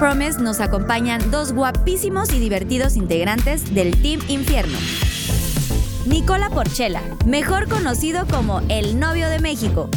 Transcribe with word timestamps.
Promise 0.00 0.40
nos 0.40 0.60
acompañan 0.60 1.30
dos 1.30 1.52
guapísimos 1.52 2.32
y 2.32 2.40
divertidos 2.40 2.96
integrantes 2.96 3.74
del 3.74 4.00
Team 4.00 4.18
Infierno. 4.28 4.78
Nicola 6.06 6.48
Porchela, 6.48 7.02
mejor 7.26 7.68
conocido 7.68 8.26
como 8.26 8.62
el 8.70 8.98
novio 8.98 9.28
de 9.28 9.40
México. 9.40 9.90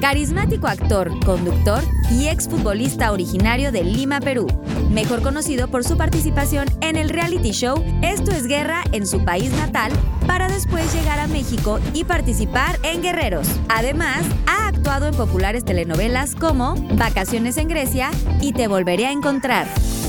Carismático 0.00 0.68
actor, 0.68 1.10
conductor 1.26 1.82
y 2.10 2.28
exfutbolista 2.28 3.12
originario 3.12 3.72
de 3.72 3.84
Lima, 3.84 4.20
Perú. 4.20 4.46
Mejor 4.90 5.22
conocido 5.22 5.68
por 5.68 5.84
su 5.84 5.96
participación 5.96 6.68
en 6.80 6.96
el 6.96 7.08
reality 7.10 7.50
show 7.50 7.82
Esto 8.02 8.30
es 8.30 8.46
Guerra 8.46 8.82
en 8.92 9.06
su 9.06 9.24
país 9.24 9.50
natal, 9.52 9.92
para 10.26 10.48
después 10.48 10.92
llegar 10.94 11.20
a 11.20 11.26
México 11.26 11.78
y 11.92 12.04
participar 12.04 12.78
en 12.82 13.02
Guerreros. 13.02 13.48
Además, 13.68 14.22
ha 14.46 14.68
actuado 14.68 15.06
en 15.06 15.14
populares 15.14 15.64
telenovelas 15.64 16.34
como 16.34 16.74
Vacaciones 16.94 17.56
en 17.56 17.68
Grecia 17.68 18.10
y 18.40 18.52
Te 18.52 18.68
Volveré 18.68 19.06
a 19.06 19.12
Encontrar. 19.12 19.66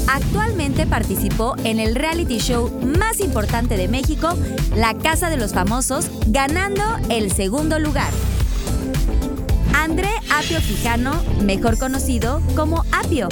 Actualmente 0.07 0.87
participó 0.87 1.55
en 1.63 1.79
el 1.79 1.95
reality 1.95 2.37
show 2.39 2.71
más 2.97 3.19
importante 3.19 3.77
de 3.77 3.87
México, 3.87 4.29
La 4.75 4.93
Casa 4.93 5.29
de 5.29 5.37
los 5.37 5.53
Famosos, 5.53 6.09
ganando 6.27 6.83
el 7.09 7.31
segundo 7.31 7.77
lugar. 7.77 8.11
André 9.73 10.09
Apio 10.31 10.59
Quijano, 10.59 11.21
mejor 11.43 11.77
conocido 11.77 12.41
como 12.55 12.83
Apio. 12.91 13.27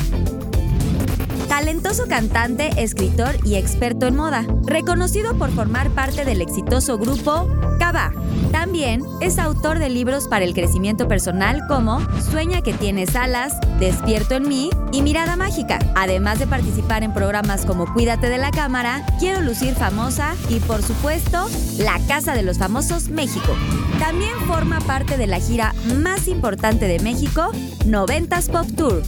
Talentoso 1.56 2.06
cantante, 2.10 2.84
escritor 2.84 3.38
y 3.46 3.56
experto 3.56 4.08
en 4.08 4.18
moda, 4.18 4.46
reconocido 4.66 5.38
por 5.38 5.52
formar 5.52 5.90
parte 5.92 6.26
del 6.26 6.42
exitoso 6.42 6.98
grupo 6.98 7.48
Cava. 7.80 8.12
También 8.52 9.02
es 9.22 9.40
autor 9.40 9.80
de 9.80 9.88
libros 9.88 10.28
para 10.28 10.44
el 10.44 10.54
crecimiento 10.54 11.08
personal 11.08 11.62
como 11.70 12.02
Sueña 12.20 12.62
que 12.62 12.74
tienes 12.74 13.16
alas, 13.16 13.54
Despierto 13.80 14.36
en 14.36 14.50
mí 14.50 14.70
y 14.92 15.02
Mirada 15.02 15.38
Mágica, 15.38 15.80
además 15.96 16.40
de 16.40 16.48
participar 16.48 17.04
en 17.04 17.14
programas 17.14 17.66
como 17.66 17.92
Cuídate 17.94 18.28
de 18.28 18.38
la 18.38 18.52
cámara, 18.52 19.06
Quiero 19.20 19.40
lucir 19.40 19.76
famosa 19.76 20.36
y 20.50 20.60
por 20.60 20.84
supuesto 20.84 21.48
La 21.78 22.02
Casa 22.06 22.36
de 22.36 22.44
los 22.44 22.58
Famosos 22.58 23.08
México. 23.08 23.56
También 23.98 24.38
forma 24.46 24.82
parte 24.82 25.16
de 25.16 25.28
la 25.28 25.40
gira 25.40 25.74
más 26.04 26.28
importante 26.28 26.86
de 26.90 27.00
México, 27.00 27.50
90s 27.86 28.52
Pop 28.52 28.68
Tour. 28.76 29.04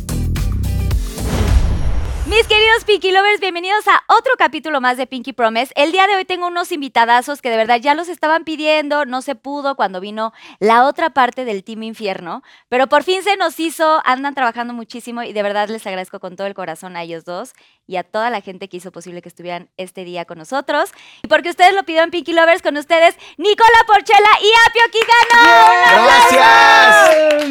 Mis 2.29 2.45
queridos 2.45 2.83
Pinky 2.85 3.11
Lovers, 3.13 3.39
bienvenidos 3.39 3.87
a 3.87 4.03
otro 4.13 4.33
capítulo 4.37 4.81
más 4.81 4.97
de 4.97 5.07
Pinky 5.07 5.31
Promise. 5.31 5.71
El 5.77 5.93
día 5.93 6.07
de 6.07 6.17
hoy 6.17 6.25
tengo 6.25 6.47
unos 6.47 6.73
invitadazos 6.73 7.41
que 7.41 7.49
de 7.49 7.55
verdad 7.55 7.79
ya 7.79 7.95
los 7.95 8.09
estaban 8.09 8.43
pidiendo, 8.43 9.05
no 9.05 9.21
se 9.21 9.35
pudo 9.35 9.75
cuando 9.77 10.01
vino 10.01 10.33
la 10.59 10.85
otra 10.85 11.11
parte 11.11 11.45
del 11.45 11.63
Team 11.63 11.83
Infierno, 11.83 12.43
pero 12.67 12.87
por 12.87 13.03
fin 13.03 13.23
se 13.23 13.37
nos 13.37 13.57
hizo, 13.61 14.01
andan 14.03 14.35
trabajando 14.35 14.73
muchísimo 14.73 15.23
y 15.23 15.31
de 15.31 15.41
verdad 15.41 15.69
les 15.69 15.87
agradezco 15.87 16.19
con 16.19 16.35
todo 16.35 16.47
el 16.47 16.53
corazón 16.53 16.97
a 16.97 17.03
ellos 17.03 17.23
dos 17.23 17.53
y 17.87 17.95
a 17.95 18.03
toda 18.03 18.29
la 18.29 18.41
gente 18.41 18.67
que 18.67 18.77
hizo 18.77 18.91
posible 18.91 19.21
que 19.21 19.29
estuvieran 19.29 19.69
este 19.77 20.03
día 20.03 20.25
con 20.25 20.37
nosotros. 20.37 20.91
Y 21.23 21.27
porque 21.27 21.49
ustedes 21.49 21.73
lo 21.73 21.83
pidieron 21.83 22.11
Pinky 22.11 22.33
Lovers 22.33 22.61
con 22.61 22.75
ustedes, 22.77 23.15
Nicola 23.37 23.69
Porchela 23.87 24.29
y 24.41 24.49
Apio 24.67 24.81
Quijano. 24.91 26.05
¡Gracias! 26.05 27.47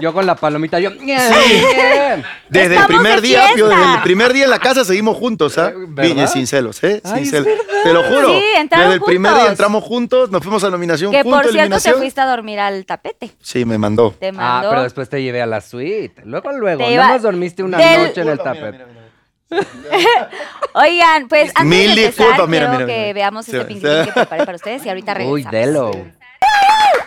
Yo 0.00 0.12
con 0.12 0.26
la 0.26 0.34
palomita, 0.34 0.78
yo. 0.80 0.90
Desde 0.90 2.76
el 2.76 2.86
primer 2.86 3.20
de 3.20 3.28
día, 3.28 3.48
Pio, 3.54 3.66
fiesta. 3.68 3.80
desde 3.84 3.94
el 3.96 4.02
primer 4.02 4.32
día 4.32 4.44
en 4.44 4.50
la 4.50 4.58
casa 4.58 4.84
seguimos 4.84 5.16
juntos, 5.16 5.56
¿ah? 5.58 5.72
¿Verdad? 5.74 6.04
Viñe, 6.14 6.26
sin 6.26 6.46
celos, 6.46 6.82
¿eh? 6.84 7.00
Sin 7.04 7.14
Ay, 7.14 7.26
celos. 7.26 7.48
Te 7.82 7.92
lo 7.92 8.02
juro. 8.04 8.28
Sí, 8.28 8.42
entraron 8.56 8.88
desde 8.88 8.98
el 8.98 9.02
primer 9.04 9.34
día 9.34 9.46
entramos 9.48 9.84
juntos, 9.84 10.30
nos 10.30 10.42
fuimos 10.42 10.62
a 10.64 10.70
nominación 10.70 11.10
Que 11.12 11.22
juntos, 11.22 11.42
por 11.42 11.52
cierto 11.52 11.80
te 11.80 11.92
fuiste 11.94 12.20
a 12.20 12.26
dormir 12.26 12.58
al 12.60 12.84
tapete. 12.86 13.30
Sí, 13.40 13.64
me 13.64 13.78
mandó. 13.78 14.12
Te 14.18 14.28
Ah, 14.28 14.32
mandó. 14.32 14.70
pero 14.70 14.82
después 14.82 15.08
te 15.08 15.22
llevé 15.22 15.42
a 15.42 15.46
la 15.46 15.60
suite. 15.60 16.22
Luego, 16.24 16.52
luego. 16.52 16.78
Te 16.78 16.84
Nada 16.84 16.94
iba- 16.94 17.08
más 17.08 17.22
dormiste 17.22 17.62
una 17.62 17.78
del- 17.78 18.02
noche 18.08 18.20
en 18.20 18.28
el 18.28 18.32
mira, 18.38 18.44
tapete. 18.44 18.72
mira, 18.72 18.86
mira. 18.86 19.03
Oigan, 20.74 21.28
pues 21.28 21.50
antes 21.54 21.64
Mil 21.64 21.94
de 21.94 22.04
empezar, 22.06 22.26
disculpas, 22.26 22.48
mira, 22.48 22.68
quiero 22.70 22.84
mira, 22.86 22.86
que 22.86 23.00
mira. 23.02 23.12
veamos 23.14 23.48
este 23.48 23.74
sí. 23.74 23.80
que 23.80 24.12
preparé 24.12 24.44
para 24.44 24.56
ustedes 24.56 24.84
y 24.84 24.88
ahorita 24.88 25.14
regresamos. 25.14 25.44
Uy, 25.46 25.58
Delo. 25.58 25.90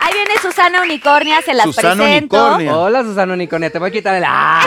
Ahí 0.00 0.14
viene 0.14 0.38
Susana 0.40 0.80
Unicornia, 0.82 1.42
se 1.42 1.52
las 1.52 1.66
Susana 1.66 1.94
presento. 2.02 2.36
Unicornia. 2.36 2.76
Hola, 2.78 3.02
Susana 3.02 3.34
Unicornia. 3.34 3.70
Te 3.70 3.78
voy 3.78 3.88
a 3.88 3.92
quitar 3.92 4.14
el. 4.14 4.24
¡Ah! 4.26 4.62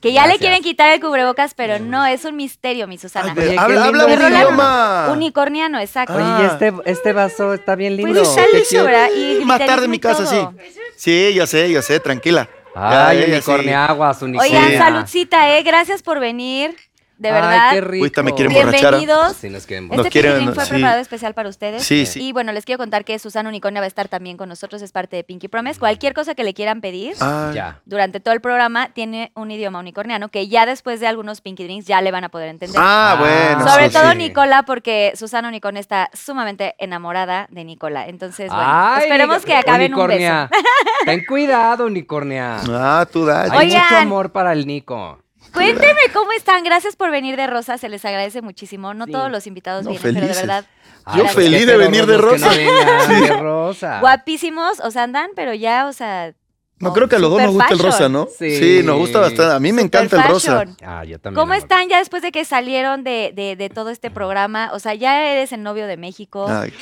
Que 0.00 0.12
ya 0.12 0.26
le 0.26 0.38
quieren 0.38 0.62
quitar 0.62 0.90
el 0.92 1.00
cubrebocas, 1.00 1.52
pero 1.54 1.78
no, 1.78 2.04
es 2.06 2.24
un 2.24 2.36
misterio, 2.36 2.86
mi 2.88 2.96
Susana. 2.98 3.34
Ay, 3.36 3.38
Oye, 3.38 3.50
qué 3.52 3.58
habla, 3.58 3.84
habla 3.84 4.06
lindo 4.06 4.26
un 4.26 4.32
idioma. 4.32 5.08
Unicorniano, 5.12 5.78
exacto. 5.78 6.14
Oye, 6.14 6.24
y 6.42 6.46
este, 6.46 6.72
este 6.86 7.12
vaso 7.12 7.52
está 7.52 7.74
bien 7.76 7.96
Pues 8.00 8.06
lindo. 8.14 8.22
está 8.22 8.44
Qué. 8.50 8.82
¿verdad? 8.82 9.08
Y 9.14 9.44
Más 9.44 9.58
tarde 9.64 9.84
en 9.84 9.90
mi 9.90 9.98
casa, 9.98 10.24
sí. 10.26 10.36
todo. 10.36 10.54
Sí, 10.96 11.34
ya 11.34 11.46
sé, 11.46 11.70
ya 11.70 11.82
sé, 11.82 12.00
tranquila. 12.00 12.48
Ay, 12.74 13.24
unicornia 13.24 13.86
sí. 13.86 13.92
aguas, 13.92 14.22
unicornia. 14.22 14.58
Oigan, 14.58 14.78
saludcita, 14.78 15.56
eh. 15.56 15.62
Gracias 15.62 16.02
por 16.02 16.20
venir. 16.20 16.76
De 17.22 17.30
verdad. 17.30 17.70
Qué 17.72 17.80
rico. 17.80 18.02
Ahorita 18.04 18.22
me 18.24 18.32
quieren 18.34 18.56
emborrachar, 18.56 18.94
¿ah? 18.94 18.96
Bienvenidos. 18.98 19.36
Sí, 19.36 19.48
nos 19.48 19.66
quieren 19.66 19.84
Este 19.84 19.96
Nos 19.96 20.06
quieren- 20.08 20.32
Pinky 20.32 20.44
Drink 20.44 20.54
fue 20.56 20.64
sí. 20.64 20.70
preparado 20.70 21.00
especial 21.00 21.34
para 21.34 21.48
ustedes. 21.48 21.84
Sí, 21.84 22.04
sí. 22.04 22.20
Y 22.20 22.32
bueno, 22.32 22.50
les 22.52 22.64
quiero 22.64 22.78
contar 22.78 23.04
que 23.04 23.18
Susana 23.20 23.48
Unicornia 23.48 23.80
va 23.80 23.84
a 23.84 23.88
estar 23.88 24.08
también 24.08 24.36
con 24.36 24.48
nosotros, 24.48 24.82
es 24.82 24.90
parte 24.90 25.16
de 25.16 25.22
Pinky 25.24 25.46
Promise. 25.48 25.78
Cualquier 25.78 26.14
cosa 26.14 26.34
que 26.34 26.42
le 26.42 26.52
quieran 26.52 26.80
pedir 26.80 27.14
Ay, 27.20 27.54
Ya. 27.54 27.80
durante 27.84 28.18
todo 28.20 28.34
el 28.34 28.40
programa 28.40 28.88
tiene 28.92 29.30
un 29.36 29.50
idioma 29.52 29.78
unicorniano 29.78 30.28
que 30.30 30.48
ya 30.48 30.66
después 30.66 30.98
de 30.98 31.06
algunos 31.06 31.40
Pinky 31.40 31.64
Drinks 31.64 31.86
ya 31.86 32.00
le 32.00 32.10
van 32.10 32.24
a 32.24 32.28
poder 32.28 32.48
entender. 32.48 32.80
Ah, 32.82 33.12
Ah. 33.12 33.16
bueno. 33.20 33.68
Sobre 33.70 33.88
sí, 33.88 33.94
todo 33.94 34.10
sí. 34.12 34.18
Nicola, 34.18 34.64
porque 34.64 35.12
Susana 35.14 35.48
Unicornia 35.48 35.80
está 35.80 36.10
sumamente 36.12 36.74
enamorada 36.78 37.46
de 37.50 37.64
Nicola. 37.64 38.06
Entonces, 38.08 38.48
bueno, 38.48 38.64
Ay, 38.66 39.02
esperemos 39.04 39.44
que 39.44 39.54
acaben 39.54 39.92
unicornia. 39.94 40.48
un 40.52 40.58
beso. 40.58 40.64
Ten 41.04 41.24
cuidado, 41.24 41.86
unicornia. 41.86 42.56
Ah, 42.68 43.06
tú 43.10 43.24
da. 43.26 43.42
Hay 43.44 43.66
Oigan. 43.68 43.82
mucho 43.82 43.96
amor 43.96 44.32
para 44.32 44.52
el 44.52 44.66
Nico. 44.66 45.18
Cuéntenme 45.52 46.00
cómo 46.12 46.32
están. 46.32 46.64
Gracias 46.64 46.96
por 46.96 47.10
venir 47.10 47.36
de 47.36 47.46
Rosa, 47.46 47.78
se 47.78 47.88
les 47.88 48.04
agradece 48.04 48.42
muchísimo. 48.42 48.94
No 48.94 49.06
Sí. 49.06 49.12
todos 49.12 49.30
los 49.30 49.46
invitados 49.46 49.84
No, 49.84 49.90
vienen, 49.90 50.14
pero 50.14 50.26
de 50.26 50.34
verdad. 50.34 50.64
Ay, 51.04 51.18
Yo 51.18 51.28
feliz 51.28 51.66
de 51.66 51.76
venir 51.76 52.06
de 52.06 52.16
rosa. 52.16 52.46
no 52.46 52.56
vengan 52.56 53.22
de 53.22 53.36
rosa. 53.38 53.98
Guapísimos, 54.00 54.80
o 54.80 54.90
sea, 54.90 55.02
andan, 55.02 55.30
pero 55.34 55.52
ya, 55.54 55.86
o 55.86 55.92
sea. 55.92 56.32
No, 56.78 56.92
creo 56.92 57.08
que 57.08 57.14
a 57.14 57.18
los 57.20 57.30
dos 57.30 57.40
nos 57.40 57.52
gusta 57.52 57.74
el 57.74 57.78
rosa, 57.78 58.08
¿no? 58.08 58.26
Sí. 58.38 58.56
Sí, 58.58 58.80
nos 58.84 58.96
gusta 58.98 59.20
bastante. 59.20 59.52
A 59.54 59.60
mí 59.60 59.72
me 59.72 59.82
Super 59.82 60.00
encanta 60.02 60.16
el 60.24 60.28
rosa. 60.32 60.64
Ah, 60.84 61.04
yo 61.04 61.20
también. 61.20 61.40
¿Cómo 61.40 61.54
están 61.54 61.88
ya 61.88 61.98
después 61.98 62.22
de 62.22 62.32
que 62.32 62.44
salieron 62.44 63.04
de, 63.04 63.32
de- 63.34 63.54
de 63.54 63.68
todo 63.70 63.90
este 63.90 64.10
programa? 64.10 64.70
O 64.72 64.80
sea, 64.80 64.94
ya 64.94 65.30
eres 65.30 65.52
el 65.52 65.62
novio 65.62 65.86
de 65.86 65.96
México. 65.96 66.46
Ay, 66.48 66.72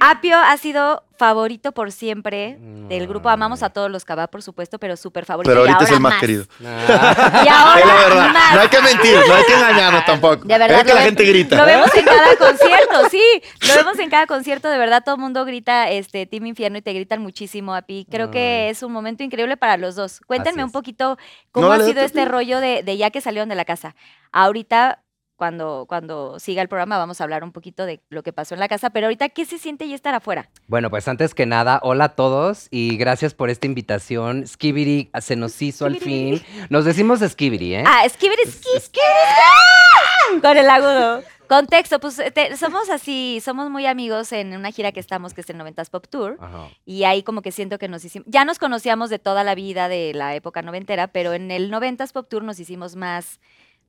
Apio 0.00 0.36
ha 0.36 0.56
sido 0.56 1.04
favorito 1.18 1.72
por 1.72 1.90
siempre 1.92 2.56
del 2.60 3.06
grupo. 3.08 3.28
Mm. 3.28 3.32
Amamos 3.32 3.62
a 3.62 3.70
todos 3.70 3.90
los 3.90 4.04
Cabá, 4.04 4.28
por 4.28 4.42
supuesto, 4.42 4.78
pero 4.78 4.96
súper 4.96 5.24
favorito. 5.26 5.50
pero 5.50 5.66
y 5.66 5.68
ahorita 5.68 5.84
es 5.84 5.90
ahora 5.90 5.96
el 5.96 6.02
más 6.02 6.20
querido. 6.20 6.44
Ah, 6.64 7.42
Y 7.44 7.48
ahora 7.48 7.80
Es 7.80 7.86
la 7.86 7.94
verdad. 7.94 8.32
más. 8.32 8.54
No 8.54 8.60
hay 8.60 8.68
que 8.68 8.80
mentir, 8.80 9.18
no 9.26 9.34
hay 9.34 9.44
que 9.44 9.52
engañarnos 9.54 10.04
tampoco. 10.06 10.44
De 10.46 10.58
verdad. 10.58 10.78
es 10.78 10.84
que 10.84 10.94
la 10.94 11.00
ve- 11.00 11.04
gente 11.06 11.24
grita. 11.24 11.56
Lo 11.56 11.66
vemos 11.66 11.94
en 11.94 12.04
cada 12.04 12.36
concierto, 12.38 13.08
sí. 13.10 13.22
Lo 13.68 13.74
vemos 13.74 13.98
en 13.98 14.10
cada 14.10 14.26
concierto, 14.26 14.68
de 14.68 14.78
verdad, 14.78 15.02
todo 15.04 15.16
el 15.16 15.20
mundo 15.20 15.44
grita 15.44 15.90
este 15.90 16.24
Team 16.26 16.46
Infierno 16.46 16.78
y 16.78 16.82
te 16.82 16.92
gritan 16.92 17.20
muchísimo 17.20 17.74
a 17.74 17.82
Pi. 17.82 18.06
Creo 18.10 18.30
que 18.30 18.70
es 18.70 18.82
un 18.82 18.92
momento 18.92 19.22
increíble 19.24 19.56
para 19.56 19.76
los 19.76 19.96
dos. 19.96 20.20
Cuéntenme 20.26 20.62
un 20.62 20.68
es. 20.68 20.72
poquito 20.72 21.18
cómo 21.52 21.66
No, 21.66 21.72
ha 21.72 21.80
sido 21.80 22.00
este 22.02 22.24
rollo 22.24 22.60
de, 22.60 22.82
de 22.84 22.96
ya 22.96 23.10
que 23.10 23.20
salieron 23.20 23.48
de 23.48 23.54
la 23.56 23.64
casa. 23.64 23.96
Ahorita, 24.32 25.02
cuando, 25.38 25.86
cuando 25.88 26.38
siga 26.40 26.60
el 26.62 26.68
programa, 26.68 26.98
vamos 26.98 27.20
a 27.20 27.24
hablar 27.24 27.44
un 27.44 27.52
poquito 27.52 27.86
de 27.86 28.00
lo 28.10 28.22
que 28.24 28.32
pasó 28.32 28.54
en 28.54 28.60
la 28.60 28.66
casa, 28.68 28.90
pero 28.90 29.06
ahorita, 29.06 29.28
¿qué 29.30 29.44
se 29.44 29.56
siente 29.56 29.88
ya 29.88 29.94
estar 29.94 30.12
afuera? 30.14 30.50
Bueno, 30.66 30.90
pues 30.90 31.06
antes 31.06 31.32
que 31.32 31.46
nada, 31.46 31.78
hola 31.84 32.04
a 32.04 32.08
todos 32.16 32.66
y 32.72 32.96
gracias 32.98 33.34
por 33.34 33.48
esta 33.48 33.66
invitación. 33.66 34.46
Skibidi 34.46 35.10
se 35.20 35.36
nos 35.36 35.62
hizo 35.62 35.86
al 35.86 35.96
fin. 35.98 36.42
Nos 36.68 36.84
decimos 36.84 37.20
Skibidi, 37.20 37.76
¿eh? 37.76 37.84
Ah, 37.86 38.02
skibidi, 38.08 38.42
ski, 38.50 38.68
skibidi, 38.80 38.80
ski. 38.80 40.40
Con 40.42 40.56
el 40.56 40.68
agudo. 40.68 41.22
Contexto, 41.48 41.98
pues 41.98 42.20
te- 42.34 42.54
somos 42.58 42.90
así, 42.90 43.40
somos 43.42 43.70
muy 43.70 43.86
amigos 43.86 44.32
en 44.32 44.54
una 44.54 44.70
gira 44.70 44.92
que 44.92 45.00
estamos, 45.00 45.32
que 45.32 45.40
es 45.40 45.48
el 45.48 45.56
90s 45.56 45.88
Pop 45.88 46.04
Tour. 46.10 46.36
Ajá. 46.40 46.68
Y 46.84 47.04
ahí 47.04 47.22
como 47.22 47.40
que 47.40 47.52
siento 47.52 47.78
que 47.78 47.88
nos 47.88 48.04
hicimos, 48.04 48.26
ya 48.28 48.44
nos 48.44 48.58
conocíamos 48.58 49.08
de 49.08 49.18
toda 49.18 49.44
la 49.44 49.54
vida 49.54 49.88
de 49.88 50.12
la 50.14 50.34
época 50.34 50.60
noventera, 50.60 51.06
pero 51.08 51.32
en 51.32 51.50
el 51.50 51.70
90s 51.72 52.12
Pop 52.12 52.28
Tour 52.28 52.44
nos 52.44 52.60
hicimos 52.60 52.96
más, 52.96 53.40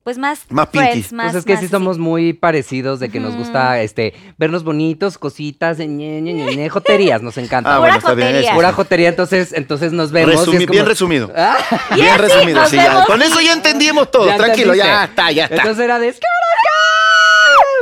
pues 0.04 0.18
más, 0.18 0.46
Más 0.50 0.70
friends, 0.70 0.94
pinky. 1.10 1.16
más, 1.16 1.26
pues 1.34 1.36
es 1.42 1.46
que 1.46 1.54
más 1.54 1.62
sí 1.62 1.68
somos 1.68 2.00
muy 2.00 2.34
parecidos 2.34 3.00
de 3.00 3.10
que 3.10 3.20
nos 3.20 3.36
gusta 3.36 3.82
este 3.82 4.14
vernos 4.38 4.64
bonitos, 4.64 5.18
cositas, 5.18 5.78
ñe, 5.78 5.86
ñe, 5.88 6.22
ñe, 6.22 6.56
ñe, 6.56 6.70
joterías, 6.70 7.22
nos 7.22 7.38
encanta. 7.38 7.70
Ah, 7.76 7.78
Pura 7.78 7.92
bueno, 7.92 7.98
está 7.98 8.14
bien. 8.16 8.36
eso. 8.36 8.54
Pura 8.56 8.72
jotería, 8.74 9.10
entonces, 9.10 9.54
entonces 9.54 9.92
nos 9.92 10.12
vemos. 10.12 10.34
y 10.34 10.36
Resumi- 10.38 10.54
es 10.56 10.60
como- 10.66 10.72
Bien 10.74 10.86
resumido. 10.86 11.32
Ah, 11.36 11.58
Y 11.92 11.96
Bien 11.96 12.08
así 12.10 12.22
resumido. 12.22 12.60
nos 12.62 12.70
sí, 12.70 12.76
ya. 12.78 13.04
Con 13.06 13.22
eso 13.22 13.40
ya 13.42 13.54
entendimos 13.54 14.10
todo. 14.10 14.26
ya 14.28 14.38
Tranquilo, 14.38 14.74
ya 14.74 15.04
está, 15.06 15.32
ya 15.32 15.44
está. 15.44 15.56
Entonces 15.58 15.84
era 15.84 16.00
de 16.00 16.16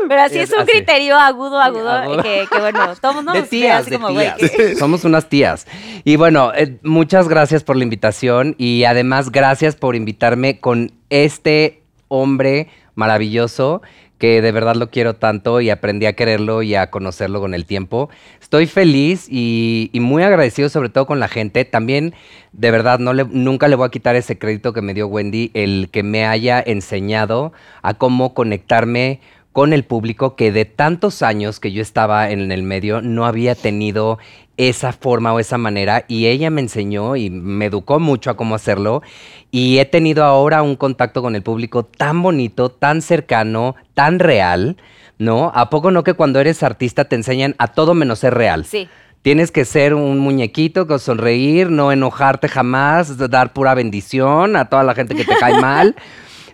Pero 0.09 0.21
así 0.21 0.37
es 0.39 0.49
es 0.49 0.55
un 0.55 0.61
así. 0.61 0.71
criterio 0.71 1.17
agudo, 1.17 1.59
agudo, 1.59 1.89
agudo. 1.91 2.23
Que, 2.23 2.47
que 2.49 2.59
bueno, 2.59 2.95
todo 3.01 3.13
mundo 3.13 3.33
de 3.33 3.41
nos 3.41 3.49
tías, 3.49 3.81
así 3.81 3.89
de 3.91 3.97
como, 3.99 4.13
güey, 4.13 4.31
tías. 4.37 4.77
Somos 4.79 5.03
unas 5.03 5.27
tías. 5.27 5.67
Y 6.05 6.15
bueno, 6.15 6.51
eh, 6.55 6.77
muchas 6.83 7.27
gracias 7.27 7.63
por 7.63 7.75
la 7.75 7.83
invitación 7.83 8.55
y 8.57 8.85
además 8.85 9.31
gracias 9.31 9.75
por 9.75 9.95
invitarme 9.97 10.59
con 10.61 10.93
este 11.09 11.83
hombre 12.07 12.67
maravilloso 12.95 13.81
que 14.17 14.41
de 14.41 14.51
verdad 14.51 14.75
lo 14.75 14.89
quiero 14.89 15.15
tanto 15.15 15.61
y 15.61 15.69
aprendí 15.69 16.05
a 16.05 16.13
quererlo 16.13 16.63
y 16.63 16.75
a 16.75 16.89
conocerlo 16.89 17.39
con 17.39 17.53
el 17.53 17.65
tiempo. 17.65 18.09
Estoy 18.41 18.65
feliz 18.65 19.27
y, 19.29 19.91
muy 19.93 20.23
agradecido 20.23 20.69
sobre 20.69 20.89
todo 20.89 21.05
con 21.05 21.19
la 21.19 21.27
gente. 21.27 21.65
También, 21.65 22.15
de 22.51 22.71
verdad, 22.71 22.99
no 22.99 23.13
le, 23.13 23.25
nunca 23.25 23.67
le 23.67 23.75
voy 23.75 23.87
a 23.87 23.91
quitar 23.91 24.15
ese 24.15 24.37
crédito 24.37 24.73
que 24.73 24.81
me 24.81 24.93
dio 24.93 25.07
Wendy, 25.07 25.51
el 25.53 25.89
que 25.91 26.03
me 26.03 26.25
haya 26.25 26.63
enseñado 26.65 27.53
a 27.81 27.93
cómo 27.93 28.33
conectarme 28.33 29.19
con 29.57 29.73
el 29.73 29.85
público 29.85 30.35
que 30.35 30.51
de 30.51 30.65
tantos 30.65 31.23
años 31.23 31.59
que 31.59 31.71
yo 31.71 31.81
estaba 31.81 32.29
en 32.29 32.51
el 32.51 32.61
medio 32.61 33.01
no 33.01 33.25
había 33.25 33.55
tenido 33.55 34.19
esa 34.55 34.93
forma 34.93 35.33
o 35.33 35.39
esa 35.39 35.57
manera 35.57 36.05
y 36.07 36.27
ella 36.27 36.51
me 36.51 36.61
enseñó 36.61 37.15
y 37.15 37.31
me 37.31 37.65
educó 37.65 37.99
mucho 37.99 38.29
a 38.29 38.37
cómo 38.37 38.53
hacerlo 38.53 39.01
y 39.49 39.79
he 39.79 39.85
tenido 39.85 40.25
ahora 40.25 40.61
un 40.61 40.75
contacto 40.75 41.23
con 41.23 41.33
el 41.33 41.41
público 41.41 41.81
tan 41.85 42.21
bonito, 42.21 42.69
tan 42.69 43.01
cercano, 43.01 43.75
tan 43.95 44.19
real, 44.19 44.77
¿no? 45.17 45.51
¿A 45.55 45.71
poco 45.71 45.89
no 45.89 46.03
que 46.03 46.13
cuando 46.13 46.39
eres 46.39 46.61
artista 46.61 47.05
te 47.05 47.15
enseñan 47.15 47.55
a 47.57 47.69
todo 47.69 47.95
menos 47.95 48.19
ser 48.19 48.35
real? 48.35 48.63
Sí. 48.63 48.87
Tienes 49.23 49.49
que 49.49 49.65
ser 49.65 49.95
un 49.95 50.19
muñequito, 50.19 50.99
sonreír, 50.99 51.71
no 51.71 51.91
enojarte 51.91 52.47
jamás, 52.47 53.17
dar 53.17 53.53
pura 53.53 53.73
bendición 53.73 54.55
a 54.55 54.65
toda 54.65 54.83
la 54.83 54.93
gente 54.93 55.15
que 55.15 55.25
te 55.25 55.35
cae 55.35 55.59
mal. 55.61 55.95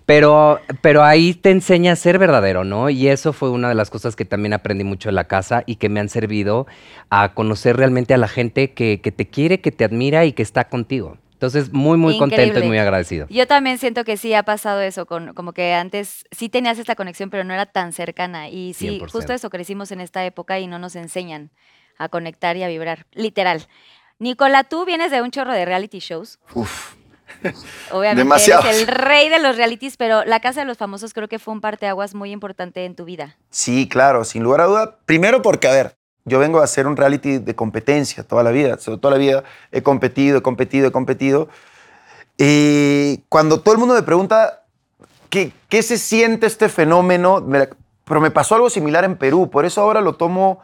Pero, 0.06 0.60
pero 0.82 1.04
ahí 1.04 1.34
te 1.34 1.52
enseña 1.52 1.94
a 1.94 1.96
ser 1.96 2.20
verdadero, 2.20 2.64
¿no? 2.64 2.90
Y 2.90 3.08
eso 3.08 3.32
fue 3.32 3.50
una 3.50 3.70
de 3.70 3.76
las 3.76 3.90
cosas 3.90 4.16
que 4.16 4.26
también 4.26 4.54
aprendí 4.54 4.84
mucho 4.84 5.10
en 5.10 5.16
la 5.16 5.26
casa 5.26 5.64
y 5.66 5.78
que 5.78 5.90
me 5.90 6.00
han 6.00 6.10
servido 6.10 6.68
a 7.10 7.34
conocer 7.34 7.78
realmente 7.78 8.14
a 8.14 8.18
la 8.18 8.28
gente 8.28 8.74
que, 8.74 9.00
que 9.02 9.12
te 9.12 9.28
quiere, 9.28 9.62
que 9.62 9.72
te 9.72 9.86
admira 9.86 10.26
y 10.26 10.34
que 10.34 10.44
está 10.44 10.68
contigo. 10.68 11.18
Entonces, 11.44 11.74
muy, 11.74 11.98
muy 11.98 12.18
contento 12.18 12.60
y 12.60 12.64
muy 12.64 12.78
agradecido. 12.78 13.28
Yo 13.30 13.46
también 13.48 13.78
siento 13.78 14.06
que 14.06 14.16
sí 14.16 14.34
ha 14.34 14.44
pasado 14.44 14.80
eso, 14.80 15.06
con, 15.06 15.34
como 15.34 15.52
que 15.52 15.74
antes 15.74 16.26
sí 16.32 16.48
tenías 16.48 16.80
esta 16.80 16.96
conexión, 16.96 17.30
pero 17.30 17.44
no 17.44 17.54
era 17.54 17.66
tan 17.66 17.92
cercana. 17.92 18.48
Y 18.48 18.74
sí, 18.74 19.02
100%. 19.02 19.12
justo 19.12 19.34
eso, 19.34 19.50
crecimos 19.50 19.92
en 19.92 20.00
esta 20.00 20.26
época 20.26 20.60
y 20.60 20.68
no 20.68 20.80
nos 20.80 20.96
enseñan 20.96 21.52
a 21.98 22.08
conectar 22.08 22.56
y 22.56 22.64
a 22.64 22.70
vibrar, 22.70 23.08
literal. 23.12 23.68
Nicola, 24.20 24.64
tú 24.64 24.86
vienes 24.86 25.12
de 25.12 25.22
un 25.22 25.32
chorro 25.32 25.52
de 25.52 25.66
reality 25.66 26.00
shows. 26.00 26.40
Uf. 26.54 26.96
Obviamente 27.92 28.20
Demasiados. 28.24 28.66
eres 28.66 28.82
el 28.82 28.88
rey 28.88 29.30
de 29.30 29.40
los 29.40 29.56
realities, 29.58 29.98
pero 29.98 30.24
La 30.26 30.40
Casa 30.40 30.62
de 30.62 30.66
los 30.66 30.78
Famosos 30.78 31.14
creo 31.14 31.28
que 31.28 31.40
fue 31.40 31.54
un 31.54 31.62
parteaguas 31.62 32.14
muy 32.16 32.32
importante 32.32 32.86
en 32.86 32.96
tu 32.96 33.06
vida. 33.06 33.36
Sí, 33.50 33.88
claro, 33.90 34.24
sin 34.24 34.44
lugar 34.44 34.62
a 34.62 34.66
duda. 34.66 34.98
Primero 35.06 35.42
porque, 35.42 35.68
a 35.68 35.72
ver, 35.72 35.96
yo 36.26 36.40
vengo 36.40 36.60
a 36.62 36.64
hacer 36.64 36.88
un 36.88 36.96
reality 36.96 37.38
de 37.40 37.56
competencia 37.56 38.24
toda 38.24 38.44
la 38.44 38.52
vida. 38.52 38.76
O 38.76 38.78
sea, 38.80 38.98
Toda 38.98 39.12
la 39.14 39.18
vida 39.18 39.44
he 39.72 39.84
competido, 39.84 40.38
he 40.38 40.42
competido, 40.42 40.88
he 40.88 40.92
competido. 40.92 41.50
Y 42.38 43.18
cuando 43.30 43.62
todo 43.62 43.74
el 43.74 43.80
mundo 43.80 43.94
me 43.96 44.04
pregunta 44.04 44.64
qué, 45.30 45.52
qué 45.70 45.84
se 45.84 45.98
siente 45.98 46.48
este 46.48 46.70
fenómeno, 46.70 47.42
me- 47.42 47.70
pero 48.06 48.20
me 48.22 48.32
pasó 48.32 48.56
algo 48.56 48.70
similar 48.70 49.04
en 49.04 49.18
Perú. 49.18 49.50
Por 49.50 49.66
eso 49.66 49.82
ahora 49.82 50.02
lo 50.02 50.16
tomo, 50.16 50.62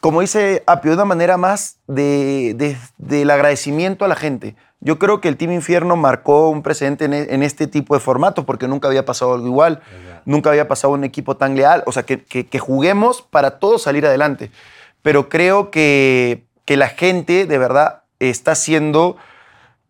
como 0.00 0.20
dice 0.20 0.62
Apio, 0.66 0.90
de 0.92 0.96
una 0.96 1.04
manera 1.06 1.36
más 1.36 1.78
de, 1.86 2.54
de- 2.56 2.76
del 2.98 3.30
agradecimiento 3.30 4.04
a 4.04 4.08
la 4.08 4.14
gente. 4.16 4.56
Yo 4.80 4.98
creo 4.98 5.20
que 5.20 5.28
el 5.28 5.36
Team 5.36 5.52
Infierno 5.52 5.94
marcó 5.96 6.48
un 6.48 6.62
precedente 6.62 7.04
en, 7.04 7.12
e- 7.12 7.44
este 7.44 7.66
tipo 7.66 7.94
de 7.94 8.00
formatos 8.00 8.44
porque 8.46 8.66
nunca 8.66 8.88
había 8.88 9.04
pasado 9.04 9.34
algo 9.34 9.46
igual. 9.46 9.80
Nunca 10.24 10.50
había 10.50 10.68
pasado 10.68 10.94
un 10.94 11.04
equipo 11.04 11.36
tan 11.36 11.54
leal. 11.54 11.82
O 11.86 11.92
sea, 11.92 12.04
que, 12.04 12.22
que- 12.24 12.46
que 12.46 12.58
juguemos 12.58 13.20
para 13.22 13.58
todos 13.58 13.82
salir 13.82 14.06
adelante. 14.06 14.50
Pero 15.02 15.28
creo 15.28 15.70
que, 15.70 16.44
que 16.64 16.76
la 16.78 16.88
gente 16.88 17.44
de 17.46 17.58
verdad 17.58 18.02
está 18.20 18.52
haciendo 18.52 19.16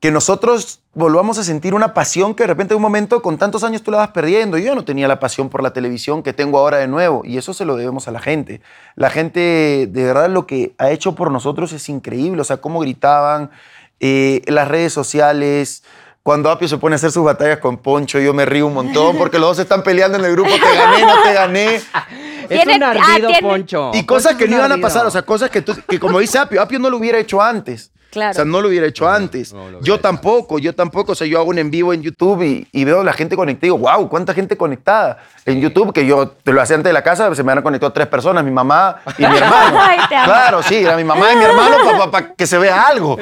que 0.00 0.10
nosotros 0.10 0.80
volvamos 0.94 1.36
a 1.38 1.44
sentir 1.44 1.74
una 1.74 1.92
pasión 1.94 2.34
que 2.34 2.42
de 2.44 2.46
repente 2.48 2.72
en 2.74 2.76
un 2.76 2.82
momento 2.82 3.20
con 3.22 3.36
tantos 3.38 3.62
años 3.64 3.82
tú 3.82 3.90
la 3.90 3.98
vas 3.98 4.08
perdiendo. 4.08 4.56
Yo 4.58 4.74
no 4.74 4.84
tenía 4.84 5.06
la 5.06 5.20
pasión 5.20 5.50
por 5.50 5.62
la 5.62 5.72
televisión 5.72 6.22
que 6.22 6.32
tengo 6.32 6.58
ahora 6.58 6.78
de 6.78 6.88
nuevo 6.88 7.22
y 7.24 7.36
eso 7.38 7.52
se 7.52 7.64
lo 7.64 7.76
debemos 7.76 8.08
a 8.08 8.10
la 8.12 8.18
gente. 8.20 8.60
La 8.96 9.10
gente 9.10 9.86
de 9.90 10.04
verdad 10.04 10.30
lo 10.30 10.46
que 10.46 10.74
ha 10.78 10.90
hecho 10.90 11.14
por 11.14 11.30
nosotros 11.30 11.72
es 11.72 11.88
increíble, 11.90 12.40
o 12.40 12.44
sea, 12.44 12.56
cómo 12.56 12.80
gritaban, 12.80 13.50
eh, 14.00 14.42
las 14.46 14.68
redes 14.68 14.92
sociales. 14.92 15.82
Cuando 16.22 16.50
Apio 16.50 16.68
se 16.68 16.76
pone 16.76 16.94
a 16.94 16.96
hacer 16.96 17.12
sus 17.12 17.24
batallas 17.24 17.58
con 17.58 17.78
Poncho, 17.78 18.18
yo 18.18 18.34
me 18.34 18.44
río 18.44 18.66
un 18.66 18.74
montón 18.74 19.16
porque 19.16 19.38
los 19.38 19.50
dos 19.50 19.58
están 19.60 19.82
peleando 19.82 20.18
en 20.18 20.24
el 20.24 20.32
grupo, 20.32 20.50
te 20.50 20.76
gané, 20.76 21.06
no 21.06 21.22
te 21.22 21.32
gané. 21.32 21.80
Es 22.50 22.66
un 22.66 22.82
ardido, 22.82 23.30
Poncho. 23.40 23.92
Y 23.94 24.04
cosas 24.04 24.32
Poncho 24.32 24.44
que 24.44 24.50
no 24.50 24.56
iban 24.56 24.72
a 24.72 24.78
pasar, 24.78 25.06
o 25.06 25.10
sea, 25.10 25.22
cosas 25.22 25.50
que, 25.50 25.62
tú, 25.62 25.72
que 25.88 26.00
como 26.00 26.18
dice 26.18 26.36
Apio, 26.36 26.60
Apio 26.60 26.80
no 26.80 26.90
lo 26.90 26.96
hubiera 26.96 27.18
hecho 27.18 27.40
antes. 27.40 27.92
Claro. 28.10 28.32
O 28.32 28.34
sea, 28.34 28.44
no 28.44 28.60
lo 28.60 28.68
hubiera 28.68 28.86
hecho 28.86 29.08
antes. 29.08 29.52
no 29.52 29.62
hubiera 29.62 29.78
yo 29.82 29.94
hecho 29.94 30.02
tampoco, 30.02 30.58
yo 30.58 30.74
tampoco. 30.74 31.12
O 31.12 31.14
sea, 31.14 31.26
yo 31.26 31.38
hago 31.38 31.50
un 31.50 31.58
en 31.58 31.70
vivo 31.70 31.92
en 31.92 32.02
YouTube 32.02 32.42
y, 32.42 32.68
y 32.72 32.84
veo 32.84 33.00
a 33.00 33.04
la 33.04 33.12
gente 33.12 33.36
conectada 33.36 33.66
y 33.66 33.70
digo, 33.70 33.78
wow, 33.78 34.08
cuánta 34.08 34.34
gente 34.34 34.56
conectada. 34.56 35.18
En 35.46 35.60
YouTube, 35.60 35.92
que 35.92 36.06
yo 36.06 36.28
te 36.28 36.52
lo 36.52 36.60
hacía 36.60 36.76
antes 36.76 36.90
de 36.90 36.92
la 36.92 37.02
casa, 37.02 37.34
se 37.34 37.42
me 37.42 37.52
han 37.52 37.62
conectado 37.62 37.92
tres 37.92 38.06
personas, 38.08 38.44
mi 38.44 38.50
mamá 38.50 39.00
y 39.16 39.26
mi 39.26 39.36
hermano. 39.36 39.78
Ay, 39.80 39.98
claro, 40.08 40.62
sí, 40.62 40.76
era 40.76 40.96
mi 40.96 41.04
mamá 41.04 41.32
y 41.32 41.36
mi 41.36 41.44
hermano 41.44 42.10
para 42.10 42.34
que 42.34 42.46
se 42.46 42.58
vea 42.58 42.86
algo. 42.86 43.16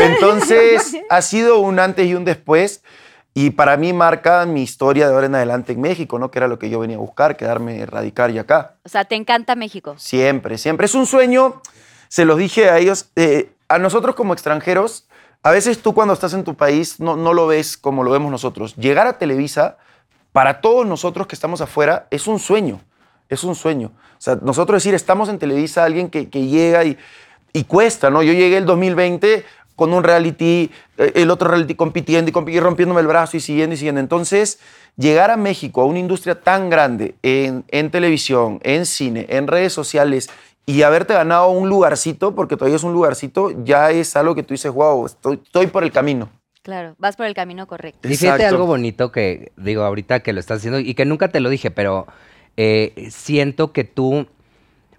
Entonces, 0.00 0.96
ha 1.10 1.22
sido 1.22 1.58
un 1.58 1.78
antes 1.78 2.06
y 2.06 2.14
un 2.14 2.24
después. 2.24 2.82
Y 3.34 3.50
para 3.50 3.76
mí 3.76 3.92
marca 3.92 4.46
mi 4.46 4.62
historia 4.62 5.06
de 5.06 5.14
ahora 5.14 5.26
en 5.26 5.34
adelante 5.34 5.72
en 5.72 5.80
México, 5.82 6.18
¿no? 6.18 6.30
Que 6.30 6.38
era 6.38 6.48
lo 6.48 6.58
que 6.58 6.70
yo 6.70 6.78
venía 6.78 6.96
a 6.96 7.00
buscar, 7.00 7.36
quedarme, 7.36 7.84
radicar 7.84 8.30
y 8.30 8.38
acá. 8.38 8.76
O 8.82 8.88
sea, 8.88 9.04
te 9.04 9.14
encanta 9.14 9.54
México. 9.54 9.94
Siempre, 9.98 10.56
siempre. 10.56 10.86
Es 10.86 10.94
un 10.94 11.04
sueño, 11.04 11.60
se 12.08 12.24
los 12.24 12.38
dije 12.38 12.70
a 12.70 12.78
ellos, 12.78 13.10
eh, 13.14 13.50
a 13.68 13.78
nosotros 13.78 14.14
como 14.14 14.32
extranjeros, 14.32 15.06
a 15.42 15.50
veces 15.50 15.80
tú 15.80 15.94
cuando 15.94 16.14
estás 16.14 16.32
en 16.34 16.44
tu 16.44 16.54
país 16.54 17.00
no, 17.00 17.16
no 17.16 17.32
lo 17.32 17.46
ves 17.46 17.76
como 17.76 18.02
lo 18.02 18.10
vemos 18.10 18.30
nosotros. 18.30 18.74
Llegar 18.76 19.06
a 19.06 19.18
Televisa, 19.18 19.78
para 20.32 20.60
todos 20.60 20.86
nosotros 20.86 21.26
que 21.26 21.34
estamos 21.34 21.60
afuera, 21.60 22.08
es 22.10 22.26
un 22.26 22.38
sueño, 22.38 22.80
es 23.28 23.44
un 23.44 23.54
sueño. 23.54 23.92
O 24.18 24.20
sea, 24.20 24.38
nosotros 24.42 24.82
decir, 24.82 24.94
estamos 24.94 25.28
en 25.28 25.38
Televisa, 25.38 25.84
alguien 25.84 26.10
que, 26.10 26.28
que 26.28 26.46
llega 26.46 26.84
y, 26.84 26.98
y 27.52 27.64
cuesta, 27.64 28.10
¿no? 28.10 28.22
Yo 28.22 28.32
llegué 28.32 28.56
el 28.56 28.66
2020 28.66 29.44
con 29.76 29.92
un 29.92 30.02
reality, 30.02 30.70
eh, 30.96 31.12
el 31.14 31.30
otro 31.30 31.48
reality 31.48 31.74
compitiendo 31.74 32.30
y 32.48 32.60
rompiéndome 32.60 33.02
el 33.02 33.06
brazo 33.06 33.36
y 33.36 33.40
siguiendo 33.40 33.74
y 33.74 33.76
siguiendo. 33.76 34.00
Entonces, 34.00 34.58
llegar 34.96 35.30
a 35.30 35.36
México, 35.36 35.82
a 35.82 35.84
una 35.84 35.98
industria 35.98 36.40
tan 36.40 36.70
grande 36.70 37.14
en, 37.22 37.64
en 37.68 37.90
televisión, 37.90 38.58
en 38.62 38.86
cine, 38.86 39.26
en 39.28 39.46
redes 39.46 39.72
sociales 39.72 40.30
y 40.66 40.82
haberte 40.82 41.14
ganado 41.14 41.48
un 41.50 41.68
lugarcito, 41.68 42.34
porque 42.34 42.56
todavía 42.56 42.76
es 42.76 42.82
un 42.82 42.92
lugarcito, 42.92 43.52
ya 43.64 43.92
es 43.92 44.16
algo 44.16 44.34
que 44.34 44.42
tú 44.42 44.52
dices, 44.52 44.72
wow, 44.72 45.06
estoy, 45.06 45.40
estoy 45.42 45.68
por 45.68 45.84
el 45.84 45.92
camino. 45.92 46.28
Claro, 46.62 46.96
vas 46.98 47.14
por 47.14 47.26
el 47.26 47.34
camino 47.34 47.68
correcto. 47.68 48.08
Exacto. 48.08 48.44
algo 48.44 48.66
bonito 48.66 49.12
que 49.12 49.52
digo 49.56 49.84
ahorita 49.84 50.20
que 50.20 50.32
lo 50.32 50.40
estás 50.40 50.58
haciendo 50.58 50.80
y 50.80 50.94
que 50.94 51.04
nunca 51.04 51.28
te 51.28 51.38
lo 51.38 51.48
dije, 51.48 51.70
pero 51.70 52.08
eh, 52.56 53.06
siento 53.10 53.72
que 53.72 53.84
tú 53.84 54.26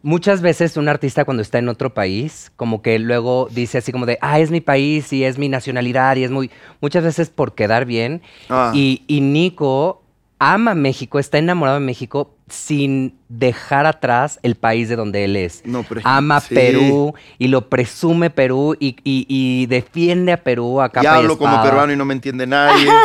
muchas 0.02 0.42
veces 0.42 0.78
un 0.78 0.88
artista 0.88 1.26
cuando 1.26 1.44
está 1.44 1.58
en 1.58 1.68
otro 1.68 1.94
país, 1.94 2.54
como 2.56 2.82
que 2.82 2.98
luego 2.98 3.50
dice 3.52 3.80
así 3.80 3.92
como 3.92 4.06
de, 4.06 4.18
ah, 4.22 4.40
es 4.40 4.52
mi 4.52 4.62
país 4.62 5.12
y 5.12 5.26
es 5.26 5.38
mi 5.38 5.50
nacionalidad 5.50 6.16
y 6.16 6.24
es 6.24 6.32
muy, 6.32 6.50
muchas 6.80 7.04
veces 7.04 7.30
por 7.30 7.56
quedar 7.56 7.84
bien. 7.84 8.22
Ah. 8.48 8.72
Y, 8.74 9.04
y 9.08 9.20
Nico 9.20 10.02
ama 10.40 10.76
México, 10.76 11.20
está 11.20 11.38
enamorado 11.38 11.80
de 11.80 11.86
México 11.86 12.37
sin 12.50 13.18
dejar 13.30 13.86
atrás 13.86 14.40
el 14.42 14.56
país 14.56 14.88
de 14.88 14.96
donde 14.96 15.26
él 15.26 15.36
es. 15.36 15.62
No, 15.66 15.84
pero- 15.84 16.00
ama 16.06 16.40
sí. 16.40 16.56
Perú 16.56 17.14
y 17.38 17.48
lo 17.50 17.68
presume 17.70 18.30
Perú 18.30 18.76
y, 18.80 18.96
y- 19.04 19.26
y 19.28 19.66
defiende 19.66 20.32
a 20.32 20.38
Perú 20.38 20.80
a 20.80 20.88
capa 20.90 21.04
y 21.04 21.08
hablo 21.08 21.38
como 21.38 21.50
espada. 21.52 21.70
peruano 21.70 21.92
y 21.92 21.98
no 21.98 22.06
me 22.06 22.14
entiende 22.14 22.48
nadie. 22.48 22.90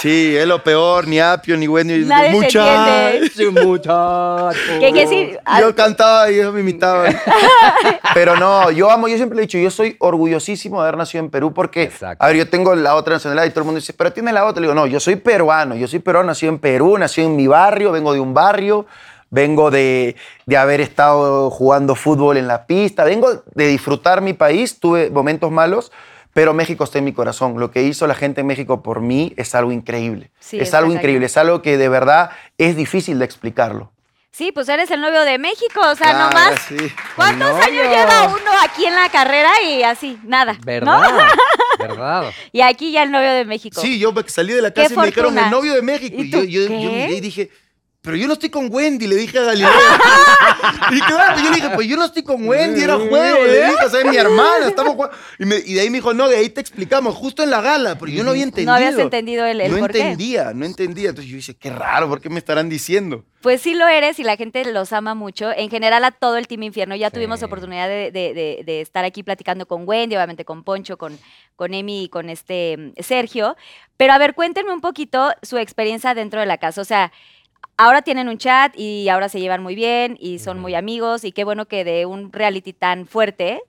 Sí, 0.00 0.34
es 0.36 0.46
lo 0.46 0.62
peor, 0.62 1.06
ni 1.06 1.18
Apio, 1.20 1.56
ni 1.56 1.68
Wendy. 1.68 2.04
Nadie 2.06 2.30
mucha. 2.32 3.10
entiende. 3.10 3.30
Sí, 3.34 3.46
muchacho. 3.46 4.48
¿Qué 4.78 4.90
quiere 4.92 5.00
decir? 5.08 5.38
Ah, 5.44 5.60
Yo 5.60 5.74
cantaba 5.74 6.30
y 6.30 6.34
ellos 6.36 6.52
me 6.54 6.60
imitaban. 6.60 7.14
Pero 8.14 8.36
no, 8.36 8.70
yo 8.70 8.90
amo, 8.90 9.08
yo 9.08 9.16
siempre 9.16 9.36
le 9.36 9.42
he 9.42 9.46
dicho, 9.46 9.58
yo 9.58 9.70
soy 9.70 9.96
orgullosísimo 9.98 10.76
de 10.80 10.88
haber 10.88 10.96
nacido 10.98 11.24
en 11.24 11.30
Perú 11.30 11.52
porque, 11.52 11.82
Exacto. 11.84 12.24
a 12.24 12.28
ver, 12.28 12.36
yo 12.36 12.48
tengo 12.48 12.74
la 12.74 12.94
otra 12.94 13.14
nacionalidad 13.14 13.46
y 13.46 13.50
todo 13.50 13.60
el 13.60 13.64
mundo 13.66 13.80
dice, 13.80 13.92
pero 13.92 14.12
tiene 14.12 14.32
la 14.32 14.44
otra. 14.46 14.60
Le 14.60 14.66
digo, 14.68 14.74
no, 14.74 14.86
yo 14.86 15.00
soy 15.00 15.16
peruano, 15.16 15.74
yo 15.76 15.86
soy 15.86 15.98
peruano, 15.98 16.28
nacido 16.28 16.52
en 16.52 16.58
Perú, 16.58 16.96
nacido 16.98 17.28
en 17.28 17.36
mi 17.36 17.46
barrio, 17.46 17.92
vengo 17.92 18.12
de 18.12 18.20
un 18.20 18.32
barrio, 18.34 18.69
vengo 19.30 19.70
de, 19.70 20.16
de 20.46 20.56
haber 20.56 20.80
estado 20.80 21.50
jugando 21.50 21.94
fútbol 21.94 22.36
en 22.36 22.48
la 22.48 22.66
pista, 22.66 23.04
vengo 23.04 23.42
de 23.54 23.66
disfrutar 23.68 24.20
mi 24.20 24.32
país, 24.32 24.80
tuve 24.80 25.10
momentos 25.10 25.50
malos, 25.52 25.92
pero 26.34 26.52
México 26.54 26.84
está 26.84 26.98
en 26.98 27.04
mi 27.04 27.12
corazón. 27.12 27.58
Lo 27.58 27.70
que 27.70 27.82
hizo 27.82 28.06
la 28.06 28.14
gente 28.14 28.40
en 28.40 28.46
México 28.46 28.82
por 28.82 29.00
mí 29.00 29.32
es 29.36 29.54
algo 29.54 29.72
increíble. 29.72 30.30
Sí, 30.40 30.58
es 30.58 30.68
es 30.68 30.74
algo 30.74 30.88
verdad. 30.88 31.00
increíble, 31.00 31.26
es 31.26 31.36
algo 31.36 31.60
que 31.62 31.76
de 31.76 31.88
verdad 31.88 32.30
es 32.58 32.76
difícil 32.76 33.18
de 33.18 33.24
explicarlo. 33.24 33.92
Sí, 34.32 34.52
pues 34.52 34.68
eres 34.68 34.88
el 34.92 35.00
novio 35.00 35.22
de 35.22 35.38
México, 35.38 35.80
o 35.80 35.94
sea, 35.96 36.10
Claro, 36.12 36.28
nomás. 36.30 36.60
sí. 36.68 36.76
¿Cuántos 37.16 37.50
novio. 37.50 37.64
años 37.64 37.82
lleva 37.88 38.26
uno 38.28 38.50
aquí 38.64 38.84
en 38.86 38.94
la 38.94 39.08
carrera 39.10 39.50
y 39.60 39.82
así? 39.82 40.18
Nada. 40.24 40.52
¿no? 40.54 40.60
¿Verdad? 40.64 41.00
¿Verdad? 41.80 42.30
Y 42.52 42.60
aquí 42.60 42.92
ya 42.92 43.02
el 43.02 43.10
novio 43.10 43.32
de 43.32 43.44
México. 43.44 43.80
Sí, 43.80 43.98
yo 43.98 44.12
salí 44.28 44.52
de 44.52 44.62
la 44.62 44.70
¡Qué 44.72 44.82
casa 44.82 44.94
y 44.94 44.96
me 44.98 45.06
dijeron 45.06 45.30
fortuna! 45.34 45.46
el 45.46 45.50
novio 45.50 45.74
de 45.74 45.82
México. 45.82 46.16
¿Y 46.16 46.22
Y, 46.26 46.30
yo, 46.30 46.38
tú 46.40 46.44
yo, 46.46 46.62
yo 46.62 46.68
qué? 46.68 46.78
miré 46.78 47.12
y 47.16 47.20
dije, 47.20 47.50
pero 48.02 48.16
yo 48.16 48.26
no 48.26 48.32
estoy 48.34 48.48
con 48.50 48.72
Wendy, 48.72 49.06
le 49.06 49.16
dije 49.16 49.38
a 49.38 49.42
Galilea. 49.42 49.70
y 50.92 51.00
claro, 51.00 51.42
yo 51.42 51.50
le 51.50 51.56
dije, 51.56 51.70
pues 51.74 51.86
yo 51.86 51.96
no 51.96 52.04
estoy 52.06 52.22
con 52.22 52.46
Wendy, 52.48 52.82
era 52.82 52.96
juego. 52.96 53.44
Le 53.46 53.66
dije, 53.66 53.84
o 53.86 53.90
sea, 53.90 54.00
es 54.00 54.06
mi 54.06 54.16
hermana, 54.16 54.68
estamos 54.68 54.94
jugando. 54.94 55.16
Y, 55.38 55.44
me- 55.44 55.58
y 55.64 55.74
de 55.74 55.80
ahí 55.82 55.90
me 55.90 55.98
dijo, 55.98 56.14
no, 56.14 56.28
de 56.28 56.36
ahí 56.36 56.48
te 56.48 56.60
explicamos, 56.60 57.14
justo 57.14 57.42
en 57.42 57.50
la 57.50 57.60
gala, 57.60 57.98
pero 57.98 58.10
yo 58.10 58.24
no 58.24 58.30
había 58.30 58.44
entendido. 58.44 58.72
No 58.72 58.76
habías 58.76 58.98
entendido 58.98 59.44
el, 59.46 59.60
el 59.60 59.72
no 59.72 59.78
por 59.78 59.92
qué. 59.92 60.00
entendía, 60.00 60.52
no 60.54 60.64
entendía. 60.64 61.10
Entonces 61.10 61.30
yo 61.30 61.36
dije, 61.36 61.54
qué 61.56 61.70
raro, 61.70 62.08
¿por 62.08 62.20
qué 62.20 62.30
me 62.30 62.38
estarán 62.38 62.68
diciendo? 62.68 63.24
Pues 63.42 63.62
sí 63.62 63.74
lo 63.74 63.86
eres 63.88 64.18
y 64.18 64.22
la 64.24 64.36
gente 64.36 64.64
los 64.72 64.92
ama 64.92 65.14
mucho. 65.14 65.50
En 65.52 65.70
general 65.70 66.04
a 66.04 66.10
todo 66.10 66.36
el 66.36 66.46
Team 66.46 66.62
Infierno. 66.64 66.94
Ya 66.96 67.10
tuvimos 67.10 67.38
Sí. 67.40 67.44
oportunidad 67.44 67.88
de, 67.88 68.10
de- 68.10 68.34
de- 68.34 68.62
de 68.64 68.80
estar 68.80 69.04
aquí 69.04 69.22
platicando 69.22 69.66
con 69.66 69.86
Wendy, 69.88 70.16
obviamente 70.16 70.44
con 70.44 70.62
Poncho, 70.64 70.96
con, 70.98 71.18
con 71.56 71.72
Emi 71.74 72.04
y 72.04 72.08
con 72.08 72.28
este 72.30 72.76
mm, 72.78 73.02
Sergio. 73.02 73.56
Pero 73.96 74.12
a 74.14 74.18
ver, 74.18 74.34
cuéntenme 74.34 74.72
un 74.72 74.80
poquito 74.80 75.32
su 75.42 75.58
experiencia 75.58 76.14
dentro 76.14 76.40
de 76.40 76.46
la 76.46 76.58
casa. 76.58 76.80
O 76.80 76.84
sea, 76.84 77.12
ahora 77.84 78.02
tienen 78.02 78.28
un 78.28 78.36
chat 78.38 78.72
y 78.78 79.08
ahora 79.08 79.28
se 79.28 79.40
llevan 79.40 79.62
muy 79.62 79.74
bien 79.74 80.16
y 80.20 80.38
son 80.38 80.58
muy 80.60 80.74
amigos 80.74 81.24
y 81.24 81.32
qué 81.32 81.44
bueno 81.44 81.66
que 81.66 81.82
de 81.84 82.04
un 82.06 82.32
reality 82.32 82.72
tan 82.72 83.06
fuerte 83.06 83.62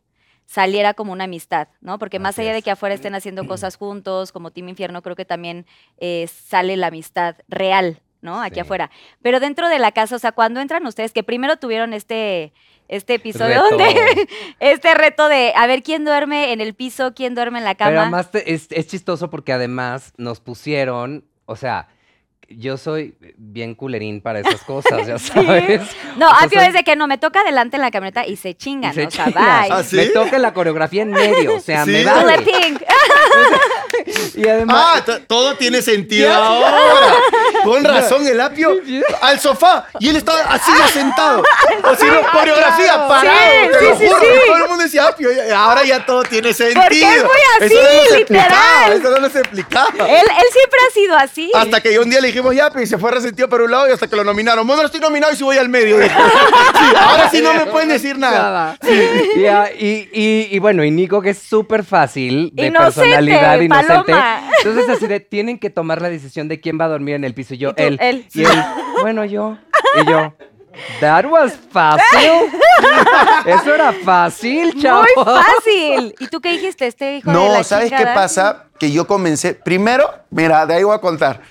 saliera 0.45 0.93
como 0.93 1.13
una 1.13 1.23
amistad, 1.25 1.69
¿no? 1.79 1.97
Porque 1.97 2.19
más 2.19 2.35
Así 2.35 2.41
allá 2.41 2.53
de 2.53 2.61
que 2.61 2.71
afuera 2.71 2.93
estén 2.93 3.15
haciendo 3.15 3.47
cosas 3.47 3.77
juntos, 3.77 4.31
como 4.33 4.51
Team 4.51 4.67
Infierno, 4.69 5.01
creo 5.01 5.15
que 5.15 5.23
también 5.23 5.65
eh, 5.97 6.27
sale 6.27 6.75
la 6.75 6.87
amistad 6.87 7.35
real, 7.47 8.01
¿no? 8.21 8.41
Aquí 8.41 8.55
Sí. 8.55 8.59
afuera. 8.59 8.91
Pero 9.21 9.39
dentro 9.39 9.69
de 9.69 9.79
la 9.79 9.93
casa, 9.93 10.17
o 10.17 10.19
sea, 10.19 10.33
cuando 10.33 10.59
entran 10.59 10.85
ustedes, 10.85 11.13
que 11.13 11.23
primero 11.23 11.55
tuvieron 11.55 11.93
este, 11.93 12.51
este 12.89 13.13
episodio 13.13 13.63
Reto. 13.63 13.77
donde, 13.77 14.27
este 14.59 14.93
reto 14.93 15.29
de 15.29 15.53
a 15.55 15.67
ver 15.67 15.83
quién 15.83 16.03
duerme 16.03 16.51
en 16.51 16.59
el 16.59 16.73
piso, 16.73 17.13
quién 17.13 17.33
duerme 17.33 17.59
en 17.59 17.63
la 17.65 17.75
cama. 17.75 17.91
Pero 17.91 18.01
además 18.01 18.29
te- 18.31 18.53
es, 18.53 18.67
es 18.71 18.87
chistoso 18.87 19.29
porque 19.29 19.53
además 19.53 20.11
nos 20.17 20.41
pusieron, 20.41 21.23
o 21.45 21.55
sea, 21.55 21.87
yo 22.57 22.77
soy 22.77 23.15
bien 23.37 23.75
culerín 23.75 24.21
para 24.21 24.39
esas 24.39 24.61
cosas, 24.63 25.05
ya 25.07 25.17
sabes. 25.19 25.81
no, 26.17 26.27
O 26.27 26.29
sea, 26.35 26.45
Apio 26.45 26.59
soy- 26.59 26.67
es 26.69 26.73
de 26.73 26.83
que 26.83 26.95
no, 26.95 27.07
me 27.07 27.17
toca 27.17 27.41
adelante 27.41 27.77
en 27.77 27.81
la 27.81 27.91
camioneta 27.91 28.25
y 28.25 28.35
se 28.35 28.55
chingan, 28.55 28.91
y 28.91 28.95
se 28.95 29.05
o 29.07 29.11
sea, 29.11 29.25
bye. 29.25 29.35
¿Ah, 29.71 29.83
sí? 29.83 29.95
Me 29.97 30.05
toca 30.07 30.37
la 30.39 30.53
coreografía 30.53 31.01
en 31.03 31.11
medio, 31.11 31.55
o 31.55 31.59
sea, 31.59 31.85
Sí. 31.85 31.91
me 31.91 32.03
vale. 32.05 32.43
Y 34.35 34.47
además, 34.47 35.03
Ah, 35.07 35.19
todo 35.27 35.55
tiene 35.55 35.81
sentido 35.81 36.31
ahora. 36.33 37.13
Con 37.63 37.83
razón, 37.83 38.25
el 38.27 38.39
apio 38.41 38.79
al 39.21 39.39
sofá 39.39 39.85
y 39.99 40.09
él 40.09 40.15
estaba 40.15 40.39
así 40.41 40.71
ya 40.77 40.87
sentado. 40.87 41.43
O 41.83 41.95
si 41.95 42.05
no, 42.05 42.21
coreografía, 42.31 43.07
parado. 43.07 43.37
te 43.71 43.79
sí, 43.79 43.85
lo 43.85 43.97
sí, 43.97 44.07
juro, 44.07 44.19
sí. 44.19 44.27
Todo 44.47 44.57
el 44.57 44.67
mundo 44.67 44.83
decía 44.83 45.07
apio. 45.07 45.29
y 45.31 45.51
Ahora 45.51 45.83
ya 45.83 46.05
todo 46.05 46.23
tiene 46.23 46.53
sentido. 46.53 46.81
Porque 46.81 47.15
es 47.15 47.23
muy 47.23 47.31
así, 47.67 47.73
eso 47.75 48.03
no 48.03 48.09
se 48.09 48.17
literal. 48.19 48.91
Eso 48.93 49.19
no 49.19 49.29
se 49.29 49.39
explicaba. 49.39 49.89
él, 49.99 50.25
él 50.27 50.45
siempre 50.51 50.79
ha 50.89 50.93
sido 50.93 51.15
así. 51.17 51.51
Hasta 51.53 51.81
que 51.81 51.99
un 51.99 52.09
día 52.09 52.19
le 52.21 52.27
dijimos 52.27 52.55
ya, 52.55 52.65
apio, 52.67 52.81
y 52.81 52.87
se 52.87 52.97
fue 52.97 53.11
resentido 53.11 53.47
por 53.49 53.61
un 53.61 53.71
lado 53.71 53.87
y 53.89 53.91
hasta 53.91 54.07
que 54.07 54.15
lo 54.15 54.23
nominaron. 54.23 54.65
Bueno, 54.65 54.83
estoy 54.83 54.99
nominado 54.99 55.31
y 55.33 55.35
si 55.35 55.43
voy 55.43 55.57
al 55.57 55.69
medio. 55.69 55.97
Sí, 56.81 56.95
ahora 56.97 57.29
sí 57.29 57.41
no 57.41 57.53
me 57.53 57.65
pueden 57.67 57.89
decir 57.89 58.17
nada. 58.17 58.75
Y, 59.35 59.45
ah, 59.45 59.69
y- 59.77 60.09
y- 60.11 60.47
y 60.51 60.59
bueno, 60.59 60.83
y 60.83 60.89
Nico, 60.91 61.21
que 61.21 61.31
es 61.31 61.37
súper 61.39 61.83
fácil, 61.83 62.49
de 62.53 62.67
Inocente, 62.67 63.01
personalidad 63.01 63.59
inocente. 63.59 63.93
paloma. 64.11 64.20
Entonces, 64.63 64.89
así 64.89 65.07
de, 65.07 65.19
tienen 65.19 65.59
que 65.59 65.69
tomar 65.69 66.01
la 66.01 66.09
decisión 66.09 66.47
de 66.47 66.59
quién 66.59 66.79
va 66.79 66.85
a 66.85 66.89
dormir 66.89 67.15
en 67.15 67.23
el 67.23 67.33
piso. 67.33 67.53
Y 67.53 67.57
yo, 67.57 67.69
Y 67.69 67.73
tú, 67.73 67.83
él. 67.83 67.97
él. 68.01 68.27
Y 68.33 68.43
él, 68.43 68.63
bueno, 69.01 69.25
yo. 69.25 69.57
Y 70.01 70.09
yo, 70.09 70.33
that 70.99 71.25
was 71.25 71.53
fácil. 71.71 72.01
Eso 73.45 73.75
era 73.75 73.93
fácil, 73.93 74.81
chavo. 74.81 75.01
Muy 75.01 75.25
fácil. 75.25 76.15
¿Y 76.19 76.27
tú 76.27 76.39
qué 76.41 76.51
dijiste? 76.53 76.87
Este 76.87 77.17
hijo 77.17 77.29
de 77.29 77.37
No, 77.37 77.51
la 77.51 77.63
¿sabes 77.63 77.91
qué 77.91 78.05
pasa? 78.05 78.65
Que 78.79 78.91
yo 78.91 79.05
comencé, 79.05 79.53
primero, 79.53 80.09
mira, 80.29 80.65
de 80.65 80.75
ahí 80.75 80.83
voy 80.83 80.95
a 80.95 80.99
contar. 80.99 81.41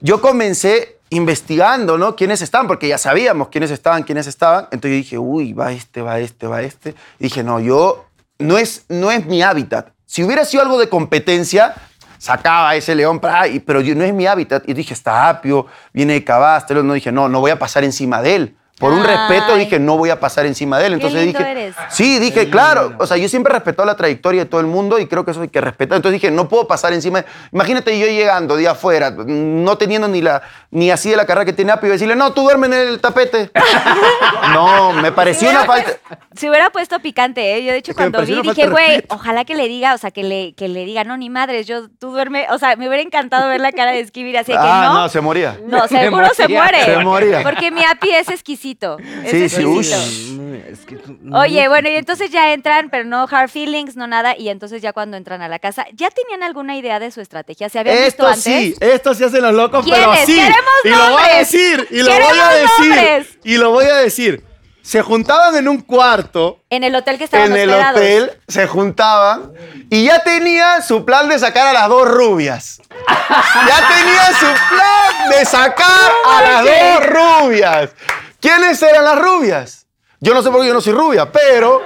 Yo 0.00 0.20
comencé 0.20 0.98
investigando, 1.10 1.96
¿no? 1.96 2.16
¿Quiénes 2.16 2.42
estaban? 2.42 2.66
Porque 2.66 2.88
ya 2.88 2.98
sabíamos 2.98 3.48
quiénes 3.48 3.70
estaban, 3.70 4.02
quiénes 4.02 4.26
estaban. 4.26 4.64
Entonces 4.64 4.90
yo 4.90 4.96
dije, 4.96 5.18
uy, 5.18 5.52
va 5.52 5.72
este, 5.72 6.02
va 6.02 6.18
este, 6.18 6.46
va 6.46 6.62
este. 6.62 6.90
Y 7.18 7.24
dije, 7.24 7.42
no, 7.42 7.60
yo, 7.60 8.06
no 8.38 8.58
es, 8.58 8.84
no 8.88 9.10
es 9.10 9.24
mi 9.26 9.42
hábitat. 9.42 9.93
Si 10.14 10.22
hubiera 10.22 10.44
sido 10.44 10.62
algo 10.62 10.78
de 10.78 10.88
competencia, 10.88 11.74
sacaba 12.18 12.76
ese 12.76 12.94
león, 12.94 13.18
pero 13.18 13.82
no 13.82 14.04
es 14.04 14.14
mi 14.14 14.28
hábitat. 14.28 14.62
Y 14.68 14.72
dije, 14.72 14.94
está 14.94 15.28
apio, 15.28 15.66
viene 15.92 16.12
de 16.12 16.22
Cabastelo. 16.22 16.84
No 16.84 16.92
dije, 16.92 17.10
no, 17.10 17.28
no 17.28 17.40
voy 17.40 17.50
a 17.50 17.58
pasar 17.58 17.82
encima 17.82 18.22
de 18.22 18.36
él. 18.36 18.56
Por 18.78 18.92
un 18.92 19.04
respeto 19.04 19.54
dije, 19.54 19.78
no 19.78 19.96
voy 19.96 20.10
a 20.10 20.18
pasar 20.18 20.46
encima 20.46 20.78
de 20.80 20.86
él. 20.86 20.92
Qué 20.92 21.06
Entonces 21.06 21.22
lindo 21.24 21.38
dije, 21.38 21.50
eres. 21.50 21.76
Sí, 21.90 22.18
dije, 22.18 22.50
claro. 22.50 22.94
O 22.98 23.06
sea, 23.06 23.16
yo 23.16 23.28
siempre 23.28 23.52
he 23.52 23.54
respetado 23.54 23.86
la 23.86 23.96
trayectoria 23.96 24.42
de 24.44 24.50
todo 24.50 24.60
el 24.60 24.66
mundo 24.66 24.98
y 24.98 25.06
creo 25.06 25.24
que 25.24 25.30
eso 25.30 25.42
hay 25.42 25.48
que 25.48 25.60
respetar. 25.60 25.94
Entonces 25.96 26.20
dije, 26.20 26.32
no 26.32 26.48
puedo 26.48 26.66
pasar 26.66 26.92
encima. 26.92 27.22
de- 27.22 27.26
Imagínate 27.52 27.96
yo 27.96 28.06
llegando 28.06 28.56
de 28.56 28.66
afuera, 28.66 29.12
no 29.12 29.78
teniendo 29.78 30.08
ni 30.08 30.20
la 30.22 30.42
ni 30.72 30.90
así 30.90 31.08
de 31.08 31.16
la 31.16 31.24
carrera 31.24 31.44
que 31.44 31.52
tiene 31.52 31.70
Apio 31.70 31.88
y 31.88 31.92
decirle, 31.92 32.16
no, 32.16 32.32
tú 32.32 32.42
duerme 32.42 32.66
en 32.66 32.72
el 32.72 33.00
tapete. 33.00 33.48
no, 34.52 34.92
me 34.94 35.12
pareció 35.12 35.50
una 35.50 35.64
falta. 35.64 35.92
Se 36.34 36.48
hubiera 36.50 36.70
puesto 36.70 36.98
picante, 36.98 37.56
¿eh? 37.56 37.64
Yo, 37.64 37.70
de 37.70 37.78
hecho, 37.78 37.92
Es 37.92 37.96
que 37.96 38.04
me 38.04 38.10
cuando 38.10 38.26
vi, 38.26 38.42
dije, 38.42 38.68
güey, 38.68 39.04
ojalá 39.08 39.44
que 39.44 39.54
le 39.54 39.68
diga, 39.68 39.94
o 39.94 39.98
sea, 39.98 40.10
que 40.10 40.24
le, 40.24 40.52
que 40.54 40.68
le 40.68 40.84
diga, 40.84 41.04
no, 41.04 41.16
ni 41.16 41.30
madres, 41.30 41.68
yo, 41.68 41.88
tú 42.00 42.10
duerme, 42.10 42.48
o 42.50 42.58
sea, 42.58 42.74
me 42.74 42.88
hubiera 42.88 43.04
encantado 43.04 43.48
ver 43.48 43.60
la 43.60 43.70
cara 43.70 43.92
de 43.92 44.00
Esquivir 44.00 44.36
así 44.36 44.50
que 44.50 44.58
ah, 44.58 44.90
no. 44.92 45.02
no, 45.02 45.08
se 45.08 45.20
moría. 45.20 45.58
No, 45.64 45.86
seguro 45.88 46.28
se 46.34 46.42
moría. 46.42 46.58
muere. 46.62 46.84
Se 46.84 46.98
moría. 46.98 47.42
Porque 47.44 47.70
mi 47.70 47.84
api 47.84 48.10
es 48.10 48.28
exquisito. 48.28 48.63
Es 48.72 49.30
Sí, 49.30 49.48
sí, 49.48 49.64
uy. 49.64 49.80
Es 50.70 50.80
que 50.86 50.96
tú- 50.96 51.16
Oye, 51.34 51.68
bueno, 51.68 51.88
y 51.90 51.96
entonces 51.96 52.30
ya 52.30 52.52
entran, 52.52 52.88
pero 52.90 53.04
no 53.04 53.26
hard 53.30 53.48
feelings, 53.50 53.96
no 53.96 54.06
nada, 54.06 54.34
y 54.36 54.48
entonces 54.48 54.80
ya 54.80 54.92
cuando 54.92 55.16
entran 55.16 55.42
a 55.42 55.48
la 55.48 55.58
casa, 55.58 55.86
¿ya 55.92 56.08
tenían 56.10 56.42
alguna 56.42 56.76
idea 56.76 56.98
de 56.98 57.10
su 57.10 57.20
estrategia? 57.20 57.68
¿Se 57.68 57.78
habían 57.78 57.96
visto 57.96 58.08
Esto 58.08 58.26
antes? 58.26 58.42
sí, 58.42 58.74
esto 58.80 59.14
sí 59.14 59.24
hacen 59.24 59.42
los 59.42 59.52
locos, 59.52 59.84
pero 59.88 60.14
sí. 60.24 60.34
¡Queremos 60.36 60.72
y 60.84 60.88
lo 60.88 61.10
voy 61.10 61.22
a 61.22 61.38
decir, 61.38 61.88
y 61.90 61.96
lo 61.98 62.04
voy 62.04 62.12
¡Queremos 62.14 62.38
a 62.44 62.54
decir. 62.54 62.86
nombres! 62.88 63.38
Y 63.44 63.56
lo 63.58 63.70
voy 63.70 63.84
a 63.86 63.96
decir. 63.96 64.44
Se 64.82 65.00
juntaban 65.00 65.56
en 65.56 65.66
un 65.66 65.80
cuarto 65.80 66.60
En 66.68 66.84
el 66.84 66.94
hotel 66.94 67.16
que 67.16 67.24
estaban 67.24 67.52
En 67.52 67.56
el 67.56 67.70
hospedados. 67.70 67.96
hotel 67.96 68.32
se 68.46 68.66
juntaban 68.66 69.50
y 69.88 70.04
ya 70.04 70.22
tenía 70.22 70.82
su 70.82 71.06
plan 71.06 71.26
de 71.30 71.38
sacar 71.38 71.68
a 71.68 71.72
las 71.72 71.88
dos 71.88 72.06
rubias. 72.06 72.82
Ya 73.66 73.88
tenía 73.88 74.26
su 74.38 74.46
plan 74.68 75.30
de 75.30 75.44
sacar 75.46 76.12
a 76.28 76.42
las 76.42 76.64
dos 76.64 77.06
rubias. 77.06 77.90
¿Quiénes 78.44 78.82
eran 78.82 79.06
las 79.06 79.18
rubias? 79.18 79.86
Yo 80.20 80.34
no 80.34 80.42
sé 80.42 80.50
por 80.50 80.60
qué 80.60 80.66
yo 80.66 80.74
no 80.74 80.82
soy 80.82 80.92
rubia, 80.92 81.32
pero 81.32 81.80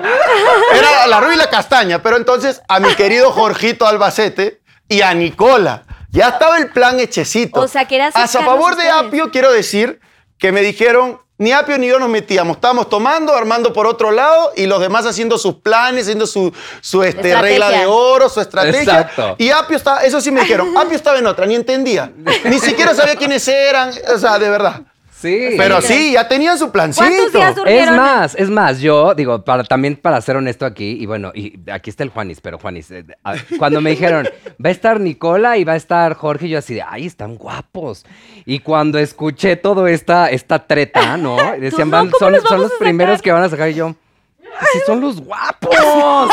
era 0.75 1.07
la 1.07 1.21
rubia 1.21 1.35
y 1.35 1.39
la 1.39 1.49
castaña. 1.49 2.03
Pero 2.03 2.17
entonces 2.17 2.61
a 2.67 2.81
mi 2.81 2.93
querido 2.97 3.31
Jorgito 3.31 3.87
Albacete 3.87 4.61
y 4.89 5.03
a 5.03 5.15
Nicola. 5.15 5.85
Ya 6.11 6.31
estaba 6.31 6.59
el 6.59 6.71
plan 6.73 6.99
hechecito. 6.99 7.61
O 7.61 7.69
sea, 7.69 7.85
que 7.85 7.95
era 7.95 8.09
A 8.09 8.27
favor 8.27 8.75
de 8.75 8.89
ustedes. 8.89 8.93
Apio, 8.93 9.31
quiero 9.31 9.53
decir 9.53 10.01
que 10.37 10.51
me 10.51 10.63
dijeron, 10.63 11.21
ni 11.37 11.53
Apio 11.53 11.79
ni 11.79 11.87
yo 11.87 12.01
nos 12.01 12.09
metíamos. 12.09 12.57
Estábamos 12.57 12.89
tomando, 12.89 13.37
armando 13.37 13.73
por 13.73 13.87
otro 13.87 14.11
lado 14.11 14.51
y 14.57 14.67
los 14.67 14.81
demás 14.81 15.07
haciendo 15.07 15.39
sus 15.39 15.61
planes, 15.61 16.07
haciendo 16.07 16.27
su, 16.27 16.53
su 16.81 17.05
este, 17.05 17.29
Estrategia. 17.29 17.41
regla 17.41 17.71
de 17.71 17.87
oro, 17.87 18.29
su 18.29 18.41
estrategia. 18.41 18.81
Exacto. 18.81 19.37
Y 19.39 19.51
Apio 19.51 19.77
estaba, 19.77 20.03
eso 20.03 20.21
sí 20.21 20.33
me 20.33 20.41
dijeron, 20.41 20.77
Apio 20.77 20.97
estaba 20.97 21.21
en 21.21 21.27
otra, 21.29 21.47
ni 21.47 21.55
entendía. 21.55 22.11
Ni 22.43 22.59
siquiera 22.59 22.97
sabía 22.97 23.15
quiénes 23.15 23.47
eran, 23.47 23.93
o 24.13 24.19
sea, 24.19 24.41
de 24.41 24.51
verdad. 24.51 24.83
Sí. 25.21 25.55
Pero 25.57 25.81
sí, 25.83 26.13
ya 26.13 26.29
tenían 26.29 26.57
su 26.59 26.71
plancito. 26.71 27.05
¿Cuántos 27.33 27.65
días 27.65 27.89
Es 27.89 27.91
más, 27.91 28.35
es 28.37 28.51
más, 28.51 28.79
yo 28.81 29.15
digo, 29.15 29.43
para, 29.45 29.65
también 29.65 29.97
para 29.97 30.21
ser 30.21 30.37
honesto 30.37 30.65
aquí, 30.65 30.97
y 31.01 31.07
bueno, 31.07 31.33
y 31.35 31.59
aquí 31.73 31.91
está 31.91 32.05
el 32.05 32.11
Juanis, 32.11 32.41
pero 32.41 32.59
Juanis, 32.59 32.91
eh, 32.93 33.05
a- 33.25 33.35
cuando 33.59 33.81
me 33.81 33.91
dijeron, 33.91 34.29
va 34.65 34.69
a 34.69 34.73
estar 34.73 35.01
Nicola 35.01 35.57
y 35.57 35.65
va 35.65 35.73
a 35.73 35.77
estar 35.77 36.15
Jorge, 36.15 36.49
yo 36.49 36.59
así 36.59 36.75
de, 36.75 36.83
ay, 36.89 37.07
están 37.07 37.35
guapos. 37.35 38.07
Y 38.47 38.61
cuando 38.61 38.99
escuché 39.01 39.57
todo 39.57 39.89
esta, 39.89 40.31
esta 40.31 40.67
treta, 40.67 41.17
¿no? 41.17 41.37
Decían, 41.59 41.91
no, 41.91 41.97
van, 41.97 42.11
¿cómo 42.11 42.19
son, 42.21 42.33
los 42.35 42.43
son 42.43 42.51
vamos 42.59 42.71
los 42.71 42.73
a 42.81 42.85
primeros 42.85 43.13
sacar? 43.15 43.25
que 43.25 43.33
van 43.33 43.43
a 43.43 43.49
sacar 43.49 43.69
y 43.71 43.75
yo. 43.75 43.95
"Pues 44.41 44.71
sí, 44.73 44.79
son 44.87 45.01
los 45.01 45.21
guapos. 45.21 45.75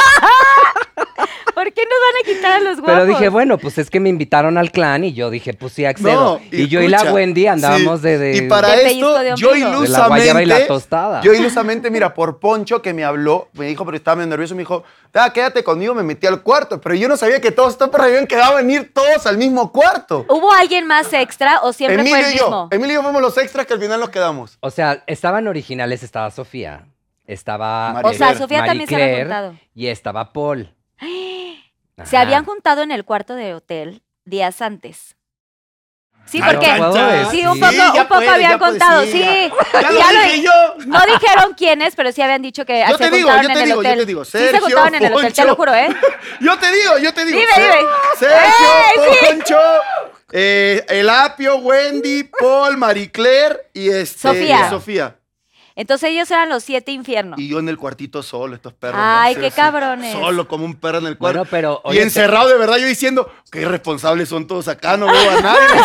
¿Por 1.56 1.72
qué 1.72 1.82
nos 1.84 2.00
van 2.02 2.22
a 2.22 2.26
quitar 2.26 2.52
a 2.54 2.60
los 2.60 2.80
guapos? 2.82 2.94
Pero 2.94 3.06
dije, 3.06 3.30
bueno, 3.30 3.58
pues 3.58 3.78
es 3.78 3.90
que 3.90 4.00
me 4.02 4.10
invitaron 4.10 4.58
al 4.58 4.72
clan 4.72 5.04
y 5.06 5.14
yo 5.14 5.30
dije, 5.30 5.54
pues 5.54 5.72
sí, 5.74 5.86
accedo. 5.86 6.40
No, 6.40 6.42
y, 6.52 6.68
yo 6.68 6.82
y 6.82 6.88
la 6.90 7.04
Wendy 7.14 7.48
andábamos 7.48 8.02
sí, 8.02 8.08
de, 8.08 8.18
de- 8.18 8.38
Y 8.38 8.42
para 8.50 8.70
De 8.76 8.88
esto, 8.88 9.20
de 9.20 9.34
yo 9.38 9.50
ombligo. 9.50 9.82
de 9.82 9.88
la 9.90 10.08
guayaba 10.08 10.42
y 10.42 10.46
la 10.46 10.56
ilusamente. 10.56 10.68
tostada. 10.68 11.22
Yo 11.22 11.34
ilusamente, 11.34 11.90
mira, 11.90 12.14
por 12.14 12.40
Poncho 12.40 12.82
que 12.82 12.94
me 12.94 13.06
habló, 13.06 13.48
me 13.54 13.66
dijo, 13.68 13.86
pero 13.86 13.96
estaba 13.96 14.16
medio 14.18 14.30
nervioso, 14.32 14.54
me 14.56 14.60
dijo, 14.64 14.84
"Ah, 15.14 15.32
quédate 15.32 15.64
conmigo, 15.64 15.94
me 15.96 16.04
metí 16.04 16.28
al 16.28 16.42
cuarto. 16.42 16.82
Pero 16.82 16.96
yo 16.96 17.08
no 17.08 17.16
sabía 17.16 17.40
que 17.40 17.52
todos 17.52 17.72
estos 17.74 17.90
perros 17.90 18.08
habían 18.08 18.28
quedado 18.28 18.54
a 18.54 18.56
venir 18.58 18.92
todos 18.94 19.26
al 19.26 19.38
mismo 19.38 19.72
cuarto. 19.72 20.26
¿Hubo 20.30 20.52
alguien 20.52 20.86
más 20.88 21.14
extra 21.14 21.62
o 21.62 21.72
siempre 21.72 22.02
Emilio 22.02 22.18
fue 22.18 22.28
el 22.30 22.36
y 22.36 22.38
yo. 22.38 22.68
Emilio 22.72 22.92
y 22.94 22.96
yo 22.96 23.04
fuimos 23.04 23.22
los 23.22 23.38
extras 23.38 23.66
que 23.66 23.74
al 23.74 23.80
final 23.80 24.00
nos 24.02 24.10
quedamos. 24.10 24.58
O 24.60 24.70
sea, 24.72 25.04
estaban 25.08 25.48
originales, 25.48 26.04
estaba 26.04 26.30
Sofía, 26.32 26.86
estaba 27.26 27.94
Marie 27.94 28.10
O 28.12 28.14
sea, 28.14 28.18
Claire. 28.28 28.38
Sofía 28.40 28.58
Marie 28.60 28.70
también 28.72 28.90
se 28.90 28.96
había 28.96 29.18
juntado. 29.24 29.56
y 29.74 29.88
estaba 29.88 30.34
Paul. 30.34 30.75
Se 32.06 32.18
Ajá. 32.18 32.22
habían 32.22 32.44
juntado 32.46 32.82
en 32.82 32.92
el 32.92 33.06
cuarto 33.06 33.36
de 33.36 33.54
hotel 33.54 34.02
días 34.26 34.62
antes. 34.62 35.16
Sí, 36.26 36.40
Ah, 36.42 36.48
porque 36.52 36.68
no 36.80 37.30
sí, 37.30 37.46
un 37.46 37.54
Sí, 37.54 37.60
poco, 37.60 37.72
ya 37.72 37.92
un 37.92 37.98
poco 38.08 38.16
puedes, 38.16 38.30
habían 38.32 38.52
ya 38.54 38.58
contado, 38.58 39.04
sí, 39.04 39.12
sí. 39.12 39.20
ya. 39.22 39.82
Ya 39.92 40.12
lo 40.12 40.22
dije 40.24 40.42
yo. 40.42 40.52
No 40.88 41.00
dijeron 41.06 41.54
quiénes, 41.56 41.96
pero 41.96 42.12
sí 42.12 42.22
habían 42.24 42.42
dicho 42.42 42.66
que 42.66 42.84
Yo 42.90 42.98
se 42.98 43.10
te 43.12 43.16
digo, 43.16 43.30
yo 43.30 43.48
te 43.48 43.60
digo, 43.64 43.66
yo 43.76 43.80
hotel. 43.80 44.00
te 44.00 44.06
digo, 44.08 44.26
sí 44.26 44.32
se 44.32 44.40
Sergio, 44.50 44.62
juntaron 44.62 44.96
en 44.96 45.04
el 45.06 45.14
hotel, 45.14 45.34
te 45.34 45.42
lo 45.46 45.56
Poncho. 45.56 45.56
juro, 45.56 45.76
¿eh? 45.76 45.96
Yo 46.42 46.58
te 46.58 46.72
digo, 46.72 46.98
yo 46.98 47.14
te 47.14 47.26
digo. 47.26 47.40
Dime, 47.40 47.52
Ser- 47.54 47.72
dime. 47.72 47.90
Sergio, 48.18 48.68
¡Eh, 49.14 49.28
Poncho, 49.36 49.60
eh, 50.32 50.86
El 50.90 51.10
Apio, 51.12 51.58
Wendy, 51.58 52.24
Paul, 52.24 52.76
Marie 52.78 53.12
Claire 53.12 53.70
y 53.74 53.90
este, 53.90 54.18
Sofía. 54.20 54.66
y 54.66 54.70
Sofía. 54.72 55.16
Entonces 55.76 56.10
ellos 56.12 56.32
eran 56.32 56.48
los 56.50 56.64
siete 56.64 56.92
infiernos. 56.94 57.38
Y 57.38 57.50
yo 57.50 57.60
en 57.60 57.68
el 57.68 57.78
cuartito 57.78 58.24
solo, 58.24 58.56
estos 58.56 58.74
perros. 58.74 59.00
Ay, 59.04 59.36
¿no? 59.36 59.42
qué 59.42 59.52
cabrones. 59.52 60.14
Solo 60.14 60.48
como 60.48 60.64
un 60.64 60.76
perro 60.76 61.00
en 61.00 61.08
el 61.08 61.18
cuarto. 61.18 61.40
Bueno, 61.40 61.50
pero, 61.52 61.82
y 61.86 61.90
oye, 61.90 62.02
encerrado 62.04 62.48
de 62.48 62.58
verdad, 62.58 62.78
yo 62.78 62.88
diciendo, 62.88 63.30
qué 63.52 63.62
irresponsables 63.62 64.30
son 64.30 64.48
todos 64.48 64.68
acá, 64.70 64.96
no 64.96 65.08
veo 65.08 65.32
a 65.32 65.42
nadie. 65.42 65.60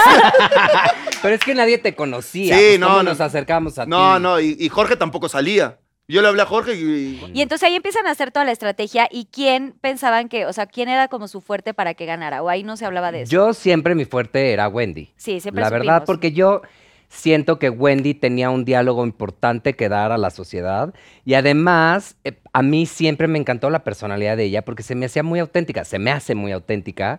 Pero 1.23 1.35
es 1.35 1.41
que 1.41 1.55
nadie 1.55 1.79
te 1.79 1.95
conocía. 1.95 2.57
Sí, 2.57 2.65
pues, 2.69 2.81
no, 2.81 2.87
¿cómo 2.87 3.03
no. 3.03 3.11
nos 3.11 3.21
acercamos 3.21 3.79
a 3.79 3.85
ti? 3.85 3.91
no, 3.91 4.19
no, 4.19 4.39
y, 4.41 4.57
y 4.59 4.69
Jorge 4.69 4.97
tampoco 4.97 5.29
salía. 5.29 5.79
Yo 6.11 6.23
le 6.23 6.29
hablé 6.29 6.43
a 6.43 6.47
Jorge 6.47 6.75
y... 6.75 7.23
Y 7.33 7.41
entonces 7.41 7.69
ahí 7.69 7.77
empiezan 7.77 8.09
a 8.09 8.11
hacer 8.11 8.33
toda 8.33 8.45
la 8.45 8.51
estrategia 8.51 9.09
y 9.13 9.27
quién 9.27 9.77
pensaban 9.81 10.29
que, 10.29 10.45
o 10.45 10.53
sea, 10.53 10.67
quién 10.67 10.89
era 10.89 11.07
como 11.07 11.29
su 11.29 11.41
fuerte 11.41 11.73
para 11.73 11.95
que 11.95 12.05
ganara, 12.05 12.43
o 12.43 12.49
ahí 12.49 12.65
no 12.65 12.77
se 12.77 12.85
hablaba 12.85 13.13
de 13.13 13.23
eso. 13.23 13.31
Yo 13.31 13.55
siempre 13.55 13.95
mi 13.95 14.05
fuerte 14.05 14.53
era 14.53 14.67
Wendy. 14.67 15.13
sí, 15.17 15.39
siempre 15.39 15.63
La 15.63 15.71
verdad, 15.71 16.03
porque 16.05 16.33
yo 16.33 16.63
siento 17.11 17.59
que 17.59 17.69
Wendy 17.69 18.15
tenía 18.15 18.49
un 18.49 18.65
diálogo 18.65 19.05
importante 19.05 19.75
que 19.75 19.89
dar 19.89 20.13
a 20.13 20.17
la 20.17 20.31
sociedad 20.31 20.95
y 21.25 21.35
además 21.35 22.17
eh, 22.25 22.39
a 22.53 22.63
mí 22.63 22.87
siempre 22.87 23.27
me 23.29 23.39
encantó 23.39 23.69
la 23.69 23.85
personalidad 23.85 24.37
de 24.37 24.45
ella 24.45 24.65
porque 24.65 24.83
se 24.83 24.95
me 24.95 25.07
hacía 25.07 25.23
muy 25.23 25.41
auténtica, 25.41 25.85
se 25.85 25.99
me 25.99 26.13
hace 26.13 26.35
muy 26.35 26.53
auténtica 26.53 27.19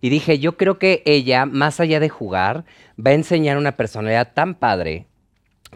y 0.00 0.08
dije, 0.08 0.38
yo 0.38 0.56
creo 0.56 0.78
que 0.78 1.02
ella, 1.04 1.44
más 1.44 1.80
allá 1.80 2.00
de 2.00 2.08
jugar, 2.08 2.64
va 2.98 3.10
a 3.10 3.14
enseñar 3.14 3.58
una 3.58 3.76
personalidad 3.76 4.32
tan 4.32 4.54
padre 4.54 5.06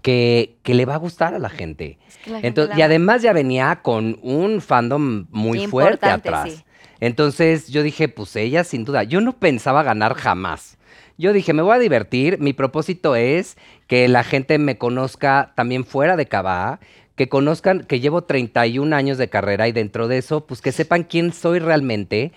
que, 0.01 0.57
que 0.63 0.75
le 0.75 0.85
va 0.85 0.95
a 0.95 0.99
gustar 0.99 1.35
a 1.35 1.39
la 1.39 1.49
gente. 1.49 1.99
Es 2.09 2.17
que 2.19 2.31
la 2.31 2.37
gente 2.37 2.49
Entonces, 2.49 2.77
la 2.77 2.79
y 2.81 2.83
además 2.83 3.23
ya 3.23 3.33
venía 3.33 3.81
con 3.83 4.19
un 4.23 4.61
fandom 4.61 5.27
muy 5.31 5.67
fuerte 5.67 6.07
atrás. 6.07 6.51
sí. 6.51 6.63
Entonces 7.01 7.69
yo 7.69 7.83
dije, 7.83 8.09
pues 8.09 8.35
ella 8.37 8.65
sin 8.65 8.85
duda. 8.85 9.03
Yo 9.03 9.21
no 9.21 9.35
pensaba 9.35 9.83
ganar 9.83 10.15
jamás. 10.15 10.79
Yo 11.19 11.33
dije, 11.33 11.53
me 11.53 11.63
voy 11.63 11.77
a 11.77 11.79
divertir. 11.79 12.39
Mi 12.39 12.53
propósito 12.53 13.17
es 13.17 13.57
que 13.87 14.07
la 14.09 14.23
gente 14.23 14.59
me 14.59 14.77
conozca 14.77 15.53
también 15.55 15.85
fuera 15.85 16.17
de 16.17 16.27
Cabá, 16.27 16.81
que 17.15 17.29
conozcan 17.29 17.85
que 17.85 18.01
llevo 18.01 18.25
31 18.25 18.95
años 18.95 19.17
de 19.17 19.29
carrera 19.29 19.69
y 19.69 19.73
dentro 19.73 20.09
de 20.09 20.19
eso, 20.19 20.47
pues 20.47 20.61
que 20.61 20.73
sepan 20.73 21.05
quién 21.05 21.33
soy 21.33 21.59
realmente. 21.59 22.33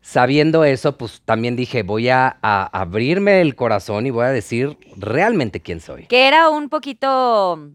Sabiendo 0.00 0.64
eso, 0.64 0.96
pues 0.98 1.22
también 1.24 1.54
dije, 1.54 1.82
voy 1.82 2.08
a, 2.08 2.36
a 2.42 2.64
abrirme 2.80 3.40
el 3.40 3.54
corazón 3.54 4.06
y 4.06 4.10
voy 4.10 4.24
a 4.24 4.30
decir 4.30 4.76
realmente 4.96 5.60
quién 5.60 5.80
soy. 5.80 6.06
Que 6.06 6.26
era 6.26 6.48
un 6.48 6.68
poquito 6.68 7.70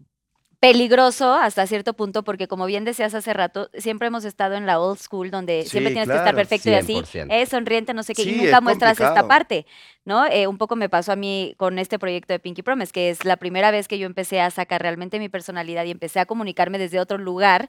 peligroso 0.60 1.34
hasta 1.34 1.66
cierto 1.68 1.94
punto, 1.94 2.24
porque 2.24 2.48
como 2.48 2.66
bien 2.66 2.84
decías 2.84 3.14
hace 3.14 3.32
rato, 3.32 3.70
siempre 3.74 4.08
hemos 4.08 4.24
estado 4.24 4.56
en 4.56 4.66
la 4.66 4.80
old 4.80 4.98
school, 4.98 5.30
donde 5.30 5.62
Sí, 5.62 5.70
siempre 5.70 5.92
tienes 5.92 6.08
que 6.08 6.16
estar 6.16 6.34
perfecto 6.34 6.68
y 6.70 6.74
así, 6.74 6.94
100%. 6.94 7.28
es 7.30 7.48
sonriente, 7.50 7.94
no 7.94 8.02
sé 8.02 8.14
qué, 8.14 8.24
Sí, 8.24 8.30
y 8.34 8.42
nunca 8.44 8.60
muestras 8.60 8.98
esta 8.98 9.28
parte, 9.28 9.66
¿no? 10.04 10.26
Eh, 10.26 10.46
un 10.48 10.58
poco 10.58 10.74
me 10.74 10.88
pasó 10.88 11.12
a 11.12 11.16
mí 11.16 11.54
con 11.58 11.78
este 11.78 11.98
proyecto 11.98 12.32
de 12.32 12.40
Pinky 12.40 12.62
Promise, 12.62 12.92
que 12.92 13.10
es 13.10 13.24
la 13.24 13.36
primera 13.36 13.70
vez 13.70 13.86
que 13.86 13.98
yo 13.98 14.06
empecé 14.06 14.40
a 14.40 14.50
sacar 14.50 14.82
realmente 14.82 15.20
mi 15.20 15.28
personalidad 15.28 15.84
y 15.84 15.92
empecé 15.92 16.18
a 16.18 16.26
comunicarme 16.26 16.78
desde 16.78 16.98
otro 16.98 17.18
lugar, 17.18 17.68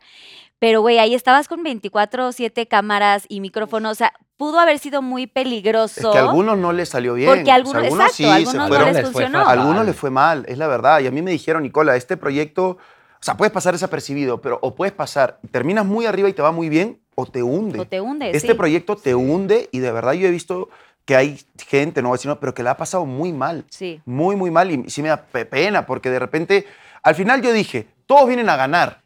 pero 0.58 0.82
güey, 0.82 0.98
ahí 0.98 1.14
estabas 1.14 1.48
con 1.48 1.62
24 1.62 2.28
o 2.28 2.32
7 2.32 2.68
cámaras 2.68 3.26
y 3.30 3.40
micrófonos, 3.40 3.92
o 3.92 3.96
sea, 3.96 4.14
pudo 4.40 4.58
haber 4.58 4.80
sido 4.80 5.02
muy 5.04 5.24
Es 5.24 5.30
peligroso. 5.30 6.12
que 6.12 6.18
a 6.18 6.22
algunos 6.22 6.58
no 6.58 6.72
les 6.74 6.88
salió 6.90 7.14
bien. 7.14 7.28
Porque 7.30 7.42
O 7.44 7.46
sea, 7.46 7.56
algunos, 7.56 7.84
exacto, 7.84 8.14
sí, 8.14 8.24
se 8.24 8.32
algunos 8.32 8.56
no 8.56 8.68
fueron- 8.70 8.88
les 8.88 8.96
les 8.96 9.06
funcionó. 9.12 9.40
A 9.40 9.52
algunos 9.52 9.86
les 9.86 9.96
fue 9.96 10.10
mal, 10.10 10.46
es 10.48 10.58
la 10.58 10.68
verdad. 10.68 11.02
Y 11.02 11.08
a 11.08 11.12
mí 11.12 11.22
me 11.22 11.30
dijeron, 11.32 11.62
Nicola, 11.62 11.96
este 11.98 12.16
proyecto, 12.18 12.70
o 12.70 12.78
sea, 13.20 13.36
puedes 13.36 13.52
pasar 13.52 13.74
desapercibido, 13.74 14.40
pero 14.42 14.58
o 14.62 14.74
puedes 14.74 14.94
pasar, 14.94 15.40
terminas 15.52 15.86
muy 15.86 16.06
arriba 16.06 16.30
y 16.30 16.34
te 16.34 16.42
va 16.42 16.52
muy 16.54 16.70
bien, 16.70 17.00
o 17.16 17.26
te 17.26 17.44
hunde. 17.44 17.80
O 17.82 17.86
te 17.86 18.00
hunde, 18.00 18.32
Este 18.32 18.48
sí. 18.48 18.54
proyecto 18.54 18.96
te 18.96 19.14
hunde 19.14 19.68
y 19.74 19.80
de 19.80 19.92
verdad 19.92 20.14
yo 20.14 20.28
he 20.28 20.32
visto 20.32 20.70
que 21.04 21.18
hay 21.18 21.38
gente, 21.68 22.02
no 22.02 22.08
voy 22.08 22.16
a 22.16 22.18
decir 22.18 22.30
no, 22.30 22.40
pero 22.40 22.54
que 22.54 22.64
la 22.64 22.72
ha 22.72 22.78
pasado 22.78 23.06
muy 23.06 23.34
mal. 23.34 23.66
Sí. 23.70 24.00
Muy, 24.06 24.38
muy 24.38 24.52
mal. 24.52 24.72
Y 24.72 24.90
sí 24.90 25.02
me 25.04 25.10
da 25.10 25.18
pe- 25.22 25.44
pena 25.46 25.86
porque 25.86 26.10
de 26.10 26.18
repente, 26.20 26.66
al 27.04 27.16
final 27.16 27.42
yo 27.42 27.52
dije, 27.52 27.88
todos 28.06 28.26
vienen 28.28 28.48
a 28.50 28.56
ganar. 28.56 29.02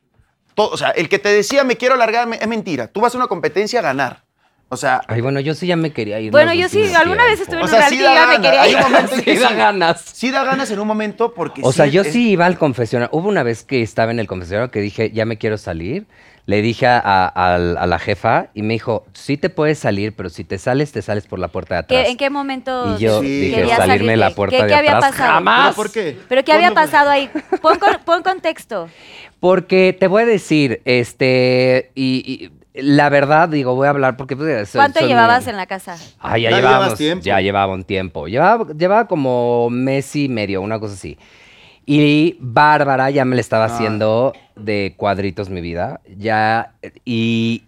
To- 0.53 0.69
o 0.69 0.77
sea, 0.77 0.89
el 0.91 1.09
que 1.09 1.17
te 1.17 1.29
decía 1.29 1.63
me 1.63 1.75
quiero 1.75 1.95
largar 1.95 2.27
es 2.39 2.47
mentira. 2.47 2.87
Tú 2.87 3.01
vas 3.01 3.15
a 3.15 3.17
una 3.17 3.25
competencia 3.27 3.79
a 3.79 3.83
ganar. 3.83 4.22
O 4.73 4.77
sea, 4.77 5.01
Ay, 5.07 5.21
bueno, 5.21 5.39
yo 5.39 5.53
sí 5.53 5.67
ya 5.67 5.75
me 5.75 5.91
quería 5.93 6.19
ir. 6.19 6.31
Bueno, 6.31 6.53
yo 6.53 6.67
sí, 6.67 6.83
alguna 6.93 7.23
vez 7.25 7.39
estuve 7.39 7.57
en 7.57 7.61
O 7.61 7.65
un 7.65 7.69
sea, 7.69 7.79
reality 7.89 7.97
sí 8.03 8.09
y 8.11 8.13
ya 8.15 8.27
me 8.27 8.35
quería 8.41 8.61
Hay 8.63 8.71
ir. 8.71 8.77
un 8.77 8.83
momento 8.83 9.15
en 9.15 9.21
que 9.23 9.35
Sí 9.35 9.41
da 9.41 9.49
sí- 9.49 9.55
ganas. 9.55 10.01
Sí 10.01 10.31
da 10.31 10.43
ganas 10.43 10.71
en 10.71 10.79
un 10.79 10.87
momento 10.87 11.33
porque 11.33 11.61
O 11.63 11.71
sí 11.71 11.77
sea, 11.77 11.85
yo 11.85 12.01
es- 12.01 12.11
sí 12.11 12.31
iba 12.31 12.45
al 12.45 12.57
confesionario. 12.57 13.09
Hubo 13.17 13.29
una 13.29 13.43
vez 13.43 13.63
que 13.63 13.81
estaba 13.81 14.11
en 14.11 14.19
el 14.19 14.27
confesionario 14.27 14.69
que 14.71 14.81
dije, 14.81 15.11
ya 15.11 15.25
me 15.25 15.37
quiero 15.37 15.57
salir. 15.57 16.05
Le 16.45 16.61
dije 16.61 16.85
a, 16.87 16.99
a- 16.99 17.55
a 17.55 17.87
la 17.87 17.99
jefa 17.99 18.47
y 18.53 18.63
me 18.63 18.73
dijo, 18.73 19.05
sí 19.13 19.37
te 19.37 19.49
puedes 19.49 19.79
salir, 19.79 20.13
pero 20.13 20.27
si 20.29 20.43
te 20.43 20.57
sales, 20.57 20.91
te 20.91 21.01
sales 21.01 21.25
por 21.25 21.39
la 21.39 21.47
puerta 21.47 21.75
de 21.75 21.79
atrás. 21.79 22.03
¿Qué- 22.03 22.11
¿En 22.11 22.17
qué 22.17 22.29
momento 22.29 22.97
Y 22.97 23.01
yo 23.01 23.21
Sí. 23.21 23.27
dije, 23.27 23.61
salirme 23.67 23.77
salirte? 23.87 24.17
la 24.17 24.29
puerta 24.31 24.57
¿Qué, 24.57 24.63
de 24.63 24.67
qué 24.67 24.75
había 24.75 24.97
atrás. 24.97 25.11
pasado? 25.11 25.31
¡Jamás! 25.35 25.63
¿Pero 25.67 25.75
por 25.75 25.91
qué? 25.93 26.17
¿Pero 26.27 26.43
qué 26.43 26.51
había 26.51 26.73
pasado 26.73 27.09
ahí? 27.11 27.29
Pon, 27.61 27.79
con- 27.79 27.97
pon 28.03 28.23
contexto. 28.23 28.89
Porque 29.39 29.95
te 29.97 30.07
voy 30.07 30.23
a 30.23 30.25
decir, 30.25 30.81
este, 30.85 31.91
y, 31.95 32.23
y 32.27 32.51
la 32.73 33.09
verdad, 33.09 33.49
digo, 33.49 33.75
voy 33.75 33.87
a 33.87 33.91
hablar 33.91 34.17
porque... 34.17 34.35
pues, 34.35 34.71
¿Cuánto 34.71 35.05
llevabas 35.05 35.47
en 35.47 35.57
la 35.57 35.65
casa? 35.67 35.95
Ah, 36.19 36.37
ya 36.37 36.49
Ya 36.49 36.57
llevábamos 36.57 36.97
tiempo. 36.97 37.23
Ya 37.23 37.39
llevaba 37.41 37.73
un 37.73 37.83
tiempo. 37.83 38.27
Llevaba, 38.27 38.67
llevaba 38.73 39.07
como 39.07 39.69
mes 39.69 40.15
y 40.15 40.27
medio, 40.29 40.61
una 40.61 40.79
cosa 40.79 40.93
así. 40.95 41.17
Y 41.85 42.37
Bárbara 42.39 43.09
ya 43.09 43.25
me 43.25 43.35
le 43.35 43.41
estaba 43.41 43.65
Ah. 43.65 43.67
haciendo 43.67 44.33
de 44.55 44.93
cuadritos 44.97 45.49
mi 45.49 45.61
vida. 45.61 46.01
Ya. 46.17 46.73
Y, 47.05 47.63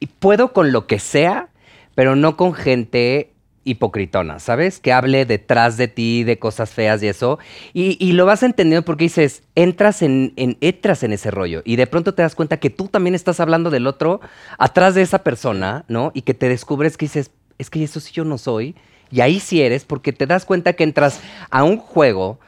y 0.00 0.06
puedo 0.06 0.52
con 0.52 0.72
lo 0.72 0.86
que 0.86 0.98
sea, 0.98 1.48
pero 1.94 2.16
no 2.16 2.36
con 2.36 2.52
gente 2.52 3.30
hipocritona, 3.64 4.38
¿sabes? 4.38 4.80
Que 4.80 4.92
hable 4.92 5.26
detrás 5.26 5.76
de 5.76 5.88
ti 5.88 6.24
de 6.24 6.38
cosas 6.38 6.70
feas 6.70 7.02
y 7.02 7.08
eso. 7.08 7.38
Y, 7.72 8.12
lo 8.12 8.26
vas 8.26 8.42
entendiendo 8.42 8.84
porque 8.84 9.04
dices, 9.04 9.42
entras 9.54 10.02
en, 10.02 10.32
en, 10.36 10.56
entras 10.60 11.02
en 11.02 11.12
ese 11.12 11.30
rollo 11.30 11.62
y 11.64 11.76
de 11.76 11.86
pronto 11.86 12.14
te 12.14 12.22
das 12.22 12.34
cuenta 12.34 12.58
que 12.58 12.70
tú 12.70 12.88
también 12.88 13.14
estás 13.14 13.40
hablando 13.40 13.70
del 13.70 13.86
otro 13.86 14.20
atrás 14.58 14.94
de 14.94 15.02
esa 15.02 15.22
persona, 15.22 15.84
¿no? 15.88 16.10
Y 16.14 16.22
que 16.22 16.34
te 16.34 16.48
descubres 16.48 16.96
que 16.96 17.06
dices, 17.06 17.30
es 17.58 17.70
que 17.70 17.82
eso 17.82 18.00
sí 18.00 18.12
yo 18.12 18.24
no 18.24 18.38
soy. 18.38 18.74
Y 19.10 19.20
ahí 19.20 19.40
sí 19.40 19.60
eres 19.60 19.84
porque 19.84 20.12
te 20.12 20.26
das 20.26 20.44
cuenta 20.44 20.72
que 20.72 20.84
entras 20.84 21.20
a 21.50 21.64
un 21.64 21.76
juego 21.78 22.38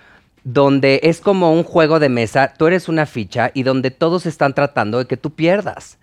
donde 0.44 1.00
es 1.04 1.20
como 1.20 1.52
un 1.52 1.62
juego 1.62 2.00
de 2.00 2.08
mesa, 2.08 2.54
tú 2.56 2.66
eres 2.66 2.88
una 2.88 3.06
ficha 3.06 3.50
y 3.54 3.62
donde 3.62 3.90
todos 3.90 4.26
están 4.26 4.54
tratando 4.54 4.98
de 4.98 5.06
que 5.06 5.16
tú 5.16 5.34
pierdas. 5.34 5.98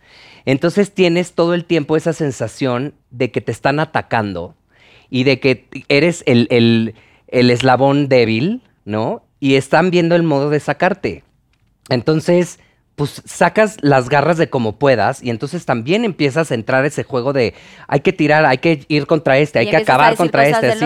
Entonces 0.45 0.93
tienes 0.93 1.33
todo 1.33 1.53
el 1.53 1.65
tiempo 1.65 1.97
esa 1.97 2.13
sensación 2.13 2.93
de 3.11 3.31
que 3.31 3.41
te 3.41 3.51
están 3.51 3.79
atacando 3.79 4.55
y 5.09 5.23
de 5.23 5.39
que 5.39 5.67
eres 5.87 6.23
el, 6.25 6.47
el- 6.51 6.95
el 7.27 7.49
eslabón 7.51 8.07
débil, 8.09 8.61
¿no? 8.85 9.23
Y 9.39 9.55
están 9.55 9.91
viendo 9.91 10.15
el 10.15 10.23
modo 10.23 10.49
de 10.49 10.59
sacarte. 10.59 11.23
Entonces, 11.89 12.59
pues 12.95 13.21
sacas 13.25 13.77
las 13.81 14.09
garras 14.09 14.37
de 14.37 14.49
como 14.49 14.77
puedas 14.77 15.23
y 15.23 15.29
entonces 15.29 15.65
también 15.65 16.03
empiezas 16.03 16.51
a 16.51 16.55
entrar 16.55 16.83
ese 16.85 17.03
juego 17.03 17.31
de 17.31 17.53
hay 17.87 18.01
que 18.01 18.11
tirar, 18.11 18.45
hay 18.45 18.57
que 18.57 18.83
ir 18.89 19.07
contra 19.07 19.37
este, 19.37 19.59
Y 19.59 19.67
hay 19.67 19.69
que 19.71 19.77
acabar 19.77 20.15
contra 20.17 20.45
este. 20.47 20.67
así. 20.71 20.85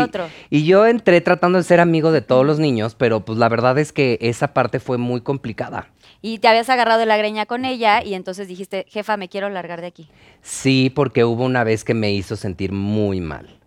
Y 0.51 0.63
yo 0.65 0.86
entré 0.86 1.21
tratando 1.21 1.57
de 1.57 1.63
ser 1.63 1.79
amigo 1.79 2.12
de 2.12 2.21
todos 2.21 2.45
los 2.45 2.59
niños, 2.59 2.93
pero 2.93 3.25
pues 3.25 3.39
la 3.39 3.49
verdad 3.49 3.79
es 3.79 3.91
que 3.91 4.19
esa 4.21 4.53
parte 4.53 4.79
fue 4.79 4.99
muy 4.99 5.21
complicada. 5.21 5.88
Y 6.21 6.38
te 6.38 6.47
habías 6.47 6.69
agarrado 6.69 6.99
de 6.99 7.07
la 7.07 7.17
greña 7.17 7.47
con 7.47 7.65
ella 7.65 8.03
y 8.03 8.13
entonces 8.13 8.47
dijiste, 8.47 8.86
jefa, 8.89 9.17
me 9.17 9.27
quiero 9.27 9.49
largar 9.49 9.81
de 9.81 9.88
aquí. 9.88 10.07
Sí, 10.43 10.91
porque 10.93 11.25
hubo 11.25 11.43
una 11.43 11.63
vez 11.63 11.83
que 11.83 11.95
me 11.95 12.12
hizo 12.12 12.36
sentir 12.36 12.71
muy 12.73 13.21
mal. 13.21 13.57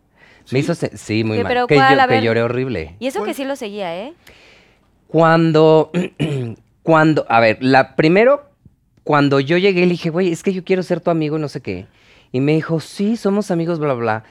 Me 0.53 0.59
hizo 0.61 0.75
se- 0.75 0.97
sí, 0.97 1.25
muy 1.25 1.39
mal. 1.39 1.47
Pero 1.49 1.67
que, 1.67 1.75
¿cuál? 1.75 1.99
yo- 1.99 2.09
que 2.09 2.23
lloré 2.23 2.43
horrible. 2.43 2.97
Y 2.99 3.07
eso 3.09 3.25
que 3.25 3.35
sí 3.35 3.45
lo 3.45 3.57
seguía, 3.57 3.97
¿eh? 3.97 4.15
Cuando, 5.09 5.91
cuando, 6.83 7.27
a 7.29 7.41
ver, 7.41 7.59
la 7.61 7.97
primero, 7.97 8.49
cuando 9.05 9.41
yo 9.41 9.57
llegué 9.59 9.83
le 9.83 9.93
dije, 9.93 10.11
güey, 10.11 10.33
es 10.33 10.43
que 10.43 10.53
yo 10.53 10.65
quiero 10.65 10.83
ser 10.83 11.01
tu 11.01 11.11
amigo 11.11 11.37
y 11.39 11.41
no 11.41 11.49
sé 11.49 11.61
qué. 11.61 11.87
Y 12.33 12.41
me 12.41 12.53
dijo, 12.53 12.81
sí, 12.81 13.17
somos 13.17 13.51
amigos, 13.51 13.79
bla, 13.79 13.95
bla. 13.95 14.25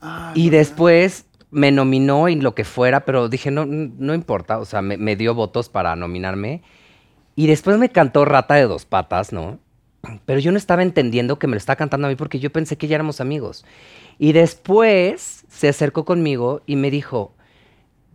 Ah, 0.00 0.32
y 0.34 0.50
después 0.50 1.26
me 1.50 1.70
nominó 1.70 2.28
y 2.28 2.36
lo 2.36 2.54
que 2.54 2.64
fuera, 2.64 3.04
pero 3.04 3.28
dije, 3.28 3.50
no, 3.50 3.64
no 3.66 4.14
importa, 4.14 4.58
o 4.58 4.64
sea, 4.64 4.82
me, 4.82 4.96
me 4.96 5.14
dio 5.16 5.34
votos 5.34 5.68
para 5.68 5.94
nominarme. 5.94 6.62
Y 7.36 7.46
después 7.46 7.78
me 7.78 7.90
cantó 7.90 8.24
Rata 8.24 8.54
de 8.54 8.62
dos 8.62 8.86
patas, 8.86 9.32
¿no? 9.32 9.58
Pero 10.26 10.38
yo 10.40 10.52
no 10.52 10.58
estaba 10.58 10.82
entendiendo 10.82 11.38
que 11.38 11.46
me 11.46 11.52
lo 11.52 11.58
estaba 11.58 11.76
cantando 11.76 12.06
a 12.06 12.10
mí 12.10 12.16
porque 12.16 12.38
yo 12.38 12.50
pensé 12.50 12.76
que 12.76 12.86
ya 12.86 12.94
éramos 12.96 13.20
amigos. 13.20 13.64
Y 14.18 14.32
después 14.32 15.43
se 15.54 15.68
acercó 15.68 16.04
conmigo 16.04 16.62
y 16.66 16.76
me 16.76 16.90
dijo, 16.90 17.32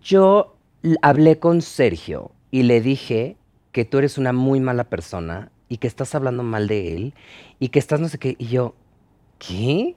yo 0.04 0.56
hablé 1.02 1.40
con 1.40 1.62
Sergio 1.62 2.32
y 2.52 2.64
le 2.64 2.82
dije 2.82 3.38
que 3.72 3.86
tú 3.86 3.98
eres 4.00 4.18
una 4.18 4.34
muy 4.34 4.60
mala 4.60 4.84
persona 4.86 5.52
y 5.70 5.78
que 5.78 5.88
estás 5.88 6.16
hablando 6.16 6.44
mal 6.44 6.68
de 6.68 6.96
él 6.96 7.14
y 7.60 7.70
que 7.70 7.80
estás 7.80 8.00
no 8.00 8.10
sé 8.10 8.18
qué. 8.18 8.36
Y 8.38 8.48
yo, 8.48 8.74
¿qué? 9.38 9.96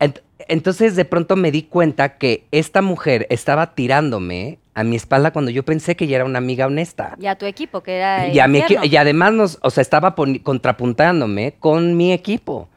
Ent- 0.00 0.22
entonces 0.46 0.96
de 0.96 1.04
pronto 1.04 1.36
me 1.36 1.50
di 1.50 1.64
cuenta 1.64 2.16
que 2.16 2.44
esta 2.50 2.80
mujer 2.80 3.26
estaba 3.30 3.74
tirándome 3.74 4.58
a 4.74 4.84
mi 4.84 4.96
espalda 4.96 5.32
cuando 5.32 5.50
yo 5.50 5.64
pensé 5.64 5.96
que 5.96 6.04
ella 6.04 6.16
era 6.16 6.24
una 6.24 6.38
amiga 6.38 6.66
honesta. 6.66 7.16
Y 7.20 7.26
a 7.26 7.36
tu 7.36 7.44
equipo, 7.46 7.82
que 7.82 7.96
era. 7.96 8.28
Y, 8.28 8.38
a 8.38 8.46
mi 8.46 8.62
y 8.84 8.96
además 8.96 9.32
nos, 9.32 9.58
o 9.62 9.70
sea, 9.70 9.82
estaba 9.82 10.14
contrapuntándome 10.14 11.56
con 11.58 11.96
mi 11.96 12.12
equipo. 12.12 12.68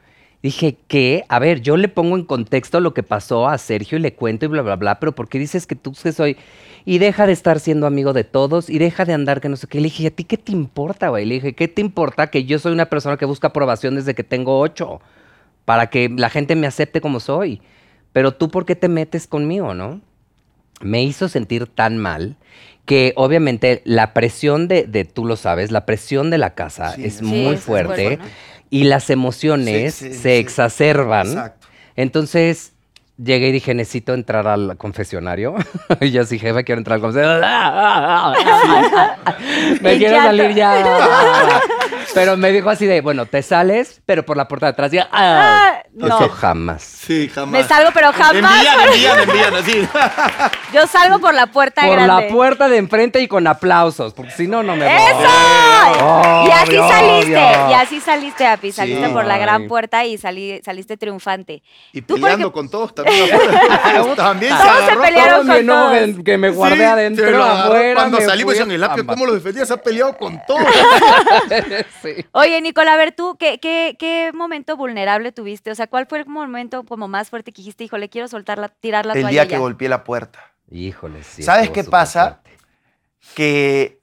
Dije 0.43 0.75
que, 0.87 1.23
a 1.29 1.37
ver, 1.37 1.61
yo 1.61 1.77
le 1.77 1.87
pongo 1.87 2.17
en 2.17 2.23
contexto 2.25 2.79
lo 2.79 2.93
que 2.95 3.03
pasó 3.03 3.47
a 3.47 3.57
Sergio 3.59 3.97
y 3.97 4.01
le 4.01 4.13
cuento 4.15 4.45
y 4.45 4.47
bla, 4.47 4.63
bla, 4.63 4.75
bla, 4.75 4.99
pero 4.99 5.13
¿por 5.13 5.29
qué 5.29 5.37
dices 5.37 5.67
que 5.67 5.75
tú 5.75 5.93
que 5.93 6.11
soy? 6.11 6.35
Y 6.83 6.97
deja 6.97 7.27
de 7.27 7.33
estar 7.33 7.59
siendo 7.59 7.85
amigo 7.85 8.11
de 8.11 8.23
todos 8.23 8.67
y 8.69 8.79
deja 8.79 9.05
de 9.05 9.13
andar 9.13 9.39
que 9.39 9.49
no 9.49 9.55
sé 9.55 9.67
qué. 9.67 9.77
Le 9.77 9.83
dije, 9.85 10.03
¿y 10.03 10.07
a 10.07 10.11
ti 10.15 10.23
qué 10.23 10.37
te 10.37 10.51
importa, 10.51 11.09
güey? 11.09 11.25
Le 11.25 11.35
dije, 11.35 11.53
¿qué 11.53 11.67
te 11.67 11.81
importa 11.81 12.27
que 12.31 12.45
yo 12.45 12.57
soy 12.57 12.71
una 12.73 12.87
persona 12.87 13.17
que 13.17 13.25
busca 13.25 13.49
aprobación 13.49 13.93
desde 13.95 14.15
que 14.15 14.23
tengo 14.23 14.59
ocho? 14.59 14.99
Para 15.65 15.91
que 15.91 16.09
la 16.09 16.29
gente 16.31 16.55
me 16.55 16.65
acepte 16.65 17.01
como 17.01 17.19
soy. 17.19 17.61
Pero 18.11 18.33
tú, 18.33 18.49
¿por 18.49 18.65
qué 18.65 18.75
te 18.75 18.87
metes 18.87 19.27
conmigo, 19.27 19.73
no? 19.75 20.01
me 20.81 21.03
hizo 21.03 21.29
sentir 21.29 21.67
tan 21.67 21.97
mal 21.97 22.37
que 22.85 23.13
obviamente 23.15 23.81
la 23.85 24.13
presión 24.13 24.67
de, 24.67 24.83
de- 24.85 25.05
tú 25.05 25.25
lo 25.25 25.35
sabes, 25.35 25.71
la 25.71 25.85
presión 25.85 26.29
de 26.31 26.39
la 26.39 26.55
casa 26.55 26.93
Sí, 26.95 27.05
es 27.05 27.17
sí, 27.17 27.23
muy 27.23 27.53
es 27.55 27.61
fuerte 27.61 28.17
fuerte, 28.17 28.17
¿no? 28.17 28.25
Y 28.71 28.85
las 28.85 29.11
emociones 29.11 29.93
Sí, 29.93 30.07
sí, 30.07 30.13
se 30.15 30.21
sí. 30.21 30.29
exacerban. 30.39 31.27
Exacto. 31.27 31.67
Entonces 31.95 32.71
llegué 33.23 33.49
y 33.49 33.51
dije, 33.51 33.75
necesito 33.75 34.13
entrar 34.15 34.47
al 34.47 34.77
confesionario. 34.77 35.53
y 36.01 36.09
yo 36.09 36.23
sí, 36.25 36.39
jefe, 36.39 36.63
quiero 36.63 36.79
entrar 36.79 36.95
al 36.95 37.01
confesionario. 37.01 38.39
me 39.81 39.97
quiero 39.97 40.15
salir 40.17 40.55
ya. 40.55 41.61
pero 42.13 42.37
me 42.37 42.51
dijo 42.51 42.69
así 42.69 42.85
de, 42.85 43.01
bueno, 43.01 43.25
te 43.25 43.41
sales, 43.41 44.01
pero 44.05 44.25
por 44.25 44.37
la 44.37 44.47
puerta 44.47 44.67
de 44.67 44.71
atrás. 44.71 44.93
Y, 44.93 44.99
ah, 44.99 45.07
Ah, 45.11 45.83
no. 45.93 46.07
Eso 46.07 46.29
jamás. 46.29 46.81
Sí, 46.83 47.29
jamás. 47.33 47.51
Me 47.61 47.63
salgo, 47.67 47.89
pero 47.93 48.11
jamás. 48.13 48.33
Envían, 48.65 48.79
envían, 48.93 49.19
envían, 49.29 49.55
así. 49.55 49.87
Yo 50.73 50.87
salgo 50.87 51.19
por 51.19 51.33
la 51.33 51.47
puerta 51.47 51.81
Por 51.81 51.91
grande. 51.95 52.27
la 52.27 52.27
puerta 52.33 52.69
de 52.69 52.77
enfrente 52.77 53.19
y 53.21 53.27
con 53.27 53.45
aplausos, 53.47 54.13
porque 54.13 54.31
si 54.31 54.47
no, 54.47 54.63
no 54.63 54.75
me 54.75 54.85
voy. 54.85 54.93
¡Eso! 54.93 56.43
y 56.47 56.51
así 56.51 56.69
Obvio, 56.77 56.87
saliste, 56.89 57.35
obvio. 57.37 57.69
y 57.69 57.73
así 57.73 57.99
saliste, 58.01 58.45
Api. 58.47 58.71
Saliste 58.71 59.07
Sí. 59.07 59.13
por 59.13 59.25
la 59.25 59.37
gran 59.37 59.67
puerta 59.67 60.05
y 60.05 60.17
salí, 60.17 60.61
saliste 60.63 60.97
triunfante. 60.97 61.61
Y 61.93 62.01
Tú, 62.01 62.15
peleando 62.15 62.51
porque- 62.51 62.53
con 62.53 62.69
todos 62.69 62.95
también 62.95 63.29
también 64.15 64.51
Todos 64.53 64.63
se 64.63 64.69
agarró. 64.69 65.01
pelearon 65.01 65.47
con 65.47 65.65
todos. 65.67 65.91
que, 66.17 66.23
que 66.23 66.37
me 66.37 66.49
guardé 66.49 66.77
Sí, 66.77 66.83
adentro, 66.83 67.25
se 67.29 67.35
afuera. 67.51 67.93
Cuando 67.95 68.21
salimos 68.21 68.59
en 68.59 68.71
el 68.71 68.83
apio. 68.83 69.05
¿cómo 69.05 69.25
lo 69.25 69.33
defendías? 69.33 69.67
Se 69.67 69.73
ha 69.73 69.77
peleado 69.77 70.15
con 70.17 70.39
todos. 70.47 70.61
Sí. 72.01 72.25
Oye, 72.31 72.61
Nicola, 72.61 72.93
a 72.93 72.97
ver 72.97 73.11
tú, 73.13 73.35
¿qué, 73.39 73.59
qué, 73.59 73.95
¿qué 73.99 74.31
momento 74.33 74.77
vulnerable 74.77 75.31
tuviste? 75.31 75.71
O 75.71 75.75
sea, 75.75 75.87
¿cuál 75.87 76.07
fue 76.07 76.19
el 76.19 76.25
momento 76.27 76.83
como 76.83 77.07
más 77.07 77.29
fuerte 77.29 77.51
que 77.51 77.61
dijiste, 77.61 77.83
híjole, 77.83 78.09
quiero 78.09 78.27
soltar 78.27 78.57
la, 78.57 78.69
tirar 78.69 79.05
la 79.05 79.13
El 79.13 79.21
toalla 79.21 79.29
día 79.31 79.45
que 79.47 79.51
ya"? 79.53 79.59
golpeé 79.59 79.89
la 79.89 80.03
puerta. 80.03 80.39
Híjole, 80.69 81.23
sí. 81.23 81.43
¿Sabes 81.43 81.69
qué 81.69 81.83
pasa? 81.83 82.41
fuerte. 82.43 82.51
que, 83.35 84.01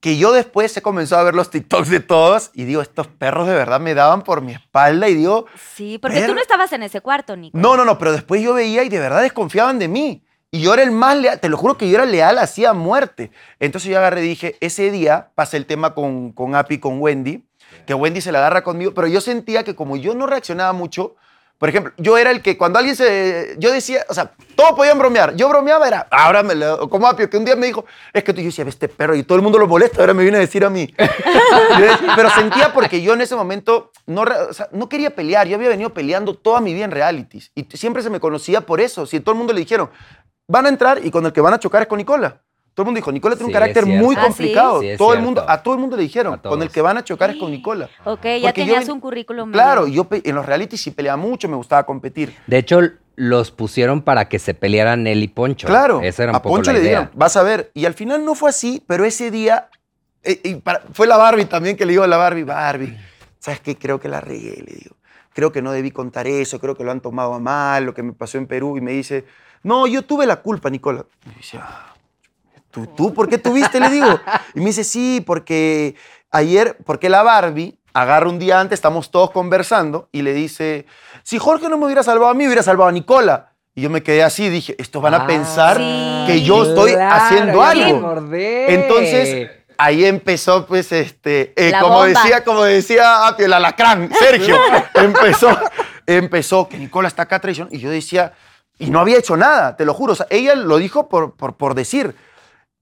que 0.00 0.16
yo 0.16 0.32
después 0.32 0.76
he 0.76 0.82
comenzado 0.82 1.20
a 1.22 1.24
ver 1.24 1.34
los 1.34 1.50
TikToks 1.50 1.88
de 1.90 2.00
todos 2.00 2.50
y 2.54 2.64
digo, 2.64 2.80
estos 2.82 3.08
perros 3.08 3.48
de 3.48 3.54
verdad 3.54 3.80
me 3.80 3.94
daban 3.94 4.22
por 4.22 4.40
mi 4.42 4.52
espalda 4.52 5.08
y 5.08 5.14
digo, 5.14 5.46
Sí, 5.74 5.98
porque 5.98 6.22
tú 6.26 6.34
no 6.34 6.40
estabas 6.40 6.72
en 6.72 6.82
ese 6.84 7.00
cuarto, 7.00 7.36
Nico. 7.36 7.58
no, 7.58 7.76
no, 7.76 7.84
no, 7.84 7.98
pero 7.98 8.12
después 8.12 8.40
yo 8.40 8.54
veía 8.54 8.84
y 8.84 8.88
de 8.88 8.98
verdad 9.00 9.22
desconfiaban 9.22 9.78
de 9.78 9.88
mí. 9.88 10.24
Y 10.50 10.62
yo 10.62 10.72
era 10.72 10.82
el 10.82 10.90
más 10.90 11.16
leal, 11.16 11.40
te 11.40 11.48
lo 11.48 11.56
juro 11.56 11.76
que 11.76 11.88
yo 11.88 11.96
era 11.96 12.06
leal 12.06 12.38
así 12.38 12.64
a 12.64 12.72
muerte. 12.72 13.30
Entonces 13.60 13.90
yo 13.90 13.98
agarré 13.98 14.24
y 14.24 14.28
dije, 14.28 14.56
ese 14.60 14.90
día 14.90 15.30
pasé 15.34 15.58
el 15.58 15.66
tema 15.66 15.94
con, 15.94 16.32
con 16.32 16.54
Api 16.54 16.78
con 16.78 17.00
Wendy, 17.00 17.44
que 17.86 17.94
Wendy 17.94 18.20
se 18.20 18.32
la 18.32 18.38
agarra 18.38 18.64
conmigo, 18.64 18.94
pero 18.94 19.06
yo 19.08 19.20
sentía 19.20 19.62
que 19.62 19.74
como 19.74 19.96
yo 19.96 20.14
no 20.14 20.26
reaccionaba 20.26 20.72
mucho, 20.72 21.16
por 21.58 21.68
ejemplo, 21.68 21.92
yo 21.96 22.16
era 22.16 22.30
el 22.30 22.40
que 22.40 22.56
cuando 22.56 22.78
alguien 22.78 22.94
se... 22.94 23.56
Yo 23.58 23.72
decía, 23.72 24.06
o 24.08 24.14
sea, 24.14 24.30
todos 24.54 24.72
podían 24.72 24.96
bromear. 24.96 25.34
Yo 25.34 25.48
bromeaba, 25.48 25.88
era, 25.88 26.06
ahora 26.08 26.44
me 26.44 26.54
lo... 26.54 26.88
Como 26.88 27.08
Apio, 27.08 27.28
que 27.28 27.36
un 27.36 27.44
día 27.44 27.56
me 27.56 27.66
dijo, 27.66 27.84
es 28.12 28.22
que 28.22 28.32
tú 28.32 28.40
yo 28.40 28.46
decía, 28.46 28.64
este 28.68 28.88
perro, 28.88 29.16
y 29.16 29.24
todo 29.24 29.34
el 29.34 29.42
mundo 29.42 29.58
lo 29.58 29.66
molesta, 29.66 30.00
ahora 30.00 30.14
me 30.14 30.22
viene 30.22 30.38
a 30.38 30.40
decir 30.40 30.64
a 30.64 30.70
mí. 30.70 30.88
Pero 32.16 32.30
sentía 32.30 32.72
porque 32.72 33.02
yo 33.02 33.14
en 33.14 33.22
ese 33.22 33.34
momento 33.34 33.90
no, 34.06 34.22
o 34.22 34.52
sea, 34.52 34.68
no 34.70 34.88
quería 34.88 35.10
pelear. 35.10 35.48
Yo 35.48 35.56
había 35.56 35.68
venido 35.68 35.92
peleando 35.92 36.34
toda 36.34 36.60
mi 36.60 36.72
vida 36.74 36.84
en 36.84 36.92
realities. 36.92 37.50
Y 37.56 37.66
siempre 37.74 38.04
se 38.04 38.10
me 38.10 38.20
conocía 38.20 38.60
por 38.60 38.80
eso. 38.80 39.04
Si 39.04 39.18
todo 39.18 39.32
el 39.32 39.38
mundo 39.38 39.52
le 39.52 39.58
dijeron, 39.58 39.90
van 40.48 40.66
a 40.66 40.68
entrar 40.70 41.04
y 41.04 41.10
con 41.10 41.24
el 41.26 41.32
que 41.32 41.40
van 41.40 41.54
a 41.54 41.58
chocar 41.60 41.82
es 41.82 41.88
con 41.88 41.98
Nicola. 41.98 42.40
Todo 42.74 42.84
el 42.84 42.86
mundo 42.86 42.98
dijo, 42.98 43.12
Nicola 43.12 43.34
tiene 43.34 43.46
un 43.46 43.50
Sí, 43.50 43.54
carácter 43.54 43.86
muy 43.86 44.14
¿Ah, 44.16 44.20
sí? 44.20 44.26
complicado. 44.26 44.80
Sí, 44.80 44.88
todo 44.96 45.12
el 45.12 45.20
mundo, 45.20 45.44
a 45.46 45.62
todo 45.62 45.74
el 45.74 45.80
mundo 45.80 45.96
le 45.96 46.02
dijeron, 46.04 46.38
con 46.38 46.62
el 46.62 46.70
que 46.70 46.80
van 46.80 46.96
a 46.96 47.04
chocar 47.04 47.30
es 47.30 47.36
con 47.36 47.50
Nicola. 47.50 47.88
Ok, 48.04 48.22
ya 48.24 48.40
Porque 48.42 48.52
tenías 48.64 48.88
un 48.88 49.00
currículum. 49.00 49.50
Claro, 49.52 49.82
medio- 49.86 49.94
yo 50.04 50.08
en 50.24 50.34
los 50.34 50.46
realities 50.46 50.80
sí 50.80 50.90
peleaba 50.92 51.16
mucho, 51.16 51.48
me 51.48 51.56
gustaba 51.56 51.84
competir. 51.84 52.34
De 52.46 52.56
hecho, 52.58 52.80
los 53.16 53.50
pusieron 53.50 54.00
para 54.02 54.28
que 54.28 54.38
se 54.38 54.54
pelearan 54.54 55.06
él 55.08 55.22
y 55.24 55.28
Poncho. 55.28 55.66
Claro, 55.66 56.00
Esa 56.02 56.22
era 56.22 56.32
un 56.32 56.36
a 56.36 56.42
poco 56.42 56.54
Poncho 56.54 56.70
la 56.72 56.78
le 56.78 56.84
idea. 56.84 56.90
dieron, 57.00 57.10
vas 57.14 57.36
a 57.36 57.42
ver. 57.42 57.72
Y 57.74 57.84
al 57.84 57.94
final 57.94 58.24
no 58.24 58.36
fue 58.36 58.50
así, 58.50 58.82
pero 58.86 59.04
ese 59.04 59.32
día, 59.32 59.68
eh, 60.22 60.40
y 60.44 60.54
para- 60.54 60.82
fue 60.92 61.08
la 61.08 61.16
Barbie 61.16 61.46
también 61.46 61.76
que 61.76 61.84
le 61.84 61.90
digo 61.90 62.04
a 62.04 62.06
la 62.06 62.16
Barbie, 62.16 62.44
Barbie, 62.44 62.96
¿sabes 63.40 63.58
qué? 63.60 63.76
Creo 63.76 63.98
que 63.98 64.08
la 64.08 64.20
regué, 64.20 64.62
le 64.64 64.72
digo. 64.72 64.94
Creo 65.34 65.50
que 65.50 65.62
no 65.62 65.72
debí 65.72 65.90
contar 65.90 66.28
eso, 66.28 66.60
creo 66.60 66.76
que 66.76 66.84
lo 66.84 66.92
han 66.92 67.00
tomado 67.00 67.34
a 67.34 67.40
mal, 67.40 67.84
lo 67.84 67.92
que 67.94 68.04
me 68.04 68.12
pasó 68.12 68.38
en 68.38 68.46
Perú. 68.46 68.76
Y 68.76 68.80
me 68.80 68.92
dice, 68.92 69.24
no, 69.62 69.86
yo 69.86 70.02
tuve 70.02 70.26
la 70.26 70.36
culpa, 70.36 70.70
Nicola. 70.70 71.04
Y 71.26 71.36
dice, 71.38 71.58
"Ah, 71.60 71.94
¿tú, 72.70 72.86
¿tú 72.86 73.12
por 73.14 73.28
qué 73.28 73.38
tuviste? 73.38 73.80
Le 73.80 73.90
digo. 73.90 74.20
Y 74.54 74.60
me 74.60 74.66
dice, 74.66 74.84
sí, 74.84 75.22
porque 75.26 75.94
ayer, 76.30 76.76
porque 76.84 77.08
la 77.08 77.22
Barbie 77.22 77.78
agarra 77.94 78.28
un 78.28 78.38
día 78.38 78.60
antes, 78.60 78.76
estamos 78.76 79.10
todos 79.10 79.30
conversando 79.30 80.08
y 80.12 80.22
le 80.22 80.32
dice, 80.32 80.86
si 81.24 81.38
Jorge 81.38 81.68
no 81.68 81.76
me 81.78 81.86
hubiera 81.86 82.02
salvado 82.02 82.30
a 82.30 82.34
mí, 82.34 82.46
hubiera 82.46 82.62
salvado 82.62 82.88
a 82.88 82.92
Nicola. 82.92 83.52
Y 83.74 83.82
yo 83.82 83.90
me 83.90 84.02
quedé 84.02 84.22
así, 84.24 84.48
dije, 84.48 84.74
estos 84.78 85.00
van 85.00 85.14
a 85.14 85.18
Ah, 85.18 85.26
pensar 85.26 85.76
Sí. 85.76 86.24
que 86.26 86.42
yo 86.42 86.64
estoy 86.64 86.92
claro, 86.92 87.14
haciendo 87.24 87.62
algo. 87.62 88.14
Entonces, 88.66 89.50
ahí 89.76 90.04
empezó, 90.04 90.66
pues, 90.66 90.90
este, 90.92 91.52
eh, 91.56 91.72
como 91.80 91.94
bomba. 91.94 92.06
decía, 92.08 92.44
como 92.44 92.64
decía 92.64 93.26
Apio, 93.28 93.46
el 93.46 93.52
alacrán, 93.52 94.10
Sergio, 94.18 94.56
empezó, 94.94 95.56
empezó, 96.06 96.68
que 96.68 96.76
Nicola 96.78 97.08
está 97.08 97.22
acá 97.22 97.38
traición, 97.40 97.68
y 97.70 97.78
yo 97.78 97.90
decía, 97.90 98.32
y 98.78 98.90
no 98.90 99.00
había 99.00 99.18
hecho 99.18 99.36
nada, 99.36 99.76
te 99.76 99.84
lo 99.84 99.94
juro, 99.94 100.12
o 100.12 100.16
sea, 100.16 100.26
ella 100.30 100.54
lo 100.54 100.76
dijo 100.78 101.08
por, 101.08 101.34
por, 101.36 101.56
por 101.56 101.74
decir, 101.74 102.14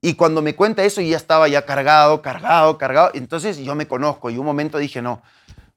y 0.00 0.14
cuando 0.14 0.42
me 0.42 0.54
cuenta 0.54 0.84
eso, 0.84 1.00
ya 1.00 1.16
estaba 1.16 1.48
ya 1.48 1.64
cargado, 1.64 2.20
cargado, 2.22 2.76
cargado, 2.78 3.10
entonces 3.14 3.56
yo 3.58 3.74
me 3.74 3.86
conozco, 3.88 4.30
y 4.30 4.38
un 4.38 4.44
momento 4.46 4.78
dije, 4.78 5.00
no, 5.02 5.22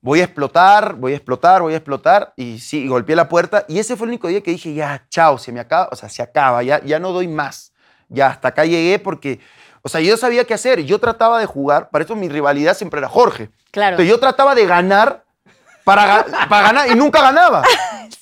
voy 0.01 0.21
a 0.21 0.25
explotar, 0.25 0.95
voy 0.95 1.13
a 1.13 1.15
explotar, 1.15 1.61
voy 1.61 1.73
a 1.73 1.77
explotar, 1.77 2.33
y 2.35 2.59
sí, 2.59 2.87
golpeé 2.87 3.15
la 3.15 3.27
puerta, 3.29 3.65
y 3.67 3.79
ese 3.79 3.95
fue 3.95 4.05
el 4.05 4.09
único 4.09 4.27
día 4.27 4.41
que 4.41 4.51
dije, 4.51 4.73
ya, 4.73 5.05
chao, 5.09 5.37
se 5.37 5.51
me 5.51 5.59
acaba, 5.59 5.89
o 5.91 5.95
sea, 5.95 6.09
se 6.09 6.21
acaba, 6.21 6.61
ya, 6.63 6.81
ya 6.83 6.99
no 6.99 7.11
doy 7.11 7.27
más, 7.27 7.71
ya 8.09 8.27
hasta 8.27 8.49
acá 8.49 8.65
llegué 8.65 8.99
porque, 8.99 9.39
o 9.81 9.89
sea, 9.89 10.01
yo 10.01 10.17
sabía 10.17 10.43
qué 10.45 10.53
hacer, 10.53 10.81
yo 10.83 10.99
trataba 10.99 11.39
de 11.39 11.45
jugar, 11.45 11.89
para 11.89 12.03
eso 12.03 12.15
mi 12.15 12.27
rivalidad 12.27 12.75
siempre 12.75 12.99
era 12.99 13.07
Jorge, 13.07 13.49
Claro. 13.71 13.91
entonces 13.91 14.09
yo 14.09 14.19
trataba 14.19 14.53
de 14.53 14.65
ganar 14.65 15.23
para, 15.85 16.25
para 16.49 16.61
ganar 16.67 16.91
y 16.91 16.95
nunca 16.95 17.21
ganaba. 17.21 17.63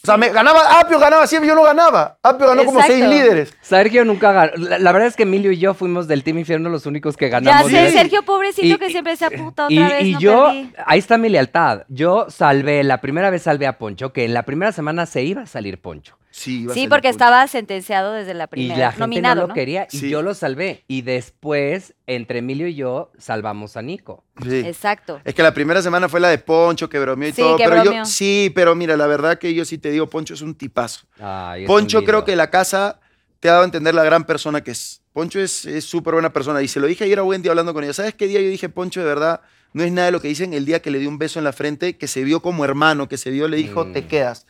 O 0.08 0.12
sea, 0.12 0.18
me 0.18 0.30
ganaba, 0.30 0.80
Apio 0.80 1.00
ganaba 1.00 1.28
siempre, 1.28 1.50
yo 1.50 1.56
no 1.56 1.64
ganaba. 1.64 2.18
Apio 2.24 2.48
ganó 2.48 2.64
como 2.64 2.82
seis 2.82 3.04
líderes. 3.06 3.54
Sergio 3.60 4.06
nunca 4.06 4.32
ganó. 4.32 4.52
La, 4.56 4.80
la 4.80 4.92
verdad 4.94 5.10
es 5.10 5.18
que 5.18 5.24
Emilio 5.24 5.52
y 5.52 5.58
yo 5.58 5.74
fuimos 5.74 6.08
del 6.08 6.24
Team 6.24 6.38
Infierno 6.40 6.70
los 6.70 6.86
únicos 6.86 7.18
que 7.18 7.26
Ya 7.30 7.40
ganamos. 7.42 7.70
sé, 7.70 7.88
¿sí? 7.90 7.98
Sergio, 7.98 8.24
pobrecito, 8.24 8.66
Y- 8.68 8.78
que 8.78 8.90
siempre 8.90 9.12
decía, 9.12 9.30
puta, 9.30 9.66
otra 9.66 9.76
Y, 9.76 9.80
vez 9.80 10.04
y 10.06 10.14
no 10.14 10.20
yo, 10.22 10.46
perdí. 10.46 10.72
ahí 10.86 11.00
está 11.00 11.18
mi 11.18 11.28
lealtad. 11.28 11.82
Yo 11.90 12.28
salvé, 12.30 12.86
la 12.86 13.02
primera 13.02 13.30
vez 13.30 13.42
salvé 13.42 13.68
a 13.68 13.78
Poncho, 13.78 14.14
que 14.14 14.24
en 14.24 14.34
la 14.34 14.44
primera 14.44 14.72
semana 14.72 15.06
se 15.06 15.24
iba 15.24 15.42
a 15.42 15.46
salir 15.46 15.82
Poncho. 15.82 16.16
Sí, 16.40 16.62
iba 16.62 16.72
a 16.72 16.74
Sí, 16.76 16.82
salir 16.82 16.90
porque 16.90 17.10
estaba 17.10 17.48
sentenciado 17.48 18.14
desde 18.14 18.36
la 18.36 18.44
Y 18.44 18.48
primera. 18.48 18.78
la 18.78 18.92
gente 18.92 19.00
nominado, 19.00 19.36
no 19.36 19.42
lo 19.42 19.48
¿no? 19.48 19.54
quería 19.56 19.88
y 19.92 19.98
Sí. 19.98 20.10
yo 20.10 20.22
lo 20.22 20.36
salvé. 20.36 20.84
Y 20.88 21.02
después, 21.02 21.96
entre 22.06 22.40
Emilio 22.40 22.68
y 22.68 22.76
yo, 22.76 23.12
salvamos 23.18 23.76
a 23.76 23.82
Nico. 23.82 24.24
Sí. 24.44 24.60
Exacto. 24.60 25.20
Es 25.26 25.34
que 25.34 25.42
la 25.42 25.54
primera 25.54 25.82
semana 25.82 26.08
fue 26.08 26.20
la 26.20 26.30
de 26.30 26.38
Poncho, 26.38 26.90
que 26.90 27.00
bromeó 27.00 27.30
y 27.30 27.32
Sí, 27.32 27.42
todo. 27.42 27.58
que 27.58 27.64
pero 27.64 27.82
bromeó. 27.82 28.04
yo, 28.04 28.06
sí, 28.06 28.52
pero 28.54 28.76
mira, 28.76 28.96
la 28.96 29.08
verdad 29.08 29.40
que 29.40 29.54
yo 29.56 29.66
sí 29.66 29.80
te 29.80 29.90
digo, 29.90 30.08
Poncho 30.08 30.36
es 30.36 30.42
un 30.42 30.54
tipazo. 30.54 31.08
Ay, 31.20 31.64
es 31.64 31.68
Poncho 31.68 32.00
un 32.00 32.06
creo 32.06 32.24
que 32.24 32.36
la 32.36 32.52
casa 32.52 33.00
te 33.40 33.50
ha 33.50 33.54
dado 33.54 33.64
a 33.64 33.66
entender 33.66 33.96
la 33.96 34.04
gran 34.04 34.26
persona 34.26 34.62
que 34.62 34.72
es. 34.72 35.02
Poncho 35.14 35.40
es 35.40 35.66
es 35.66 35.86
súper 35.86 36.14
buena 36.14 36.32
persona. 36.34 36.62
Y 36.62 36.68
se 36.68 36.80
lo 36.80 36.86
dije 36.86 37.04
ayer 37.06 37.18
a 37.18 37.24
Wendy 37.24 37.50
hablando 37.50 37.74
con 37.74 37.84
ella. 37.84 37.94
¿Sabes 37.94 38.14
qué 38.14 38.28
día 38.28 38.40
yo 38.42 38.48
dije, 38.50 38.70
Poncho, 38.70 39.00
de 39.00 39.08
verdad, 39.08 39.42
no 39.74 39.84
es 39.84 39.92
nada 39.92 40.06
de 40.06 40.12
lo 40.12 40.22
que 40.22 40.28
dicen 40.28 40.54
el 40.54 40.66
día 40.66 40.84
que 40.84 40.92
le 40.92 41.00
dio 41.00 41.10
un 41.10 41.18
beso 41.18 41.40
en 41.40 41.46
la 41.46 41.52
frente, 41.54 41.98
que 41.98 42.08
se 42.08 42.24
vio 42.24 42.42
como 42.44 42.64
hermano, 42.64 43.08
que 43.10 43.18
se 43.18 43.32
vio, 43.32 43.48
le 43.48 43.58
dijo, 43.58 43.86
Mm. 43.86 43.94
te 43.94 44.06
quedas. 44.06 44.46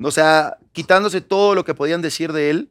O 0.00 0.10
sea, 0.10 0.58
quitándose 0.72 1.20
todo 1.20 1.54
lo 1.54 1.64
que 1.64 1.74
podían 1.74 2.02
decir 2.02 2.32
de 2.32 2.50
él. 2.50 2.70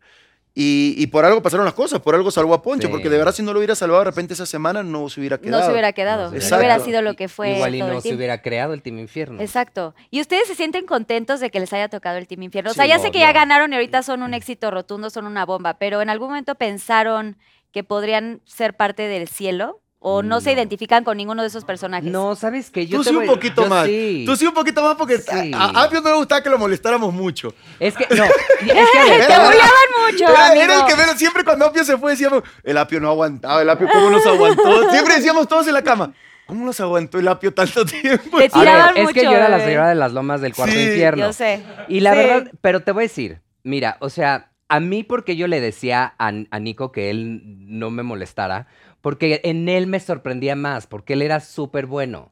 Y, 0.54 0.96
y 0.98 1.08
por 1.08 1.24
algo 1.24 1.42
pasaron 1.42 1.64
las 1.66 1.74
cosas, 1.76 2.02
por 2.02 2.14
algo 2.14 2.30
salvó 2.30 2.54
a 2.54 2.62
Poncho, 2.62 2.88
Sí. 2.88 2.92
porque 2.92 3.10
de 3.10 3.18
verdad 3.18 3.32
si 3.34 3.42
no 3.42 3.54
lo 3.54 3.60
hubiera 3.60 3.74
salvado 3.74 4.02
de 4.04 4.10
repente 4.12 4.34
esa 4.34 4.46
semana 4.46 4.84
no 4.84 5.08
se 5.08 5.22
hubiera 5.22 5.38
quedado. 5.38 5.62
No 5.62 5.66
se 5.66 5.72
hubiera 5.72 5.94
quedado. 5.94 6.24
No 6.30 6.58
hubiera 6.58 6.80
sido 6.80 7.02
lo 7.02 7.14
que 7.16 7.30
fue. 7.30 7.54
Igual 7.56 7.76
y 7.76 7.80
todo 7.80 7.90
no 7.92 7.96
el 7.96 8.02
se 8.02 8.14
hubiera 8.14 8.42
creado 8.42 8.74
el 8.74 8.82
Team 8.82 9.00
Infierno. 9.00 9.40
Exacto. 9.42 9.96
¿Y 10.10 10.20
ustedes 10.20 10.50
se 10.50 10.56
sienten 10.56 10.86
contentos 10.86 11.40
de 11.40 11.52
que 11.52 11.62
les 11.62 11.72
haya 11.72 11.88
tocado 11.88 12.18
el 12.18 12.28
Team 12.28 12.44
Infierno? 12.44 12.72
O 12.72 12.74
sea, 12.74 12.84
Sí, 12.84 12.90
ya 12.90 13.00
sé 13.00 13.12
que 13.12 13.20
ya 13.20 13.32
ganaron 13.32 13.72
y 13.72 13.76
ahorita 13.78 14.04
son 14.04 14.24
un 14.24 14.34
éxito 14.34 14.72
rotundo, 14.72 15.10
son 15.10 15.26
una 15.26 15.46
bomba, 15.46 15.76
pero 15.78 16.02
¿en 16.02 16.10
algún 16.10 16.28
momento 16.28 16.56
pensaron 16.56 17.38
que 17.72 17.86
podrían 17.86 18.42
ser 18.44 18.76
parte 18.76 19.04
del 19.04 19.30
cielo? 19.30 19.80
¿O 20.04 20.24
no, 20.24 20.42
se 20.42 20.52
identifican 20.52 21.04
con 21.04 21.16
ninguno 21.18 21.44
de 21.44 21.48
esos 21.48 21.64
personajes? 21.64 22.12
No, 22.12 22.36
¿sabes 22.36 22.72
qué? 22.72 22.88
Yo 22.88 22.98
Tú 22.98 23.04
te 23.04 23.10
sí 23.12 23.16
un 23.16 23.28
poquito 23.28 23.62
yo 23.64 23.70
más. 23.70 23.86
sí. 23.86 24.24
Tú 24.26 24.36
sí 24.36 24.48
un 24.48 24.54
poquito 24.56 24.82
más 24.82 24.96
porque 24.96 25.20
Sí. 25.20 25.52
a, 25.54 25.84
Apio 25.84 26.02
no 26.02 26.10
le 26.10 26.16
gustaba 26.16 26.42
que 26.42 26.50
lo 26.50 26.58
molestáramos 26.58 27.14
mucho. 27.14 27.54
Es 27.80 27.96
que, 27.96 28.08
no, 28.16 28.24
es 28.26 28.32
que 28.62 28.74
ver, 28.74 29.20
Te 29.20 29.26
Era- 29.26 29.46
buleaban 29.46 29.90
mucho, 30.12 30.24
Era, 30.28 30.54
era 30.56 30.64
el 30.66 30.72
amigo. 30.72 30.88
que 30.88 30.96
menos, 30.96 31.18
siempre 31.18 31.44
cuando 31.44 31.66
Apio 31.68 31.84
se 31.84 32.00
fue 32.00 32.12
decíamos, 32.14 32.42
el 32.64 32.78
Apio 32.80 33.00
no 33.00 33.10
aguantaba, 33.10 33.62
el 33.62 33.70
Apio 33.70 33.88
cómo 33.94 34.10
nos 34.10 34.26
aguantó. 34.26 34.64
Siempre 34.92 35.16
decíamos 35.18 35.48
todos 35.48 35.68
en 35.68 35.74
la 35.76 35.84
cama, 35.84 36.12
¿cómo 36.48 36.66
nos 36.66 36.80
aguantó 36.80 37.20
el 37.20 37.28
Apio 37.28 37.54
tanto 37.54 37.86
tiempo? 38.02 38.38
Te 38.40 38.46
a 38.46 38.48
ver, 38.48 38.52
tiraban 38.52 38.98
es 38.98 39.08
que 39.10 39.20
mucho, 39.22 39.32
yo 39.32 39.38
era 39.38 39.50
la 39.50 39.60
señora 39.60 39.90
de 39.90 39.96
las 39.96 40.12
lomas 40.14 40.42
del 40.42 40.56
cuarto 40.56 40.74
Sí, 40.74 40.82
infierno. 40.82 41.28
Yo 41.28 41.34
sé. 41.34 41.62
Y 41.88 42.00
la 42.00 42.14
Sí. 42.14 42.18
verdad, 42.18 42.52
pero 42.62 42.80
te 42.80 42.92
voy 42.92 43.02
a 43.04 43.06
decir, 43.08 43.42
mira, 43.62 43.98
o 44.00 44.10
sea, 44.10 44.50
a 44.68 44.80
mí 44.80 45.04
porque 45.04 45.36
yo 45.36 45.46
le 45.48 45.62
decía 45.62 46.16
a, 46.18 46.32
a 46.50 46.60
Nico 46.60 46.92
que 46.92 47.12
él 47.12 47.42
no 47.46 47.92
me 47.92 48.02
molestara, 48.02 48.66
porque 49.02 49.42
en 49.44 49.68
él 49.70 49.88
me 49.88 50.00
sorprendía 50.00 50.56
más, 50.56 50.88
porque 50.88 51.14
él 51.14 51.22
era 51.22 51.40
súper 51.40 51.86
bueno. 51.86 52.32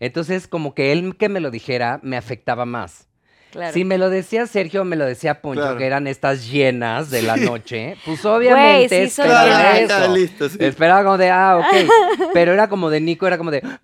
Entonces, 0.00 0.48
como 0.48 0.74
que 0.74 0.92
él 0.92 1.16
que 1.16 1.28
me 1.28 1.40
lo 1.40 1.50
dijera 1.50 2.00
me 2.02 2.16
afectaba 2.16 2.64
más. 2.66 3.08
Claro. 3.52 3.72
Si 3.72 3.84
me 3.84 3.96
lo 3.96 4.10
decía 4.10 4.46
Sergio, 4.46 4.84
me 4.84 4.96
lo 4.96 5.06
decía 5.06 5.40
Poncho, 5.40 5.62
Claro. 5.62 5.78
que 5.78 5.86
eran 5.86 6.06
estas 6.06 6.50
llenas 6.50 7.10
de 7.10 7.22
la 7.22 7.36
noche, 7.36 7.96
pues 8.04 8.22
obviamente 8.26 9.06
sí 9.06 9.10
son 9.14 9.26
esperaba 9.26 9.78
eso. 9.78 10.14
Listo, 10.14 10.48
sí. 10.50 10.58
Esperaba 10.60 11.02
como 11.04 11.16
de, 11.16 11.30
ah, 11.30 11.58
ok. 11.58 11.88
Pero 12.34 12.52
era 12.52 12.68
como 12.68 12.90
de 12.90 13.00
Nico, 13.00 13.26
era 13.26 13.38
como 13.38 13.50
de, 13.50 13.62
"Ah, 13.64 13.80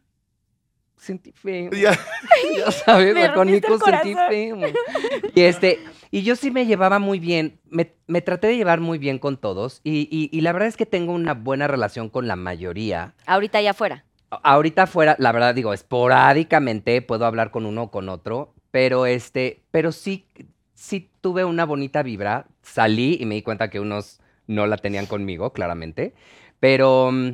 sentí 1.02 1.32
feo. 1.32 1.70
Ya. 1.72 1.98
Ya 2.56 2.70
sabes, 2.70 3.14
Me 3.14 3.32
con 3.32 3.50
Nico 3.50 3.78
sentí 3.78 4.14
feo. 4.14 4.58
Y 5.34 5.40
este, 5.42 5.78
y 6.10 6.22
yo 6.22 6.36
sí 6.36 6.50
me 6.50 6.66
llevaba 6.66 6.98
muy 6.98 7.18
bien, 7.18 7.58
me, 7.70 7.92
me 8.06 8.20
traté 8.20 8.48
de 8.48 8.56
llevar 8.56 8.80
muy 8.80 8.98
bien 8.98 9.18
con 9.18 9.36
todos. 9.38 9.80
Y, 9.84 10.08
y- 10.10 10.28
y 10.36 10.40
la 10.42 10.52
verdad 10.52 10.68
es 10.68 10.76
que 10.76 10.86
tengo 10.86 11.12
una 11.12 11.34
buena 11.34 11.66
relación 11.68 12.08
con 12.08 12.26
la 12.28 12.36
mayoría. 12.36 13.14
Ahorita 13.26 13.60
ya 13.60 13.70
afuera. 13.70 14.04
Ahorita 14.42 14.86
fuera, 14.86 15.16
la 15.18 15.32
verdad 15.32 15.54
digo, 15.54 15.72
esporádicamente 15.74 17.02
puedo 17.02 17.26
hablar 17.26 17.50
con 17.50 17.66
uno 17.66 17.84
o 17.84 17.90
con 17.90 18.08
otro, 18.08 18.54
pero 18.70 19.06
este, 19.06 19.62
pero 19.70 19.92
sí, 19.92 20.26
sí 20.74 21.10
tuve 21.20 21.44
una 21.44 21.64
bonita 21.64 22.02
vibra. 22.02 22.46
Salí 22.62 23.16
y 23.20 23.26
me 23.26 23.34
di 23.34 23.42
cuenta 23.42 23.68
que 23.70 23.80
unos 23.80 24.20
no 24.46 24.66
la 24.66 24.76
tenían 24.76 25.06
conmigo, 25.06 25.52
claramente. 25.52 26.14
Pero, 26.60 27.10
mm, 27.12 27.32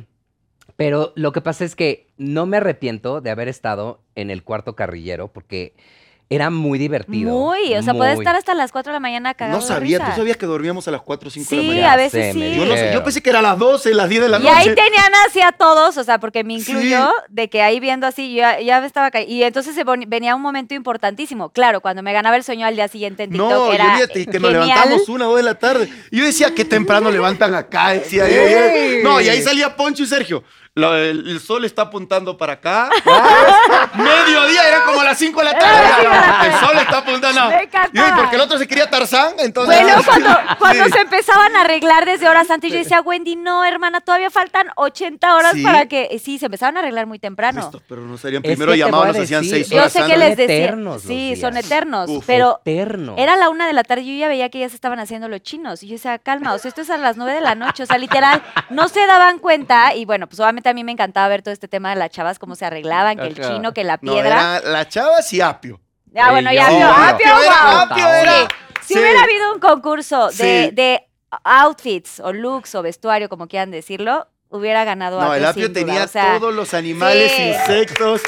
pero 0.79 1.11
lo 1.15 1.33
que 1.33 1.41
pasa 1.41 1.65
es 1.65 1.75
que 1.75 2.07
no 2.17 2.45
me 2.45 2.55
arrepiento 2.55 3.19
de 3.19 3.29
haber 3.31 3.49
estado 3.49 3.99
en 4.15 4.31
el 4.31 4.43
cuarto 4.43 4.77
carrillero 4.77 5.27
porque 5.27 5.73
era 6.31 6.51
muy 6.51 6.77
divertido. 6.77 7.31
Muy. 7.35 7.73
O 7.75 7.81
sea, 7.81 7.95
puede 7.95 8.13
muy. 8.13 8.21
estar 8.23 8.35
hasta 8.35 8.53
las 8.53 8.71
4 8.71 8.91
de 8.91 8.93
la 8.93 8.99
mañana 8.99 9.33
cagado 9.33 9.57
No 9.57 9.63
de 9.63 9.67
sabía, 9.67 9.97
risa. 9.97 10.11
tú 10.11 10.17
sabías 10.17 10.37
que 10.37 10.45
dormíamos 10.45 10.87
a 10.87 10.91
las 10.91 11.01
4 11.01 11.27
o 11.27 11.31
5 11.31 11.49
de 11.49 11.55
la 11.55 11.61
Sí, 11.63 11.67
mañana. 11.69 11.93
a 11.93 11.97
veces 11.97 12.33
sí. 12.35 12.39
Yo, 12.39 12.65
no 12.65 12.73
sé, 12.73 12.77
yo 12.77 12.83
dijeron. 12.83 13.03
pensé 13.03 13.21
que 13.23 13.29
era 13.31 13.39
a 13.39 13.41
las 13.41 13.57
12, 13.57 13.93
las 13.95 14.07
10 14.09 14.21
de 14.21 14.29
la 14.29 14.37
Y 14.37 14.43
noche. 14.43 14.53
ahí 14.55 14.65
tenían 14.67 15.11
así 15.27 15.41
a 15.41 15.51
todos, 15.53 15.97
o 15.97 16.03
sea, 16.03 16.19
porque 16.19 16.43
me 16.43 16.53
incluyó, 16.53 17.07
Sí. 17.07 17.13
de 17.29 17.49
que 17.49 17.63
ahí 17.63 17.79
viendo 17.79 18.05
así, 18.05 18.35
yo 18.35 18.43
ya, 18.63 18.85
estaba 18.85 19.09
ca- 19.09 19.23
Y 19.23 19.41
entonces 19.43 19.73
se 19.73 19.83
venía 20.05 20.35
un 20.35 20.41
momento 20.43 20.75
importantísimo. 20.75 21.49
Claro, 21.49 21.81
cuando 21.81 22.03
me 22.03 22.13
ganaba 22.13 22.35
el 22.37 22.43
sueño 22.43 22.67
al 22.67 22.75
día 22.75 22.87
siguiente 22.87 23.23
en 23.23 23.31
TikTok 23.31 23.49
No, 23.49 23.73
era 23.73 23.85
yo 23.85 23.91
olvídate, 23.93 24.25
que 24.27 24.39
nos 24.39 24.51
levantamos 24.51 25.09
una 25.09 25.25
o 25.25 25.29
dos 25.31 25.37
de 25.37 25.43
la 25.43 25.55
tarde. 25.55 25.89
Y 26.11 26.19
yo 26.19 26.25
decía, 26.25 26.53
qué 26.55 26.63
temprano 26.63 27.09
levantan 27.09 27.55
acá. 27.55 27.89
Decía, 27.93 28.29
yo, 28.29 28.35
yo. 28.47 28.57
Sí. 28.75 28.97
No, 29.03 29.19
y 29.19 29.29
ahí 29.29 29.41
salía 29.41 29.75
Poncho 29.75 30.03
y 30.03 30.05
Sergio. 30.05 30.43
Lo- 30.79 30.95
el, 30.95 31.27
el 31.27 31.39
sol 31.39 31.65
está 31.65 31.83
apuntando 31.83 32.37
para 32.37 32.53
acá. 32.53 32.89
Mediodía, 33.95 34.67
era 34.67 34.83
como 34.85 35.01
a 35.01 35.03
las 35.05 35.17
5 35.17 35.39
de 35.39 35.45
la 35.45 35.51
Era 35.51 35.59
las 35.59 35.71
tarde. 35.71 35.87
cinco 35.89 36.09
de 36.09 36.09
la 36.09 36.45
El 36.45 36.51
tarde. 36.51 36.67
sol 36.67 36.77
está 36.77 36.97
apuntando. 36.99 37.47
Me 37.49 37.63
encantaba. 37.63 37.89
Y 37.93 37.97
yo, 37.97 38.07
¿y 38.07 38.11
porque 38.19 38.35
el 38.35 38.41
otro 38.41 38.57
se 38.57 38.67
quería 38.67 38.89
Tarzán, 38.89 39.33
entonces. 39.39 39.81
Bueno, 39.81 40.01
cuando, 40.05 40.29
cuando 40.59 40.85
Sí. 40.85 40.91
se 40.91 40.99
empezaban 41.01 41.55
a 41.55 41.61
arreglar 41.61 42.05
desde 42.05 42.27
horas 42.29 42.49
antes, 42.49 42.71
yo 42.71 42.77
decía, 42.77 43.01
Wendy, 43.01 43.35
no, 43.35 43.65
hermana, 43.65 44.01
todavía 44.01 44.29
faltan 44.29 44.67
80 44.75 45.35
horas 45.35 45.51
Sí. 45.53 45.63
para 45.63 45.87
que... 45.87 46.19
Sí, 46.23 46.37
se 46.39 46.45
empezaban 46.45 46.77
a 46.77 46.79
arreglar 46.81 47.05
muy 47.07 47.19
temprano. 47.19 47.59
Estos, 47.61 47.81
pero 47.87 48.01
no 48.01 48.17
serían 48.17 48.43
Es 48.43 48.51
primero 48.51 48.71
que 48.71 48.77
te 48.77 48.85
llamados, 48.85 49.07
voy 49.07 49.15
a 49.15 49.19
nos 49.19 49.23
hacían 49.23 49.41
decir, 49.41 49.55
6 49.65 49.69
Yo 49.69 49.77
horas 49.77 49.91
sé 49.93 49.99
que 49.99 50.03
antes. 50.13 50.19
les 50.19 50.37
decía... 50.37 50.55
eternos 50.57 50.93
los 50.95 51.01
Sí, 51.03 51.07
días. 51.35 51.39
son 51.39 51.57
eternos, 51.57 52.09
Uf. 52.09 52.23
pero... 52.25 52.61
Eterno. 52.65 53.15
Era 53.17 53.35
la 53.35 53.49
una 53.49 53.67
de 53.67 53.73
la 53.73 53.83
tarde 53.83 54.01
y 54.03 54.13
yo 54.15 54.19
ya 54.19 54.27
veía 54.27 54.49
que 54.49 54.59
ya 54.59 54.69
se 54.69 54.75
estaban 54.75 54.99
haciendo 54.99 55.27
los 55.27 55.41
chinos. 55.41 55.83
Y 55.83 55.87
yo 55.87 55.93
decía, 55.93 56.17
calma, 56.19 56.53
o 56.53 56.57
sea, 56.57 56.69
esto 56.69 56.81
es 56.81 56.89
a 56.89 56.97
las 56.97 57.17
nueve 57.17 57.33
de 57.33 57.41
la 57.41 57.55
noche. 57.55 57.83
O 57.83 57.85
sea, 57.85 57.97
literal, 57.97 58.41
no 58.69 58.87
se 58.87 59.05
daban 59.05 59.39
cuenta. 59.39 59.95
Y 59.95 60.05
bueno, 60.05 60.27
pues 60.27 60.39
obviamente 60.39 60.68
a 60.69 60.73
mí 60.73 60.83
me 60.83 60.91
encantaba 60.91 61.27
ver 61.27 61.41
todo 61.41 61.53
este 61.53 61.67
tema 61.67 61.89
de 61.89 61.95
las 61.97 62.09
chavas, 62.09 62.39
cómo 62.39 62.55
se 62.55 62.65
arreglaban, 62.65 63.17
que 63.17 63.27
el 63.27 63.39
Ajá. 63.41 63.53
chino, 63.53 63.73
que 63.73 63.83
la 63.83 63.99
No, 64.01 64.13
piedra. 64.13 64.57
era 64.57 64.69
la 64.69 64.87
chavas 64.87 65.31
y 65.33 65.41
Apio. 65.41 65.79
Ah, 66.15 66.31
bueno, 66.31 66.51
ya 66.51 66.65
Apio, 66.67 66.87
Apio, 66.89 67.35
Apio 67.35 68.07
era-. 68.07 68.41
Apio. 68.43 68.57
Si 68.81 68.93
sí. 68.93 68.99
hubiera 68.99 69.23
habido 69.23 69.53
un 69.53 69.59
concurso 69.59 70.29
de, 70.29 70.33
Sí. 70.69 70.75
de 70.75 71.05
outfits 71.43 72.19
o 72.19 72.33
looks 72.33 72.73
o 72.75 72.81
vestuario, 72.81 73.29
como 73.29 73.47
quieran 73.47 73.69
decirlo, 73.71 74.27
hubiera 74.49 74.83
ganado 74.83 75.19
No, 75.21 75.33
el 75.33 75.45
Apio 75.45 75.65
Apio 75.65 75.65
sin 75.65 75.73
duda, 75.73 75.85
tenía 75.85 76.03
o 76.05 76.07
sea, 76.07 76.39
todos 76.39 76.53
los 76.55 76.73
animales, 76.73 77.31
sí. 77.31 77.43
insectos, 77.49 78.21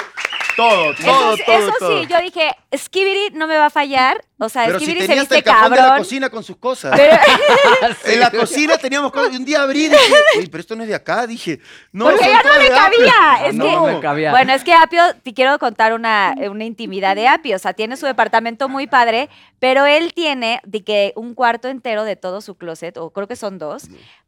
todo, 0.55 0.93
todo, 0.95 1.37
todo. 1.37 1.57
eso 1.57 1.73
todo. 1.79 2.01
sí, 2.01 2.07
yo 2.09 2.19
dije, 2.21 2.51
Skibidi 2.75 3.31
no 3.33 3.47
me 3.47 3.57
va 3.57 3.67
a 3.67 3.69
fallar. 3.69 4.23
O 4.43 4.49
sea, 4.49 4.65
Pero 4.65 4.79
si 4.79 4.85
Skibidi 4.85 5.01
se 5.01 5.07
tenía 5.07 5.21
hasta 5.21 5.35
viste 5.35 5.49
el 5.49 5.55
cajón 5.55 5.69
de 5.71 5.75
la 5.77 5.83
cabrón. 5.83 5.99
cocina 6.03 6.29
con 6.31 6.43
sus 6.43 6.57
cosas. 6.57 6.97
Pero- 6.97 7.15
En 8.05 8.19
la 8.19 8.31
cocina 8.31 8.77
teníamos 8.77 9.11
cosas. 9.11 9.33
Y 9.33 9.37
un 9.37 9.45
día 9.45 9.61
abrí 9.61 9.85
y 9.85 9.89
dije, 9.89 10.13
Uy, 10.39 10.47
pero 10.47 10.61
esto 10.61 10.75
no 10.75 10.81
es 10.83 10.89
de 10.89 10.95
acá. 10.95 11.27
Dije, 11.27 11.59
no, 11.91 12.05
Porque 12.05 12.25
ya 12.27 12.41
no 12.41 12.51
Apio". 12.51 12.69
cabía. 12.75 13.47
Es 13.47 13.55
No, 13.55 13.85
que, 13.85 13.93
me 13.93 13.99
cabía. 13.99 14.31
Bueno, 14.31 14.53
es 14.53 14.63
que 14.63 14.73
Apio, 14.73 15.03
te 15.21 15.33
quiero 15.33 15.59
contar 15.59 15.93
una, 15.93 16.33
una 16.49 16.63
intimidad 16.65 17.15
de 17.15 17.27
Apio. 17.27 17.55
O 17.55 17.59
sea, 17.59 17.73
tiene 17.73 17.97
su 17.97 18.05
departamento 18.07 18.67
muy 18.67 18.87
padre, 18.87 19.29
pero 19.59 19.85
él 19.85 20.13
tiene 20.13 20.59
de 20.65 20.83
que 20.83 21.13
un 21.15 21.35
cuarto 21.35 21.67
entero 21.67 22.03
de 22.03 22.15
todo 22.15 22.41
su 22.41 22.55
closet, 22.55 22.97
o 22.97 23.11
creo 23.11 23.27
que 23.27 23.35
son 23.35 23.59
dos, 23.59 23.83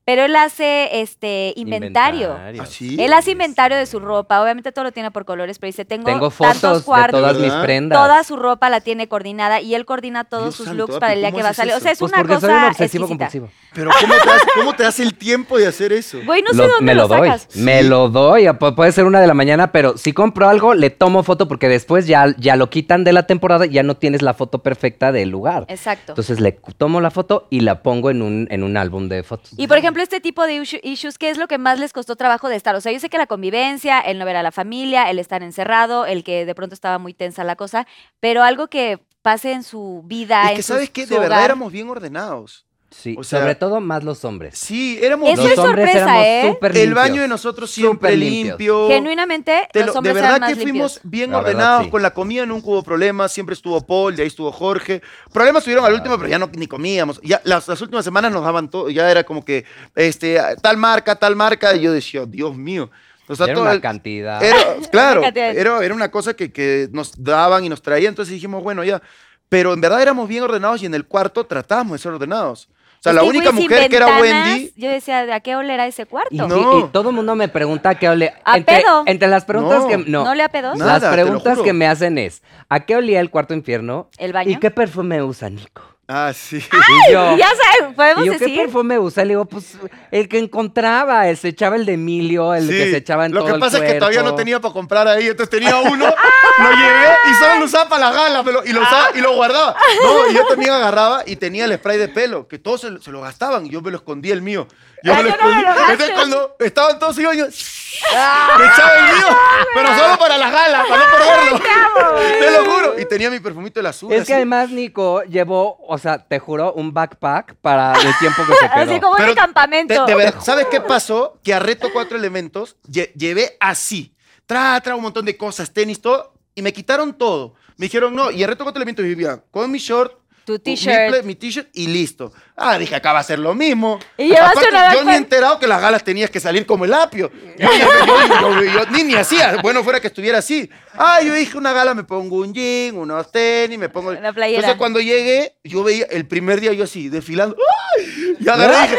pero 0.05 0.23
él 0.25 0.35
hace 0.35 1.01
este 1.01 1.53
inventario. 1.55 2.37
¿Ah, 2.37 2.65
sí? 2.67 2.97
Él 2.99 3.13
hace 3.13 3.31
inventario 3.31 3.77
de 3.77 3.85
su 3.85 3.99
ropa, 3.99 4.41
obviamente 4.43 4.71
todo 4.71 4.83
lo 4.85 4.91
tiene 4.91 5.09
por 5.11 5.25
colores, 5.25 5.57
pero 5.59 5.69
dice, 5.69 5.85
tengo, 5.85 6.05
Tengo 6.05 6.22
tantos 6.29 6.83
fotos 6.83 7.05
de 7.05 7.11
todas 7.11 7.37
mis 7.37 7.51
prendas. 7.53 7.97
toda 7.99 8.23
su 8.23 8.35
ropa 8.35 8.69
la 8.69 8.81
tiene 8.81 9.07
coordinada 9.07 9.61
y 9.61 9.75
él 9.75 9.85
coordina 9.85 10.23
todos 10.23 10.43
Dios 10.45 10.55
sus 10.55 10.65
santo, 10.67 10.83
looks 10.87 10.99
para 10.99 11.13
el 11.13 11.19
día 11.19 11.29
¿cómo 11.29 11.37
que 11.37 11.43
va 11.43 11.49
a 11.49 11.53
salir. 11.53 11.73
O 11.73 11.79
sea, 11.79 11.91
es 11.91 11.99
Pues 11.99 12.11
una 12.11 12.21
porque 12.21 12.35
cosa 12.35 12.47
soy 12.47 12.55
un 12.55 12.63
obsesivo 12.63 13.05
exquisita. 13.05 13.07
compulsivo. 13.07 13.49
Pero 13.73 13.89
¿cómo 13.99 14.13
te, 14.13 14.29
das, 14.29 14.41
¿cómo 14.55 14.73
te 14.75 14.83
das 14.83 14.99
el 14.99 15.15
tiempo 15.15 15.57
de 15.57 15.65
hacer 15.67 15.91
eso? 15.93 16.19
Güey, 16.25 16.43
no 16.43 16.51
sé 16.51 16.57
dónde 16.67 16.81
me 16.85 16.93
lo, 16.93 17.03
lo, 17.03 17.07
doy, 17.07 17.27
sacas. 17.29 17.55
me 17.55 17.81
lo 17.83 18.09
doy. 18.09 18.47
Puede 18.75 18.91
ser 18.91 19.05
una 19.05 19.19
de 19.19 19.25
la 19.27 19.33
mañana, 19.33 19.71
pero 19.71 19.97
si 19.97 20.13
compro 20.13 20.47
algo, 20.47 20.75
le 20.75 20.89
tomo 20.91 21.23
foto 21.23 21.47
porque 21.47 21.67
después 21.67 22.05
ya, 22.05 22.27
ya 22.37 22.55
lo 22.55 22.69
quitan 22.69 23.03
de 23.03 23.13
la 23.13 23.25
temporada 23.25 23.65
y 23.65 23.69
ya 23.69 23.81
no 23.83 23.95
tienes 23.95 24.21
la 24.21 24.35
foto 24.35 24.59
perfecta 24.59 25.11
del 25.11 25.29
lugar. 25.29 25.65
Exacto. 25.69 26.11
Entonces 26.11 26.39
le 26.39 26.51
tomo 26.77 27.01
la 27.01 27.09
foto 27.09 27.47
y 27.49 27.61
la 27.61 27.81
pongo 27.81 28.11
en 28.11 28.21
un, 28.21 28.47
en 28.51 28.63
un 28.63 28.77
álbum 28.77 29.09
de 29.09 29.23
fotos. 29.23 29.53
Y 29.57 29.67
por 29.67 29.77
ejemplo, 29.79 30.03
este 30.03 30.21
tipo 30.21 30.45
de 30.45 30.61
issu- 30.61 30.79
issues, 30.83 31.17
¿qué 31.17 31.31
es 31.31 31.37
lo 31.39 31.47
que 31.47 31.57
más 31.57 31.79
les 31.79 31.93
costó 31.93 32.15
trabajo 32.15 32.49
de 32.49 32.55
estar? 32.57 32.75
O 32.75 32.81
sea, 32.81 32.91
yo 32.91 32.99
sé 32.99 33.09
que 33.09 33.17
la 33.17 33.25
convivencia, 33.25 33.99
el 34.01 34.19
no 34.19 34.25
ver 34.25 34.35
a 34.35 34.43
la 34.43 34.51
familia, 34.51 35.09
el 35.09 35.17
estar 35.17 35.41
encerrado, 35.41 36.02
el 36.05 36.23
que 36.23 36.45
de 36.45 36.55
pronto 36.55 36.73
estaba 36.73 36.97
muy 36.99 37.13
tensa 37.13 37.43
la 37.43 37.55
cosa, 37.55 37.87
pero 38.19 38.43
algo 38.43 38.67
que 38.67 38.99
pase 39.21 39.51
en 39.53 39.63
su 39.63 40.01
vida, 40.05 40.43
Es 40.45 40.49
en 40.51 40.55
que, 40.57 40.63
su- 40.63 40.73
¿sabes 40.73 40.89
qué? 40.89 41.07
su 41.07 41.13
De 41.13 41.19
verdad 41.19 41.37
hogar. 41.39 41.45
éramos 41.51 41.71
bien 41.71 41.89
ordenados. 41.89 42.65
Sí, 42.95 43.15
o 43.17 43.23
sea- 43.23 43.39
sobre 43.39 43.55
todo 43.55 43.81
más 43.81 44.03
los 44.03 44.23
hombres. 44.23 44.55
Sí, 44.59 44.99
éramos 45.01 45.27
Eso 45.27 45.41
los 45.41 45.51
es 45.53 45.57
hombres 45.57 45.85
sorpresa, 45.93 45.99
éramos 46.23 46.25
¿eh? 46.27 46.53
súper 46.53 46.71
El 46.73 46.77
limpios. 46.77 46.95
baño 46.95 47.21
de 47.23 47.27
nosotros 47.27 47.71
siempre 47.71 48.15
limpios. 48.15 48.49
limpio. 48.49 48.87
Genuinamente, 48.87 49.67
Te 49.73 49.79
los 49.79 49.87
lo- 49.87 49.93
de 49.93 49.97
hombres 49.97 50.13
verdad 50.13 50.29
eran 50.29 50.39
más 50.41 50.49
que 50.49 50.55
fuimos 50.61 50.93
limpios. 50.95 51.11
bien 51.11 51.31
La 51.31 51.37
verdad, 51.37 51.49
ordenados 51.53 51.83
sí. 51.85 51.89
con 51.89 52.01
la 52.03 52.13
comida, 52.13 52.45
nunca 52.45 52.67
hubo 52.67 52.83
problemas, 52.83 53.31
siempre 53.31 53.53
estuvo 53.53 53.81
Paul, 53.81 54.15
de 54.15 54.21
ahí 54.21 54.27
estuvo 54.27 54.51
Jorge. 54.51 55.01
Problemas 55.31 55.63
tuvieron 55.63 55.85
al 55.85 55.93
último, 55.95 56.17
pero 56.17 56.29
ya 56.29 56.37
no 56.37 56.51
ni 56.55 56.67
comíamos. 56.67 57.19
Ya 57.23 57.41
las, 57.45 57.67
las 57.67 57.81
últimas 57.81 58.05
semanas 58.05 58.31
nos 58.31 58.43
daban 58.43 58.69
todo, 58.69 58.87
ya 58.91 59.09
era 59.09 59.23
como 59.23 59.43
que 59.43 59.65
este 59.95 60.39
tal 60.61 60.77
marca, 60.77 61.15
tal 61.15 61.35
marca, 61.35 61.75
y 61.75 61.81
yo 61.81 61.91
decía, 61.93 62.25
Dios 62.27 62.55
mío. 62.55 62.91
O 63.33 63.35
sea, 63.35 63.47
Era 63.47 63.61
una 63.61 63.81
cantidad. 63.81 64.41
era- 64.43 64.57
claro, 64.91 65.21
cantidad. 65.21 65.55
era, 65.55 65.83
era 65.83 65.93
una 65.93 66.09
cosa 66.11 66.33
que, 66.35 66.51
que 66.51 66.87
nos 66.91 67.21
daban 67.23 67.65
y 67.65 67.69
nos 67.69 67.81
traían, 67.81 68.09
entonces 68.09 68.33
dijimos, 68.33 68.63
bueno, 68.63 68.83
ya. 68.83 69.01
Pero 69.49 69.73
en 69.73 69.81
verdad 69.81 70.01
éramos 70.01 70.27
bien 70.27 70.43
ordenados 70.43 70.81
y 70.81 70.85
en 70.87 70.93
el 70.95 71.05
cuarto 71.05 71.45
tratábamos 71.45 71.93
de 71.93 71.97
ser 71.99 72.11
ordenados. 72.13 72.69
O 72.99 73.03
sea, 73.03 73.11
Es 73.11 73.15
la 73.17 73.23
única 73.23 73.51
mujer 73.51 73.89
que 73.89 73.97
era 73.97 74.07
Wendy, 74.21 74.71
Yo 74.77 74.89
decía, 74.89 75.25
¿de 75.25 75.33
a 75.33 75.41
qué 75.41 75.57
olerá 75.57 75.85
ese 75.85 76.05
cuarto? 76.05 76.33
Y, 76.33 76.37
No. 76.37 76.79
y- 76.79 76.83
y 76.83 76.87
todo 76.87 77.09
el 77.09 77.15
mundo 77.15 77.35
me 77.35 77.49
pregunta 77.49 77.89
a 77.89 77.95
qué 77.95 78.07
ole. 78.07 78.33
¿A 78.45 78.57
entre, 78.57 78.77
pedo? 78.81 79.03
entre 79.05 79.27
las 79.27 79.43
preguntas 79.43 79.81
No. 79.81 79.87
que. 79.89 79.97
No. 79.97 80.23
¿No 80.23 80.33
le 80.35 80.43
a 80.43 80.47
pedos? 80.49 80.77
Nada, 80.77 80.99
las 80.99 81.13
preguntas 81.13 81.59
que 81.59 81.73
me 81.73 81.85
hacen 81.85 82.17
es: 82.17 82.41
¿a 82.69 82.79
qué 82.85 82.95
olía 82.95 83.19
el 83.19 83.29
cuarto 83.29 83.53
infierno? 83.53 84.09
¿El 84.17 84.31
baño? 84.31 84.51
¿Y 84.51 84.55
qué 84.55 84.71
perfume 84.71 85.21
usa 85.21 85.49
Nico? 85.49 85.81
Ah, 86.07 86.33
sí. 86.35 86.57
Y 87.07 87.11
yo, 87.13 87.37
Ya 87.37 87.47
sabes, 87.49 87.95
podemos 87.95 88.23
¿y 88.23 88.27
yo 88.27 88.33
qué 88.33 88.39
decir. 88.39 88.57
perfume 88.63 88.99
usa? 88.99 89.23
Le 89.23 89.29
digo, 89.29 89.45
pues 89.45 89.77
el 90.11 90.27
que 90.27 90.37
encontraba, 90.37 91.29
el- 91.29 91.37
se 91.37 91.47
echaba 91.47 91.77
el 91.77 91.85
de 91.85 91.93
Emilio, 91.93 92.53
el 92.53 92.67
Sí. 92.67 92.73
que 92.75 92.91
se 92.91 92.97
echaba 92.97 93.25
en 93.25 93.31
Lo 93.33 93.39
todo 93.39 93.47
que 93.47 93.53
el 93.55 93.59
pasa 93.61 93.77
es 93.77 93.91
que 93.93 93.99
todavía 93.99 94.21
no 94.21 94.35
tenía 94.35 94.59
para 94.59 94.73
comprar 94.73 95.07
ahí, 95.07 95.27
entonces 95.27 95.49
tenía 95.49 95.77
uno, 95.79 96.05
lo 96.05 96.71
llevé 96.71 97.07
y 97.31 97.33
solo 97.35 97.59
lo 97.59 97.65
usaba 97.65 97.87
para 97.89 98.09
la 98.09 98.11
gala 98.11 98.43
me 98.43 98.51
lo- 98.51 98.65
y, 98.65 98.73
lo 98.73 98.81
usaba, 98.81 99.07
y 99.15 99.21
lo 99.21 99.33
guardaba. 99.35 99.75
No, 100.03 100.29
y 100.29 100.35
yo 100.35 100.45
también 100.49 100.71
agarraba 100.71 101.23
y 101.25 101.37
tenía 101.37 101.65
el 101.65 101.73
spray 101.75 101.97
de 101.97 102.09
pelo, 102.09 102.47
que 102.49 102.59
todos 102.59 102.81
se, 102.81 102.99
se 103.01 103.09
lo 103.11 103.21
gastaban 103.21 103.65
y 103.65 103.69
yo 103.69 103.81
me 103.81 103.89
lo 103.89 103.97
escondía 103.97 104.33
el 104.33 104.41
mío. 104.41 104.67
Yo 105.03 105.13
Ay, 105.13 105.17
me 105.17 105.29
lo 105.29 105.35
escondí. 105.35 105.61
gasto. 105.63 105.81
Entonces 105.91 106.15
cuando 106.15 106.55
estaban 106.59 106.99
todos 106.99 107.17
ellos, 107.17 107.35
yo 107.35 107.45
me 107.45 108.65
echaba 108.65 108.97
el 108.97 109.15
mío, 109.17 109.27
pero 109.75 109.87
solo 109.97 110.17
para 110.17 110.37
la 110.37 110.49
gala, 110.49 110.85
para 110.87 111.05
no 111.05 111.11
perderlo. 111.11 112.39
Te 112.39 112.51
lo 112.51 112.71
juro. 112.71 112.99
Y 112.99 113.05
tenía 113.05 113.29
mi 113.29 113.39
perfumito 113.39 113.79
de 113.79 113.83
la 113.83 113.89
azul. 113.89 114.13
Es 114.13 114.25
que 114.25 114.33
además 114.33 114.69
Nico 114.69 115.23
llevó, 115.23 115.77
o 115.87 115.97
sea, 115.97 116.19
te 116.19 116.39
juro, 116.39 116.73
un 116.73 116.93
backpack 116.93 117.55
para 117.55 117.93
el 117.99 118.17
tiempo 118.19 118.43
que 118.47 118.53
se 118.55 118.69
quedó. 118.73 118.91
Así 118.91 118.99
como 118.99 119.15
de 119.17 119.35
campamento. 119.35 120.05
de- 120.05 120.11
de 120.11 120.15
verdad, 120.15 120.41
¿Sabes 120.41 120.67
qué 120.71 120.79
pasó? 120.81 121.37
Que 121.43 121.53
a 121.53 121.59
Reto 121.59 121.89
Cuatro 121.91 122.17
Elementos 122.17 122.77
lle- 122.89 123.11
llevé 123.13 123.57
así. 123.59 124.15
Tra, 124.45 124.79
tra, 124.81 124.95
un 124.95 125.01
montón 125.01 125.25
de 125.25 125.35
cosas, 125.37 125.71
tenis, 125.71 126.01
todo. 126.01 126.33
Y 126.55 126.61
me 126.61 126.71
quitaron 126.73 127.13
todo. 127.13 127.55
Me 127.77 127.87
dijeron, 127.87 128.15
no. 128.15 128.29
Y 128.31 128.43
a 128.43 128.47
Reto 128.47 128.63
Cuatro 128.63 128.79
Elementos 128.79 129.03
vivía 129.03 129.41
con 129.51 129.69
mi 129.71 129.79
short. 129.79 130.17
Tu 130.45 130.59
t-shirt. 130.59 131.23
Mi 131.23 131.35
t-shirt 131.35 131.69
y 131.73 131.87
listo. 131.87 132.33
Ah, 132.55 132.77
dije, 132.77 132.93
acá 132.95 133.13
va 133.13 133.19
a 133.19 133.23
ser 133.23 133.39
lo 133.39 133.53
mismo. 133.55 133.97
Y 134.17 134.35
Aparte, 134.35 134.67
una 134.69 134.93
Yo 134.93 135.03
ni 135.05 135.11
he 135.13 135.15
enterado 135.15 135.57
que 135.57 135.67
las 135.67 135.81
galas 135.81 136.03
tenías 136.03 136.29
que 136.29 136.39
salir 136.39 136.65
como 136.65 136.83
el 136.85 136.93
apio. 136.93 137.31
Yo, 137.57 137.69
yo- 137.71 138.05
yo- 138.05 138.61
yo- 138.61 138.71
yo 138.71 138.85
ni 138.91 139.03
ni 139.03 139.15
hacía. 139.15 139.57
Bueno, 139.61 139.83
fuera 139.83 139.99
que 140.01 140.07
estuviera 140.07 140.39
así. 140.39 140.69
Ah, 140.93 141.21
yo 141.21 141.33
dije 141.33 141.57
una 141.57 141.71
gala, 141.73 141.93
me 141.95 142.03
pongo 142.03 142.37
un 142.37 142.53
jean, 142.53 142.97
unos 142.97 143.31
tenis, 143.31 143.79
me 143.79 143.89
pongo... 143.89 144.09
Una 144.11 144.33
playera. 144.33 144.59
Entonces 144.59 144.77
cuando 144.77 144.99
llegué, 144.99 145.55
yo 145.63 145.83
veía 145.83 146.05
el 146.11 146.27
primer 146.27 146.59
día 146.59 146.73
yo 146.73 146.83
así, 146.83 147.09
desfilando. 147.09 147.55
¡Ay! 147.97 148.05
Y 148.39 148.49
agarré 148.49 148.75
y 148.77 148.81
dije, 148.83 148.97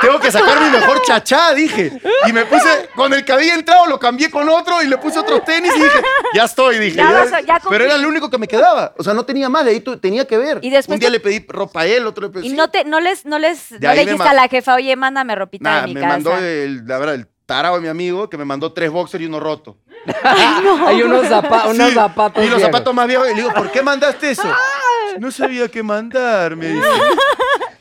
tengo 0.00 0.20
que 0.20 0.30
sacar 0.32 0.60
mi 0.62 0.70
mejor 0.70 1.02
chachá, 1.02 1.54
dije. 1.54 1.92
Y 2.26 2.32
me 2.32 2.44
puse, 2.46 2.88
con 2.94 3.12
el 3.12 3.24
que 3.24 3.32
había 3.32 3.54
entrado, 3.54 3.86
lo 3.86 3.98
cambié 3.98 4.30
con 4.30 4.48
otro 4.48 4.82
y 4.82 4.86
le 4.86 4.96
puse 4.98 5.18
otros 5.18 5.44
tenis 5.44 5.72
y 5.76 5.80
dije, 5.80 5.98
ya 6.34 6.44
estoy, 6.44 6.78
dije. 6.78 6.96
Ya 6.96 7.10
vas 7.12 7.32
a- 7.32 7.40
ya 7.40 7.54
cumplí. 7.60 7.70
pero 7.70 7.84
era 7.84 7.94
el 7.96 8.06
único 8.06 8.30
que 8.30 8.38
me 8.38 8.48
quedaba. 8.48 8.94
O 8.98 9.02
sea, 9.04 9.14
no 9.14 9.24
tenía 9.24 9.48
más, 9.48 9.64
de 9.64 9.70
ahí 9.72 9.80
tenía 10.00 10.26
que 10.26 10.36
ver. 10.38 10.58
Y 10.62 10.70
después 10.70 10.96
un 10.96 11.00
día 11.00 11.08
te- 11.08 11.12
le 11.12 11.20
pedí 11.20 11.44
ropa 11.48 11.82
a 11.82 11.86
él, 11.86 12.06
otro 12.06 12.26
le 12.26 12.32
pedí... 12.32 12.46
Y 12.46 12.50
sí. 12.50 12.56
no, 12.56 12.68
te, 12.70 12.84
no 12.84 13.00
les, 13.00 13.24
no 13.24 13.38
les, 13.38 13.72
no 13.72 13.88
ahí 13.88 13.96
le 13.98 14.04
me 14.04 14.10
dijiste 14.12 14.28
a 14.28 14.34
la 14.34 14.48
jefa, 14.48 14.74
oye, 14.74 14.94
mándame 14.96 15.34
ropita 15.34 15.68
Nada, 15.70 15.80
de 15.82 15.86
mi 15.88 15.94
me 15.94 16.00
casa. 16.00 16.12
mandó 16.12 16.36
el, 16.38 16.86
la 16.86 16.98
verdad, 16.98 17.14
el 17.14 17.26
tarao 17.46 17.74
de 17.76 17.80
mi 17.82 17.88
amigo 17.88 18.30
que 18.30 18.38
me 18.38 18.44
mandó 18.44 18.72
tres 18.72 18.90
boxers 18.90 19.22
y 19.22 19.26
uno 19.26 19.38
roto. 19.40 19.78
Hay 20.86 21.02
unos, 21.02 21.26
zapa- 21.26 21.66
unos 21.68 21.88
Sí, 21.88 21.94
zapatos. 21.94 22.42
Y 22.42 22.46
los 22.48 22.56
viejos. 22.56 22.62
zapatos 22.72 22.94
más 22.94 23.06
viejos. 23.06 23.26
Y 23.26 23.30
le 23.30 23.36
digo, 23.36 23.52
¿por 23.54 23.70
qué 23.70 23.82
mandaste 23.82 24.30
eso? 24.30 24.48
No 25.18 25.30
sabía 25.30 25.68
qué 25.68 25.82
mandar, 25.82 26.56
me 26.56 26.68
dice. 26.68 26.88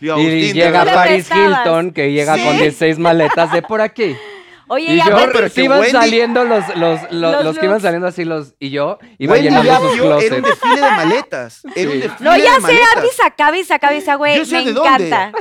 Y, 0.03 0.53
llega 0.53 0.83
Paris. 0.85 1.29
Hilton, 1.33 1.91
que 1.91 2.11
llega 2.11 2.35
Sí. 2.35 2.43
con 2.43 2.57
16 2.57 2.99
maletas 2.99 3.51
de 3.51 3.61
por 3.61 3.81
aquí. 3.81 4.15
Oye, 4.67 4.93
Y 4.93 4.97
yo, 4.97 5.03
pero 5.33 5.51
que 5.51 5.63
iban 5.63 5.81
Wendy- 5.81 5.91
saliendo 5.91 6.45
los, 6.45 6.63
los, 6.77 7.01
los, 7.11 7.11
Los 7.11 7.43
los 7.43 7.59
que 7.59 7.65
iban 7.65 7.81
saliendo 7.81 8.07
así, 8.07 8.23
los, 8.23 8.55
y 8.59 8.69
yo 8.69 8.97
iba 9.19 9.33
Wendy 9.33 9.49
llenando 9.49 9.75
sus 9.75 9.89
Apio 9.89 10.03
era 10.03 10.03
un 10.03 10.19
closets. 10.41 10.43
desfile 10.47 10.75
de 10.81 10.91
maletas. 10.91 11.61
Era 11.75 11.89
un 11.89 11.95
Sí. 11.95 12.01
desfile 12.01 12.29
no, 12.29 12.37
ya 12.37 12.55
de 12.55 12.61
sé, 12.61 13.13
sacaba 13.15 13.57
y 13.57 13.63
sacaba 13.63 13.93
y 13.93 13.95
decía, 13.97 14.15
güey, 14.15 14.39
me 14.39 14.71
dónde. 14.71 15.31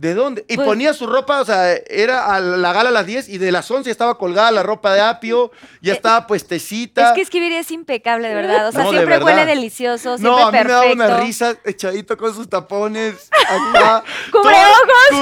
¿De 0.00 0.14
dónde? 0.14 0.46
Y 0.48 0.56
Pues- 0.56 0.66
ponía 0.66 0.94
su 0.94 1.06
ropa, 1.06 1.42
o 1.42 1.44
sea, 1.44 1.74
era 1.74 2.34
a 2.34 2.40
la 2.40 2.72
gala 2.72 2.88
a 2.88 2.92
las 2.92 3.04
10 3.04 3.28
y 3.28 3.36
de 3.36 3.52
las 3.52 3.70
11 3.70 3.90
estaba 3.90 4.16
colgada 4.16 4.50
la 4.50 4.62
ropa 4.62 4.94
de 4.94 5.02
Apio, 5.02 5.50
ya 5.82 5.92
estaba 5.92 6.26
puestecita. 6.26 7.08
Es 7.08 7.12
que 7.14 7.20
escribir 7.20 7.52
es 7.52 7.70
impecable, 7.70 8.28
de 8.28 8.34
verdad. 8.34 8.68
O 8.68 8.72
sea, 8.72 8.84
No, 8.84 8.92
de 8.92 8.96
siempre 8.96 9.22
huele 9.22 9.44
delicioso, 9.44 10.16
siempre 10.16 10.30
no, 10.30 10.48
a 10.48 10.50
mí 10.50 10.58
me 10.58 10.64
perfecto. 10.64 10.96
daba 10.96 11.14
una 11.14 11.20
risa 11.20 11.54
echadito 11.66 12.16
con 12.16 12.34
sus 12.34 12.48
tapones 12.48 13.28
acá. 13.74 14.02
¡Cubre 14.32 14.54
así, 14.56 15.16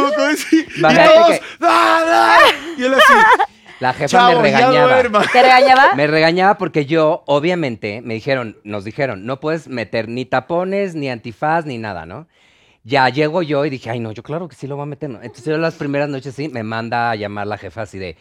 y 0.61 0.65
todos, 0.79 1.29
que- 1.29 1.43
¡ah, 1.61 2.05
ah! 2.07 2.39
Y 2.79 2.85
él 2.85 2.95
así, 2.95 3.13
La 3.81 3.93
jefa 3.95 4.07
chavo, 4.07 4.37
me 4.41 4.43
regañaba. 4.43 5.03
¿Te 5.33 5.43
regañaba? 5.43 5.95
Me 5.97 6.07
regañaba 6.07 6.57
porque 6.57 6.87
yo, 6.87 7.25
obviamente, 7.27 8.01
me 8.05 8.15
dijeron, 8.15 8.59
nos 8.63 8.85
dijeron, 8.85 9.27
no 9.27 9.41
puedes 9.41 9.67
meter 9.67 10.09
ni 10.09 10.25
tapones, 10.25 10.95
ni 10.95 11.11
antifaz, 11.11 11.65
ni 11.65 11.79
nada, 11.79 12.07
¿no? 12.07 12.29
Ya 12.89 13.07
llego 13.11 13.43
yo 13.43 13.67
y 13.67 13.71
dije, 13.71 13.91
ay, 13.91 14.01
no, 14.01 14.13
yo 14.13 14.23
claro 14.23 14.49
que 14.49 14.57
sí 14.57 14.67
lo 14.67 14.77
voy 14.77 14.85
a 14.85 14.87
meter. 14.87 15.11
¿no? 15.11 15.23
Entonces 15.23 15.45
yo 15.45 15.59
las 15.59 15.75
primeras 15.75 16.09
noches 16.09 16.35
sí, 16.35 16.49
me 16.49 16.63
manda 16.63 17.11
a 17.11 17.17
llamar 17.17 17.47
la 17.47 17.59
jefa 17.59 17.83
así 17.83 17.99
de, 17.99 18.17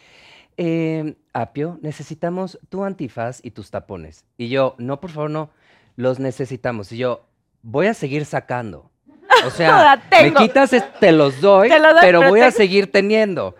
eh, 0.58 1.16
Apio, 1.32 1.80
necesitamos 1.82 2.60
tu 2.68 2.84
antifaz 2.84 3.40
y 3.44 3.52
tus 3.52 3.72
tapones. 3.72 4.26
Y 4.38 4.50
yo, 4.50 4.76
no, 4.78 5.00
por 5.00 5.12
favor, 5.12 5.30
no, 5.30 5.52
los 5.96 6.20
necesitamos. 6.20 6.92
Y 6.92 6.98
yo, 6.98 7.26
voy 7.62 7.88
a 7.88 7.94
seguir 7.94 8.26
sacando. 8.26 8.92
O 9.46 9.52
sea, 9.52 10.04
me 10.12 10.34
quitas, 10.34 10.72
te 11.00 11.12
los 11.14 11.40
doy, 11.40 11.70
Te 11.70 11.80
los 11.80 11.94
doy, 11.94 12.02
pero 12.02 12.20
pero 12.20 12.30
voy 12.30 12.42
a 12.42 12.52
seguir 12.52 12.92
teniendo. 12.92 13.56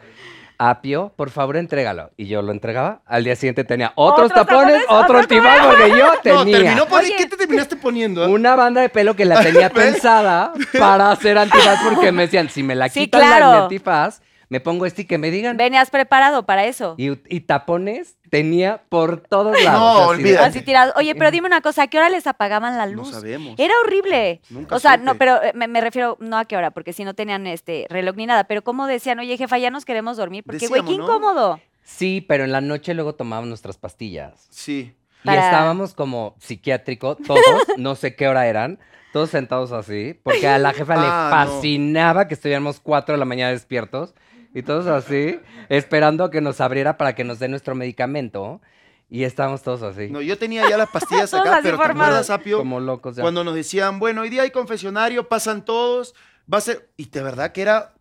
Apio, 0.60 1.14
por 1.16 1.30
favor, 1.30 1.56
entrégalo. 1.58 2.12
Y 2.18 2.28
yo 2.28 2.42
lo 2.42 2.52
entregaba. 2.52 3.02
Al 3.06 3.24
día 3.24 3.36
siguiente 3.36 3.64
tenía 3.64 3.92
otros, 3.96 4.32
¿Otros 4.32 4.48
tapones, 4.48 4.82
tapones? 4.82 4.84
otro 4.90 5.00
¿Otro 5.04 5.20
antifaz, 5.20 5.66
porque 5.68 5.90
yo 5.92 6.08
tenía 6.24 6.38
No, 6.44 6.46
terminó 6.46 6.86
por 6.88 7.02
Oye. 7.02 7.14
¿Qué 7.18 7.26
te 7.28 7.38
terminaste 7.38 7.76
poniendo? 7.76 8.24
eh? 8.24 8.28
una 8.28 8.56
banda 8.56 8.82
de 8.82 8.90
pelo 8.90 9.16
que 9.16 9.26
la 9.26 9.40
tenía 9.42 9.70
pensada 9.74 10.54
para 10.80 11.12
hacer 11.12 11.38
antifaz 11.38 11.80
porque 11.84 12.12
me 12.12 12.24
decían, 12.24 12.50
si 12.50 12.64
me 12.64 12.76
la 12.76 12.90
Sí, 12.90 13.02
quitan 13.02 13.22
la 13.22 13.38
claro. 13.38 13.64
antifaz, 13.64 14.22
me 14.50 14.60
pongo 14.60 14.86
este 14.86 15.02
y 15.02 15.06
que 15.06 15.18
me 15.18 15.30
digan. 15.32 15.58
Venías 15.58 15.90
preparado 15.90 16.46
para 16.46 16.66
eso. 16.66 16.96
Y, 16.98 17.12
y 17.34 17.42
tapones 17.42 18.16
tenía 18.30 18.82
por 18.90 19.20
todos 19.22 19.62
lados. 19.64 19.80
No, 20.02 20.08
olvídate. 20.08 20.46
Así 20.46 20.62
tirado. 20.62 20.94
Oye, 20.96 21.16
pero 21.16 21.32
dime 21.32 21.48
una 21.48 21.62
cosa, 21.62 21.84
¿a 21.84 21.88
qué 21.88 21.98
hora 21.98 22.10
les 22.10 22.28
apagaban 22.28 22.78
la 22.78 22.86
No 22.86 22.94
luz? 23.04 23.12
sabemos. 23.12 23.56
Era 23.60 23.74
horrible. 23.84 24.42
Nunca 24.50 24.76
o 24.76 24.80
sea, 24.80 24.94
supe. 24.94 25.04
no, 25.06 25.16
pero 25.16 25.42
eh, 25.44 25.52
me, 25.54 25.68
me 25.68 25.82
refiero 25.82 26.18
no 26.20 26.38
a 26.38 26.46
qué 26.46 26.56
hora, 26.58 26.72
porque 26.72 26.94
si 26.94 27.04
no 27.04 27.14
tenían 27.14 27.46
este 27.48 27.88
reloj 27.90 28.16
ni 28.16 28.26
nada, 28.26 28.46
pero 28.46 28.64
cómo 28.64 28.88
decían, 28.88 29.20
oye, 29.20 29.38
jefa, 29.38 29.58
ya 29.58 29.70
nos 29.70 29.86
queremos 29.86 30.18
dormir, 30.18 30.44
porque 30.46 30.68
güey, 30.68 30.82
qué 30.84 30.98
¿no? 30.98 31.04
incómodo. 31.04 31.60
Sí, 31.84 32.26
pero 32.28 32.44
en 32.44 32.52
la 32.52 32.62
noche 32.62 32.94
luego 32.94 33.16
tomábamos 33.16 33.48
nuestras 33.50 33.78
pastillas. 33.78 34.48
Sí. 34.50 34.94
Y 35.24 35.26
Para- 35.26 35.46
estábamos 35.46 35.94
como 35.94 36.36
psiquiátrico, 36.40 37.16
todos, 37.16 37.42
no 37.78 37.96
sé 37.96 38.16
qué 38.16 38.28
hora 38.28 38.48
eran, 38.48 38.80
todos 39.14 39.30
sentados 39.30 39.72
así, 39.72 40.20
porque 40.24 40.48
a 40.48 40.58
la 40.60 40.74
jefa 40.74 40.94
Ah, 40.98 40.98
le 40.98 41.08
no. 41.08 41.52
fascinaba 41.54 42.28
que 42.28 42.34
estuviéramos 42.34 42.80
cuatro 42.80 43.14
de 43.14 43.20
la 43.20 43.26
mañana 43.26 43.52
despiertos 43.52 44.14
y 44.58 44.64
todos 44.64 44.88
así, 44.88 45.40
esperando 45.70 46.24
a 46.24 46.32
que 46.32 46.42
nos 46.42 46.60
abriera 46.62 46.98
para 46.98 47.14
que 47.16 47.24
nos 47.24 47.40
dé 47.40 47.48
nuestro 47.48 47.76
medicamento. 47.76 48.62
Y 49.10 49.24
estábamos 49.24 49.62
todos 49.64 49.84
así, 49.84 50.10
No, 50.10 50.20
yo 50.22 50.38
tenía 50.38 50.70
ya 50.70 50.76
las 50.78 50.90
pastillas 50.90 51.34
acá, 51.34 51.60
pero 51.64 51.78
¿te 51.78 51.84
formados. 51.84 52.02
acuerdas, 52.02 52.30
Apio? 52.30 52.58
como 52.58 52.80
locos. 52.82 53.16
ya. 53.16 53.22
Cuando 53.22 53.44
nos 53.46 53.56
decían, 53.56 54.00
bueno, 54.00 54.22
hoy 54.22 54.30
día 54.30 54.42
hay 54.42 54.52
confesionario, 54.52 55.30
pasan 55.30 55.64
todos, 55.64 56.14
va 56.52 56.58
a 56.58 56.62
ser... 56.62 56.90
Y 56.98 57.06
de 57.06 57.22
verdad 57.24 57.54
que 57.54 57.62
era... 57.62 57.94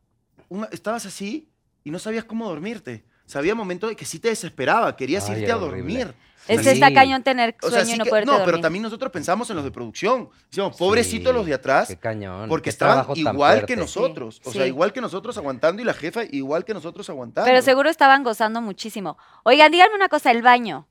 una- 0.48 0.66
Estabas 0.72 1.06
así 1.06 1.48
y 1.84 1.90
no 1.92 2.00
sabías 2.00 2.24
cómo 2.24 2.48
dormirte. 2.48 3.04
O 3.24 3.28
sea, 3.28 3.38
había 3.38 3.54
momentos 3.54 3.94
que 3.94 4.04
sí 4.04 4.18
te 4.18 4.28
desesperaba, 4.30 4.96
querías 4.96 5.28
Ay, 5.30 5.40
irte 5.40 5.52
a 5.52 5.56
horrible. 5.58 6.12
Es 6.48 6.62
que 6.62 6.70
está 6.70 6.92
cañón 6.92 7.22
tener 7.22 7.56
O 7.62 7.68
sueño 7.68 7.76
sea, 7.76 7.84
sí 7.86 7.94
y 7.94 7.98
no 7.98 8.04
que- 8.04 8.10
poderte 8.10 8.30
no, 8.32 8.44
pero 8.44 8.60
también 8.60 8.82
nosotros 8.82 9.10
pensamos 9.12 9.48
en 9.50 9.56
los 9.56 9.64
de 9.64 9.70
producción. 9.70 10.28
Decíamos, 10.50 10.76
pobrecitos 10.76 11.32
Sí, 11.32 11.36
los 11.38 11.46
de 11.46 11.54
atrás, 11.54 11.88
Qué 11.88 11.96
cañón. 11.96 12.48
porque 12.48 12.64
qué 12.64 12.70
estaban 12.70 13.04
igual 13.16 13.64
que 13.66 13.76
nosotros. 13.76 14.40
O 14.44 14.50
Sí, 14.50 14.58
sea, 14.58 14.62
sí. 14.64 14.68
igual 14.68 14.92
que 14.92 15.00
nosotros 15.00 15.36
aguantando 15.38 15.82
y 15.82 15.84
la 15.84 15.94
jefa 15.94 16.22
igual 16.30 16.64
que 16.64 16.74
nosotros 16.74 17.08
aguantando. 17.10 17.48
Pero 17.48 17.62
seguro 17.62 17.90
estaban 17.90 18.22
gozando 18.22 18.60
muchísimo. 18.60 19.16
Oigan, 19.44 19.70
díganme 19.72 19.94
una 19.94 20.08
cosa, 20.08 20.30
el 20.30 20.42
baño. 20.42 20.86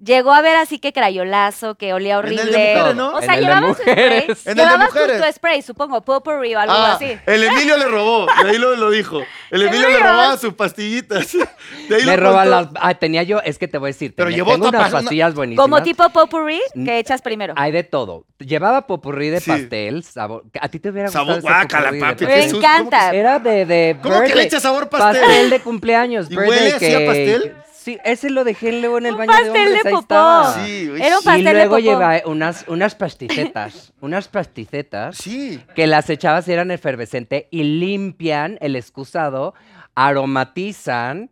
Llegó 0.00 0.32
a 0.32 0.42
ver 0.42 0.54
así 0.54 0.78
que 0.78 0.92
crayolazo, 0.92 1.74
que 1.74 1.92
olía 1.92 2.20
En 2.20 2.26
el 2.26 2.36
de 2.36 2.40
horrible. 2.42 2.68
mujeres, 2.74 2.94
¿no? 2.94 3.08
O 3.14 3.20
En 3.20 3.24
sea, 3.26 3.36
llevabas 3.36 3.76
tu 3.76 3.82
spray. 3.82 3.96
mujeres. 3.96 4.46
En 4.46 4.56
Llevabas 4.56 4.90
tu- 4.90 5.32
spray, 5.32 5.62
supongo, 5.62 6.00
potpourri 6.04 6.54
o 6.54 6.60
algo 6.60 6.72
Ah, 6.72 6.92
así. 6.94 7.18
el 7.26 7.42
Emilio 7.42 7.76
le 7.76 7.84
robó, 7.86 8.26
de 8.44 8.48
ahí 8.50 8.58
lo, 8.58 8.76
lo 8.76 8.90
dijo. 8.90 9.20
El 9.50 9.62
Emilio 9.66 9.88
le 9.88 9.98
robaba 9.98 10.36
sus 10.36 10.54
pastillitas. 10.54 11.32
De 11.88 11.96
ahí 11.96 12.16
roban 12.16 12.48
contó. 12.48 12.72
las. 12.74 12.82
Ah, 12.84 12.94
tenía 12.94 13.24
yo, 13.24 13.40
es 13.42 13.58
que 13.58 13.66
te 13.66 13.78
voy 13.78 13.88
a 13.88 13.90
decir. 13.92 14.14
Pero 14.14 14.28
tenía- 14.28 14.36
llevó 14.44 14.52
tengo 14.52 14.68
unas 14.68 14.88
una- 14.88 15.00
pastillas 15.00 15.34
buenísimas. 15.34 15.64
Como 15.64 15.82
tipo 15.82 16.08
potpourri 16.10 16.60
que 16.84 16.98
echas 16.98 17.20
primero. 17.20 17.54
Hay 17.56 17.72
de 17.72 17.82
todo. 17.82 18.24
Llevaba 18.38 18.86
popurrí 18.86 19.30
de 19.30 19.40
Sí. 19.40 19.50
pastel, 19.50 20.04
sabor. 20.04 20.44
A 20.60 20.68
ti 20.68 20.78
te 20.78 20.90
hubiera 20.90 21.08
Sabor 21.08 21.40
gustado 21.40 21.66
popurrí 21.66 21.98
de 21.98 22.04
papi, 22.06 22.24
Me 22.26 22.44
encanta. 22.44 23.10
Era 23.12 23.38
de, 23.40 23.66
de 23.66 23.96
¿Cómo 24.00 24.20
que 24.22 24.34
le 24.36 24.42
echa 24.44 24.60
sabor 24.60 24.88
pastel? 24.88 25.22
Pastel 25.22 25.50
de 25.50 25.60
cumpleaños. 25.60 26.30
¿Y 26.30 26.36
huele 26.36 26.72
así 26.74 26.94
a 26.94 27.04
pastel? 27.04 27.54
Sí, 27.88 27.98
ese 28.04 28.30
lo 28.30 28.44
dejé 28.44 28.72
luego 28.80 28.98
en 28.98 29.06
el 29.06 29.12
Un 29.12 29.18
baño 29.18 29.32
de 29.32 29.38
pastel 29.44 29.56
hombres, 29.66 29.82
de 29.82 29.88
ahí 29.88 29.94
popó. 29.94 30.00
estaba. 30.02 30.54
Sí, 30.64 30.90
Era 31.00 31.18
un 31.18 31.24
pastel 31.24 31.40
y 31.40 31.44
de 31.44 31.52
luego 31.54 31.70
popó. 31.70 31.80
lleva 31.80 32.22
unas, 32.26 32.64
unas 32.68 32.94
pasticetas, 32.94 33.92
unas 34.00 34.28
pasticetas 34.28 35.16
Sí. 35.16 35.60
que 35.74 35.86
las 35.86 36.10
echabas 36.10 36.46
y 36.48 36.52
eran 36.52 36.70
efervescente 36.70 37.48
y 37.50 37.62
limpian 37.64 38.58
el 38.60 38.76
excusado, 38.76 39.54
aromatizan 39.94 41.30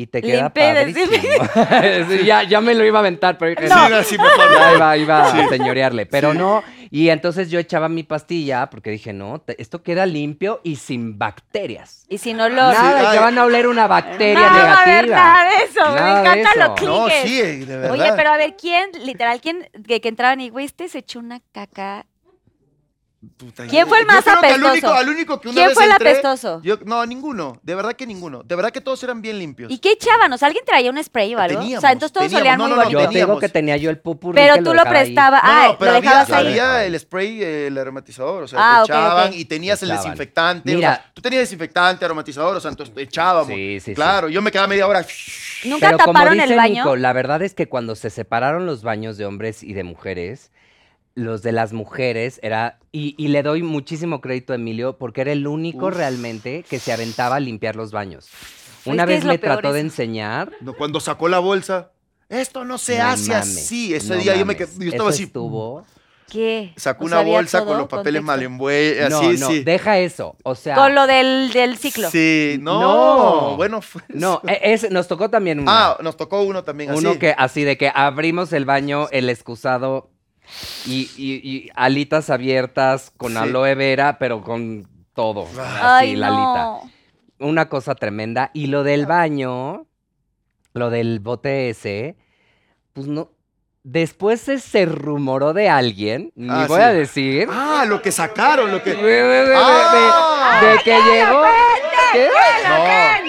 y 0.00 0.06
te 0.06 0.22
queda 0.22 0.48
padrísimo. 0.52 1.10
Sí, 2.08 2.24
ya, 2.24 2.44
ya 2.44 2.60
me 2.60 2.74
lo 2.74 2.84
iba 2.84 2.98
a 2.98 3.00
aventar, 3.00 3.36
pero 3.36 3.50
dije, 3.50 3.66
Sí, 3.66 3.92
así 3.92 4.16
mejor. 4.16 4.30
ya 4.56 4.74
iba, 4.76 4.96
iba 4.96 5.28
a 5.28 5.48
señorearle, 5.48 6.06
pero 6.06 6.32
no. 6.34 6.62
Y 6.90 7.08
entonces 7.10 7.50
yo 7.50 7.58
echaba 7.58 7.88
mi 7.88 8.02
pastilla 8.04 8.70
porque 8.70 8.90
dije, 8.90 9.12
no, 9.12 9.40
te- 9.40 9.60
esto 9.60 9.82
queda 9.82 10.06
limpio 10.06 10.60
y 10.62 10.76
sin 10.76 11.18
bacterias. 11.18 12.04
Y 12.08 12.18
si 12.18 12.32
no 12.32 12.48
lo... 12.48 12.56
Nada 12.72 13.12
que 13.12 13.18
van 13.18 13.36
a 13.38 13.44
oler 13.44 13.66
una 13.66 13.86
bacteria 13.88 14.38
no 14.50 14.56
va 14.56 14.82
a 14.82 14.86
negativa. 14.86 15.16
nada 15.16 15.50
de 15.50 15.64
eso. 15.64 15.80
Nada 15.80 16.14
me 16.14 16.20
encantan 16.20 16.52
eso. 16.52 16.58
los 16.60 16.68
No, 16.82 17.04
cliques. 17.06 17.22
sí, 17.24 17.64
de 17.64 17.76
verdad. 17.76 17.90
Oye, 17.90 18.12
pero 18.16 18.30
a 18.30 18.36
ver, 18.36 18.54
¿quién, 18.58 18.90
literal, 19.04 19.40
quién 19.40 19.68
que, 19.86 20.00
que 20.00 20.08
entraban 20.08 20.40
y, 20.40 20.48
güey, 20.48 20.64
este 20.66 20.88
se 20.88 20.98
echó 20.98 21.18
una 21.18 21.40
caca 21.52 22.06
Puta, 23.36 23.66
¿Quién 23.66 23.82
yo- 23.82 23.88
fue 23.88 23.98
el 23.98 24.04
yo 24.04 24.12
más 24.12 24.22
creo 24.22 24.40
que 24.40 24.46
al 24.46 24.62
único, 24.62 24.88
al 24.92 25.08
único 25.08 25.40
que 25.40 25.48
una 25.48 25.54
¿Quién 25.56 25.66
vez 25.66 25.74
fue 25.74 25.84
el 25.86 25.90
entré, 25.90 26.10
apestoso? 26.10 26.60
yo- 26.62 26.78
no, 26.84 27.04
ninguno. 27.04 27.58
De 27.64 27.74
verdad 27.74 27.94
que 27.94 28.06
ninguno. 28.06 28.44
De 28.44 28.54
verdad 28.54 28.70
que 28.70 28.80
todos 28.80 29.02
eran 29.02 29.20
bien 29.22 29.40
limpios. 29.40 29.72
¿Y 29.72 29.78
qué 29.78 29.90
echaban? 29.90 30.32
O 30.32 30.38
sea, 30.38 30.46
¿alguien 30.46 30.64
traía 30.64 30.88
un 30.88 31.02
spray 31.02 31.34
o 31.34 31.40
algo? 31.40 31.58
o 31.60 31.80
sea, 31.80 31.90
entonces 31.90 32.12
todos 32.12 32.28
teníamos. 32.30 32.40
olían 32.42 32.58
No, 32.58 32.64
muy 32.64 32.70
no, 32.70 32.76
no, 32.76 32.82
bonito. 32.84 32.92
Yo 32.92 32.98
te 32.98 33.14
digo 33.14 33.18
teníamos. 33.26 33.40
que 33.40 33.48
tenía 33.48 33.76
yo 33.76 33.90
el 33.90 33.98
pupurrí 33.98 34.36
Pero 34.36 34.54
que 34.54 34.60
tú 34.60 34.66
lo 34.66 34.82
dejaba 34.84 34.90
ahí. 35.00 35.04
prestabas. 35.06 35.42
No, 35.42 35.50
Ah, 35.50 35.66
no, 35.66 35.78
pero 35.78 35.90
lo 35.90 35.96
había, 35.96 36.10
dejabas 36.10 36.30
ahí. 36.30 36.46
había 36.46 36.84
el 36.84 37.00
spray, 37.00 37.42
eh, 37.42 37.66
el 37.66 37.78
aromatizador, 37.78 38.44
o 38.44 38.46
sea, 38.46 38.58
Ah, 38.62 38.82
ok, 38.82 38.88
echaban 38.88 39.28
ok. 39.30 39.34
y 39.34 39.44
tenías 39.46 39.82
el 39.82 39.88
Echaban. 39.88 40.04
desinfectante. 40.04 40.74
Mira. 40.76 40.88
o 40.88 40.94
sea, 40.94 41.10
tú 41.12 41.20
tenías 41.20 41.40
desinfectante, 41.42 42.04
aromatizador, 42.04 42.56
o 42.56 42.60
sea, 42.60 42.70
entonces 42.70 42.94
echábamos. 42.96 43.48
Sí, 43.48 43.80
sí, 43.80 43.80
sí. 43.80 43.94
Claro, 43.94 44.28
yo 44.28 44.40
me 44.42 44.52
quedaba 44.52 44.68
media 44.68 44.86
hora. 44.86 45.04
¿Nunca 45.64 45.86
Pero 45.88 45.98
como 45.98 46.12
taparon 46.12 46.34
dice 46.34 46.46
el 46.52 46.56
baño? 46.56 46.84
Nico, 46.84 46.94
la 46.94 47.12
verdad 47.12 47.42
es 47.42 47.54
que 47.54 47.68
cuando 47.68 47.96
se 47.96 48.10
separaron 48.10 48.64
los 48.64 48.84
baños 48.84 49.16
de 49.16 49.26
hombres 49.26 49.64
y 49.64 49.72
de 49.72 49.82
mujeres, 49.82 50.52
los 51.18 51.42
de 51.42 51.52
las 51.52 51.72
mujeres 51.72 52.38
era, 52.42 52.78
y, 52.92 53.14
y 53.18 53.28
le 53.28 53.42
doy 53.42 53.62
muchísimo 53.62 54.20
crédito 54.20 54.52
a 54.52 54.56
Emilio, 54.56 54.96
porque 54.98 55.22
era 55.22 55.32
el 55.32 55.46
único 55.46 55.86
Uf. 55.86 55.96
realmente 55.96 56.64
que 56.68 56.78
se 56.78 56.92
aventaba 56.92 57.36
a 57.36 57.40
limpiar 57.40 57.74
los 57.76 57.90
baños. 57.90 58.28
Una 58.84 59.04
vez 59.04 59.24
peor 59.24 59.38
trató 59.40 59.72
de 59.72 59.80
enseñar. 59.80 60.52
No, 60.60 60.74
cuando 60.74 61.00
sacó 61.00 61.28
la 61.28 61.40
bolsa, 61.40 61.90
esto 62.28 62.64
no 62.64 62.78
se 62.78 62.98
no 62.98 63.04
hace 63.06 63.30
mames, 63.32 63.56
así. 63.56 63.94
Ese 63.94 64.14
no 64.14 64.20
día 64.22 64.36
yo 64.36 64.46
me 64.46 64.56
quedé, 64.56 64.70
yo 64.78 64.90
estaba 64.90 65.10
Eso 65.10 65.16
así. 65.16 65.22
estuvo. 65.24 65.84
¿Qué? 66.30 66.74
Sacó 66.76 67.06
una 67.06 67.22
bolsa 67.22 67.64
con 67.64 67.78
los 67.78 67.88
papeles 67.88 68.22
mal 68.22 68.42
envueltos. 68.42 69.10
No, 69.10 69.18
Así, 69.20 69.40
no, 69.40 69.48
sí. 69.48 69.64
deja 69.64 69.98
eso. 69.98 70.36
O 70.44 70.54
sea, 70.54 70.74
Con 70.74 70.94
lo 70.94 71.06
del, 71.06 71.50
del 71.54 71.78
ciclo. 71.78 72.10
Sí, 72.10 72.58
no. 72.60 72.80
No. 72.80 73.56
Bueno, 73.56 73.80
fue 73.80 74.02
no, 74.08 74.42
eso. 74.44 74.52
e- 74.62 74.72
es, 74.74 74.90
nos 74.90 75.08
tocó 75.08 75.30
también 75.30 75.58
una. 75.60 75.72
Ah, 75.92 75.96
nos 76.02 76.18
tocó 76.18 76.42
uno 76.42 76.64
también 76.64 76.90
así. 76.90 76.98
Uno 77.00 77.18
que 77.18 77.34
así 77.36 77.64
de 77.64 77.78
que 77.78 77.90
abrimos 77.94 78.52
el 78.52 78.66
baño, 78.66 79.08
el 79.10 79.30
excusado 79.30 80.10
y, 80.86 81.10
y- 81.16 81.40
y 81.48 81.70
alitas 81.74 82.30
abiertas 82.30 83.12
con 83.16 83.32
Sí. 83.32 83.38
aloe 83.38 83.74
vera, 83.74 84.18
pero 84.18 84.42
con 84.42 84.88
todo. 85.14 85.46
Ay, 85.82 86.10
Así, 86.10 86.16
la 86.16 86.28
alita. 86.28 86.90
Una 87.40 87.68
cosa 87.68 87.94
tremenda. 87.94 88.50
Y 88.54 88.66
lo 88.66 88.82
del 88.82 89.06
baño, 89.06 89.86
lo 90.74 90.90
del 90.90 91.20
bote 91.20 91.70
ese, 91.70 92.16
pues 92.92 93.06
no. 93.06 93.30
Después 93.84 94.40
se, 94.40 94.84
rumoró 94.86 95.54
de 95.54 95.68
alguien, 95.70 96.32
ni 96.34 96.48
Ah, 96.50 96.66
voy 96.68 96.76
sí. 96.78 96.82
a 96.82 96.92
decir, 96.92 97.48
Ah, 97.50 97.84
lo 97.86 98.02
que 98.02 98.12
sacaron, 98.12 98.70
lo 98.70 98.82
que. 98.82 98.90
de, 98.94 99.02
de- 99.02 99.22
de- 99.22 99.46
de- 99.46 99.54
Ah. 99.56 100.60
de 100.62 100.78
que 100.84 100.90
llegó. 100.90 101.42
¿Qué? 102.12 102.28
No, 102.68 103.27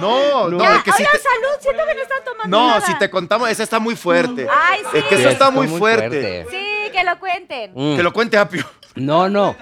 no, 0.00 0.58
Ya, 0.58 0.76
es 0.76 0.82
que 0.82 0.92
si 0.92 1.02
te, 1.04 1.10
salud, 1.18 1.56
siento 1.60 1.82
que 1.86 1.94
no 1.94 2.02
están 2.02 2.24
tomando 2.24 2.56
no, 2.58 2.68
nada. 2.68 2.80
si 2.80 2.98
te 2.98 3.10
contamos, 3.10 3.48
esa 3.50 3.62
está 3.62 3.78
muy 3.78 3.96
fuerte. 3.96 4.46
Ay, 4.50 4.80
sí. 4.92 4.98
Es 4.98 5.04
que 5.04 5.16
Sí, 5.16 5.20
eso 5.22 5.30
está 5.30 5.50
muy 5.50 5.66
muy 5.66 5.78
fuerte. 5.78 6.08
fuerte. 6.08 6.46
Sí, 6.50 6.90
que 6.92 7.04
lo 7.04 7.18
cuenten. 7.18 7.72
Mm. 7.74 7.96
Que 7.96 8.02
lo 8.02 8.12
cuente 8.12 8.38
Apio. 8.38 8.64
No, 8.94 9.28
no. 9.28 9.56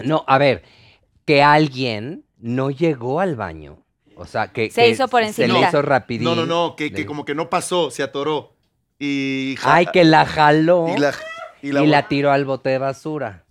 No, 0.00 0.24
a 0.26 0.38
ver, 0.38 0.62
que 1.24 1.42
alguien 1.42 2.24
no 2.38 2.70
llegó 2.70 3.20
al 3.20 3.34
baño. 3.36 3.78
O 4.16 4.26
sea, 4.26 4.48
que. 4.48 4.70
Se 4.70 4.82
que 4.82 4.88
hizo 4.90 5.08
por 5.08 5.24
Se 5.32 5.48
le 5.48 5.60
hizo 5.60 5.82
rapidito. 5.82 6.34
No, 6.34 6.36
no, 6.36 6.46
no, 6.46 6.76
que, 6.76 6.92
que 6.92 7.06
como 7.06 7.24
que 7.24 7.34
no 7.34 7.48
pasó, 7.50 7.90
se 7.90 8.02
atoró. 8.02 8.54
Y. 8.98 9.56
ja- 9.58 9.74
Ay, 9.76 9.86
que 9.86 10.04
la 10.04 10.26
jaló 10.26 10.86
Y 10.94 10.98
la, 10.98 11.12
y 11.62 11.68
y 11.68 11.72
la, 11.72 11.82
la, 11.82 12.08
tiró 12.08 12.30
al 12.32 12.44
bote 12.44 12.70
de 12.70 12.78
basura. 12.78 13.44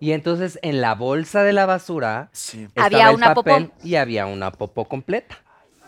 Y 0.00 0.12
entonces 0.12 0.58
en 0.62 0.80
la 0.80 0.94
bolsa 0.94 1.42
de 1.42 1.52
la 1.52 1.66
basura 1.66 2.28
Sí. 2.32 2.64
estaba 2.64 2.86
Había 2.86 3.08
el 3.10 3.16
una 3.16 3.34
popó. 3.34 3.50
papel 3.50 3.72
y 3.82 3.96
había 3.96 4.26
una 4.26 4.52
popó 4.52 4.84
completa. 4.86 5.38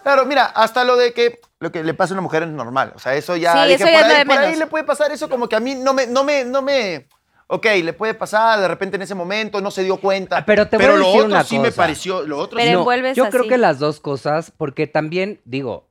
Claro, 0.03 0.25
mira, 0.27 0.47
hasta 0.47 0.85
lo 0.85 0.97
de 0.97 1.13
que 1.13 1.41
lo 1.61 1.71
que 1.71 1.85
le 1.85 1.93
pasa 1.95 2.15
a 2.15 2.17
una 2.17 2.23
mujer 2.23 2.43
es 2.45 2.49
normal. 2.49 2.93
O 2.97 2.99
sea, 2.99 3.15
eso 3.15 3.37
ya. 3.37 3.53
Sí, 3.53 3.59
dije, 3.71 3.75
eso 3.75 3.87
ya 3.87 3.99
por 4.01 4.09
lo 4.09 4.15
ahí, 4.41 4.51
por 4.51 4.59
le 4.59 4.67
puede 4.67 4.85
pasar 4.85 5.13
eso 5.13 5.29
como 5.29 5.49
que 5.49 5.57
a 5.57 5.61
mí 5.61 5.75
no 5.75 5.93
me, 5.93 6.07
no 6.07 6.25
me, 6.25 6.45
no 6.45 6.63
me. 6.63 7.07
Ok, 7.49 7.67
le 7.83 7.93
puede 7.93 8.15
pasar 8.15 8.61
de 8.61 8.69
repente 8.69 8.97
en 8.97 9.03
ese 9.03 9.15
momento, 9.15 9.61
no 9.61 9.71
se 9.71 9.83
dio 9.83 9.97
cuenta. 9.99 10.39
Ah, 10.39 10.47
Pero 10.47 10.69
te 10.69 10.79
Pero 10.79 10.93
voy 10.93 10.97
a 10.97 10.99
lo 11.01 11.07
decir 11.07 11.21
otro 11.23 11.35
una 11.35 11.45
sí 11.45 11.59
me 11.59 11.69
cosa. 11.69 11.77
pareció. 11.83 12.23
Lo 12.23 12.39
otro 12.39 12.57
Pero 12.57 12.71
sí. 12.71 12.77
envuelves 12.79 13.17
yo 13.17 13.29
creo 13.29 13.47
que 13.49 13.59
las 13.59 13.79
dos 13.79 14.01
cosas, 14.01 14.53
porque 14.57 14.87
también, 14.87 15.41
digo, 15.45 15.87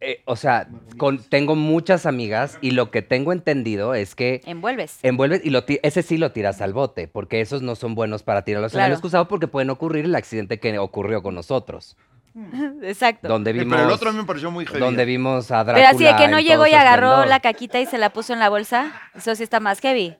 eh, 0.00 0.22
o 0.26 0.36
sea, 0.36 0.68
con- 0.98 1.22
tengo 1.22 1.54
muchas 1.56 2.04
amigas 2.06 2.58
y 2.60 2.72
lo 2.72 2.90
que 2.90 3.00
tengo 3.02 3.32
entendido 3.32 3.94
es 3.94 4.14
que 4.14 4.42
Envuelves. 4.44 4.98
envuelves 5.02 5.40
y 5.44 5.50
lo 5.50 5.64
ese 5.66 6.02
sí 6.02 6.18
lo 6.18 6.32
tiras 6.32 6.60
al 6.60 6.72
bote, 6.74 7.08
porque 7.08 7.40
esos 7.40 7.62
no 7.62 7.76
son 7.76 7.94
buenos 7.94 8.22
para 8.22 8.42
tirarlos 8.42 8.72
en 8.72 8.78
Claro. 8.78 8.86
el 8.88 8.92
excusado 8.92 9.26
porque 9.28 9.48
pueden 9.48 9.70
ocurrir 9.70 10.04
el 10.04 10.14
accidente 10.14 10.60
que 10.60 10.78
ocurrió 10.78 11.22
con 11.22 11.34
nosotros, 11.34 11.96
Exacto. 12.82 13.28
donde 13.28 13.52
vimos, 13.54 13.74
pero 13.74 13.88
el 13.88 13.94
otro 13.94 14.10
a 14.10 14.12
mí 14.12 14.18
me 14.18 14.24
pareció 14.24 14.50
muy 14.50 14.66
heavy. 14.66 14.80
donde 14.80 15.04
vimos 15.06 15.50
a 15.50 15.64
Drácula. 15.64 15.74
Pero 15.74 15.88
así 15.96 16.04
de 16.04 16.16
que 16.22 16.28
no 16.30 16.40
llegó 16.40 16.66
y 16.66 16.74
agarró 16.74 17.06
esplendor. 17.08 17.28
la 17.28 17.40
caquita 17.40 17.80
y 17.80 17.86
se 17.86 17.96
la 17.98 18.10
puso 18.10 18.32
en 18.34 18.38
la 18.40 18.50
bolsa, 18.50 18.92
eso 19.14 19.34
sí 19.34 19.42
está 19.42 19.60
más 19.60 19.80
heavy. 19.80 20.16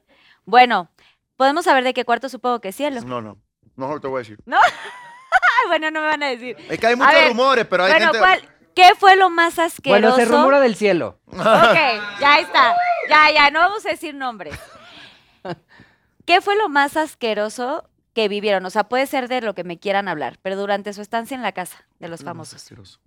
Bueno, 0.47 0.91
podemos 1.37 1.64
saber 1.66 1.85
de 1.85 1.93
qué 1.93 2.05
cuarto, 2.07 2.29
supongo 2.31 2.61
que 2.61 2.72
cielo. 2.72 3.01
No, 3.03 3.20
no. 3.20 3.37
No, 3.77 3.89
no 3.89 4.01
te 4.01 4.09
voy 4.09 4.16
a 4.16 4.22
decir. 4.22 4.39
Ay, 4.47 5.68
bueno, 5.68 5.91
no 5.91 6.01
me 6.01 6.07
van 6.07 6.22
a 6.22 6.29
decir. 6.29 6.57
Es 6.70 6.79
que 6.79 6.87
hay 6.87 6.97
muchos 6.97 7.12
ver, 7.12 7.29
rumores, 7.29 7.66
pero 7.66 7.85
hay 7.85 7.93
bueno, 7.93 8.07
gente. 8.07 8.18
¿cuál- 8.18 8.41
¿qué 8.77 8.91
fue 8.97 9.16
lo 9.16 9.29
más 9.31 9.59
asqueroso? 9.59 10.14
Bueno, 10.14 10.16
se 10.16 10.24
rumora 10.27 10.61
del 10.61 10.77
cielo. 10.77 11.18
Ok, 11.27 11.39
ya 12.20 12.39
está. 12.39 12.77
Ya, 13.09 13.33
ya, 13.35 13.51
no 13.51 13.59
vamos 13.59 13.85
a 13.85 13.89
decir 13.89 14.14
nombres. 14.14 14.55
¿Qué 16.24 16.41
fue 16.41 16.57
lo 16.57 16.68
más 16.68 16.97
asqueroso 16.97 17.89
que 18.12 18.29
vivieron? 18.29 18.64
O 18.66 18.70
sea, 18.70 18.85
puede 18.85 19.07
ser 19.07 19.29
de 19.29 19.41
lo 19.41 19.55
que 19.55 19.64
me 19.64 19.79
quieran 19.79 20.09
hablar, 20.09 20.39
pero 20.43 20.57
durante 20.57 20.93
su 20.93 21.01
estancia 21.03 21.35
en 21.35 21.43
la 21.43 21.53
casa 21.53 21.87
de 21.99 22.09
los 22.09 22.22
famosos. 22.24 22.62
Asqueroso. 22.62 23.01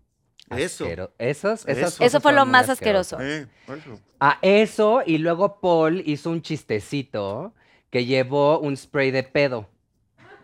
Eso. 0.49 0.85
Asquero- 0.85 1.11
Esos, 1.19 1.67
esas 1.67 1.99
Eso. 2.01 2.21
fue 2.21 2.33
lo 2.33 2.45
más 2.45 2.69
asqueroso. 2.69 3.17
Eh, 3.21 3.45
eso. 3.67 3.99
A 4.19 4.39
eso, 4.41 5.03
y 5.05 5.19
luego 5.19 5.59
Paul 5.59 6.01
hizo 6.05 6.31
un 6.31 6.41
chistecito 6.41 7.53
que 7.91 8.05
llevó 8.05 8.59
un 8.59 8.75
spray 8.75 9.11
de 9.11 9.23
pedo. 9.23 9.67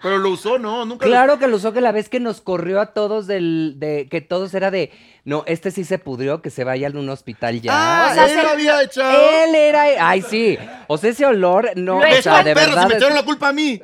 Pero 0.04 0.18
lo 0.20 0.30
usó, 0.30 0.60
no, 0.60 0.86
nunca 0.86 1.06
lo- 1.06 1.12
Claro 1.12 1.40
que 1.40 1.48
lo 1.48 1.56
usó 1.56 1.74
que 1.74 1.82
la 1.82 1.92
vez 1.92 2.10
que 2.10 2.20
nos 2.20 2.42
corrió 2.42 2.80
a 2.82 2.94
todos 2.94 3.26
del, 3.26 3.76
de, 3.78 4.08
que 4.10 4.22
todos 4.22 4.54
era 4.54 4.70
de, 4.70 4.92
no, 5.26 5.44
este 5.48 5.72
sí 5.72 5.84
se 5.84 5.98
pudrió, 6.00 6.42
que 6.42 6.50
se 6.52 6.64
vaya 6.64 6.88
a 6.88 6.92
un 6.92 7.10
hospital 7.10 7.60
ya. 7.60 7.72
Ah, 7.74 8.08
O 8.12 8.14
sea, 8.14 8.24
él 8.26 8.30
se- 8.32 8.44
lo 8.44 8.50
había 8.50 8.82
echado. 8.84 9.30
Él 9.44 9.56
era, 9.56 9.84
ay 10.08 10.22
sí, 10.22 10.58
o 10.88 10.98
sea, 10.98 11.10
ese 11.10 11.26
olor, 11.26 11.72
no, 11.76 12.00
Lo 12.00 12.08
o 12.08 12.22
sea, 12.22 12.44
de 12.44 12.54
perro, 12.54 12.70
verdad. 12.70 12.84
si 12.84 12.88
me 12.90 12.96
echaron 12.96 13.16
la 13.16 13.24
culpa 13.24 13.48
a 13.50 13.54
mí. 13.54 13.82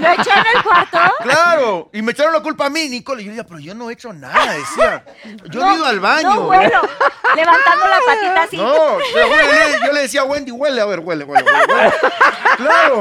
¿Lo 0.00 0.08
echó 0.12 0.30
en 0.30 0.56
el 0.56 0.62
cuarto? 0.62 0.98
Claro, 1.22 1.90
y 1.92 2.00
me 2.00 2.12
echaron 2.12 2.32
la 2.32 2.40
culpa 2.40 2.64
a 2.66 2.70
mí, 2.70 2.88
Nicole. 2.88 3.20
Y 3.20 3.26
yo 3.26 3.32
decía, 3.32 3.44
pero 3.44 3.60
yo 3.60 3.74
no 3.74 3.90
he 3.90 3.92
hecho 3.92 4.14
nada, 4.14 4.54
decía. 4.54 5.04
Yo 5.50 5.60
no 5.60 5.72
he 5.72 5.76
ido 5.76 5.84
al 5.84 6.00
baño. 6.00 6.34
No, 6.36 6.40
bueno. 6.46 6.80
Levantando 7.36 7.86
la 7.86 7.98
patita 8.06 8.42
así. 8.44 8.56
No, 8.56 8.72
pero 9.12 9.28
huele, 9.28 9.86
yo 9.86 9.92
le 9.92 10.00
decía 10.00 10.22
a 10.22 10.24
Wendy, 10.24 10.52
huele, 10.52 10.80
a 10.80 10.86
ver, 10.86 11.00
huele, 11.00 11.24
huele, 11.24 11.44
huele. 11.44 11.74
huele. 11.74 11.92
Claro, 12.56 13.00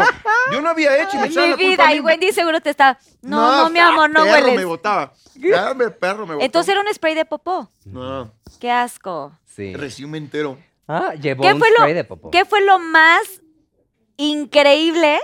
yo 0.52 0.62
no 0.62 0.70
había 0.70 0.98
hecho 1.02 1.16
y 1.16 1.20
me 1.20 1.28
echaron 1.28 1.50
Mi 1.52 1.52
la 1.52 1.56
culpa 1.58 1.70
vida, 1.72 1.84
a 1.86 1.88
mí. 1.92 1.96
y 1.96 2.00
Wendy 2.02 2.32
seguro 2.34 2.60
te 2.60 2.70
está. 2.70 2.98
No, 3.22 3.64
no, 3.64 3.70
mi 3.70 3.80
amor, 3.80 4.10
no 4.10 4.24
perro 4.26 4.36
me 4.48 4.52
hueles. 4.52 4.66
botaba. 4.66 5.14
Ya, 5.36 5.74
me 5.76 5.90
perro 5.92 6.26
me 6.26 6.34
botaba. 6.34 6.44
Entonces 6.46 6.72
era 6.74 6.82
un 6.82 6.92
spray 6.94 7.14
de 7.16 7.24
popó. 7.24 7.70
No, 7.92 8.32
Qué 8.60 8.70
asco. 8.72 9.32
Sí. 9.46 9.76
recién 9.76 10.10
me 10.12 10.18
entero. 10.18 10.58
Ah, 10.88 11.14
llevó 11.20 11.44
¿Qué 11.44 11.54
un 11.54 11.60
fue, 11.60 11.70
spray 11.72 11.94
de 11.94 12.04
lo, 12.04 12.08
popó. 12.08 12.32
¿Qué 12.32 12.46
fue 12.46 12.64
lo 12.64 12.80
más 12.80 13.42
increíble 14.18 15.18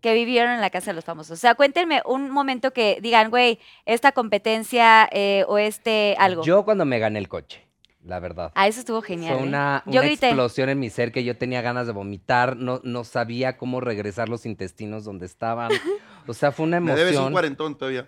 que 0.00 0.14
vivieron 0.14 0.52
en 0.52 0.60
la 0.60 0.70
Casa 0.70 0.90
de 0.90 0.94
los 0.94 1.04
Famosos? 1.04 1.32
O 1.32 1.40
sea, 1.40 1.54
cuéntenme 1.54 2.02
un 2.06 2.30
momento 2.30 2.72
que 2.72 2.98
digan, 3.02 3.30
güey, 3.30 3.58
esta 3.86 4.12
competencia 4.12 5.08
eh, 5.12 5.44
o 5.48 5.58
este 5.58 6.16
algo. 6.18 6.42
Yo 6.44 6.64
cuando 6.64 6.84
me 6.84 6.98
gané 6.98 7.18
el 7.18 7.28
coche, 7.28 7.66
la 8.04 8.18
verdad. 8.18 8.50
Ah, 8.54 8.66
eso 8.66 8.80
estuvo 8.80 9.02
genial. 9.02 9.34
Fue 9.34 9.44
¿eh? 9.44 9.48
una, 9.48 9.82
una 9.86 10.06
explosión 10.06 10.68
en 10.68 10.78
mi 10.78 10.88
ser 10.90 11.12
que 11.12 11.22
yo 11.24 11.36
tenía 11.36 11.60
ganas 11.62 11.86
de 11.86 11.92
vomitar, 11.92 12.56
no, 12.56 12.80
no 12.82 13.04
sabía 13.04 13.56
cómo 13.58 13.80
regresar 13.80 14.28
los 14.28 14.46
intestinos 14.46 15.04
donde 15.04 15.26
estaban. 15.26 15.70
O 16.26 16.34
sea, 16.34 16.52
fue 16.52 16.66
una 16.66 16.78
Me 16.78 16.92
debes 16.94 17.12
un 17.12 17.16
emoción. 17.16 17.32
cuarentón 17.32 17.78
todavía. 17.78 18.06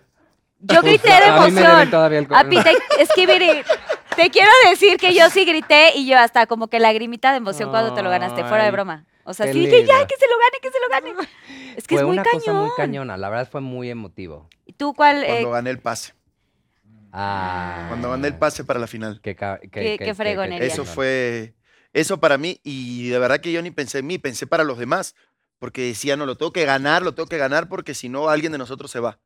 Yo 0.59 0.81
grité 0.83 1.09
de 1.09 1.13
A 1.15 1.45
mí 1.45 1.51
me 1.51 1.59
deben 1.59 1.65
emoción. 1.65 1.89
todavía 1.89 2.19
el 2.19 2.27
A 2.29 2.41
es 3.01 3.09
que 3.13 3.27
mire, 3.27 3.65
te 4.15 4.29
quiero 4.29 4.49
decir 4.69 4.97
que 4.97 5.13
yo 5.13 5.29
sí 5.29 5.45
grité 5.45 5.91
y 5.95 6.05
yo 6.07 6.17
hasta 6.17 6.45
como 6.47 6.67
que 6.67 6.79
lagrimita 6.79 7.31
de 7.31 7.37
emoción 7.37 7.69
cuando 7.69 7.93
te 7.93 8.01
lo 8.01 8.09
ganaste, 8.09 8.43
fuera 8.45 8.65
de 8.65 8.71
broma. 8.71 9.05
O 9.25 9.33
sea, 9.33 9.45
qué 9.45 9.53
sí 9.53 9.59
dije, 9.59 9.85
ya, 9.85 10.05
que 10.05 10.15
se 10.17 10.25
lo 10.27 10.37
gane, 10.37 10.59
que 10.61 10.69
se 10.71 10.79
lo 10.79 10.89
gane. 10.89 11.29
Es 11.77 11.87
que 11.87 11.95
fue 11.95 12.01
es 12.01 12.07
muy 12.07 12.13
una 12.13 12.23
cañón. 12.23 12.39
cosa 12.41 12.53
muy 12.53 12.69
cañona, 12.75 13.17
la 13.17 13.29
verdad 13.29 13.49
fue 13.49 13.61
muy 13.61 13.89
emotivo. 13.89 14.49
¿Y 14.65 14.73
tú 14.73 14.93
cuál? 14.93 15.23
eh, 15.23 15.27
Cuando 15.27 15.51
gané 15.51 15.69
el 15.69 15.79
pase. 15.79 16.13
Ah, 17.11 17.85
Cuando 17.89 18.09
gané 18.09 18.27
el 18.29 18.35
pase 18.37 18.63
para 18.63 18.79
la 18.79 18.87
final. 18.87 19.19
Qué, 19.21 19.35
ca- 19.35 19.59
qué, 19.59 19.69
Qué- 19.69 19.97
qué 19.99 20.15
fregonería. 20.15 20.65
Eso 20.67 20.83
cañón. 20.83 20.95
fue, 20.95 21.53
eso 21.93 22.19
para 22.19 22.37
mí, 22.37 22.59
y 22.63 23.09
de 23.09 23.19
verdad 23.19 23.39
que 23.39 23.51
yo 23.51 23.61
ni 23.61 23.71
pensé 23.71 23.99
en 23.99 24.07
mí, 24.07 24.17
pensé 24.17 24.47
para 24.47 24.63
los 24.63 24.77
demás, 24.77 25.15
porque 25.59 25.81
decía, 25.83 26.17
no, 26.17 26.25
lo 26.25 26.35
tengo 26.37 26.51
que 26.51 26.65
ganar, 26.65 27.03
lo 27.03 27.13
tengo 27.13 27.29
que 27.29 27.37
ganar, 27.37 27.69
porque 27.69 27.93
si 27.93 28.09
no, 28.09 28.29
alguien 28.29 28.51
de 28.51 28.57
nosotros 28.57 28.89
se 28.91 28.99
va. 28.99 29.19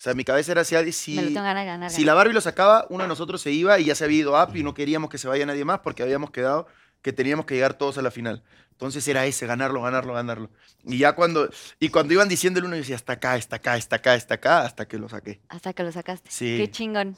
O 0.00 0.02
sea, 0.02 0.14
mi 0.14 0.24
cabeza 0.24 0.52
era 0.52 0.62
así, 0.62 0.74
me 0.74 0.82
lo 0.82 0.92
si, 0.92 1.16
tengo 1.16 1.42
ganas 1.42 1.62
de 1.62 1.66
ganar. 1.66 1.90
si 1.90 2.04
la 2.04 2.14
Barbie 2.14 2.32
lo 2.32 2.40
sacaba, 2.40 2.86
uno 2.88 3.02
de 3.02 3.08
nosotros 3.08 3.42
se 3.42 3.52
iba 3.52 3.78
y 3.78 3.84
ya 3.84 3.94
se 3.94 4.04
había 4.04 4.20
ido 4.20 4.32
up 4.32 4.56
y 4.56 4.62
no 4.62 4.72
queríamos 4.72 5.10
que 5.10 5.18
se 5.18 5.28
vaya 5.28 5.44
nadie 5.44 5.66
más 5.66 5.80
porque 5.80 6.02
habíamos 6.02 6.30
quedado 6.30 6.66
que 7.02 7.12
teníamos 7.12 7.44
que 7.44 7.52
llegar 7.56 7.74
todos 7.74 7.98
a 7.98 8.02
la 8.02 8.10
final. 8.10 8.42
Entonces 8.80 9.06
era 9.08 9.26
ese, 9.26 9.46
ganarlo, 9.46 9.82
ganarlo, 9.82 10.14
ganarlo. 10.14 10.48
Y 10.86 10.96
ya 10.96 11.12
cuando, 11.12 11.50
y 11.78 11.90
cuando 11.90 12.14
iban 12.14 12.30
diciendo 12.30 12.60
el 12.60 12.64
uno, 12.64 12.76
yo 12.76 12.80
decía, 12.80 12.96
hasta 12.96 13.12
acá, 13.12 13.36
está 13.36 13.56
acá, 13.56 13.76
está 13.76 13.96
acá, 13.96 14.14
está 14.14 14.34
acá, 14.36 14.62
hasta 14.62 14.88
que 14.88 14.96
lo 14.96 15.06
saqué. 15.10 15.42
Hasta 15.50 15.74
que 15.74 15.82
lo 15.82 15.92
sacaste. 15.92 16.30
Sí. 16.30 16.56
Qué 16.56 16.70
chingón. 16.70 17.14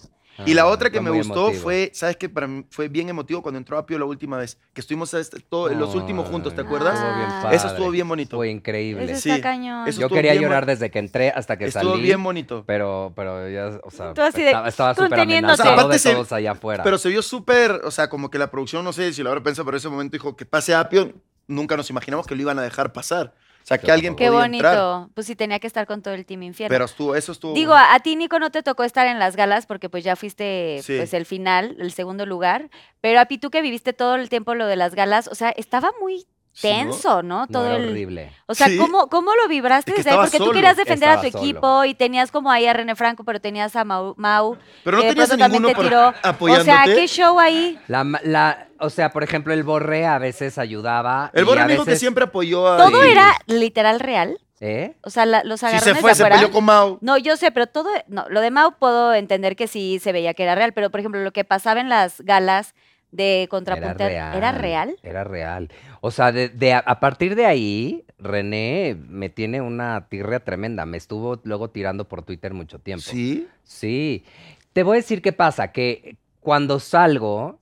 y 0.47 0.55
la 0.55 0.63
Ah, 0.63 0.67
otra 0.69 0.89
que 0.91 0.99
me 0.99 1.11
gustó 1.11 1.41
emotivo. 1.49 1.63
fue, 1.63 1.91
¿sabes 1.95 2.17
qué? 2.17 2.27
Para 2.31 2.47
mí 2.47 2.65
fue 2.71 2.89
bien 2.89 3.07
emotivo 3.11 3.43
cuando 3.43 3.59
entró 3.59 3.77
Apio 3.77 3.99
la 3.99 4.07
última 4.07 4.39
vez, 4.39 4.57
que 4.73 4.81
estuvimos 4.81 5.15
todo- 5.51 5.69
los 5.69 5.95
últimos 5.95 6.27
juntos, 6.27 6.55
¿te 6.55 6.63
acuerdas? 6.63 6.95
estuvo 6.95 7.15
bien 7.17 7.29
Ah. 7.31 7.41
padre. 7.43 7.57
Eso 7.59 7.67
estuvo 7.69 7.91
bien 7.91 8.09
bonito. 8.09 8.37
Fue 8.39 8.49
increíble. 8.49 9.05
Eso 9.05 9.21
Sí. 9.21 9.31
está 9.31 9.43
cañón. 9.43 9.87
Eso 9.87 10.01
Yo 10.01 10.07
estuvo 10.07 10.17
quería 10.17 10.35
llorar 10.35 10.65
desde 10.65 10.91
que 10.91 10.99
entré 11.01 11.29
hasta 11.31 11.59
que 11.59 11.67
Estuvo 11.67 11.91
salí. 11.93 12.03
bien 12.03 12.23
bonito. 12.25 12.65
Pero, 12.67 13.13
pero 13.15 13.47
ya, 13.51 13.79
o 13.85 13.91
sea, 13.91 14.15
Tú 14.15 14.23
así 14.23 14.41
de, 14.43 14.53
estaba, 14.67 14.95
súper 14.95 15.21
amenazado 15.21 15.53
O 15.53 15.57
sea, 15.65 15.73
aparte 15.75 15.93
de 15.93 15.99
se- 15.99 16.13
todos 16.15 16.33
allá 16.33 16.53
afuera. 16.53 16.83
Pero 16.83 16.97
se 16.97 17.11
vio 17.11 17.21
súper, 17.21 17.83
o 17.85 17.91
sea, 17.91 18.09
como 18.09 18.31
que 18.31 18.39
la 18.39 18.51
producción, 18.51 18.83
no 18.87 18.95
sé 18.95 19.13
si 19.13 19.23
lo 19.23 19.29
habrá 19.29 19.43
pensado, 19.43 19.67
pero 19.67 19.77
en 19.77 19.81
ese 19.81 19.89
momento 19.91 20.13
dijo 20.15 20.35
que 20.35 20.47
pase 20.47 20.75
Apio, 20.75 21.13
nunca 21.47 21.77
nos 21.77 21.89
imaginamos 21.91 22.27
que 22.27 22.35
lo 22.35 22.43
iban 22.43 22.59
a 22.59 22.63
dejar 22.63 22.93
pasar. 22.93 23.35
O 23.63 23.65
sea, 23.65 23.79
que 23.79 23.87
Yo 23.87 23.93
alguien 23.95 24.17
Qué 24.17 24.27
podía 24.27 24.41
bonito. 24.41 24.67
entrar. 24.67 25.07
Pues 25.15 25.27
sí, 25.29 25.37
tenía 25.37 25.61
que 25.61 25.69
estar 25.69 25.87
con 25.87 26.03
todo 26.03 26.15
el 26.15 26.27
team 26.27 26.43
infierno. 26.43 26.75
Pero 26.75 26.85
estuvo, 26.85 27.15
eso 27.15 27.31
estuvo. 27.31 27.55
Digo, 27.55 27.75
a, 27.75 27.95
a 27.95 28.01
ti, 28.01 28.17
Nico, 28.17 28.41
no 28.41 28.51
te 28.51 28.65
tocó 28.65 28.83
estar 28.83 29.07
en 29.07 29.21
las 29.21 29.37
galas 29.37 29.67
porque 29.67 29.89
pues 29.89 30.03
ya 30.03 30.17
fuiste 30.17 30.81
Sí. 30.83 30.97
pues 30.97 31.15
el 31.15 31.27
final, 31.27 31.77
el 31.79 31.93
segundo 31.93 32.27
lugar. 32.27 32.71
Pero 33.01 33.21
a 33.21 33.27
ti, 33.27 33.39
tú 33.39 33.51
que 33.51 33.63
viviste 33.63 33.93
todo 33.93 34.17
el 34.17 34.29
tiempo 34.29 34.57
lo 34.57 34.67
de 34.67 34.75
las 34.75 34.97
galas, 34.97 35.29
o 35.29 35.37
sea, 35.37 35.51
estaba 35.51 35.93
muy. 36.01 36.27
Tenso, 36.61 37.23
¿no? 37.23 37.41
No, 37.41 37.47
Todo 37.47 37.67
era 37.67 37.77
el... 37.77 37.89
horrible. 37.91 38.33
O 38.47 38.55
sea, 38.55 38.67
Sí. 38.69 38.77
¿cómo, 38.79 39.09
¿cómo 39.09 39.35
lo 39.35 39.49
vibraste 39.49 39.91
Es 39.91 39.97
que 39.97 40.03
desde 40.03 40.11
ahí? 40.11 40.17
Porque 40.17 40.39
tú 40.39 40.51
querías 40.53 40.77
defender 40.77 41.09
a 41.09 41.21
tu 41.21 41.31
solo. 41.31 41.43
equipo 41.45 41.85
y 41.85 41.95
tenías 41.95 42.31
como 42.31 42.51
ahí 42.51 42.67
a 42.67 42.73
René 42.73 42.95
Franco, 42.97 43.25
pero 43.25 43.41
tenías 43.41 43.75
a 43.77 43.85
Mau, 43.85 44.15
Mau 44.19 44.57
Pero 44.85 44.99
no 44.99 45.03
que 45.03 45.09
tenías 45.11 45.31
a 45.31 45.37
ninguno 45.49 45.69
te 45.69 45.75
por- 45.75 45.85
tiró. 45.85 46.15
O 46.41 46.65
sea, 46.65 46.85
¿qué 46.85 47.07
show 47.09 47.39
ahí? 47.41 47.79
La, 47.89 48.05
ma- 48.05 48.21
la, 48.23 48.69
o 48.79 48.91
sea, 48.91 49.11
por 49.13 49.23
ejemplo, 49.25 49.53
el 49.55 49.63
Borre 49.63 50.07
a 50.07 50.19
veces 50.19 50.59
ayudaba. 50.59 51.31
El 51.35 51.45
me 51.47 51.53
dijo 51.69 51.85
que 51.85 51.91
veces- 51.91 52.01
siempre 52.01 52.25
apoyó 52.25 52.69
a. 52.73 52.77
Todo 52.77 53.03
Sí. 53.03 53.09
era 53.11 53.33
literal 53.47 54.01
real. 54.01 54.39
¿Eh? 54.65 54.95
O 55.03 55.11
sea, 55.11 55.27
la- 55.27 55.43
los 55.43 55.59
Sí 55.59 55.67
agarrones 55.67 55.95
se 55.97 56.01
fue, 56.01 56.11
de 56.11 56.15
se 56.15 56.25
peleó 56.25 56.53
con 56.53 56.65
Mau. 56.65 56.99
No, 57.01 57.19
yo 57.19 57.37
sé, 57.37 57.51
pero 57.51 57.67
todo, 57.67 57.89
no, 58.07 58.27
lo 58.29 58.41
de 58.41 58.53
Mau 58.53 58.77
puedo 58.79 59.13
entender 59.13 59.57
que 59.57 59.67
sí 59.67 59.99
se 60.01 60.13
veía 60.13 60.35
que 60.35 60.45
era 60.45 60.55
real, 60.55 60.73
pero 60.73 60.89
por 60.89 61.01
ejemplo, 61.01 61.21
lo 61.21 61.33
que 61.33 61.43
pasaba 61.43 61.81
en 61.81 61.89
las 61.89 62.21
galas 62.21 62.77
de 63.13 63.47
contrapunta 63.49 64.07
¿era 64.37 64.53
real? 64.53 64.97
Era 65.03 65.23
real. 65.25 65.71
O 66.01 66.11
sea, 66.11 66.33
de, 66.33 66.49
de 66.49 66.73
a, 66.73 66.79
a 66.81 66.99
partir 66.99 67.37
de 67.37 67.47
ahí, 67.47 68.05
René 68.19 68.97
me 69.09 69.29
tiene 69.29 69.61
una 69.61 70.09
tirria 70.09 70.41
tremenda. 70.41 70.85
Me 70.87 70.97
estuvo 70.97 71.41
luego 71.45 71.71
tirando 71.71 72.09
por 72.09 72.23
Twitter 72.23 72.53
mucho 72.55 72.79
tiempo. 72.81 73.05
Sí. 73.05 73.47
Sí. 73.63 74.25
Te 74.73 74.83
voy 74.83 74.97
a 74.97 75.01
decir 75.01 75.23
qué 75.23 75.33
pasa, 75.33 75.71
que 75.73 76.17
cuando 76.41 76.81
salgo, 76.81 77.61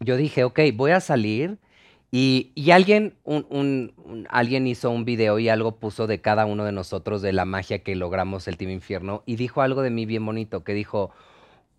yo 0.00 0.16
dije, 0.16 0.42
ok, 0.44 0.58
voy 0.74 0.90
a 0.92 1.00
salir 1.00 1.58
y, 2.10 2.50
y 2.54 2.70
alguien, 2.70 3.14
un, 3.24 3.46
un- 3.50 3.92
un- 3.98 4.26
alguien 4.30 4.66
hizo 4.66 4.90
un 4.90 5.04
video 5.04 5.38
y 5.38 5.48
algo 5.50 5.76
puso 5.76 6.06
de 6.06 6.20
cada 6.20 6.46
uno 6.46 6.64
de 6.64 6.72
nosotros 6.72 7.20
de 7.22 7.32
la 7.32 7.44
magia 7.44 7.80
que 7.80 7.94
logramos 7.94 8.48
el 8.48 8.56
Team 8.56 8.70
Infierno 8.70 9.22
y 9.26 9.36
dijo 9.36 9.60
algo 9.62 9.82
de 9.82 9.90
mí 9.90 10.06
bien 10.06 10.24
bonito, 10.24 10.64
que 10.64 10.72
dijo, 10.74 11.10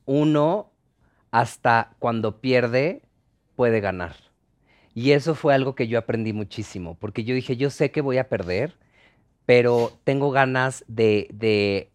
uno 0.05 0.71
hasta 1.35 1.97
cuando 1.99 2.39
pierde 2.39 3.01
puede 3.57 3.81
ganar. 3.81 4.15
Y 4.93 5.11
eso 5.11 5.35
fue 5.35 5.53
algo 5.53 5.75
que 5.75 5.89
yo 5.89 5.99
aprendí 5.99 6.31
muchísimo, 6.31 6.95
porque 6.95 7.25
yo 7.25 7.35
dije, 7.35 7.57
yo 7.57 7.69
sé 7.69 7.91
que 7.91 7.99
voy 7.99 8.19
a 8.19 8.29
perder, 8.29 8.77
pero 9.45 9.91
tengo 10.05 10.31
ganas 10.31 10.85
de, 10.87 11.27
de, 11.33 11.91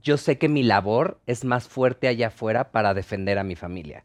yo 0.00 0.16
sé 0.16 0.38
que 0.38 0.48
mi 0.48 0.62
labor 0.62 1.20
es 1.26 1.44
más 1.44 1.66
fuerte 1.66 2.06
allá 2.06 2.28
afuera 2.28 2.70
para 2.70 2.94
defender 2.94 3.36
a 3.36 3.42
mi 3.42 3.56
familia. 3.56 4.04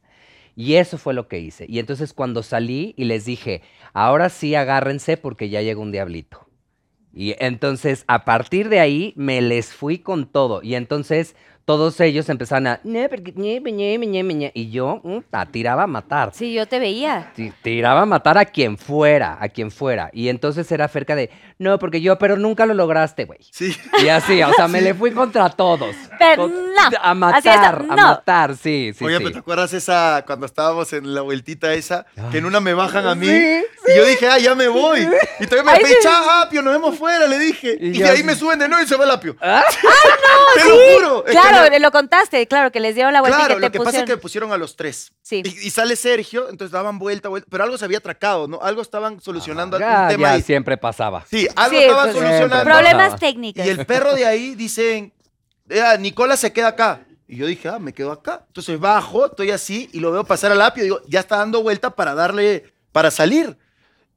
Y 0.56 0.74
eso 0.74 0.98
fue 0.98 1.14
lo 1.14 1.28
que 1.28 1.38
hice. 1.38 1.68
Y 1.70 1.78
entonces 1.78 2.12
cuando 2.12 2.42
salí 2.42 2.96
y 2.98 3.04
les 3.04 3.26
dije, 3.26 3.62
ahora 3.94 4.30
sí 4.30 4.56
agárrense 4.56 5.18
porque 5.18 5.50
ya 5.50 5.62
llegó 5.62 5.84
un 5.84 5.92
diablito. 5.92 6.48
Y 7.14 7.36
entonces 7.38 8.06
a 8.08 8.26
partir 8.26 8.70
de 8.70 8.80
ahí 8.80 9.14
me 9.16 9.40
les 9.42 9.72
fui 9.72 10.00
con 10.00 10.26
todo. 10.26 10.64
Y 10.64 10.74
entonces 10.74 11.36
todos 11.70 12.00
ellos 12.00 12.28
empezaron 12.30 12.66
a... 12.66 12.80
Y 14.56 14.72
yo 14.72 15.02
mm, 15.04 15.20
tiraba 15.52 15.84
a 15.84 15.88
matar. 15.88 16.32
Sí, 16.34 16.52
yo 16.52 16.68
te 16.68 16.80
veía. 16.80 17.32
Ti- 17.36 17.54
Tiraba 17.62 18.02
a 18.02 18.06
matar 18.08 18.40
a 18.40 18.46
quien 18.46 18.76
fuera, 18.76 19.38
a 19.40 19.50
quien 19.50 19.70
fuera. 19.70 20.10
Y 20.12 20.30
entonces 20.30 20.72
era 20.72 20.88
cerca 20.88 21.14
de, 21.16 21.30
no, 21.60 21.78
porque 21.78 22.02
yo, 22.02 22.18
pero 22.18 22.38
nunca 22.38 22.66
lo 22.66 22.74
lograste, 22.74 23.26
güey. 23.26 23.38
Sí. 23.52 23.78
Y 24.04 24.08
así, 24.08 24.42
o 24.42 24.52
sea, 24.54 24.68
me 24.68 24.82
le 24.82 24.96
fui 24.96 25.12
contra 25.12 25.48
todos. 25.50 25.96
Pero 26.18 26.42
Con- 26.42 26.52
no, 26.74 26.82
A 27.04 27.14
matar, 27.14 27.76
a 27.76 27.96
no. 27.96 27.96
matar, 27.96 28.56
sí, 28.58 28.92
sí, 28.98 29.06
Oye, 29.06 29.18
sí. 29.18 29.24
pero 29.24 29.34
¿te 29.34 29.40
acuerdas 29.40 29.72
esa, 29.74 30.24
cuando 30.26 30.48
estábamos 30.48 30.92
en 30.94 31.14
la 31.14 31.22
vueltita 31.22 31.72
esa, 31.76 32.08
que 32.32 32.40
en 32.40 32.46
Ay. 32.46 32.48
una 32.48 32.60
me 32.62 32.74
bajan 32.74 33.06
a 33.06 33.14
mí? 33.14 33.28
Sí, 33.28 33.64
Y 33.94 33.96
yo 33.96 34.06
dije, 34.06 34.28
ah, 34.28 34.40
ya 34.40 34.56
me 34.56 34.68
voy. 34.70 35.08
Y 35.40 35.46
todavía 35.46 35.72
me 35.72 35.78
Ay, 35.86 35.94
chao, 36.02 36.32
Apio, 36.42 36.64
nos 36.64 36.74
vemos 36.74 36.98
fuera, 36.98 37.28
le 37.28 37.38
dije. 37.38 37.78
Y 37.80 38.00
de 38.00 38.10
ahí 38.10 38.24
me 38.24 38.34
suben 38.34 38.58
de 38.58 38.68
nuevo 38.68 38.84
y 38.84 38.88
se 38.88 38.96
va 38.96 39.06
el 39.06 39.12
Apio. 39.12 39.36
Ah, 39.40 39.64
Te 40.56 40.64
lo 40.68 40.76
juro. 40.96 41.24
Que 41.24 41.34
Claro, 41.68 41.80
lo 41.80 41.92
contaste, 41.92 42.48
claro, 42.48 42.72
que 42.72 42.80
les 42.80 42.96
dieron 42.96 43.14
la 43.14 43.22
vuelta 43.22 43.38
Claro, 43.38 43.54
y 43.54 43.56
que 43.58 43.62
lo 43.62 43.72
te 43.72 43.78
que 43.80 43.84
pasa 43.84 44.00
es 44.00 44.06
que 44.06 44.18
pusieron 44.18 44.52
a 44.52 44.58
los 44.58 44.76
tres. 44.76 45.12
Sí. 45.22 45.42
Y, 45.46 45.68
y 45.68 45.70
sale 45.70 45.96
Sergio, 45.96 46.50
entonces 46.50 46.72
daban 46.72 47.00
vuelta, 47.00 47.30
vuelta, 47.30 47.48
pero 47.52 47.64
algo 47.64 47.78
se 47.78 47.86
había 47.86 47.98
atracado, 48.00 48.48
¿no? 48.48 48.60
Algo 48.62 48.82
estaban 48.82 49.22
solucionando 49.22 49.78
Ah, 49.78 49.80
ya, 49.80 49.96
algún 49.98 50.10
tema 50.10 50.28
ya 50.30 50.34
ahí. 50.36 50.42
siempre 50.42 50.78
pasaba. 50.78 51.26
Sí, 51.30 51.48
algo 51.56 51.78
Sí, 51.78 51.84
estaban 51.84 52.12
pues, 52.12 52.16
solucionando. 52.24 52.64
Problemas 52.64 53.20
técnicos. 53.20 53.66
Y 53.66 53.70
el 53.70 53.86
perro 53.86 54.14
de 54.16 54.26
ahí 54.26 54.56
dicen, 54.56 55.14
"Ah, 55.84 55.98
Nicola 56.00 56.36
se 56.38 56.52
queda 56.54 56.70
acá. 56.70 57.02
Y 57.28 57.36
yo 57.38 57.46
dije, 57.46 57.70
ah, 57.70 57.78
me 57.78 57.94
quedo 57.94 58.12
acá. 58.12 58.44
Entonces 58.48 58.80
bajo, 58.80 59.28
estoy 59.28 59.52
así 59.52 59.88
y 59.94 60.00
lo 60.00 60.12
veo 60.12 60.24
pasar 60.24 60.52
al 60.52 60.62
apio. 60.64 60.84
Digo, 60.84 61.02
ya 61.08 61.20
está 61.20 61.38
dando 61.38 61.62
vuelta 61.62 61.92
para 61.92 62.16
darle, 62.16 62.74
para 62.92 63.12
salir. 63.12 63.56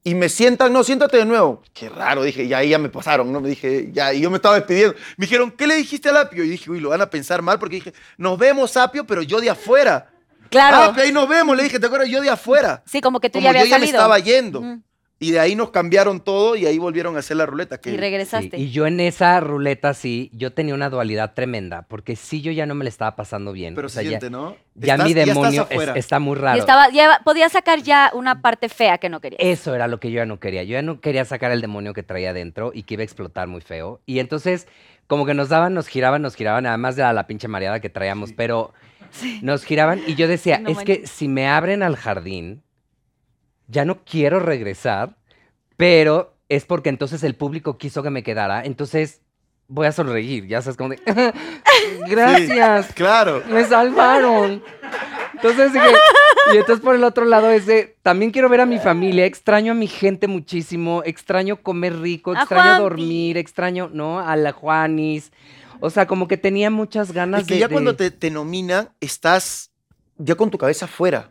Y 0.05 0.15
me 0.17 0.29
sientan, 0.29 0.73
no, 0.73 0.83
siéntate 0.83 1.17
de 1.19 1.25
nuevo. 1.25 1.63
Qué 1.73 1.89
raro, 1.89 2.25
dije, 2.25 2.43
y 2.43 2.53
ahí 2.53 2.71
ya 2.71 2.79
me 2.79 2.89
pasaron, 2.89 3.33
¿no? 3.33 3.41
Me 3.41 3.49
dije, 3.49 3.91
ya, 3.93 4.13
y 4.13 4.21
yo 4.21 4.31
me 4.31 4.37
estaba 4.37 4.57
despidiendo. 4.57 4.97
Me 5.17 5.27
dijeron, 5.27 5.53
¿qué 5.53 5.67
le 5.69 5.77
dijiste 5.77 6.09
al 6.09 6.17
apio? 6.17 6.43
Y 6.43 6.49
dije, 6.49 6.71
uy, 6.71 6.81
lo 6.81 6.89
van 6.89 7.03
a 7.03 7.09
pensar 7.09 7.41
mal 7.41 7.59
porque 7.61 7.77
dije, 7.77 7.93
nos 8.17 8.37
vemos, 8.37 8.77
apio, 8.77 9.07
pero 9.07 9.23
yo 9.23 9.41
de 9.41 9.51
afuera. 9.51 10.11
Claro. 10.51 10.77
Ah, 10.79 10.89
ok, 10.89 10.99
ahí 10.99 11.13
nos 11.13 11.29
vemos, 11.29 11.57
le 11.57 11.63
dije, 11.63 11.79
¿te 11.79 11.87
acuerdas? 11.87 12.09
Yo 12.09 12.21
de 12.21 12.31
afuera. 12.31 12.83
Sí, 12.85 13.01
como 13.01 13.21
que 13.21 13.31
tú 13.31 13.39
Como 13.39 13.45
ya 13.45 13.51
habías 13.51 13.65
yo 13.67 13.71
ya 13.71 13.79
me 13.79 13.87
salido. 13.87 13.99
estaba 13.99 14.19
yendo. 14.19 14.63
Y 15.23 15.31
de 15.31 15.41
ahí 15.41 15.55
nos 15.55 15.71
cambiaron 15.71 16.21
todo 16.21 16.57
y 16.57 16.67
ahí 16.67 16.79
volvieron 16.79 17.17
a 17.17 17.21
hacer 17.21 17.37
la 17.37 17.47
ruleta. 17.47 17.79
Que 17.79 17.91
Y 17.93 17.97
regresaste. 17.97 18.57
Sí, 18.57 18.65
y 18.65 18.71
yo 18.71 18.87
en 18.87 18.99
esa 19.01 19.39
ruleta 19.41 19.95
sí, 19.95 20.31
yo 20.35 20.53
tenía 20.53 20.75
una 20.75 20.91
dualidad 20.91 21.33
tremenda, 21.35 21.83
porque 21.89 22.17
sí 22.17 22.43
yo 22.43 22.51
ya 22.53 22.67
no 22.67 22.75
me 22.75 22.85
le 22.85 22.91
estaba 22.91 23.15
pasando 23.17 23.53
bien. 23.53 23.75
Pero 23.75 23.87
o 23.87 23.89
se 23.89 24.03
sea, 24.03 24.19
ya- 24.21 24.31
¿no? 24.31 24.57
Ya, 24.75 24.95
Estás- 24.95 25.07
mi 25.07 25.15
demonio 25.15 25.67
es- 25.71 25.89
está 25.97 26.19
muy 26.19 26.37
Y 26.37 26.41
raro. 26.41 26.59
estaba, 26.59 26.91
ya 26.91 27.21
podía 27.25 27.49
sacar 27.49 27.83
ya 27.83 28.11
una 28.15 28.43
parte 28.43 28.69
fea 28.69 28.99
que 28.99 29.09
no 29.09 29.21
querías. 29.21 29.41
Eso 29.43 29.75
era 29.75 29.87
lo 29.87 30.01
que 30.01 30.11
yo 30.11 30.17
ya 30.17 30.27
no 30.27 30.41
quería. 30.41 30.63
Yo 30.65 30.73
ya 30.73 30.83
no 30.83 31.01
quería 31.01 31.25
sacar 31.25 31.53
el 31.53 31.61
demonio 31.61 31.93
que 31.95 32.03
traía 32.03 32.31
adentro 32.31 32.73
y 32.75 32.83
que 32.83 32.95
iba 32.95 33.03
a 33.03 33.05
explotar 33.05 33.47
muy 33.49 33.61
feo. 33.61 34.01
Y 34.07 34.19
entonces, 34.19 34.67
como 35.07 35.25
que 35.27 35.35
nos 35.35 35.49
daban, 35.51 35.75
nos 35.75 35.89
giraban, 35.89 36.23
nos 36.23 36.35
giraban, 36.35 36.67
además 36.67 36.97
de 36.97 37.03
la, 37.03 37.13
la 37.13 37.27
pinche 37.27 37.47
mareada 37.49 37.81
que 37.81 37.91
traíamos, 37.91 38.33
pero 38.33 38.73
nos 39.43 39.65
giraban 39.65 40.01
y 40.07 40.15
yo 40.15 40.27
decía, 40.27 40.59
No 40.59 40.71
es 40.71 40.79
que 40.79 41.07
si 41.07 41.29
me 41.29 41.47
abren 41.49 41.83
al 41.83 41.97
jardín, 41.97 42.63
ya 43.73 43.85
no 43.87 44.05
quiero 44.05 44.39
regresar, 44.39 45.17
pero 45.77 46.37
es 46.49 46.65
porque 46.67 46.91
entonces 46.91 47.23
el 47.25 47.35
público 47.35 47.79
quiso 47.79 48.03
que 48.03 48.11
me 48.11 48.23
quedara, 48.23 48.65
entonces 48.65 49.23
voy 49.69 49.87
a 49.87 49.93
sonreír, 49.93 50.47
ya 50.47 50.61
sabes, 50.61 50.77
como 50.77 50.91
de, 50.91 51.01
gracias. 52.09 52.93
Claro. 52.95 53.43
Me 53.51 53.65
salvaron. 53.65 54.63
Entonces 55.35 55.73
dije, 55.73 55.87
y 56.53 56.57
entonces 56.59 56.85
por 56.85 56.95
el 56.95 57.03
otro 57.05 57.25
lado 57.25 57.51
es 57.51 57.65
de, 57.67 57.97
también 58.03 58.31
quiero 58.31 58.49
ver 58.51 58.61
a 58.61 58.67
mi 58.67 58.79
familia, 58.79 59.25
extraño 59.25 59.73
a 59.73 59.75
mi 59.75 59.87
gente 59.87 60.29
muchísimo, 60.29 61.03
extraño 61.07 61.57
comer 61.63 61.99
rico, 61.99 62.35
extraño 62.35 62.81
dormir, 62.83 63.39
extraño, 63.39 63.91
¿no? 63.93 64.21
A 64.21 64.37
la 64.37 64.53
Juanis. 64.53 65.33
O 65.81 65.91
sea, 65.91 66.07
como 66.07 66.29
que 66.29 66.37
tenía 66.37 66.71
muchas 66.71 67.13
ganas 67.13 67.41
Es 67.43 67.47
que 67.49 67.55
de... 67.55 67.61
ya 67.61 67.69
de- 67.69 67.73
cuando 67.73 67.97
te, 67.97 68.11
te 68.11 68.31
nominan, 68.31 68.91
estás 69.01 69.73
ya 70.19 70.35
con 70.35 70.51
tu 70.51 70.59
cabeza 70.59 70.85
afuera. 70.85 71.31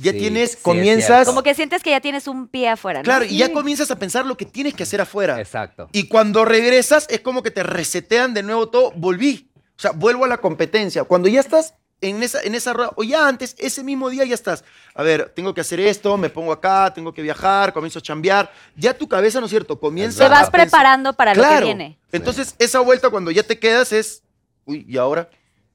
Ya 0.00 0.12
Sí, 0.12 0.18
tienes, 0.18 0.52
sí, 0.52 0.58
comienzas. 0.62 1.26
Como 1.26 1.42
que 1.42 1.54
sientes 1.54 1.82
que 1.82 1.90
ya 1.90 2.00
tienes 2.00 2.28
un 2.28 2.46
pie 2.46 2.68
afuera, 2.68 3.00
¿no? 3.00 3.04
Claro, 3.04 3.24
y 3.24 3.36
ya 3.36 3.52
comienzas 3.52 3.90
a 3.90 3.96
pensar 3.98 4.24
lo 4.24 4.36
que 4.36 4.46
tienes 4.46 4.74
que 4.74 4.84
hacer 4.84 5.00
afuera. 5.00 5.40
Exacto. 5.40 5.88
Y 5.92 6.06
cuando 6.06 6.44
regresas, 6.44 7.06
es 7.10 7.20
como 7.20 7.42
que 7.42 7.50
te 7.50 7.64
resetean 7.64 8.32
de 8.32 8.44
nuevo 8.44 8.68
todo. 8.68 8.92
Volví. 8.92 9.50
O 9.76 9.80
sea, 9.80 9.90
vuelvo 9.90 10.24
a 10.24 10.28
la 10.28 10.38
competencia. 10.38 11.02
Cuando 11.02 11.28
ya 11.28 11.40
estás 11.40 11.74
en 12.00 12.22
esa, 12.22 12.40
en 12.42 12.54
esa 12.54 12.72
rueda, 12.74 12.92
O 12.94 13.02
ya 13.02 13.26
antes, 13.26 13.56
ese 13.58 13.82
mismo 13.82 14.08
día 14.08 14.24
ya 14.24 14.34
estás. 14.34 14.62
A 14.94 15.02
ver, 15.02 15.32
tengo 15.34 15.52
que 15.52 15.62
hacer 15.62 15.80
esto, 15.80 16.16
me 16.16 16.30
pongo 16.30 16.52
acá, 16.52 16.92
tengo 16.94 17.12
que 17.12 17.22
viajar, 17.22 17.72
comienzo 17.72 17.98
a 17.98 18.02
chambear. 18.02 18.52
Ya 18.76 18.96
tu 18.96 19.08
cabeza, 19.08 19.40
¿no 19.40 19.46
es 19.46 19.50
cierto? 19.50 19.80
Comienza 19.80 20.22
Te 20.22 20.30
vas 20.30 20.46
a 20.46 20.50
preparando 20.52 21.12
para 21.14 21.34
lo 21.34 21.42
que 21.42 21.48
Claro. 21.48 21.66
viene. 21.66 21.98
Entonces, 22.12 22.54
esa 22.60 22.78
vuelta 22.78 23.10
cuando 23.10 23.32
ya 23.32 23.42
te 23.42 23.58
quedas 23.58 23.92
es. 23.92 24.22
Uy, 24.64 24.84
¿y 24.88 24.96
ahora? 24.96 25.28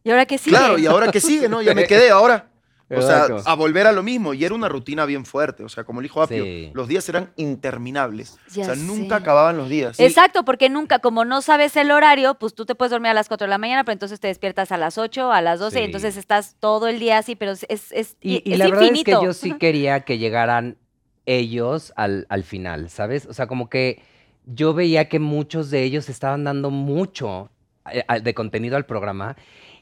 ¿Y 0.05 0.11
ahora 0.11 0.25
qué 0.25 0.37
sigue? 0.37 0.55
Claro, 0.55 0.77
¿y 0.77 0.85
ahora 0.85 1.11
qué 1.11 1.19
sigue, 1.19 1.49
no? 1.49 1.61
Ya 1.61 1.73
me 1.73 1.87
quedé 1.87 2.09
ahora. 2.09 2.52
O 2.89 3.01
sea, 3.01 3.27
a 3.45 3.55
volver 3.55 3.87
a 3.87 3.91
lo 3.91 4.03
mismo. 4.03 4.33
Y 4.33 4.43
era 4.45 4.53
una 4.53 4.69
rutina 4.69 5.05
bien 5.05 5.25
fuerte. 5.25 5.63
O 5.63 5.69
sea, 5.69 5.83
como 5.83 6.01
le 6.01 6.05
dijo 6.05 6.21
Apio, 6.21 6.43
Sí. 6.43 6.71
los 6.73 6.87
días 6.87 7.07
eran 7.09 7.31
interminables. 7.37 8.37
Ya 8.51 8.63
o 8.63 8.65
sea, 8.65 8.75
sé. 8.75 8.81
nunca 8.81 9.15
acababan 9.17 9.57
los 9.57 9.69
días. 9.69 9.99
Exacto, 9.99 10.45
porque 10.45 10.69
nunca, 10.69 10.99
como 10.99 11.25
no 11.25 11.41
sabes 11.41 11.75
el 11.75 11.91
horario, 11.91 12.35
pues 12.35 12.53
tú 12.53 12.65
te 12.65 12.75
puedes 12.75 12.91
dormir 12.91 13.09
a 13.09 13.13
las 13.13 13.27
4 13.27 13.45
de 13.45 13.49
la 13.49 13.57
mañana, 13.57 13.83
pero 13.83 13.93
entonces 13.93 14.19
te 14.19 14.27
despiertas 14.27 14.71
a 14.71 14.77
las 14.77 14.97
8, 14.97 15.31
a 15.31 15.41
las 15.41 15.59
12, 15.59 15.81
y 15.81 15.83
entonces 15.85 16.17
estás 16.17 16.55
todo 16.59 16.87
el 16.87 16.99
día 16.99 17.17
así, 17.17 17.35
pero 17.35 17.51
es, 17.51 17.65
es, 17.69 17.91
es, 17.91 18.17
Y, 18.21 18.41
y 18.47 18.53
es 18.53 18.59
la 18.59 18.65
verdad 18.69 18.83
es 18.83 19.03
que 19.03 19.11
yo 19.11 19.33
sí 19.33 19.53
quería 19.53 20.01
que 20.01 20.17
llegaran 20.17 20.77
ellos 21.25 21.93
al, 21.95 22.25
al 22.29 22.43
final, 22.43 22.89
¿sabes? 22.89 23.25
O 23.25 23.33
sea, 23.33 23.47
como 23.47 23.69
que 23.69 24.01
yo 24.45 24.73
veía 24.73 25.07
que 25.07 25.19
muchos 25.19 25.69
de 25.71 25.83
ellos 25.83 26.09
estaban 26.09 26.43
dando 26.43 26.69
mucho 26.69 27.49
eh, 27.91 28.03
de 28.21 28.33
contenido 28.33 28.75
al 28.75 28.85
programa 28.85 29.35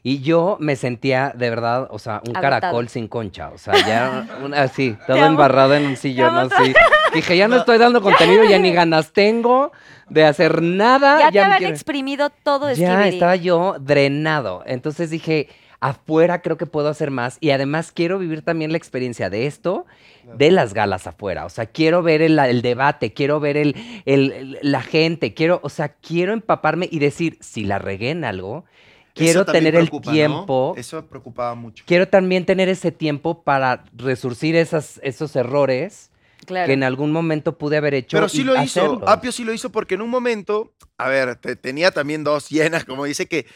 y 0.04 0.20
yo 0.20 0.56
me 0.60 0.74
sentía 0.76 1.32
de 1.36 1.48
verdad, 1.50 1.86
o 1.90 1.98
sea, 1.98 2.14
un 2.26 2.36
Agotado. 2.36 2.42
caracol 2.60 2.88
sin 2.88 3.06
concha, 3.08 3.50
o 3.50 3.58
sea, 3.58 3.74
ya 3.86 4.26
así, 4.56 4.96
todo 5.06 5.16
amo. 5.18 5.26
embarrado 5.26 5.74
en 5.74 5.86
un 5.86 5.96
sillón, 5.96 6.36
así. 6.36 6.72
Dije, 7.14 7.36
ya 7.36 7.46
no 7.48 7.56
estoy 7.56 7.78
dando 7.78 8.02
contenido, 8.02 8.44
ya 8.44 8.58
ni 8.58 8.72
ganas 8.72 9.12
tengo 9.12 9.70
de 10.08 10.24
hacer 10.24 10.60
nada. 10.62 11.18
Ya 11.20 11.26
te 11.30 11.32
me 11.32 11.40
habían 11.44 11.58
quiero- 11.58 11.72
exprimido 11.74 12.30
todo 12.42 12.72
ya 12.72 12.94
Skibidi. 12.96 13.14
estaba 13.14 13.36
yo 13.36 13.76
drenado. 13.80 14.62
Entonces 14.66 15.10
dije, 15.10 15.48
afuera 15.80 16.42
creo 16.42 16.56
que 16.56 16.66
puedo 16.66 16.88
hacer 16.88 17.10
más. 17.10 17.38
Y 17.40 17.50
además 17.50 17.92
quiero 17.92 18.18
vivir 18.18 18.42
también 18.42 18.72
la 18.72 18.78
experiencia 18.78 19.30
de 19.30 19.46
esto, 19.46 19.86
de 20.36 20.50
las 20.50 20.74
galas 20.74 21.06
afuera. 21.06 21.44
O 21.44 21.48
sea, 21.48 21.66
quiero 21.66 22.02
ver 22.02 22.22
el, 22.22 22.38
el 22.38 22.62
debate, 22.62 23.12
quiero 23.12 23.38
ver 23.40 23.56
el, 23.56 23.76
el- 24.04 24.32
el- 24.32 24.58
la 24.62 24.80
gente, 24.82 25.32
quiero, 25.34 25.60
o 25.62 25.68
sea, 25.68 25.90
quiero 25.90 26.32
empaparme 26.32 26.88
y 26.90 26.98
decir, 26.98 27.38
si 27.40 27.64
la 27.64 27.78
regué 27.78 28.10
en 28.10 28.24
algo, 28.24 28.64
quiero 29.14 29.44
tener 29.44 29.74
el 29.74 29.82
preocupa, 29.88 30.06
¿no? 30.10 30.12
tiempo. 30.12 30.74
Eso 30.76 31.04
preocupaba 31.06 31.54
mucho. 31.54 31.84
Quiero 31.86 32.08
también 32.08 32.44
tener 32.46 32.68
ese 32.68 32.92
tiempo 32.92 33.42
para 33.42 33.84
resurcir 33.96 34.56
esas, 34.56 35.00
esos 35.02 35.34
errores 35.36 36.10
Claro. 36.44 36.66
que 36.66 36.72
en 36.72 36.82
algún 36.82 37.12
momento 37.12 37.56
pude 37.56 37.76
haber 37.76 37.94
hecho. 37.94 38.16
Pero 38.16 38.28
sí 38.28 38.40
y 38.40 38.44
lo 38.44 38.60
hizo. 38.60 39.00
Apio 39.06 39.30
sí 39.30 39.44
lo 39.44 39.52
hizo 39.52 39.70
porque 39.70 39.94
en 39.94 40.02
un 40.02 40.10
momento, 40.10 40.72
a 40.98 41.08
ver, 41.08 41.36
te- 41.36 41.54
tenía 41.54 41.92
también 41.92 42.24
dos 42.24 42.48
llenas, 42.48 42.84
como 42.84 43.04
dice 43.04 43.26
que, 43.26 43.46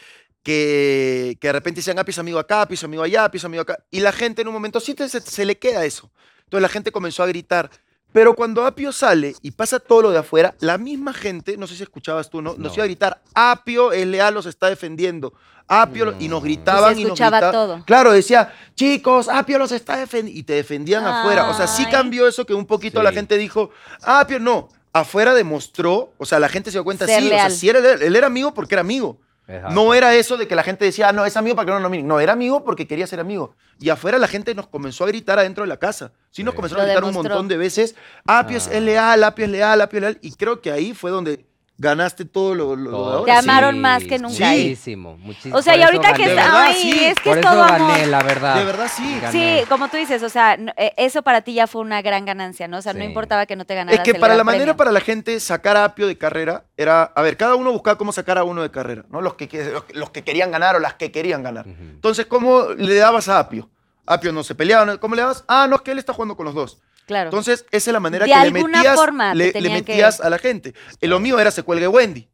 que, 0.43 1.37
que 1.41 1.47
de 1.49 1.51
repente 1.53 1.79
decían 1.79 1.99
Apio 1.99 2.11
es 2.11 2.19
amigo 2.19 2.39
acá, 2.39 2.61
Apio 2.61 2.75
es 2.75 2.83
amigo 2.83 3.03
allá, 3.03 3.25
Apio 3.25 3.37
es 3.39 3.45
amigo 3.45 3.61
acá. 3.63 3.83
Y 3.91 3.99
la 3.99 4.11
gente 4.13 4.41
en 4.41 4.47
un 4.47 4.53
momento 4.53 4.79
sí 4.79 4.93
te- 4.93 5.09
se, 5.09 5.19
se 5.21 5.45
le 5.45 5.57
queda 5.57 5.83
eso. 5.85 6.11
Entonces 6.45 6.61
la 6.61 6.69
gente 6.69 6.91
comenzó 6.91 7.23
a 7.23 7.27
gritar. 7.27 7.69
Pero 8.13 8.35
cuando 8.35 8.65
Apio 8.65 8.91
sale 8.91 9.35
y 9.41 9.51
pasa 9.51 9.79
todo 9.79 10.03
lo 10.03 10.11
de 10.11 10.19
afuera, 10.19 10.55
la 10.59 10.77
misma 10.77 11.13
gente, 11.13 11.57
no 11.57 11.67
sé 11.67 11.75
si 11.75 11.83
escuchabas 11.83 12.29
tú, 12.29 12.41
¿no? 12.41 12.51
Nos 12.57 12.71
No. 12.71 12.73
iba 12.75 12.83
a 12.83 12.87
gritar, 12.87 13.21
Apio 13.35 13.91
es 13.91 14.07
leal, 14.07 14.33
los 14.33 14.45
está 14.45 14.69
defendiendo. 14.69 15.33
Apio, 15.69 16.15
y 16.17 16.29
nos 16.29 16.41
gritaban 16.41 16.93
y, 16.97 17.03
nos 17.03 17.07
escuchaba 17.11 17.39
gritaban. 17.41 17.51
todo. 17.51 17.83
Claro, 17.85 18.13
decía, 18.13 18.53
chicos, 18.75 19.27
Apio 19.27 19.57
los 19.59 19.73
está 19.73 19.97
defendiendo. 19.97 20.39
Y 20.39 20.43
te 20.43 20.53
defendían 20.53 21.05
afuera. 21.05 21.49
O 21.49 21.53
sea, 21.53 21.67
sí 21.67 21.85
cambió 21.87 22.25
eso 22.27 22.45
que 22.45 22.53
un 22.53 22.65
poquito 22.65 23.03
la 23.03 23.11
gente 23.11 23.37
dijo, 23.37 23.71
Apio 24.01 24.39
no. 24.39 24.69
Afuera 24.93 25.33
demostró, 25.35 26.13
o 26.17 26.25
sea, 26.25 26.39
la 26.39 26.49
gente 26.49 26.71
se 26.71 26.77
dio 26.77 26.83
cuenta, 26.85 27.05
Ser 27.05 27.19
sí, 27.21 27.27
o 27.27 27.29
sea, 27.29 27.49
sí 27.51 27.69
era, 27.69 27.79
él 27.79 28.15
era 28.15 28.25
amigo 28.27 28.53
porque 28.53 28.73
era 28.75 28.81
amigo. 28.81 29.19
Exacto. 29.47 29.73
No 29.73 29.93
era 29.93 30.13
eso 30.13 30.35
de 30.37 30.47
que 30.47 30.55
la 30.55 30.63
gente 30.63 30.83
decía, 30.85 31.09
ah, 31.09 31.13
no, 31.13 31.25
es 31.25 31.37
amigo 31.37 31.55
para 31.55 31.65
que 31.65 31.71
no 31.71 31.77
lo 31.77 31.83
nominen. 31.83 32.05
No, 32.07 32.19
era 32.19 32.33
amigo 32.33 32.63
porque 32.63 32.85
quería 32.85 33.07
ser 33.07 33.19
amigo. 33.19 33.55
Y 33.79 33.89
afuera 33.89 34.17
la 34.17 34.27
gente 34.27 34.53
nos 34.55 34.67
comenzó 34.67 35.05
a 35.05 35.07
gritar 35.07 35.39
adentro 35.39 35.63
de 35.63 35.69
la 35.69 35.77
casa. 35.77 36.11
Sí, 36.31 36.43
nos 36.43 36.51
Sí. 36.53 36.55
comenzaron 36.57 36.83
a 36.83 36.87
Lo 36.87 36.91
gritar 36.93 37.03
un 37.05 37.13
montón 37.13 37.47
de 37.47 37.57
veces, 37.57 37.95
Apio 38.25 38.57
es 38.57 38.67
Ah. 38.67 38.73
es 38.73 38.81
leal, 38.83 39.23
Apio 39.23 39.45
es 39.45 39.51
leal, 39.51 39.81
Apio 39.81 39.97
es 39.97 40.01
leal. 40.01 40.17
Y 40.21 40.33
creo 40.33 40.59
que 40.61 40.71
ahí 40.71 40.93
fue 40.93 41.11
donde 41.11 41.45
ganaste 41.79 42.25
todo 42.25 42.55
lo, 42.55 42.75
lo- 42.75 42.75
lo 42.75 42.89
de 42.89 42.91
Todo. 42.97 43.17
ahora. 43.19 43.25
Te 43.33 43.39
amaron 43.39 43.79
más 43.79 44.03
que 44.03 44.17
nunca. 44.17 44.35
Sí. 44.35 44.43
Muchísimo, 44.43 45.17
muchísimo. 45.17 45.55
O 45.57 45.61
sea, 45.61 45.75
y 45.75 45.79
eso 45.79 45.87
ahorita 45.87 46.13
que 46.13 46.23
está. 46.25 46.73
sí. 46.73 47.05
es 47.05 47.15
que 47.15 47.29
Por 47.29 47.37
es 47.37 47.45
eso 47.45 47.53
todo 47.53 47.63
amor. 47.63 47.91
gané, 47.91 48.07
la 48.07 48.23
verdad. 48.23 48.55
De 48.57 48.65
verdad, 48.65 48.91
sí. 48.95 49.19
Gané. 49.21 49.59
Sí, 49.61 49.65
como 49.69 49.87
tú 49.87 49.97
dices, 49.97 50.23
o 50.23 50.29
sea, 50.29 50.55
eh, 50.77 50.93
eso 50.97 51.21
para 51.21 51.41
ti 51.41 51.53
ya 51.53 51.67
fue 51.67 51.81
una 51.81 52.01
gran 52.01 52.25
ganancia, 52.25 52.67
¿no? 52.67 52.77
O 52.77 52.81
sea, 52.81 52.93
no 52.93 53.03
importaba 53.03 53.45
que 53.45 53.55
no 53.55 53.65
te 53.65 53.75
ganaras 53.75 53.99
Es 53.99 54.03
que 54.03 54.11
el 54.11 54.17
para 54.19 54.33
gran 54.33 54.37
la 54.39 54.43
manera 54.43 54.63
premio. 54.63 54.77
para 54.77 54.91
la 54.91 55.01
gente 55.01 55.39
sacar 55.39 55.77
a 55.77 55.85
Apio 55.85 56.07
de 56.07 56.17
carrera 56.17 56.65
era, 56.77 57.03
a 57.03 57.21
ver, 57.21 57.37
cada 57.37 57.55
uno 57.55 57.71
buscaba 57.71 57.97
cómo 57.97 58.11
sacar 58.11 58.37
a 58.37 58.43
uno 58.43 58.61
de 58.63 58.71
carrera. 58.71 59.05
¿no? 59.09 59.21
Los, 59.21 59.35
que, 59.35 59.47
los, 59.71 59.83
los 59.93 60.09
que 60.09 60.23
querían 60.23 60.51
ganar 60.51 60.75
o 60.75 60.79
las 60.79 60.95
que 60.95 61.11
querían 61.11 61.43
ganar. 61.43 61.65
Entonces, 61.67 62.25
¿cómo 62.25 62.69
le 62.75 62.95
dabas 62.95 63.29
a 63.29 63.39
Apio? 63.39 63.69
Apio 64.05 64.31
no 64.31 64.41
se 64.43 64.55
peleaba, 64.55 64.85
¿no? 64.85 64.99
¿cómo 64.99 65.15
le 65.15 65.21
dabas? 65.21 65.43
Ah, 65.47 65.67
no, 65.69 65.75
es 65.75 65.81
que 65.81 65.91
él 65.91 65.99
está 65.99 66.13
jugando 66.13 66.35
con 66.37 66.45
los 66.45 66.55
dos. 66.55 66.79
Claro. 67.07 67.29
Entonces, 67.29 67.65
esa 67.71 67.89
es 67.89 67.93
la 67.93 67.99
manera 67.99 68.25
De 68.25 68.31
que 68.31 68.39
le 68.51 68.51
metías, 68.51 68.95
forma 68.95 69.31
te 69.31 69.37
le, 69.37 69.45
le 69.45 69.51
tenían 69.53 69.83
que- 69.83 69.93
metías 69.93 70.21
a 70.21 70.29
la 70.29 70.37
gente. 70.37 70.73
Eh, 71.01 71.07
Lo 71.07 71.19
mío 71.19 71.39
era 71.39 71.49
se 71.49 71.63
cuelgue 71.63 71.87
Wendy. 71.87 72.29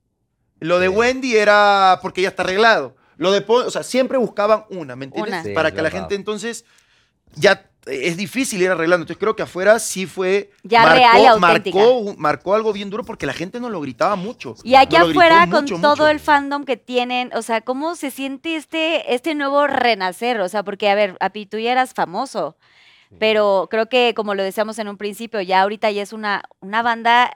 Lo 0.59 0.79
de 0.79 0.87
Sí. 0.89 0.93
Wendy 0.93 1.37
era 1.37 1.99
porque 2.01 2.21
ya 2.23 2.29
está 2.29 2.43
arreglado. 2.43 2.95
Lo 3.17 3.31
de, 3.31 3.45
o 3.47 3.69
sea, 3.71 3.83
siempre 3.83 4.17
buscaban 4.17 4.65
una, 4.69 4.95
¿me 4.95 5.05
entiendes? 5.05 5.33
Una. 5.33 5.43
Sí, 5.43 5.53
Para 5.53 5.69
que 5.71 5.77
la 5.77 5.83
verdad. 5.83 5.99
gente 5.99 6.15
entonces 6.15 6.65
ya 7.35 7.69
eh, 7.85 8.01
es 8.07 8.17
difícil 8.17 8.61
ir 8.61 8.71
arreglando. 8.71 9.03
Entonces 9.03 9.19
creo 9.19 9.35
que 9.35 9.43
afuera 9.43 9.77
sí 9.77 10.05
fue 10.05 10.51
Ya 10.63 10.85
real 10.91 11.21
y 11.21 11.25
auténtica. 11.25 11.77
marcó, 11.77 12.15
marcó 12.17 12.55
algo 12.55 12.71
bien 12.73 12.89
duro 12.89 13.03
porque 13.03 13.25
la 13.25 13.33
gente 13.33 13.59
nos 13.59 13.69
lo 13.71 13.81
gritaba 13.81 14.15
mucho. 14.15 14.55
Y 14.63 14.75
aquí 14.75 14.95
afuera, 14.95 15.47
con 15.51 15.65
mucho, 15.65 15.75
todo 15.79 15.91
mucho. 15.97 16.07
el 16.07 16.19
fandom 16.19 16.63
que 16.63 16.77
tienen, 16.77 17.29
o 17.35 17.41
sea, 17.41 17.61
¿cómo 17.61 17.95
se 17.95 18.09
siente 18.09 18.55
este, 18.55 19.13
este 19.13 19.35
nuevo 19.35 19.67
renacer? 19.67 20.39
O 20.41 20.47
sea, 20.49 20.63
porque, 20.63 20.89
a 20.89 20.95
ver, 20.95 21.17
Api, 21.19 21.45
tú 21.45 21.59
ya 21.59 21.71
eras 21.73 21.93
famoso, 21.93 22.55
pero 23.19 23.67
creo 23.69 23.87
que, 23.87 24.13
como 24.15 24.35
lo 24.35 24.43
decíamos 24.43 24.79
en 24.79 24.87
un 24.87 24.97
principio, 24.97 25.41
ya 25.41 25.61
ahorita 25.61 25.89
ya 25.91 26.01
es 26.01 26.13
una, 26.13 26.43
una 26.61 26.81
banda 26.81 27.33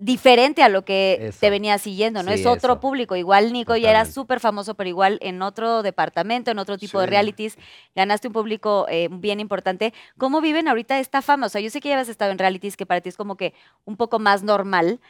diferente 0.00 0.62
a 0.62 0.68
lo 0.68 0.84
que 0.84 1.18
Eso. 1.20 1.38
te 1.40 1.50
venía 1.50 1.76
siguiendo, 1.76 2.22
¿no? 2.22 2.32
Sí, 2.32 2.40
es 2.40 2.46
otro 2.46 2.74
eso. 2.74 2.80
público. 2.80 3.16
Igual 3.16 3.52
Nico 3.52 3.74
ya 3.74 3.90
era 3.90 3.98
Totalmente. 4.00 4.14
súper 4.14 4.40
famoso, 4.40 4.74
pero 4.76 4.88
igual 4.88 5.18
en 5.20 5.42
otro 5.42 5.82
departamento, 5.82 6.52
en 6.52 6.60
otro 6.60 6.78
tipo 6.78 7.00
de 7.00 7.06
realities, 7.06 7.58
ganaste 7.96 8.28
un 8.28 8.32
público 8.32 8.86
eh, 8.88 9.08
bien 9.10 9.40
importante. 9.40 9.92
¿Cómo 10.16 10.40
viven 10.40 10.68
ahorita 10.68 11.00
esta 11.00 11.20
fama? 11.20 11.46
O 11.46 11.48
sea, 11.48 11.60
yo 11.60 11.68
sé 11.70 11.80
que 11.80 11.88
ya 11.88 11.96
habías 11.96 12.08
estado 12.08 12.30
en 12.30 12.38
realities 12.38 12.76
que 12.76 12.86
para 12.86 13.00
ti 13.00 13.08
es 13.08 13.16
como 13.16 13.36
que 13.36 13.54
un 13.84 13.96
poco 13.96 14.20
más 14.20 14.44
normal, 14.44 15.00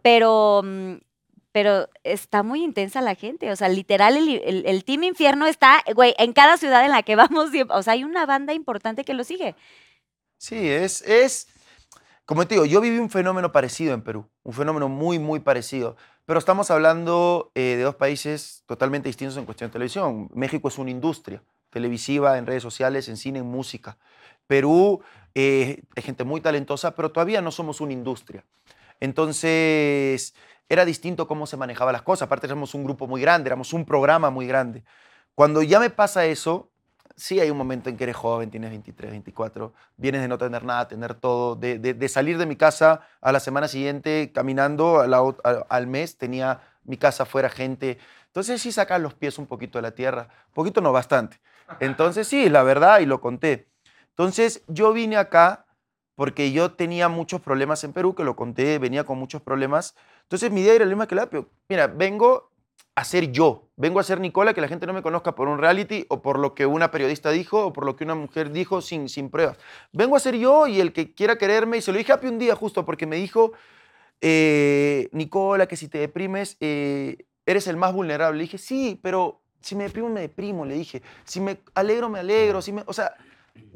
pero, 0.00 0.62
mm, 0.64 0.94
pero 1.58 1.88
está 2.04 2.44
muy 2.44 2.62
intensa 2.62 3.00
la 3.00 3.16
gente. 3.16 3.50
O 3.50 3.56
sea, 3.56 3.68
literal, 3.68 4.16
el, 4.16 4.28
el- 4.44 4.64
el 4.64 4.84
Team 4.84 5.02
Infierno 5.02 5.44
está, 5.48 5.82
güey, 5.92 6.14
en 6.16 6.32
cada 6.32 6.56
ciudad 6.56 6.84
en 6.84 6.92
la 6.92 7.02
que 7.02 7.16
vamos. 7.16 7.50
O 7.70 7.82
sea, 7.82 7.94
hay 7.94 8.04
una 8.04 8.26
banda 8.26 8.52
importante 8.54 9.02
que 9.02 9.12
lo 9.12 9.24
sigue. 9.24 9.56
Sí, 10.36 10.68
es, 10.68 11.02
es, 11.02 11.48
como 12.26 12.46
te 12.46 12.54
digo, 12.54 12.64
yo 12.64 12.80
viví 12.80 12.98
un 12.98 13.10
fenómeno 13.10 13.50
parecido 13.50 13.92
en 13.92 14.02
Perú, 14.02 14.28
un 14.44 14.52
fenómeno 14.52 14.88
muy, 14.88 15.18
muy 15.18 15.40
parecido, 15.40 15.96
pero 16.26 16.38
estamos 16.38 16.70
hablando 16.70 17.50
eh, 17.56 17.74
de 17.76 17.82
dos 17.82 17.96
países 17.96 18.62
totalmente 18.66 19.08
distintos 19.08 19.36
en 19.36 19.44
cuestión 19.44 19.70
de 19.70 19.72
televisión. 19.72 20.30
México 20.32 20.68
es 20.68 20.78
una 20.78 20.92
industria 20.92 21.42
televisiva, 21.70 22.38
en 22.38 22.46
redes 22.46 22.62
sociales, 22.62 23.08
en 23.08 23.16
cine, 23.16 23.40
en 23.40 23.46
música. 23.46 23.98
Perú 24.46 25.02
eh, 25.34 25.82
es 25.96 26.04
gente 26.04 26.22
muy 26.22 26.40
talentosa, 26.40 26.94
pero 26.94 27.10
todavía 27.10 27.42
no 27.42 27.50
somos 27.50 27.80
una 27.80 27.92
industria. 27.94 28.44
Entonces, 29.00 30.34
era 30.68 30.84
distinto 30.84 31.26
cómo 31.26 31.46
se 31.46 31.56
manejaban 31.56 31.92
las 31.92 32.02
cosas. 32.02 32.26
Aparte, 32.26 32.46
éramos 32.46 32.74
un 32.74 32.84
grupo 32.84 33.06
muy 33.06 33.20
grande, 33.20 33.48
éramos 33.48 33.72
un 33.72 33.84
programa 33.84 34.30
muy 34.30 34.46
grande. 34.46 34.84
Cuando 35.34 35.62
ya 35.62 35.80
me 35.80 35.90
pasa 35.90 36.26
eso, 36.26 36.70
sí 37.16 37.40
hay 37.40 37.50
un 37.50 37.56
momento 37.58 37.88
en 37.88 37.96
que 37.96 38.04
eres 38.04 38.16
joven, 38.16 38.50
tienes 38.50 38.70
23, 38.70 39.10
24, 39.10 39.72
vienes 39.96 40.20
de 40.20 40.28
no 40.28 40.38
tener 40.38 40.64
nada, 40.64 40.86
tener 40.88 41.14
todo, 41.14 41.56
de, 41.56 41.78
de- 41.78 41.94
de 41.94 42.08
salir 42.08 42.38
de 42.38 42.46
mi 42.46 42.56
casa 42.56 43.00
a 43.20 43.32
la 43.32 43.40
semana 43.40 43.66
siguiente 43.68 44.30
caminando 44.32 45.00
a 45.00 45.06
la 45.06 45.20
ot- 45.22 45.40
a- 45.44 45.64
al 45.74 45.86
mes, 45.86 46.16
tenía 46.18 46.60
mi 46.84 46.96
casa 46.96 47.24
fuera 47.24 47.48
gente. 47.48 47.98
Entonces 48.26 48.60
sí 48.62 48.70
sacar 48.72 49.00
los 49.00 49.14
pies 49.14 49.38
un 49.38 49.46
poquito 49.46 49.78
de 49.78 49.82
la 49.82 49.92
tierra, 49.92 50.28
poquito 50.54 50.80
no 50.80 50.92
bastante. 50.92 51.40
Entonces 51.80 52.28
sí, 52.28 52.48
la 52.48 52.62
verdad, 52.62 53.00
y 53.00 53.06
lo 53.06 53.20
conté. 53.20 53.68
Entonces 54.10 54.62
yo 54.68 54.92
vine 54.92 55.16
acá 55.16 55.66
porque 56.14 56.50
yo 56.52 56.72
tenía 56.72 57.08
muchos 57.08 57.40
problemas 57.40 57.84
en 57.84 57.92
Perú, 57.92 58.14
que 58.14 58.24
lo 58.24 58.34
conté, 58.36 58.78
venía 58.78 59.04
con 59.04 59.18
muchos 59.18 59.40
problemas. 59.40 59.94
Entonces 60.28 60.50
mi 60.50 60.60
idea 60.60 60.74
era 60.74 60.84
el 60.84 60.90
mismo 60.90 61.06
que 61.06 61.14
la 61.14 61.22
Apio. 61.22 61.48
Mira, 61.70 61.86
vengo 61.86 62.50
a 62.94 63.04
ser 63.04 63.32
yo, 63.32 63.68
vengo 63.76 63.98
a 63.98 64.02
ser 64.02 64.20
Nicola, 64.20 64.52
que 64.52 64.60
la 64.60 64.68
gente 64.68 64.86
no 64.86 64.92
me 64.92 65.02
conozca 65.02 65.34
por 65.34 65.48
un 65.48 65.58
reality 65.58 66.04
o 66.08 66.20
por 66.20 66.38
lo 66.38 66.54
que 66.54 66.66
una 66.66 66.90
periodista 66.90 67.30
dijo 67.30 67.66
o 67.66 67.72
por 67.72 67.86
lo 67.86 67.96
que 67.96 68.04
una 68.04 68.14
mujer 68.14 68.50
dijo 68.50 68.82
sin, 68.82 69.08
sin 69.08 69.30
pruebas. 69.30 69.56
Vengo 69.92 70.16
a 70.16 70.20
ser 70.20 70.36
yo 70.36 70.66
y 70.66 70.80
el 70.80 70.92
que 70.92 71.14
quiera 71.14 71.38
quererme, 71.38 71.78
y 71.78 71.80
se 71.80 71.92
lo 71.92 71.98
dije 71.98 72.12
a 72.12 72.16
Apio 72.16 72.28
un 72.28 72.38
día 72.38 72.54
justo 72.54 72.84
porque 72.84 73.06
me 73.06 73.16
dijo, 73.16 73.52
eh, 74.20 75.08
Nicola, 75.12 75.66
que 75.66 75.76
si 75.76 75.88
te 75.88 75.98
deprimes, 75.98 76.56
eh, 76.60 77.24
eres 77.46 77.66
el 77.68 77.76
más 77.76 77.94
vulnerable. 77.94 78.36
Le 78.36 78.44
dije, 78.44 78.58
sí, 78.58 79.00
pero 79.02 79.40
si 79.60 79.74
me 79.74 79.84
deprimo, 79.84 80.08
me 80.08 80.20
deprimo, 80.20 80.64
le 80.64 80.74
dije. 80.74 81.02
Si 81.24 81.40
me 81.40 81.60
alegro, 81.74 82.08
me 82.08 82.18
alegro. 82.18 82.60
Si 82.60 82.72
me, 82.72 82.82
o 82.86 82.92
sea, 82.92 83.14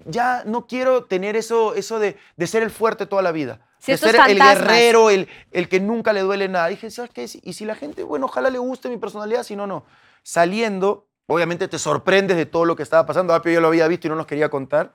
ya 0.06 0.42
no 0.46 0.66
quiero 0.66 1.04
tener 1.04 1.36
eso, 1.36 1.74
eso 1.74 1.98
de, 1.98 2.16
de 2.36 2.46
ser 2.46 2.62
el 2.62 2.70
fuerte 2.70 3.06
toda 3.06 3.22
la 3.22 3.32
vida. 3.32 3.60
Sí, 3.78 3.92
de 3.92 3.98
ser 3.98 4.10
el 4.14 4.16
fantasmas. 4.16 4.58
guerrero, 4.58 5.10
el, 5.10 5.28
el 5.50 5.68
que 5.68 5.80
nunca 5.80 6.12
le 6.12 6.20
duele 6.20 6.48
nada. 6.48 6.68
Dije, 6.68 6.90
¿sabes 6.90 7.10
qué? 7.12 7.26
Si- 7.26 7.40
Y 7.42 7.52
si 7.54 7.64
la 7.64 7.74
gente, 7.74 8.02
bueno, 8.04 8.26
ojalá 8.26 8.48
le 8.50 8.58
guste 8.58 8.88
mi 8.88 8.96
personalidad, 8.96 9.42
si 9.42 9.56
no, 9.56 9.66
no. 9.66 9.84
Saliendo, 10.22 11.06
obviamente 11.26 11.66
te 11.68 11.78
sorprendes 11.78 12.36
de 12.36 12.46
todo 12.46 12.64
lo 12.64 12.76
que 12.76 12.82
estaba 12.82 13.04
pasando. 13.06 13.34
Apio 13.34 13.52
yo 13.52 13.60
lo 13.60 13.68
había 13.68 13.88
visto 13.88 14.06
y 14.06 14.10
no 14.10 14.16
nos 14.16 14.26
quería 14.26 14.48
contar. 14.50 14.94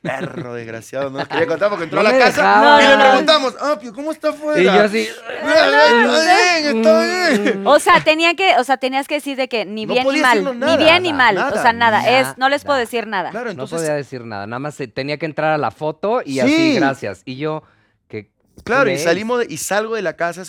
Perro 0.00 0.54
desgraciado, 0.54 1.10
no 1.10 1.18
nos 1.18 1.28
quería 1.28 1.46
contar 1.46 1.68
porque 1.70 1.84
entró 1.84 2.00
No 2.02 2.08
a 2.08 2.12
la 2.12 2.18
casa 2.18 2.36
dejaba. 2.42 2.82
y 2.82 2.86
le 2.88 2.96
preguntamos, 3.04 3.54
Apio, 3.60 3.92
¿cómo 3.92 4.12
está 4.12 4.28
afuera? 4.30 4.60
Y 4.60 4.64
yo 4.64 4.72
así. 4.72 5.08
Está 5.08 6.64
bien, 6.64 6.76
está 6.78 7.02
bien. 7.02 7.66
O 7.66 7.78
sea, 7.80 8.02
tenía 8.04 8.34
que, 8.34 8.56
o 8.58 8.64
sea, 8.64 8.76
tenías 8.76 9.08
que 9.08 9.14
decir 9.16 9.36
de 9.36 9.48
que 9.48 9.64
ni 9.64 9.86
No 9.86 9.94
bien 9.94 10.06
ni 10.08 10.20
mal, 10.20 10.44
ni 10.44 10.52
nada, 10.60 10.76
bien 10.76 11.02
ni 11.02 11.12
nada, 11.12 11.32
mal, 11.32 11.52
o 11.52 11.60
sea, 11.62 11.72
nada, 11.72 11.98
nada. 12.02 12.20
es, 12.20 12.38
no 12.38 12.48
les 12.48 12.64
puedo 12.64 12.78
decir 12.78 13.06
nada. 13.06 13.30
Claro, 13.30 13.52
No 13.54 13.66
podía 13.66 13.94
decir 13.94 14.24
nada, 14.24 14.46
nada 14.46 14.60
más 14.60 14.74
se- 14.76 14.86
tenía 14.88 15.18
que 15.18 15.26
entrar 15.26 15.52
a 15.52 15.58
la 15.58 15.70
foto 15.72 16.22
y 16.24 16.34
Sí. 16.34 16.40
así, 16.40 16.74
gracias. 16.76 17.22
Y 17.24 17.36
yo, 17.36 17.64
que 18.08 18.30
claro, 18.64 18.90
y 18.90 18.98
salimos 18.98 19.40
de- 19.40 19.46
y 19.52 19.56
salgo 19.56 19.96
de 19.96 20.02
la 20.02 20.14
casa 20.14 20.42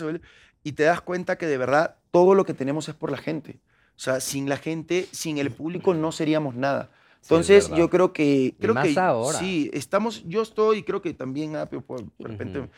y 0.64 0.72
te 0.74 0.84
das 0.84 1.02
cuenta 1.02 1.38
que 1.38 1.48
de 1.48 1.58
verdad 1.58 1.96
todo 2.12 2.36
lo 2.36 2.46
que 2.46 2.54
tenemos 2.54 2.88
es 2.88 2.96
por 2.96 3.12
la 3.12 3.18
gente. 3.18 3.60
O 3.96 4.00
sea, 4.02 4.20
sin 4.20 4.48
la 4.48 4.58
gente, 4.58 5.08
sin 5.12 5.40
el 5.40 5.52
público 5.52 5.94
no 5.94 6.12
seríamos 6.12 6.56
nada. 6.56 6.90
Entonces, 7.22 7.70
yo 7.70 7.90
creo 7.90 8.12
que... 8.14 8.56
Creo 8.60 8.74
más 8.74 8.88
que 8.88 9.00
ahora. 9.00 9.38
Sí, 9.40 9.70
estamos, 9.74 10.24
yo 10.28 10.42
estoy, 10.42 10.84
creo 10.84 11.02
que 11.02 11.14
también, 11.14 11.56
Apio, 11.56 11.82
por- 11.82 12.04
de 12.04 12.28
repente 12.28 12.70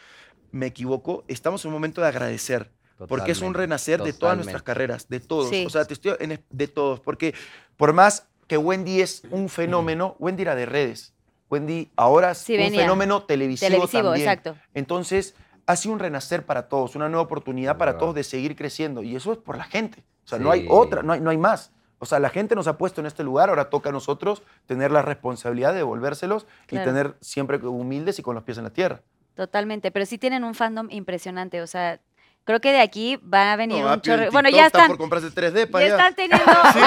me 0.51 0.65
equivoco, 0.67 1.23
estamos 1.27 1.63
en 1.63 1.69
un 1.69 1.73
momento 1.73 2.01
de 2.01 2.07
agradecer. 2.07 2.71
Porque 3.07 3.31
es 3.31 3.37
un 3.39 3.47
Totalmente, 3.47 3.59
renacer 3.61 4.03
de 4.03 4.13
todas 4.13 4.35
nuestras 4.35 4.61
carreras, 4.61 5.07
de 5.09 5.19
todos. 5.19 5.49
Sí. 5.49 5.65
O 5.65 5.69
sea, 5.69 5.85
te 5.85 5.93
estoy 5.93 6.13
en- 6.19 6.43
de 6.49 6.67
todos. 6.67 6.99
Porque 6.99 7.33
por 7.77 7.93
más 7.93 8.27
que 8.47 8.57
Wendy 8.57 9.01
es 9.01 9.23
un 9.31 9.49
fenómeno, 9.49 10.15
Wendy 10.19 10.43
era 10.43 10.53
de 10.55 10.65
redes. 10.67 11.13
Wendy 11.49 11.89
ahora 11.95 12.31
es 12.31 12.37
Sí, 12.39 12.53
un 12.53 12.59
venía. 12.59 12.81
fenómeno 12.81 13.23
televisivo, 13.23 13.69
Televisivo, 13.69 14.03
también. 14.03 14.27
exacto. 14.27 14.55
Entonces, 14.75 15.33
ha 15.65 15.75
sido 15.77 15.93
un 15.93 15.99
renacer 15.99 16.45
para 16.45 16.67
todos, 16.69 16.95
una 16.95 17.09
nueva 17.09 17.23
oportunidad 17.23 17.77
para 17.77 17.97
todos 17.97 18.13
de 18.13 18.23
seguir 18.23 18.55
creciendo. 18.55 19.01
Y 19.01 19.15
eso 19.15 19.31
es 19.31 19.37
por 19.39 19.57
la 19.57 19.63
gente. 19.63 20.03
O 20.25 20.27
sea, 20.27 20.37
no 20.37 20.51
hay 20.51 20.67
otra, 20.69 21.01
no 21.01 21.13
hay, 21.13 21.21
no 21.21 21.29
hay 21.31 21.37
más. 21.37 21.71
O 22.01 22.05
sea, 22.07 22.19
la 22.19 22.29
gente 22.29 22.55
nos 22.55 22.67
ha 22.67 22.77
puesto 22.77 22.99
en 22.99 23.05
este 23.07 23.23
lugar, 23.23 23.49
ahora 23.49 23.69
toca 23.69 23.89
a 23.89 23.91
nosotros 23.91 24.41
tener 24.65 24.91
la 24.91 25.03
responsabilidad 25.03 25.71
de 25.71 25.77
devolvérselos 25.77 26.47
Claro. 26.65 26.83
y 26.83 26.87
tener 26.93 27.15
siempre 27.21 27.57
humildes 27.57 28.17
y 28.17 28.23
con 28.23 28.33
los 28.35 28.43
pies 28.43 28.57
en 28.57 28.63
la 28.65 28.71
tierra. 28.71 29.01
Totalmente, 29.35 29.91
pero 29.91 30.05
sí 30.05 30.17
tienen 30.17 30.43
un 30.43 30.55
fandom 30.55 30.87
impresionante, 30.89 31.61
o 31.61 31.67
sea, 31.67 31.99
creo 32.43 32.59
que 32.59 32.71
de 32.71 32.81
aquí 32.81 33.19
van 33.21 33.49
a 33.49 33.55
venir 33.55 33.83
No, 33.83 33.93
un 33.93 34.01
chorro. 34.01 34.31
Bueno, 34.31 34.49
ya 34.49 34.65
está 34.65 34.79
están, 34.79 34.87
por 34.87 34.97
comprarse 34.97 35.29
3 35.29 35.53
depas 35.53 35.81
ya 35.83 35.87
ya. 35.89 35.95
están 35.95 36.15
teniendo 36.15 36.51
Sí, 36.73 36.79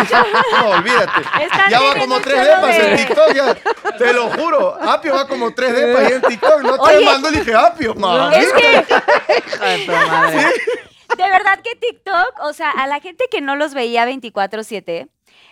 no, 0.60 0.68
olvídate. 0.70 1.20
Están 1.44 1.70
ya 1.70 1.80
va 1.80 1.94
como 1.96 2.16
un 2.16 2.22
3 2.22 2.34
chorro 2.36 2.56
depas 2.66 2.76
de- 2.76 2.90
en 2.90 2.96
TikTok, 2.96 3.32
ya. 3.34 3.96
Te 3.98 4.12
lo 4.12 4.30
juro. 4.30 4.74
Apio 4.82 5.14
va 5.14 5.28
como 5.28 5.54
3 5.54 5.72
depas 5.74 6.04
ahí 6.06 6.12
en 6.14 6.22
TikTok. 6.28 6.60
No 6.62 6.74
te 6.74 6.96
Oye. 6.96 7.04
mando 7.06 7.30
y 7.30 7.34
dije, 7.36 7.54
Apio, 7.54 7.94
mami. 7.94 8.34
Es 8.36 8.52
que 8.52 8.70
Hija 9.38 9.64
de 9.66 9.86
tu 9.86 9.92
madre. 9.92 10.46
De 11.16 11.30
verdad 11.30 11.60
que 11.62 11.74
TikTok, 11.76 12.40
o 12.42 12.52
sea, 12.52 12.70
a 12.70 12.86
la 12.86 13.00
gente 13.00 13.24
que 13.30 13.40
no 13.40 13.56
los 13.56 13.74
veía 13.74 14.04
24/7, 14.06 15.08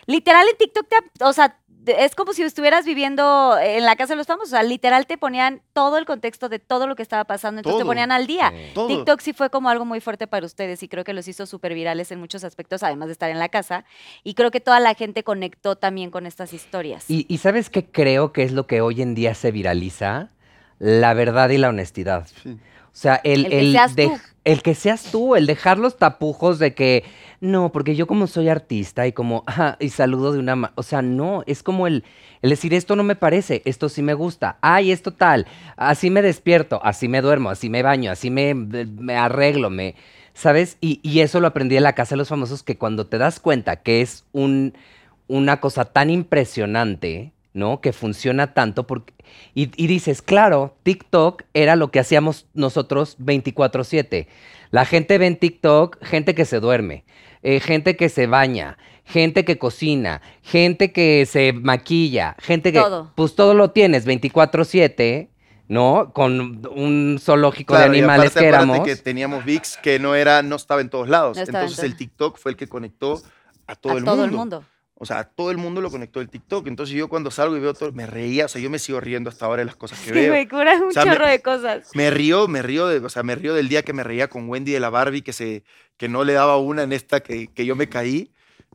literal 0.07 0.47
en 0.49 0.57
TikTok, 0.57 0.87
te- 0.89 1.25
o 1.25 1.33
sea, 1.33 1.57
es 1.85 2.15
como 2.15 2.33
si 2.33 2.43
estuvieras 2.45 2.85
viviendo 2.85 3.59
en 3.61 3.85
la 3.85 3.97
casa 3.97 4.13
de 4.13 4.17
los 4.19 4.29
famosos, 4.29 4.51
o 4.53 4.57
sea, 4.57 4.63
literal 4.63 5.05
te 5.09 5.19
ponían 5.19 5.63
todo 5.73 5.99
el 5.99 6.07
contexto 6.07 6.49
de 6.49 6.61
todo 6.61 6.87
lo 6.87 6.95
que 6.95 7.03
estaba 7.03 7.25
pasando, 7.25 7.59
entonces 7.59 7.81
te 7.81 7.85
ponían 7.85 8.13
al 8.13 8.29
día. 8.29 8.53
Todo. 8.73 8.87
TikTok 8.87 9.19
sí 9.21 9.33
fue 9.33 9.51
como 9.51 9.69
algo 9.69 9.85
muy 9.85 10.01
fuerte 10.01 10.29
para 10.29 10.47
ustedes 10.47 10.81
y 10.85 10.89
creo 10.89 11.03
que 11.03 11.13
los 11.13 11.27
hizo 11.27 11.45
súper 11.45 11.75
virales 11.75 12.13
en 12.13 12.21
muchos 12.21 12.45
aspectos, 12.45 12.85
además 12.85 13.09
de 13.09 13.15
estar 13.15 13.31
en 13.31 13.41
la 13.41 13.49
casa. 13.49 13.85
Y 14.23 14.35
creo 14.35 14.53
que 14.53 14.61
toda 14.61 14.79
la 14.79 14.95
gente 14.95 15.25
conectó 15.25 15.75
también 15.75 16.13
con 16.13 16.25
estas 16.27 16.53
historias. 16.53 17.11
Y, 17.11 17.27
y 17.29 17.39
¿sabes 17.39 17.69
qué 17.69 17.85
creo 17.85 18.33
que 18.33 18.45
es 18.45 18.53
lo 18.53 18.69
que 18.69 18.81
hoy 18.81 19.03
en 19.03 19.17
día 19.17 19.35
se 19.35 19.51
viraliza? 19.51 20.29
La 20.79 21.15
verdad 21.15 21.49
y 21.51 21.59
la 21.59 21.69
honestidad. 21.71 22.29
Sí. 22.45 22.59
O 22.93 22.97
sea, 22.97 23.21
el, 23.25 23.47
El 23.47 23.49
que 23.49 23.61
el 23.61 23.73
seas 23.73 23.99
tú. 23.99 24.21
el 24.45 24.63
que 24.63 24.75
seas 24.75 25.05
tú, 25.11 25.35
el 25.37 25.47
dejar 25.47 25.79
los 25.79 25.97
tapujos 25.99 26.59
de 26.59 26.75
que, 26.75 27.05
no, 27.41 27.73
porque 27.73 27.95
yo 27.97 28.07
como 28.07 28.27
soy 28.27 28.49
artista 28.49 29.07
y 29.07 29.13
como, 29.13 29.45
ajá, 29.47 29.77
y 29.81 29.89
saludo 29.91 30.33
de 30.33 30.39
una 30.39 30.57
ma-". 30.57 30.73
O 30.77 30.83
sea, 30.83 31.01
no, 31.03 31.43
es 31.47 31.63
como 31.63 31.87
el, 31.87 32.05
el 32.43 32.51
decir, 32.51 32.75
esto 32.75 32.95
no 32.97 33.03
me 33.05 33.17
parece, 33.17 33.63
esto 33.65 33.89
sí 33.89 34.03
me 34.03 34.15
gusta, 34.15 34.59
ay, 34.61 34.93
esto 34.93 35.13
tal, 35.13 35.47
así 35.77 36.11
me 36.11 36.23
despierto, 36.23 36.81
así 36.85 37.09
me 37.09 37.21
duermo, 37.23 37.51
así 37.51 37.71
me 37.71 37.83
baño, 37.83 38.11
así 38.13 38.31
me, 38.31 38.55
me 38.55 39.17
arreglo, 39.17 39.71
me, 39.71 39.95
¿sabes? 40.35 40.77
Y, 40.81 41.01
y 41.03 41.21
eso 41.21 41.41
lo 41.41 41.47
aprendí 41.47 41.77
en 41.77 41.85
la 41.85 41.95
casa 41.95 42.15
de 42.15 42.19
los 42.19 42.29
famosos, 42.29 42.63
que 42.63 42.77
cuando 42.79 43.07
te 43.07 43.19
das 43.19 43.41
cuenta 43.41 43.77
que 43.77 44.03
es 44.03 44.25
un, 44.33 44.75
una 45.29 45.61
cosa 45.61 45.85
tan 45.87 46.11
impresionante, 46.11 47.33
¿no? 47.55 47.81
Que 47.81 47.93
funciona 47.93 48.55
tanto 48.55 48.87
porque... 48.87 49.13
Y, 49.55 49.71
y 49.83 49.87
dices, 49.87 50.23
claro, 50.23 50.75
TikTok 50.83 51.43
era 51.55 51.77
lo 51.77 51.91
que 51.91 52.01
hacíamos 52.01 52.47
nosotros 52.55 53.17
24/7. 53.19 54.27
La 54.71 54.85
gente 54.85 55.19
ve 55.19 55.27
en 55.27 55.37
TikTok 55.37 56.03
gente 56.03 56.35
que 56.35 56.45
se 56.45 56.61
duerme, 56.61 57.05
eh, 57.43 57.61
gente 57.61 57.97
que 57.97 58.09
se 58.09 58.27
baña, 58.27 58.79
gente 59.05 59.45
que 59.45 59.59
cocina, 59.59 60.23
gente 60.43 60.93
que 60.93 61.27
se 61.27 61.53
maquilla, 61.53 62.37
gente 62.39 62.73
que... 62.73 62.79
Todo. 62.81 63.13
Pues 63.15 63.35
todo 63.35 63.53
lo 63.55 63.71
tienes 63.73 64.07
24/7, 64.07 65.29
¿no? 65.69 66.13
Con 66.15 66.67
un 66.67 67.19
zoológico 67.21 67.75
Claro, 67.75 67.93
de 67.93 67.99
y 67.99 68.01
animales 68.01 68.31
aparte, 68.31 68.41
que 68.41 68.49
éramos. 68.49 68.81
que 68.87 68.97
teníamos 68.97 69.45
VIX 69.45 69.77
que 69.83 69.99
no 69.99 70.15
era, 70.15 70.43
no 70.43 70.57
estaba 70.57 70.81
en 70.81 70.89
todos 70.91 71.09
lados. 71.09 71.37
No 71.37 71.43
estaba 71.43 71.61
en 71.61 71.65
Entonces 71.65 71.77
todo- 71.85 71.87
el 71.93 71.97
TikTok 71.97 72.39
fue 72.39 72.53
el 72.53 72.57
que 72.57 72.67
conectó 72.69 73.21
a 73.67 73.75
todo, 73.77 73.95
a 73.95 73.99
el, 73.99 74.05
todo 74.05 74.17
mundo. 74.17 74.25
el 74.25 74.31
mundo. 74.33 74.65
O 75.03 75.05
sea, 75.05 75.25
todo 75.25 75.51
el 75.51 75.57
mundo 75.57 75.81
lo 75.81 75.91
conectó 75.91 76.21
el 76.21 76.29
TikTok. 76.29 76.69
Entonces 76.69 76.95
yo 76.95 77.09
cuando 77.09 77.33
salgo 77.33 77.57
y 77.57 77.61
veo 77.61 77.75
todo, 77.75 77.91
me 77.91 78.07
reía. 78.07 78.45
O 78.45 78.49
sea, 78.49 78.63
yo 78.63 78.71
me 78.71 78.79
sigo 78.79 79.01
riendo 79.01 79.31
hasta 79.31 79.47
ahora 79.47 79.63
de 79.63 79.65
las 79.67 79.75
cosas 79.75 79.99
que 79.99 80.07
Sí, 80.07 80.13
veo. 80.13 80.33
me 80.33 80.47
cura 80.49 80.77
un 80.77 80.91
O 80.91 80.91
sea, 80.93 81.05
me- 81.05 81.11
chorro 81.13 81.27
de 81.27 81.43
cosas. 81.43 81.91
Me 81.95 82.09
río, 82.13 82.47
me 82.47 82.63
río, 82.63 82.87
de, 82.87 82.99
o 83.05 83.09
sea, 83.09 83.25
me 83.25 83.35
río 83.35 83.53
del 83.53 83.69
día 83.69 83.83
que 83.83 83.93
me 83.93 84.05
reía 84.05 84.29
con 84.29 84.49
Wendy 84.49 84.71
de 84.71 84.79
la 84.79 84.91
Barbie, 84.91 85.23
que, 85.23 85.33
se, 85.33 85.65
que 85.97 86.09
no 86.09 86.23
le 86.23 86.35
daba 86.35 86.57
una 86.59 86.85
en 86.85 86.93
esta 86.93 87.19
que, 87.19 87.49
que 87.49 87.67
yo 87.67 87.75
me 87.75 87.89
caí. 87.89 88.31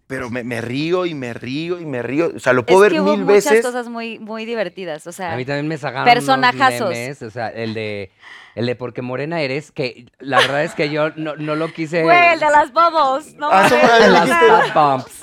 Pero 0.08 0.30
me, 0.30 0.44
me 0.46 0.62
río 0.62 1.06
y 1.06 1.14
me 1.14 1.34
río 1.34 1.80
y 1.80 1.86
me 1.86 2.02
río. 2.02 2.32
O 2.36 2.40
sea, 2.40 2.54
lo 2.54 2.66
puedo 2.66 2.80
Es 2.80 2.84
ver 2.84 2.92
que 2.94 3.02
hubo 3.02 3.12
mil 3.12 3.26
muchas 3.26 3.46
veces. 3.52 3.66
cosas 3.66 3.90
muy, 3.90 4.20
muy 4.20 4.46
divertidas, 4.46 5.06
o 5.06 5.12
sea, 5.12 5.34
A 5.34 5.36
mí 5.36 5.44
también 5.44 5.68
me 5.68 5.78
sacaron 5.78 6.06
Personajazos. 6.06 6.80
unos 6.82 6.90
memes, 6.92 7.22
o 7.22 7.30
sea, 7.30 7.50
el 7.50 7.74
de 7.74 8.10
el 8.56 8.66
de 8.66 8.76
porque 8.76 9.04
morena 9.04 9.40
eres, 9.42 9.72
que 9.72 10.08
la 10.18 10.40
verdad 10.40 10.64
es 10.64 10.74
que 10.74 10.90
yo 10.90 11.12
no, 11.16 11.36
no 11.36 11.56
lo 11.56 11.72
quise. 11.72 12.02
Güey, 12.04 12.34
el 12.34 12.40
de 12.40 12.50
las 12.50 12.72
bobos, 12.74 13.34
no 13.36 13.50
Ah, 13.52 13.70
de 13.70 14.08
las 14.08 14.30
fat 14.30 14.74
bumps. 14.74 15.20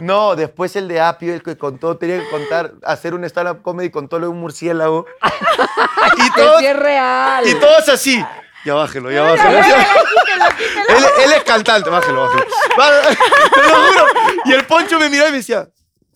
No, 0.00 0.36
después 0.36 0.74
el 0.76 0.88
de 0.88 1.00
Apio, 1.00 1.34
el 1.34 1.42
que 1.42 1.58
contó, 1.58 1.98
tenía 1.98 2.20
que 2.20 2.30
contar, 2.30 2.72
hacer 2.84 3.12
un 3.14 3.24
stand-up 3.24 3.60
comedy 3.62 3.90
con 3.90 4.08
todo 4.08 4.20
lo 4.20 4.26
de 4.28 4.32
un 4.32 4.40
murciélago. 4.40 5.04
Y 6.16 6.30
todos, 6.32 6.62
es 6.62 6.76
real. 6.76 7.46
y 7.46 7.54
todos 7.56 7.88
así. 7.88 8.24
Ya 8.64 8.74
bájelo, 8.74 9.10
ya 9.10 9.22
bájelo. 9.22 9.58
él, 9.58 11.04
él 11.24 11.32
es 11.36 11.44
cantante, 11.44 11.90
bájelo, 11.90 12.22
bájelo. 12.22 12.44
Te 13.54 13.62
lo 13.62 13.68
juro. 13.68 14.06
Y 14.48 14.52
el 14.52 14.64
Poncho 14.64 14.98
me 14.98 15.08
miraba 15.10 15.28
y 15.28 15.32
me 15.32 15.38
decía, 15.38 15.68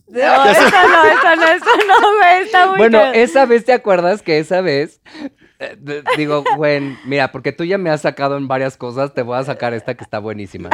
No, 0.08 0.18
eso 0.20 0.60
no, 0.62 1.04
eso 1.04 1.36
no, 1.36 1.46
eso 1.46 1.64
no, 1.88 2.16
güey, 2.18 2.42
está 2.44 2.66
muy 2.66 2.78
Bueno, 2.78 3.00
esa 3.12 3.46
vez, 3.46 3.64
¿te 3.64 3.72
acuerdas 3.72 4.22
que 4.22 4.38
esa 4.38 4.60
vez? 4.60 5.00
eh, 5.58 6.02
digo, 6.16 6.42
Gwen, 6.56 6.98
mira, 7.04 7.30
porque 7.30 7.52
tú 7.52 7.64
ya 7.64 7.78
me 7.78 7.88
has 7.90 8.00
sacado 8.02 8.36
en 8.36 8.48
varias 8.48 8.76
cosas, 8.76 9.14
te 9.14 9.22
voy 9.22 9.38
a 9.38 9.44
sacar 9.44 9.74
esta 9.74 9.94
que 9.94 10.02
está 10.04 10.18
buenísima. 10.18 10.70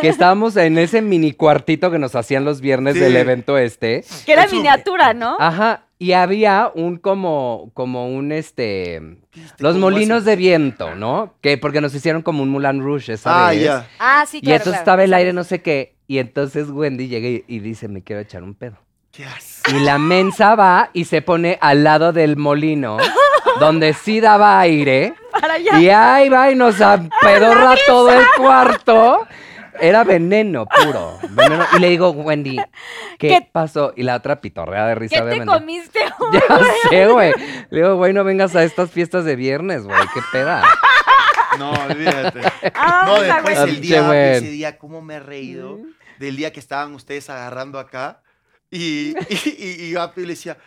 Que 0.00 0.08
estábamos 0.08 0.56
en 0.56 0.78
ese 0.78 1.02
mini 1.02 1.32
cuartito 1.32 1.90
que 1.90 1.98
nos 1.98 2.14
hacían 2.14 2.44
los 2.44 2.60
viernes 2.60 2.94
Sí. 2.94 3.00
del 3.00 3.16
evento 3.16 3.58
este. 3.58 4.04
Que 4.24 4.32
era 4.32 4.46
miniatura, 4.46 5.12
¿no? 5.14 5.36
Ajá, 5.38 5.84
y 5.98 6.12
había 6.12 6.70
un 6.74 6.96
como, 6.96 7.70
como 7.74 8.08
un 8.08 8.32
este, 8.32 9.00
los 9.58 9.74
¿cómo 9.74 9.90
molinos 9.90 10.24
de 10.24 10.36
viento, 10.36 10.94
¿no? 10.94 11.34
Que 11.40 11.56
porque 11.58 11.80
nos 11.80 11.94
hicieron 11.94 12.22
como 12.22 12.42
un 12.42 12.48
Mulan 12.48 12.80
Rouge 12.80 13.12
esa 13.14 13.46
ah, 13.46 13.50
vez. 13.50 13.62
ya. 13.62 13.86
Ah, 13.98 14.24
sí, 14.26 14.38
Y 14.38 14.40
claro. 14.40 14.56
entonces 14.56 14.72
claro. 14.72 14.82
estaba 14.82 15.04
el 15.04 15.14
aire, 15.14 15.32
no 15.32 15.44
sé 15.44 15.62
qué, 15.62 15.93
y 16.14 16.18
entonces 16.18 16.68
Wendy 16.70 17.08
llega 17.08 17.28
y, 17.28 17.44
y 17.48 17.58
dice, 17.60 17.88
me 17.88 18.02
quiero 18.02 18.22
echar 18.22 18.42
un 18.42 18.54
pedo. 18.54 18.76
¿Qué 19.12 19.24
haces? 19.24 19.62
Y 19.72 19.80
la 19.80 19.98
mensa 19.98 20.54
va 20.54 20.90
y 20.92 21.04
se 21.04 21.22
pone 21.22 21.58
al 21.60 21.84
lado 21.84 22.12
del 22.12 22.36
molino, 22.36 22.96
donde 23.60 23.92
sí 23.94 24.20
daba 24.20 24.58
aire. 24.60 25.14
Para 25.40 25.54
allá. 25.54 25.78
Y 25.80 25.88
ahí 25.88 26.28
va 26.28 26.50
y 26.50 26.54
nos 26.56 26.80
apedorra 26.80 27.74
todo 27.86 28.10
el 28.10 28.24
cuarto. 28.36 29.26
Era 29.80 30.04
veneno 30.04 30.66
puro. 30.66 31.18
veneno. 31.30 31.64
Y 31.76 31.80
le 31.80 31.88
digo, 31.90 32.10
Wendy, 32.10 32.56
¿qué, 33.18 33.28
¿Qué- 33.28 33.48
pasó? 33.50 33.92
Y 33.96 34.04
la 34.04 34.14
otra 34.16 34.40
pitorrea 34.40 34.86
de 34.86 34.94
risa, 34.94 35.16
¿Qué 35.16 35.20
te 35.22 35.26
obviamente. 35.26 35.52
comiste? 35.52 36.00
Ya 36.32 36.60
sé, 36.90 37.06
güey. 37.08 37.32
Le 37.70 37.80
digo, 37.82 37.96
güey, 37.96 38.12
no 38.12 38.22
vengas 38.22 38.54
a 38.54 38.62
estas 38.62 38.90
fiestas 38.92 39.24
de 39.24 39.34
viernes, 39.36 39.82
güey. 39.84 39.98
¿Qué 40.14 40.20
peda? 40.32 40.62
No, 41.58 41.70
olvídate. 41.72 42.40
Ah, 42.74 43.04
No, 43.06 43.20
después 43.20 43.58
el 43.58 43.80
día, 43.80 44.32
ese 44.36 44.46
día, 44.50 44.76
cómo 44.78 45.02
me 45.02 45.14
he 45.14 45.20
reído 45.20 45.78
del 46.18 46.36
día 46.36 46.52
que 46.52 46.60
estaban 46.60 46.94
ustedes 46.94 47.30
agarrando 47.30 47.78
acá. 47.78 48.22
Y, 48.70 49.14
y, 49.28 49.56
y, 49.58 49.84
y 49.84 49.92
Gapi 49.92 50.22
le 50.22 50.28
decía, 50.28 50.58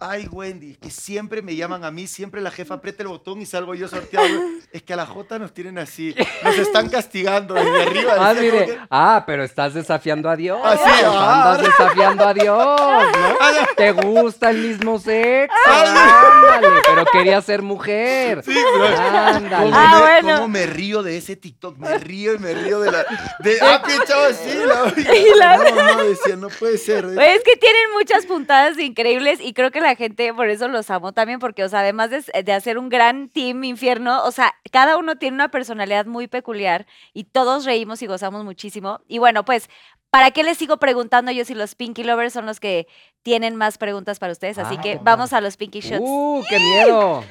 ay, 0.00 0.26
Wendy, 0.30 0.76
que 0.76 0.90
siempre 0.90 1.42
me 1.42 1.54
llaman 1.56 1.84
a 1.84 1.90
mí, 1.90 2.06
siempre 2.06 2.40
la 2.40 2.50
jefa 2.50 2.74
aprieta 2.74 3.02
el 3.02 3.08
botón 3.08 3.40
y 3.40 3.46
salgo 3.46 3.74
yo 3.74 3.88
sorteado. 3.88 4.28
Es 4.72 4.82
que 4.82 4.94
a 4.94 4.96
la 4.96 5.04
J 5.04 5.38
nos 5.38 5.52
tienen 5.52 5.76
así, 5.76 6.14
nos 6.42 6.56
están 6.56 6.88
castigando 6.88 7.52
desde 7.52 7.82
arriba. 7.82 8.14
Ah, 8.18 8.32
mire. 8.32 8.64
que- 8.64 8.78
Ah, 8.88 9.22
pero 9.26 9.44
estás 9.44 9.74
desafiando 9.74 10.30
a 10.30 10.36
Dios. 10.36 10.58
Ah, 10.64 10.76
sí, 10.78 11.02
ah. 11.04 11.42
Andas 11.52 11.66
desafiando 11.66 12.26
a 12.26 12.32
Dios, 12.32 12.56
¿no? 12.56 13.36
Ah. 13.38 13.66
¿Te 13.76 13.92
gusta 13.92 14.48
el 14.48 14.56
mismo 14.66 14.98
sexo? 14.98 15.54
Ah, 15.66 16.30
Ándale, 16.56 16.80
pero 16.86 17.04
quería 17.12 17.42
ser 17.42 17.60
mujer. 17.60 18.42
Sí. 18.44 18.56
Ándale. 18.56 19.64
¿Cómo, 19.66 19.76
Ah, 19.76 19.92
me, 19.94 20.00
bueno. 20.22 20.34
cómo 20.36 20.48
me 20.48 20.64
río 20.66 21.02
de 21.02 21.18
ese 21.18 21.36
TikTok? 21.36 21.76
Me 21.76 21.98
río 21.98 22.32
y 22.34 22.38
me 22.38 22.54
río 22.54 22.80
de 22.80 22.92
la... 22.92 23.04
De, 23.40 23.58
ah, 23.60 23.82
que 23.84 23.94
echado 23.96 24.24
así. 24.24 24.54
La, 24.54 24.92
Y 25.14 25.38
la- 25.38 25.56
no, 25.58 25.96
no, 25.98 26.04
decía, 26.04 26.36
no 26.36 26.48
puede 26.48 26.78
ser. 26.78 27.06
Güey, 27.12 27.36
Es 27.36 27.42
que 27.44 27.56
tienen 27.58 27.92
muchas 27.92 28.24
puntadas 28.24 28.78
increíbles 28.78 29.38
y 29.42 29.52
creo 29.52 29.70
que 29.72 29.80
la 29.80 29.96
gente 29.96 30.32
por 30.32 30.48
eso 30.48 30.68
los 30.68 30.88
amo 30.90 31.12
también, 31.12 31.40
porque, 31.40 31.64
o 31.64 31.68
sea, 31.68 31.80
además 31.80 32.10
de, 32.10 32.22
de 32.42 32.52
hacer 32.52 32.78
un 32.78 32.88
gran 32.88 33.28
team 33.28 33.64
infierno, 33.64 34.22
o 34.24 34.30
sea, 34.30 34.54
cada 34.70 34.96
uno 34.96 35.16
tiene 35.16 35.34
una 35.34 35.50
personalidad 35.50 36.06
muy 36.06 36.28
peculiar 36.28 36.86
y 37.12 37.24
todos 37.24 37.64
reímos 37.64 38.00
y 38.02 38.06
gozamos 38.06 38.44
muchísimo. 38.44 39.00
Y 39.08 39.18
bueno, 39.18 39.44
pues, 39.44 39.68
¿para 40.10 40.30
qué 40.30 40.42
les 40.44 40.58
sigo 40.58 40.76
preguntando 40.76 41.32
yo 41.32 41.44
si 41.44 41.54
los 41.54 41.74
Pinky 41.74 42.04
Lovers 42.04 42.32
son 42.34 42.46
los 42.46 42.60
que 42.60 42.86
tienen 43.22 43.56
más 43.56 43.78
preguntas 43.78 44.18
para 44.18 44.32
ustedes? 44.32 44.58
Así 44.58 44.76
Ah. 44.78 44.80
que 44.82 45.00
vamos 45.02 45.32
a 45.32 45.40
los 45.40 45.56
Pinky 45.56 45.80
Shots. 45.80 46.00
¡Uh, 46.00 46.42
qué 46.48 46.58
miedo! 46.58 47.24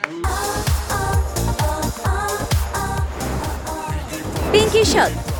Pinky 4.51 4.83
Shot. 4.83 5.30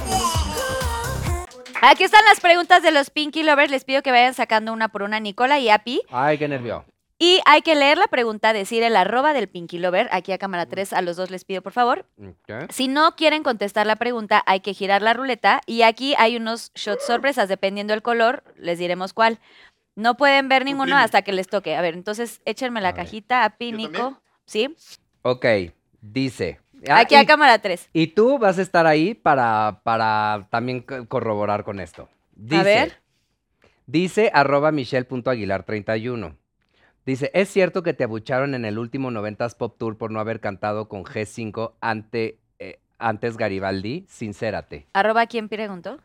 Aquí 1.82 2.04
están 2.04 2.24
las 2.26 2.40
preguntas 2.40 2.84
de 2.84 2.92
los 2.92 3.10
Pinky 3.10 3.44
Lovers. 3.44 3.72
Les 3.72 3.86
pido 3.86 4.04
que 4.04 4.12
vayan 4.12 4.34
sacando 4.36 4.72
una 4.72 4.90
por 4.90 5.02
una, 5.02 5.20
Nicola 5.20 5.60
y 5.60 5.70
Api. 5.70 6.02
Ay, 6.12 6.38
qué 6.38 6.48
nervio. 6.48 6.86
Y 7.18 7.40
hay 7.46 7.62
que 7.62 7.76
leer 7.76 7.98
la 7.98 8.08
pregunta, 8.08 8.54
decir 8.54 8.82
el 8.84 8.96
arroba 8.96 9.34
del 9.34 9.48
Pinky 9.48 9.78
Lover. 9.78 10.08
Aquí 10.12 10.32
a 10.32 10.38
cámara 10.40 10.66
3, 10.68 10.94
a 10.94 11.02
los 11.02 11.18
dos 11.18 11.30
les 11.30 11.44
pido, 11.46 11.62
por 11.62 11.72
favor. 11.72 12.06
Si 12.70 12.88
no 12.88 13.16
quieren 13.16 13.44
contestar 13.44 13.86
la 13.86 13.96
pregunta, 13.96 14.42
hay 14.46 14.62
que 14.62 14.74
girar 14.74 15.02
la 15.02 15.14
ruleta. 15.14 15.62
Y 15.68 15.82
aquí 15.82 16.16
hay 16.18 16.36
unos 16.38 16.72
shots 16.74 17.06
sorpresas, 17.06 17.50
dependiendo 17.50 17.94
del 17.94 18.02
color, 18.02 18.44
les 18.58 18.80
diremos 18.80 19.14
cuál. 19.14 19.40
No 19.96 20.18
pueden 20.18 20.50
ver 20.50 20.66
ninguno 20.66 20.98
hasta 20.98 21.22
que 21.24 21.34
les 21.34 21.48
toque. 21.48 21.76
A 21.76 21.82
ver, 21.82 21.96
entonces 21.96 22.42
échenme 22.46 22.80
la 22.82 22.90
A 22.90 22.94
cajita, 22.94 23.44
Api, 23.44 23.72
¿Yo 23.72 23.78
Nico. 23.78 23.92
también? 23.92 24.18
¿Sí? 24.46 24.76
Ok, 25.24 25.46
dice. 26.00 26.61
Ah, 26.88 27.00
Aquí 27.00 27.16
a 27.16 27.24
y- 27.24 27.26
cámara 27.26 27.60
3. 27.60 27.90
Y 27.94 28.08
tú 28.08 28.40
vas 28.40 28.58
a 28.58 28.62
estar 28.62 28.86
ahí 28.88 29.14
para, 29.14 29.82
para 29.84 30.48
también 30.50 30.82
co- 30.82 31.06
corroborar 31.08 31.64
con 31.64 31.80
esto. 31.80 32.10
Dice, 32.36 32.64
ver. 32.64 32.98
Dice 33.86 34.32
arroba 34.34 34.72
michelle.aguilar31. 34.72 36.36
Dice, 37.06 37.32
¿es 37.34 37.50
cierto 37.50 37.82
que 37.84 37.94
te 37.94 38.04
abucharon 38.04 38.54
en 38.54 38.64
el 38.66 38.78
último 38.78 39.10
90s 39.12 39.56
Pop 39.56 39.76
Tour 39.78 39.98
por 39.98 40.12
no 40.12 40.20
haber 40.20 40.40
cantado 40.40 40.88
con 40.88 41.04
G5 41.04 41.74
ante, 41.82 42.38
eh, 42.60 42.80
antes 43.00 43.38
Garibaldi? 43.38 44.06
Sincérate. 44.08 44.88
¿Arroba 44.94 45.26
quién 45.26 45.50
preguntó? 45.50 46.00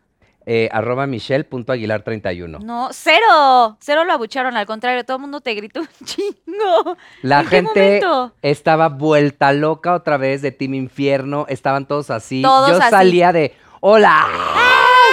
Eh, 0.48 0.68
arroba 0.70 1.08
michelle.aguilar31. 1.08 2.60
No, 2.60 2.88
cero. 2.92 3.76
Cero 3.80 4.04
lo 4.04 4.12
abucharon. 4.12 4.56
Al 4.56 4.64
contrario, 4.64 5.04
todo 5.04 5.16
el 5.16 5.22
mundo 5.22 5.40
te 5.40 5.54
gritó 5.54 5.80
un 5.80 5.88
chingo. 6.04 6.96
La 7.22 7.40
¿En 7.40 7.48
qué 7.48 7.56
gente 7.56 8.00
estaba 8.42 8.88
vuelta 8.88 9.52
loca 9.52 9.92
otra 9.92 10.16
vez 10.18 10.42
de 10.42 10.52
Team 10.52 10.74
Infierno. 10.74 11.46
Estaban 11.48 11.86
todos 11.86 12.10
así. 12.10 12.42
Todos 12.42 12.70
Yo 12.70 12.76
así. 12.78 12.90
salía 12.90 13.32
de, 13.32 13.56
¡Hola! 13.80 14.24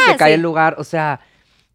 Se 0.06 0.18
cae 0.18 0.30
sí. 0.30 0.34
el 0.36 0.42
lugar. 0.42 0.76
O 0.78 0.84
sea, 0.84 1.20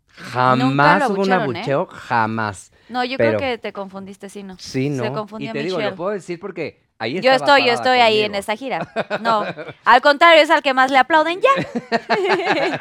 jamás 0.09 1.11
hubo 1.11 1.23
un 1.23 1.33
¿eh? 1.33 1.35
abucheo. 1.35 1.87
Jamás. 1.87 2.71
No, 2.89 3.05
yo 3.05 3.19
Pero- 3.19 3.39
creo 3.39 3.53
que 3.53 3.59
te 3.59 3.73
confundiste, 3.73 4.29
sí, 4.29 4.43
no. 4.43 4.57
Sí, 4.59 4.89
¿no? 4.89 5.03
Se 5.03 5.13
confundió 5.13 5.51
y 5.51 5.53
te 5.53 5.63
digo, 5.63 5.81
lo 5.81 5.95
puedo 5.95 6.11
decir 6.11 6.39
porque 6.41 6.81
ahí 6.99 7.21
Yo 7.21 7.33
estoy, 7.33 7.67
yo 7.67 7.73
estoy 7.73 7.99
ahí 7.99 8.21
en 8.21 8.35
esta 8.35 8.57
gira. 8.57 8.89
No, 9.21 9.45
al 9.85 10.01
contrario, 10.01 10.43
es 10.43 10.51
al 10.51 10.63
que 10.63 10.75
más 10.75 10.91
le 10.91 10.99
aplauden 10.99 11.41
ya. 11.41 12.81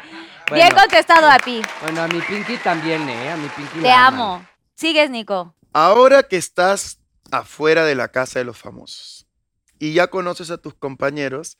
Bien 0.52 0.68
Bueno. 0.70 0.76
contestado, 0.82 1.28
Api. 1.30 1.62
Bueno, 1.82 2.02
a 2.02 2.08
mi 2.08 2.20
Pinky 2.20 2.56
también, 2.58 3.08
¿eh? 3.08 3.30
A 3.30 3.36
mi 3.36 3.48
Pinky 3.48 3.76
Te 3.80 3.88
la 3.88 4.06
aman. 4.06 4.20
amo. 4.20 4.46
Sigues, 4.74 5.10
Nico. 5.10 5.54
Ahora 5.72 6.22
que 6.22 6.36
estás 6.36 6.98
afuera 7.30 7.84
de 7.84 7.94
la 7.94 8.08
casa 8.08 8.38
de 8.38 8.44
los 8.44 8.56
famosos 8.56 9.26
y 9.78 9.92
ya 9.92 10.06
conoces 10.08 10.50
a 10.50 10.58
tus 10.58 10.74
compañeros, 10.74 11.58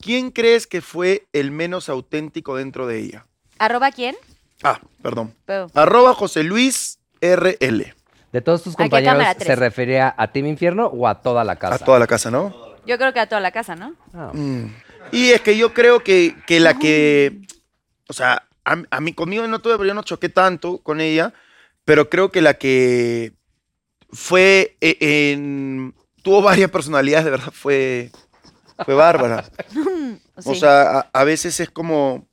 ¿quién 0.00 0.30
crees 0.30 0.66
que 0.66 0.80
fue 0.80 1.26
el 1.32 1.50
menos 1.52 1.88
auténtico 1.88 2.56
dentro 2.56 2.86
de 2.86 2.98
ella? 2.98 3.26
¿Arroba 3.58 3.92
quién? 3.92 4.16
Ah, 4.62 4.80
perdón. 5.02 5.34
Pero- 5.44 5.68
Arroba 5.74 6.14
José 6.14 6.42
Luis 6.42 6.98
RL. 7.20 7.94
De 8.32 8.40
todos 8.42 8.62
tus 8.64 8.74
a 8.74 8.78
compañeros, 8.78 9.12
cámara 9.14 9.34
¿se 9.38 9.54
refería 9.56 10.14
a 10.18 10.32
Team 10.32 10.46
Infierno 10.46 10.86
o 10.86 11.06
a 11.06 11.22
toda 11.22 11.44
la 11.44 11.56
casa? 11.56 11.76
A 11.76 11.78
toda 11.78 11.98
la 11.98 12.06
casa, 12.06 12.30
¿no? 12.30 12.54
Yo 12.84 12.98
creo 12.98 13.12
que 13.12 13.20
a 13.20 13.28
toda 13.28 13.40
la 13.40 13.52
casa, 13.52 13.76
¿no? 13.76 13.94
Ah, 14.12 14.30
Mm. 14.34 14.66
Y 15.12 15.30
es 15.30 15.40
que 15.40 15.56
yo 15.56 15.72
creo 15.72 16.00
que, 16.00 16.34
que 16.46 16.58
la 16.58 16.74
que, 16.74 17.40
o 18.08 18.12
sea, 18.12 18.48
a, 18.64 18.82
a 18.90 19.00
mí 19.00 19.12
conmigo 19.12 19.46
no 19.46 19.60
tuve, 19.60 19.76
pero 19.76 19.88
yo 19.88 19.94
no 19.94 20.02
choqué 20.02 20.28
tanto 20.28 20.78
con 20.78 21.00
ella, 21.00 21.32
pero 21.84 22.10
creo 22.10 22.30
que 22.30 22.42
la 22.42 22.54
que 22.54 23.32
fue 24.10 24.76
eh, 24.80 24.96
en, 25.32 25.94
tuvo 26.22 26.42
varias 26.42 26.70
personalidades, 26.70 27.24
de 27.24 27.30
verdad, 27.30 27.52
fue, 27.52 28.10
fue 28.84 28.94
Bárbara. 28.94 29.44
O 30.44 30.54
sea, 30.54 30.98
a, 30.98 31.10
a 31.14 31.24
veces 31.24 31.60
es 31.60 31.70
como, 31.70 32.28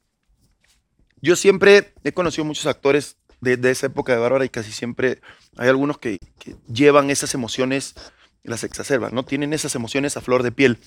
yo 1.22 1.38
siempre 1.38 1.94
he 2.04 2.12
conocido 2.12 2.44
muchos 2.44 2.66
actores 2.66 3.16
de, 3.40 3.56
de 3.56 3.72
esa 3.72 3.86
época 3.86 4.12
de 4.12 4.20
Bárbara 4.20 4.44
y 4.44 4.50
casi 4.50 4.74
siempre 4.74 5.22
hay 5.56 5.70
algunos 5.70 6.00
que, 6.00 6.20
que 6.38 6.58
llevan 6.68 7.10
esas 7.10 7.34
emociones, 7.34 7.96
las 8.44 8.66
exacerban, 8.66 9.16
¿no? 9.16 9.24
Tienen 9.24 9.54
esas 9.54 9.76
emociones 9.76 10.18
a 10.18 10.22
flor 10.22 10.44
de 10.44 10.52
piel. 10.52 10.80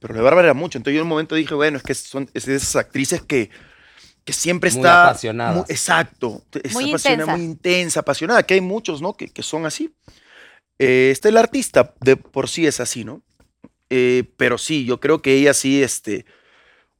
Pero 0.00 0.12
de 0.12 0.20
Bárbara 0.20 0.48
era 0.48 0.54
mucho. 0.54 0.76
Entonces 0.76 0.96
yo 0.96 1.00
en 1.00 1.06
un 1.06 1.08
momento 1.08 1.34
dije, 1.34 1.54
bueno, 1.54 1.78
es 1.78 1.82
que 1.82 1.94
son 1.94 2.28
es 2.34 2.44
de 2.44 2.56
esas 2.56 2.76
actrices 2.76 3.22
que, 3.22 3.50
que 4.24 4.32
siempre 4.32 4.70
Muy 4.70 4.78
está... 4.80 5.16
muy- 5.52 5.64
exacto. 5.68 6.42
Esa 6.62 6.74
Muy 6.78 6.92
pasión 6.92 7.12
intensa. 7.14 7.36
Muy 7.36 7.44
intensa, 7.44 8.00
apasionada, 8.00 8.42
que 8.42 8.54
hay 8.54 8.60
muchos, 8.60 9.00
¿no? 9.02 9.14
Que, 9.14 9.28
que 9.28 9.42
son 9.42 9.66
así. 9.66 9.94
Eh, 10.78 11.10
este, 11.12 11.28
el 11.28 11.36
artista 11.36 11.94
de 12.00 12.16
por 12.16 12.48
sí 12.48 12.66
es 12.66 12.80
así, 12.80 13.04
¿no? 13.04 13.22
Eh, 13.90 14.24
pero 14.36 14.56
sí, 14.56 14.84
yo 14.84 15.00
creo 15.00 15.20
que 15.20 15.34
ella 15.34 15.54
sí, 15.54 15.82
este... 15.82 16.24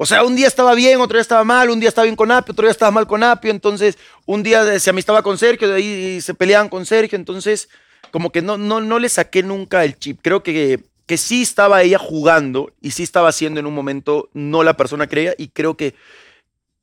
O 0.02 0.06
sea, 0.06 0.24
un 0.24 0.34
día 0.34 0.46
estaba 0.46 0.74
bien, 0.74 0.98
otro 1.00 1.16
día 1.16 1.20
estaba 1.22 1.44
mal, 1.44 1.68
un 1.68 1.78
día 1.78 1.90
estaba 1.90 2.04
bien 2.04 2.16
con 2.16 2.30
Apio, 2.32 2.52
otro 2.52 2.64
día 2.64 2.70
estaba 2.70 2.90
mal 2.90 3.06
con 3.06 3.22
Apio, 3.22 3.50
entonces 3.50 3.98
un 4.24 4.42
día 4.42 4.80
se 4.80 4.88
amistaba 4.88 5.22
con 5.22 5.36
Sergio, 5.36 5.68
de 5.68 5.74
ahí 5.74 6.20
se 6.22 6.32
peleaban 6.32 6.70
con 6.70 6.86
Sergio, 6.86 7.16
entonces 7.16 7.68
como 8.10 8.32
que 8.32 8.40
no, 8.40 8.56
no, 8.56 8.80
no 8.80 8.98
le 8.98 9.10
saqué 9.10 9.42
nunca 9.42 9.84
el 9.84 9.98
chip. 9.98 10.20
Creo 10.22 10.42
que, 10.42 10.80
que 11.04 11.18
sí 11.18 11.42
estaba 11.42 11.82
ella 11.82 11.98
jugando 11.98 12.72
y 12.80 12.92
sí 12.92 13.02
estaba 13.02 13.30
siendo 13.30 13.60
en 13.60 13.66
un 13.66 13.74
momento 13.74 14.30
no 14.32 14.62
la 14.62 14.74
persona 14.74 15.06
que 15.06 15.10
creía 15.10 15.34
y 15.36 15.48
creo 15.48 15.76
que, 15.76 15.94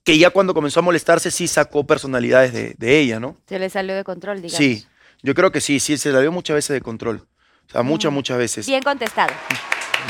que 0.07 0.17
ya 0.17 0.29
cuando 0.29 0.53
comenzó 0.53 0.79
a 0.79 0.83
molestarse 0.83 1.29
sí 1.31 1.49
sacó 1.49 1.85
personalidades 1.85 2.53
de, 2.53 2.75
de 2.77 2.97
ella, 2.99 3.19
¿no? 3.19 3.35
Se 3.45 3.59
le 3.59 3.69
salió 3.69 3.93
de 3.93 4.05
control, 4.05 4.37
digamos. 4.41 4.57
Sí, 4.57 4.87
yo 5.21 5.33
creo 5.35 5.51
que 5.51 5.59
sí, 5.59 5.81
sí, 5.81 5.97
se 5.97 6.13
la 6.13 6.21
vio 6.21 6.31
muchas 6.31 6.55
veces 6.55 6.73
de 6.75 6.79
control. 6.81 7.27
O 7.67 7.71
sea, 7.73 7.83
muchas, 7.83 8.09
Mm. 8.09 8.15
muchas 8.15 8.37
veces. 8.37 8.65
Bien 8.67 8.81
contestado. 8.81 9.33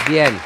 Bien. 0.07 0.37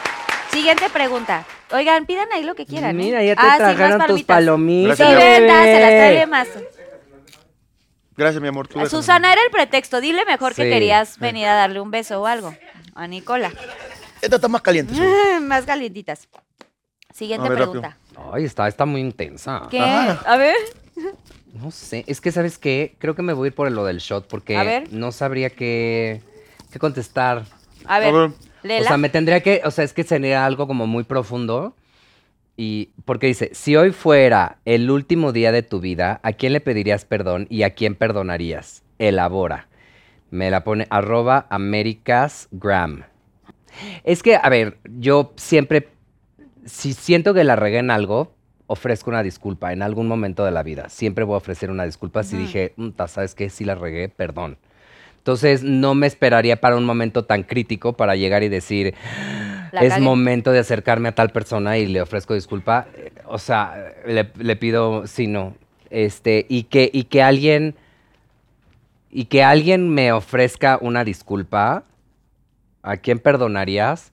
Siguiente 0.54 0.90
pregunta. 0.90 1.46
Oigan, 1.72 2.06
pidan 2.06 2.32
ahí 2.32 2.44
lo 2.46 2.56
que 2.56 2.66
quieran. 2.66 2.92
¿eh? 2.98 3.04
Mira, 3.04 3.22
ya 3.26 3.36
te 3.36 3.42
Ah, 3.42 3.56
sí, 3.58 3.78
más 3.78 4.08
tus 4.08 4.24
palomitas. 4.24 4.26
palomitas. 4.26 4.98
Sí, 4.98 5.04
Gracias, 5.04 5.20
bebé. 5.40 5.48
dáselas, 5.48 5.90
tráele 5.90 6.28
más. 6.28 6.48
Gracias, 8.16 8.42
mi 8.42 8.48
amor. 8.48 8.68
tú 8.70 8.80
A 8.80 8.84
déjame. 8.84 8.90
Susana 9.02 9.34
era 9.34 9.42
el 9.44 9.52
pretexto. 9.52 10.00
Dile 10.00 10.24
mejor 10.26 10.54
que 10.56 10.64
Sí. 10.64 10.70
querías 10.70 11.18
venir 11.20 11.48
a 11.48 11.56
darle 11.56 11.82
un 11.82 11.92
beso 11.92 12.22
o 12.22 12.26
algo. 12.26 12.56
A 12.96 13.06
Nicola. 13.08 13.52
Esta 14.22 14.36
está 14.38 14.48
más 14.48 14.62
caliente. 14.62 14.94
Susana. 14.94 15.40
más 15.42 15.66
calientitas. 15.66 16.28
Siguiente 17.14 17.46
A 17.48 17.50
ver, 17.50 17.60
rápido. 17.60 17.82
pregunta. 17.82 17.98
Ay, 18.32 18.46
está, 18.46 18.68
está 18.68 18.86
muy 18.86 19.02
intensa. 19.02 19.68
¿Qué? 19.70 19.80
Ah. 19.80 20.22
A 20.26 20.38
ver. 20.38 20.56
No 21.54 21.72
sé, 21.72 22.04
es 22.08 22.22
que 22.22 22.32
¿sabes 22.32 22.58
qué? 22.58 22.96
Creo 22.98 23.16
que 23.16 23.22
me 23.22 23.34
voy 23.34 23.48
a 23.48 23.50
ir 23.50 23.56
por 23.56 23.70
lo 23.72 23.84
del 23.86 23.98
shot 23.98 24.28
porque 24.28 24.86
no 24.92 25.12
sabría 25.12 25.50
qué, 25.50 26.22
qué 26.72 26.80
contestar. 26.80 27.46
A 27.86 28.00
ver. 28.00 28.14
O 28.14 28.84
sea, 28.84 28.98
me 28.98 29.10
tendría 29.10 29.42
que, 29.42 29.62
o 29.66 29.72
sea, 29.72 29.84
es 29.84 29.94
que 29.94 30.04
sería 30.04 30.46
algo 30.46 30.68
como 30.68 30.88
muy 30.88 31.04
profundo. 31.04 31.76
Y 32.58 32.92
porque 33.06 33.28
dice, 33.28 33.50
si 33.54 33.76
hoy 33.76 33.92
fuera 33.92 34.60
el 34.66 34.92
último 34.92 35.32
día 35.32 35.52
de 35.52 35.64
tu 35.64 35.80
vida, 35.80 36.20
¿a 36.22 36.34
quién 36.34 36.54
le 36.54 36.60
pedirías 36.60 37.06
perdón 37.06 37.48
y 37.50 37.64
a 37.64 37.74
quién 37.74 37.96
perdonarías? 37.96 38.84
Elabora. 39.00 39.68
Me 40.30 40.52
la 40.52 40.64
pone 40.64 40.86
arroba 40.90 41.48
americasgram. 41.50 43.04
Es 44.04 44.22
que, 44.22 44.36
a 44.36 44.48
ver, 44.50 44.78
yo 44.84 45.34
siempre, 45.38 45.90
si 46.66 46.94
siento 46.94 47.34
que 47.34 47.44
la 47.44 47.56
regué 47.56 47.80
en 47.80 47.92
algo, 47.92 48.34
ofrezco 48.68 49.10
una 49.10 49.24
disculpa 49.24 49.74
en 49.74 49.82
algún 49.82 50.08
momento 50.08 50.46
de 50.46 50.52
la 50.52 50.64
vida. 50.64 50.90
Siempre 50.90 51.24
voy 51.26 51.36
a 51.36 51.38
ofrecer 51.38 51.70
una 51.72 51.86
disculpa 51.86 52.24
si 52.24 52.38
dije, 52.38 52.74
"Mm, 52.78 52.90
¿sabes 53.08 53.36
qué? 53.36 53.50
Si 53.50 53.66
la 53.66 53.76
regué, 53.76 54.08
perdón. 54.10 54.58
Entonces, 55.18 55.62
no 55.62 55.94
me 55.94 56.08
esperaría 56.08 56.60
para 56.60 56.78
un 56.78 56.86
momento 56.86 57.26
tan 57.26 57.44
crítico 57.44 57.94
para 57.94 58.16
llegar 58.16 58.42
y 58.44 58.50
decir, 58.50 58.96
La 59.72 59.82
es 59.82 60.00
momento 60.00 60.52
de 60.52 60.60
acercarme 60.60 61.10
a 61.10 61.16
tal 61.16 61.30
persona 61.30 61.78
y 61.78 61.86
le 61.86 62.02
ofrezco 62.02 62.34
disculpa. 62.34 62.88
O 63.28 63.38
sea, 63.38 63.94
le, 64.06 64.32
le 64.40 64.56
pido, 64.56 65.06
sí, 65.06 65.28
no. 65.28 65.54
Este, 65.90 66.46
y 66.50 66.64
que, 66.64 66.90
y 66.92 67.04
que 67.04 67.22
alguien, 67.22 67.76
y 69.12 69.26
que 69.26 69.44
alguien 69.44 69.90
me 69.90 70.12
ofrezca 70.12 70.80
una 70.82 71.04
disculpa, 71.04 71.84
¿a 72.82 72.98
quién 72.98 73.20
perdonarías? 73.20 74.12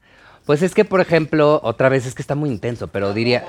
Pues 0.48 0.62
es 0.62 0.74
que, 0.74 0.86
por 0.86 1.02
ejemplo, 1.02 1.60
otra 1.62 1.90
vez 1.90 2.06
es 2.06 2.14
que 2.14 2.22
está 2.22 2.34
muy 2.34 2.48
intenso, 2.48 2.88
pero 2.88 3.12
diría, 3.12 3.44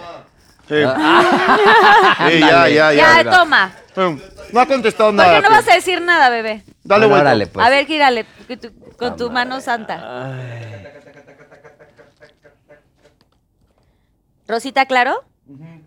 Sí. 0.67 0.75
Sí, 2.27 2.39
ya, 2.41 2.67
ya, 2.67 2.91
ya. 2.93 3.23
Ya, 3.23 3.31
toma. 3.31 3.71
No 4.51 4.59
ha 4.59 4.65
contestado 4.65 5.11
Porque 5.11 5.23
nada. 5.25 5.35
no 5.39 5.47
tío. 5.47 5.49
vas 5.49 5.67
a 5.69 5.75
decir 5.75 6.01
nada, 6.01 6.29
bebé. 6.29 6.61
Dale 6.83 7.05
Bueno, 7.05 7.07
vuelta. 7.07 7.21
órale, 7.21 7.47
pues. 7.47 7.65
a 7.65 7.69
ver, 7.69 7.85
gírale 7.87 8.25
con 8.47 8.59
tu, 8.59 8.95
con 8.97 9.15
tu 9.15 9.31
mano 9.31 9.61
santa. 9.61 10.35
Rosita, 14.45 14.85
¿claro? 14.85 15.23
¿Uno 15.47 15.79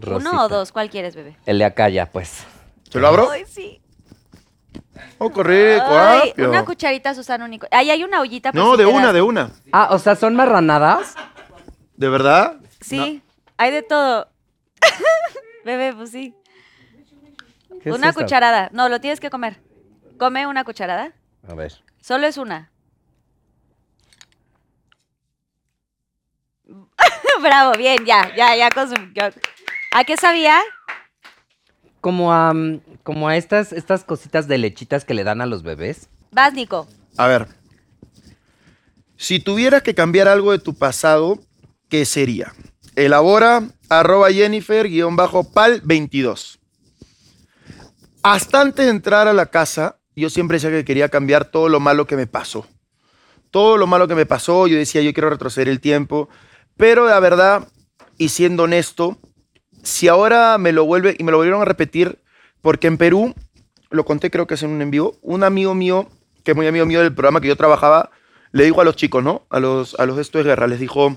Rosita. 0.00 0.44
o 0.44 0.48
dos? 0.48 0.70
¿Cuál 0.70 0.88
quieres, 0.88 1.16
bebé? 1.16 1.36
El 1.46 1.58
de 1.58 1.64
acá 1.64 1.88
ya, 1.88 2.06
pues. 2.06 2.44
¿Se 2.90 3.00
lo 3.00 3.08
abro? 3.08 3.28
Ay, 3.28 3.44
sí. 3.44 3.79
Oh, 5.22 5.30
qué 5.30 5.42
rico, 5.42 5.84
Ay, 5.90 6.30
apio. 6.30 6.48
una 6.48 6.64
cucharita, 6.64 7.14
Susana, 7.14 7.44
único. 7.44 7.66
Ahí 7.70 7.90
hay 7.90 8.02
una 8.02 8.22
ollita. 8.22 8.52
No, 8.54 8.78
de 8.78 8.86
una, 8.86 9.12
de 9.12 9.20
una. 9.20 9.50
Ah, 9.70 9.88
o 9.90 9.98
sea, 9.98 10.16
¿son 10.16 10.34
marranadas? 10.34 11.14
¿De 11.94 12.08
verdad? 12.08 12.56
Sí, 12.80 13.22
hay 13.58 13.70
de 13.70 13.82
todo. 13.82 14.30
bebé, 15.66 15.92
pues 15.92 16.10
sí. 16.10 16.34
¿Qué 17.82 17.90
es 17.90 17.94
Una 17.94 18.14
cucharada. 18.14 18.70
No, 18.72 18.88
lo 18.88 18.98
tienes 19.02 19.20
que 19.20 19.28
comer. 19.28 19.60
Come 20.18 20.46
una 20.46 20.64
cucharada. 20.64 21.12
A 21.46 21.52
ver. 21.54 21.84
Solo 22.00 22.26
es 22.26 22.38
una. 22.38 22.70
Bravo, 27.42 27.72
bien, 27.76 28.06
ya, 28.06 28.34
ya, 28.34 28.56
ya 28.56 28.70
consum- 28.70 29.12
ya. 29.14 29.30
¿A 29.92 30.04
qué 30.04 30.16
sabía? 30.16 30.58
Como 32.00 32.32
a, 32.32 32.52
mm, 32.52 32.80
como 33.02 33.28
a 33.28 33.36
estas, 33.36 33.72
estas 33.72 34.04
cositas 34.04 34.48
de 34.48 34.58
lechitas 34.58 35.04
que 35.04 35.14
le 35.14 35.24
dan 35.24 35.40
a 35.40 35.46
los 35.46 35.62
bebés. 35.62 36.08
Vas, 36.32 36.52
Nico. 36.54 36.86
A 37.16 37.26
ver. 37.26 37.48
Si 39.16 39.38
tuvieras 39.38 39.82
que 39.82 39.94
cambiar 39.94 40.28
algo 40.28 40.52
de 40.52 40.58
tu 40.58 40.74
pasado, 40.74 41.38
¿qué 41.88 42.04
sería? 42.04 42.54
Elabora 42.96 43.62
arroba 43.88 44.30
Jennifer 44.30 44.88
guion 44.88 45.16
bajo 45.16 45.52
pal 45.52 45.82
22. 45.84 46.58
Hasta 48.22 48.60
antes 48.60 48.84
de 48.84 48.90
entrar 48.90 49.28
a 49.28 49.32
la 49.32 49.46
casa, 49.46 49.98
yo 50.16 50.30
siempre 50.30 50.56
decía 50.56 50.70
que 50.70 50.84
quería 50.84 51.08
cambiar 51.08 51.46
todo 51.46 51.68
lo 51.68 51.80
malo 51.80 52.06
que 52.06 52.16
me 52.16 52.26
pasó. 52.26 52.66
Todo 53.50 53.76
lo 53.76 53.86
malo 53.86 54.06
que 54.06 54.14
me 54.14 54.26
pasó, 54.26 54.66
yo 54.66 54.76
decía, 54.76 55.02
yo 55.02 55.12
quiero 55.12 55.30
retroceder 55.30 55.68
el 55.68 55.80
tiempo. 55.80 56.28
Pero 56.76 57.06
la 57.06 57.18
verdad, 57.20 57.68
y 58.18 58.28
siendo 58.28 58.64
honesto, 58.64 59.18
si 59.82 60.08
ahora 60.08 60.58
me 60.58 60.72
lo 60.72 60.84
vuelve 60.84 61.16
y 61.18 61.24
me 61.24 61.32
lo 61.32 61.38
volvieron 61.38 61.62
a 61.62 61.64
repetir, 61.64 62.18
porque 62.62 62.86
en 62.86 62.98
Perú, 62.98 63.34
lo 63.90 64.04
conté 64.04 64.30
creo 64.30 64.46
que 64.46 64.54
es 64.54 64.62
en 64.62 64.70
un 64.70 64.82
en 64.82 64.90
vivo, 64.90 65.18
un 65.22 65.44
amigo 65.44 65.74
mío, 65.74 66.08
que 66.44 66.52
es 66.52 66.56
muy 66.56 66.66
amigo 66.66 66.86
mío 66.86 67.00
del 67.00 67.14
programa 67.14 67.40
que 67.40 67.48
yo 67.48 67.56
trabajaba, 67.56 68.10
le 68.52 68.64
dijo 68.64 68.80
a 68.80 68.84
los 68.84 68.96
chicos, 68.96 69.22
¿no? 69.22 69.46
A 69.50 69.60
los, 69.60 69.98
a 69.98 70.06
los 70.06 70.16
de 70.16 70.22
esto 70.22 70.38
de 70.38 70.44
guerra, 70.44 70.66
les 70.66 70.80
dijo, 70.80 71.16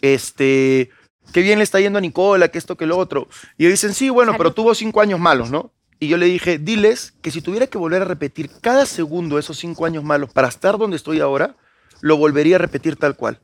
este, 0.00 0.90
qué 1.32 1.42
bien 1.42 1.58
le 1.58 1.64
está 1.64 1.80
yendo 1.80 1.98
a 1.98 2.02
Nicola, 2.02 2.48
que 2.48 2.58
esto, 2.58 2.76
que 2.76 2.86
lo 2.86 2.98
otro. 2.98 3.28
Y 3.56 3.66
dicen, 3.66 3.94
sí, 3.94 4.10
bueno, 4.10 4.34
pero 4.36 4.52
tuvo 4.52 4.74
cinco 4.74 5.00
años 5.00 5.20
malos, 5.20 5.50
¿no? 5.50 5.72
Y 5.98 6.08
yo 6.08 6.16
le 6.16 6.26
dije, 6.26 6.58
diles 6.58 7.12
que 7.20 7.30
si 7.30 7.42
tuviera 7.42 7.66
que 7.66 7.76
volver 7.76 8.02
a 8.02 8.06
repetir 8.06 8.50
cada 8.62 8.86
segundo 8.86 9.38
esos 9.38 9.58
cinco 9.58 9.84
años 9.84 10.02
malos 10.02 10.32
para 10.32 10.48
estar 10.48 10.78
donde 10.78 10.96
estoy 10.96 11.20
ahora, 11.20 11.56
lo 12.00 12.16
volvería 12.16 12.56
a 12.56 12.58
repetir 12.58 12.96
tal 12.96 13.16
cual. 13.16 13.38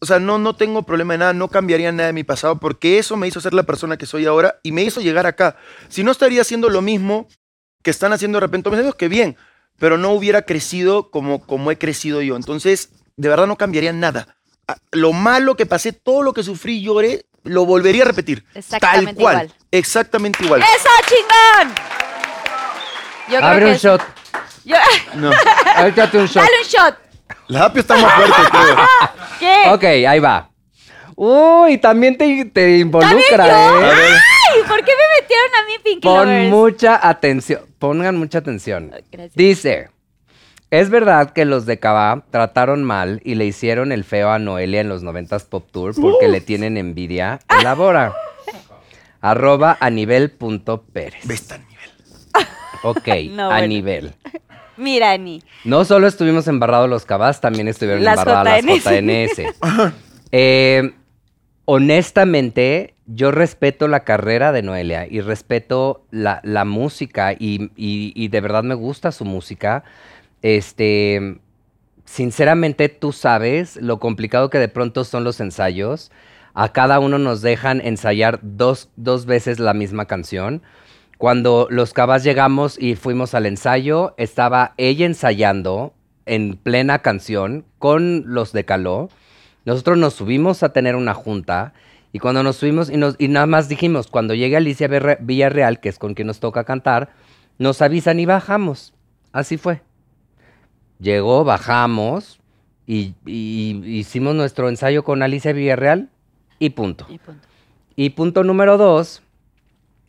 O 0.00 0.06
sea, 0.06 0.18
no, 0.20 0.38
no 0.38 0.54
tengo 0.54 0.82
problema 0.84 1.14
de 1.14 1.18
nada, 1.18 1.32
no 1.32 1.48
cambiaría 1.48 1.90
nada 1.92 2.06
de 2.08 2.12
mi 2.12 2.22
pasado, 2.24 2.58
porque 2.60 2.98
eso 2.98 3.16
me 3.16 3.26
hizo 3.26 3.40
ser 3.40 3.52
la 3.54 3.64
persona 3.64 3.96
que 3.96 4.06
soy 4.06 4.26
ahora 4.26 4.60
y 4.62 4.70
me 4.72 4.82
hizo 4.82 5.00
llegar 5.00 5.26
acá. 5.26 5.56
Si 5.88 6.04
no 6.04 6.12
estaría 6.12 6.40
haciendo 6.42 6.68
lo 6.68 6.82
mismo 6.82 7.26
que 7.82 7.90
están 7.90 8.12
haciendo 8.12 8.36
de 8.36 8.40
repente 8.46 8.70
mis 8.70 8.78
amigos, 8.78 8.94
que 8.94 9.08
bien, 9.08 9.36
pero 9.78 9.98
no 9.98 10.10
hubiera 10.12 10.42
crecido 10.42 11.10
como, 11.10 11.44
como 11.44 11.70
he 11.72 11.78
crecido 11.78 12.22
yo. 12.22 12.36
Entonces, 12.36 12.90
de 13.16 13.28
verdad 13.28 13.46
no 13.48 13.56
cambiaría 13.56 13.92
nada. 13.92 14.36
Ah, 14.68 14.76
Lo 14.92 15.12
malo 15.12 15.56
que 15.56 15.66
pasé, 15.66 15.92
todo 15.92 16.22
lo 16.22 16.32
que 16.32 16.42
sufrí 16.44 16.76
y 16.78 16.82
lloré, 16.82 17.24
lo 17.42 17.64
volvería 17.66 18.02
a 18.02 18.06
repetir. 18.06 18.44
Exactamente 18.54 19.14
tal 19.14 19.22
cual. 19.22 19.34
igual. 19.46 19.54
Exactamente 19.72 20.44
igual. 20.44 20.60
¡Eso, 20.62 20.88
chingón! 21.08 21.74
Yo 23.30 23.36
creo 23.38 23.44
Abre 23.48 23.58
que 23.60 23.66
un 23.66 23.72
es- 23.72 23.82
shot. 23.82 24.02
yo- 24.64 24.76
No. 25.14 25.30
Échate 25.86 26.18
un 26.18 26.26
shot. 26.26 26.42
Dale 26.44 26.56
un 26.62 26.68
shot. 26.68 26.98
La 27.48 27.66
apio 27.66 27.80
está 27.80 27.96
más 27.96 28.12
fuerte, 28.14 28.36
creo. 28.50 28.76
¿Qué? 29.38 29.70
Ok, 29.70 29.84
ahí 30.08 30.18
va. 30.20 30.50
Uy, 31.16 31.78
también 31.78 32.16
te, 32.16 32.44
te 32.46 32.78
involucra, 32.78 33.46
yo? 33.46 33.82
¿eh? 33.82 33.90
Ay, 33.90 34.60
¿por 34.68 34.84
qué 34.84 34.92
me 34.92 35.20
metieron 35.20 35.54
a 35.54 35.66
mí, 35.66 35.72
Pinky 35.82 36.00
Pon 36.00 36.26
Lovers? 36.26 36.50
mucha 36.50 37.08
atención. 37.08 37.62
Pongan 37.78 38.16
mucha 38.16 38.38
atención. 38.38 38.92
Gracias. 39.10 39.34
Dice, 39.34 39.90
es 40.70 40.90
verdad 40.90 41.32
que 41.32 41.44
los 41.44 41.66
de 41.66 41.78
Cabá 41.78 42.22
trataron 42.30 42.84
mal 42.84 43.20
y 43.24 43.34
le 43.34 43.46
hicieron 43.46 43.90
el 43.90 44.04
feo 44.04 44.30
a 44.30 44.38
Noelia 44.38 44.80
en 44.80 44.88
los 44.88 45.02
90s 45.02 45.44
Pop 45.48 45.68
Tour 45.72 45.94
porque 46.00 46.28
le 46.28 46.40
tienen 46.40 46.76
envidia. 46.76 47.40
Elabora. 47.60 48.14
Arroba 49.20 49.76
a 49.80 49.90
nivel 49.90 50.30
punto 50.30 50.82
Pérez. 50.82 51.26
Ve 51.26 51.34
está 51.34 51.56
a 51.56 51.58
nivel. 51.58 52.48
Ok, 52.84 53.08
No, 53.34 53.46
a 53.46 53.54
bueno. 53.54 53.66
nivel. 53.66 54.14
Mira, 54.78 55.10
Ani. 55.10 55.42
No 55.64 55.84
solo 55.84 56.06
estuvimos 56.06 56.46
embarrados 56.48 56.88
los 56.88 57.04
Cabás, 57.04 57.40
también 57.40 57.68
estuvieron 57.68 58.04
Las 58.04 58.18
embarradas 58.18 58.64
las 58.64 58.84
JNS. 58.84 59.36
JNS. 59.36 59.92
Eh, 60.32 60.92
honestamente, 61.64 62.94
yo 63.06 63.30
respeto 63.30 63.88
la 63.88 64.04
carrera 64.04 64.52
de 64.52 64.62
Noelia 64.62 65.06
y 65.08 65.20
respeto 65.20 66.04
la, 66.10 66.40
la 66.44 66.64
música 66.64 67.32
y, 67.32 67.70
y- 67.76 68.12
y 68.14 68.28
de 68.28 68.40
verdad 68.40 68.62
me 68.62 68.74
gusta 68.74 69.12
su 69.12 69.24
música. 69.24 69.84
Este, 70.42 71.38
sinceramente, 72.04 72.88
tú 72.88 73.12
sabes 73.12 73.76
lo 73.76 73.98
complicado 73.98 74.50
que 74.50 74.58
de 74.58 74.68
pronto 74.68 75.04
son 75.04 75.24
los 75.24 75.40
ensayos. 75.40 76.10
A 76.54 76.72
cada 76.72 76.98
uno 77.00 77.18
nos 77.18 77.40
dejan 77.40 77.80
ensayar 77.84 78.40
dos, 78.42 78.90
dos 78.96 79.26
veces 79.26 79.58
la 79.60 79.74
misma 79.74 80.04
canción. 80.06 80.62
Cuando 81.18 81.66
los 81.68 81.92
cabas 81.92 82.22
llegamos 82.22 82.80
y 82.80 82.94
fuimos 82.94 83.34
al 83.34 83.46
ensayo, 83.46 84.14
estaba 84.18 84.74
ella 84.76 85.04
ensayando 85.04 85.92
en 86.26 86.56
plena 86.56 87.00
canción 87.00 87.64
con 87.80 88.22
los 88.26 88.52
de 88.52 88.64
Caló. 88.64 89.08
Nosotros 89.64 89.98
nos 89.98 90.14
subimos 90.14 90.62
a 90.62 90.72
tener 90.72 90.94
una 90.94 91.14
junta 91.14 91.74
y 92.12 92.20
cuando 92.20 92.44
nos 92.44 92.56
subimos 92.56 92.88
y, 92.88 92.96
nos, 92.96 93.16
y 93.18 93.26
nada 93.26 93.46
más 93.46 93.68
dijimos, 93.68 94.06
cuando 94.06 94.32
llegue 94.32 94.56
Alicia 94.56 94.88
Villarreal, 95.18 95.80
que 95.80 95.88
es 95.88 95.98
con 95.98 96.14
quien 96.14 96.28
nos 96.28 96.38
toca 96.38 96.62
cantar, 96.62 97.10
nos 97.58 97.82
avisan 97.82 98.20
y 98.20 98.26
bajamos. 98.26 98.94
Así 99.32 99.56
fue. 99.56 99.82
Llegó, 101.00 101.42
bajamos 101.42 102.38
y, 102.86 103.14
y 103.26 103.82
hicimos 103.84 104.36
nuestro 104.36 104.68
ensayo 104.68 105.02
con 105.02 105.24
Alicia 105.24 105.52
Villarreal 105.52 106.10
y 106.60 106.70
punto. 106.70 107.06
Y 107.08 107.18
punto. 107.18 107.48
Y 107.96 108.10
punto 108.10 108.44
número 108.44 108.78
dos, 108.78 109.22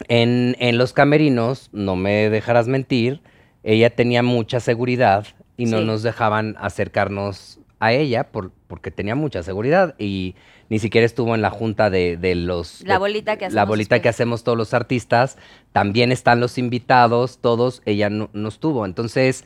en, 0.07 0.55
en 0.59 0.77
los 0.77 0.93
camerinos, 0.93 1.69
no 1.73 1.95
me 1.95 2.29
dejarás 2.29 2.67
mentir, 2.67 3.21
ella 3.63 3.89
tenía 3.89 4.23
mucha 4.23 4.59
seguridad 4.59 5.25
y 5.57 5.65
no 5.65 5.79
Sí. 5.79 5.85
nos 5.85 6.03
dejaban 6.03 6.55
acercarnos 6.59 7.59
a 7.79 7.91
ella 7.93 8.25
por- 8.31 8.51
porque 8.67 8.91
tenía 8.91 9.15
mucha 9.15 9.43
seguridad 9.43 9.95
y 9.97 10.35
ni 10.69 10.79
siquiera 10.79 11.05
estuvo 11.05 11.33
en 11.35 11.41
la 11.41 11.49
junta 11.49 11.89
de, 11.89 12.15
de 12.17 12.35
los... 12.35 12.81
La 12.85 12.99
bolita 12.99 13.37
que 13.37 13.45
La 13.45 13.47
hacemos 13.47 13.67
bolita 13.67 14.01
que 14.01 14.09
hacemos 14.09 14.43
todos 14.43 14.57
los 14.57 14.73
artistas, 14.73 15.37
también 15.73 16.11
están 16.11 16.39
los 16.39 16.57
invitados, 16.57 17.39
todos, 17.39 17.81
ella 17.85 18.09
no, 18.09 18.29
no 18.33 18.47
estuvo. 18.49 18.85
Entonces, 18.85 19.45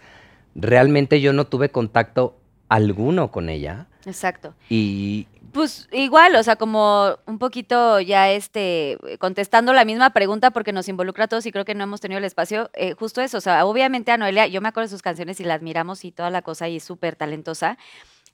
realmente 0.55 1.21
yo 1.21 1.31
no 1.33 1.45
tuve 1.45 1.69
contacto 1.69 2.37
alguno 2.69 3.31
con 3.31 3.49
ella 3.49 3.87
Exacto. 4.05 4.53
y... 4.69 5.27
Pues 5.53 5.87
igual, 5.91 6.35
o 6.35 6.41
sea, 6.41 6.55
como 6.55 7.15
un 7.27 7.37
poquito 7.37 7.99
ya 7.99 8.31
este, 8.31 8.97
contestando 9.19 9.71
la 9.71 9.85
misma 9.85 10.09
pregunta 10.09 10.49
porque 10.49 10.73
nos 10.73 10.89
involucra 10.89 11.25
a 11.25 11.27
todos 11.27 11.45
y 11.45 11.51
creo 11.51 11.63
que 11.63 11.75
no 11.75 11.83
hemos 11.83 12.01
tenido 12.01 12.17
el 12.17 12.25
espacio, 12.25 12.71
eh, 12.73 12.93
justo 12.93 13.21
eso, 13.21 13.37
o 13.37 13.41
sea, 13.41 13.63
obviamente 13.67 14.11
a 14.11 14.17
Noelia, 14.17 14.47
yo 14.47 14.61
me 14.61 14.69
acuerdo 14.69 14.87
de 14.87 14.95
sus 14.95 15.03
canciones 15.03 15.39
y 15.39 15.43
la 15.43 15.53
admiramos 15.53 16.05
y 16.05 16.11
toda 16.11 16.31
la 16.31 16.41
cosa 16.41 16.69
y 16.69 16.77
es 16.77 16.83
súper 16.83 17.15
talentosa, 17.15 17.77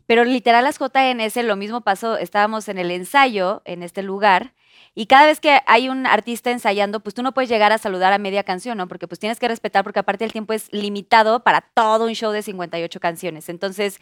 pero 0.08 0.24
literal 0.24 0.64
las 0.64 0.80
JNS 0.80 1.44
lo 1.44 1.58
mismo 1.58 1.82
pasó, 1.82 2.18
estábamos 2.18 2.70
en 2.70 2.78
el 2.78 2.90
ensayo 2.90 3.64
en 3.66 3.84
este 3.84 4.02
lugar 4.02 4.54
y 4.96 5.08
cada 5.08 5.26
vez 5.26 5.42
que 5.42 5.60
hay 5.66 5.90
un 5.90 6.08
artista 6.08 6.52
ensayando, 6.52 7.02
pues 7.02 7.16
tú 7.16 7.22
no 7.22 7.34
puedes 7.34 7.50
llegar 7.50 7.74
a 7.74 7.78
saludar 7.80 8.14
a 8.14 8.18
media 8.18 8.44
canción, 8.44 8.78
¿no? 8.78 8.88
Porque 8.88 9.10
pues 9.10 9.20
tienes 9.20 9.40
que 9.40 9.48
respetar 9.50 9.84
porque 9.84 10.00
aparte 10.00 10.24
el 10.24 10.32
tiempo 10.32 10.54
es 10.54 10.72
limitado 10.72 11.44
para 11.44 11.62
todo 11.62 12.06
un 12.06 12.16
show 12.16 12.32
de 12.32 12.42
58 12.42 13.00
canciones. 13.02 13.50
Entonces, 13.50 14.00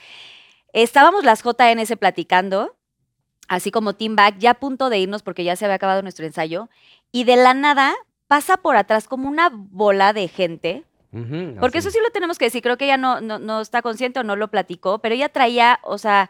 estábamos 0.71 1.23
las 1.25 1.43
JNS 1.43 1.97
platicando 1.99 2.76
así 3.47 3.71
como 3.71 3.93
Team 3.93 4.15
Back, 4.15 4.37
ya 4.39 4.51
a 4.51 4.53
punto 4.55 4.89
de 4.89 4.99
irnos 4.99 5.23
porque 5.23 5.43
ya 5.43 5.55
se 5.55 5.65
había 5.65 5.75
acabado 5.75 6.01
nuestro 6.01 6.25
ensayo, 6.25 6.69
y 7.11 7.23
de 7.23 7.35
la 7.35 7.53
nada 7.53 7.93
pasa 8.27 8.57
por 8.57 8.75
atrás 8.75 9.07
como 9.07 9.27
una 9.27 9.49
bola 9.51 10.13
de 10.13 10.27
gente, 10.27 10.83
porque 11.59 11.79
así. 11.79 11.87
eso 11.87 11.91
sí 11.91 11.99
lo 12.03 12.11
tenemos 12.11 12.37
que 12.37 12.45
decir, 12.45 12.61
creo 12.61 12.77
que 12.77 12.85
ella 12.85 12.97
no, 12.97 13.21
no, 13.21 13.39
no 13.39 13.61
está 13.61 13.81
consciente 13.81 14.19
o 14.19 14.23
no 14.23 14.35
lo 14.35 14.49
platicó, 14.49 14.99
pero 14.99 15.15
ella 15.15 15.29
traía, 15.29 15.79
o 15.83 15.97
sea, 15.97 16.29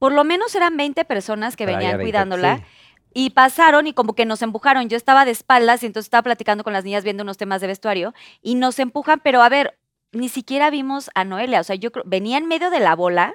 por 0.00 0.12
lo 0.12 0.24
menos 0.24 0.54
eran 0.54 0.76
20 0.76 1.04
personas 1.04 1.56
que 1.56 1.64
Traía 1.64 1.78
venían 1.78 1.98
20, 1.98 2.10
cuidándola. 2.10 2.56
sí. 2.56 2.64
Y 3.12 3.30
pasaron 3.30 3.88
y 3.88 3.92
como 3.92 4.14
que 4.14 4.24
nos 4.24 4.40
empujaron. 4.40 4.88
Yo 4.88 4.96
estaba 4.96 5.24
de 5.24 5.32
espaldas 5.32 5.82
y 5.82 5.86
entonces 5.86 6.06
estaba 6.06 6.22
platicando 6.22 6.62
con 6.62 6.72
las 6.72 6.84
niñas 6.84 7.02
viendo 7.02 7.24
unos 7.24 7.38
temas 7.38 7.60
de 7.60 7.66
vestuario 7.66 8.14
y 8.40 8.54
nos 8.54 8.78
empujan, 8.78 9.20
pero 9.20 9.42
a 9.42 9.48
ver, 9.48 9.78
ni 10.12 10.28
siquiera 10.28 10.70
vimos 10.70 11.10
a 11.14 11.24
Noelia. 11.24 11.60
O 11.60 11.64
sea, 11.64 11.74
yo 11.74 11.90
creo, 11.90 12.04
venía 12.06 12.38
en 12.38 12.46
medio 12.46 12.70
de 12.70 12.78
la 12.78 12.94
bola 12.94 13.34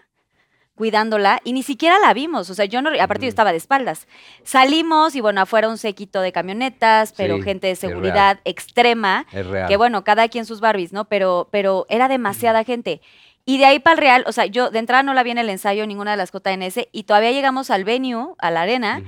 cuidándola 0.75 1.39
y 1.43 1.53
ni 1.53 1.63
siquiera 1.63 1.97
la 1.99 2.13
vimos. 2.13 2.49
O 2.49 2.53
sea, 2.53 2.65
yo 2.65 2.81
no, 2.81 2.89
aparte 2.99 3.23
yo 3.25 3.27
Ujú. 3.27 3.29
estaba 3.29 3.51
de 3.51 3.57
espaldas. 3.57 4.07
Salimos 4.43 5.15
y 5.15 5.21
bueno, 5.21 5.41
afuera 5.41 5.69
un 5.69 5.77
séquito 5.77 6.21
de 6.21 6.31
camionetas, 6.31 7.13
pero 7.15 7.37
Sí, 7.37 7.43
gente 7.43 7.67
de 7.67 7.75
seguridad 7.75 8.39
extrema. 8.45 9.25
Es 9.31 9.45
real. 9.47 9.67
Que 9.67 9.77
bueno, 9.77 10.03
cada 10.03 10.27
quien 10.27 10.45
sus 10.45 10.59
Barbies, 10.59 10.93
¿no? 10.93 11.05
Pero, 11.05 11.47
pero 11.51 11.85
era 11.89 12.07
demasiada 12.07 12.63
gente. 12.63 13.01
Y 13.45 13.59
de 13.59 13.65
ahí 13.65 13.79
para 13.79 13.93
el 13.93 13.99
Real, 13.99 14.23
o 14.27 14.31
sea, 14.31 14.47
yo 14.47 14.71
de 14.71 14.79
entrada 14.79 15.03
no 15.03 15.13
la 15.13 15.21
vi 15.21 15.29
en 15.31 15.37
el 15.37 15.49
ensayo 15.49 15.85
ninguna 15.85 16.11
de 16.11 16.17
las 16.17 16.31
JNS 16.31 16.87
y 16.91 17.03
todavía 17.03 17.31
llegamos 17.31 17.69
al 17.69 17.83
venue, 17.83 18.33
a 18.39 18.49
la 18.51 18.63
arena. 18.63 19.01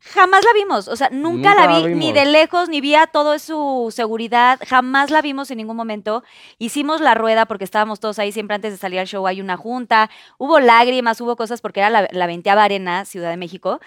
Jamás 0.00 0.44
la 0.44 0.52
vimos. 0.52 0.88
O 0.88 0.96
sea, 0.96 1.08
nunca, 1.10 1.50
Nunca 1.50 1.54
la 1.54 1.66
la 1.66 1.86
vi 1.86 1.94
ni 1.94 2.12
de 2.12 2.26
lejos, 2.26 2.68
ni 2.68 2.80
vi 2.80 2.94
a 2.94 3.06
todo 3.06 3.38
su 3.38 3.92
seguridad, 3.94 4.58
jamás 4.66 5.10
la 5.10 5.22
vimos 5.22 5.50
en 5.50 5.58
ningún 5.58 5.76
momento. 5.76 6.22
Hicimos 6.58 7.00
la 7.00 7.14
rueda 7.14 7.46
porque 7.46 7.64
estábamos 7.64 8.00
todos 8.00 8.18
ahí, 8.18 8.32
siempre 8.32 8.54
antes 8.54 8.72
de 8.72 8.78
salir 8.78 9.00
al 9.00 9.06
show 9.06 9.26
hay 9.26 9.40
una 9.40 9.56
junta, 9.56 10.10
hubo 10.38 10.60
lágrimas, 10.60 11.20
hubo 11.20 11.36
cosas 11.36 11.60
porque 11.60 11.80
era 11.80 11.90
la, 11.90 12.08
la 12.10 12.26
Venteaba 12.26 12.64
Arena, 12.64 13.04
Ciudad 13.04 13.30
de 13.30 13.36
México. 13.36 13.80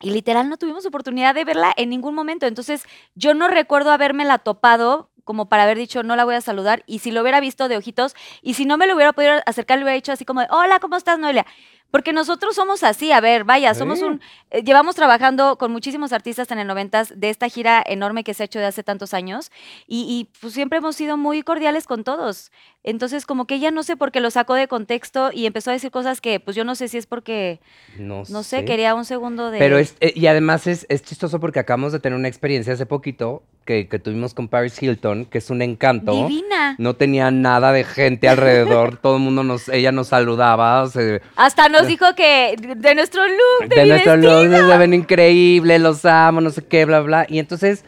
Y 0.00 0.10
literal 0.10 0.48
no 0.48 0.56
tuvimos 0.56 0.84
oportunidad 0.84 1.34
de 1.34 1.44
verla 1.44 1.72
en 1.76 1.88
ningún 1.88 2.14
momento. 2.14 2.46
Entonces, 2.46 2.84
yo 3.14 3.34
no 3.34 3.46
recuerdo 3.46 3.92
habérmela 3.92 4.38
topado 4.38 5.12
como 5.24 5.48
para 5.48 5.62
haber 5.62 5.78
dicho, 5.78 6.02
no 6.02 6.16
la 6.16 6.24
voy 6.24 6.34
a 6.34 6.40
saludar. 6.40 6.82
Y 6.86 6.98
si 6.98 7.10
lo 7.10 7.22
hubiera 7.22 7.40
visto 7.40 7.68
de 7.68 7.76
ojitos, 7.76 8.14
y 8.42 8.54
si 8.54 8.64
no 8.66 8.76
me 8.76 8.86
lo 8.86 8.94
hubiera 8.94 9.12
podido 9.12 9.34
acercar, 9.46 9.78
le 9.78 9.84
hubiera 9.84 9.94
dicho 9.94 10.12
así 10.12 10.24
como, 10.24 10.40
de, 10.40 10.48
hola, 10.50 10.80
¿cómo 10.80 10.96
estás, 10.96 11.18
Noelia? 11.18 11.46
Porque 11.92 12.12
nosotros 12.14 12.56
somos 12.56 12.82
así, 12.82 13.12
a 13.12 13.20
ver, 13.20 13.44
vaya, 13.44 13.74
somos 13.74 13.98
Sí. 13.98 14.04
un... 14.06 14.20
eh, 14.50 14.62
llevamos 14.64 14.96
trabajando 14.96 15.56
con 15.58 15.70
muchísimos 15.70 16.12
artistas 16.12 16.50
en 16.50 16.58
el 16.58 16.66
90 16.66 17.04
de 17.14 17.28
esta 17.30 17.48
gira 17.50 17.82
enorme 17.86 18.24
que 18.24 18.32
se 18.34 18.42
ha 18.42 18.46
hecho 18.46 18.58
de 18.58 18.64
hace 18.64 18.82
tantos 18.82 19.12
años 19.12 19.52
y, 19.86 20.06
y, 20.08 20.28
pues 20.40 20.54
siempre 20.54 20.78
hemos 20.78 20.96
sido 20.96 21.16
muy 21.18 21.42
cordiales 21.42 21.86
con 21.86 22.02
todos. 22.02 22.50
Entonces 22.82 23.26
como 23.26 23.46
que 23.46 23.56
ella 23.56 23.70
no 23.70 23.82
sé 23.84 23.96
por 23.96 24.10
qué 24.10 24.20
lo 24.20 24.30
sacó 24.30 24.54
de 24.54 24.66
contexto 24.68 25.30
y 25.32 25.44
empezó 25.46 25.70
a 25.70 25.74
decir 25.74 25.90
cosas 25.92 26.20
que 26.22 26.40
pues 26.40 26.56
yo 26.56 26.64
no 26.64 26.74
sé 26.74 26.88
si 26.88 26.96
es 26.98 27.06
porque, 27.06 27.60
No, 27.98 28.22
no 28.30 28.42
sé, 28.42 28.64
quería 28.64 28.94
un 28.94 29.04
segundo 29.04 29.50
de... 29.50 29.58
Pero 29.58 29.76
es, 29.78 29.94
eh, 30.00 30.12
y 30.16 30.26
además 30.26 30.66
es, 30.66 30.86
es 30.88 31.02
chistoso 31.02 31.38
porque 31.40 31.60
acabamos 31.60 31.92
de 31.92 32.00
tener 32.00 32.18
una 32.18 32.26
experiencia 32.28 32.72
hace 32.72 32.86
poquito 32.86 33.42
que, 33.66 33.86
que 33.86 34.00
tuvimos 34.00 34.34
con 34.34 34.48
Paris 34.48 34.82
Hilton, 34.82 35.26
que 35.26 35.38
es 35.38 35.48
un 35.50 35.62
encanto. 35.62 36.26
Divina. 36.26 36.74
No 36.78 36.94
tenía 36.96 37.30
nada 37.30 37.70
de 37.70 37.84
gente 37.84 38.28
alrededor, 38.28 38.96
todo 39.02 39.16
el 39.18 39.22
mundo 39.22 39.44
nos, 39.44 39.68
ella 39.68 39.92
nos 39.92 40.08
saludaba, 40.08 40.88
se- 40.88 41.20
Hasta 41.36 41.68
nos 41.68 41.81
dijo 41.86 42.14
que 42.14 42.56
de 42.76 42.94
nuestro 42.94 43.26
look, 43.26 43.68
de, 43.68 43.76
de 43.76 43.82
mi 43.82 43.88
nuestro 43.90 44.16
look 44.16 44.50
se 44.50 44.78
ven 44.78 44.94
increíbles, 44.94 45.80
los 45.80 46.04
amo, 46.04 46.40
no 46.40 46.50
sé 46.50 46.64
qué, 46.64 46.84
bla, 46.84 47.00
bla. 47.00 47.26
Y 47.28 47.38
entonces 47.38 47.84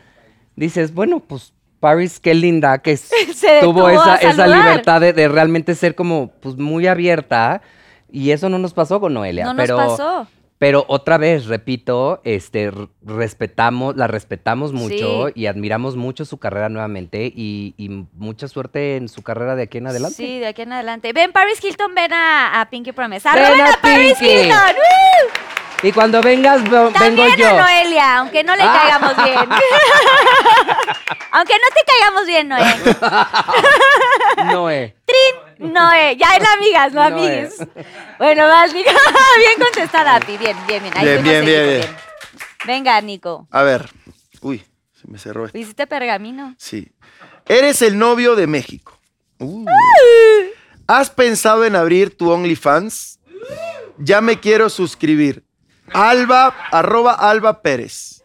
dices, 0.57 0.93
bueno, 0.95 1.21
pues 1.21 1.53
Paris, 1.81 2.19
qué 2.21 2.35
linda, 2.35 2.79
que 2.79 2.99
tuvo 3.61 3.89
esa, 3.89 4.17
esa 4.17 4.47
libertad 4.47 5.01
de, 5.01 5.13
de 5.13 5.29
realmente 5.29 5.75
ser 5.75 5.95
como 5.95 6.29
pues 6.41 6.57
muy 6.57 6.87
abierta. 6.87 7.63
Y 8.11 8.31
eso 8.31 8.49
no 8.49 8.59
nos 8.59 8.73
pasó 8.73 9.01
con 9.01 9.13
Noelia. 9.13 9.45
No 9.45 9.55
nos 9.55 9.71
pasó. 9.71 10.29
Pero 10.65 10.87
otra 10.89 11.19
vez, 11.19 11.45
repito, 11.45 12.23
este, 12.25 12.73
respetamos, 13.05 13.97
la 13.97 14.07
respetamos 14.07 14.73
mucho 14.73 15.27
Sí. 15.27 15.33
y 15.35 15.45
admiramos 15.45 15.95
mucho 15.95 16.25
su 16.25 16.39
carrera 16.39 16.71
nuevamente 16.71 17.27
y, 17.27 17.75
y 17.77 17.91
mucha 18.15 18.49
suerte 18.49 18.97
en 18.97 19.11
su 19.11 19.23
carrera 19.23 19.57
de 19.57 19.65
aquí 19.65 19.77
en 19.77 19.89
adelante. 19.89 20.17
Sí, 20.17 20.39
de 20.39 20.47
aquí 20.47 20.63
en 20.63 20.73
adelante. 20.73 21.13
Ven, 21.13 21.33
Paris 21.33 21.63
Hilton, 21.63 21.95
ven 21.95 22.15
a, 22.15 22.63
a 22.63 22.71
Pinky 22.71 22.93
Promise. 22.93 23.29
Ven 23.35 23.45
¡Arroben 23.45 23.61
a 23.61 23.73
a 23.75 23.81
Paris. 23.83 24.17
Hilton! 24.23 24.77
¡Woo! 24.77 25.31
Y 25.83 25.93
cuando 25.93 26.23
vengas, 26.23 26.63
ve- 26.63 26.71
vengo 26.71 26.93
También 26.93 27.37
yo. 27.37 27.47
a 27.47 27.53
Noelia, 27.61 28.19
aunque 28.21 28.43
no 28.43 28.57
le 28.57 28.63
Ah. 28.63 28.81
caigamos 28.81 29.17
bien. 29.23 29.37
aunque 31.31 31.53
no 31.53 31.69
te 31.75 31.83
caigamos 31.93 32.27
bien, 32.27 32.49
Noé. 32.49 32.65
Noé. 34.55 34.95
Noé, 35.73 36.17
ya 36.17 36.37
es 36.37 36.49
amigas, 36.49 36.93
no 36.93 37.03
amigues. 37.03 37.57
Bueno, 38.19 38.47
vas, 38.47 38.73
Nico. 38.73 38.91
bien 39.39 39.61
contestada, 39.61 40.21
Pi. 40.21 40.37
Bien, 40.37 40.57
bien, 40.67 40.83
bien. 40.83 40.97
Ahí 40.97 41.05
Bien, 41.05 41.23
bien, 41.23 41.45
bien, 41.45 41.69
equipo, 41.69 41.87
bien. 41.87 41.97
Venga, 42.67 43.01
Nico. 43.01 43.49
A 43.51 43.63
ver. 43.63 43.89
Uy, 44.41 44.65
se 44.93 45.09
me 45.09 45.19
cerró 45.19 45.47
esto. 45.47 45.59
¿Hiciste 45.59 45.87
pergamino? 45.87 46.55
Sí. 46.59 46.93
Eres 47.47 47.83
el 47.83 47.99
novio 47.99 48.37
de 48.37 48.47
México. 48.47 48.99
Uh. 49.39 49.67
¿Has 50.87 51.11
pensado 51.11 51.65
en 51.65 51.77
abrir 51.77 52.17
tu 52.17 52.31
OnlyFans? 52.31 53.19
Ya 53.99 54.21
me 54.21 54.41
quiero 54.41 54.69
suscribir. 54.69 55.45
Alba, 55.93 56.55
arroba 56.71 57.13
Alba 57.13 57.63
Pérez. 57.63 58.23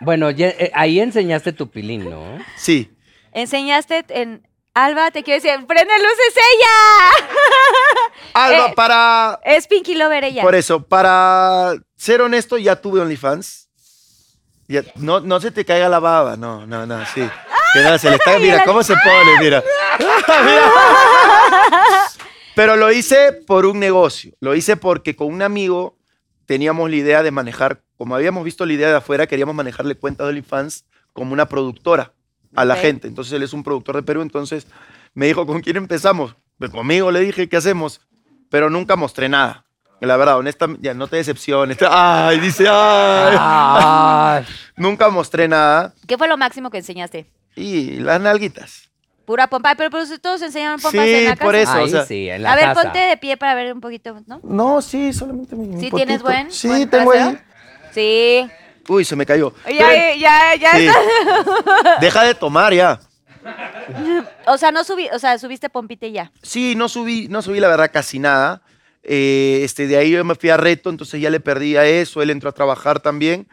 Bueno, 0.00 0.30
ya, 0.30 0.48
eh, 0.48 0.70
ahí 0.74 1.00
enseñaste 1.00 1.52
tu 1.52 1.70
pilín, 1.70 2.08
¿no? 2.08 2.38
Sí. 2.56 2.90
Enseñaste 3.32 4.04
en... 4.08 4.47
Alba, 4.78 5.10
te 5.10 5.24
quiero 5.24 5.42
decir, 5.42 5.66
prende 5.66 5.92
luces 5.98 6.34
ella. 6.36 7.10
Alba, 8.34 8.66
Eh, 8.68 8.72
para. 8.76 9.40
Es 9.44 9.66
Pinky 9.66 9.96
Lover 9.96 10.22
ella. 10.22 10.42
Por 10.42 10.54
eso, 10.54 10.80
para 10.80 11.72
ser 11.96 12.20
honesto, 12.22 12.58
ya 12.58 12.76
tuve 12.76 13.00
OnlyFans. 13.00 13.68
Ya- 14.68 14.84
no, 14.94 15.18
no 15.18 15.40
se 15.40 15.50
te 15.50 15.64
caiga 15.64 15.88
la 15.88 15.98
baba, 15.98 16.36
no, 16.36 16.64
no, 16.64 16.86
no, 16.86 17.04
sí. 17.06 17.28
Que 17.72 17.80
nada, 17.80 17.98
se 17.98 18.08
le 18.08 18.16
está, 18.16 18.38
mira 18.38 18.62
cómo 18.64 18.84
se 18.84 18.94
pone, 18.94 19.40
mira. 19.40 19.64
Mira. 19.98 20.72
Pero 22.54 22.76
lo 22.76 22.92
hice 22.92 23.32
por 23.32 23.66
un 23.66 23.80
negocio. 23.80 24.32
Lo 24.40 24.54
hice 24.54 24.76
porque 24.76 25.16
con 25.16 25.26
un 25.32 25.42
amigo 25.42 25.98
teníamos 26.46 26.88
la 26.88 26.96
idea 26.96 27.22
de 27.24 27.32
manejar, 27.32 27.82
como 27.96 28.14
habíamos 28.14 28.44
visto 28.44 28.64
la 28.64 28.74
idea 28.74 28.88
de 28.90 28.96
afuera, 28.96 29.26
queríamos 29.26 29.56
manejarle 29.56 29.96
cuentas 29.96 30.26
de 30.26 30.30
OnlyFans 30.30 30.84
como 31.12 31.32
una 31.32 31.48
productora 31.48 32.12
a 32.54 32.64
la 32.64 32.76
gente. 32.76 33.08
Entonces 33.08 33.32
él 33.34 33.42
es 33.42 33.52
un 33.52 33.62
productor 33.62 33.96
de 33.96 34.02
Perú, 34.02 34.22
entonces 34.22 34.66
me 35.14 35.26
dijo, 35.26 35.46
¿con 35.46 35.60
quién 35.60 35.76
empezamos? 35.76 36.36
Pues 36.58 36.70
conmigo 36.70 37.10
le 37.10 37.20
dije, 37.20 37.48
¿qué 37.48 37.56
hacemos? 37.56 38.00
Pero 38.50 38.70
nunca 38.70 38.96
mostré 38.96 39.28
nada. 39.28 39.64
La 40.00 40.16
verdad, 40.16 40.38
honestamente, 40.38 40.82
ya 40.84 40.94
no 40.94 41.08
te 41.08 41.16
decepciones. 41.16 41.76
Ay, 41.90 42.38
dice, 42.38 42.66
ay. 42.68 43.36
Ay. 43.38 44.44
Nunca 44.76 45.08
mostré 45.08 45.48
nada. 45.48 45.92
¿Qué 46.06 46.16
fue 46.16 46.28
lo 46.28 46.36
máximo 46.36 46.70
que 46.70 46.78
enseñaste? 46.78 47.28
Y 47.56 47.96
las 47.96 48.20
nalguitas. 48.20 48.90
Pura 49.24 49.48
pompa. 49.48 49.74
Pero, 49.74 49.90
pero 49.90 50.04
todos 50.20 50.40
enseñaron 50.42 50.80
pompas 50.80 51.04
Sí, 51.04 51.14
en 51.14 51.24
la 51.24 51.30
casa. 51.32 51.44
por 51.44 51.56
eso. 51.56 51.72
Ahí 51.72 51.84
o 51.84 51.88
sea- 51.88 52.06
sí, 52.06 52.28
en 52.30 52.44
la 52.44 52.52
A 52.52 52.54
ver, 52.54 52.64
casa. 52.66 52.82
ponte 52.82 52.98
de 53.00 53.16
pie 53.16 53.36
para 53.36 53.54
ver 53.56 53.72
un 53.74 53.80
poquito, 53.80 54.16
¿no? 54.28 54.40
No, 54.44 54.80
sí, 54.80 55.12
solamente 55.12 55.56
mi. 55.56 55.66
mi 55.66 55.80
¿Sí 55.80 55.90
tienes 55.90 56.22
buen? 56.22 56.50
Sí, 56.52 56.68
buen 56.68 56.88
tengo 56.88 57.10
ahí. 57.12 57.36
Sí. 57.92 58.48
Uy, 58.88 59.04
se 59.04 59.16
me 59.16 59.26
cayó. 59.26 59.52
Ya, 59.66 59.88
Pero- 59.88 60.16
ya, 60.18 60.54
ya. 60.56 60.72
Sí. 60.76 60.88
Deja 62.00 62.24
de 62.24 62.34
tomar 62.34 62.72
ya. 62.72 63.00
O 64.46 64.58
sea, 64.58 64.72
no 64.72 64.84
subí, 64.84 65.08
o 65.12 65.18
sea, 65.18 65.38
subiste 65.38 65.68
pompita 65.70 66.06
y 66.06 66.12
ya. 66.12 66.32
Sí, 66.42 66.74
no 66.74 66.88
subí, 66.88 67.28
no 67.28 67.42
subí 67.42 67.60
la 67.60 67.68
verdad 67.68 67.90
casi 67.92 68.18
nada. 68.18 68.62
Eh, 69.02 69.60
este, 69.62 69.86
de 69.86 69.96
ahí 69.96 70.10
yo 70.10 70.24
me 70.24 70.34
fui 70.34 70.50
a 70.50 70.56
reto, 70.56 70.90
entonces 70.90 71.20
ya 71.20 71.30
le 71.30 71.40
perdí 71.40 71.76
a 71.76 71.86
eso. 71.86 72.20
Él 72.22 72.30
entró 72.30 72.50
a 72.50 72.54
trabajar 72.54 73.00
también. 73.00 73.48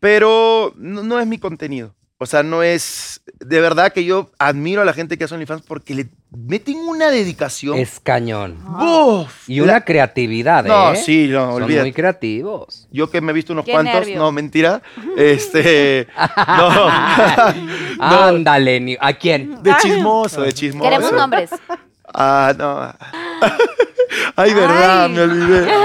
Pero 0.00 0.72
no, 0.76 1.02
no 1.02 1.20
es 1.20 1.26
mi 1.26 1.38
contenido. 1.38 1.94
O 2.18 2.26
sea, 2.26 2.42
no 2.42 2.62
es. 2.62 3.20
De 3.38 3.60
verdad 3.60 3.92
que 3.92 4.04
yo 4.04 4.30
admiro 4.38 4.82
a 4.82 4.84
la 4.84 4.92
gente 4.94 5.16
que 5.18 5.24
hace 5.24 5.34
OnlyFans 5.34 5.62
porque 5.62 5.94
le 5.94 6.08
meten 6.34 6.76
una 6.78 7.10
dedicación. 7.10 7.78
Es 7.78 8.00
cañón. 8.00 8.56
¡Buf! 8.64 9.48
Y 9.48 9.60
una 9.60 9.74
La- 9.74 9.84
creatividad, 9.84 10.64
¿eh? 10.66 10.68
No, 10.68 10.94
sí, 10.96 11.28
no, 11.28 11.52
Son 11.52 11.62
olvídate. 11.62 11.82
muy 11.84 11.92
creativos. 11.92 12.88
Yo 12.90 13.10
que 13.10 13.20
me 13.20 13.32
he 13.32 13.34
visto 13.34 13.52
unos 13.52 13.64
Qué 13.64 13.72
cuantos. 13.72 13.94
nervio. 13.94 14.18
No, 14.18 14.32
mentira. 14.32 14.82
Este. 15.16 16.08
no. 16.46 16.70
no. 17.98 18.22
Ándale, 18.24 18.80
ni- 18.80 18.96
¿a 19.00 19.12
quién? 19.14 19.62
De 19.62 19.74
chismoso, 19.80 20.42
de 20.42 20.52
chismoso. 20.52 20.88
Queremos 20.88 21.12
nombres. 21.12 21.50
Ah, 22.14 22.52
no. 22.56 22.94
Ay, 24.36 24.52
verdad, 24.54 25.04
Ay. 25.06 25.12
me 25.12 25.22
olvidé. 25.22 25.72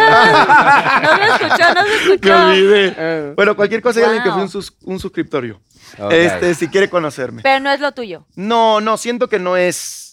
No 1.07 1.37
se 1.37 1.45
escuchó, 1.45 1.73
no 1.73 1.83
se 1.83 2.07
Me 2.07 2.13
escuchó. 2.13 2.45
olvidé. 2.47 3.33
Bueno, 3.35 3.55
cualquier 3.55 3.81
cosa, 3.81 3.99
díganle 3.99 4.21
que 4.23 4.29
Wow. 4.29 4.33
fui 4.35 4.43
un, 4.43 4.49
sus- 4.49 4.73
un 4.83 4.99
suscriptorio. 4.99 5.59
Ok. 5.99 6.11
Este, 6.11 6.53
si 6.55 6.67
quiere 6.67 6.89
conocerme. 6.89 7.41
Pero 7.43 7.59
no 7.61 7.71
es 7.71 7.79
lo 7.79 7.91
tuyo. 7.93 8.25
No, 8.35 8.81
no, 8.81 8.97
siento 8.97 9.27
que 9.29 9.39
no 9.39 9.55
es. 9.57 10.06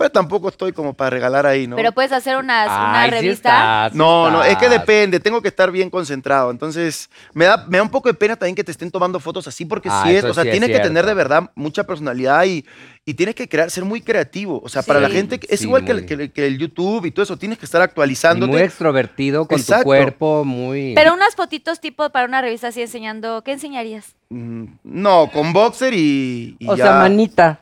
Pero 0.00 0.10
tampoco 0.12 0.48
estoy 0.48 0.72
como 0.72 0.94
para 0.94 1.10
regalar 1.10 1.44
ahí, 1.44 1.66
¿no? 1.66 1.76
Pero 1.76 1.92
puedes 1.92 2.10
hacer 2.10 2.38
unas, 2.38 2.68
una 2.68 3.02
Ay, 3.02 3.10
sí 3.10 3.16
revista. 3.16 3.48
estás, 3.50 3.92
sí 3.92 3.98
No, 3.98 4.30
no, 4.30 4.42
es 4.42 4.56
que 4.56 4.64
estás. 4.64 4.80
depende, 4.80 5.20
tengo 5.20 5.42
que 5.42 5.48
estar 5.48 5.70
bien 5.70 5.90
concentrado. 5.90 6.50
Entonces, 6.50 7.10
me 7.34 7.44
da, 7.44 7.66
me 7.68 7.76
da 7.76 7.82
un 7.82 7.90
poco 7.90 8.08
de 8.08 8.14
pena 8.14 8.34
también 8.34 8.54
que 8.56 8.64
te 8.64 8.70
estén 8.72 8.90
tomando 8.90 9.20
fotos 9.20 9.46
así, 9.46 9.66
porque 9.66 9.90
Ah, 9.92 10.02
sí 10.06 10.12
es, 10.12 10.20
eso 10.24 10.28
o 10.30 10.32
sea, 10.32 10.44
sí 10.44 10.48
es 10.48 10.52
tienes 10.52 10.70
que 10.70 10.76
tener 10.82 11.04
cierto. 11.04 11.08
de 11.08 11.14
verdad 11.14 11.50
mucha 11.54 11.84
personalidad 11.84 12.44
y, 12.46 12.64
y 13.04 13.12
tienes 13.12 13.34
que 13.34 13.46
crear, 13.46 13.70
ser 13.70 13.84
muy 13.84 14.00
creativo. 14.00 14.62
O 14.64 14.70
sea, 14.70 14.82
para 14.82 15.00
la 15.00 15.08
Sí. 15.08 15.16
gente, 15.16 15.38
que- 15.38 15.48
es 15.52 15.60
Sí, 15.60 15.66
igual 15.66 15.84
que, 15.84 15.92
muy. 15.92 16.00
el- 16.00 16.06
que 16.08 16.14
el- 16.14 16.32
que 16.32 16.46
el 16.46 16.56
YouTube 16.58 17.04
y 17.04 17.10
todo 17.10 17.22
eso, 17.24 17.36
tienes 17.36 17.58
que 17.58 17.66
estar 17.66 17.82
Y 17.82 17.84
actualizándote. 17.84 18.52
muy 18.52 18.62
extrovertido 18.62 19.46
con 19.46 19.58
Exacto. 19.60 19.82
tu 19.82 19.88
cuerpo, 19.88 20.44
muy... 20.46 20.94
Pero 20.94 21.12
unas 21.12 21.34
fotitos 21.36 21.78
tipo 21.78 22.08
para 22.08 22.24
una 22.26 22.40
revista 22.40 22.68
así 22.68 22.80
enseñando. 22.80 23.42
¿Qué 23.44 23.52
enseñarías? 23.52 24.14
Mm, 24.30 24.64
No, 24.82 25.28
con 25.30 25.52
boxer 25.52 25.92
y, 25.92 26.56
y 26.58 26.66
o 26.68 26.74
ya. 26.74 26.84
sea, 26.86 26.94
manita, 27.00 27.60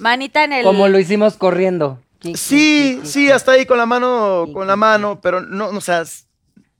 Manita 0.00 0.44
en 0.44 0.52
el. 0.52 0.64
como 0.64 0.88
lo 0.88 0.98
hicimos 0.98 1.36
corriendo. 1.36 1.98
Sí, 2.34 3.00
sí, 3.04 3.30
hasta 3.30 3.52
ahí 3.52 3.66
con 3.66 3.78
la 3.78 3.86
mano, 3.86 4.46
con 4.52 4.66
la 4.66 4.74
mano, 4.76 5.20
pero 5.20 5.40
no, 5.42 5.68
o 5.68 5.80
sea, 5.80 6.02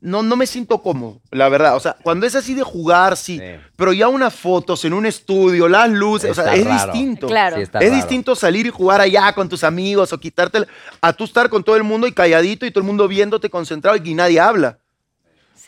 no, 0.01 0.23
no 0.23 0.35
me 0.37 0.47
siento 0.47 0.83
cómodo, 0.83 1.21
la 1.31 1.49
verdad. 1.49 1.77
O 1.77 1.81
sea, 1.81 1.97
cuando 2.03 2.27
es 2.27 2.35
así 2.35 2.55
de 2.55 2.63
jugar, 2.63 3.17
sí, 3.17 3.39
Sí. 3.39 3.45
pero 3.77 3.93
ya 3.93 4.09
unas 4.09 4.35
fotos 4.35 4.85
en 4.85 4.93
un 4.93 5.07
estudio, 5.07 5.69
las 5.69 5.89
luces, 5.91 6.31
o 6.31 6.35
sea, 6.35 6.55
es 6.55 6.65
raro. 6.65 6.93
distinto. 6.93 7.27
Claro. 7.29 7.57
Sí, 7.57 7.63
está 7.63 7.79
es 7.79 7.85
raro. 7.91 7.97
distinto 7.97 8.35
salir 8.35 8.67
y 8.67 8.71
jugar 8.71 9.01
allá 9.01 9.33
con 9.35 9.49
tus 9.49 9.63
amigos 9.63 10.13
o 10.13 10.19
quitarte 10.19 10.59
el- 10.59 10.69
a 11.01 11.13
tú 11.13 11.25
estar 11.25 11.49
con 11.49 11.63
todo 11.63 11.77
el 11.77 11.85
mundo 11.85 12.07
y 12.07 12.13
calladito 12.13 12.67
y 12.67 12.71
todo 12.71 12.81
el 12.81 12.87
mundo 12.87 13.07
viéndote 13.09 13.49
concentrado 13.51 13.97
y 14.03 14.15
nadie 14.15 14.41
habla. 14.41 14.79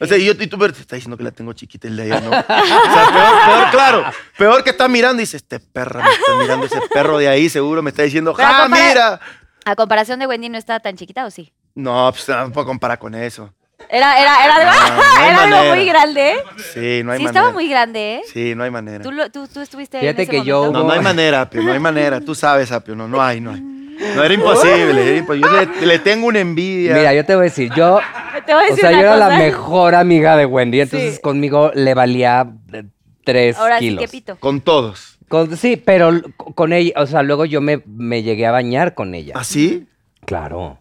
O 0.01 0.07
sea, 0.07 0.17
y, 0.17 0.25
yo, 0.27 0.33
y 0.39 0.47
tú 0.47 0.59
pero 0.59 0.73
te 0.73 0.81
está 0.81 0.97
diciendo 0.97 1.17
que 1.17 1.25
la 1.25 1.31
tengo 1.33 1.53
chiquita 1.53 1.89
el 1.89 1.97
de 1.97 2.03
allá, 2.05 2.21
¿no? 2.21 2.31
o 2.31 2.33
sea, 2.33 2.47
peor, 2.47 3.45
peor, 3.47 3.71
claro. 3.71 4.05
Peor 4.37 4.65
que 4.65 4.71
está 4.71 4.87
mirando 4.89 5.21
y 5.21 5.25
dice, 5.25 5.37
este 5.39 5.59
perro 5.61 6.03
me 6.03 6.11
está 6.11 6.35
mirando, 6.41 6.67
ese 6.67 6.81
perro 6.93 7.19
de 7.19 7.29
ahí 7.29 7.49
seguro 7.49 7.83
me 7.83 7.91
está 7.91 8.03
diciendo, 8.05 8.35
¡ah, 8.39 8.63
compara- 8.65 8.89
mira! 8.89 9.21
A 9.65 9.75
comparación 9.77 10.19
de 10.21 10.27
Wendy 10.27 10.49
no 10.49 10.57
estaba 10.59 10.81
tan 10.81 10.97
chiquita, 10.97 11.27
¿o 11.27 11.31
sí? 11.31 11.53
No, 11.75 12.11
pues 12.13 12.29
no 12.29 12.51
puedo 12.53 12.67
comparar 12.67 12.99
con 12.99 13.15
eso. 13.15 13.53
Era, 13.91 14.21
era, 14.21 14.45
era, 14.45 14.65
No, 14.65 14.97
no 14.97 15.25
era 15.27 15.43
algo 15.61 15.75
muy 15.75 15.85
grande, 15.87 16.31
¿eh? 16.33 16.37
Sí, 16.75 17.03
no 17.05 17.13
hay 17.13 17.19
sí, 17.19 17.25
manera. 17.25 17.27
estaba 17.27 17.53
muy 17.53 17.69
grande, 17.69 18.15
¿eh? 18.17 18.21
Sí, 18.33 18.55
no 18.55 18.65
hay 18.65 18.71
manera. 18.71 19.03
Tú, 19.03 19.13
lo- 19.13 19.31
tú, 19.31 19.47
tú 19.49 19.61
estuviste 19.61 20.01
Fíjate 20.01 20.23
en 20.23 20.29
ese 20.29 20.39
que 20.41 20.45
yo-? 20.45 20.71
No, 20.73 20.85
no 20.85 20.93
hay 20.93 21.01
manera, 21.01 21.43
Apio, 21.43 21.63
no 21.63 21.73
hay 21.73 21.79
manera. 21.79 22.21
Tú 22.21 22.35
sabes, 22.35 22.71
Apio, 22.73 22.95
no, 22.95 23.09
no 23.09 23.23
hay, 23.23 23.41
no 23.41 23.53
hay. 23.53 23.61
No, 23.61 24.23
era 24.23 24.33
imposible, 24.35 25.09
era 25.09 25.17
imposible. 25.17 25.49
Yo 25.51 25.81
le, 25.81 25.87
le 25.87 25.99
tengo 26.01 26.27
una 26.27 26.39
envidia. 26.41 26.95
Mira, 26.95 27.15
yo 27.15 27.25
te 27.25 27.35
voy 27.35 27.43
a 27.43 27.45
decir, 27.45 27.71
yo... 27.75 27.99
Te 28.47 28.55
voy 28.55 28.63
a 28.63 28.67
O 28.67 28.71
decir 28.71 28.81
sea, 28.81 28.93
yo 28.93 28.99
era 29.01 29.17
la 29.17 29.31
mejor 29.31 29.95
amiga 29.95 30.37
de 30.37 30.47
Wendy, 30.47 30.81
entonces 30.81 31.17
Sí. 31.17 31.21
conmigo 31.21 31.71
le 31.75 31.95
valía 31.95 32.49
eh, 32.73 32.85
tres 33.25 33.57
Ahora 33.57 33.79
kilos. 33.79 34.01
sí 34.03 34.07
que 34.07 34.11
pito. 34.11 34.37
Con 34.39 34.61
todos. 34.61 35.19
Con- 35.29 35.57
sí, 35.57 35.77
pero 35.77 36.13
con 36.55 36.73
ella, 36.73 36.93
o 36.97 37.07
sea, 37.07 37.23
luego 37.23 37.45
yo 37.45 37.61
me, 37.61 37.83
me 37.87 38.23
llegué 38.23 38.47
a 38.47 38.53
bañar 38.53 38.95
con 38.95 39.15
ella. 39.15 39.35
¿Así? 39.37 39.87
Claro. 40.25 40.79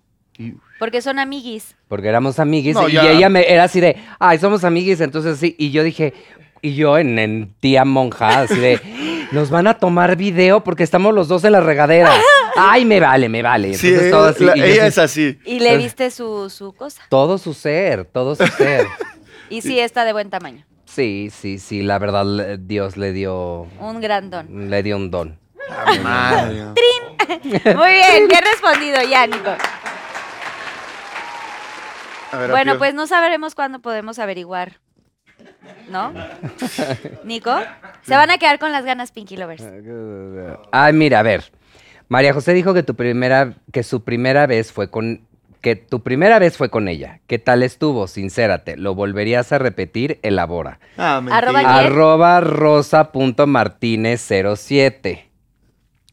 Porque 0.79 1.01
son 1.01 1.19
amiguis. 1.19 1.75
porque 1.87 2.07
éramos 2.07 2.39
amiguis 2.39 2.75
No, 2.75 2.87
y 2.87 2.93
ya. 2.93 3.09
ella 3.11 3.29
me 3.29 3.51
era 3.51 3.63
así 3.63 3.79
de, 3.79 3.95
ay, 4.19 4.37
somos 4.39 4.63
amiguis, 4.63 5.01
entonces 5.01 5.37
sí, 5.39 5.55
y 5.57 5.71
yo 5.71 5.83
dije, 5.83 6.13
y 6.61 6.75
yo 6.75 6.97
en, 6.97 7.17
en 7.19 7.53
tía 7.59 7.83
monja, 7.85 8.41
así 8.41 8.59
de, 8.59 8.79
nos 9.31 9.49
van 9.49 9.67
a 9.67 9.75
tomar 9.79 10.15
video 10.15 10.63
porque 10.63 10.83
estamos 10.83 11.13
los 11.13 11.27
dos 11.27 11.43
en 11.43 11.53
la 11.53 11.61
regadera. 11.61 12.11
Ay, 12.59 12.85
me 12.85 12.99
vale, 12.99 13.29
me 13.29 13.43
vale. 13.43 13.75
Sí, 13.75 13.89
Entonces 13.89 14.11
todo 14.11 14.25
así, 14.25 14.43
la- 14.43 14.57
y 14.57 14.59
yo 14.59 14.65
ella 14.65 14.81
así, 14.85 14.87
es 14.87 14.97
así. 14.97 15.39
Y 15.45 15.59
le 15.59 15.77
viste 15.77 16.09
su, 16.11 16.49
su 16.49 16.73
cosa. 16.73 17.03
todo 17.09 17.37
su 17.37 17.53
ser, 17.53 18.05
todo 18.05 18.35
su 18.35 18.45
ser. 18.47 18.87
Y 19.49 19.61
sí 19.61 19.79
está 19.79 20.03
de 20.03 20.11
buen 20.11 20.29
tamaño. 20.29 20.65
Sí, 20.85 21.29
sí, 21.31 21.57
sí, 21.59 21.81
la 21.83 21.99
verdad 21.99 22.57
Dios 22.59 22.97
le 22.97 23.13
dio, 23.13 23.67
Un 23.79 24.01
gran 24.01 24.29
don. 24.29 24.69
le 24.69 24.83
dio 24.83 24.97
un 24.97 25.09
don. 25.11 25.39
Madre. 26.03 26.63
Muy 27.75 27.91
bien, 27.91 28.27
bien 28.27 28.41
respondido 28.51 28.97
ya, 29.09 29.25
Nico. 29.27 29.51
Ver, 32.37 32.51
Bueno, 32.51 32.71
Apio. 32.73 32.79
pues 32.79 32.93
no 32.93 33.07
sabremos 33.07 33.55
cuándo 33.55 33.79
podemos 33.79 34.19
averiguar. 34.19 34.73
¿No? 35.89 36.13
Nico, 37.23 37.55
se 38.03 38.15
van 38.15 38.29
a 38.31 38.37
quedar 38.37 38.59
con 38.59 38.71
las 38.71 38.85
ganas 38.85 39.11
Pinky 39.11 39.37
Lovers. 39.37 39.63
Ay, 40.71 40.93
mira, 40.93 41.19
a 41.19 41.23
ver. 41.23 41.51
María 42.09 42.33
José 42.33 42.53
dijo 42.53 42.73
que 42.73 42.83
tu 42.83 42.95
primera, 42.95 43.53
que 43.71 43.83
su 43.83 44.03
primera 44.03 44.47
vez 44.47 44.71
fue 44.71 44.89
con, 44.89 45.21
que 45.61 45.75
tu 45.75 46.01
primera 46.03 46.39
vez 46.39 46.57
fue 46.57 46.69
con 46.69 46.87
ella. 46.87 47.19
¿Qué 47.27 47.37
tal 47.39 47.63
estuvo? 47.63 48.07
Sincérate. 48.07 48.77
¿Lo 48.77 48.95
volverías 48.95 49.51
a 49.51 49.57
repetir? 49.59 50.19
Elabora. 50.23 50.79
Ah, 50.97 51.19
mentira. 51.21 51.37
Arroba 51.37 51.59
¿Quién? 51.59 51.71
Arroba 51.71 52.39
rosa.martínez07. 52.41 55.23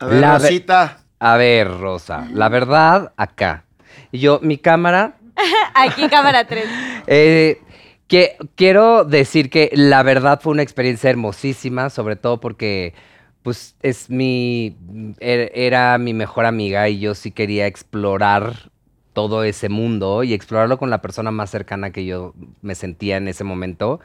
A 0.00 0.06
ver, 0.06 0.20
La 0.20 0.32
ve- 0.38 0.40
Rosita. 0.48 0.98
A 1.20 1.36
ver, 1.36 1.68
Rosa, 1.78 2.26
la 2.32 2.48
verdad, 2.48 3.12
acá. 3.16 3.64
Yo, 4.12 4.40
mi 4.42 4.58
cámara, 4.58 5.14
Aquí 5.74 6.08
cámara 6.08 6.46
3. 6.46 6.64
eh, 7.06 7.60
que 8.08 8.36
quiero 8.54 9.04
decir 9.04 9.50
que 9.50 9.70
la 9.72 10.02
verdad 10.02 10.40
fue 10.42 10.52
una 10.52 10.62
experiencia 10.62 11.10
hermosísima, 11.10 11.90
sobre 11.90 12.16
todo 12.16 12.40
porque 12.40 12.94
pues 13.42 13.76
es 13.82 14.08
mi 14.08 14.76
er- 15.20 15.50
era 15.54 15.98
mi 15.98 16.14
mejor 16.14 16.46
amiga 16.46 16.88
y 16.88 16.98
yo 16.98 17.14
sí 17.14 17.30
quería 17.30 17.66
explorar 17.66 18.70
todo 19.12 19.44
ese 19.44 19.68
mundo 19.68 20.24
y 20.24 20.34
explorarlo 20.34 20.76
con 20.76 20.90
la 20.90 21.00
persona 21.00 21.30
más 21.30 21.50
cercana 21.50 21.90
que 21.90 22.04
yo 22.04 22.34
me 22.62 22.74
sentía 22.74 23.16
en 23.16 23.28
ese 23.28 23.44
momento. 23.44 24.00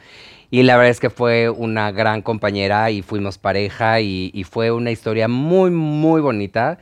Y 0.52 0.64
la 0.64 0.78
verdad 0.78 0.92
es 0.92 1.00
que 1.00 1.10
fue 1.10 1.50
una 1.50 1.92
gran 1.92 2.22
compañera 2.22 2.92
y 2.92 3.02
fuimos 3.02 3.38
pareja 3.38 4.02
y, 4.02 4.46
fue 4.50 4.72
una 4.72 4.92
historia 4.92 5.28
muy, 5.28 5.72
muy 5.72 6.22
bonita. 6.22 6.80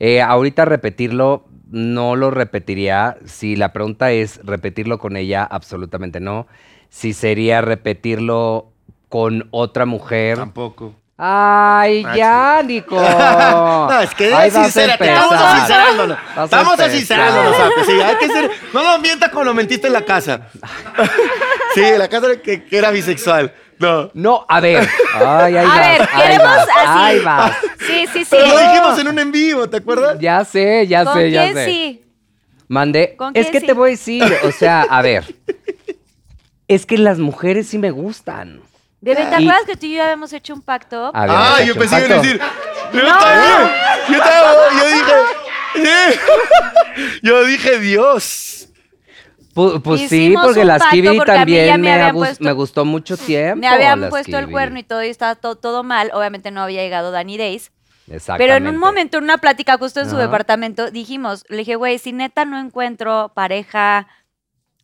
Eh, 0.00 0.20
ahorita 0.20 0.64
repetirlo, 0.64 1.44
no 1.70 2.16
lo 2.16 2.30
repetiría. 2.30 3.16
Si 3.24 3.56
la 3.56 3.72
pregunta 3.72 4.10
es 4.12 4.40
repetirlo 4.44 4.98
con 4.98 5.16
ella, 5.16 5.44
absolutamente 5.44 6.20
no. 6.20 6.46
Si 6.88 7.12
sería 7.12 7.60
repetirlo 7.60 8.70
con 9.08 9.48
otra 9.50 9.86
mujer. 9.86 10.38
Tampoco. 10.38 10.94
Ay, 11.20 12.04
Ah, 12.06 12.16
ya, 12.16 12.62
Nico. 12.64 12.94
No, 13.00 14.00
es 14.00 14.14
que 14.14 14.26
Ahí 14.26 14.50
vas 14.50 14.56
a 14.56 14.62
sincérate, 14.64 15.04
empezar. 15.08 15.24
estamos 15.32 15.56
sincerándonos. 15.58 16.18
Vas 16.28 16.38
a 16.38 16.44
Estamos 16.44 16.72
empezar. 16.74 16.90
sincerándonos, 16.96 17.54
Ape, 17.60 17.84
sí, 17.86 17.92
hay 18.00 18.16
que 18.16 18.28
ser, 18.28 18.50
no 18.72 18.82
lo 18.84 18.98
mientas 19.00 19.28
como 19.30 19.44
lo 19.44 19.54
mentiste 19.54 19.86
en 19.88 19.92
la 19.94 20.02
casa. 20.04 20.48
Sí, 21.74 21.82
en 21.84 21.98
la 21.98 22.08
casa 22.08 22.28
que, 22.42 22.64
que 22.64 22.78
era 22.78 22.90
bisexual. 22.90 23.52
No. 23.80 24.10
No, 24.14 24.46
a 24.48 24.60
ver. 24.60 24.88
Ay, 25.14 25.56
ahí 25.56 25.64
A 25.64 25.68
vas, 25.68 25.78
ver, 25.78 26.08
ahí 26.12 26.22
queremos 26.22 26.46
vas, 26.56 26.68
así. 26.68 26.86
Ahí 26.86 27.20
vas. 27.20 27.52
Sí, 27.86 28.06
sí, 28.12 28.24
sí. 28.24 28.26
Pero 28.30 28.46
lo 28.48 28.58
dijimos 28.58 28.98
en 28.98 29.08
un 29.08 29.18
en 29.18 29.32
vivo, 29.32 29.68
¿te 29.68 29.76
acuerdas? 29.78 30.18
Ya 30.20 30.44
sé, 30.44 30.86
ya 30.86 31.04
¿Con 31.04 31.14
sé, 31.14 31.30
ya 31.30 31.42
quién 31.44 31.54
sé. 31.54 31.64
sí? 31.66 32.04
Mandé. 32.68 33.16
¿Con 33.16 33.28
Es 33.34 33.46
quién 33.46 33.52
que 33.52 33.60
sí? 33.60 33.66
te 33.66 33.72
voy 33.72 33.88
a 33.88 33.90
decir, 33.92 34.36
o 34.44 34.52
sea, 34.52 34.82
a 34.82 35.00
ver. 35.02 35.34
Es 36.66 36.84
que 36.86 36.98
las 36.98 37.18
mujeres 37.18 37.68
sí 37.68 37.78
me 37.78 37.90
gustan. 37.90 38.60
Bebé, 39.00 39.24
¿te 39.26 39.34
acuerdas 39.36 39.62
que 39.64 39.76
tú 39.76 39.86
y 39.86 39.94
yo 39.94 40.02
habíamos 40.02 40.32
hecho 40.32 40.52
un 40.54 40.60
pacto? 40.60 41.10
Habíamos 41.14 41.46
Ah, 41.48 41.56
hecho 41.62 41.66
yo 41.68 41.72
un 41.74 41.78
pensé 41.78 41.96
que 41.96 42.06
iba 42.06 42.14
a 42.16 42.18
pacto. 42.18 42.22
decir. 42.22 42.40
Yo 42.92 43.06
también. 43.06 43.70
Yo, 44.10 44.18
también, 44.18 44.78
yo 44.78 44.86
dije. 44.96 45.14
Yo 47.22 47.44
dije 47.44 47.78
Dios. 47.78 48.67
Pu- 49.58 49.82
Pues, 49.82 50.00
sí, 50.08 50.34
porque 50.46 50.64
las 50.64 50.78
Kiwi 50.90 51.16
también 51.38 51.80
me 51.80 51.88
me, 52.12 52.18
puesto- 52.18 52.44
me 52.44 52.52
gustó 52.52 52.84
mucho 52.84 53.16
tiempo. 53.16 53.56
Me 53.60 53.66
habían 53.68 54.00
puesto 54.10 54.30
el 54.38 54.44
cuerno 54.52 54.78
y 54.78 54.82
todo, 54.84 55.04
y 55.04 55.08
estaba 55.08 55.34
to- 55.34 55.56
todo 55.56 55.82
mal. 55.82 56.10
Obviamente 56.14 56.50
no 56.50 56.62
había 56.62 56.82
llegado 56.82 57.10
Danny 57.10 57.36
Days. 57.38 57.72
Pero 58.38 58.54
en 58.54 58.62
un 58.68 58.80
momento, 58.80 59.18
en 59.18 59.24
una 59.24 59.38
plática 59.38 59.76
justo 59.76 60.00
en 60.00 60.06
su 60.08 60.16
departamento, 60.22 60.90
dijimos, 60.90 61.44
le 61.48 61.58
dije, 61.58 61.74
güey, 61.76 61.98
si 61.98 62.12
neta 62.12 62.44
no 62.46 62.58
encuentro 62.58 63.32
pareja, 63.34 64.06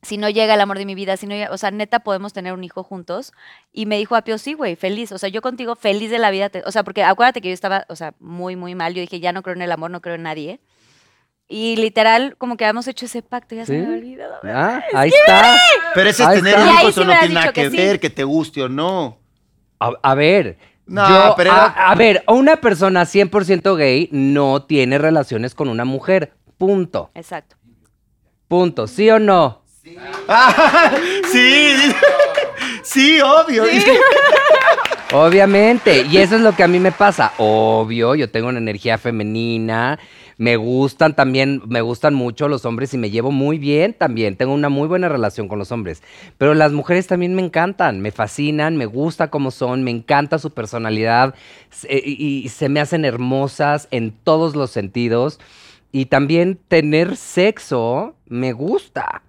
si 0.02 0.18
no 0.18 0.28
llega 0.28 0.52
el 0.52 0.60
amor 0.60 0.76
de 0.76 0.84
mi 0.84 0.94
vida, 0.94 1.16
si 1.16 1.26
no 1.26 1.34
o 1.50 1.56
sea, 1.56 1.70
neta 1.70 2.00
podemos 2.00 2.34
tener 2.34 2.52
un 2.52 2.62
hijo 2.64 2.82
juntos. 2.82 3.32
Y 3.72 3.86
me 3.86 3.96
dijo 3.96 4.16
Apio, 4.16 4.36
sí, 4.36 4.52
güey, 4.52 4.76
feliz. 4.76 5.10
O 5.12 5.16
sea, 5.18 5.30
yo 5.30 5.40
contigo 5.40 5.74
feliz 5.76 6.10
de 6.10 6.18
la 6.18 6.30
vida. 6.30 6.50
te- 6.50 6.62
o 6.66 6.70
sea, 6.72 6.84
porque 6.84 7.02
acuérdate 7.02 7.40
que 7.40 7.48
yo 7.48 7.54
estaba, 7.54 7.86
o 7.88 7.96
sea, 7.96 8.12
muy, 8.20 8.56
muy 8.56 8.74
mal. 8.74 8.92
Yo 8.92 9.00
dije, 9.00 9.20
ya 9.20 9.32
no 9.32 9.42
creo 9.42 9.56
en 9.56 9.62
el 9.62 9.72
amor, 9.72 9.90
no 9.90 10.02
creo 10.02 10.16
en 10.16 10.24
nadie. 10.24 10.60
Y 11.48 11.76
literal, 11.76 12.36
como 12.38 12.56
que 12.56 12.64
habíamos 12.64 12.88
hecho 12.88 13.04
ese 13.06 13.22
pacto, 13.22 13.54
ya 13.54 13.66
se 13.66 13.72
¿Sí? 13.74 13.78
me 13.78 13.86
había 13.86 13.98
olvidado. 13.98 14.34
Ah, 14.44 14.82
ahí 14.94 15.10
está. 15.10 15.56
Pero 15.94 16.08
ese 16.10 16.24
Ahí 16.24 16.36
tener 16.38 16.58
está. 16.58 16.72
Hijos 16.82 16.94
sí 16.94 17.00
no 17.04 17.18
tiene 17.18 17.34
nada 17.34 17.52
que, 17.52 17.62
que 17.64 17.70
sí. 17.70 17.76
ver, 17.76 18.00
que 18.00 18.10
te 18.10 18.24
guste 18.24 18.62
o 18.62 18.68
no. 18.68 19.18
A, 19.78 19.92
a 20.02 20.14
ver. 20.14 20.56
No, 20.86 21.06
yo- 21.08 21.34
pero 21.36 21.52
a, 21.52 21.54
era- 21.54 21.66
a 21.90 21.94
ver, 21.94 22.24
una 22.28 22.56
persona 22.56 23.02
100% 23.04 23.76
gay 23.76 24.08
no 24.10 24.62
tiene 24.62 24.96
relaciones 24.98 25.54
con 25.54 25.68
una 25.68 25.84
mujer. 25.84 26.32
Punto. 26.56 27.10
Exacto. 27.14 27.56
Punto. 28.48 28.86
¿Sí 28.86 29.10
o 29.10 29.18
no? 29.18 29.62
Ah, 30.28 30.90
sí, 31.30 31.74
sí, 32.82 33.20
obvio. 33.20 33.64
Obviamente. 35.12 36.02
Y 36.10 36.16
eso 36.18 36.36
es 36.36 36.40
lo 36.40 36.52
que 36.56 36.62
a 36.62 36.68
mí 36.68 36.78
me 36.80 36.92
pasa. 36.92 37.32
Obvio, 37.38 38.14
yo 38.14 38.30
tengo 38.30 38.48
una 38.48 38.58
energía 38.58 38.96
femenina. 38.98 39.98
Me 40.38 40.56
gustan 40.56 41.14
también, 41.14 41.62
me 41.66 41.80
gustan 41.80 42.14
mucho 42.14 42.48
los 42.48 42.64
hombres 42.64 42.92
y 42.94 42.98
me 42.98 43.10
llevo 43.10 43.30
muy 43.30 43.58
bien 43.58 43.94
también. 43.94 44.36
Tengo 44.36 44.52
una 44.54 44.68
muy 44.68 44.88
buena 44.88 45.08
relación 45.08 45.48
con 45.48 45.58
los 45.58 45.72
hombres. 45.72 46.02
Pero 46.38 46.54
las 46.54 46.72
mujeres 46.72 47.06
también 47.06 47.34
me 47.34 47.42
encantan, 47.42 48.00
me 48.00 48.10
fascinan, 48.10 48.76
me 48.76 48.86
gusta 48.86 49.30
cómo 49.30 49.50
son, 49.50 49.82
me 49.84 49.90
encanta 49.90 50.38
su 50.38 50.50
personalidad 50.52 51.34
se- 51.70 52.02
y, 52.04 52.42
y 52.44 52.48
se 52.48 52.68
me 52.68 52.80
hacen 52.80 53.04
hermosas 53.04 53.88
en 53.90 54.12
todos 54.12 54.56
los 54.56 54.70
sentidos. 54.70 55.40
Y 55.92 56.06
también 56.06 56.58
tener 56.68 57.16
sexo 57.16 58.16
me 58.26 58.52
gusta. 58.52 59.22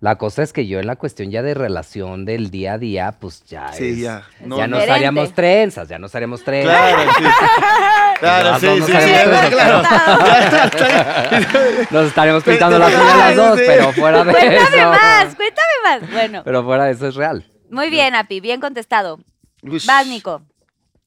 La 0.00 0.16
cosa 0.16 0.42
es 0.42 0.52
que 0.52 0.66
yo 0.66 0.78
en 0.78 0.86
la 0.86 0.96
cuestión 0.96 1.30
ya 1.30 1.42
de 1.42 1.54
relación 1.54 2.26
del 2.26 2.50
día 2.50 2.74
a 2.74 2.78
día, 2.78 3.12
pues 3.18 3.42
ya 3.44 3.72
Sí, 3.72 3.90
es- 3.92 3.98
ya. 3.98 4.24
No, 4.44 4.58
ya 4.58 4.66
no. 4.66 4.78
nos 4.78 4.88
haríamos 4.88 5.32
trenzas, 5.32 5.88
ya 5.88 5.98
nos 5.98 6.14
haríamos 6.14 6.44
trenzas. 6.44 6.74
Claro, 6.76 7.12
sí. 7.16 7.24
Claro, 8.20 8.50
No, 8.52 8.60
sí, 8.60 8.66
no, 8.66 8.86
sí, 8.86 8.92
sí, 8.92 9.50
claro. 9.50 9.82
Nos 11.90 12.06
estaremos 12.06 12.42
pintando 12.44 12.78
las 12.78 12.92
uñas 12.94 13.18
las 13.18 13.36
dos, 13.36 13.58
Sí. 13.58 13.64
pero 13.66 13.92
fuera 13.92 14.24
de 14.24 14.32
Cuéntame 14.32 14.56
eso. 14.78 14.90
más, 14.90 15.34
cuéntame 15.34 15.72
más. 15.84 16.12
Bueno, 16.12 16.42
Pero 16.44 16.64
fuera 16.64 16.84
de 16.84 16.92
eso 16.92 17.08
es 17.08 17.14
real. 17.14 17.50
muy 17.70 17.90
bien, 17.90 18.14
Api, 18.14 18.40
bien 18.40 18.60
contestado. 18.60 19.18
Vas, 19.62 20.06
Nico. 20.06 20.42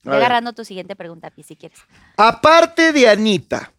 Ve 0.04 0.16
agarrando 0.16 0.54
tu 0.54 0.64
siguiente 0.66 0.96
pregunta, 0.96 1.28
Api, 1.28 1.44
si 1.44 1.56
quieres. 1.56 1.80
Aparte 2.18 2.92
de 2.94 3.10
Anita, 3.10 3.72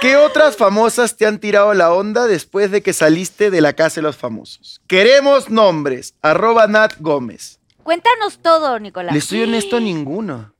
¿qué 0.00 0.16
otras 0.16 0.56
famosas 0.56 1.16
te 1.16 1.26
han 1.26 1.38
tirado 1.38 1.72
la 1.74 1.92
onda 1.92 2.26
después 2.26 2.70
de 2.70 2.82
que 2.82 2.92
saliste 2.92 3.50
de 3.50 3.60
la 3.60 3.72
casa 3.74 3.96
de 3.96 4.02
los 4.02 4.16
famosos? 4.16 4.80
Queremos 4.86 5.50
nombres. 5.50 6.14
Arroba 6.22 6.66
Nat 6.66 6.94
Gómez. 7.00 7.60
Cuéntanos 7.82 8.38
todo, 8.38 8.78
Nicolás. 8.78 9.12
Le 9.12 9.18
estoy 9.18 9.42
honesto, 9.42 9.78
ninguno. 9.80 10.52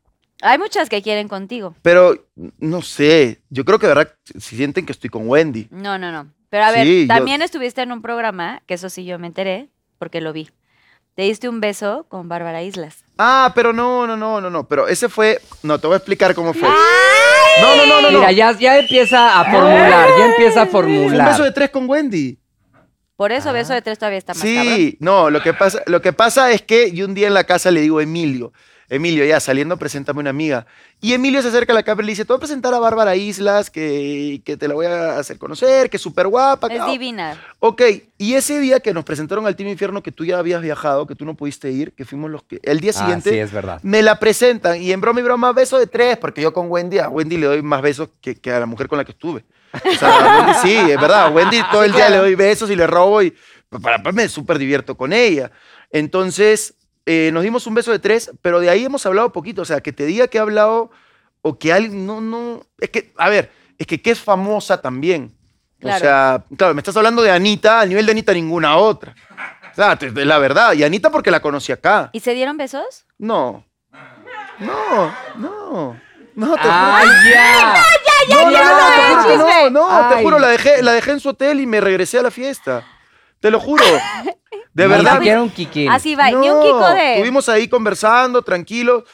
Hay 0.43 0.59
muchas 0.59 0.89
que 0.89 1.03
quieren 1.03 1.29
contigo. 1.29 1.75
Pero, 1.83 2.27
no 2.59 2.83
sé. 2.83 3.41
Yo 3.51 3.65
creo 3.65 3.79
que 3.79 3.87
de 3.87 3.95
verdad 3.95 4.15
si 4.39 4.57
sienten 4.57 4.85
que 4.87 4.93
estoy 4.93 5.11
con 5.11 5.29
Wendy. 5.29 5.69
No, 5.71 5.99
no, 5.99 6.13
no. 6.13 6.33
Pero 6.51 6.65
a 6.65 6.71
ver, 6.71 6.85
Sí, 6.87 7.03
yo- 7.03 7.09
también 7.15 7.43
estuviste 7.43 7.83
en 7.83 7.91
un 7.93 8.03
programa, 8.03 8.63
que 8.67 8.75
eso 8.75 8.89
sí 8.91 9.05
yo 9.05 9.19
me 9.19 9.27
enteré, 9.27 9.69
porque 9.99 10.21
lo 10.21 10.33
vi. 10.33 10.51
Te 11.15 11.23
diste 11.23 11.49
un 11.49 11.61
beso 11.61 12.05
con 12.09 12.29
Bárbara 12.29 12.63
Islas. 12.63 12.99
Ah, 13.19 13.53
pero 13.55 13.73
no, 13.73 14.07
no, 14.07 14.17
no, 14.17 14.41
no, 14.41 14.51
no. 14.51 14.69
Pero 14.69 14.87
ese 14.87 15.09
fue. 15.09 15.41
No, 15.63 15.79
te 15.81 15.87
voy 15.87 15.95
a 15.95 15.97
explicar 15.97 16.35
cómo 16.35 16.53
fue. 16.53 16.69
No, 17.61 17.77
no, 17.77 17.87
no, 17.87 18.01
no. 18.03 18.11
no. 18.11 18.19
Mira, 18.19 18.33
ya, 18.33 18.53
ya 18.59 18.79
empieza 18.79 19.41
a 19.41 19.45
formular, 19.51 20.09
ya 20.19 20.27
empieza 20.27 20.61
a 20.61 20.65
un 20.65 20.71
formular. 20.71 21.29
beso 21.31 21.45
de 21.45 21.53
tres 21.53 21.71
con 21.71 21.89
Wendy. 21.89 22.39
Por 23.17 23.33
eso 23.33 23.53
beso 23.53 23.73
de 23.73 23.81
tres 23.81 23.99
todavía 23.99 24.19
está 24.19 24.35
más 24.35 24.43
cabrón. 24.43 24.75
Sí, 24.77 24.97
no, 25.01 25.31
lo 25.31 25.43
que 25.43 25.55
pasa, 25.55 25.83
lo 25.87 26.03
que 26.03 26.13
pasa 26.13 26.51
es 26.53 26.61
que 26.63 26.93
yo 26.93 27.07
un 27.07 27.15
día 27.15 27.27
en 27.29 27.35
la 27.35 27.45
casa 27.45 27.71
le 27.71 27.81
digo 27.81 28.01
Emilio. 28.01 28.53
Emilio, 28.89 29.25
ya 29.25 29.41
saliendo, 29.41 29.77
preséntame 29.77 30.21
una 30.21 30.31
amiga. 30.31 30.67
Y 31.01 31.13
Emilio 31.13 31.43
se 31.43 31.49
acerca 31.49 31.73
a 31.73 31.75
la 31.75 31.83
cámara 31.83 32.05
y 32.05 32.07
le 32.07 32.13
dice, 32.13 32.25
te 32.25 32.29
voy 32.33 32.37
a 32.37 32.41
presentar 32.41 32.73
a 32.73 32.79
Bárbara 32.79 33.17
Islas, 33.17 33.69
que, 33.71 34.41
que 34.45 34.57
te 34.57 34.69
la 34.69 34.75
voy 34.75 34.87
a 34.87 35.19
hacer 35.19 35.39
conocer, 35.39 35.91
que 35.91 35.97
es 35.97 36.03
súper 36.03 36.29
guapa. 36.29 36.69
que- 36.69 36.77
Es 36.77 36.87
divina. 36.87 37.41
Ok, 37.59 37.83
y 38.19 38.35
ese 38.35 38.61
día 38.61 38.81
que 38.81 38.95
nos 38.95 39.05
presentaron 39.05 39.47
al 39.47 39.57
Team 39.57 39.69
Infierno, 39.71 40.03
que 40.03 40.13
tú 40.13 40.25
ya 40.25 40.39
habías 40.39 40.63
viajado, 40.63 41.07
que 41.07 41.15
tú 41.15 41.25
no 41.25 41.35
pudiste 41.35 41.71
ir, 41.71 41.93
que 41.93 42.05
fuimos 42.05 42.31
los 42.31 42.43
que... 42.45 42.61
El 42.63 42.81
día 42.81 42.93
Ah, 42.95 42.99
siguiente 42.99 43.31
sí, 43.31 43.39
es 43.39 43.53
verdad. 43.53 43.81
me 43.83 44.03
la 44.03 44.19
presentan 44.19 44.81
y 44.81 44.93
en 44.93 45.01
broma 45.01 45.21
y 45.21 45.23
broma 45.25 45.53
beso 45.53 45.79
de 45.79 45.87
tres, 45.87 46.17
porque 46.17 46.41
yo 46.41 46.53
con 46.53 46.71
Wendy, 46.71 46.99
a 46.99 47.09
Wendy 47.09 47.37
le 47.39 47.47
doy 47.47 47.63
más 47.63 47.83
besos 47.83 48.09
que, 48.21 48.37
que 48.37 48.53
a 48.53 48.61
la 48.61 48.67
mujer 48.67 48.89
con 48.89 48.99
la 48.99 49.05
que 49.05 49.13
estuve. 49.13 49.45
O 49.75 49.95
sea, 49.99 50.09
a 50.09 50.39
Wendy 50.47 50.53
sí, 50.63 50.75
es 50.77 51.01
verdad, 51.01 51.27
a 51.27 51.29
Wendy 51.31 51.61
todo 51.71 51.83
el 51.83 51.93
día 51.93 52.09
le 52.09 52.17
doy 52.19 52.35
besos 52.35 52.71
y 52.71 52.77
le 52.77 52.87
robo 52.87 53.21
y 53.23 53.35
para, 53.83 53.99
para 54.03 54.13
me 54.13 54.29
súper 54.29 54.59
divierto 54.59 54.97
con 54.97 55.13
ella. 55.13 55.51
Entonces, 55.91 56.75
eh, 57.07 57.31
nos 57.33 57.43
dimos 57.43 57.67
un 57.67 57.75
beso 57.75 57.93
de 57.93 57.99
tres, 57.99 58.31
pero 58.43 58.61
de 58.61 58.69
ahí 58.69 58.85
hemos 58.85 59.07
hablado 59.07 59.33
poquito, 59.33 59.63
o 59.63 59.65
sea, 59.65 59.81
que 59.81 59.93
te 59.93 60.05
diga 60.07 60.29
que 60.29 60.39
he 60.39 60.41
hablado 60.41 60.91
o 61.43 61.59
que 61.59 61.73
alguien, 61.73 62.05
no, 62.07 62.21
no, 62.21 62.63
es 62.79 62.91
que, 62.91 63.13
a 63.17 63.29
ver, 63.29 63.51
es 63.79 63.87
que 63.87 64.03
que 64.03 64.11
es 64.11 64.21
famosa 64.21 64.81
también. 64.83 65.33
Claro. 65.79 65.97
O 65.97 66.01
sea, 66.01 66.45
claro, 66.57 66.75
me 66.75 66.81
estás 66.81 66.97
hablando 66.97 67.23
de 67.23 67.31
Anita, 67.31 67.81
al 67.81 67.89
nivel 67.89 68.07
de 68.07 68.13
Anita 68.13 68.33
ninguna 68.33 68.77
otra. 68.77 69.15
O 69.73 69.75
sea, 69.75 69.95
te- 69.97 70.11
la 70.25 70.39
verdad. 70.39 70.73
Y 70.73 70.83
Anita 70.83 71.11
porque 71.11 71.31
la 71.31 71.41
conocí 71.41 71.71
acá. 71.71 72.09
¿Y 72.13 72.21
se 72.21 72.33
dieron 72.33 72.57
besos? 72.57 73.07
No. 73.19 73.65
No, 74.59 75.15
no. 75.37 76.01
No, 76.35 76.55
te 76.55 76.61
¡Ay, 76.65 77.07
juro. 77.07 77.31
ya! 77.31 77.83
no, 78.31 78.51
no, 78.51 78.51
no, 78.51 78.87
te 78.89 79.03
juro 79.09 79.29
que 79.29 79.37
no, 79.37 79.71
no, 79.71 80.09
te 80.09 80.15
Ay. 80.17 80.25
juro, 80.25 80.39
la 80.39 80.49
dejé, 80.49 80.83
la 80.83 80.93
dejé 80.93 81.11
en 81.13 81.21
su 81.21 81.29
hotel 81.31 81.61
y 81.61 81.67
me 81.67 81.81
regresé 81.81 82.19
a 82.19 82.23
la 82.23 82.31
fiesta. 82.31 82.85
Te 83.41 83.51
lo 83.51 83.61
juro. 83.61 83.85
De 84.77 84.85
Ni 84.85 84.91
verdad. 84.91 85.15
siquiera 85.17 85.43
un 85.43 85.49
kikín. 85.51 85.89
Así 85.91 86.15
va. 86.15 86.29
Ni 86.31 86.35
un 86.37 86.59
No, 86.59 86.63
Kiko 86.63 86.89
de. 86.91 87.13
Estuvimos 87.15 87.49
ahí 87.49 87.67
conversando, 87.67 88.43
tranquilos. 88.43 89.05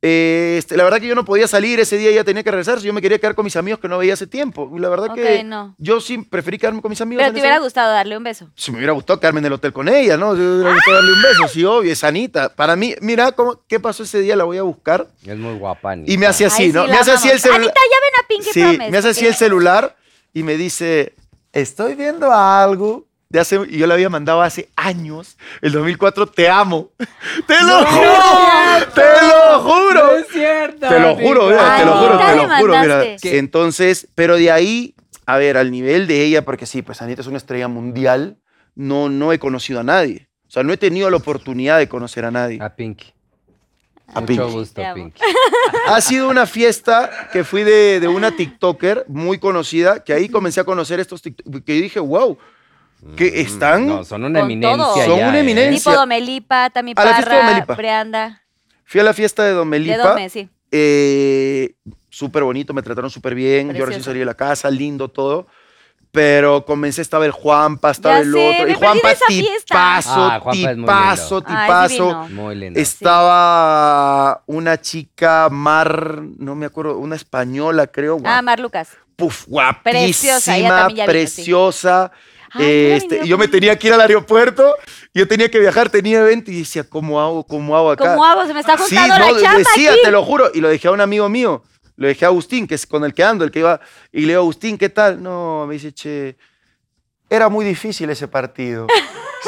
Eh, 0.00 0.54
este, 0.60 0.76
la 0.76 0.84
verdad 0.84 1.00
que 1.00 1.08
yo 1.08 1.16
no 1.16 1.24
podía 1.24 1.48
salir, 1.48 1.80
ese 1.80 1.96
día 1.96 2.12
ya 2.12 2.22
tenía 2.22 2.44
que 2.44 2.52
regresar, 2.52 2.78
yo 2.78 2.92
me 2.92 3.02
quería 3.02 3.18
quedar 3.18 3.34
con 3.34 3.44
mis 3.44 3.56
amigos 3.56 3.80
que 3.80 3.88
no 3.88 3.98
veía 3.98 4.12
hace 4.14 4.28
tiempo. 4.28 4.70
Y 4.76 4.78
la 4.78 4.88
verdad 4.88 5.08
Ok, 5.10 5.16
que 5.16 5.42
no. 5.42 5.74
yo 5.76 6.00
sí 6.00 6.18
preferí 6.18 6.56
quedarme 6.56 6.80
con 6.80 6.90
mis 6.90 7.00
amigos. 7.00 7.18
Pero 7.22 7.28
en 7.30 7.34
te 7.34 7.38
ese 7.40 7.46
hubiera 7.48 7.58
gustado 7.58 7.92
darle 7.92 8.16
un 8.16 8.22
beso. 8.22 8.48
Si 8.54 8.70
me 8.70 8.76
hubiera 8.76 8.92
gustado 8.92 9.18
quedarme 9.18 9.40
en 9.40 9.46
el 9.46 9.54
hotel 9.54 9.72
con 9.72 9.88
ella, 9.88 10.16
¿no? 10.16 10.34
Si 10.36 10.40
me 10.40 10.54
hubiera 10.54 10.72
gustado 10.74 10.96
darle 10.98 11.12
un 11.14 11.22
beso, 11.22 11.48
sí, 11.48 11.64
obvio, 11.64 11.92
es 11.92 12.04
Anita. 12.04 12.54
Para 12.54 12.76
mí, 12.76 12.94
mira 13.00 13.32
cómo, 13.32 13.60
qué 13.66 13.80
pasó 13.80 14.04
ese 14.04 14.20
día, 14.20 14.36
la 14.36 14.44
voy 14.44 14.58
a 14.58 14.62
buscar. 14.62 15.08
Es 15.26 15.36
muy 15.36 15.54
guapa, 15.58 15.90
Anita. 15.90 16.12
Y 16.12 16.16
me 16.16 16.26
hace 16.26 16.46
así, 16.46 16.62
Ay, 16.62 16.72
¿no? 16.72 16.84
sí, 16.84 16.90
me 16.92 16.96
hace 16.96 17.10
así 17.10 17.28
el 17.28 17.40
celular. 17.40 17.62
Anita, 17.62 17.80
ya 17.90 17.96
ven 18.00 18.24
a 18.24 18.28
Pinky 18.28 18.50
Sí, 18.52 18.60
Promise. 18.60 18.90
me 18.92 18.98
hace 18.98 19.08
así 19.08 19.26
el 19.26 19.34
celular 19.34 19.96
y 20.32 20.44
me 20.44 20.56
dice, 20.56 21.16
estoy 21.52 21.96
viendo 21.96 22.32
algo. 22.32 23.07
De 23.30 23.38
hace, 23.38 23.60
y 23.68 23.76
yo 23.76 23.86
le 23.86 23.92
había 23.92 24.08
mandado 24.08 24.40
hace 24.40 24.70
años, 24.74 25.36
el 25.60 25.72
2004, 25.72 26.28
te 26.28 26.48
amo. 26.48 26.92
¡Te 27.46 27.62
lo 27.62 27.84
juro! 27.84 28.12
¡Te 28.94 29.02
lo 29.02 29.60
juro! 29.60 30.16
es 30.16 30.28
cierto. 30.28 30.88
Te 30.88 30.98
lo 30.98 31.14
juro, 31.14 31.48
mira, 31.48 31.76
te 31.76 31.84
lo 31.84 31.92
juro, 31.98 32.18
te 32.18 32.36
lo 32.36 32.56
juro. 32.56 32.80
Mira. 32.80 33.04
Entonces, 33.22 34.08
pero 34.14 34.36
de 34.36 34.50
ahí, 34.50 34.94
a 35.26 35.36
ver, 35.36 35.58
al 35.58 35.70
nivel 35.70 36.06
de 36.06 36.24
ella, 36.24 36.42
porque 36.46 36.64
sí, 36.64 36.80
pues 36.80 37.02
Anita 37.02 37.20
es 37.20 37.26
una 37.26 37.36
estrella 37.36 37.68
mundial, 37.68 38.38
no, 38.74 39.10
no 39.10 39.30
he 39.34 39.38
conocido 39.38 39.80
a 39.80 39.84
nadie. 39.84 40.30
O 40.46 40.50
sea, 40.50 40.62
no 40.62 40.72
he 40.72 40.78
tenido 40.78 41.10
la 41.10 41.18
oportunidad 41.18 41.76
de 41.76 41.86
conocer 41.86 42.24
a 42.24 42.30
nadie. 42.30 42.58
A 42.62 42.74
Pinky. 42.74 43.12
A 44.06 44.20
Mucho 44.22 44.26
Pinky. 44.26 44.52
gusto. 44.52 44.82
Pinky. 44.94 45.20
Ha 45.88 46.00
sido 46.00 46.30
una 46.30 46.46
fiesta 46.46 47.28
que 47.30 47.44
fui 47.44 47.62
de, 47.62 48.00
de 48.00 48.08
una 48.08 48.34
TikToker 48.34 49.04
muy 49.06 49.38
conocida, 49.38 50.02
que 50.02 50.14
ahí 50.14 50.30
comencé 50.30 50.60
a 50.60 50.64
conocer 50.64 50.98
estos 50.98 51.20
TikTokers, 51.20 51.62
que 51.62 51.72
dije, 51.74 52.00
wow, 52.00 52.38
que 53.16 53.40
están... 53.40 53.84
Mm, 53.84 53.88
No, 53.88 54.04
son 54.04 54.24
una 54.24 54.40
Con 54.40 54.50
eminencia. 54.50 54.76
todo. 54.84 54.94
Son 55.04 55.18
ya, 55.18 55.28
una 55.28 55.36
¿eh? 55.36 55.40
eminencia. 55.40 55.78
Tipo 55.92 55.92
Domelipa, 56.00 56.70
Tami 56.70 56.92
A 56.96 57.04
la 57.04 57.14
fiesta 57.14 57.20
de 57.34 57.36
Parra, 57.40 57.48
Domelipa. 57.50 57.74
Breanda. 57.74 58.42
Fui 58.84 59.00
a 59.00 59.04
la 59.04 59.12
fiesta 59.14 59.44
de 59.44 59.52
Don 59.52 59.68
Melipa. 59.68 59.96
De 59.96 60.02
Dome, 60.02 60.28
sí. 60.30 60.48
eh, 60.70 61.74
súper 62.10 62.42
bonito, 62.42 62.72
me 62.74 62.82
trataron 62.82 63.10
súper 63.10 63.34
bien. 63.34 63.66
Yo 63.68 63.72
recién 63.72 63.86
Precioso. 63.86 64.04
salí 64.10 64.18
de 64.20 64.24
la 64.24 64.34
casa, 64.34 64.70
lindo 64.70 65.08
todo. 65.08 65.46
Pero 66.10 66.64
comencé, 66.64 67.02
estaba 67.02 67.26
el 67.26 67.32
Juanpa, 67.32 67.90
estaba 67.90 68.14
Ya 68.16 68.20
el 68.22 68.32
sé, 68.32 68.48
otro. 68.50 68.64
me 68.64 68.70
Y 68.70 68.74
Juanpa, 68.74 69.08
de 69.08 69.14
esa 69.14 69.26
fiesta. 69.26 69.64
tipazo, 69.66 70.10
Ah, 70.24 70.40
Juanpa 70.40 70.70
es 70.70 70.76
muy 70.78 70.86
tipazo, 70.86 71.34
lindo. 71.36 71.50
Ay, 71.50 71.66
tipazo. 71.66 71.88
divino. 72.06 72.28
Muy 72.42 72.54
lindo. 72.56 72.80
Estaba 72.80 74.42
una 74.46 74.80
chica, 74.80 75.48
Mar, 75.50 76.22
no 76.38 76.54
me 76.54 76.64
acuerdo, 76.66 76.96
una 76.98 77.14
española, 77.14 77.86
creo. 77.88 78.18
Ah, 78.24 78.40
Mar 78.42 78.58
Lucas. 78.58 78.88
Puf, 79.16 79.46
Preciosa, 79.82 80.56
ella 80.56 80.68
guapísima, 80.68 80.78
también 80.78 80.96
ya 80.96 81.04
vino, 81.12 81.12
sí. 81.12 81.18
preciosa. 81.42 82.12
Ay, 82.52 82.64
hubiera 82.64 82.96
Este, 82.96 83.16
yo 83.26 83.36
me 83.38 83.44
conmigo. 83.44 83.50
tenía 83.52 83.78
que 83.78 83.86
ir 83.88 83.92
al 83.92 84.00
aeropuerto, 84.00 84.74
yo 85.14 85.26
tenía 85.28 85.50
que 85.50 85.58
viajar, 85.58 85.88
tenía 85.90 86.20
evento 86.20 86.50
y 86.50 86.60
decía, 86.60 86.84
¿cómo 86.88 87.20
hago? 87.20 87.44
¿Cómo 87.46 87.76
hago 87.76 87.90
acá? 87.92 88.10
¿Cómo 88.12 88.24
hago? 88.24 88.46
Se 88.46 88.54
me 88.54 88.60
está 88.60 88.76
Sí, 88.78 88.96
juntando 88.96 89.18
no, 89.26 89.32
la 89.34 89.40
chamba 89.40 89.58
decía, 89.58 89.92
aquí. 89.92 90.00
te 90.04 90.10
lo 90.10 90.24
juro, 90.24 90.50
y 90.54 90.60
lo 90.60 90.68
dejé 90.68 90.88
a 90.88 90.92
un 90.92 91.00
amigo 91.00 91.28
mío, 91.28 91.62
lo 91.96 92.06
dejé 92.08 92.24
a 92.24 92.28
Agustín, 92.28 92.66
que 92.66 92.74
es 92.76 92.86
con 92.86 93.04
el 93.04 93.12
que 93.14 93.24
ando, 93.24 93.44
el 93.44 93.50
que 93.50 93.58
iba, 93.60 93.80
y 94.12 94.20
le 94.22 94.28
digo, 94.28 94.40
Agustín, 94.40 94.78
¿qué 94.78 94.88
tal? 94.88 95.22
No, 95.22 95.66
me 95.66 95.74
dice, 95.74 95.92
che, 95.92 96.36
era 97.30 97.48
muy 97.48 97.64
difícil 97.64 98.08
ese 98.10 98.28
partido. 98.28 98.86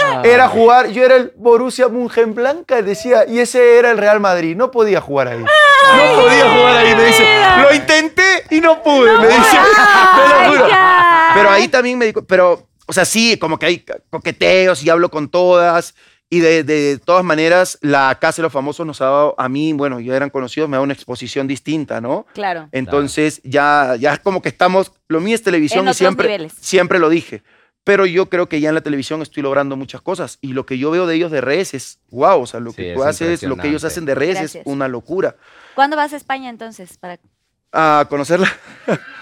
Ah. 0.02 0.22
Era 0.24 0.46
jugar, 0.48 0.86
yo 0.90 1.04
era 1.04 1.16
el 1.16 1.32
Borussia 1.36 1.88
Mönchengladbach, 1.88 2.84
decía, 2.84 3.24
y 3.26 3.40
ese 3.40 3.76
era 3.76 3.90
el 3.90 3.98
Real 3.98 4.20
Madrid, 4.20 4.56
no 4.56 4.70
podía 4.70 5.00
jugar 5.00 5.26
ahí. 5.26 5.40
No 5.40 6.22
podía 6.22 6.48
jugar 6.48 6.76
ahí, 6.76 6.94
me 6.94 7.04
dice. 7.06 7.26
Lo 7.60 7.74
intenté 7.74 8.44
y 8.50 8.60
no 8.60 8.80
pude, 8.84 9.18
me 9.18 9.26
dice. 9.26 9.40
Te 9.58 10.28
lo 10.28 10.50
juro. 10.52 10.68
Pero 11.34 11.50
ahí 11.50 11.66
también 11.66 11.98
me 11.98 12.06
dijo, 12.06 12.24
pero, 12.24 12.69
o 12.90 12.92
sea, 12.92 13.04
sí, 13.04 13.36
como 13.38 13.56
que 13.58 13.66
hay 13.66 13.84
coqueteos 14.10 14.82
y 14.82 14.90
hablo 14.90 15.10
con 15.10 15.28
todas. 15.28 15.94
Y 16.28 16.40
de, 16.40 16.62
de 16.64 16.98
todas 16.98 17.24
maneras, 17.24 17.78
la 17.82 18.16
Casa 18.20 18.36
de 18.36 18.44
los 18.44 18.52
Famosos 18.52 18.84
nos 18.86 19.00
ha 19.00 19.04
dado, 19.04 19.34
a 19.38 19.48
mí, 19.48 19.72
bueno, 19.72 19.98
ya 20.00 20.14
eran 20.16 20.30
conocidos, 20.30 20.68
me 20.68 20.74
ha 20.74 20.78
dado 20.78 20.84
una 20.84 20.92
exposición 20.92 21.46
distinta, 21.48 22.00
¿no? 22.00 22.26
Claro. 22.34 22.68
Entonces, 22.72 23.40
ya, 23.44 23.96
ya 23.98 24.12
es 24.14 24.18
como 24.20 24.42
que 24.42 24.48
estamos, 24.48 24.92
lo 25.08 25.20
mío 25.20 25.34
es 25.34 25.42
televisión 25.42 25.86
En 25.86 25.90
y 25.92 25.94
siempre, 25.94 26.26
niveles. 26.28 26.52
siempre 26.60 26.98
lo 26.98 27.08
dije. 27.08 27.42
Pero 27.82 28.06
yo 28.06 28.28
creo 28.28 28.48
que 28.48 28.60
ya 28.60 28.68
en 28.68 28.74
la 28.74 28.80
televisión 28.80 29.22
estoy 29.22 29.42
logrando 29.42 29.76
muchas 29.76 30.02
cosas. 30.02 30.38
Y 30.40 30.52
lo 30.52 30.66
que 30.66 30.78
yo 30.78 30.90
veo 30.90 31.06
de 31.06 31.14
ellos 31.14 31.30
de 31.30 31.40
redes 31.40 31.74
es, 31.74 31.98
wow, 32.10 32.42
o 32.42 32.46
sea, 32.46 32.58
lo 32.60 32.70
Sí, 32.70 32.76
que 32.76 32.94
tú 32.94 33.02
haces, 33.04 33.42
lo 33.44 33.56
que 33.56 33.68
ellos 33.68 33.84
hacen 33.84 34.04
de 34.04 34.14
redes 34.14 34.34
Gracias. 34.38 34.60
es 34.60 34.66
una 34.66 34.86
locura. 34.88 35.36
¿Cuándo 35.74 35.96
vas 35.96 36.12
a 36.12 36.16
España 36.16 36.50
entonces? 36.50 36.96
Para... 36.98 37.18
A 37.72 38.06
conocerla. 38.08 38.52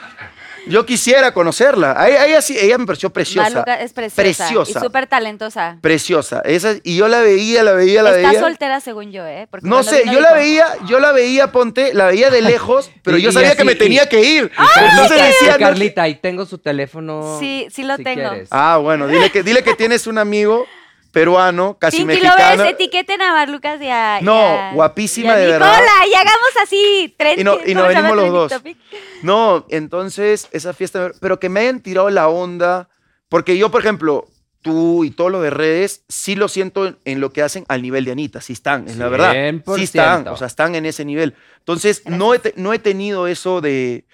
yo 0.69 0.87
quisiera 0.87 1.33
conocerla. 1.33 1.95
A 2.01 2.09
ella, 2.09 2.23
a 2.23 2.27
ella 2.27 2.43
sí, 2.43 2.57
ella 2.59 2.79
me 2.79 2.87
pareció 2.87 3.11
preciosa. 3.11 3.51
Maluca 3.51 3.81
es 3.81 3.93
preciosa. 3.93 4.23
Preciosa. 4.23 4.79
Y 4.79 4.83
súper 4.83 5.07
talentosa. 5.07 5.79
Preciosa. 5.81 6.41
Esa, 6.45 6.75
y 6.83 6.97
yo 6.97 7.09
la 7.09 7.21
veía, 7.21 7.63
la 7.63 7.73
veía, 7.73 8.03
la 8.03 8.17
Está 8.17 8.29
veía. 8.29 8.41
soltera 8.41 8.81
según 8.81 9.11
yo, 9.13 9.27
¿eh? 9.27 9.47
Porque 9.51 9.67
No 9.69 9.83
sé, 9.83 10.05
yo 10.11 10.21
la 10.21 10.33
veía, 10.33 10.67
yo 10.87 11.01
la 11.01 11.13
veía, 11.13 11.53
ponte, 11.53 11.93
la 11.95 12.07
veía 12.07 12.31
de 12.31 12.43
lejos, 12.43 12.91
pero 13.03 13.17
Y- 13.19 13.23
yo 13.23 13.31
y 13.31 13.33
sabía 13.33 13.57
que 13.57 13.65
me 13.65 13.73
y- 13.73 13.79
tenía 13.79 14.09
que 14.09 14.21
ir. 14.23 14.51
Carlita, 14.51 14.91
Entonces 15.03 15.27
decía, 15.27 15.53
no, 15.53 15.59
Carlita, 15.59 16.03
ahí 16.03 16.15
tengo 16.17 16.47
su 16.47 16.59
teléfono. 16.59 17.37
Sí, 17.41 17.67
sí 17.71 17.83
lo 17.83 17.97
si 17.97 18.05
tengo. 18.05 18.29
quieres. 18.31 18.49
Ah, 18.51 18.79
bueno, 18.81 19.07
dile 19.07 19.31
que, 19.31 19.43
dile 19.43 19.63
que 19.63 19.75
tienes 19.75 20.07
un 20.07 20.19
amigo 20.19 20.67
peruano, 21.13 21.79
casi 21.79 21.99
Pinky 21.99 22.07
mexicano. 22.23 22.57
Lovers, 22.57 22.73
etiqueten 22.73 23.23
a 23.23 23.33
Marlucas 23.33 23.81
y 23.81 23.89
a. 23.89 24.19
y 24.21 24.25
No, 24.25 24.39
a- 24.39 24.73
guapísima 24.73 25.29
y 25.29 25.31
a 25.31 25.37
de 25.37 25.47
Nicola, 25.47 25.71
verdad. 25.71 25.93
y 26.11 26.15
hagamos 26.15 26.51
así. 26.63 27.15
Trend, 27.19 27.41
Y 27.41 27.45
no- 27.45 27.55
y 27.65 27.73
¿cómo 27.75 27.87
nos 27.87 27.89
venimos 27.89 28.17
los 28.17 28.33
dos. 28.33 28.53
topic? 28.53 28.77
No, 29.23 29.67
entonces 29.71 30.49
esa 30.53 30.73
fiesta, 30.73 31.11
pero 31.21 31.41
que 31.41 31.49
me 31.49 31.61
hayan 31.61 31.81
tirado 31.81 32.11
la 32.11 32.29
onda, 32.29 32.89
porque 33.29 33.57
yo, 33.57 33.71
por 33.71 33.81
ejemplo, 33.81 34.27
tú 34.61 35.05
y 35.05 35.11
todos 35.11 35.31
los 35.31 35.43
de 35.43 35.51
redes, 35.51 36.05
sí 36.09 36.35
lo 36.35 36.49
siento 36.49 36.87
en, 36.87 36.99
en 37.05 37.21
lo 37.21 37.33
que 37.33 37.43
hacen 37.43 37.65
al 37.69 37.81
nivel 37.81 38.05
de 38.05 38.13
Anita, 38.13 38.41
sí 38.41 38.53
están, 38.53 38.89
es 38.89 38.97
la 38.97 39.09
verdad. 39.09 39.33
100%. 39.33 39.77
Sí 39.77 39.83
están, 39.85 40.29
o 40.29 40.37
sea, 40.37 40.47
están 40.47 40.75
en 40.75 40.85
ese 40.85 41.05
nivel. 41.05 41.35
Entonces, 41.61 42.03
no 42.07 42.35
he, 42.35 42.41
no 42.57 42.73
he 42.73 42.79
tenido 42.79 43.27
eso 43.29 43.61
de... 43.61 44.05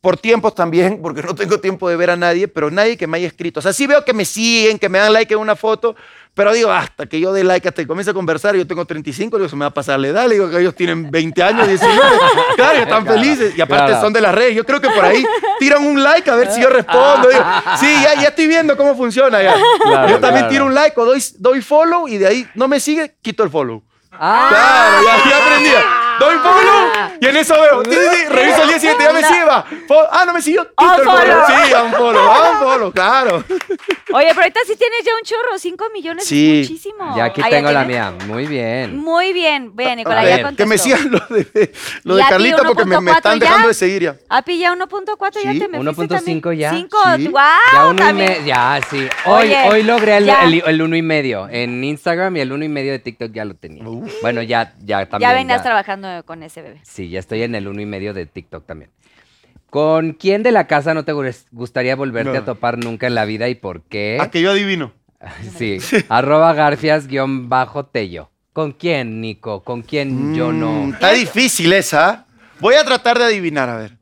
Por 0.00 0.18
tiempos 0.18 0.54
también, 0.54 1.00
porque 1.00 1.22
no 1.22 1.34
tengo 1.34 1.58
tiempo 1.60 1.88
de 1.88 1.96
ver 1.96 2.10
a 2.10 2.16
nadie, 2.16 2.46
pero 2.46 2.70
nadie 2.70 2.98
que 2.98 3.06
me 3.06 3.16
haya 3.16 3.26
escrito. 3.26 3.60
O 3.60 3.62
sea, 3.62 3.72
sí 3.72 3.86
veo 3.86 4.04
que 4.04 4.12
me 4.12 4.26
siguen, 4.26 4.78
que 4.78 4.90
me 4.90 4.98
dan 4.98 5.14
like 5.14 5.32
en 5.32 5.40
una 5.40 5.56
foto, 5.56 5.96
pero 6.34 6.52
digo, 6.52 6.70
hasta 6.70 7.06
que 7.06 7.18
yo 7.18 7.32
dé 7.32 7.42
like, 7.42 7.66
hasta 7.66 7.80
que 7.80 7.86
comience 7.86 8.10
a 8.10 8.12
conversar, 8.12 8.54
yo 8.54 8.66
tengo 8.66 8.84
35, 8.84 9.38
digo, 9.38 9.48
se 9.48 9.56
me 9.56 9.60
va 9.60 9.68
a 9.68 9.70
pasar 9.72 9.98
la 9.98 10.08
edad, 10.08 10.28
le 10.28 10.34
digo 10.34 10.50
que 10.50 10.58
ellos 10.60 10.74
tienen 10.74 11.10
20 11.10 11.42
años, 11.42 11.66
19, 11.66 11.98
claro, 12.56 12.78
están 12.80 13.04
Claro, 13.04 13.18
felices, 13.18 13.54
y 13.56 13.60
aparte 13.62 13.86
claro. 13.92 14.00
son 14.02 14.12
de 14.12 14.20
las 14.20 14.34
redes, 14.34 14.54
yo 14.54 14.64
creo 14.66 14.78
que 14.78 14.90
por 14.90 15.04
ahí 15.06 15.24
tiran 15.58 15.82
un 15.86 16.02
like 16.02 16.30
a 16.30 16.34
ver 16.34 16.50
si 16.52 16.60
yo 16.60 16.68
respondo, 16.68 17.28
digo, 17.30 17.42
sí, 17.80 17.86
ya, 18.02 18.14
ya 18.20 18.28
estoy 18.28 18.46
viendo 18.46 18.76
cómo 18.76 18.94
funciona 18.94 19.42
ya. 19.42 19.54
Claro, 19.82 20.08
yo 20.10 20.20
también 20.20 20.48
tiro 20.48 20.66
un 20.66 20.74
like 20.74 21.00
o 21.00 21.06
doy, 21.06 21.24
doy 21.38 21.62
follow 21.62 22.08
y 22.08 22.18
de 22.18 22.26
ahí 22.26 22.46
no 22.54 22.68
me 22.68 22.78
sigue, 22.78 23.14
quito 23.22 23.42
el 23.42 23.48
follow. 23.48 23.82
Ah, 24.12 24.48
Claro, 24.50 25.02
ya, 25.06 25.30
ya 25.30 25.36
aprendí. 25.46 25.70
Doy 26.18 26.36
follow 26.38 27.10
y 27.20 27.26
en 27.26 27.36
eso 27.36 27.54
veo. 27.54 27.84
Sí, 27.84 27.90
sí, 27.92 28.16
sí, 28.16 28.28
reviso 28.28 28.62
el 28.62 28.68
día 28.68 28.78
siguiente, 28.78 29.04
ya 29.04 29.12
me 29.12 29.22
sigue, 29.22 29.44
va. 29.44 29.64
Fo- 29.88 30.08
Ah, 30.10 30.24
no 30.26 30.32
me 30.32 30.42
siguió. 30.42 30.64
Quito 30.76 30.94
el 30.96 31.02
follow. 31.04 31.20
Unfollow. 31.20 31.46
Sí, 31.66 31.72
un 31.84 31.92
follow, 31.92 32.22
un 32.52 32.58
follow, 32.58 32.92
claro. 32.92 33.44
Oye, 34.12 34.28
pero 34.28 34.40
ahorita 34.42 34.60
sí 34.66 34.76
tienes 34.76 35.00
ya 35.04 35.12
un 35.14 35.22
chorro, 35.24 35.58
5 35.58 35.86
millones 35.92 36.24
Sí. 36.24 36.60
es 36.60 36.68
muchísimo. 36.70 37.16
Ya 37.16 37.24
aquí 37.24 37.40
Ah, 37.44 37.48
tengo 37.50 37.70
la 37.72 37.84
tienes. 37.86 38.12
mía. 38.14 38.26
Muy 38.26 38.46
bien. 38.46 38.96
Muy 38.96 39.32
bien, 39.32 39.74
bien, 39.74 39.90
A 39.90 39.94
Nicolás, 39.96 40.24
ver, 40.24 40.36
ya 40.38 40.42
contestó. 40.44 40.62
que 40.64 40.68
me 40.68 40.78
sigan 40.78 41.10
lo 41.10 41.18
de, 41.34 41.72
lo 42.04 42.16
de 42.16 42.22
Carlita 42.28 42.62
porque 42.62 42.84
me, 42.84 43.00
me 43.00 43.10
1.4 43.12 43.16
están 43.16 43.40
ya. 43.40 43.46
dejando 43.46 43.68
de 43.68 43.74
seguir 43.74 44.02
ya. 44.02 44.16
Api, 44.28 44.58
ya 44.58 44.72
1.4 44.72 45.40
ya 45.42 45.52
Sí, 45.52 45.58
te 45.58 45.68
me 45.68 45.78
1.5 45.78 46.52
ya. 46.52 46.70
5, 46.70 46.98
Sí. 47.16 47.28
wow, 47.28 47.40
Ya 47.72 47.86
uno 47.86 47.92
y 47.94 47.96
también. 48.06 48.44
Ya, 48.44 48.80
sí. 48.88 49.08
Hoy, 49.24 49.46
Oye, 49.46 49.68
hoy 49.70 49.82
logré 49.82 50.16
el, 50.18 50.24
ya. 50.26 50.44
el- 50.44 50.62
el 50.64 50.82
uno 50.82 50.96
y 50.96 51.02
medio. 51.02 51.48
En 51.50 51.82
Instagram 51.82 52.36
y 52.36 52.40
el 52.40 52.52
uno 52.52 52.64
y 52.64 52.68
medio 52.68 52.92
de 52.92 52.98
TikTok 53.00 53.32
ya 53.32 53.44
lo 53.44 53.54
tenía. 53.54 53.82
Bueno, 54.22 54.42
ya, 54.42 54.74
ya 54.84 55.06
también. 55.06 55.30
Ya 55.30 55.34
venías 55.34 55.62
ya. 55.62 55.70
Con 56.24 56.42
ese 56.42 56.62
bebé. 56.62 56.80
Sí, 56.84 57.08
ya 57.08 57.18
estoy 57.18 57.42
en 57.42 57.54
el 57.54 57.68
uno 57.68 57.80
y 57.80 57.86
medio 57.86 58.14
de 58.14 58.26
TikTok 58.26 58.66
también. 58.66 58.90
¿Con 59.70 60.12
quién 60.12 60.42
de 60.42 60.52
la 60.52 60.66
casa 60.66 60.94
no 60.94 61.04
te 61.04 61.12
gus- 61.12 61.46
gustaría 61.50 61.96
volverte 61.96 62.32
No. 62.32 62.38
a 62.38 62.44
topar 62.44 62.78
nunca 62.78 63.06
en 63.08 63.14
la 63.14 63.24
vida 63.24 63.48
y 63.48 63.54
por 63.56 63.82
qué? 63.82 64.18
A 64.20 64.30
que 64.30 64.40
yo 64.42 64.50
adivino. 64.52 64.92
Sí, 65.56 65.78
arroba 66.08 66.52
garfias 66.54 67.06
guion 67.08 67.48
bajo 67.48 67.86
tello. 67.86 68.30
¿Con 68.52 68.70
quién, 68.72 69.20
Nico? 69.20 69.64
¿Con 69.64 69.82
quién 69.82 70.34
yo 70.34 70.50
Mm, 70.52 70.60
no? 70.60 70.92
Está 70.94 71.10
difícil 71.12 71.72
esa. 71.72 72.26
Voy 72.60 72.74
a 72.76 72.84
tratar 72.84 73.18
de 73.18 73.24
adivinar, 73.24 73.68
a 73.68 73.76
ver. 73.76 73.96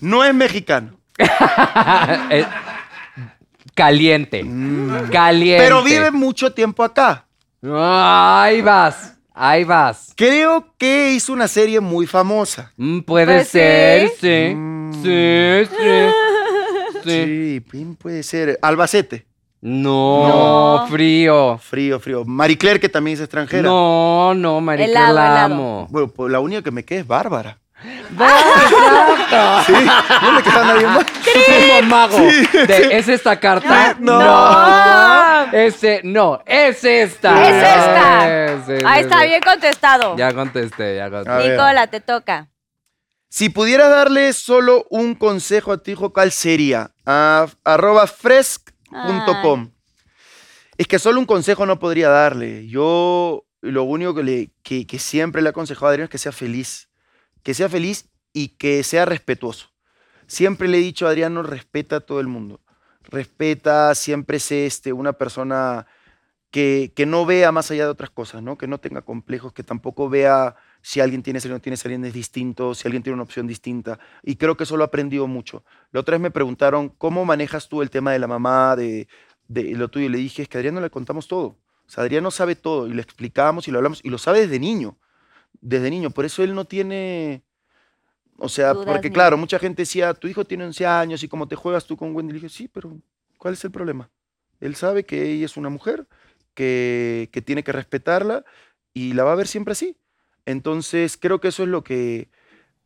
No 0.00 0.24
es 0.24 0.34
mexicano. 0.34 0.96
Caliente. 3.74 4.40
Caliente. 5.10 5.62
Mm. 5.62 5.64
Pero 5.64 5.82
vive 5.82 6.10
mucho 6.10 6.52
tiempo 6.52 6.82
acá. 6.82 7.26
Ahí 7.62 8.60
vas. 8.60 9.16
Ahí 9.34 9.64
vas. 9.64 10.12
Creo 10.16 10.66
que 10.78 11.12
hizo 11.12 11.32
una 11.32 11.48
serie 11.48 11.80
muy 11.80 12.06
famosa. 12.06 12.72
Mm, 12.76 13.00
puede 13.00 13.26
Pues 13.36 13.48
ser, 13.48 14.08
sí. 14.10 14.14
sí. 14.20 14.54
Mm. 14.54 14.92
Sí, 15.02 15.70
sí. 15.70 16.12
Sí. 17.04 17.10
Sí, 17.24 17.64
¿quién 17.68 17.96
puede 17.96 18.22
ser? 18.22 18.60
Albacete. 18.62 19.26
No, 19.60 20.28
No. 20.82 20.86
frío. 20.88 21.58
Frío, 21.58 21.98
frío. 21.98 22.24
Marie 22.24 22.56
Claire, 22.56 22.78
que 22.78 22.88
también 22.88 23.14
es 23.14 23.20
extranjera. 23.20 23.62
No, 23.62 24.34
no, 24.34 24.60
Marica, 24.60 24.88
Helado, 24.88 25.14
la 25.14 25.26
helado. 25.32 25.54
amo. 25.54 25.86
Bueno, 25.90 26.08
pues 26.08 26.30
la 26.30 26.38
única 26.38 26.62
que 26.62 26.70
me 26.70 26.84
queda 26.84 27.00
es 27.00 27.06
Bárbara. 27.06 27.58
Exacto. 28.12 29.62
¿Sí? 29.66 29.72
¿No 30.22 30.32
me 30.32 30.42
queda 30.42 30.64
nadie 30.64 30.86
más? 30.86 31.04
Como 31.06 31.82
mago. 31.88 32.18
De, 32.18 32.88
¿Es 32.98 33.08
esta 33.08 33.38
carta? 33.38 33.96
No. 33.98 34.18
No. 34.20 35.52
Ese, 35.52 36.00
no, 36.04 36.42
es 36.46 36.84
esta. 36.84 37.48
Es 37.48 37.56
esta. 37.56 38.44
Es, 38.44 38.68
es, 38.68 38.84
Ahí 38.84 39.02
está, 39.02 39.22
es. 39.24 39.28
bien 39.30 39.40
contestado. 39.42 40.16
Ya 40.16 40.32
contesté, 40.32 40.96
ya 40.96 41.10
contesté. 41.10 41.50
Nicola, 41.50 41.86
te 41.88 42.00
toca. 42.00 42.48
Si 43.28 43.48
pudieras 43.48 43.90
darle 43.90 44.32
solo 44.34 44.86
un 44.90 45.14
consejo 45.14 45.72
a 45.72 45.78
tu 45.78 45.90
hijo, 45.90 46.12
¿cuál 46.12 46.32
sería? 46.32 46.90
A, 47.06 47.46
arroba 47.64 48.06
fresc.com. 48.06 49.70
Es 50.76 50.86
que 50.86 50.98
solo 50.98 51.18
un 51.18 51.26
consejo 51.26 51.64
no 51.66 51.78
podría 51.78 52.08
darle. 52.08 52.66
Yo 52.68 53.44
lo 53.60 53.84
único 53.84 54.14
que, 54.14 54.22
le, 54.22 54.50
que, 54.62 54.86
que 54.86 54.98
siempre 54.98 55.40
le 55.40 55.48
he 55.48 55.50
aconsejado 55.50 55.86
a 55.86 55.90
Adrián 55.90 56.04
es 56.04 56.10
que 56.10 56.18
sea 56.18 56.32
feliz. 56.32 56.88
Que 57.42 57.54
sea 57.54 57.68
feliz 57.68 58.10
y 58.32 58.48
que 58.48 58.82
sea 58.82 59.04
respetuoso. 59.04 59.68
Siempre 60.26 60.68
le 60.68 60.78
he 60.78 60.80
dicho 60.80 61.06
a 61.06 61.10
Adriano, 61.10 61.42
respeta 61.42 61.96
a 61.96 62.00
todo 62.00 62.20
el 62.20 62.26
mundo. 62.26 62.60
Respeta, 63.04 63.94
siempre 63.94 64.38
sé 64.38 64.66
este, 64.66 64.92
una 64.92 65.12
persona 65.12 65.86
que, 66.50 66.92
que 66.94 67.06
no 67.06 67.26
vea 67.26 67.52
más 67.52 67.70
allá 67.70 67.84
de 67.84 67.90
otras 67.90 68.10
cosas, 68.10 68.42
¿no? 68.42 68.56
Que 68.56 68.66
no 68.66 68.78
tenga 68.78 69.02
complejos, 69.02 69.52
que 69.52 69.62
tampoco 69.62 70.08
vea 70.08 70.56
si 70.82 71.00
alguien 71.00 71.22
tiene 71.22 71.40
serie 71.40 71.54
o 71.54 71.58
no 71.58 71.62
tiene 71.62 71.76
serie 71.76 71.98
es 72.06 72.12
distinto, 72.12 72.74
si 72.74 72.86
alguien 72.86 73.02
tiene 73.02 73.14
una 73.14 73.22
opción 73.22 73.46
distinta. 73.46 73.98
Y 74.22 74.36
creo 74.36 74.56
que 74.56 74.64
eso 74.64 74.76
lo 74.76 74.84
he 74.84 74.86
aprendido 74.86 75.26
mucho. 75.26 75.64
La 75.92 76.00
otra 76.00 76.12
vez 76.12 76.20
me 76.20 76.30
preguntaron, 76.30 76.90
¿cómo 76.90 77.24
manejas 77.24 77.68
tú 77.68 77.82
el 77.82 77.90
tema 77.90 78.12
de 78.12 78.18
la 78.18 78.26
mamá, 78.26 78.76
de, 78.76 79.08
de 79.48 79.74
lo 79.74 79.88
tuyo? 79.88 80.06
Y 80.06 80.08
le 80.10 80.18
dije, 80.18 80.42
es 80.42 80.48
que 80.48 80.58
Adriano 80.58 80.80
le 80.80 80.90
contamos 80.90 81.28
todo. 81.28 81.58
O 81.86 81.90
sea, 81.90 82.02
Adriano 82.02 82.30
sabe 82.30 82.56
todo 82.56 82.86
y 82.88 82.94
le 82.94 83.02
explicamos 83.02 83.68
y 83.68 83.70
lo 83.70 83.78
hablamos 83.78 84.00
y 84.04 84.10
lo 84.10 84.18
sabe 84.18 84.40
desde 84.40 84.58
niño. 84.58 84.98
Desde 85.62 85.88
niño. 85.90 86.10
Por 86.10 86.26
eso 86.26 86.42
él 86.42 86.54
no 86.54 86.66
tiene... 86.66 87.42
O 88.36 88.48
sea, 88.48 88.74
Dudas 88.74 88.86
porque 88.86 89.08
ni- 89.08 89.14
claro, 89.14 89.36
mucha 89.38 89.58
gente 89.58 89.82
decía, 89.82 90.12
tu 90.14 90.26
hijo 90.28 90.44
tiene 90.44 90.64
11 90.64 90.84
años 90.84 91.22
y 91.22 91.28
cómo 91.28 91.48
te 91.48 91.56
juegas 91.56 91.86
tú 91.86 91.96
con 91.96 92.14
Wendy. 92.14 92.32
Le 92.32 92.40
dije, 92.40 92.48
sí, 92.48 92.68
pero 92.68 92.98
¿cuál 93.38 93.54
es 93.54 93.64
el 93.64 93.70
problema? 93.70 94.10
Él 94.60 94.74
sabe 94.74 95.04
que 95.04 95.30
ella 95.30 95.46
es 95.46 95.56
una 95.56 95.68
mujer, 95.68 96.06
que, 96.54 97.30
que 97.32 97.40
tiene 97.40 97.62
que 97.62 97.72
respetarla 97.72 98.44
y 98.92 99.12
la 99.14 99.24
va 99.24 99.32
a 99.32 99.36
ver 99.36 99.46
siempre 99.46 99.72
así. 99.72 99.96
Entonces, 100.44 101.16
creo 101.16 101.40
que 101.40 101.48
eso 101.48 101.62
es 101.62 101.68
lo 101.68 101.84
que, 101.84 102.28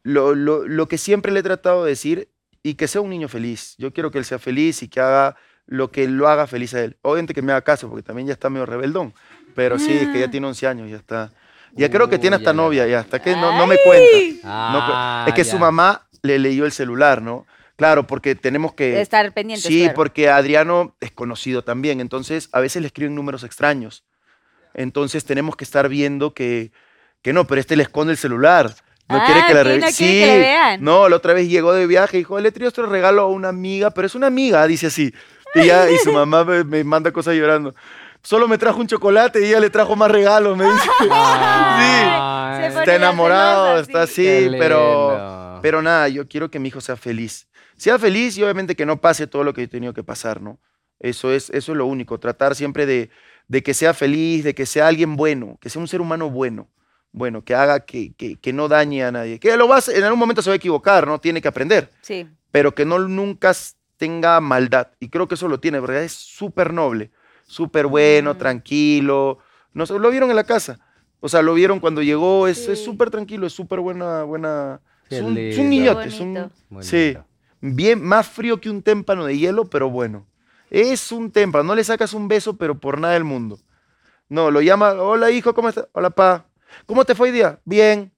lo, 0.03 0.35
lo- 0.35 0.67
lo 0.69 0.87
que 0.89 0.99
siempre 0.99 1.33
le 1.33 1.41
he 1.41 1.43
tratado 1.43 1.85
de 1.85 1.91
decir 1.91 2.29
y 2.63 2.75
que 2.75 2.87
sea 2.89 3.01
un 3.01 3.11
niño 3.11 3.29
feliz. 3.29 3.75
Yo 3.79 3.93
quiero 3.95 4.11
que 4.11 4.19
él 4.19 4.25
sea 4.27 4.39
feliz 4.39 4.83
y 4.83 4.89
que 4.89 5.01
haga 5.01 5.37
lo 5.67 5.91
que 5.91 6.07
lo 6.09 6.29
haga 6.29 6.47
feliz 6.47 6.75
a 6.75 6.85
él. 6.85 6.97
Obviamente 7.03 7.33
que 7.35 7.43
me 7.43 7.53
haga 7.53 7.63
caso, 7.63 7.89
porque 7.89 8.03
también 8.03 8.27
ya 8.29 8.35
está 8.35 8.51
medio 8.51 8.67
rebeldón. 8.67 9.15
Pero 9.55 9.79
sí, 9.79 9.93
es 9.93 10.09
que 10.09 10.21
ya 10.21 10.31
tiene 10.31 10.47
11 10.47 10.67
años, 10.67 10.91
ya 10.91 10.97
está. 10.97 11.33
Ya 11.73 11.91
creo 11.91 12.09
que 12.09 12.19
tiene 12.19 12.37
hasta 12.37 12.51
ya, 12.51 12.55
novia, 12.55 12.87
ya 12.87 13.01
hasta 13.01 13.21
que 13.21 13.33
no, 13.37 13.57
no 13.57 13.67
me 13.67 13.77
cuenta. 13.85 14.17
No 14.43 14.49
Ah, 14.49 15.25
es 15.29 15.35
que 15.35 15.45
su 15.45 15.57
ya. 15.57 15.61
mamá 15.61 16.07
le 16.23 16.39
leyó 16.39 16.65
el 16.65 16.73
celular, 16.73 17.21
¿no? 17.23 17.47
Claro, 17.77 18.07
porque 18.07 18.35
tenemos 18.35 18.73
que... 18.73 19.01
Estar 19.01 19.33
pendientes, 19.35 19.67
Sí, 19.67 19.81
claro. 19.81 19.95
porque 19.95 20.31
Adriano 20.31 20.97
es 21.01 21.11
conocido 21.11 21.63
también, 21.63 22.01
entonces 22.01 22.49
a 22.53 22.61
veces 22.61 22.81
le 22.81 22.87
escriben 22.89 23.15
números 23.15 23.45
extraños. 23.45 24.05
Entonces 24.75 25.25
tenemos 25.25 25.57
que 25.57 25.65
estar 25.65 25.89
viendo 25.89 26.33
que, 26.35 26.73
que 27.23 27.33
no, 27.33 27.47
pero 27.47 27.61
este 27.61 27.77
le 27.77 27.83
esconde 27.83 28.13
el 28.13 28.19
celular. 28.19 28.75
No 29.09 29.19
Ah, 29.19 29.25
quiere 29.27 29.47
que 29.47 29.55
la 29.55 29.61
ok, 29.61 29.67
re- 29.67 29.79
no 29.79 29.87
sí, 29.91 30.05
quiere 30.05 30.21
que 30.21 30.27
le 30.27 30.39
vean. 30.39 30.83
No, 30.85 31.09
la 31.09 31.17
otra 31.17 31.33
vez 31.33 31.49
llegó 31.49 31.73
de 31.73 31.87
viaje 31.87 32.17
y 32.17 32.21
dijo, 32.21 32.41
le 32.41 32.51
traído 32.51 32.71
otro 32.71 32.87
regalo 32.87 33.23
a 33.23 33.27
una 33.29 33.49
amiga, 33.51 33.91
pero 33.91 34.07
es 34.07 34.15
una 34.15 34.27
amiga, 34.27 34.67
dice 34.67 34.87
así. 34.89 35.13
Y, 35.55 35.67
ya, 35.67 35.89
y 35.91 35.97
su 35.99 36.13
mamá 36.13 36.45
me, 36.45 36.65
me 36.65 36.83
manda 36.83 37.13
cosas 37.13 37.35
llorando. 37.35 37.75
Solo 38.27 38.49
me 38.49 38.59
trajo 38.59 38.81
un 38.81 38.89
chocolate 38.89 39.41
y 39.41 39.45
ella 39.51 39.61
le 39.61 39.71
trajo 39.71 39.95
más 39.95 40.11
regalos, 40.11 40.57
me 40.57 40.65
dice. 40.65 40.89
Ay, 41.11 42.69
pone 42.71 42.81
Está 42.81 42.95
enamorado, 42.97 43.79
está 43.79 44.07
sí. 44.07 44.27
así, 44.27 44.49
pero, 44.59 45.59
pero 45.63 45.81
nada, 45.83 46.09
yo 46.09 46.27
quiero 46.27 46.51
que 46.51 46.59
mi 46.59 46.69
hijo 46.69 46.81
sea 46.81 46.97
feliz. 46.97 47.47
Sea 47.77 47.99
feliz 47.99 48.37
y 48.37 48.43
obviamente 48.43 48.75
que 48.75 48.87
no 48.87 49.01
pase 49.01 49.27
todo 49.27 49.45
lo 49.45 49.53
que 49.55 49.63
he 49.63 49.69
tenido 49.69 49.93
que 49.95 50.03
pasar, 50.03 50.41
¿no? 50.41 50.59
Eso 50.99 51.31
es, 51.33 51.51
eso 51.51 51.73
es 51.73 51.79
lo 51.79 51.87
único, 51.87 52.19
tratar 52.19 52.55
siempre 52.57 52.85
de, 52.87 53.11
de 53.49 53.63
que 53.63 53.75
sea 53.75 53.95
feliz, 53.95 54.43
de 54.45 54.55
que 54.55 54.67
sea 54.67 54.89
alguien 54.89 55.15
bueno, 55.17 55.59
que 55.61 55.69
sea 55.71 55.81
un 55.81 55.87
ser 55.89 56.01
humano 56.01 56.29
bueno, 56.31 56.69
bueno, 57.13 57.45
que 57.45 57.55
haga 57.55 57.81
que, 57.81 58.13
que, 58.15 58.37
que 58.41 58.53
no 58.53 58.67
dañe 58.67 59.05
a 59.05 59.13
nadie. 59.13 59.39
Que 59.39 59.57
lo 59.57 59.69
va 59.69 59.77
a 59.77 59.79
hacer- 59.79 59.97
en 59.99 60.05
algún 60.05 60.19
momento 60.19 60.43
se 60.43 60.51
va 60.51 60.55
a 60.55 60.57
equivocar, 60.57 61.07
¿no? 61.07 61.21
Tiene 61.21 61.41
que 61.41 61.49
aprender, 61.49 61.91
Sí. 62.01 62.27
pero 62.51 62.75
que 62.75 62.85
no 62.87 62.99
nunca 62.99 63.53
tenga 63.99 64.41
maldad. 64.41 64.89
Y 64.99 65.11
creo 65.11 65.29
que 65.29 65.35
eso 65.37 65.47
lo 65.47 65.61
tiene, 65.61 65.79
¿verdad? 65.79 66.03
Es 66.03 66.13
súper 66.13 66.73
noble, 66.73 67.11
súper 67.47 67.87
bueno, 67.87 68.35
Mm. 68.35 68.39
tranquilo. 68.39 69.39
No 69.73 69.87
sé, 69.87 69.99
lo 69.99 70.11
vieron 70.11 70.31
en 70.31 70.37
la 70.37 70.45
casa. 70.45 70.79
O 71.21 71.29
sea, 71.29 71.43
lo 71.43 71.55
vieron 71.55 71.81
cuando 71.81 72.03
llegó, 72.03 72.47
es 72.47 72.69
es 72.69 72.79
Sí. 72.81 72.85
súper 72.85 73.11
tranquilo, 73.11 73.47
es 73.47 73.53
súper 73.53 73.81
buena, 73.81 74.23
buena. 74.25 74.81
Es 75.09 75.23
un, 75.23 75.37
es 75.39 75.57
un 75.59 75.71
niñote, 75.71 76.09
es 76.09 76.21
un- 76.21 76.51
sí, 76.81 77.17
bien, 77.61 78.03
más 78.03 78.27
frío 78.27 78.61
que 78.61 78.69
un 78.69 78.83
témpano 78.83 79.25
de 79.25 79.39
hielo, 79.39 79.65
pero 79.65 79.89
bueno. 79.89 80.27
Es 80.71 81.13
un 81.13 81.31
témpano, 81.31 81.63
no 81.65 81.75
le 81.77 81.85
sacas 81.85 82.13
un 82.13 82.27
beso, 82.29 82.57
pero 82.57 82.79
por 82.79 83.01
nada 83.01 83.15
del 83.15 83.25
mundo. 83.25 83.59
No, 84.29 84.51
lo 84.51 84.61
llama, 84.61 84.93
hola 84.95 85.31
hijo, 85.31 85.55
¿cómo 85.55 85.69
estás? 85.69 85.87
Hola 85.93 86.11
pa. 86.11 86.47
¿Cómo 86.87 87.05
te 87.05 87.15
fue 87.15 87.29
hoy 87.29 87.35
día? 87.35 87.61
Bien. 87.65 88.13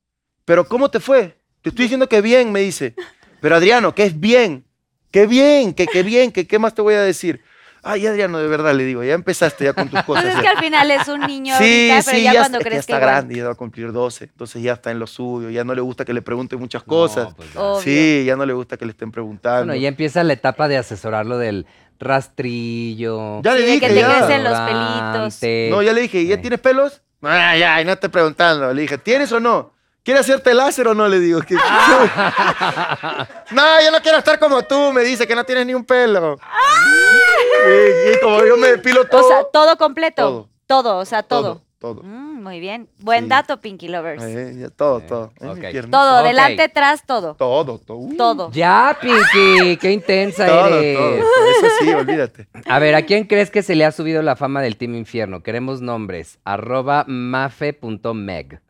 Pero 0.47 0.67
¿cómo 0.67 0.91
te 0.91 0.99
fue? 0.99 1.37
Te 1.61 1.69
estoy 1.69 1.85
diciendo 1.85 2.09
que 2.09 2.23
bien, 2.23 2.51
me 2.51 2.61
dice. 2.61 2.95
Pero 3.43 3.57
Adriano, 3.57 3.95
que 3.95 4.05
es 4.05 4.19
bien. 4.19 4.65
Que 5.11 5.27
bien, 5.27 5.75
que, 5.75 5.87
que 5.87 6.03
bien, 6.03 6.33
que 6.33 6.47
qué 6.47 6.59
más 6.59 6.75
te 6.75 6.81
voy 6.83 6.95
a 6.95 7.03
decir. 7.03 7.43
Ay, 7.83 8.07
Adriano, 8.07 8.39
de 8.39 8.49
verdad 8.49 8.75
le 8.75 8.85
digo, 8.85 9.03
ya 9.05 9.15
empezaste 9.15 9.65
ya 9.65 9.73
con 9.73 9.89
tus 9.89 10.03
cosas. 10.05 10.25
Pues 10.25 10.35
es 10.35 10.43
ya. 10.43 10.43
que 10.43 10.49
al 10.49 10.59
final 10.65 10.91
es 10.91 11.09
un 11.09 11.21
niño 11.21 11.55
Sí, 11.59 11.91
ahorita, 11.91 12.05
pero 12.11 12.19
sí, 12.19 12.23
ya, 12.25 12.33
cuando 12.35 12.59
está 12.59 12.99
grande, 12.99 13.35
ya 13.37 13.45
va 13.47 13.53
a 13.53 13.55
cumplir 13.55 13.93
12, 13.93 14.25
entonces 14.25 14.63
ya 14.63 14.73
está 14.75 14.91
en 14.91 14.99
lo 14.99 15.07
suyo, 15.07 15.51
ya 15.51 15.65
no 15.65 15.75
le 15.75 15.81
gusta 15.81 16.05
que 16.05 16.13
le 16.13 16.23
pregunten 16.23 16.59
muchas 16.59 16.83
cosas. 16.83 17.29
No, 17.29 17.35
pues 17.37 17.49
sí, 17.85 18.25
ya 18.27 18.37
no 18.37 18.45
le 18.47 18.53
gusta 18.53 18.77
que 18.77 18.85
le 18.85 18.91
estén 18.93 19.11
preguntando. 19.13 19.67
Bueno, 19.67 19.81
ya 19.81 19.89
empieza 19.89 20.23
la 20.25 20.33
etapa 20.33 20.69
de 20.69 20.77
asesorarlo 20.79 21.39
del 21.39 21.67
rastrillo. 21.99 23.43
Ya 23.43 23.55
le 23.55 23.61
Sí, 23.61 23.67
de 23.67 23.73
dije, 23.73 23.87
que 23.89 23.95
te 23.95 24.01
ya. 24.01 24.19
crecen 24.19 24.45
los 24.45 24.59
pelitos. 24.61 25.71
No, 25.71 25.83
ya 25.83 25.93
le 25.93 26.01
dije, 26.03 26.25
¿ya 26.27 26.37
Sí. 26.37 26.41
tienes 26.43 26.61
pelos? 26.61 27.03
Ah, 27.23 27.57
ya, 27.57 27.81
y 27.81 27.85
no 27.85 27.93
estoy 27.93 28.11
preguntando. 28.11 28.73
Le 28.73 28.83
dije, 28.83 28.99
¿tienes 28.99 29.33
o 29.33 29.41
no? 29.41 29.73
¿Quieres 30.09 30.23
hacerte 30.23 30.55
láser 30.55 30.89
o 30.89 30.95
no? 30.95 31.07
Le 31.07 31.21
digo. 31.21 31.43
que- 31.43 31.55
no, 33.53 33.63
yo 33.85 33.91
no 33.93 34.01
quiero 34.03 34.17
estar 34.17 34.39
como 34.39 34.63
tú, 34.63 34.91
me 34.91 35.03
dice 35.03 35.27
que 35.27 35.35
no 35.35 35.45
tienes 35.45 35.67
ni 35.67 35.75
un 35.75 35.85
pelo. 35.85 36.39
Sí, 36.39 38.15
y 38.15 38.21
como 38.23 38.43
yo 38.43 38.57
me 38.57 38.69
depilo 38.69 39.05
todo. 39.07 39.27
O 39.27 39.29
sea, 39.29 39.45
todo 39.53 39.77
completo. 39.77 40.23
Todo. 40.23 40.49
Todo, 40.67 40.97
o 40.97 41.05
sea, 41.05 41.23
todo. 41.23 41.63
Todo, 41.79 41.97
todo. 41.97 42.03
Mm, 42.05 42.43
muy 42.43 42.59
bien. 42.59 42.89
Buen 43.01 43.25
Sí. 43.25 43.29
dato, 43.29 43.61
Pinky 43.61 43.89
Lovers. 43.89 44.23
Eh, 44.25 44.71
todo, 44.77 45.01
todo. 45.01 45.31
Eh. 45.43 45.83
Todo, 45.91 46.19
Ok. 46.21 46.25
delante, 46.27 46.63
atrás, 46.63 47.03
todo. 47.07 47.35
Todo, 47.35 47.79
todo. 47.79 47.99
Uh, 47.99 48.17
Todo. 48.17 48.51
Ya, 48.53 48.97
Pinky, 49.01 49.77
qué 49.77 49.93
intensa 49.93 50.47
Todo, 50.47 50.69
eres. 50.79 50.97
todo. 50.97 51.17
Eso 51.17 51.67
sí, 51.81 51.93
olvídate. 51.93 52.49
A 52.67 52.79
ver, 52.79 52.95
¿a 52.95 53.03
quién 53.03 53.25
crees 53.25 53.51
que 53.51 53.63
se 53.63 53.75
le 53.75 53.85
ha 53.85 53.93
subido 53.93 54.23
la 54.23 54.37
fama 54.37 54.63
del 54.63 54.79
Team 54.79 54.95
Infierno? 54.95 55.43
Queremos 55.43 55.83
nombres. 55.83 56.39
Arroba 56.45 57.05
mafe.meg. 57.07 58.63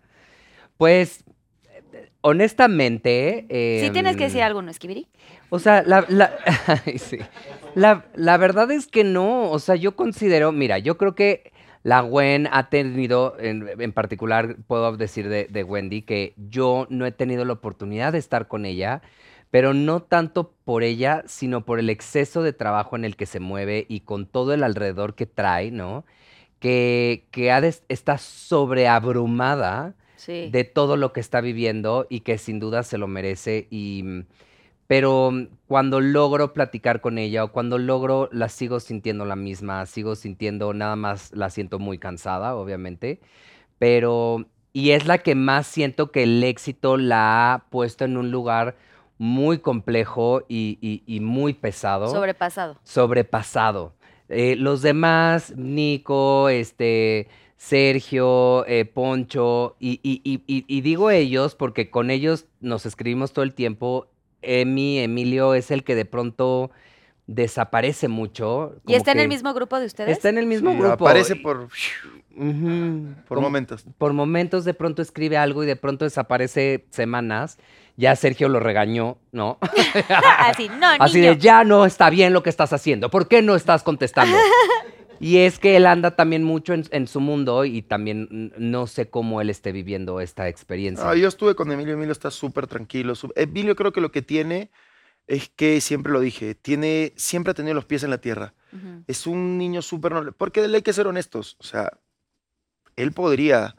Pues, 0.76 1.24
eh, 2.28 2.30
honestamente... 2.30 3.46
Sí 3.84 3.90
tienes 3.90 4.16
que 4.16 4.24
decir 4.24 4.40
em, 4.40 4.46
algo, 4.46 4.62
¿no, 4.62 4.70
Esquibiri? 4.70 5.06
O 5.50 5.58
sea, 5.58 5.82
la, 5.86 6.04
la- 6.08 6.32
ay, 6.86 6.98
sí. 6.98 7.18
La, 7.74 8.04
la 8.14 8.36
verdad 8.36 8.70
es 8.70 8.86
que 8.86 9.04
no, 9.04 9.50
o 9.50 9.58
sea, 9.58 9.74
yo 9.76 9.96
considero, 9.96 10.52
mira, 10.52 10.78
yo 10.78 10.98
creo 10.98 11.14
que 11.14 11.52
la 11.82 12.00
Gwen 12.00 12.48
ha 12.50 12.68
tenido, 12.70 13.36
en, 13.38 13.68
en 13.78 13.92
particular 13.92 14.56
puedo 14.66 14.96
decir 14.96 15.28
de, 15.28 15.46
de 15.46 15.62
Wendy, 15.64 16.02
que 16.02 16.34
yo 16.36 16.86
no 16.90 17.06
he 17.06 17.12
tenido 17.12 17.44
la 17.44 17.52
oportunidad 17.54 18.12
de 18.12 18.18
estar 18.18 18.48
con 18.48 18.66
ella, 18.66 19.00
pero 19.50 19.72
no 19.72 20.00
tanto 20.02 20.52
por 20.64 20.82
ella, 20.82 21.22
sino 21.26 21.64
por 21.64 21.78
el 21.78 21.88
exceso 21.88 22.42
de 22.42 22.52
trabajo 22.52 22.96
en 22.96 23.04
el 23.06 23.16
que 23.16 23.24
se 23.26 23.40
mueve 23.40 23.86
y 23.88 24.00
con 24.00 24.26
todo 24.26 24.52
el 24.52 24.62
alrededor 24.62 25.14
que 25.14 25.24
trae, 25.26 25.70
¿no? 25.70 26.04
Que, 26.58 27.26
que 27.30 27.52
ha 27.52 27.60
de- 27.62 27.74
está 27.88 28.18
sobreabrumada 28.18 29.94
Sí. 30.18 30.50
de 30.52 30.64
todo 30.64 30.96
lo 30.96 31.12
que 31.14 31.20
está 31.20 31.40
viviendo 31.40 32.06
y 32.10 32.20
que 32.20 32.36
sin 32.38 32.60
duda 32.60 32.82
se 32.82 32.98
lo 32.98 33.06
merece. 33.08 33.66
Y, 33.70 34.02
mm, 34.04 34.26
pero 34.86 35.30
mm, 35.30 35.46
cuando 35.66 36.00
logro 36.00 36.52
platicar 36.52 37.00
con 37.00 37.18
ella 37.18 37.44
o 37.44 37.52
cuando 37.52 37.78
logro, 37.78 38.28
la 38.32 38.48
sigo 38.48 38.80
sintiendo 38.80 39.24
la 39.24 39.36
misma, 39.36 39.86
sigo 39.86 40.14
sintiendo, 40.16 40.74
nada 40.74 40.96
más 40.96 41.32
la 41.34 41.50
siento 41.50 41.78
muy 41.78 41.98
cansada, 41.98 42.54
obviamente. 42.56 43.20
Pero, 43.78 44.46
y 44.72 44.90
es 44.90 45.06
la 45.06 45.18
que 45.18 45.34
más 45.34 45.66
siento 45.66 46.10
que 46.10 46.24
el 46.24 46.42
éxito 46.42 46.96
la 46.96 47.54
ha 47.54 47.58
puesto 47.70 48.04
en 48.04 48.16
un 48.16 48.30
lugar 48.30 48.76
muy 49.18 49.58
complejo 49.58 50.42
y, 50.48 50.78
y- 50.80 51.02
y 51.06 51.20
muy 51.20 51.52
pesado 51.52 52.08
Sobrepasado. 52.08 52.78
sobrepasado. 52.84 53.94
Eh, 54.28 54.56
los 54.56 54.82
demás, 54.82 55.54
Nico, 55.56 56.48
este, 56.48 57.28
Sergio, 57.58 58.64
eh, 58.66 58.84
Poncho, 58.86 59.76
y, 59.80 60.00
y- 60.02 60.20
y- 60.24 60.42
y- 60.46 60.64
y 60.68 60.80
digo 60.80 61.10
ellos 61.10 61.54
porque 61.56 61.90
con 61.90 62.10
ellos 62.10 62.46
nos 62.60 62.86
escribimos 62.86 63.32
todo 63.32 63.42
el 63.44 63.52
tiempo. 63.52 64.06
Emi, 64.42 65.00
Emilio 65.00 65.54
es 65.54 65.70
el 65.72 65.82
que 65.82 65.96
de 65.96 66.04
pronto 66.04 66.70
desaparece 67.26 68.06
mucho. 68.08 68.76
¿Y 68.86 68.94
está 68.94 69.10
en 69.12 69.18
el 69.20 69.28
mismo 69.28 69.52
grupo 69.52 69.78
de 69.80 69.86
ustedes? 69.86 70.10
Está 70.16 70.28
en 70.30 70.38
el 70.38 70.46
mismo 70.46 70.70
Sí, 70.70 70.78
grupo. 70.78 70.92
Aparece 71.08 71.34
por, 71.36 71.68
por 71.68 73.26
como- 73.26 73.40
momentos. 73.42 73.84
por 73.98 74.12
momentos 74.12 74.64
de 74.64 74.72
pronto 74.72 75.02
escribe 75.02 75.36
algo 75.36 75.64
y 75.64 75.66
de 75.66 75.76
pronto 75.76 76.04
desaparece 76.04 76.86
semanas. 76.90 77.58
Ya 77.96 78.14
Sergio 78.14 78.48
lo 78.48 78.60
regañó, 78.60 79.18
¿no? 79.32 79.58
Así, 80.38 80.68
no, 80.68 80.86
Así 81.00 81.18
niño. 81.20 81.32
de, 81.34 81.38
ya 81.38 81.64
no 81.64 81.84
está 81.84 82.08
bien 82.08 82.32
lo 82.32 82.44
que 82.44 82.50
estás 82.50 82.72
haciendo. 82.72 83.10
¿Por 83.10 83.26
qué 83.26 83.42
no 83.42 83.56
estás 83.56 83.82
contestando? 83.82 84.36
y 85.20 85.38
es 85.38 85.58
que 85.58 85.76
él 85.76 85.86
anda 85.86 86.16
también 86.16 86.44
mucho 86.44 86.74
en, 86.74 86.84
en 86.90 87.06
su 87.06 87.20
mundo 87.20 87.64
y 87.64 87.82
también 87.82 88.52
no 88.58 88.86
sé 88.86 89.10
cómo 89.10 89.40
él 89.40 89.50
esté 89.50 89.72
viviendo 89.72 90.20
esta 90.20 90.48
experiencia. 90.48 91.08
Ah, 91.10 91.14
yo 91.14 91.28
estuve 91.28 91.54
con 91.54 91.70
Emilio, 91.72 91.94
Emilio 91.94 92.12
está 92.12 92.30
súper 92.30 92.66
tranquilo. 92.66 93.14
su- 93.14 93.32
Emilio 93.36 93.76
creo 93.76 93.92
que 93.92 94.00
lo 94.00 94.12
que 94.12 94.22
tiene 94.22 94.70
es 95.26 95.50
que, 95.50 95.80
siempre 95.80 96.12
lo 96.12 96.20
dije, 96.20 96.54
tiene, 96.54 97.12
siempre 97.16 97.50
ha 97.50 97.54
tenido 97.54 97.74
los 97.74 97.84
pies 97.84 98.02
en 98.02 98.10
la 98.10 98.18
tierra. 98.20 98.54
Es 99.06 99.26
un 99.26 99.58
niño 99.58 99.82
súper 99.82 100.12
noble. 100.12 100.32
Porque 100.32 100.60
hay 100.60 100.82
que 100.82 100.92
ser 100.92 101.06
honestos. 101.06 101.56
O 101.60 101.64
sea, 101.64 101.90
él 102.96 103.12
podría 103.12 103.76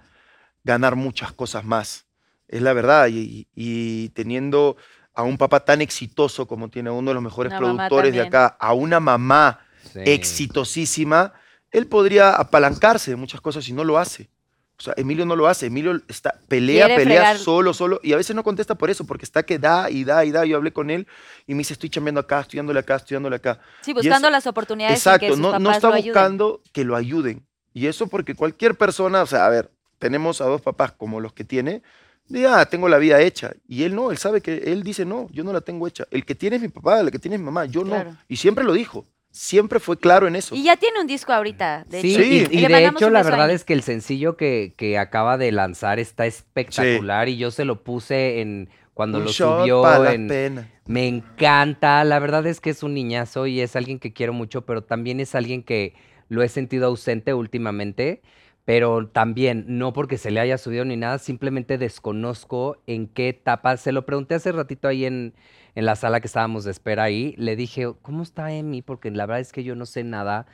ganar 0.63 0.95
muchas 0.95 1.31
cosas 1.33 1.63
más. 1.65 2.05
Es 2.47 2.61
la 2.61 2.73
verdad. 2.73 3.07
Y, 3.11 3.47
y 3.53 4.09
teniendo 4.09 4.77
a 5.13 5.23
un 5.23 5.37
papá 5.37 5.65
tan 5.65 5.81
exitoso 5.81 6.47
como 6.47 6.69
tiene 6.69 6.89
uno 6.89 7.11
de 7.11 7.15
los 7.15 7.23
mejores 7.23 7.51
Una 7.51 7.57
productores 7.57 8.13
de 8.13 8.21
acá, 8.21 8.47
a 8.59 8.73
una 8.73 8.99
mamá 8.99 9.59
Sí. 9.93 9.99
exitosísima, 10.05 11.33
él 11.71 11.87
podría 11.87 12.31
apalancarse 12.35 13.11
de 13.11 13.17
muchas 13.17 13.41
cosas 13.41 13.67
y 13.69 13.73
no 13.73 13.83
lo 13.83 13.97
hace. 13.97 14.29
O 14.77 14.81
sea, 14.81 14.93
Emilio 14.95 15.25
no 15.25 15.35
lo 15.35 15.47
hace. 15.47 15.65
Emilio 15.65 15.99
está, 16.07 16.39
pelea, 16.47 16.85
Quiere 16.85 17.03
pelea 17.03 17.21
fregar- 17.21 17.37
solo, 17.37 17.73
solo. 17.73 17.99
Y 18.01 18.13
a 18.13 18.17
veces 18.17 18.33
no 18.35 18.43
contesta 18.45 18.75
por 18.75 18.89
eso, 18.89 19.03
porque 19.05 19.25
está 19.25 19.43
que 19.43 19.59
da 19.59 19.89
y 19.91 20.05
da 20.05 20.23
y 20.23 20.31
da. 20.31 20.45
Yo 20.45 20.55
hablé 20.55 20.71
con 20.71 20.89
él 20.89 21.05
y 21.45 21.53
me 21.53 21.59
dice, 21.59 21.73
estoy 21.73 21.89
chambeando 21.89 22.21
acá, 22.21 22.39
estudiándole 22.39 22.79
acá, 22.79 22.95
estudiándole 22.95 23.35
acá. 23.35 23.59
Sí, 23.81 23.91
buscando 23.93 24.27
eso- 24.29 24.31
las 24.31 24.47
oportunidades 24.47 25.01
sin 25.01 25.09
que 25.11 25.15
Exacto, 25.27 25.33
sus 25.33 25.39
no, 25.39 25.59
no 25.59 25.71
está 25.71 25.89
lo 25.89 25.95
ayuden. 25.95 26.13
buscando 26.13 26.61
que 26.71 26.85
lo 26.85 26.95
ayuden. 26.95 27.45
Y 27.73 27.87
eso 27.87 28.07
porque 28.07 28.35
cualquier 28.35 28.75
persona, 28.75 29.21
o 29.21 29.25
sea, 29.25 29.45
a 29.45 29.49
ver, 29.49 29.69
tenemos 29.99 30.39
a 30.39 30.45
dos 30.45 30.61
papás 30.61 30.93
como 30.93 31.19
los 31.19 31.33
que 31.33 31.43
tiene, 31.43 31.81
de, 32.29 32.47
ah, 32.47 32.65
tengo 32.65 32.87
la 32.87 32.99
vida 32.99 33.19
hecha. 33.19 33.51
Y 33.67 33.83
él 33.83 33.93
no, 33.95 34.11
él 34.11 34.17
sabe 34.17 34.39
que, 34.39 34.55
él 34.71 34.83
dice, 34.83 35.03
no, 35.03 35.27
yo 35.31 35.43
no 35.43 35.51
la 35.51 35.59
tengo 35.59 35.87
hecha. 35.87 36.05
El 36.09 36.23
que 36.25 36.35
tiene 36.35 36.55
es 36.55 36.61
mi 36.61 36.69
papá, 36.69 37.01
el 37.01 37.11
que 37.11 37.19
tiene 37.19 37.35
es 37.35 37.41
mi 37.41 37.45
mamá, 37.45 37.65
yo 37.65 37.83
Claro. 37.83 38.11
no. 38.11 38.17
Y 38.29 38.37
siempre 38.37 38.63
lo 38.63 38.71
dijo, 38.71 39.05
siempre 39.31 39.79
fue 39.79 39.97
claro 39.97 40.27
en 40.27 40.35
eso. 40.35 40.55
Y 40.55 40.63
ya 40.63 40.77
tiene 40.77 40.99
un 40.99 41.07
disco 41.07 41.33
ahorita. 41.33 41.85
De 41.87 42.01
Sí, 42.01 42.15
hecho. 42.15 42.23
Sí. 42.23 42.57
y, 42.57 42.67
de 42.67 42.85
hecho 42.85 43.09
la 43.09 43.23
verdad 43.23 43.49
es 43.51 43.63
que 43.63 43.73
el 43.73 43.83
sencillo 43.83 44.37
que, 44.37 44.73
que 44.77 44.97
acaba 44.97 45.37
de 45.37 45.51
lanzar 45.51 45.99
está 45.99 46.25
espectacular 46.25 47.29
y 47.29 47.37
yo 47.37 47.51
se 47.51 47.65
lo 47.65 47.83
puse 47.83 48.41
en 48.41 48.69
cuando 48.93 49.19
Un 49.19 49.25
lo 49.25 49.31
shot 49.31 49.61
subió 49.61 50.05
en, 50.09 50.27
pena. 50.27 50.69
Me 50.85 51.07
encanta, 51.07 52.03
la 52.03 52.19
verdad 52.19 52.45
es 52.47 52.59
que 52.59 52.69
es 52.69 52.83
un 52.83 52.93
niñazo 52.93 53.47
y 53.47 53.61
es 53.61 53.75
alguien 53.75 53.97
que 53.99 54.11
quiero 54.11 54.33
mucho, 54.33 54.65
pero 54.65 54.83
también 54.83 55.19
es 55.21 55.35
alguien 55.35 55.63
que 55.63 55.93
lo 56.27 56.43
he 56.43 56.49
sentido 56.49 56.87
ausente 56.87 57.33
últimamente, 57.33 58.21
pero 58.65 59.07
también 59.07 59.65
no 59.67 59.93
porque 59.93 60.17
se 60.17 60.31
le 60.31 60.41
haya 60.41 60.57
subido 60.57 60.83
ni 60.83 60.97
nada, 60.97 61.17
simplemente 61.17 61.77
desconozco 61.77 62.77
en 62.87 63.07
qué 63.07 63.29
etapa. 63.29 63.77
Se 63.77 63.91
lo 63.93 64.05
pregunté 64.05 64.35
hace 64.35 64.51
ratito 64.51 64.87
ahí 64.87 65.05
en, 65.05 65.33
en 65.79 65.85
la 65.85 65.95
sala 65.95 66.19
que 66.19 66.27
estábamos 66.27 66.65
de 66.65 66.71
espera 66.71 67.03
ahí, 67.03 67.33
le 67.37 67.55
dije, 67.55 67.87
¿cómo 68.01 68.21
está 68.23 68.51
Emi? 68.51 68.81
Porque 68.81 69.09
la 69.11 69.25
verdad 69.25 69.39
es 69.39 69.51
que 69.53 69.63
yo 69.63 69.75
no 69.75 69.85
sé 69.85 70.03
nada, 70.03 70.45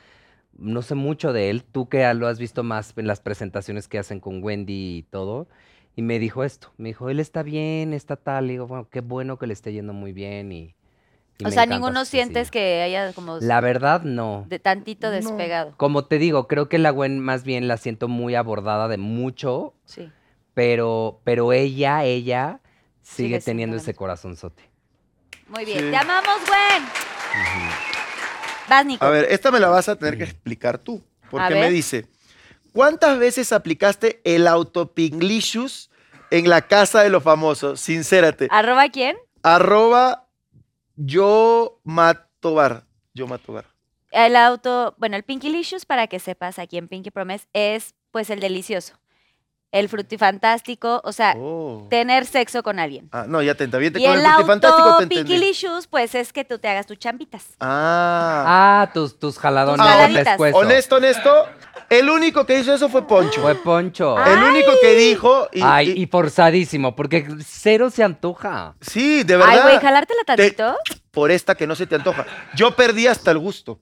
no 0.56 0.82
sé 0.82 0.94
mucho 0.94 1.32
de 1.32 1.50
él, 1.50 1.64
tú 1.64 1.88
que 1.88 2.12
lo 2.14 2.28
has 2.28 2.38
visto 2.38 2.62
más 2.62 2.92
en 2.96 3.06
las 3.06 3.20
presentaciones 3.20 3.88
que 3.88 3.98
hacen 3.98 4.20
con 4.20 4.42
Wendy 4.42 4.98
y 4.98 5.02
todo. 5.02 5.48
Y 5.96 6.02
me 6.02 6.18
dijo 6.18 6.44
esto, 6.44 6.72
me 6.76 6.90
dijo, 6.90 7.10
él 7.10 7.18
está 7.20 7.42
bien, 7.42 7.92
está 7.92 8.16
tal. 8.16 8.46
Le 8.46 8.52
digo, 8.54 8.66
bueno, 8.66 8.86
qué 8.90 9.00
bueno 9.00 9.38
que 9.38 9.46
le 9.46 9.52
esté 9.54 9.72
yendo 9.72 9.92
muy 9.94 10.12
bien. 10.12 10.52
Y, 10.52 10.74
y 11.38 11.44
O 11.44 11.48
me 11.48 11.50
sea, 11.50 11.66
ninguno 11.66 12.04
sientes 12.04 12.50
que 12.50 12.82
haya 12.82 13.12
como 13.14 13.38
La 13.40 13.60
verdad, 13.60 14.02
no. 14.02 14.44
de 14.48 14.58
tantito 14.58 15.08
No. 15.08 15.12
despegado. 15.14 15.74
Como 15.76 16.04
te 16.04 16.18
digo, 16.18 16.46
creo 16.46 16.68
que 16.68 16.78
la 16.78 16.90
Gwen 16.90 17.18
más 17.18 17.44
bien 17.44 17.66
la 17.66 17.78
siento 17.78 18.08
muy 18.08 18.34
abordada 18.34 18.88
de 18.88 18.98
mucho, 18.98 19.74
Sí. 19.86 20.10
pero, 20.54 21.20
pero 21.24 21.52
ella, 21.52 22.04
ella 22.04 22.60
sigue, 23.02 23.28
Sigue 23.28 23.40
teniendo 23.40 23.76
ese 23.76 23.94
corazonzote. 23.94 24.62
Muy 25.48 25.64
bien. 25.64 25.78
Sí. 25.78 25.90
Te 25.90 25.96
amamos, 25.96 26.40
Gwen. 26.46 26.84
Vas, 28.68 28.86
Nico. 28.86 29.04
A 29.04 29.10
ver, 29.10 29.26
esta 29.30 29.50
me 29.50 29.60
la 29.60 29.68
vas 29.68 29.88
a 29.88 29.96
tener 29.96 30.18
que 30.18 30.24
explicar 30.24 30.78
tú. 30.78 31.02
Porque 31.30 31.54
me 31.54 31.70
dice, 31.70 32.06
¿cuántas 32.72 33.18
veces 33.18 33.52
aplicaste 33.52 34.20
el 34.24 34.46
autopinglicious 34.46 35.90
en 36.30 36.48
la 36.48 36.62
casa 36.62 37.02
de 37.02 37.10
los 37.10 37.22
famosos? 37.22 37.80
Sincérate. 37.80 38.48
¿Arroba 38.50 38.88
quién? 38.88 39.16
Arroba 39.42 40.28
yo 40.96 41.80
matobar. 41.84 42.84
Yo 43.12 43.26
matobar. 43.26 43.66
El 44.10 44.36
auto, 44.36 44.94
bueno, 44.98 45.16
el 45.16 45.24
Pinky 45.24 45.64
para 45.86 46.06
que 46.06 46.18
sepas 46.18 46.58
aquí 46.58 46.78
en 46.78 46.88
Pinky 46.88 47.10
Promise, 47.10 47.46
es 47.52 47.94
pues 48.10 48.30
el 48.30 48.40
delicioso. 48.40 48.94
El 49.72 49.88
frutifantástico, 49.88 51.00
o 51.04 51.12
sea, 51.12 51.34
Oh. 51.36 51.86
tener 51.90 52.24
sexo 52.24 52.62
con 52.62 52.78
alguien. 52.78 53.08
Ah, 53.12 53.24
no, 53.28 53.42
ya 53.42 53.54
te 53.54 53.64
entendí. 53.64 53.90
Te 53.90 54.00
Y 54.00 54.04
con 54.06 54.14
el 54.14 54.20
el 54.20 54.26
frutifantástico 54.32 54.88
auto 54.88 55.08
te. 55.08 55.24
Licious, 55.24 55.86
pues 55.86 56.14
es 56.14 56.32
que 56.32 56.44
tú 56.44 56.58
te 56.58 56.68
hagas 56.68 56.86
tus 56.86 56.98
chambitas. 56.98 57.44
Ah. 57.60 58.44
Ah, 58.82 58.90
tus, 58.94 59.18
tus 59.18 59.38
jaladones 59.38 59.84
Tus 59.86 60.14
de 60.14 60.24
pescuezo. 60.24 60.56
Honesto, 60.58 60.96
honesto. 60.96 61.46
El 61.90 62.08
único 62.10 62.46
que 62.46 62.58
hizo 62.58 62.72
eso 62.74 62.88
fue 62.88 63.06
Poncho. 63.06 63.42
Fue 63.42 63.54
Poncho. 63.56 64.16
El 64.24 64.42
único 64.42 64.72
que 64.80 64.94
dijo. 64.94 65.48
Y, 65.52 65.60
Ay, 65.62 65.90
y- 65.96 66.02
y 66.02 66.06
forzadísimo, 66.06 66.96
porque 66.96 67.26
cero 67.44 67.90
se 67.90 68.02
antoja. 68.02 68.74
sí, 68.80 69.24
de 69.24 69.34
Ay, 69.34 69.40
verdad. 69.40 69.62
güey, 69.64 69.78
jalártela 69.80 70.22
tantito. 70.24 70.76
Por 71.10 71.30
esta 71.30 71.54
que 71.54 71.66
no 71.66 71.74
se 71.74 71.86
te 71.86 71.96
antoja. 71.96 72.24
Yo 72.54 72.74
perdí 72.74 73.06
hasta 73.08 73.30
el 73.30 73.38
gusto. 73.38 73.78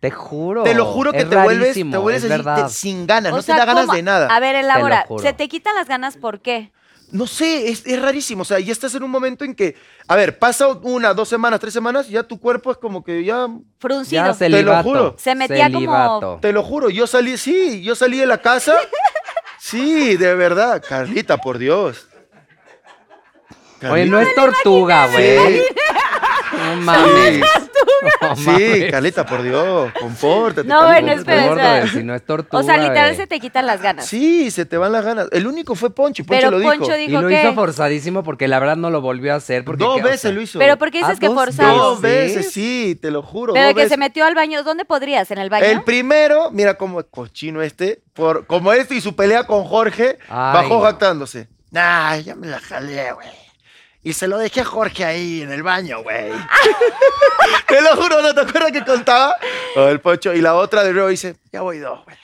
Te 0.00 0.10
juro. 0.10 0.62
Te 0.62 0.74
lo 0.74 0.86
juro 0.86 1.12
que 1.12 1.24
te 1.26 1.36
vuelves, 1.36 1.74
te 1.74 1.84
vuelves 1.98 2.24
así, 2.30 2.62
te- 2.62 2.68
sin 2.70 3.06
ganas, 3.06 3.32
O 3.32 3.36
no 3.36 3.42
sea, 3.42 3.54
te 3.56 3.58
da 3.60 3.64
ganas 3.66 3.84
¿cómo? 3.84 3.96
de 3.96 4.02
nada. 4.02 4.34
A 4.34 4.40
ver, 4.40 4.56
elabora. 4.56 5.04
juro. 5.06 5.22
Se 5.22 5.32
te 5.34 5.46
quitan 5.48 5.74
las 5.74 5.86
ganas, 5.88 6.16
¿por 6.16 6.40
qué? 6.40 6.72
No 7.12 7.26
sé, 7.26 7.68
es, 7.70 7.84
es 7.86 8.00
rarísimo. 8.00 8.42
O 8.42 8.44
sea, 8.44 8.60
ya 8.60 8.70
estás 8.72 8.94
en 8.94 9.02
un 9.02 9.10
momento 9.10 9.44
en 9.44 9.54
que, 9.54 9.76
a 10.06 10.14
ver, 10.16 10.38
pasa 10.38 10.68
una, 10.68 11.12
dos 11.12 11.28
semanas, 11.28 11.58
tres 11.60 11.72
semanas, 11.74 12.08
ya 12.08 12.22
tu 12.22 12.38
cuerpo 12.40 12.70
es 12.70 12.78
como 12.78 13.02
que 13.04 13.24
ya. 13.24 13.48
Fruncido. 13.78 14.24
Ya, 14.26 14.32
celibato. 14.32 14.88
juro. 14.88 15.14
Se 15.18 15.34
metía 15.34 15.64
como- 15.66 15.78
celibato. 15.80 16.38
Te 16.40 16.52
lo 16.52 16.62
juro, 16.62 16.88
yo 16.88 17.06
salí, 17.06 17.36
sí, 17.36 17.82
yo 17.82 17.94
salí 17.94 18.16
de 18.18 18.26
la 18.26 18.38
casa. 18.38 18.74
Sí, 19.62 20.16
de 20.16 20.34
verdad. 20.34 20.82
Carlita, 20.88 21.36
por 21.36 21.58
Dios. 21.58 22.08
Oye, 23.90 24.06
no 24.06 24.16
Carlita. 24.18 24.22
es 24.22 24.34
tortuga, 24.34 25.06
güey. 25.08 25.58
Sí, 25.58 25.62
No 26.56 26.76
mames. 26.76 27.40
No 28.20 28.36
sí, 28.36 28.46
mames. 28.46 28.90
Carlita, 28.90 29.26
por 29.26 29.42
Dios. 29.42 29.92
Compórtate. 29.98 30.68
No, 30.68 30.86
bueno, 30.86 31.12
espera, 31.12 31.86
si 31.88 32.02
no 32.02 32.14
es 32.14 32.24
tortuga. 32.24 32.60
O 32.60 32.62
sea, 32.64 32.76
literal 32.76 33.06
güey. 33.08 33.16
se 33.16 33.26
te 33.26 33.40
quitan 33.40 33.66
las 33.66 33.80
ganas. 33.82 34.06
Sí, 34.06 34.50
se 34.50 34.66
te 34.66 34.76
van 34.76 34.92
las 34.92 35.04
ganas. 35.04 35.28
El 35.32 35.46
único 35.46 35.74
fue 35.74 35.90
Poncho, 35.94 36.22
y 36.22 36.24
Poncho 36.24 36.38
Pero 36.38 36.50
lo 36.50 36.58
dijo. 36.58 36.70
Poncho 36.70 36.96
Y 36.96 37.06
dijo 37.06 37.22
lo 37.22 37.28
que. 37.28 37.40
hizo 37.42 37.54
forzadísimo 37.54 38.22
porque 38.22 38.46
la 38.48 38.58
verdad 38.58 38.76
no 38.76 38.90
lo 38.90 39.00
volvió 39.00 39.32
a 39.32 39.36
hacer. 39.36 39.64
Porque, 39.64 39.84
Dos 39.84 39.96
¿qué? 39.96 40.00
O 40.02 40.04
veces 40.04 40.20
sea, 40.20 40.32
lo 40.32 40.40
hizo. 40.42 40.58
Pero 40.58 40.76
¿por 40.78 40.90
qué 40.90 40.98
dices 40.98 41.16
Ah, 41.16 41.20
que 41.20 41.28
forzado? 41.28 41.76
Dos 41.76 42.00
¿Veces? 42.00 42.52
sí, 42.52 42.98
te 43.00 43.10
lo 43.10 43.22
juro. 43.22 43.52
Pero 43.54 43.74
que 43.74 43.88
se 43.88 43.96
metió 43.96 44.24
al 44.24 44.34
baño. 44.34 44.62
¿Dónde 44.62 44.84
podrías? 44.84 45.30
¿En 45.30 45.38
el 45.38 45.50
baño? 45.50 45.64
El 45.64 45.82
primero, 45.82 46.50
mira 46.50 46.74
cómo 46.74 47.02
cochino 47.04 47.62
este, 47.62 48.02
por, 48.14 48.46
como 48.46 48.72
este 48.72 48.94
y 48.94 49.00
su 49.00 49.16
pelea 49.16 49.44
con 49.44 49.64
Jorge, 49.64 50.18
Ay, 50.28 50.54
bajó 50.62 50.74
no. 50.78 50.80
jactándose. 50.82 51.48
Nah, 51.70 52.16
ya 52.16 52.34
me 52.34 52.46
la 52.48 52.58
jalé, 52.60 53.12
güey. 53.12 53.28
Y 54.02 54.14
se 54.14 54.28
lo 54.28 54.38
dejé 54.38 54.62
a 54.62 54.64
Jorge 54.64 55.04
ahí 55.04 55.42
en 55.42 55.52
el 55.52 55.62
baño, 55.62 56.02
güey. 56.02 56.30
te 57.68 57.82
lo 57.82 57.96
juro, 57.96 58.22
¿no 58.22 58.34
te 58.34 58.40
acuerdas 58.40 58.72
que 58.72 58.84
contaba? 58.84 59.36
O 59.76 59.88
el 59.88 60.00
Poncho. 60.00 60.32
Y 60.32 60.40
la 60.40 60.54
otra 60.54 60.82
de 60.82 60.92
nuevo 60.92 61.08
dice, 61.08 61.36
ya 61.52 61.60
voy 61.60 61.78
dos, 61.78 62.04
güey. 62.04 62.16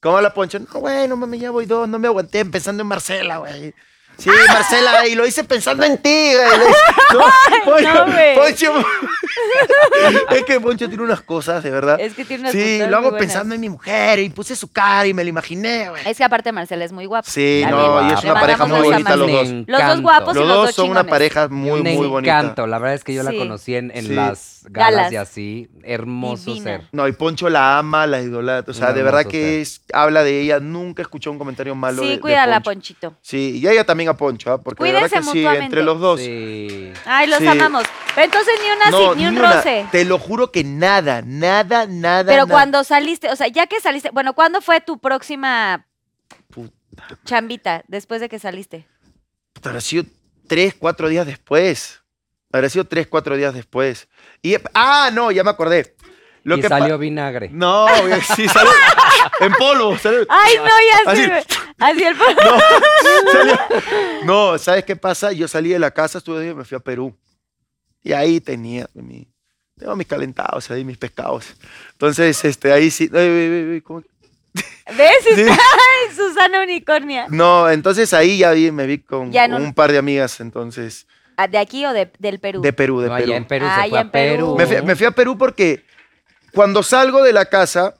¿Cómo 0.00 0.20
la 0.20 0.34
Poncho? 0.34 0.58
No, 0.58 0.80
güey, 0.80 1.08
no 1.08 1.16
mames, 1.16 1.40
ya 1.40 1.50
voy 1.50 1.64
dos. 1.64 1.88
No 1.88 1.98
me 1.98 2.08
aguanté 2.08 2.44
pensando 2.44 2.82
en 2.82 2.88
Marcela, 2.88 3.38
güey. 3.38 3.74
Sí, 4.22 4.30
Marcela, 4.48 5.06
y 5.08 5.14
lo 5.14 5.26
hice 5.26 5.44
pensando 5.44 5.84
en 5.84 5.98
ti, 5.98 6.32
No, 7.12 7.20
Poncho, 7.64 8.06
güey. 8.06 8.34
Poncho. 8.36 8.72
es 10.30 10.44
que 10.44 10.60
Poncho 10.60 10.88
tiene 10.88 11.02
unas 11.02 11.20
cosas, 11.20 11.62
de 11.62 11.70
verdad. 11.70 11.98
Es 12.00 12.14
que 12.14 12.24
tiene 12.24 12.42
unas 12.42 12.52
Sí, 12.52 12.76
cosas 12.78 12.90
lo 12.90 12.96
hago 12.98 13.16
pensando 13.16 13.54
en 13.54 13.60
mi 13.60 13.68
mujer 13.68 14.18
y 14.18 14.28
puse 14.30 14.56
su 14.56 14.70
cara 14.70 15.06
y 15.06 15.14
me 15.14 15.24
la 15.24 15.30
imaginé, 15.30 15.88
güey. 15.90 16.02
Es 16.06 16.16
que 16.18 16.24
aparte 16.24 16.52
Marcela 16.52 16.84
es 16.84 16.92
muy 16.92 17.06
guapa. 17.06 17.28
Sí, 17.28 17.62
También. 17.62 17.86
no, 17.86 18.08
y 18.08 18.12
es 18.12 18.22
Le 18.24 18.30
una 18.30 18.40
pareja 18.40 18.66
muy 18.66 18.80
bonita 18.80 19.16
los 19.16 19.30
dos. 19.30 19.48
Los 19.66 19.86
dos 19.86 20.00
guapos 20.02 20.36
y 20.36 20.38
Los 20.38 20.48
los 20.48 20.56
dos 20.56 20.66
dos 20.66 20.74
son 20.74 20.90
una 20.90 21.04
pareja 21.04 21.48
muy, 21.48 21.80
un 21.80 21.94
muy 21.96 22.06
bonita. 22.06 22.38
encanto. 22.40 22.66
La 22.66 22.78
verdad 22.78 22.94
es 22.94 23.04
que 23.04 23.14
yo 23.14 23.22
la 23.22 23.32
conocí 23.32 23.74
en, 23.74 23.90
en 23.94 24.06
Sí. 24.06 24.14
las 24.14 24.60
galas, 24.68 24.94
Galas. 24.96 25.12
y 25.12 25.16
así. 25.16 25.70
Hermoso 25.82 26.44
Divina. 26.54 26.64
ser. 26.64 26.88
No, 26.92 27.08
y 27.08 27.12
Poncho 27.12 27.48
la 27.50 27.78
ama, 27.78 28.06
la 28.06 28.20
idolatra. 28.20 28.70
O 28.70 28.74
sea, 28.74 28.90
Un 28.90 28.94
de 28.94 29.02
verdad 29.02 29.24
que 29.26 29.60
es, 29.60 29.82
habla 29.92 30.22
de 30.22 30.40
ella. 30.40 30.60
Nunca 30.60 31.02
escuchó 31.02 31.30
un 31.30 31.38
comentario 31.38 31.74
malo 31.74 32.02
de, 32.02 32.08
Sí, 32.08 32.14
de 32.14 32.20
cuídala, 32.20 32.60
Poncho. 32.60 32.72
Ponchito. 32.72 33.14
Sí, 33.22 33.58
y 33.62 33.68
ella 33.68 33.84
también 33.84 34.08
a 34.12 34.16
Poncho, 34.16 34.52
¿ah? 34.52 34.62
porque 34.62 34.82
de 34.84 34.92
verdad 34.92 35.08
Cuídense 35.10 35.32
que 35.32 35.38
sí, 35.40 35.46
entre 35.64 35.82
los 35.82 36.00
dos. 36.00 36.20
Sí. 36.20 36.92
Ay, 37.04 37.26
los 37.28 37.38
Sí. 37.40 37.46
amamos. 37.48 37.84
Pero 38.14 38.24
entonces 38.26 38.54
ni 38.62 38.70
una 38.70 38.90
No, 38.90 39.12
sí, 39.14 39.18
ni 39.20 39.26
un 39.26 39.38
una. 39.38 39.52
roce. 39.56 39.86
Te 39.90 40.04
lo 40.04 40.18
juro 40.18 40.50
que 40.52 40.64
nada, 40.64 41.22
nada, 41.24 41.86
nada. 41.86 42.24
Pero 42.24 42.42
nada. 42.46 42.52
cuando 42.52 42.84
saliste, 42.84 43.28
o 43.30 43.36
sea, 43.36 43.48
ya 43.48 43.66
que 43.66 43.80
saliste, 43.80 44.10
bueno, 44.10 44.34
¿cuándo 44.34 44.60
fue 44.60 44.80
tu 44.80 44.98
próxima 44.98 45.86
Puta, 46.50 46.72
chambita 47.24 47.82
después 47.88 48.20
de 48.20 48.28
que 48.28 48.38
saliste? 48.38 48.86
habrá 49.64 49.80
sido 49.80 50.04
tres, 50.48 50.74
cuatro 50.78 51.08
días 51.08 51.26
después. 51.26 52.00
Habrá 52.52 52.68
sido 52.68 52.84
tres, 52.84 53.06
cuatro 53.06 53.36
días 53.36 53.54
después. 53.54 54.08
Y, 54.42 54.56
ah, 54.74 55.10
no, 55.12 55.30
ya 55.30 55.42
me 55.44 55.50
acordé. 55.50 55.96
Lo 56.44 56.56
y 56.56 56.60
que 56.60 56.68
pa- 56.68 56.80
salió 56.80 56.98
vinagre. 56.98 57.48
No, 57.52 57.86
sí, 58.36 58.48
salió 58.48 58.70
en 59.40 59.52
polvo. 59.54 59.96
salió- 59.96 60.26
Ay, 60.28 60.56
no, 60.56 60.64
ya 60.64 61.12
Así. 61.12 61.22
sé. 61.24 61.46
Así 61.82 62.02
el 62.04 62.16
No, 62.18 63.32
salió- 63.32 63.60
no, 64.24 64.58
¿sabes 64.58 64.84
qué 64.84 64.96
pasa? 64.96 65.32
Yo 65.32 65.48
salí 65.48 65.70
de 65.70 65.78
la 65.78 65.90
casa, 65.90 66.18
estuve 66.18 66.48
y 66.48 66.54
me 66.54 66.64
fui 66.64 66.76
a 66.76 66.80
Perú. 66.80 67.14
Y 68.02 68.12
ahí 68.12 68.40
tenía 68.40 68.88
mi, 68.94 69.28
tengo 69.78 69.94
mis 69.96 70.06
calentados, 70.06 70.70
ahí 70.70 70.84
mis 70.84 70.98
pescados. 70.98 71.54
Entonces, 71.92 72.44
este, 72.44 72.72
ahí 72.72 72.90
sí. 72.90 73.08
ay, 73.12 73.20
ay, 73.20 73.26
ay, 73.28 73.70
ay, 73.74 73.80
¿cómo? 73.80 74.02
¿Ves? 74.96 75.16
Sí. 75.34 75.46
Susana 76.16 76.62
Unicornia. 76.62 77.26
No, 77.30 77.70
entonces 77.70 78.12
ahí 78.12 78.38
ya 78.38 78.50
vi, 78.52 78.70
me 78.70 78.86
vi 78.86 78.98
con, 78.98 79.30
Ya 79.32 79.48
con 79.48 79.62
un- 79.62 79.72
par 79.74 79.92
de 79.92 79.98
amigas, 79.98 80.40
entonces, 80.40 81.06
Ah, 81.36 81.48
¿De 81.48 81.56
aquí 81.56 81.86
o 81.86 81.92
de- 81.94 82.12
del 82.18 82.38
Perú? 82.40 82.60
de 82.60 82.72
Perú, 82.74 83.00
de 83.00 83.08
No, 83.08 83.14
Perú. 83.16 83.24
allá 83.30 83.36
en 83.38 83.46
Perú 83.46 83.66
Ah, 83.68 83.80
se 83.84 83.88
fue 83.90 83.98
a 83.98 84.10
Perú. 84.12 84.12
Perú. 84.12 84.56
Me 84.58 84.66
fui, 84.66 84.82
me 84.86 84.96
fui 84.96 85.06
a 85.06 85.10
Perú 85.12 85.38
porque 85.38 85.82
cuando 86.52 86.82
salgo 86.82 87.22
de 87.22 87.32
la 87.32 87.46
casa, 87.46 87.94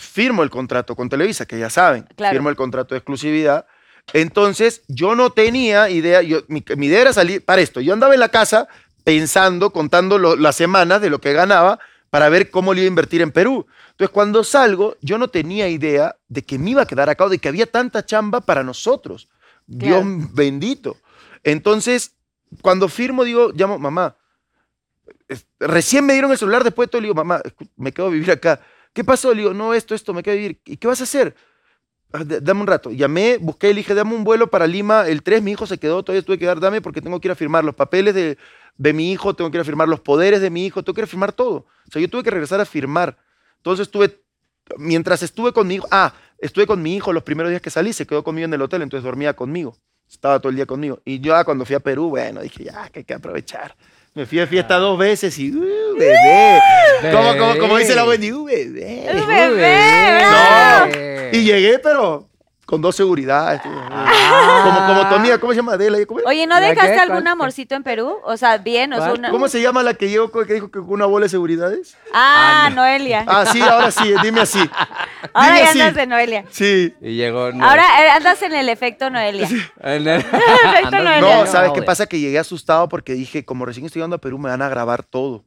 firmo 0.00 0.42
el 0.42 0.50
contrato 0.50 0.96
con 0.96 1.08
Televisa, 1.08 1.46
que 1.46 1.58
ya 1.58 1.70
saben, 1.70 2.06
Claro. 2.16 2.34
firmo 2.34 2.48
el 2.48 2.56
contrato 2.56 2.94
de 2.94 2.98
exclusividad. 2.98 3.66
Entonces, 4.12 4.82
yo 4.88 5.14
no 5.14 5.30
tenía 5.30 5.88
idea, 5.90 6.22
yo, 6.22 6.40
mi, 6.48 6.64
mi 6.76 6.86
idea 6.86 7.02
era 7.02 7.12
salir 7.12 7.44
para 7.44 7.60
esto. 7.62 7.80
Yo 7.80 7.92
andaba 7.92 8.14
en 8.14 8.20
la 8.20 8.28
casa 8.30 8.66
pensando, 9.04 9.70
contando 9.70 10.18
lo- 10.18 10.36
las 10.36 10.56
semanas 10.56 11.00
de 11.00 11.10
lo 11.10 11.20
que 11.20 11.32
ganaba 11.32 11.78
para 12.10 12.28
ver 12.28 12.50
cómo 12.50 12.74
le 12.74 12.80
iba 12.80 12.86
a 12.86 12.88
invertir 12.88 13.22
en 13.22 13.30
Perú. 13.30 13.66
Entonces, 13.92 14.10
cuando 14.12 14.42
salgo, 14.42 14.96
yo 15.00 15.16
no 15.18 15.28
tenía 15.28 15.68
idea 15.68 16.16
de 16.28 16.42
que 16.42 16.58
me 16.58 16.70
iba 16.70 16.82
a 16.82 16.86
quedar 16.86 17.08
acá 17.08 17.24
o 17.24 17.28
de 17.28 17.38
que 17.38 17.48
había 17.48 17.66
tanta 17.66 18.04
chamba 18.04 18.40
para 18.40 18.64
nosotros. 18.64 19.28
Dios 19.66 20.02
bendito. 20.32 20.96
Entonces, 21.44 22.12
cuando 22.62 22.88
firmo, 22.88 23.22
digo, 23.24 23.52
llamo, 23.54 23.78
mamá, 23.78 24.16
recién 25.58 26.04
me 26.04 26.12
dieron 26.14 26.30
el 26.32 26.38
celular 26.38 26.64
después 26.64 26.86
de 26.88 26.90
todo, 26.90 27.00
le 27.00 27.06
digo, 27.06 27.14
mamá, 27.14 27.40
me 27.76 27.92
quedo 27.92 28.06
a 28.06 28.10
vivir 28.10 28.30
acá. 28.30 28.60
¿Qué 28.92 29.04
pasó? 29.04 29.32
Le 29.34 29.42
digo, 29.42 29.54
no, 29.54 29.74
esto, 29.74 29.94
esto, 29.94 30.12
me 30.14 30.22
quedo 30.22 30.34
a 30.34 30.36
vivir. 30.36 30.60
¿Y 30.64 30.76
qué 30.76 30.86
vas 30.86 31.00
a 31.00 31.04
hacer? 31.04 31.34
"Ah, 32.12 32.24
Dame 32.24 32.60
un 32.62 32.66
rato. 32.66 32.90
Llamé, 32.90 33.38
busqué, 33.38 33.68
le 33.68 33.74
dije, 33.76 33.94
dame 33.94 34.14
un 34.14 34.24
vuelo 34.24 34.50
para 34.50 34.66
Lima 34.66 35.06
el 35.08 35.22
3. 35.22 35.42
Mi 35.42 35.52
hijo 35.52 35.66
se 35.66 35.78
quedó, 35.78 36.02
todavía 36.02 36.24
tuve 36.24 36.38
que 36.38 36.46
dar, 36.46 36.60
dame 36.60 36.80
porque 36.82 37.00
tengo 37.00 37.20
que 37.20 37.28
ir 37.28 37.32
a 37.32 37.36
firmar 37.36 37.64
los 37.64 37.74
papeles 37.74 38.14
de, 38.14 38.36
de 38.76 38.92
mi 38.92 39.12
hijo, 39.12 39.34
tengo 39.34 39.50
que 39.50 39.58
ir 39.58 39.62
a 39.62 39.64
firmar 39.64 39.88
los 39.88 40.00
poderes 40.00 40.40
de 40.40 40.50
mi 40.50 40.66
hijo, 40.66 40.82
tengo 40.82 40.94
que 40.94 41.02
ir 41.02 41.04
a 41.04 41.08
firmar 41.08 41.32
todo. 41.32 41.66
O 41.86 41.90
sea, 41.92 42.02
yo 42.02 42.08
tuve 42.10 42.22
que 42.24 42.30
regresar 42.30 42.60
a 42.60 42.64
firmar. 42.64 43.16
Entonces 43.58 43.86
estuve, 43.86 44.20
mientras 44.78 45.22
estuve 45.22 45.52
con 45.52 45.68
mi 45.68 45.76
hijo, 45.76 45.86
ah, 45.90 46.14
estuve 46.38 46.66
con 46.66 46.82
mi 46.82 46.96
hijo 46.96 47.12
los 47.12 47.22
primeros 47.22 47.50
días 47.50 47.62
que 47.62 47.70
salí, 47.70 47.92
se 47.92 48.06
quedó 48.06 48.24
conmigo 48.24 48.46
en 48.46 48.54
el 48.54 48.62
hotel, 48.62 48.82
entonces 48.82 49.04
dormía 49.04 49.34
conmigo. 49.34 49.76
Estaba 50.08 50.40
todo 50.40 50.50
el 50.50 50.56
día 50.56 50.66
conmigo. 50.66 51.00
Y 51.04 51.20
yo 51.20 51.36
ah, 51.36 51.44
cuando 51.44 51.64
fui 51.64 51.76
a 51.76 51.80
Perú, 51.80 52.08
bueno, 52.08 52.40
dije, 52.40 52.64
ya, 52.64 52.88
que 52.88 53.00
hay 53.00 53.04
que 53.04 53.14
aprovechar. 53.14 53.76
Me 54.14 54.26
fui 54.26 54.38
de 54.38 54.46
fiesta 54.46 54.76
dos 54.76 54.98
veces 54.98 55.38
y, 55.38 55.50
uh, 55.50 55.96
bebé. 55.96 56.60
Como, 57.12 57.36
como, 57.36 57.58
como 57.58 57.78
dice 57.78 57.94
la 57.94 58.04
Wendy, 58.04 58.32
uh, 58.32 58.44
bebé. 58.44 59.06
¡Un 59.12 59.26
bebé! 59.26 60.20
No. 60.22 61.38
Y 61.38 61.44
llegué, 61.44 61.78
pero 61.78 62.29
con 62.70 62.80
dos 62.80 62.94
seguridades. 62.94 63.60
tío. 63.62 63.72
Como, 63.72 64.86
como 64.86 65.08
tu 65.08 65.14
amiga, 65.16 65.38
¿cómo 65.38 65.52
se 65.52 65.56
llama? 65.56 65.72
Adela, 65.72 65.98
¿cómo, 66.06 66.20
Oye, 66.24 66.46
¿no 66.46 66.54
¿La 66.60 66.68
dejaste 66.68 66.94
qué? 66.94 67.00
algún 67.00 67.26
amorcito 67.26 67.74
en 67.74 67.82
Perú? 67.82 68.18
O 68.22 68.36
sea, 68.36 68.58
bien, 68.58 68.92
o 68.92 68.98
sea, 69.02 69.12
una... 69.12 69.30
¿Cómo 69.32 69.48
se 69.48 69.60
llama 69.60 69.82
la 69.82 69.94
que 69.94 70.08
llegó 70.08 70.30
que 70.30 70.54
dijo 70.54 70.70
que 70.70 70.78
con 70.78 70.90
una 70.92 71.06
bola 71.06 71.24
de 71.24 71.30
seguridades? 71.30 71.96
Ah, 72.14 72.70
Noelia. 72.72 73.24
Ah, 73.26 73.44
sí, 73.50 73.60
ahora 73.60 73.90
sí, 73.90 74.14
dime 74.22 74.42
así. 74.42 74.60
Ahora 75.34 75.48
Dime 75.48 75.58
ya 75.64 75.68
así. 75.70 75.80
andas 75.80 75.94
de 75.96 76.06
Noelia. 76.06 76.44
Sí. 76.50 76.94
Y 77.02 77.16
llegó. 77.16 77.52
no. 77.52 77.68
Ahora 77.68 77.84
eh, 78.02 78.10
andas 78.10 78.40
en 78.42 78.52
el 78.54 78.68
efecto 78.68 79.10
Noelia. 79.10 79.48
En 79.82 80.06
el- 80.08 80.24
Andas 80.84 80.92
Noelia. 80.92 81.20
No, 81.20 81.44
No, 81.44 81.46
¿sabes 81.46 81.72
qué 81.72 81.82
pasa? 81.82 82.06
Que 82.06 82.20
llegué 82.20 82.38
asustado 82.38 82.88
porque 82.88 83.12
dije, 83.14 83.44
como 83.44 83.66
recién 83.66 83.84
estoy 83.84 84.00
llegando 84.00 84.16
a 84.16 84.20
Perú, 84.20 84.38
me 84.38 84.48
van 84.48 84.62
a 84.62 84.68
grabar 84.68 85.02
todo. 85.02 85.44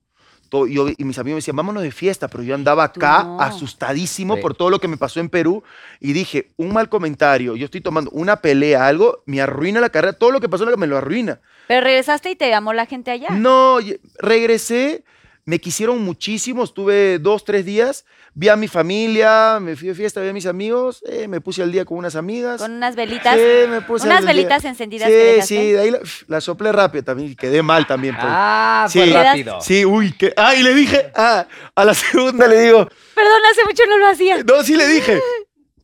Todo. 0.53 0.67
Y, 0.67 0.75
yo- 0.75 0.87
y 0.95 1.03
mis 1.03 1.17
amigos 1.17 1.37
me 1.37 1.39
decían, 1.39 1.55
vámonos 1.57 1.81
de 1.81 1.91
fiesta, 1.91 2.27
pero 2.27 2.43
yo 2.43 2.53
andaba 2.53 2.83
acá 2.83 3.23
no. 3.23 3.41
asustadísimo 3.41 4.35
Sí. 4.35 4.41
por 4.41 4.53
todo 4.55 4.69
lo 4.69 4.77
que 4.79 4.87
me 4.87 4.97
pasó 4.97 5.19
en 5.19 5.27
Perú. 5.29 5.63
Y 5.99 6.13
dije, 6.13 6.51
un 6.57 6.71
mal 6.73 6.89
comentario, 6.89 7.55
yo 7.55 7.65
estoy 7.65 7.81
tomando 7.81 8.11
una 8.11 8.37
pelea, 8.37 8.85
algo, 8.87 9.23
me 9.25 9.41
arruina 9.41 9.81
la 9.81 9.89
carrera, 9.89 10.13
todo 10.13 10.29
lo 10.31 10.39
que 10.39 10.47
pasó 10.49 10.65
me 10.77 10.87
lo 10.87 10.97
arruina. 10.97 11.39
Pero 11.67 11.81
regresaste 11.81 12.29
y 12.29 12.35
te 12.35 12.49
llamó 12.49 12.71
la 12.73 12.85
gente 12.85 13.09
allá. 13.09 13.29
No, 13.31 13.79
regresé, 14.19 15.03
me 15.45 15.59
quisieron 15.59 16.01
muchísimo, 16.01 16.63
estuve 16.63 17.19
dos, 17.19 17.43
tres 17.43 17.65
días, 17.65 18.05
vi 18.33 18.47
a 18.49 18.55
mi 18.55 18.67
familia, 18.69 19.59
me 19.61 19.75
fui 19.75 19.89
de 19.89 19.95
fiesta, 19.95 20.21
vi 20.21 20.29
a 20.29 20.33
mis 20.33 20.45
amigos, 20.45 21.03
eh, 21.07 21.27
me 21.27 21.41
puse 21.41 21.61
al 21.61 21.71
día 21.71 21.83
con 21.83 21.97
unas 21.97 22.15
amigas. 22.15 22.61
Con 22.61 22.71
unas 22.71 22.95
velitas. 22.95 23.35
Sí, 23.35 23.67
me 23.69 23.81
puse 23.81 24.05
unas 24.05 24.19
al 24.19 24.23
día. 24.25 24.33
velitas 24.33 24.63
encendidas 24.65 25.09
Sí, 25.09 25.13
que 25.13 25.41
sí, 25.41 25.71
de 25.73 25.79
ahí 25.81 25.91
la, 25.91 25.99
la 26.27 26.39
soplé 26.41 26.71
rápido 26.71 27.03
también, 27.03 27.31
y 27.31 27.35
quedé 27.35 27.61
mal 27.61 27.85
también. 27.85 28.15
pues. 28.15 28.27
Ah, 28.29 28.87
Sí. 28.89 28.99
fue 28.99 29.11
rápido. 29.23 29.59
Sí, 29.61 29.83
uy, 29.85 30.13
que. 30.13 30.33
Ah, 30.37 30.55
y 30.55 30.63
le 30.63 30.73
dije, 30.73 31.11
ah, 31.15 31.45
a 31.75 31.85
la 31.85 31.93
segunda 31.93 32.47
le 32.47 32.61
digo, 32.61 32.87
Perdón, 33.15 33.41
hace 33.51 33.65
mucho 33.65 33.83
no 33.89 33.97
lo 33.97 34.07
hacía. 34.07 34.43
no, 34.43 34.63
sí 34.63 34.75
le 34.75 34.87
dije, 34.87 35.19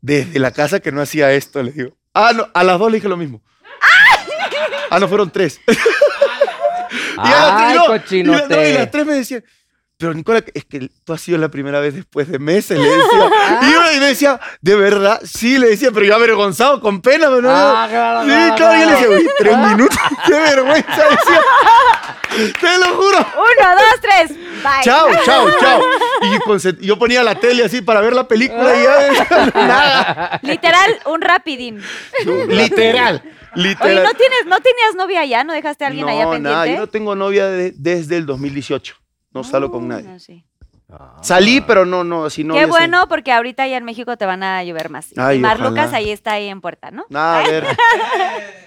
desde 0.01 0.39
la 0.39 0.51
casa 0.51 0.79
que 0.79 0.91
no 0.93 1.01
hacía 1.01 1.31
esto, 1.33 1.61
le 1.61 1.71
digo. 1.73 1.97
Ah, 2.13 2.31
no, 2.33 2.47
a 2.53 2.63
las 2.63 2.79
dos 2.79 2.89
le 2.91 2.97
dije 2.97 3.09
lo 3.09 3.17
mismo. 3.17 3.41
Ah, 4.89 4.99
no, 4.99 5.07
fueron 5.07 5.29
tres. 5.29 5.59
Y 7.27 7.31
a 7.31 7.39
las 7.39 7.57
tres, 7.57 7.67
Ay, 7.69 7.77
no, 8.23 8.33
y 8.33 8.37
la- 8.37 8.47
no, 8.47 8.67
y 8.67 8.73
las 8.73 8.91
tres 8.91 9.05
me 9.05 9.13
decían, 9.13 9.43
pero 9.99 10.13
Nicola, 10.13 10.41
es 10.53 10.63
que 10.63 10.89
tú 11.03 11.11
has 11.11 11.19
sido 11.19 11.37
la 11.37 11.49
primera 11.49 11.81
vez 11.81 11.93
después 11.93 12.29
de 12.31 12.39
meses, 12.39 12.79
le 12.79 12.87
decía. 12.87 13.29
y 13.63 13.71
yo 13.73 13.91
y 13.95 13.99
me 13.99 14.05
decía, 14.07 14.39
¿de 14.61 14.75
verdad? 14.75 15.19
Sí, 15.25 15.57
le 15.57 15.67
decía, 15.71 15.89
pero 15.93 16.05
yo 16.05 16.15
avergonzado, 16.15 16.79
con 16.79 17.01
pena. 17.01 17.27
Pero 17.27 17.41
no, 17.41 17.49
Ah, 17.51 17.85
claro, 17.89 18.21
sí, 18.21 18.27
claro, 18.27 18.55
claro, 18.55 18.75
y 18.75 18.79
yo 18.79 18.85
le 18.85 18.91
decía, 18.93 19.09
uy, 19.09 19.29
tres 19.37 19.57
minutos, 19.71 19.97
qué 20.25 20.31
vergüenza, 20.33 21.03
decía. 21.09 21.41
Te 22.61 22.77
lo 22.79 22.95
juro. 22.95 23.17
Uno, 23.17 23.75
dos, 23.75 24.01
tres. 24.01 24.29
Bye. 24.63 24.83
Chao, 24.83 25.09
chao, 25.25 25.49
chao. 25.59 25.81
Y 26.79 26.85
yo 26.87 26.97
ponía 26.97 27.21
la 27.23 27.35
tele 27.35 27.65
así 27.65 27.81
para 27.81 27.99
ver 28.01 28.13
la 28.13 28.25
película 28.27 28.73
y 28.79 28.83
ya 28.83 29.51
nada. 29.53 30.39
Literal, 30.43 30.99
un 31.07 31.21
rapidín. 31.21 31.81
Literal, 32.47 33.21
literal. 33.55 33.97
Oye, 33.97 34.03
¿no, 34.03 34.13
tienes, 34.13 34.45
¿no 34.45 34.59
tenías 34.61 34.95
novia 34.95 35.21
allá? 35.21 35.43
¿No 35.43 35.53
dejaste 35.53 35.83
a 35.83 35.87
alguien 35.87 36.05
no, 36.05 36.11
allá 36.11 36.23
pendiente? 36.29 36.49
nada, 36.49 36.67
yo 36.67 36.77
no 36.77 36.87
tengo 36.87 37.15
novia 37.15 37.47
de- 37.47 37.73
desde 37.75 38.15
el 38.17 38.25
2018. 38.25 38.95
No 39.33 39.43
salgo 39.43 39.71
con 39.71 39.87
No, 39.87 39.95
nadie. 39.95 40.09
no, 40.09 40.19
sí. 40.19 40.43
Salí, 41.21 41.61
pero 41.61 41.85
no, 41.85 42.03
no, 42.03 42.25
así 42.25 42.43
no. 42.43 42.55
Qué 42.55 42.65
bueno, 42.65 43.07
porque 43.07 43.31
ahorita 43.31 43.67
ya 43.67 43.77
en 43.77 43.85
México 43.85 44.17
te 44.17 44.25
van 44.25 44.41
a 44.41 44.63
llover 44.63 44.89
más. 44.89 45.13
Ay, 45.17 45.37
y 45.37 45.39
Mar 45.39 45.57
ojalá. 45.57 45.69
Lucas 45.69 45.93
ahí 45.93 46.09
está 46.09 46.31
ahí 46.33 46.47
en 46.47 46.61
puerta, 46.61 46.89
¿no? 46.89 47.05
Nada, 47.09 47.41
a 47.41 47.47
ver. 47.47 47.63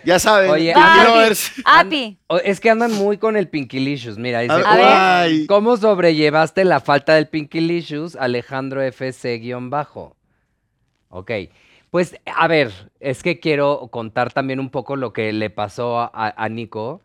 Ya 0.04 0.20
saben. 0.20 0.48
Oye, 0.52 0.72
Api. 0.72 1.04
Lovers. 1.04 1.52
Api. 1.64 2.18
O- 2.28 2.36
Es 2.38 2.60
que 2.60 2.70
andan 2.70 2.92
muy 2.92 3.18
con 3.18 3.36
el 3.36 3.48
Pinkylicious. 3.48 4.18
Mira, 4.18 4.38
dice, 4.38 4.54
A, 4.54 4.58
A 4.72 4.76
ver. 4.76 4.86
ay. 4.86 5.46
¿cómo 5.48 5.76
sobrellevaste 5.76 6.64
la 6.64 6.78
falta 6.78 7.14
del 7.14 7.26
Pinkylicious, 7.26 8.14
Alejandro 8.14 8.82
FC-bajo? 8.82 10.16
Ok, 11.08 11.30
pues 11.90 12.14
a 12.36 12.46
ver, 12.46 12.70
es 13.00 13.22
que 13.24 13.40
quiero 13.40 13.88
contar 13.90 14.32
también 14.32 14.60
un 14.60 14.70
poco 14.70 14.94
lo 14.94 15.12
que 15.12 15.32
le 15.32 15.50
pasó 15.50 15.98
a, 15.98 16.10
a 16.36 16.48
Nico. 16.48 17.02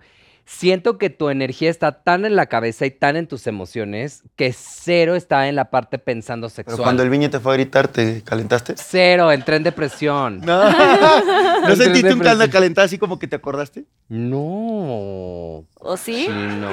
Siento 0.49 0.97
que 0.97 1.09
tu 1.09 1.27
energía 1.29 1.69
está 1.69 2.03
tan 2.03 2.23
en 2.25 2.37
la 2.37 2.45
cabeza 2.45 2.85
y 2.85 2.91
tan 2.91 3.17
en 3.17 3.27
tus 3.27 3.47
emociones 3.47 4.23
que 4.37 4.53
cero 4.53 5.15
está 5.15 5.49
en 5.49 5.57
la 5.57 5.69
parte 5.69 5.99
pensando 5.99 6.47
Pero 6.47 6.55
sexual. 6.55 6.83
cuando 6.83 7.03
el 7.03 7.09
viñe 7.09 7.27
te 7.27 7.41
fue 7.41 7.51
a 7.51 7.57
gritar, 7.57 7.89
¿te 7.89 8.23
calentaste? 8.23 8.75
Cero, 8.77 9.29
entré 9.31 9.57
en 9.57 9.63
depresión. 9.63 10.39
No, 10.45 10.63
¿No 11.67 11.75
sentiste 11.75 12.13
un 12.13 12.19
depresión. 12.19 12.49
calentada 12.49 12.85
así 12.85 12.97
como 12.97 13.19
que 13.19 13.27
te 13.27 13.35
acordaste? 13.35 13.83
No. 14.07 15.65
¿O 15.75 15.97
sí? 15.97 16.25
Sí, 16.27 16.31
no. 16.31 16.69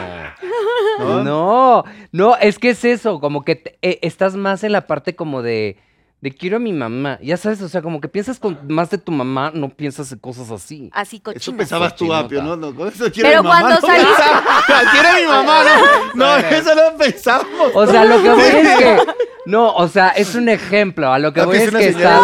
¿No? 0.99 1.25
No, 1.25 1.85
no, 2.13 2.37
es 2.37 2.59
que 2.61 2.71
es 2.71 2.85
eso, 2.85 3.19
como 3.21 3.45
que 3.45 3.57
te- 3.57 3.79
eh, 3.83 3.99
estás 4.03 4.37
más 4.37 4.63
en 4.63 4.71
la 4.73 4.87
parte 4.87 5.17
como 5.17 5.43
de, 5.43 5.77
de 6.25 6.35
quiero 6.35 6.57
a 6.57 6.59
mi 6.59 6.73
mamá. 6.73 7.19
Ya 7.23 7.37
sabes, 7.37 7.61
o 7.61 7.69
sea, 7.69 7.83
como 7.83 8.01
que 8.01 8.09
piensas 8.09 8.41
con 8.41 8.59
más 8.69 8.89
de 8.89 8.97
tu 8.97 9.13
mamá, 9.13 9.51
no 9.53 9.69
piensas 9.69 10.11
en 10.11 10.19
cosas 10.21 10.51
así. 10.51 10.89
Así 10.95 11.17
Eso 11.17 11.23
cochinas. 11.25 11.59
pensabas 11.59 11.95
tú. 11.97 12.15
Apio, 12.15 12.43
¿no? 12.43 12.57
no 12.57 12.75
con 12.75 12.89
eso 12.89 13.13
quiero 13.13 13.29
Pero 13.29 13.41
a 13.41 13.43
mi 13.43 13.49
mamá, 13.51 13.61
cuando 13.61 13.81
no 13.81 13.87
saliste- 13.87 14.91
quiero 14.91 15.09
a 15.11 15.21
mi 15.21 15.27
mamá, 15.27 15.65
no. 15.65 16.15
No, 16.15 16.37
eso 16.39 16.75
no 16.75 16.97
pensamos. 16.97 17.71
O 17.75 17.87
sea, 17.87 18.07
lo 18.07 18.23
que 18.23 18.31
voy 18.31 18.43
es 18.43 18.79
que, 18.79 18.97
no, 19.45 19.75
o 19.75 19.87
sea, 19.87 20.09
es 20.09 20.35
un 20.35 20.49
ejemplo, 20.49 21.13
a 21.13 21.19
lo 21.19 21.35
que 21.35 21.43
voy 21.45 21.59
es 21.59 21.71
que 21.71 21.89
estás, 21.89 22.23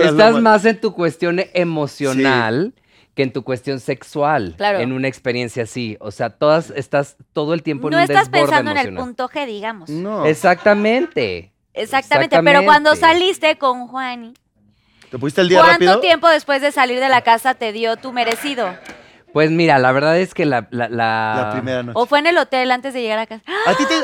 estás 0.00 0.40
más 0.40 0.64
en 0.64 0.80
tu 0.80 0.94
cuestión 0.94 1.38
emocional. 1.52 2.72
Que 3.14 3.22
en 3.22 3.32
tu 3.32 3.44
cuestión 3.44 3.80
sexual, 3.80 4.54
Claro. 4.58 4.78
en 4.78 4.92
una 4.92 5.08
experiencia 5.08 5.62
así. 5.62 5.96
O 6.00 6.10
sea, 6.10 6.28
todas 6.30 6.70
estás 6.76 7.16
todo 7.32 7.54
el 7.54 7.62
tiempo 7.62 7.88
No 7.90 7.96
en 7.98 8.04
un 8.04 8.10
estás 8.10 8.30
desborde 8.30 8.52
pensando 8.52 8.70
en 8.72 8.76
el 8.76 8.94
punto 8.94 9.26
G, 9.30 9.46
digamos. 9.46 9.88
No. 9.88 10.26
Exactamente. 10.26 11.50
Exactamente, 11.76 12.42
pero 12.42 12.64
cuando 12.64 12.96
saliste 12.96 13.56
con 13.58 13.86
Juani, 13.88 14.34
¿Te 15.10 15.18
pusiste 15.18 15.40
el 15.42 15.48
día 15.48 15.58
¿cuánto 15.60 15.72
rápido? 15.74 16.00
tiempo 16.00 16.28
después 16.28 16.60
de 16.60 16.72
salir 16.72 16.98
de 16.98 17.08
la 17.08 17.20
casa 17.22 17.54
te 17.54 17.72
dio 17.72 17.96
tu 17.96 18.12
merecido? 18.12 18.68
Pues 19.32 19.50
mira, 19.50 19.78
la 19.78 19.92
verdad 19.92 20.18
es 20.18 20.32
que 20.34 20.46
la... 20.46 20.66
La, 20.70 20.88
la- 20.88 21.34
La 21.36 21.50
primera 21.52 21.82
noche. 21.82 21.92
¿O 21.94 22.06
fue 22.06 22.18
en 22.20 22.26
el 22.26 22.38
hotel 22.38 22.70
antes 22.70 22.94
de 22.94 23.02
llegar 23.02 23.18
a 23.18 23.26
casa? 23.26 23.42
¿A 23.66 23.74
ti 23.74 23.84
te.? 23.86 23.94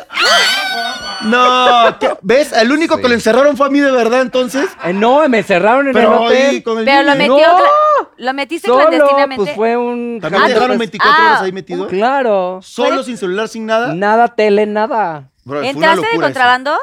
No, 1.23 1.97
¿qué? 1.99 2.11
¿ves? 2.23 2.53
El 2.53 2.71
único 2.73 2.97
Sí. 2.97 3.03
que 3.03 3.09
lo 3.09 3.15
encerraron 3.15 3.57
fue 3.57 3.67
a 3.67 3.71
mí 3.71 3.81
de 3.81 3.91
verdad, 3.91 4.21
entonces. 4.21 4.69
Eh, 4.85 4.93
no, 4.93 5.27
me 5.29 5.43
cerraron 5.43 5.87
en 5.89 5.93
Pero 5.95 6.09
el 6.19 6.27
hotel. 6.27 6.51
ahí 6.51 6.63
con 6.63 6.79
el 6.79 6.85
Pero 6.85 7.03
lo 7.03 7.15
niño. 7.15 7.35
metió, 7.37 7.49
¡No! 7.53 7.59
cla- 7.59 8.09
lo 8.19 8.35
metiste 8.35 8.69
Solo, 8.69 8.81
clandestinamente. 8.89 9.45
pues 9.45 9.57
fue 9.57 9.77
un... 9.77 10.19
¿También 10.21 10.43
Ah, 10.43 10.47
te 10.49 10.55
dejaron 10.55 10.79
24 10.79 11.17
ah, 11.17 11.27
horas 11.31 11.43
ahí 11.43 11.53
metido? 11.53 11.87
Claro. 11.89 12.61
¿Solo, 12.63 12.89
¿Puedes? 12.91 13.07
sin 13.07 13.17
celular, 13.17 13.49
sin 13.49 13.67
nada? 13.67 13.95
Nada 13.95 14.29
tele, 14.29 14.67
nada. 14.67 15.31
Bro, 15.45 15.61
fue 15.61 15.61
una 15.61 15.69
¿Entraste 15.71 15.97
de 16.01 16.03
locura 16.07 16.13
eso. 16.13 16.21
contrabando? 16.35 16.79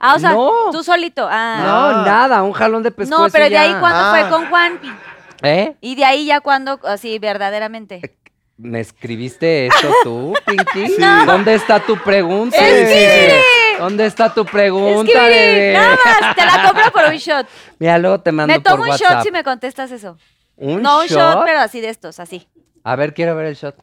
Ah, 0.00 0.14
o 0.14 0.18
sea, 0.18 0.30
No. 0.32 0.50
tú 0.72 0.82
solito. 0.82 1.28
Ah. 1.30 1.60
No, 1.64 2.04
nada, 2.04 2.42
un 2.42 2.52
jalón 2.52 2.82
de 2.82 2.90
pescuezo 2.90 3.24
No, 3.24 3.30
pero 3.30 3.48
de 3.48 3.58
ahí 3.58 3.74
cuando 3.78 3.98
Ah. 4.00 4.10
fue 4.18 4.28
con 4.30 4.48
Juan. 4.48 4.80
¿Eh? 5.42 5.74
Y 5.80 5.94
de 5.94 6.04
ahí 6.04 6.26
ya 6.26 6.40
cuando, 6.40 6.80
así, 6.84 7.18
verdaderamente. 7.18 8.00
¿Me 8.56 8.80
escribiste 8.80 9.66
esto 9.68 9.88
tú, 10.02 10.34
Pinky? 10.46 10.96
No. 10.98 11.24
¿Dónde 11.26 11.54
está 11.54 11.80
tu 11.80 11.96
pregunta? 11.98 12.56
¡Escribiré! 12.56 13.42
¿Dónde 13.78 14.04
está 14.04 14.34
tu 14.34 14.44
pregunta, 14.44 15.24
bebé? 15.24 15.72
nada 15.72 15.96
más, 16.04 16.34
te 16.36 16.44
la 16.44 16.62
compro 16.66 16.92
por 16.92 17.04
un 17.06 17.16
shot. 17.16 17.46
Mira, 17.78 17.96
luego 17.98 18.20
te 18.20 18.32
mando 18.32 18.52
Me 18.52 18.60
tomo 18.60 18.76
por 18.76 18.84
un 18.84 18.90
WhatsApp. 18.90 19.12
shot 19.16 19.22
si 19.24 19.30
me 19.30 19.42
contestas 19.42 19.90
eso. 19.90 20.18
¿Un 20.56 20.82
no 20.82 21.00
un 21.00 21.06
shot? 21.06 21.36
shot? 21.36 21.44
pero 21.46 21.60
así 21.60 21.80
de 21.80 21.88
estos, 21.88 22.20
así. 22.20 22.46
A 22.84 22.96
ver, 22.96 23.14
quiero 23.14 23.34
ver 23.34 23.46
el 23.46 23.54
shot. 23.54 23.76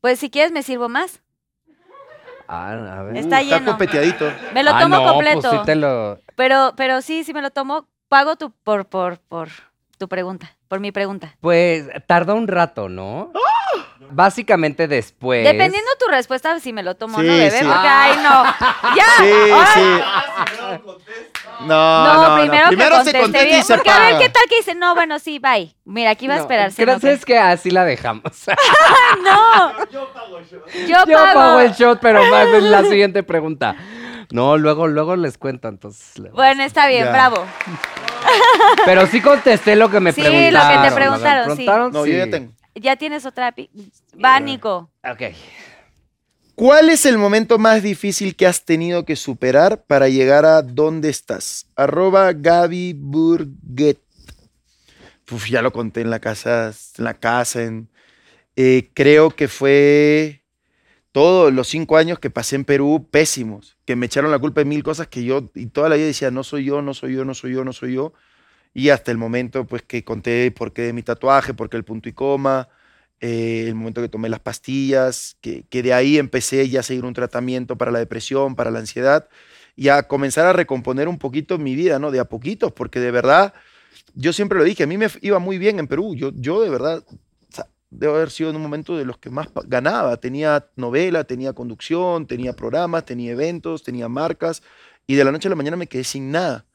Pues 0.00 0.18
si 0.18 0.28
quieres 0.30 0.50
me 0.50 0.64
sirvo 0.64 0.88
más. 0.88 1.20
Ah, 2.48 2.98
a 2.98 3.02
ver. 3.02 3.16
Está 3.16 3.40
Está 3.40 3.58
lleno. 3.58 3.72
copeteadito. 3.72 4.32
Me 4.54 4.62
lo 4.62 4.70
Ah, 4.74 4.80
tomo 4.80 4.96
no, 4.96 5.12
completo. 5.12 5.40
Pues 5.40 5.52
sí 5.52 5.58
te 5.66 5.74
lo... 5.76 6.20
Pero, 6.36 6.74
pero 6.76 7.02
sí, 7.02 7.24
sí 7.24 7.32
me 7.34 7.42
lo 7.42 7.50
tomo. 7.50 7.86
Pago 8.08 8.36
tu, 8.36 8.50
por, 8.52 8.86
por, 8.86 9.18
por 9.18 9.48
tu 9.98 10.08
pregunta, 10.08 10.56
por 10.68 10.78
mi 10.80 10.92
pregunta. 10.92 11.34
Pues 11.40 11.88
tarda 12.06 12.34
un 12.34 12.46
rato, 12.46 12.88
¿no? 12.88 13.32
Básicamente 14.10 14.86
después. 14.86 15.42
Dependiendo 15.44 15.90
tu 15.98 16.06
respuesta, 16.10 16.60
si 16.60 16.72
me 16.72 16.82
lo 16.84 16.94
tomo 16.94 17.18
o 17.18 17.22
no, 17.22 17.32
Sí, 17.32 17.38
bebé, 17.38 17.50
sí. 17.58 17.64
porque, 17.64 17.88
ay, 17.88 18.16
no. 18.22 18.44
¡Ya! 18.96 19.04
Sí, 19.18 19.32
ay. 19.52 19.66
sí. 19.74 21.35
No, 21.60 22.04
No, 22.04 22.28
no, 22.28 22.40
primero, 22.42 22.64
no. 22.64 22.68
Primero 22.68 22.98
que 22.98 23.04
se 23.04 23.12
conteste 23.12 23.22
contesta 23.22 23.44
bien. 23.46 23.60
y 23.60 23.62
se 23.62 23.74
Porque 23.74 23.90
a 23.90 23.98
ver 24.00 24.18
qué 24.18 24.28
tal 24.28 24.42
que 24.48 24.56
dice, 24.56 24.74
no, 24.74 24.94
bueno, 24.94 25.18
sí, 25.18 25.38
bye. 25.38 25.74
Mira, 25.84 26.10
aquí 26.10 26.26
va 26.26 26.34
a 26.34 26.38
esperarse. 26.38 26.82
¿Crees 26.82 27.02
¿no? 27.02 27.08
es 27.10 27.24
que 27.24 27.38
así 27.38 27.70
la 27.70 27.84
dejamos? 27.84 28.22
No. 29.22 29.72
Yo 29.90 30.12
pago. 30.12 30.40
Yo 30.50 31.04
Yo 31.06 31.14
pago. 31.14 31.34
pago 31.40 31.60
el 31.60 31.72
shot, 31.72 32.00
pero 32.00 32.24
más 32.26 32.46
la 32.62 32.82
siguiente 32.88 33.22
pregunta. 33.22 33.76
No, 34.32 34.56
luego, 34.58 34.86
luego 34.88 35.14
les 35.16 35.38
cuento, 35.38 35.68
entonces. 35.68 36.30
Bueno, 36.32 36.62
está 36.64 36.88
bien, 36.88 37.04
Ya. 37.04 37.12
bravo. 37.12 37.44
Pero 38.84 39.06
sí 39.06 39.20
contesté 39.20 39.76
lo 39.76 39.88
que 39.88 40.00
me 40.00 40.10
Sí, 40.12 40.20
lo 40.20 40.28
que 40.30 40.78
te 40.88 40.92
preguntaron. 40.92 40.94
preguntaron, 40.94 41.48
me 41.50 41.56
sí. 41.56 41.66
No, 41.92 42.04
sí. 42.04 42.10
yo 42.12 42.18
ya 42.18 42.30
tengo. 42.30 42.52
Ya 42.74 42.96
tienes 42.96 43.24
otra. 43.24 43.54
Va, 44.22 44.40
Nico. 44.40 44.90
Ok. 45.08 45.22
¿Cuál 46.56 46.88
es 46.88 47.04
el 47.04 47.18
momento 47.18 47.58
más 47.58 47.82
difícil 47.82 48.34
que 48.34 48.46
has 48.46 48.64
tenido 48.64 49.04
que 49.04 49.14
superar 49.14 49.84
para 49.84 50.08
llegar 50.08 50.46
a 50.46 50.62
dónde 50.62 51.10
estás? 51.10 51.70
Arroba 51.76 52.32
Gaby 52.32 52.94
Burguet. 52.94 54.00
Uf, 55.30 55.50
ya 55.50 55.60
lo 55.60 55.70
conté 55.70 56.00
en 56.00 56.08
la 56.08 56.18
casa, 56.18 56.72
en 56.96 57.04
la 57.04 57.12
casa. 57.12 57.62
En, 57.62 57.90
eh, 58.56 58.88
creo 58.94 59.28
que 59.32 59.48
fue 59.48 60.44
todos 61.12 61.52
los 61.52 61.68
cinco 61.68 61.98
años 61.98 62.18
que 62.20 62.30
pasé 62.30 62.56
en 62.56 62.64
Perú 62.64 63.06
pésimos, 63.10 63.76
que 63.84 63.94
me 63.94 64.06
echaron 64.06 64.30
la 64.30 64.38
culpa 64.38 64.62
de 64.62 64.64
mil 64.64 64.82
cosas 64.82 65.08
que 65.08 65.24
yo 65.24 65.50
y 65.54 65.66
toda 65.66 65.90
la 65.90 65.96
vida 65.96 66.06
decía, 66.06 66.30
no 66.30 66.42
soy 66.42 66.64
yo, 66.64 66.80
no 66.80 66.94
soy 66.94 67.16
yo, 67.16 67.26
no 67.26 67.34
soy 67.34 67.52
yo, 67.52 67.64
no 67.64 67.74
soy 67.74 67.96
yo. 67.96 68.14
Y 68.72 68.88
hasta 68.88 69.10
el 69.10 69.18
momento 69.18 69.66
pues 69.66 69.82
que 69.82 70.04
conté 70.04 70.50
por 70.52 70.72
qué 70.72 70.94
mi 70.94 71.02
tatuaje, 71.02 71.52
por 71.52 71.68
qué 71.68 71.76
el 71.76 71.84
punto 71.84 72.08
y 72.08 72.14
coma, 72.14 72.70
eh, 73.20 73.64
el 73.66 73.74
momento 73.74 74.02
que 74.02 74.08
tomé 74.08 74.28
las 74.28 74.40
pastillas, 74.40 75.36
que, 75.40 75.64
que 75.68 75.82
de 75.82 75.94
ahí 75.94 76.18
empecé 76.18 76.68
ya 76.68 76.80
a 76.80 76.82
seguir 76.82 77.04
un 77.04 77.14
tratamiento 77.14 77.76
para 77.76 77.90
la 77.90 77.98
depresión, 77.98 78.56
para 78.56 78.70
la 78.70 78.78
ansiedad, 78.78 79.28
y 79.74 79.88
a 79.88 80.04
comenzar 80.04 80.46
a 80.46 80.52
recomponer 80.52 81.08
un 81.08 81.18
poquito 81.18 81.58
mi 81.58 81.74
vida, 81.74 81.98
¿no? 81.98 82.10
De 82.10 82.20
a 82.20 82.24
poquitos, 82.26 82.72
porque 82.72 83.00
de 83.00 83.10
verdad, 83.10 83.54
yo 84.14 84.32
siempre 84.32 84.58
lo 84.58 84.64
dije, 84.64 84.84
a 84.84 84.86
mí 84.86 84.98
me 84.98 85.08
iba 85.22 85.38
muy 85.38 85.58
bien 85.58 85.78
en 85.78 85.86
Perú, 85.86 86.14
yo, 86.14 86.30
yo 86.34 86.62
de 86.62 86.70
verdad, 86.70 87.04
debo 87.90 88.16
haber 88.16 88.30
sido 88.30 88.50
en 88.50 88.56
un 88.56 88.62
momento 88.62 88.96
de 88.96 89.04
los 89.04 89.18
que 89.18 89.30
más 89.30 89.48
ganaba, 89.66 90.16
tenía 90.18 90.68
novela, 90.76 91.24
tenía 91.24 91.52
conducción, 91.52 92.26
tenía 92.26 92.54
programas, 92.54 93.04
tenía 93.04 93.32
eventos, 93.32 93.82
tenía 93.82 94.08
marcas, 94.08 94.62
y 95.06 95.14
de 95.14 95.24
la 95.24 95.32
noche 95.32 95.48
a 95.48 95.50
la 95.50 95.56
mañana 95.56 95.76
me 95.76 95.86
quedé 95.86 96.04
sin 96.04 96.30
nada 96.30 96.66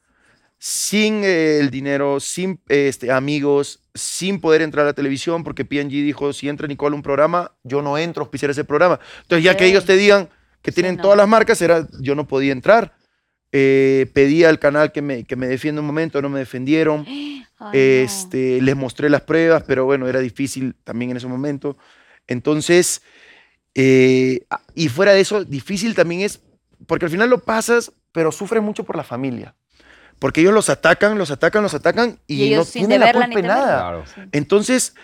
sin 0.64 1.24
eh, 1.24 1.58
el 1.58 1.70
dinero, 1.70 2.20
sin 2.20 2.60
este, 2.68 3.10
amigos, 3.10 3.81
sin 3.94 4.40
poder 4.40 4.62
entrar 4.62 4.84
a 4.84 4.88
la 4.90 4.92
televisión, 4.94 5.44
porque 5.44 5.64
PNG 5.64 5.90
dijo, 5.90 6.32
si 6.32 6.48
entra 6.48 6.66
Nicole 6.66 6.94
a 6.94 6.96
un 6.96 7.02
programa, 7.02 7.52
yo 7.62 7.82
no 7.82 7.98
entro 7.98 8.22
a 8.22 8.24
auspiciar 8.24 8.50
ese 8.50 8.64
programa. 8.64 8.98
Entonces, 9.22 9.44
ya 9.44 9.56
que 9.56 9.66
ellos 9.66 9.84
te 9.84 9.96
digan 9.96 10.28
que 10.62 10.70
Sí, 10.70 10.76
tienen 10.76 10.96
no. 10.96 11.02
todas 11.02 11.16
las 11.18 11.28
marcas, 11.28 11.60
era, 11.60 11.86
yo 12.00 12.14
no 12.14 12.26
podía 12.26 12.52
entrar. 12.52 12.94
Eh, 13.50 14.10
pedí 14.14 14.44
al 14.44 14.58
canal 14.58 14.92
que 14.92 15.02
me, 15.02 15.24
que 15.24 15.36
me 15.36 15.46
defienda 15.46 15.80
un 15.82 15.86
momento, 15.86 16.22
no 16.22 16.28
me 16.28 16.38
defendieron. 16.38 17.06
No. 17.62 17.70
Este, 17.72 18.60
les 18.60 18.74
mostré 18.74 19.08
las 19.08 19.20
pruebas, 19.20 19.62
pero 19.64 19.84
bueno, 19.84 20.08
era 20.08 20.18
difícil 20.18 20.74
también 20.82 21.12
en 21.12 21.18
ese 21.18 21.28
momento. 21.28 21.76
Entonces, 22.26 23.02
eh, 23.76 24.40
y 24.74 24.88
fuera 24.88 25.12
de 25.12 25.20
eso, 25.20 25.44
difícil 25.44 25.94
también 25.94 26.22
es, 26.22 26.40
porque 26.88 27.04
al 27.04 27.12
final 27.12 27.30
lo 27.30 27.38
pasas, 27.38 27.92
pero 28.10 28.32
sufres 28.32 28.60
mucho 28.64 28.82
por 28.82 28.96
la 28.96 29.04
familia. 29.04 29.54
Porque 30.22 30.40
ellos 30.40 30.54
los 30.54 30.68
atacan, 30.68 31.18
los 31.18 31.32
atacan, 31.32 31.64
los 31.64 31.74
atacan 31.74 32.20
y, 32.28 32.36
Y 32.36 32.44
ellos 32.44 32.68
no 32.68 32.72
tienen 32.72 33.00
la 33.00 33.10
culpa 33.10 33.26
ni 33.26 33.34
de 33.34 33.42
nada. 33.42 34.04
Claro. 34.04 34.04
Entonces, 34.30 34.94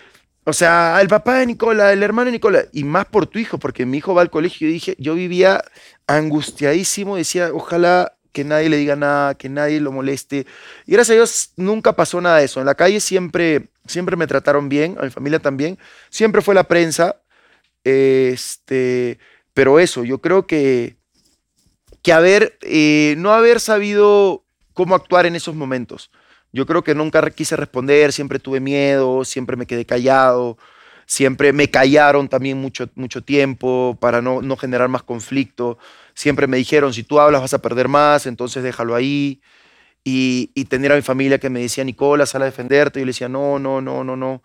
o 0.45 0.53
sea, 0.53 0.97
el 1.01 1.09
papá 1.09 1.39
de 1.39 1.45
Nicola, 1.45 1.91
el 1.91 2.01
hermano 2.03 2.27
de 2.27 2.31
Nicola, 2.31 2.63
y 2.71 2.85
más 2.85 3.05
por 3.05 3.27
tu 3.27 3.37
hijo, 3.37 3.57
porque 3.57 3.85
mi 3.85 3.97
hijo 3.97 4.13
va 4.13 4.21
al 4.21 4.29
colegio 4.29 4.69
y 4.69 4.71
dije, 4.71 4.95
yo 4.97 5.15
vivía 5.15 5.61
angustiadísimo, 6.07 7.17
decía, 7.17 7.49
ojalá 7.53 8.15
que 8.31 8.45
nadie 8.45 8.69
le 8.69 8.77
diga 8.77 8.95
nada, 8.95 9.35
que 9.35 9.49
nadie 9.49 9.81
lo 9.81 9.91
moleste. 9.91 10.47
Y 10.85 10.93
gracias 10.93 11.09
a 11.09 11.15
Dios 11.15 11.51
nunca 11.57 11.97
pasó 11.97 12.21
nada 12.21 12.37
de 12.37 12.45
eso. 12.45 12.61
En 12.61 12.65
la 12.65 12.75
calle 12.75 13.01
siempre, 13.01 13.67
siempre 13.87 14.15
me 14.15 14.25
trataron 14.25 14.69
bien, 14.69 14.95
a 15.01 15.03
mi 15.03 15.09
familia 15.09 15.39
también. 15.39 15.77
Siempre 16.09 16.41
fue 16.41 16.55
la 16.55 16.63
prensa. 16.63 17.17
Este, 17.83 19.19
pero 19.53 19.79
eso, 19.79 20.05
yo 20.05 20.21
creo 20.21 20.47
que, 20.47 20.95
que 22.03 22.13
haber, 22.13 22.57
eh, 22.61 23.15
no 23.17 23.33
haber 23.33 23.59
sabido 23.59 24.45
cómo 24.79 24.95
actuar 24.95 25.25
en 25.25 25.35
esos 25.35 25.55
momentos. 25.55 26.09
Yo 26.53 26.65
creo 26.65 26.85
que 26.85 26.95
nunca 26.95 27.29
quise 27.31 27.57
responder, 27.57 28.13
siempre 28.13 28.39
tuve 28.39 28.61
miedo, 28.61 29.25
siempre 29.25 29.57
me 29.57 29.65
quedé 29.65 29.85
callado, 29.85 30.57
siempre 31.05 31.51
me 31.51 31.69
callaron 31.69 32.29
también 32.29 32.57
mucho, 32.61 32.89
mucho 32.95 33.21
tiempo 33.21 33.97
para 33.99 34.21
no, 34.21 34.41
no 34.41 34.55
generar 34.55 34.87
más 34.87 35.03
conflicto. 35.03 35.79
Siempre 36.13 36.47
me 36.47 36.55
dijeron, 36.55 36.93
si 36.93 37.03
tú 37.03 37.19
hablas 37.19 37.41
vas 37.41 37.53
a 37.53 37.61
perder 37.61 37.89
más, 37.89 38.25
entonces 38.25 38.63
déjalo 38.63 38.95
ahí. 38.95 39.41
Y, 40.05 40.51
y 40.55 40.63
tener 40.63 40.93
a 40.93 40.95
mi 40.95 41.01
familia 41.01 41.39
que 41.39 41.49
me 41.49 41.59
decía, 41.59 41.83
Nicola, 41.83 42.25
sal 42.25 42.43
a 42.43 42.45
defenderte. 42.45 42.99
Y 42.99 43.01
yo 43.01 43.05
le 43.05 43.09
decía, 43.09 43.27
no, 43.27 43.59
no, 43.59 43.81
no, 43.81 44.05
no, 44.05 44.15
no. 44.15 44.41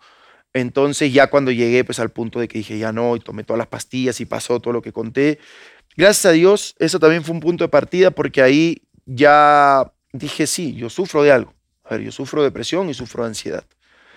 Entonces 0.51 1.13
ya 1.13 1.27
cuando 1.27 1.49
llegué 1.51 1.85
pues 1.85 1.99
al 1.99 2.09
punto 2.09 2.41
de 2.41 2.49
que 2.49 2.57
dije, 2.57 2.77
ya 2.77 2.91
no, 2.91 3.15
y 3.15 3.21
tomé 3.21 3.45
todas 3.45 3.59
las 3.59 3.67
pastillas 3.67 4.19
y 4.19 4.25
pasó 4.25 4.59
todo 4.59 4.73
lo 4.73 4.81
que 4.81 4.91
conté. 4.91 5.39
Gracias 5.95 6.25
a 6.25 6.31
Dios, 6.31 6.75
eso 6.77 6.99
también 6.99 7.23
fue 7.23 7.33
un 7.33 7.39
punto 7.39 7.63
de 7.63 7.69
partida 7.69 8.11
porque 8.11 8.41
ahí 8.41 8.81
ya 9.05 9.93
dije, 10.17 10.47
sí, 10.47 10.73
yo 10.75 10.89
sufro 10.89 11.23
de 11.23 11.31
algo. 11.31 11.53
A 11.83 11.91
ver, 11.91 12.01
yo 12.01 12.11
sufro 12.11 12.41
de 12.41 12.47
depresión 12.47 12.89
y 12.89 12.93
sufro 12.93 13.23
de 13.23 13.29
ansiedad. 13.29 13.63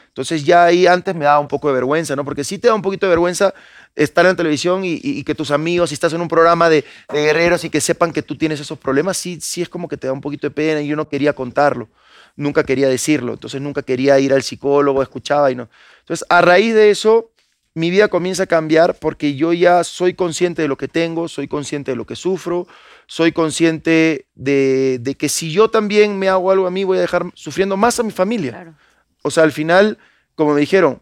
Entonces 0.09 0.45
ya 0.45 0.65
ahí 0.65 0.87
antes 0.87 1.15
me 1.15 1.27
daba 1.27 1.39
un 1.39 1.47
poco 1.47 1.69
de 1.69 1.75
vergüenza, 1.75 2.17
¿no? 2.17 2.25
Porque 2.25 2.43
sí 2.43 2.59
te 2.59 2.67
da 2.67 2.75
un 2.75 2.83
poquito 2.83 3.07
de 3.07 3.11
vergüenza 3.11 3.55
estar 3.95 4.25
en 4.25 4.33
la 4.33 4.37
televisión 4.37 4.83
y, 4.85 5.23
que 5.23 5.35
tus 5.35 5.51
amigos, 5.51 5.91
si 5.91 5.95
estás 5.95 6.13
en 6.13 6.21
un 6.21 6.29
programa 6.29 6.69
de, 6.69 6.85
de 7.13 7.23
guerreros 7.23 7.65
y 7.65 7.71
que 7.71 7.81
sepan 7.81 8.13
que 8.13 8.23
tú 8.23 8.37
tienes 8.37 8.59
esos 8.59 8.79
problemas, 8.79 9.17
sí, 9.17 9.39
sí 9.41 9.63
es 9.63 9.69
como 9.69 9.87
que 9.87 9.97
te 9.97 10.07
da 10.07 10.13
un 10.13 10.21
poquito 10.21 10.49
de 10.49 10.51
pena 10.51 10.81
y 10.81 10.89
yo 10.89 10.97
no 10.97 11.09
quería 11.09 11.35
contarlo, 11.35 11.89
nunca 12.35 12.65
quería 12.65 12.89
decirlo, 12.89 13.35
entonces 13.35 13.61
nunca 13.61 13.83
quería 13.83 14.19
ir 14.19 14.33
al 14.33 14.43
psicólogo, 14.43 15.03
escuchaba 15.03 15.51
y 15.51 15.55
no. 15.55 15.69
Entonces 16.01 16.27
a 16.29 16.41
raíz 16.41 16.75
de 16.75 16.91
eso, 16.91 17.31
mi 17.75 17.91
vida 17.91 18.09
comienza 18.09 18.45
a 18.45 18.47
cambiar 18.47 18.99
porque 18.99 19.37
yo 19.37 19.53
ya 19.53 19.85
soy 19.85 20.15
consciente 20.15 20.63
de 20.63 20.69
lo 20.69 20.77
que 20.77 20.89
tengo, 20.89 21.29
soy 21.29 21.47
consciente 21.47 21.93
de 21.93 21.97
lo 21.97 22.07
que 22.07 22.17
sufro, 22.17 22.67
soy 23.09 23.33
consciente 23.33 24.29
de, 24.35 24.99
de 25.01 25.15
que 25.17 25.31
si 25.31 25.51
yo 25.51 25.71
también 25.71 26.19
me 26.19 26.29
hago 26.29 26.51
algo 26.51 26.67
a 26.67 26.71
mí, 26.71 26.85
voy 26.85 26.99
a 26.99 27.01
dejar 27.01 27.25
sufriendo 27.35 27.77
más 27.77 27.99
a 27.99 28.03
mi 28.03 28.11
familia. 28.13 28.53
Claro. 28.53 28.75
O 29.23 29.31
sea, 29.31 29.45
al 29.45 29.53
final, 29.53 29.97
como 30.35 30.53
me 30.53 30.61
dijeron, 30.61 31.01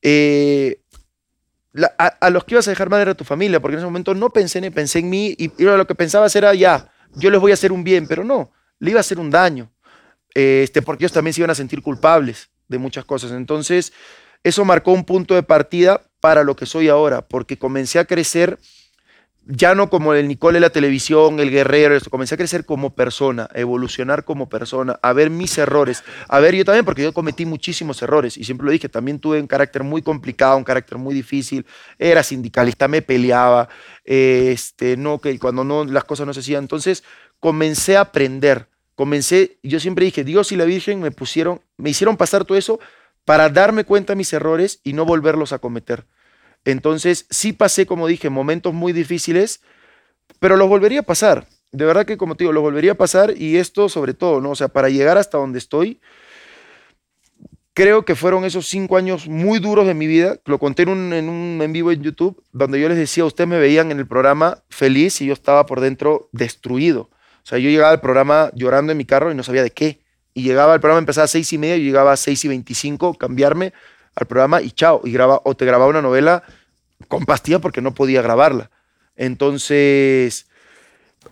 eh, 0.00 0.80
la- 1.72 1.94
a, 1.98 2.06
a 2.06 2.30
los 2.30 2.44
que 2.44 2.54
ibas 2.54 2.66
a 2.68 2.70
dejar 2.70 2.88
mal 2.88 3.02
era 3.02 3.14
tu 3.14 3.24
familia, 3.24 3.60
porque 3.60 3.74
en 3.74 3.80
ese 3.80 3.86
momento 3.86 4.14
no 4.14 4.30
pensé 4.30 4.62
ni 4.62 4.70
pensé 4.70 5.00
en 5.00 5.10
mí 5.10 5.34
y, 5.38 5.52
y 5.62 5.64
lo 5.64 5.86
que 5.86 5.94
pensaba 5.94 6.26
era 6.34 6.54
ya, 6.54 6.90
yo 7.14 7.30
les 7.30 7.38
voy 7.40 7.50
a 7.50 7.54
hacer 7.54 7.70
un 7.70 7.84
bien, 7.84 8.06
pero 8.08 8.24
no, 8.24 8.50
le 8.78 8.90
iba 8.90 9.00
a 9.00 9.02
hacer 9.02 9.18
un 9.20 9.30
daño, 9.30 9.70
este, 10.34 10.80
porque 10.80 11.04
ellos 11.04 11.12
también 11.12 11.34
se 11.34 11.40
iban 11.42 11.50
a 11.50 11.54
sentir 11.54 11.82
culpables 11.82 12.48
de 12.66 12.78
muchas 12.78 13.04
cosas. 13.04 13.32
Entonces, 13.32 13.92
eso 14.42 14.64
marcó 14.64 14.92
un 14.92 15.04
punto 15.04 15.34
de 15.34 15.42
partida 15.42 16.00
para 16.20 16.44
lo 16.44 16.56
que 16.56 16.64
soy 16.64 16.88
ahora, 16.88 17.28
porque 17.28 17.58
comencé 17.58 17.98
a 17.98 18.06
crecer 18.06 18.58
ya 19.46 19.74
no 19.74 19.90
como 19.90 20.14
el 20.14 20.28
Nicole 20.28 20.56
de 20.56 20.60
la 20.60 20.70
televisión, 20.70 21.40
el 21.40 21.50
guerrero, 21.50 21.98
comencé 22.10 22.34
a 22.34 22.38
crecer 22.38 22.64
como 22.64 22.94
persona, 22.94 23.48
a 23.52 23.58
evolucionar 23.58 24.24
como 24.24 24.48
persona, 24.48 24.98
a 25.02 25.12
ver 25.12 25.30
mis 25.30 25.58
errores, 25.58 26.04
a 26.28 26.38
ver 26.38 26.54
yo 26.54 26.64
también, 26.64 26.84
porque 26.84 27.02
yo 27.02 27.12
cometí 27.12 27.44
muchísimos 27.44 28.00
errores 28.02 28.36
y 28.36 28.44
siempre 28.44 28.66
lo 28.66 28.72
dije, 28.72 28.88
también 28.88 29.18
tuve 29.18 29.40
un 29.40 29.48
carácter 29.48 29.82
muy 29.82 30.00
complicado, 30.00 30.56
un 30.56 30.64
carácter 30.64 30.98
muy 30.98 31.14
difícil, 31.14 31.66
era 31.98 32.22
sindicalista, 32.22 32.86
me 32.86 33.02
peleaba, 33.02 33.68
este, 34.04 34.96
no, 34.96 35.18
que 35.20 35.36
cuando 35.38 35.64
no, 35.64 35.84
las 35.84 36.04
cosas 36.04 36.26
no 36.26 36.34
se 36.34 36.40
hacían, 36.40 36.64
entonces 36.64 37.02
comencé 37.40 37.96
a 37.96 38.02
aprender, 38.02 38.68
comencé, 38.94 39.58
yo 39.64 39.80
siempre 39.80 40.04
dije, 40.04 40.22
Dios 40.22 40.52
y 40.52 40.56
la 40.56 40.64
Virgen 40.64 41.00
me 41.00 41.10
pusieron, 41.10 41.60
me 41.76 41.90
hicieron 41.90 42.16
pasar 42.16 42.44
todo 42.44 42.56
eso 42.56 42.78
para 43.24 43.48
darme 43.48 43.84
cuenta 43.84 44.12
de 44.12 44.16
mis 44.16 44.32
errores 44.32 44.80
y 44.84 44.92
no 44.92 45.04
volverlos 45.04 45.52
a 45.52 45.58
cometer. 45.58 46.06
Entonces, 46.64 47.26
sí 47.30 47.52
pasé, 47.52 47.86
como 47.86 48.06
dije, 48.06 48.30
momentos 48.30 48.72
muy 48.72 48.92
difíciles, 48.92 49.60
pero 50.38 50.56
los 50.56 50.68
volvería 50.68 51.00
a 51.00 51.04
pasar. 51.04 51.46
De 51.72 51.84
verdad 51.84 52.04
que, 52.04 52.16
como 52.16 52.36
te 52.36 52.44
digo, 52.44 52.52
los 52.52 52.62
volvería 52.62 52.92
a 52.92 52.96
pasar 52.96 53.34
y 53.36 53.56
esto 53.56 53.88
sobre 53.88 54.14
todo, 54.14 54.40
¿no? 54.40 54.50
O 54.50 54.54
sea, 54.54 54.68
para 54.68 54.88
llegar 54.88 55.18
hasta 55.18 55.38
donde 55.38 55.58
estoy, 55.58 56.00
creo 57.74 58.04
que 58.04 58.14
fueron 58.14 58.44
esos 58.44 58.66
cinco 58.68 58.96
años 58.96 59.26
muy 59.26 59.58
duros 59.58 59.86
de 59.86 59.94
mi 59.94 60.06
vida. 60.06 60.36
Lo 60.44 60.58
conté 60.58 60.82
en 60.82 60.90
un 60.90 61.12
en, 61.62 61.72
vivo 61.72 61.90
en 61.90 62.02
YouTube, 62.02 62.42
donde 62.52 62.80
yo 62.80 62.88
les 62.88 62.98
decía, 62.98 63.24
ustedes 63.24 63.48
me 63.48 63.58
veían 63.58 63.90
en 63.90 63.98
el 63.98 64.06
programa 64.06 64.62
feliz 64.68 65.20
y 65.20 65.26
yo 65.26 65.32
estaba 65.32 65.66
por 65.66 65.80
dentro 65.80 66.28
destruido. 66.32 67.10
O 67.42 67.46
sea, 67.46 67.58
yo 67.58 67.70
llegaba 67.70 67.90
al 67.90 68.00
programa 68.00 68.50
llorando 68.54 68.92
en 68.92 68.98
mi 68.98 69.04
carro 69.04 69.32
y 69.32 69.34
no 69.34 69.42
sabía 69.42 69.62
de 69.62 69.70
qué. 69.70 70.00
Y 70.34 70.42
llegaba 70.42 70.74
al 70.74 70.80
programa, 70.80 71.00
empezaba 71.00 71.24
a 71.24 71.28
seis 71.28 71.52
y 71.52 71.58
media, 71.58 71.76
yo 71.76 71.84
llegaba 71.84 72.12
a 72.12 72.16
seis 72.16 72.44
y 72.44 72.48
veinticinco, 72.48 73.14
cambiarme 73.14 73.72
al 74.14 74.26
programa 74.26 74.62
y 74.62 74.70
chao. 74.70 75.00
Y 75.04 75.12
graba, 75.12 75.40
o 75.44 75.54
te 75.54 75.64
grababa 75.64 75.90
una 75.90 76.02
novela 76.02 76.42
con 77.08 77.24
pastilla 77.24 77.58
porque 77.58 77.80
no 77.80 77.92
podía 77.94 78.22
grabarla. 78.22 78.70
Entonces, 79.16 80.46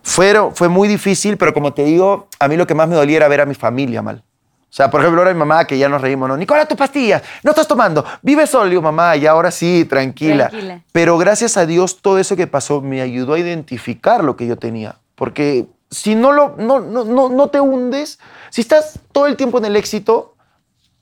fueron, 0.03 0.55
fue 0.55 0.69
muy 0.69 0.87
difícil, 0.87 1.37
pero 1.37 1.53
como 1.53 1.73
te 1.73 1.83
digo, 1.83 2.27
a 2.39 2.47
mí 2.47 2.57
lo 2.57 2.67
que 2.67 2.75
más 2.75 2.87
me 2.87 2.95
dolía 2.95 3.17
era 3.17 3.27
ver 3.27 3.41
a 3.41 3.45
mi 3.45 3.55
familia 3.55 4.01
mal. 4.01 4.23
O 4.71 4.73
sea, 4.73 4.89
por 4.89 5.01
ejemplo, 5.01 5.21
ahora 5.21 5.33
mi 5.33 5.39
mamá, 5.39 5.65
que 5.65 5.77
ya 5.77 5.89
nos 5.89 6.01
reímos, 6.01 6.29
¿no? 6.29 6.37
Nicola, 6.37 6.65
tus 6.65 6.77
pastillas, 6.77 7.21
no 7.43 7.51
estás 7.51 7.67
tomando, 7.67 8.05
vive 8.21 8.47
solo. 8.47 8.69
Digo, 8.69 8.81
mamá, 8.81 9.17
y 9.17 9.27
ahora 9.27 9.51
sí, 9.51 9.83
tranquila. 9.83 10.47
Tranquila. 10.47 10.81
Pero 10.93 11.17
gracias 11.17 11.57
a 11.57 11.65
Dios, 11.65 12.01
todo 12.01 12.19
eso 12.19 12.37
que 12.37 12.47
pasó 12.47 12.79
me 12.81 13.01
ayudó 13.01 13.33
a 13.33 13.39
identificar 13.39 14.23
lo 14.23 14.37
que 14.37 14.47
yo 14.47 14.57
tenía. 14.57 14.95
Porque 15.15 15.67
si 15.89 16.15
no, 16.15 16.31
lo, 16.31 16.55
no, 16.57 16.79
no, 16.79 17.03
no, 17.03 17.27
no 17.27 17.49
te 17.49 17.59
hundes, 17.59 18.17
si 18.49 18.61
estás 18.61 18.97
todo 19.11 19.27
el 19.27 19.35
tiempo 19.35 19.57
en 19.57 19.65
el 19.65 19.75
éxito, 19.75 20.35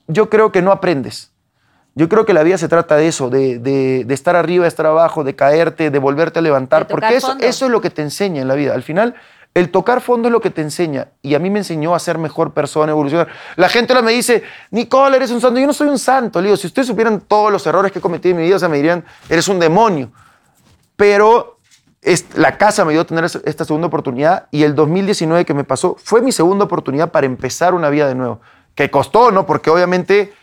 yo 0.07 0.31
creo 0.31 0.51
que 0.51 0.63
no 0.63 0.71
aprendes. 0.71 1.31
Yo 1.99 2.07
creo 2.07 2.25
que 2.25 2.33
la 2.33 2.43
vida 2.43 2.57
se 2.57 2.69
trata 2.69 2.95
de 2.95 3.07
eso, 3.09 3.29
de, 3.29 3.59
de- 3.59 4.03
de 4.05 4.13
estar 4.13 4.35
arriba, 4.37 4.63
de 4.63 4.69
estar 4.69 4.85
abajo, 4.85 5.23
de 5.25 5.35
caerte, 5.35 5.91
de 5.91 5.99
volverte 5.99 6.39
a 6.39 6.41
levantar, 6.41 6.87
porque 6.87 7.17
eso, 7.17 7.27
fondo. 7.27 7.43
eso 7.45 7.65
es 7.65 7.71
lo 7.71 7.81
que 7.81 7.89
te 7.89 8.01
enseña 8.01 8.41
en 8.41 8.47
la 8.47 8.55
vida. 8.55 8.73
Al 8.73 8.83
final, 8.83 9.15
el 9.53 9.69
tocar 9.69 9.99
fondo 9.99 10.29
es 10.29 10.31
lo 10.31 10.39
que 10.39 10.49
te 10.49 10.61
enseña 10.61 11.09
y 11.21 11.35
a 11.35 11.39
mí 11.39 11.49
me 11.49 11.59
enseñó 11.59 11.93
a 11.93 11.99
ser 11.99 12.17
mejor 12.17 12.53
persona, 12.53 12.91
evolucionar. 12.93 13.27
La 13.57 13.67
gente 13.67 13.91
ahora 13.93 14.05
me 14.05 14.13
dice, 14.13 14.43
Nicole, 14.71 15.17
eres 15.17 15.31
un 15.31 15.41
santo. 15.41 15.59
Yo 15.59 15.67
no 15.67 15.73
soy 15.73 15.87
un 15.89 15.99
santo, 15.99 16.39
le 16.39 16.45
digo, 16.47 16.55
si 16.57 16.67
ustedes 16.67 16.87
supieran 16.87 17.19
todos 17.21 17.51
los 17.51 17.67
errores 17.67 17.91
que 17.91 17.99
he 17.99 18.01
cometido 18.01 18.31
en 18.31 18.37
mi 18.37 18.43
vida, 18.47 18.55
o 18.55 18.59
sea, 18.59 18.69
me 18.69 18.77
dirían, 18.77 19.03
eres 19.27 19.47
un 19.49 19.59
demonio. 19.59 20.11
Pero 20.95 21.57
la 22.35 22.57
casa 22.57 22.85
me 22.85 22.93
dio 22.93 23.01
a 23.01 23.05
tener 23.05 23.25
es- 23.25 23.39
esta 23.45 23.65
segunda 23.65 23.87
oportunidad 23.87 24.47
y 24.51 24.63
el 24.63 24.75
2019 24.75 25.43
que 25.45 25.53
me 25.53 25.63
pasó 25.63 25.97
fue 26.01 26.21
mi 26.21 26.31
segunda 26.31 26.65
oportunidad 26.65 27.11
para 27.11 27.25
empezar 27.25 27.73
una 27.73 27.89
vida 27.89 28.07
de 28.07 28.15
nuevo. 28.15 28.39
Que 28.75 28.89
costó, 28.89 29.31
¿no? 29.31 29.45
Porque 29.45 29.69
obviamente 29.69 30.33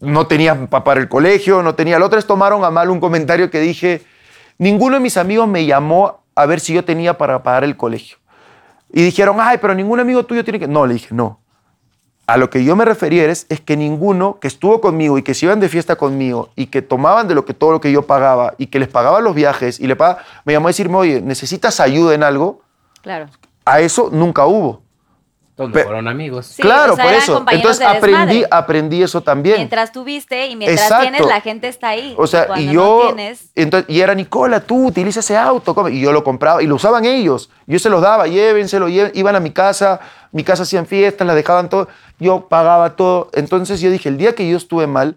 no 0.00 0.26
tenía 0.26 0.54
para 0.66 0.84
pagar 0.84 0.98
el 0.98 1.08
colegio, 1.08 1.62
no 1.62 1.74
tenía. 1.74 1.98
Los 1.98 2.06
otros 2.06 2.26
tomaron 2.26 2.64
a 2.64 2.70
mal 2.70 2.90
un 2.90 3.00
comentario 3.00 3.50
que 3.50 3.60
dije, 3.60 4.02
ninguno 4.58 4.96
de 4.96 5.00
mis 5.00 5.16
amigos 5.16 5.48
me 5.48 5.66
llamó 5.66 6.20
a 6.34 6.46
ver 6.46 6.60
si 6.60 6.72
yo 6.72 6.84
tenía 6.84 7.18
para 7.18 7.42
pagar 7.42 7.64
el 7.64 7.76
colegio. 7.76 8.18
Y 8.92 9.02
dijeron, 9.02 9.36
ay, 9.40 9.58
pero 9.60 9.74
ningún 9.74 10.00
amigo 10.00 10.24
tuyo 10.24 10.44
tiene 10.44 10.58
que... 10.58 10.68
No, 10.68 10.86
le 10.86 10.94
dije, 10.94 11.08
no. 11.14 11.40
A 12.26 12.36
lo 12.36 12.50
que 12.50 12.62
yo 12.62 12.76
me 12.76 12.84
refería 12.84 13.24
es, 13.24 13.46
es 13.48 13.60
que 13.60 13.76
ninguno 13.76 14.38
que 14.38 14.48
estuvo 14.48 14.80
conmigo 14.80 15.18
y 15.18 15.22
que 15.22 15.34
se 15.34 15.46
iban 15.46 15.60
de 15.60 15.68
fiesta 15.68 15.96
conmigo 15.96 16.50
y 16.56 16.66
que 16.66 16.82
tomaban 16.82 17.26
de 17.26 17.34
lo 17.34 17.44
que 17.44 17.54
todo 17.54 17.72
lo 17.72 17.80
que 17.80 17.90
yo 17.90 18.02
pagaba 18.02 18.54
y 18.58 18.66
que 18.66 18.78
les 18.78 18.88
pagaba 18.88 19.20
los 19.20 19.34
viajes 19.34 19.80
y 19.80 19.86
le 19.86 19.96
pagaba, 19.96 20.22
me 20.44 20.52
llamó 20.52 20.68
a 20.68 20.70
decirme, 20.70 20.96
oye, 20.96 21.20
¿necesitas 21.22 21.80
ayuda 21.80 22.14
en 22.14 22.22
algo? 22.22 22.60
Claro. 23.02 23.28
A 23.64 23.80
eso 23.80 24.10
nunca 24.12 24.46
hubo. 24.46 24.82
Todos 25.58 25.72
Pe- 25.72 25.82
fueron 25.82 26.06
amigos. 26.06 26.46
Sí, 26.46 26.62
claro, 26.62 26.92
o 26.92 26.94
sea, 26.96 27.04
por 27.04 27.12
eran 27.12 27.22
eso. 27.24 27.34
compañeros 27.34 27.80
Entonces 27.80 27.80
de 27.80 27.98
aprendí, 27.98 28.44
aprendí 28.48 29.02
eso 29.02 29.20
también. 29.24 29.56
Mientras 29.56 29.90
tuviste 29.90 30.46
y 30.46 30.54
mientras 30.54 30.82
Exacto. 30.82 31.02
tienes, 31.02 31.26
la 31.26 31.40
gente 31.40 31.66
está 31.66 31.88
ahí. 31.88 32.14
O 32.16 32.28
sea, 32.28 32.46
y 32.60 32.66
no 32.66 32.72
yo. 32.72 33.02
tienes, 33.08 33.50
entonces, 33.56 33.90
y 33.90 34.00
era 34.00 34.14
Nicola, 34.14 34.60
tú 34.60 34.86
utiliza 34.86 35.18
ese 35.18 35.36
auto. 35.36 35.74
come". 35.74 35.90
Y 35.90 36.00
yo 36.00 36.12
lo 36.12 36.22
compraba 36.22 36.62
y 36.62 36.68
lo 36.68 36.76
usaban 36.76 37.04
ellos. 37.04 37.50
Yo 37.66 37.76
se 37.80 37.90
los 37.90 38.00
daba, 38.00 38.28
llévenselo, 38.28 38.88
iban 38.88 39.34
a 39.34 39.40
mi 39.40 39.50
casa, 39.50 39.98
mi 40.30 40.44
casa 40.44 40.62
hacían 40.62 40.86
fiestas, 40.86 41.26
la 41.26 41.34
dejaban 41.34 41.68
todo. 41.68 41.88
Yo 42.20 42.46
pagaba 42.48 42.94
todo. 42.94 43.28
Entonces 43.34 43.80
yo 43.80 43.90
dije, 43.90 44.08
el 44.08 44.16
día 44.16 44.36
que 44.36 44.48
yo 44.48 44.56
estuve 44.56 44.86
mal, 44.86 45.16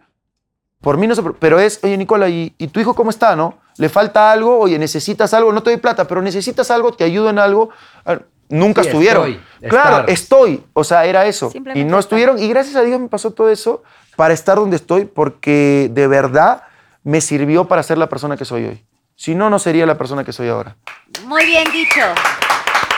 por 0.82 0.98
mí 0.98 1.06
no 1.06 1.14
se. 1.14 1.22
Pero 1.22 1.60
es, 1.60 1.80
oye, 1.84 1.96
Nicola, 1.98 2.30
¿y, 2.30 2.56
y 2.58 2.68
tu 2.70 2.80
hijo 2.80 2.96
cómo 2.96 3.12
está, 3.12 3.36
no? 3.36 3.60
¿Le 3.78 3.90
falta 3.90 4.32
algo? 4.32 4.58
Oye, 4.60 4.80
necesitas 4.80 5.36
algo, 5.36 5.54
no 5.54 5.62
te 5.62 5.70
doy 5.70 5.78
plata, 5.80 6.06
pero 6.08 6.22
necesitas 6.24 6.72
algo, 6.72 6.92
te 6.94 7.04
ayudo 7.04 7.30
en 7.30 7.38
algo. 7.38 7.70
Ah, 8.52 8.56
Nunca 8.56 8.82
Sí, 8.84 8.90
estuvieron. 8.90 9.30
estoy, 9.30 9.70
claro, 9.70 9.90
estar. 10.00 10.10
estoy. 10.10 10.64
O 10.74 10.84
sea, 10.84 11.06
era 11.06 11.26
eso. 11.26 11.52
Y 11.54 11.60
no 11.60 11.86
estar. 11.86 12.00
estuvieron. 12.00 12.40
Y 12.40 12.48
gracias 12.50 12.76
a 12.76 12.82
Dios 12.82 13.00
me 13.00 13.08
pasó 13.08 13.32
todo 13.32 13.50
eso 13.50 13.84
para 14.16 14.34
estar 14.34 14.58
donde 14.58 14.76
estoy, 14.76 15.06
porque 15.06 15.90
de 15.92 16.08
verdad 16.08 16.64
me 17.04 17.22
sirvió 17.22 17.66
para 17.68 17.82
ser 17.84 17.98
la 17.98 18.08
persona 18.10 18.38
que 18.38 18.46
soy 18.46 18.66
hoy. 18.66 18.86
Si 19.16 19.36
no, 19.36 19.50
no 19.50 19.60
sería 19.60 19.86
la 19.86 19.98
persona 19.98 20.24
que 20.24 20.34
soy 20.34 20.50
ahora. 20.50 20.76
muy 21.26 21.46
bien 21.46 21.64
dicho. 21.72 22.02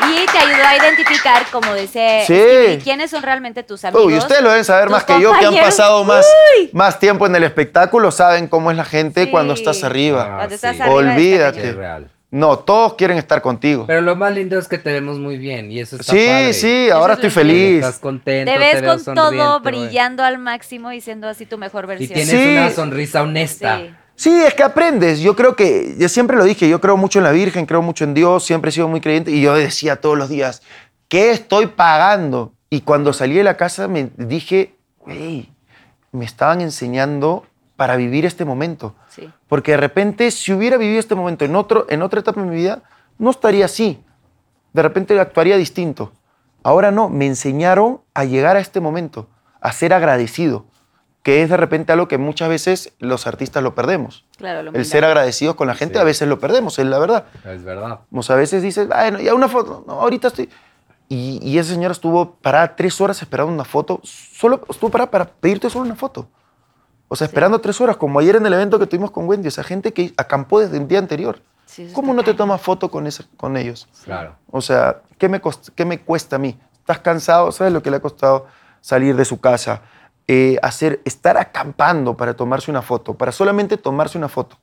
Y 0.09 0.25
te 0.25 0.37
ayudó 0.37 0.63
a 0.67 0.75
identificar, 0.75 1.45
como 1.51 1.73
dice 1.75 2.23
Sí. 2.27 2.33
Stevie, 2.33 2.79
quiénes 2.79 3.11
son 3.11 3.23
realmente 3.23 3.63
tus 3.63 3.85
amigos. 3.85 4.05
Uy, 4.05 4.17
ustedes 4.17 4.41
lo 4.41 4.49
deben 4.49 4.65
saber 4.65 4.89
más 4.89 5.03
que 5.05 5.21
yo, 5.21 5.31
que 5.39 5.45
han 5.45 5.55
pasado 5.55 6.03
más, 6.03 6.25
Uy. 6.59 6.69
más 6.73 6.99
tiempo 6.99 7.25
en 7.25 7.35
el 7.35 7.43
espectáculo, 7.43 8.11
saben 8.11 8.47
cómo 8.47 8.69
es 8.71 8.75
la 8.75 8.83
gente 8.85 9.25
Sí. 9.25 9.31
cuando 9.31 9.53
estás 9.53 9.83
arriba. 9.83 10.35
Cuando 10.37 10.55
estás 10.55 10.75
sí. 10.75 10.81
arriba 10.81 10.95
Olvídate. 10.95 11.69
Es 11.69 11.75
real. 11.75 12.11
No, 12.33 12.57
todos 12.57 12.95
quieren 12.95 13.19
estar 13.19 13.43
contigo. 13.43 13.85
Pero 13.85 14.01
lo 14.01 14.15
más 14.15 14.33
lindo 14.33 14.57
es 14.57 14.67
que 14.67 14.79
te 14.79 14.91
vemos 14.91 15.19
muy 15.19 15.37
bien 15.37 15.71
y 15.71 15.79
eso 15.79 15.97
está 15.97 16.11
Sí, 16.13 16.25
padre. 16.25 16.53
sí, 16.53 16.89
ahora 16.89 17.13
es 17.13 17.19
estoy 17.19 17.29
feliz. 17.29 17.75
Estás 17.75 17.99
contento, 17.99 18.51
Te 18.51 18.57
ves 18.57 18.81
con 19.05 19.13
todo 19.15 19.59
brillando 19.59 20.23
al 20.23 20.39
máximo 20.39 20.91
y 20.91 20.99
siendo 20.99 21.27
así 21.29 21.45
tu 21.45 21.59
mejor 21.59 21.83
Y 21.83 21.87
versión. 21.89 22.13
tienes 22.13 22.29
Sí. 22.29 22.51
una 22.57 22.71
sonrisa 22.71 23.21
honesta. 23.21 23.77
Sí. 23.81 23.93
Sí, 24.15 24.41
es 24.47 24.55
que 24.55 24.63
aprendes. 24.63 25.19
Yo 25.19 25.35
creo 25.35 25.55
que, 25.55 25.93
yo 25.99 26.09
siempre 26.09 26.35
lo 26.35 26.43
dije, 26.43 26.67
yo 26.67 26.81
creo 26.81 26.97
mucho 26.97 27.19
en 27.19 27.25
la 27.25 27.31
Virgen, 27.31 27.67
creo 27.67 27.83
mucho 27.83 28.03
en 28.03 28.15
Dios, 28.15 28.43
siempre 28.43 28.69
he 28.69 28.71
sido 28.71 28.87
muy 28.87 28.99
creyente 28.99 29.29
y 29.29 29.39
yo 29.39 29.53
decía 29.53 29.97
todos 29.97 30.17
los 30.17 30.29
días, 30.29 30.63
¿qué 31.09 31.29
estoy 31.29 31.67
pagando? 31.67 32.53
Y 32.71 32.81
cuando 32.81 33.13
salí 33.13 33.35
de 33.35 33.43
la 33.43 33.57
casa 33.57 33.87
me 33.87 34.09
dije, 34.17 34.73
hey, 35.05 35.51
me 36.11 36.25
estaban 36.25 36.61
enseñando 36.61 37.45
para 37.75 37.95
vivir 37.95 38.25
este 38.25 38.45
momento. 38.45 38.95
Sí. 39.09 39.29
Porque 39.47 39.71
de 39.71 39.77
repente, 39.77 40.29
si 40.31 40.53
hubiera 40.53 40.77
vivido 40.77 40.99
este 40.99 41.15
momento 41.15 41.45
en, 41.45 41.55
otro, 41.55 41.85
en 41.89 42.01
otra 42.01 42.19
etapa 42.19 42.41
de 42.41 42.47
mi 42.47 42.55
vida, 42.55 42.83
no 43.17 43.29
estaría 43.31 43.65
así. 43.65 44.03
De 44.73 44.81
repente 44.81 45.19
actuaría 45.19 45.57
distinto. 45.57 46.11
Ahora 46.63 46.91
no, 46.91 47.09
me 47.09 47.25
enseñaron 47.27 48.01
a 48.13 48.23
llegar 48.25 48.55
a 48.55 48.59
este 48.59 48.79
momento, 48.79 49.27
a 49.59 49.71
ser 49.73 49.93
agradecido, 49.93 50.65
que 51.21 51.41
es 51.41 51.49
de 51.49 51.57
repente 51.57 51.91
algo 51.91 52.07
que 52.07 52.17
muchas 52.17 52.47
veces 52.49 52.93
los 52.99 53.27
artistas 53.27 53.61
lo 53.63 53.75
perdemos. 53.75 54.25
Claro, 54.37 54.63
lo 54.63 54.71
El 54.71 54.85
ser 54.85 55.03
agradecidos 55.03 55.55
con 55.55 55.67
la 55.67 55.75
gente 55.75 55.95
Sí. 55.95 55.99
a 55.99 56.03
veces 56.03 56.27
lo 56.27 56.39
perdemos, 56.39 56.79
es 56.79 56.85
la 56.85 56.99
verdad. 56.99 57.25
Es 57.45 57.63
verdad. 57.63 58.01
O 58.11 58.23
sea, 58.23 58.35
a 58.35 58.39
veces 58.39 58.61
dices, 58.61 58.87
bueno, 58.87 59.19
ya 59.19 59.33
una 59.33 59.47
foto, 59.49 59.83
no, 59.87 59.93
ahorita 60.01 60.29
estoy... 60.29 60.49
Y, 61.09 61.39
y 61.43 61.57
esa 61.59 61.73
señora 61.73 61.91
estuvo 61.91 62.35
parada 62.35 62.75
tres 62.75 62.99
horas 63.01 63.21
esperando 63.21 63.51
una 63.53 63.65
foto, 63.65 63.99
solo 64.03 64.61
estuvo 64.69 64.89
parada 64.89 65.11
para 65.11 65.25
pedirte 65.25 65.69
solo 65.69 65.85
una 65.85 65.95
foto. 65.95 66.27
O 67.07 67.15
sea, 67.15 67.25
esperando 67.27 67.59
tres 67.61 67.79
horas, 67.81 67.97
como 67.97 68.19
ayer 68.19 68.35
en 68.35 68.45
el 68.45 68.53
evento 68.53 68.79
que 68.79 68.87
tuvimos 68.87 69.11
con 69.11 69.27
Wendy. 69.27 69.47
O 69.47 69.51
sea, 69.51 69.63
gente 69.63 69.93
que 69.93 70.13
acampó 70.17 70.59
desde 70.59 70.77
el 70.77 70.87
día 70.87 70.99
anterior. 70.99 71.41
Sí, 71.65 71.91
¿Cómo 71.93 72.13
no 72.13 72.23
te 72.23 72.33
tomas 72.33 72.61
foto 72.61 72.89
con, 72.91 73.07
esa- 73.07 73.25
con 73.37 73.57
ellos? 73.57 73.87
Claro. 74.03 74.35
O 74.51 74.61
sea, 74.61 75.01
¿qué 75.17 75.27
me, 75.29 75.41
cost- 75.41 75.69
¿qué 75.75 75.85
me 75.85 75.99
cuesta 76.01 76.35
a 76.35 76.39
mí? 76.39 76.59
¿Estás 76.79 76.99
cansado? 76.99 77.51
¿Sabes 77.51 77.73
lo 77.73 77.81
que 77.81 77.89
le 77.91 77.97
ha 77.97 78.01
costado 78.01 78.47
salir 78.81 79.15
de 79.15 79.25
su 79.25 79.39
casa? 79.39 79.81
Eh, 80.27 80.57
hacer, 80.61 81.01
estar 81.05 81.37
acampando 81.37 82.15
para 82.15 82.33
tomarse 82.35 82.69
una 82.71 82.81
foto, 82.81 83.13
para 83.15 83.31
solamente 83.31 83.77
tomarse 83.77 84.17
una 84.17 84.29
foto. 84.29 84.57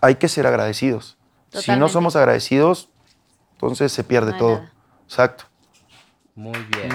Hay 0.00 0.16
que 0.16 0.28
ser 0.28 0.46
agradecidos. 0.46 1.16
Si 1.50 1.56
no 1.56 1.60
Totalmente. 1.60 1.92
somos 1.92 2.16
agradecidos, 2.16 2.88
entonces 3.52 3.92
se 3.92 4.04
pierde 4.04 4.32
No 4.32 4.38
todo. 4.38 4.54
nada. 4.56 4.72
Exacto. 5.06 5.44
Muy 6.34 6.58
bien. 6.72 6.90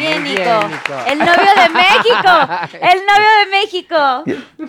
Bien, 0.00 0.20
Muy 0.22 0.30
Nico. 0.30 0.42
bien, 0.42 0.70
Nico. 0.70 0.94
El 1.06 1.18
novio 1.18 1.50
de 1.56 1.68
México. 1.68 2.78
El 2.80 2.98
novio 3.06 3.30
de 3.44 3.50
México. 3.50 4.24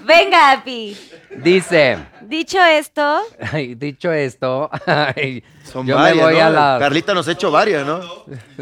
Venga, 0.06 0.52
Api. 0.52 0.98
Dice, 1.38 1.98
Dicho 2.22 2.64
esto, 2.64 3.22
ay, 3.52 3.76
dicho 3.76 4.12
esto, 4.12 4.70
ay, 4.86 5.44
Son 5.64 5.86
yo 5.88 5.96
varias, 5.96 6.16
me 6.18 6.24
voy 6.24 6.34
¿no? 6.36 6.46
a 6.46 6.50
la... 6.50 6.78
Carlita 6.80 7.14
nos 7.14 7.28
ha 7.28 7.32
hecho 7.32 7.52
varias, 7.52 7.86
¿no? 7.86 8.00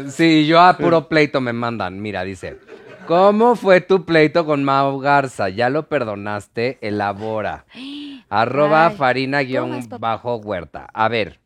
Sí, 0.08 0.46
yo 0.46 0.60
a 0.60 0.76
puro 0.76 1.08
pleito 1.08 1.40
me 1.40 1.52
mandan. 1.52 2.00
Mira, 2.00 2.22
dice, 2.24 2.58
¿cómo 3.06 3.56
fue 3.56 3.80
tu 3.80 4.04
pleito 4.04 4.46
con 4.46 4.64
Mau 4.64 4.98
Garza? 5.00 5.48
¿Ya 5.48 5.68
lo 5.68 5.88
perdonaste? 5.88 6.78
Elabora. 6.80 7.64
Arroba 8.30 8.86
Ay, 8.86 8.96
farina 8.96 9.38
¿cómo 9.38 9.48
guion 9.48 9.74
es, 9.74 9.88
papá? 9.88 10.08
bajo 10.16 10.36
huerta. 10.36 10.86
A 10.94 11.08
ver, 11.08 11.40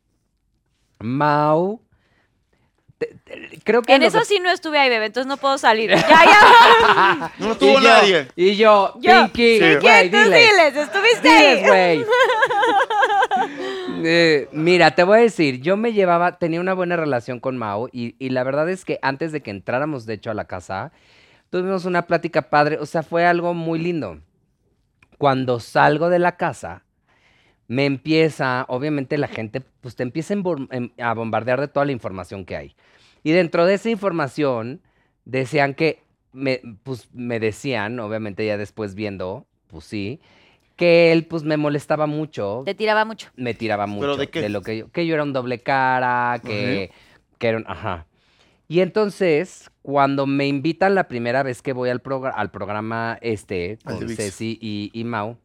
Mau... 0.99 1.81
te- 2.97 3.15
te- 3.23 3.59
creo 3.63 3.81
que 3.81 3.93
en 3.95 4.03
eso 4.03 4.19
que- 4.19 4.25
sí 4.25 4.39
no 4.39 4.49
estuve 4.51 4.77
ahí, 4.79 4.89
bebé, 4.89 5.05
entonces 5.07 5.27
no 5.27 5.37
puedo 5.37 5.57
salir. 5.57 5.89
Ya, 5.91 5.97
ya. 5.99 7.31
No 7.39 7.47
Y 7.47 7.51
estuvo 7.51 7.73
yo- 7.73 7.79
nadie. 7.81 8.27
Y 8.35 8.55
yo, 8.55 8.93
Yo. 8.99 9.11
Pinky, 9.31 9.59
Sí, 9.59 9.75
güey, 9.81 10.09
tú 10.11 10.17
diles. 10.17 10.49
diles, 10.49 10.75
estuviste 10.87 11.27
Diles, 11.29 11.71
ahí. 11.71 11.97
güey. 11.97 12.05
Eh, 14.07 14.47
mira, 14.51 14.91
te 14.91 15.03
voy 15.03 15.17
a 15.19 15.21
decir, 15.21 15.61
yo 15.61 15.77
me 15.77 15.93
llevaba, 15.93 16.37
tenía 16.37 16.59
una 16.61 16.73
buena 16.73 16.95
relación 16.95 17.39
con 17.39 17.57
Mao 17.57 17.89
y, 17.91 18.15
y 18.19 18.29
la 18.29 18.43
verdad 18.43 18.69
es 18.69 18.85
que 18.85 18.99
antes 19.01 19.31
de 19.31 19.41
que 19.41 19.49
entráramos, 19.51 20.05
de 20.05 20.13
hecho, 20.15 20.29
a 20.31 20.35
la 20.35 20.45
casa, 20.45 20.91
tuvimos 21.49 21.85
una 21.85 22.03
plática 22.03 22.43
padre, 22.49 22.77
o 22.79 22.85
sea, 22.85 23.01
fue 23.03 23.25
algo 23.25 23.53
muy 23.53 23.79
lindo. 23.79 24.19
Cuando 25.17 25.59
salgo 25.59 26.09
de 26.09 26.19
la 26.19 26.37
casa, 26.37 26.83
me 27.67 27.85
empieza, 27.85 28.65
obviamente 28.67 29.17
la 29.17 29.27
gente, 29.27 29.61
pues 29.81 29.95
te 29.95 30.03
empieza 30.03 30.33
a 30.33 30.37
em- 30.71 30.91
a 30.99 31.13
bombardear 31.13 31.59
de 31.59 31.67
toda 31.67 31.85
la 31.85 31.91
información 31.91 32.45
que 32.45 32.55
hay. 32.55 32.75
Y 33.23 33.31
dentro 33.31 33.65
de 33.65 33.73
esa 33.75 33.89
información, 33.89 34.81
decían 35.25 35.73
que, 35.73 36.03
me, 36.31 36.61
pues 36.83 37.09
me 37.13 37.39
decían, 37.39 37.99
obviamente 37.99 38.45
ya 38.45 38.57
después 38.57 38.93
viendo, 38.93 39.45
pues 39.67 39.85
sí, 39.85 40.19
que 40.75 41.11
él 41.11 41.25
pues 41.25 41.43
me 41.43 41.57
molestaba 41.57 42.05
mucho, 42.05 42.63
Te 42.65 42.75
tiraba 42.75 43.05
mucho. 43.05 43.29
me 43.35 43.53
tiraba 43.53 43.87
mucho 43.87 44.17
de 44.17 44.27
qué? 44.29 44.49
lo 44.49 44.61
que 44.61 44.77
yo, 44.77 44.91
que 44.91 45.07
yo 45.07 45.13
era 45.15 45.23
un 45.23 45.33
doble 45.33 45.61
cara, 45.61 46.41
que, 46.45 46.91
que 47.37 47.47
era 47.47 47.57
un, 47.57 47.65
ajá. 47.67 48.05
Y 48.67 48.79
entonces, 48.81 49.69
cuando 49.83 50.25
me 50.25 50.47
invitan 50.47 50.95
la 50.95 51.07
primera 51.07 51.43
vez 51.43 51.61
que 51.61 51.71
voy 51.71 51.89
al, 51.89 52.01
progra- 52.01 52.33
al 52.35 52.51
programa 52.51 53.17
este, 53.21 53.77
con. 53.85 54.09
Ceci 54.09 54.57
y, 54.59 54.89
y 54.93 55.03
Mau, 55.03 55.37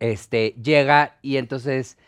este, 0.00 0.54
llega 0.62 1.16
y 1.22 1.36
entonces, 1.36 1.98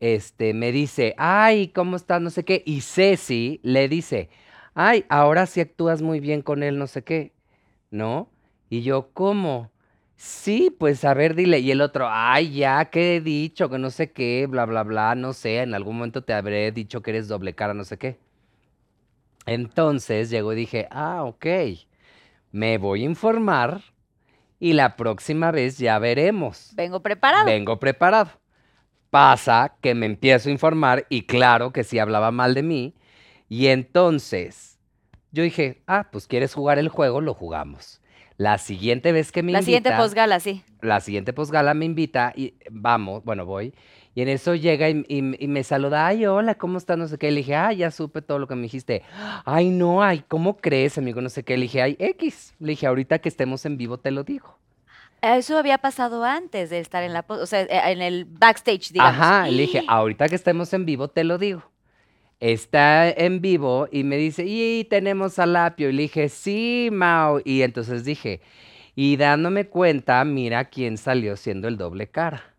este, 0.00 0.54
me 0.54 0.72
dice, 0.72 1.14
ay, 1.18 1.68
¿cómo 1.68 1.96
estás? 1.96 2.20
No 2.22 2.30
sé 2.30 2.44
qué. 2.44 2.62
Y 2.66 2.82
Ceci 2.82 3.60
le 3.62 3.88
dice, 3.88 4.30
ay, 4.74 5.04
ahora 5.08 5.46
sí 5.46 5.60
actúas 5.60 6.02
muy 6.02 6.20
bien 6.20 6.42
con 6.42 6.62
él, 6.62 6.78
no 6.78 6.86
sé 6.86 7.04
qué, 7.04 7.32
¿no? 7.90 8.28
Y 8.70 8.82
yo, 8.82 9.10
¿cómo? 9.12 9.70
Sí, 10.16 10.74
pues 10.78 11.04
a 11.04 11.14
ver, 11.14 11.34
dile. 11.34 11.60
Y 11.60 11.70
el 11.72 11.80
otro, 11.80 12.06
ay, 12.10 12.52
ya, 12.54 12.86
¿qué 12.86 13.16
he 13.16 13.20
dicho? 13.20 13.68
Que 13.70 13.78
no 13.78 13.90
sé 13.90 14.12
qué, 14.12 14.46
bla, 14.48 14.66
bla, 14.66 14.82
bla, 14.84 15.14
no 15.14 15.32
sé, 15.32 15.58
en 15.62 15.74
algún 15.74 15.96
momento 15.96 16.22
te 16.24 16.32
habré 16.32 16.72
dicho 16.72 17.02
que 17.02 17.10
eres 17.10 17.28
doble 17.28 17.54
cara, 17.54 17.74
no 17.74 17.84
sé 17.84 17.98
qué. 17.98 18.18
Entonces 19.46 20.30
llegó 20.30 20.52
y 20.52 20.56
dije, 20.56 20.88
ah, 20.90 21.24
ok, 21.24 21.46
me 22.52 22.78
voy 22.78 23.02
a 23.02 23.06
informar 23.06 23.82
y 24.62 24.74
la 24.74 24.94
próxima 24.96 25.50
vez 25.50 25.76
ya 25.78 25.98
veremos. 25.98 26.70
Vengo 26.76 27.02
preparado. 27.02 27.46
Vengo 27.46 27.80
preparado. 27.80 28.30
Pasa 29.10 29.74
que 29.80 29.94
me 29.96 30.06
empiezo 30.06 30.48
a 30.48 30.52
informar 30.52 31.04
y 31.08 31.22
claro 31.26 31.72
que 31.72 31.82
sí 31.82 31.98
hablaba 31.98 32.30
mal 32.30 32.54
de 32.54 32.62
mí. 32.62 32.94
Y 33.48 33.66
entonces 33.66 34.78
yo 35.32 35.42
dije, 35.42 35.82
ah, 35.88 36.08
pues 36.12 36.28
quieres 36.28 36.54
jugar 36.54 36.78
el 36.78 36.88
juego, 36.88 37.20
lo 37.20 37.34
jugamos. 37.34 38.00
La 38.36 38.56
siguiente 38.58 39.10
vez 39.10 39.32
que 39.32 39.42
me 39.42 39.50
La 39.50 39.62
siguiente 39.62 39.88
invita- 39.90 40.00
posgala, 40.02 40.38
sí. 40.38 40.62
la 40.80 41.00
siguiente 41.00 41.32
posgala 41.32 41.74
me 41.74 41.84
invita 41.84 42.32
y 42.36 42.54
vamos, 42.70 43.24
bueno, 43.24 43.44
voy. 43.44 43.74
Y 44.14 44.22
en 44.22 44.28
eso 44.28 44.54
llega 44.54 44.90
y, 44.90 45.04
y- 45.08 45.44
y 45.44 45.48
me 45.48 45.64
saluda, 45.64 46.06
ay, 46.06 46.26
hola, 46.26 46.54
¿cómo 46.56 46.76
estás? 46.78 46.98
No 46.98 47.08
sé 47.08 47.16
qué. 47.16 47.30
Le 47.30 47.38
dije, 47.38 47.54
ay, 47.56 47.78
ya 47.78 47.90
supe 47.90 48.20
todo 48.20 48.38
lo 48.38 48.46
que 48.46 48.54
me 48.54 48.62
dijiste. 48.62 49.02
Ay, 49.44 49.70
no, 49.70 50.02
ay, 50.02 50.22
¿cómo 50.28 50.58
crees, 50.58 50.98
amigo? 50.98 51.20
No 51.22 51.30
sé 51.30 51.42
qué. 51.44 51.56
Le 51.56 51.62
dije, 51.62 51.80
ay, 51.80 51.96
X. 51.98 52.54
Le 52.58 52.70
dije, 52.70 52.86
ahorita 52.86 53.20
que 53.20 53.28
estemos 53.30 53.64
en 53.64 53.78
vivo 53.78 53.98
te 53.98 54.10
lo 54.10 54.22
digo. 54.22 54.58
Eso 55.22 55.56
había 55.56 55.78
pasado 55.78 56.24
antes 56.24 56.68
de 56.68 56.80
estar 56.80 57.02
en 57.04 57.12
la, 57.12 57.24
o 57.28 57.46
sea, 57.46 57.62
eh, 57.62 57.92
en 57.92 58.02
el 58.02 58.24
backstage, 58.26 58.90
digamos. 58.92 59.14
Ajá, 59.14 59.48
le 59.48 59.62
dije, 59.62 59.84
ahorita 59.86 60.28
que 60.28 60.34
estemos 60.34 60.72
en 60.74 60.84
vivo 60.84 61.08
te 61.08 61.24
lo 61.24 61.38
digo. 61.38 61.62
Está 62.40 63.08
en 63.08 63.40
vivo 63.40 63.86
y 63.92 64.02
me 64.02 64.16
dice, 64.16 64.44
y 64.44 64.84
tenemos 64.90 65.38
a 65.38 65.46
Lapio. 65.46 65.88
Y 65.88 65.92
le 65.92 66.02
dije, 66.02 66.28
sí, 66.28 66.88
Mao. 66.90 67.40
Y 67.44 67.62
entonces 67.62 68.04
dije, 68.04 68.40
y 68.96 69.16
dándome 69.16 69.68
cuenta, 69.68 70.24
mira 70.24 70.64
quién 70.64 70.98
salió 70.98 71.36
siendo 71.36 71.68
el 71.68 71.76
doble 71.76 72.08
cara. 72.08 72.51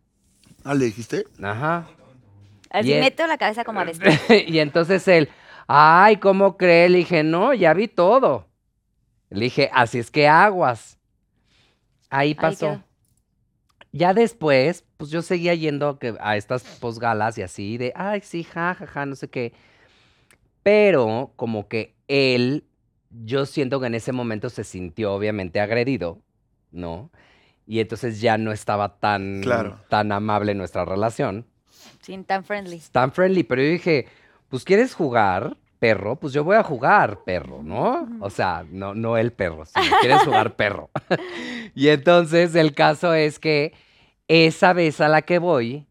Ah, 0.63 0.73
¿le 0.73 0.85
dijiste? 0.85 1.25
Ajá. 1.41 1.87
Así 2.69 2.89
y 2.89 2.93
el- 2.93 2.99
meto 3.01 3.25
la 3.27 3.37
cabeza 3.37 3.63
como 3.63 3.79
a 3.79 3.83
vestir. 3.85 4.11
y 4.47 4.59
entonces 4.59 5.07
él, 5.07 5.29
ay, 5.67 6.17
¿cómo 6.17 6.57
cree? 6.57 6.89
Le 6.89 6.99
dije, 6.99 7.23
no, 7.23 7.53
ya 7.53 7.73
vi 7.73 7.87
todo. 7.87 8.47
Le 9.29 9.45
dije, 9.45 9.69
así 9.73 9.99
es 9.99 10.09
que 10.11 10.27
aguas. 10.27 10.97
Ahí 12.09 12.35
pasó. 12.35 12.81
ya 13.91 14.13
después, 14.13 14.85
pues 14.97 15.09
yo 15.09 15.21
seguía 15.21 15.53
yendo 15.55 15.97
a 16.19 16.37
estas 16.37 16.63
posgalas 16.79 17.37
y 17.37 17.41
así, 17.41 17.77
de, 17.77 17.91
ay, 17.95 18.21
sí, 18.21 18.43
ja, 18.43 18.75
ja, 18.75 18.85
ja, 18.87 19.05
no 19.05 19.15
sé 19.15 19.29
qué. 19.29 19.53
Pero 20.63 21.33
como 21.35 21.67
que 21.67 21.95
él, 22.07 22.65
yo 23.09 23.45
siento 23.45 23.79
que 23.79 23.87
en 23.87 23.95
ese 23.95 24.11
momento 24.11 24.49
se 24.49 24.63
sintió 24.63 25.13
obviamente 25.13 25.59
agredido, 25.59 26.21
¿no? 26.71 27.09
Y 27.65 27.79
entonces 27.79 28.19
ya 28.21 28.37
no 28.37 28.51
estaba 28.51 28.97
tan, 28.99 29.41
Claro. 29.41 29.79
tan 29.89 30.11
amable 30.11 30.53
nuestra 30.53 30.83
relación 30.85 31.45
Sin 32.01 32.25
tan 32.25 32.43
friendly. 32.43 32.81
tan 32.91 33.11
friendly, 33.11 33.43
pero 33.43 33.61
yo 33.61 33.69
dije, 33.69 34.07
pues 34.49 34.63
quieres 34.65 34.93
jugar, 34.93 35.55
perro, 35.79 36.15
pues 36.17 36.33
yo 36.33 36.43
voy 36.43 36.55
a 36.57 36.63
jugar, 36.63 37.23
perro, 37.25 37.61
¿no? 37.63 38.07
O 38.21 38.29
sea, 38.29 38.65
no, 38.69 38.93
no 38.93 39.17
el 39.17 39.31
perro, 39.31 39.65
sino 39.65 39.95
quieres 40.01 40.21
jugar 40.23 40.55
perro. 40.55 40.89
y 41.75 41.87
entonces 41.89 42.53
el 42.55 42.73
caso 42.73 43.13
es 43.13 43.39
que 43.39 43.73
esa 44.27 44.73
vez 44.73 44.99
a 45.01 45.07
la 45.09 45.21
que 45.23 45.39
voy, 45.39 45.85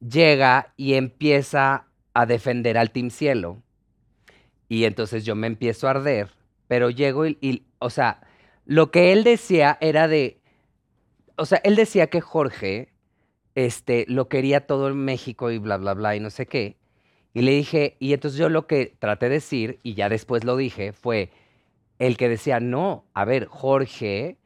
llega 0.00 0.72
y 0.76 0.94
empieza 0.94 1.86
a 2.14 2.26
defender 2.26 2.76
al 2.78 2.90
Team 2.90 3.10
Cielo. 3.10 3.62
Y 4.68 4.84
entonces 4.84 5.24
yo 5.24 5.34
me 5.34 5.46
empiezo 5.46 5.86
a 5.86 5.90
arder, 5.90 6.30
pero 6.66 6.90
llego 6.90 7.26
y, 7.26 7.38
y, 7.40 7.64
o 7.78 7.90
sea, 7.90 8.20
lo 8.64 8.90
que 8.90 9.12
él 9.12 9.22
decía 9.24 9.76
era 9.80 10.08
de, 10.08 10.40
o 11.36 11.46
sea, 11.46 11.60
él 11.64 11.76
decía 11.76 12.08
que 12.08 12.20
Jorge, 12.20 12.88
este, 13.54 14.04
lo 14.08 14.28
quería 14.28 14.66
todo 14.66 14.88
en 14.88 14.96
México 15.04 15.50
y 15.50 15.58
bla, 15.58 15.76
bla, 15.76 15.94
bla, 15.94 16.16
y 16.16 16.20
no 16.20 16.30
sé 16.30 16.46
qué. 16.46 16.76
Y 17.34 17.42
le 17.42 17.52
dije, 17.52 17.96
y 17.98 18.12
entonces 18.12 18.38
yo 18.38 18.48
lo 18.48 18.66
que 18.66 18.94
traté 18.98 19.26
de 19.28 19.36
decir, 19.36 19.78
y 19.82 19.94
ya 19.94 20.08
después 20.08 20.44
lo 20.44 20.56
dije, 20.56 20.92
fue 20.92 21.30
el 21.98 22.16
que 22.16 22.28
decía, 22.28 22.60
no, 22.60 23.04
a 23.14 23.24
ver, 23.24 23.46
Jorge, 23.46 24.36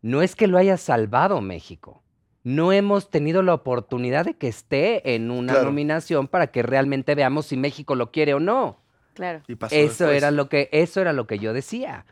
no 0.00 0.22
es 0.22 0.34
que 0.34 0.46
lo 0.48 0.58
haya 0.58 0.76
salvado 0.76 1.40
México. 1.40 2.02
No 2.44 2.72
hemos 2.72 3.10
tenido 3.10 3.42
la 3.42 3.54
oportunidad 3.54 4.24
de 4.24 4.34
que 4.34 4.48
esté 4.48 5.14
en 5.14 5.30
una 5.30 5.52
Claro. 5.52 5.66
nominación 5.68 6.26
para 6.26 6.48
que 6.48 6.62
realmente 6.62 7.14
veamos 7.14 7.46
si 7.46 7.56
México 7.56 7.94
lo 7.94 8.10
quiere 8.10 8.34
o 8.34 8.40
no. 8.40 8.80
Claro. 9.14 9.42
Y 9.46 9.54
pasó 9.54 9.74
Eso 9.76 10.04
después. 10.06 10.16
era 10.16 10.30
lo 10.32 10.48
que, 10.48 10.68
eso 10.72 11.00
era 11.00 11.12
lo 11.12 11.26
que 11.28 11.38
yo 11.38 11.52
decía. 11.52 12.04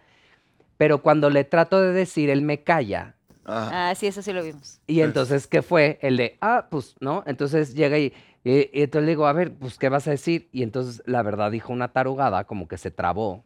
Pero 0.77 1.03
cuando 1.03 1.31
le 1.31 1.43
trato 1.45 1.81
de 1.83 1.93
decir, 1.93 2.31
él 2.31 2.43
me 2.43 2.63
calla. 2.63 3.17
Ajá. 3.51 3.91
Ah, 3.91 3.95
sí, 3.95 4.07
eso 4.07 4.23
sí 4.23 4.33
lo 4.33 4.43
vimos. 4.43 4.81
Y 4.87 5.01
entonces, 5.01 5.47
¿qué 5.47 5.63
fue? 5.63 5.99
El 6.03 6.17
de, 6.17 6.39
ah, 6.41 6.69
pues, 6.71 6.95
¿no? 7.01 7.23
Entonces 7.27 7.75
llega 7.75 7.99
y, 7.99 8.13
y, 8.45 8.71
y 8.73 8.83
entonces 8.83 9.07
le 9.07 9.11
digo, 9.13 9.27
a 9.27 9.33
ver, 9.33 9.53
pues, 9.53 9.79
¿qué 9.79 9.89
vas 9.89 10.07
a 10.09 10.13
decir? 10.13 10.49
Y 10.53 10.63
entonces, 10.63 11.03
la 11.07 11.23
verdad, 11.23 11.51
dijo 11.51 11.73
una 11.73 11.93
tarugada, 11.93 12.45
como 12.45 12.69
que 12.69 12.79
se 12.79 12.91
trabó. 12.91 13.45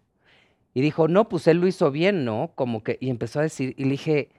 Y 0.75 0.81
dijo, 0.81 1.09
no, 1.09 1.29
pues 1.29 1.47
él 1.47 1.59
lo 1.61 1.67
hizo 1.67 1.91
bien, 1.91 2.25
¿no? 2.25 2.53
Como 2.55 2.83
que, 2.83 2.99
y 3.01 3.09
empezó 3.09 3.39
a 3.39 3.43
decir, 3.43 3.75
y 3.79 3.85
le 3.85 3.91
dije, 3.93 4.31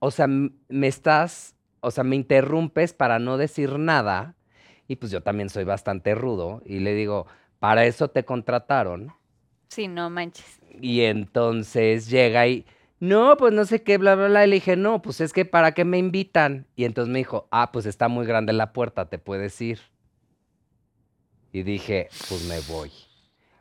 o 0.00 0.10
sea, 0.10 0.26
me 0.26 0.86
estás, 0.86 1.54
o 1.80 1.90
sea, 1.90 2.04
me 2.04 2.16
interrumpes 2.16 2.92
para 2.92 3.18
no 3.18 3.36
decir 3.36 3.78
nada. 3.78 4.34
Y 4.88 4.96
pues 4.96 5.12
yo 5.12 5.22
también 5.22 5.48
soy 5.48 5.64
bastante 5.64 6.16
rudo. 6.16 6.62
Y 6.66 6.80
le 6.80 6.94
digo, 6.94 7.26
para 7.60 7.84
eso 7.84 8.08
te 8.08 8.24
contrataron. 8.24 9.12
Sí, 9.68 9.86
no 9.86 10.10
manches. 10.10 10.58
Y 10.80 11.02
entonces 11.02 12.08
llega 12.08 12.48
y 12.48 12.66
no, 13.00 13.36
pues 13.38 13.52
no 13.52 13.64
sé 13.64 13.82
qué, 13.82 13.98
bla, 13.98 14.14
bla, 14.14 14.28
bla. 14.28 14.46
Y 14.46 14.48
le 14.50 14.54
dije, 14.56 14.76
no, 14.76 15.02
pues 15.02 15.20
es 15.20 15.32
que 15.32 15.44
¿para 15.44 15.72
qué 15.72 15.84
me 15.84 15.98
invitan? 15.98 16.66
Y 16.76 16.84
entonces 16.84 17.10
me 17.10 17.18
dijo, 17.18 17.48
ah, 17.50 17.72
pues 17.72 17.86
está 17.86 18.08
muy 18.08 18.26
grande 18.26 18.52
la 18.52 18.72
puerta, 18.72 19.08
te 19.08 19.18
puedes 19.18 19.60
ir. 19.60 19.80
Y 21.52 21.62
dije, 21.62 22.08
pues 22.28 22.44
me 22.44 22.60
voy. 22.72 22.90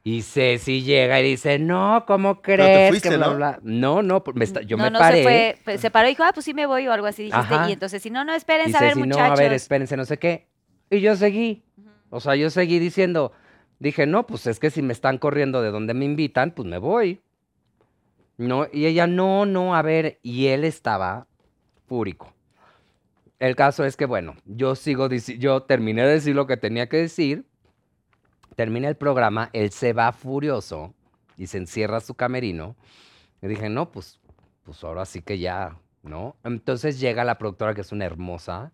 Y 0.03 0.21
Ceci 0.21 0.83
llega 0.83 1.19
y 1.19 1.23
dice, 1.23 1.59
no, 1.59 2.03
¿cómo 2.07 2.35
te 2.37 2.41
crees? 2.41 2.89
fuiste, 2.89 3.09
que 3.09 3.17
bla, 3.17 3.27
¿no? 3.27 3.35
bla? 3.35 3.59
No, 3.63 4.01
no, 4.01 4.23
pues 4.23 4.35
me 4.35 4.45
está- 4.45 4.61
yo 4.61 4.77
no, 4.77 4.83
me 4.83 4.91
no, 4.91 4.99
paré. 4.99 5.17
se 5.17 5.23
fue, 5.23 5.57
pues, 5.65 5.81
se 5.81 5.91
paró 5.91 6.07
y 6.07 6.11
dijo, 6.11 6.23
ah, 6.23 6.31
pues 6.33 6.45
sí 6.45 6.53
me 6.53 6.65
voy 6.65 6.87
o 6.87 6.93
algo 6.93 7.07
así 7.07 7.23
dijiste. 7.23 7.53
Ajá. 7.55 7.69
Y 7.69 7.73
entonces, 7.73 8.01
si 8.01 8.09
no, 8.09 8.23
no, 8.23 8.33
espérense 8.33 8.71
Y 8.71 8.75
a 8.75 8.79
ver, 8.81 8.89
Ceci, 8.91 8.99
muchachos. 8.99 9.27
no, 9.27 9.33
a 9.33 9.35
ver, 9.35 9.53
espérense, 9.53 9.97
no 9.97 10.05
sé 10.05 10.17
qué. 10.17 10.47
Y 10.89 11.01
yo 11.01 11.15
seguí. 11.15 11.63
O 12.09 12.19
sea, 12.19 12.35
yo 12.35 12.49
seguí 12.49 12.79
diciendo, 12.79 13.33
dije, 13.79 14.05
no, 14.07 14.25
pues 14.25 14.47
es 14.47 14.59
que 14.59 14.69
si 14.71 14.81
me 14.81 14.93
están 14.93 15.17
corriendo 15.17 15.61
de 15.61 15.69
donde 15.71 15.93
me 15.93 16.05
invitan, 16.05 16.51
pues 16.51 16.67
me 16.67 16.77
voy. 16.77 17.21
No, 18.39 18.67
y 18.71 18.85
ella, 18.85 19.05
no, 19.05 19.45
no, 19.45 19.75
a 19.75 19.81
ver, 19.81 20.17
y 20.23 20.47
él 20.47 20.63
estaba 20.63 21.27
fúrico. 21.87 22.33
El 23.37 23.57
caso 23.57 23.83
es 23.83 23.97
que, 23.97 24.05
bueno, 24.05 24.37
yo 24.45 24.75
sigo, 24.75 25.09
yo 25.09 25.63
terminé 25.63 26.03
de 26.03 26.13
decir 26.13 26.35
lo 26.35 26.47
que 26.47 26.55
tenía 26.55 26.87
que 26.87 26.95
decir, 26.95 27.45
termina 28.55 28.87
el 28.87 28.95
programa, 28.95 29.49
él 29.51 29.71
se 29.71 29.91
va 29.91 30.13
furioso 30.13 30.93
y 31.35 31.47
se 31.47 31.57
encierra 31.57 31.99
su 31.99 32.13
camerino. 32.13 32.77
Y 33.41 33.47
dije, 33.47 33.67
no, 33.67 33.91
pues, 33.91 34.21
pues 34.63 34.81
ahora 34.85 35.05
sí 35.05 35.21
que 35.21 35.37
ya, 35.37 35.77
¿no? 36.01 36.37
Entonces 36.45 36.97
llega 37.01 37.25
la 37.25 37.37
productora, 37.37 37.73
que 37.73 37.81
es 37.81 37.91
una 37.91 38.05
hermosa, 38.05 38.71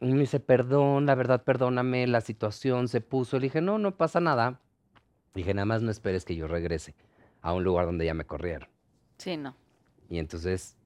y 0.00 0.06
me 0.06 0.20
dice, 0.20 0.40
perdón, 0.40 1.04
la 1.04 1.14
verdad, 1.14 1.44
perdóname, 1.44 2.06
la 2.06 2.22
situación 2.22 2.88
se 2.88 3.02
puso. 3.02 3.38
Le 3.38 3.44
dije, 3.44 3.60
no, 3.60 3.78
no 3.78 3.94
pasa 3.94 4.20
nada. 4.20 4.58
Dije, 5.34 5.52
nada 5.52 5.66
más 5.66 5.82
no 5.82 5.90
esperes 5.90 6.24
que 6.24 6.34
yo 6.34 6.48
regrese 6.48 6.94
a 7.44 7.52
un 7.52 7.62
lugar 7.62 7.84
donde 7.84 8.06
ya 8.06 8.14
me 8.14 8.24
corrieron. 8.24 8.66
Sí, 9.18 9.36
no. 9.36 9.54
Y 10.08 10.18
entonces 10.18 10.76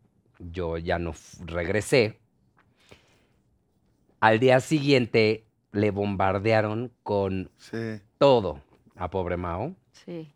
yo 0.41 0.77
ya 0.77 0.99
no 0.99 1.15
regresé. 1.47 2.19
Al 4.19 4.41
día 4.41 4.59
siguiente 4.59 5.45
le 5.71 5.93
bombardearon 5.93 6.93
con 7.05 7.51
Sí. 7.59 8.01
todo 8.19 8.61
a 8.97 9.09
pobre 9.09 9.37
Mao. 9.37 9.77
Sí. 9.93 10.33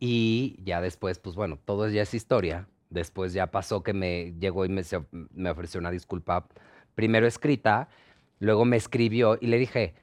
Y 0.00 0.58
ya 0.64 0.80
después, 0.80 1.18
pues 1.18 1.36
bueno, 1.36 1.58
todo 1.62 1.86
ya 1.90 2.00
es 2.02 2.14
historia. 2.14 2.66
Después 2.88 3.34
ya 3.34 3.48
pasó 3.50 3.82
que 3.82 3.92
me 3.92 4.32
llegó 4.40 4.64
y 4.64 4.70
me 4.70 5.50
ofreció 5.50 5.80
una 5.80 5.90
disculpa, 5.90 6.48
primero 6.94 7.26
escrita, 7.26 7.90
luego 8.38 8.64
me 8.64 8.78
escribió 8.78 9.36
y 9.38 9.48
le 9.48 9.58
dije, 9.58 9.94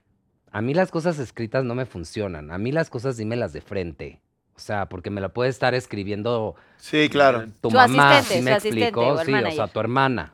a 0.51 0.61
mí 0.61 0.75
las 0.75 0.91
cosas 0.91 1.17
escritas 1.17 1.65
no 1.65 1.73
me 1.73 1.87
funcionan, 1.87 2.51
a 2.51 2.59
mí 2.59 2.71
las 2.71 2.91
cosas 2.91 3.17
dímelas 3.17 3.51
de 3.53 3.61
frente. 3.61 4.21
O 4.55 4.59
sea, 4.59 4.87
porque 4.87 5.09
me 5.09 5.21
la 5.21 5.29
puede 5.29 5.49
estar 5.49 5.73
escribiendo 5.75 6.55
Sí, 6.77 7.09
claro. 7.09 7.45
tu 7.61 7.69
Su 7.71 7.75
mamá, 7.77 8.17
asistente, 8.19 8.39
¿sí 8.39 8.45
me 8.45 8.51
su 8.51 8.57
asistente 8.57 8.85
explico? 8.89 9.13
o 9.15 9.19
el 9.19 9.25
sí, 9.25 9.33
o 9.33 9.51
sea, 9.51 9.67
tu 9.67 9.79
hermana. 9.79 10.33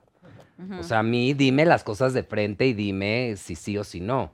O 0.79 0.83
sea, 0.83 0.99
a 0.99 1.03
mí 1.03 1.33
dime 1.33 1.65
las 1.65 1.83
cosas 1.83 2.13
de 2.13 2.23
frente 2.23 2.65
y 2.67 2.73
dime 2.73 3.33
si 3.35 3.55
sí 3.55 3.77
o 3.77 3.83
si 3.83 3.99
no. 3.99 4.31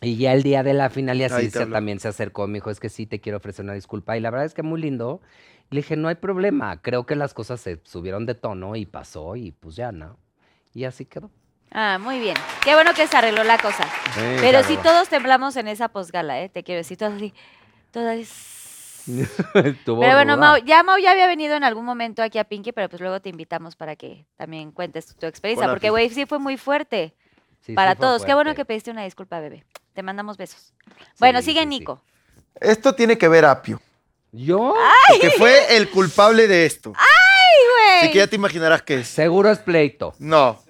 Y 0.00 0.16
ya 0.16 0.32
el 0.32 0.42
día 0.42 0.62
de 0.62 0.72
la 0.74 0.88
final, 0.90 1.18
y 1.18 1.24
así 1.24 1.50
se- 1.50 1.66
también 1.66 1.98
se 2.00 2.08
acercó, 2.08 2.46
me 2.46 2.54
dijo, 2.54 2.70
es 2.70 2.80
que 2.80 2.88
sí, 2.88 3.06
te 3.06 3.20
quiero 3.20 3.38
ofrecer 3.38 3.64
una 3.64 3.72
disculpa. 3.74 4.16
Y 4.16 4.20
la 4.20 4.30
verdad 4.30 4.46
es 4.46 4.54
que 4.54 4.62
muy 4.62 4.80
lindo. 4.80 5.20
Le 5.70 5.78
dije, 5.78 5.96
no 5.96 6.08
hay 6.08 6.14
problema, 6.14 6.80
creo 6.80 7.06
que 7.06 7.16
las 7.16 7.34
cosas 7.34 7.60
se 7.60 7.80
subieron 7.84 8.24
de 8.24 8.34
tono 8.36 8.76
y 8.76 8.86
pasó 8.86 9.34
y 9.36 9.50
pues 9.52 9.74
ya, 9.74 9.90
¿no? 9.90 10.16
Y 10.74 10.84
así 10.84 11.06
quedó. 11.06 11.30
Ah, 11.72 11.98
muy 12.00 12.20
bien. 12.20 12.36
Qué 12.62 12.74
bueno 12.74 12.92
que 12.94 13.06
se 13.08 13.16
arregló 13.16 13.42
la 13.42 13.58
cosa. 13.58 13.88
Pero 14.40 14.62
sí 14.62 14.76
todos 14.76 15.08
temblamos 15.08 15.56
en 15.56 15.66
esa 15.66 15.88
posgala, 15.88 16.40
¿eh? 16.40 16.48
Te 16.48 16.62
quiero 16.62 16.78
decir, 16.78 16.96
todos 16.98 17.14
así. 17.14 17.34
Todas... 17.90 18.65
Pero 19.52 19.94
bueno. 19.94 20.36
Mau, 20.36 20.56
ya 20.58 20.82
Mau 20.82 20.98
ya 20.98 21.12
había 21.12 21.26
venido 21.26 21.54
en 21.54 21.64
algún 21.64 21.84
momento 21.84 22.22
aquí 22.22 22.38
a 22.38 22.44
Pinky, 22.44 22.72
pero 22.72 22.88
pues 22.88 23.00
luego 23.00 23.20
te 23.20 23.28
invitamos 23.28 23.76
para 23.76 23.96
que 23.96 24.26
también 24.36 24.72
cuentes 24.72 25.14
tu 25.16 25.26
experiencia, 25.26 25.66
Hola, 25.66 25.74
porque 25.74 25.90
güey, 25.90 26.10
sí 26.10 26.26
fue 26.26 26.38
muy 26.38 26.56
fuerte 26.56 27.14
Sí, 27.64 27.72
para 27.72 27.94
todos. 27.94 28.24
Qué 28.24 28.34
bueno 28.34 28.54
que 28.54 28.64
pediste 28.64 28.90
una 28.90 29.02
disculpa, 29.02 29.40
bebé. 29.40 29.64
Te 29.92 30.02
mandamos 30.02 30.36
besos. 30.36 30.72
Bueno, 31.18 31.40
Sí, 31.40 31.46
sigue 31.46 31.60
sí, 31.60 31.64
sí. 31.64 31.68
Nico. 31.68 32.02
Esto 32.60 32.94
tiene 32.94 33.18
que 33.18 33.28
ver 33.28 33.44
Apio. 33.44 33.80
¿Yo? 34.32 34.74
Que 35.20 35.30
fue 35.30 35.76
el 35.76 35.90
culpable 35.90 36.46
de 36.46 36.66
esto. 36.66 36.92
Así 37.98 38.10
que 38.10 38.18
ya 38.18 38.26
te 38.26 38.36
imaginarás 38.36 38.82
qué 38.82 39.00
es. 39.00 39.08
Seguro 39.08 39.50
es 39.50 39.58
pleito. 39.58 40.14
No. 40.18 40.62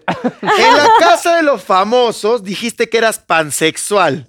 En 0.43 0.77
la 0.77 0.89
casa 0.99 1.37
de 1.37 1.43
los 1.43 1.63
famosos 1.63 2.45
dijiste 2.45 2.89
que 2.89 2.99
eras 2.99 3.19
pansexual. 3.19 4.29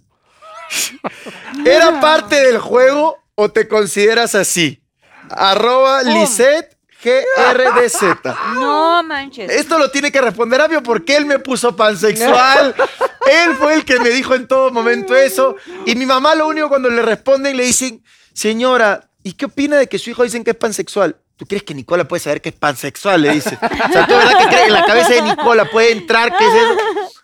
¿Era 1.65 2.01
parte 2.01 2.35
del 2.35 2.59
juego 2.59 3.17
o 3.39 3.49
te 3.51 3.67
consideras 3.67 4.33
así? 4.33 4.81
Arroba 5.29 6.01
Lisette 6.01 6.75
GRDZ. 7.03 8.01
No 8.55 9.03
manches. 9.03 9.51
Esto 9.51 9.77
lo 9.77 9.91
tiene 9.91 10.11
que 10.11 10.19
responder 10.19 10.59
Abio 10.59 10.81
porque 10.81 11.15
él 11.15 11.25
me 11.25 11.37
puso 11.39 11.75
pansexual. 11.75 12.73
Él 13.29 13.55
fue 13.57 13.73
el 13.75 13.83
que 13.85 13.99
me 13.99 14.09
dijo 14.09 14.33
en 14.35 14.47
todo 14.47 14.71
momento 14.71 15.13
eso. 15.13 15.57
Y 15.85 15.95
mi 15.95 16.05
mamá 16.05 16.33
lo 16.33 16.47
único 16.47 16.69
cuando 16.69 16.89
le 16.89 17.01
responden 17.01 17.57
le 17.57 17.63
dicen, 17.63 18.01
señora, 18.33 19.09
¿y 19.21 19.33
qué 19.33 19.45
opina 19.45 19.75
de 19.77 19.87
que 19.87 19.99
su 19.99 20.09
hijo 20.09 20.23
dicen 20.23 20.45
que 20.45 20.51
es 20.51 20.55
pansexual? 20.57 21.17
¿Tú 21.35 21.45
crees 21.45 21.63
que 21.63 21.73
Nicola 21.75 22.07
puede 22.07 22.21
saber 22.21 22.41
que 22.41 22.49
es 22.49 22.55
pansexual? 22.55 23.21
Le 23.21 23.33
dice. 23.33 23.55
O 23.61 23.91
sea, 23.91 24.07
¿tú 24.07 24.13
verdad 24.15 24.37
que 24.37 24.45
crees 24.47 24.61
que 24.61 24.65
en 24.67 24.73
la 24.73 24.85
cabeza 24.85 25.09
de 25.13 25.21
Nicola 25.23 25.69
puede 25.69 25.91
entrar 25.91 26.35
qué 26.37 26.47
es 26.47 26.53
eso? 26.53 26.73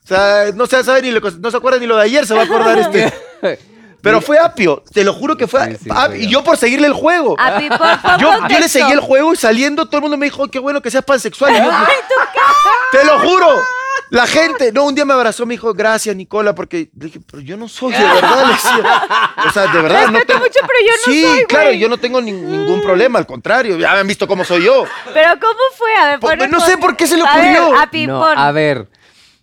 O 0.04 0.08
sea, 0.08 0.52
no 0.54 0.68
se 0.68 0.84
sabe 0.84 1.02
ni 1.04 1.12
lo, 1.12 1.22
que- 1.22 1.40
no 1.40 1.50
se 1.50 1.56
acuerda 1.58 1.80
ni 1.80 1.88
lo 1.88 1.96
de 1.96 2.04
ayer, 2.04 2.28
se 2.28 2.34
va 2.34 2.42
a 2.42 2.46
acordar 2.46 2.78
este. 2.78 3.14
Pero 4.04 4.22
fue 4.22 4.38
Apio, 4.38 4.84
te 4.94 5.04
lo 5.04 5.14
juro 5.14 5.36
que 5.38 5.48
fue. 5.48 5.66
Sí, 5.72 5.78
sí, 5.86 5.90
Ap- 5.92 6.08
fue 6.08 6.20
y 6.20 6.28
yo. 6.30 6.44
por 6.44 6.58
seguirle 6.58 6.88
el 6.88 6.94
juego. 6.94 7.36
Api, 7.40 7.70
por 7.70 7.78
favor, 8.00 8.20
Yo, 8.20 8.48
yo 8.50 8.60
le 8.60 8.68
seguí 8.68 8.92
el 8.92 9.00
juego 9.00 9.34
y 9.34 9.38
saliendo 9.38 9.86
todo 9.86 9.98
el 9.98 10.02
mundo 10.04 10.18
me 10.18 10.26
dijo, 10.26 10.44
"Ay, 10.44 10.50
qué 10.52 10.60
bueno 10.60 10.82
que 10.82 10.92
seas 10.92 11.06
pansexual. 11.06 11.54
Y 11.56 11.58
yo, 11.58 11.72
te 12.92 13.06
lo 13.06 13.20
juro. 13.20 13.64
La 14.10 14.28
gente, 14.28 14.72
no, 14.72 14.84
un 14.84 14.94
día 14.94 15.06
me 15.06 15.14
abrazó, 15.14 15.44
me 15.46 15.56
dijo, 15.56 15.74
gracias, 15.74 16.16
Nicola, 16.16 16.54
porque 16.54 16.90
le 17.00 17.06
dije, 17.08 17.20
pero 17.32 17.42
yo 17.42 17.58
no 17.58 17.68
soy, 17.68 17.94
de 17.94 18.04
verdad, 18.04 18.46
le 18.46 18.54
decía. 18.54 19.04
O 19.48 19.52
sea, 19.52 19.68
de 19.68 19.82
verdad, 19.82 20.02
no 20.08 20.12
Respeto 20.20 20.26
tengo. 20.34 20.40
mucho, 20.42 20.60
pero 20.62 20.80
yo 20.86 20.92
no 21.08 21.14
sí, 21.14 21.24
soy, 21.24 21.46
claro, 21.46 21.66
güey. 21.70 21.80
yo 21.80 21.90
no 21.90 21.98
tengo 21.98 22.20
nin- 22.22 22.42
ningún 22.44 22.82
problema, 22.82 23.18
al 23.18 23.26
contrario, 23.26 23.76
ya 23.78 23.94
me 23.94 24.00
han 24.00 24.08
visto 24.08 24.28
cómo 24.28 24.44
soy 24.46 24.66
yo. 24.66 24.86
Pero 25.16 25.30
¿cómo 25.40 25.60
fue? 25.76 25.96
A 25.96 26.06
ver, 26.10 26.20
ponme 26.20 26.48
no 26.48 26.60
sé 26.60 26.78
por 26.78 26.96
qué 26.96 27.08
se 27.08 27.18
le 27.18 27.24
A 27.24 27.38
ver, 27.38 27.58
ocurrió. 27.60 27.80
Api, 27.82 28.06
No, 28.06 28.20
pon. 28.20 28.38
a 28.38 28.52
ver. 28.52 28.88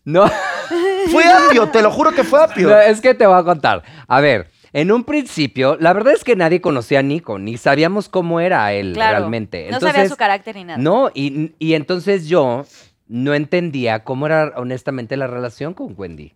No. 0.05 0.31
Fue 1.11 1.25
Apio, 1.25 1.69
te 1.71 1.83
lo 1.83 1.91
juro 1.91 2.13
que 2.13 2.23
fue 2.25 2.43
Apio. 2.43 2.69
No, 2.69 2.79
es 2.79 3.01
que 3.01 3.15
te 3.15 3.27
voy 3.27 3.39
a 3.39 3.43
contar. 3.43 3.83
A 4.07 4.21
ver, 4.21 4.51
en 4.73 4.93
un 4.93 5.03
principio, 5.03 5.77
la 5.81 5.93
verdad 5.93 6.13
es 6.15 6.23
que 6.23 6.37
nadie 6.37 6.61
conocía 6.61 7.01
a 7.01 7.03
Nico, 7.03 7.39
ni 7.39 7.57
sabíamos 7.57 8.09
cómo 8.09 8.39
era 8.39 8.73
él 8.73 8.93
Claro. 8.93 9.19
realmente. 9.19 9.69
No 9.71 9.81
sabía 9.81 10.09
su 10.09 10.17
carácter 10.17 10.55
ni 10.57 10.65
nada. 10.65 10.79
No, 10.79 11.11
y, 11.13 11.55
y 11.59 11.75
entonces 11.75 12.29
yo 12.29 12.65
no 13.09 13.35
entendía 13.35 14.05
cómo 14.05 14.27
era 14.27 14.53
honestamente 14.57 15.17
la 15.17 15.27
relación 15.27 15.75
con 15.75 15.95
Wendy. 15.97 16.29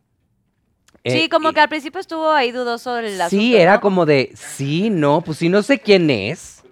Sí, 1.05 1.24
Eh, 1.24 1.28
como 1.28 1.51
y- 1.51 1.55
que 1.55 1.61
al 1.61 1.69
principio 1.69 2.01
estuvo 2.01 2.31
ahí 2.32 2.51
dudoso 2.51 2.99
el 2.99 3.20
asunto. 3.20 3.31
Sí, 3.41 3.55
era 3.57 3.74
¿no? 3.74 3.81
como 3.82 4.07
de, 4.07 4.32
sí, 4.35 4.91
no, 4.91 5.20
pues 5.20 5.39
si 5.39 5.49
no 5.49 5.62
sé 5.62 5.78
quién 5.78 6.11
es, 6.11 6.65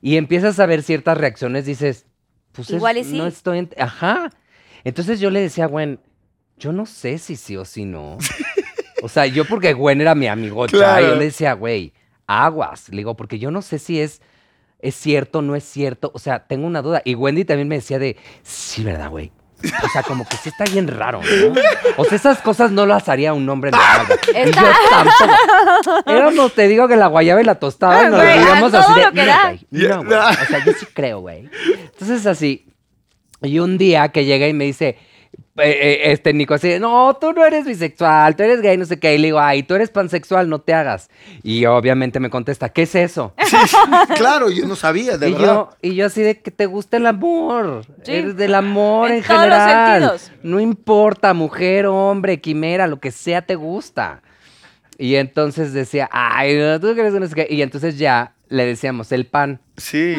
y 0.00 0.16
empiezas 0.16 0.58
a 0.58 0.66
ver 0.66 0.82
ciertas 0.82 1.16
reacciones, 1.18 1.66
dices, 1.66 2.06
pues 2.52 2.70
es- 2.70 2.76
Igual 2.76 2.96
y 2.96 3.04
sí. 3.04 3.16
no 3.16 3.26
estoy, 3.26 3.68
ajá. 3.78 4.30
Entonces 4.82 5.20
yo 5.20 5.30
le 5.30 5.40
decía 5.40 5.64
a 5.64 5.68
Gwen, 5.68 6.00
yo 6.58 6.72
no 6.72 6.86
sé 6.86 7.18
si 7.18 7.36
sí 7.36 7.56
o 7.56 7.64
si 7.64 7.84
no. 7.84 8.18
o 9.02 9.08
sea, 9.08 9.26
yo 9.26 9.44
porque 9.44 9.72
Gwen 9.72 10.00
era 10.00 10.14
mi 10.14 10.26
amigocha, 10.28 10.76
Claro. 10.76 11.08
yo 11.08 11.14
le 11.16 11.24
decía, 11.26 11.52
güey, 11.54 11.92
aguas, 12.26 12.88
le 12.90 12.98
digo, 12.98 13.16
porque 13.16 13.38
yo 13.38 13.50
no 13.50 13.62
sé 13.62 13.78
si 13.78 14.00
es, 14.00 14.22
es 14.80 14.94
cierto, 14.94 15.42
no 15.42 15.56
es 15.56 15.64
cierto, 15.64 16.10
o 16.14 16.18
sea, 16.18 16.46
tengo 16.46 16.66
una 16.66 16.82
duda. 16.82 17.02
Y 17.04 17.14
Wendy 17.14 17.44
también 17.44 17.68
me 17.68 17.76
decía 17.76 17.98
de, 17.98 18.16
sí, 18.42 18.82
¿verdad, 18.84 19.10
güey? 19.10 19.32
O 19.82 19.88
sea, 19.88 20.02
como 20.02 20.26
que 20.28 20.36
sí 20.36 20.50
está 20.50 20.64
bien 20.64 20.86
raro, 20.88 21.22
¿no? 21.22 21.54
O 21.96 22.04
sea, 22.04 22.16
esas 22.16 22.42
cosas 22.42 22.70
no 22.70 22.84
las 22.84 23.08
haría 23.08 23.32
un 23.32 23.48
hombre 23.48 23.70
normal. 23.70 24.06
Y 24.34 24.50
yo 24.50 24.62
tampoco. 24.90 26.02
Éramos, 26.10 26.54
te 26.54 26.68
digo 26.68 26.86
que 26.86 26.96
la 26.96 27.06
guayaba 27.06 27.40
y 27.40 27.44
la 27.44 27.54
tostada 27.54 28.10
nos 28.10 28.20
veíamos 28.20 28.74
a 28.74 28.80
así 28.80 28.86
todo 28.88 28.96
de, 28.98 29.04
lo 29.06 29.12
que 29.12 29.20
"No, 29.20 29.26
da". 29.26 29.42
güey, 29.46 29.66
no, 29.70 30.04
güey". 30.04 30.18
O 30.18 30.46
sea, 30.48 30.64
yo 30.66 30.72
sí 30.72 30.86
creo, 30.92 31.20
güey. 31.20 31.48
Entonces 31.82 32.26
así. 32.26 32.66
Y 33.40 33.58
un 33.58 33.78
día 33.78 34.08
que 34.08 34.26
llega 34.26 34.46
y 34.48 34.52
me 34.52 34.64
dice, 34.64 34.98
este 35.56 36.32
Nico 36.32 36.54
así, 36.54 36.78
no, 36.80 37.16
tú 37.20 37.32
no 37.32 37.44
eres 37.44 37.64
bisexual, 37.64 38.34
tú 38.34 38.42
eres 38.42 38.60
gay, 38.60 38.76
no 38.76 38.84
sé 38.84 38.98
qué. 38.98 39.14
Y 39.14 39.18
le 39.18 39.28
digo, 39.28 39.38
ay, 39.40 39.62
tú 39.62 39.74
eres 39.74 39.88
pansexual, 39.90 40.48
no 40.48 40.60
te 40.60 40.74
hagas. 40.74 41.10
Y 41.42 41.64
obviamente 41.66 42.18
me 42.20 42.28
contesta, 42.30 42.68
¿qué 42.70 42.82
es 42.82 42.94
eso? 42.96 43.34
Claro, 44.16 44.50
yo 44.50 44.66
no 44.66 44.74
sabía, 44.76 45.16
de 45.16 45.28
y, 45.28 45.32
verdad. 45.32 45.46
yo, 45.46 45.70
y 45.80 45.94
yo 45.94 46.06
así 46.06 46.22
de 46.22 46.40
que 46.40 46.50
te 46.50 46.66
gusta 46.66 46.96
el 46.96 47.06
amor. 47.06 47.84
Sí. 48.02 48.12
Eres 48.12 48.36
del 48.36 48.54
amor 48.54 49.10
en, 49.10 49.18
En 49.18 49.22
todos 49.22 49.40
los 49.40 49.58
general. 49.58 50.00
sentidos. 50.00 50.32
No 50.42 50.60
importa, 50.60 51.34
mujer, 51.34 51.86
hombre, 51.86 52.40
quimera, 52.40 52.86
lo 52.86 52.98
que 52.98 53.10
sea 53.12 53.42
te 53.42 53.54
gusta. 53.54 54.22
Y 54.98 55.16
entonces 55.16 55.72
decía, 55.72 56.08
ay, 56.12 56.56
tú 56.80 56.92
crees 56.94 57.12
que 57.14 57.20
no 57.20 57.26
sé 57.26 57.34
qué. 57.34 57.46
Y 57.50 57.62
entonces 57.62 57.98
ya 57.98 58.34
le 58.48 58.66
decíamos 58.66 59.10
el 59.12 59.26
pan, 59.26 59.60
Sí, 59.76 60.16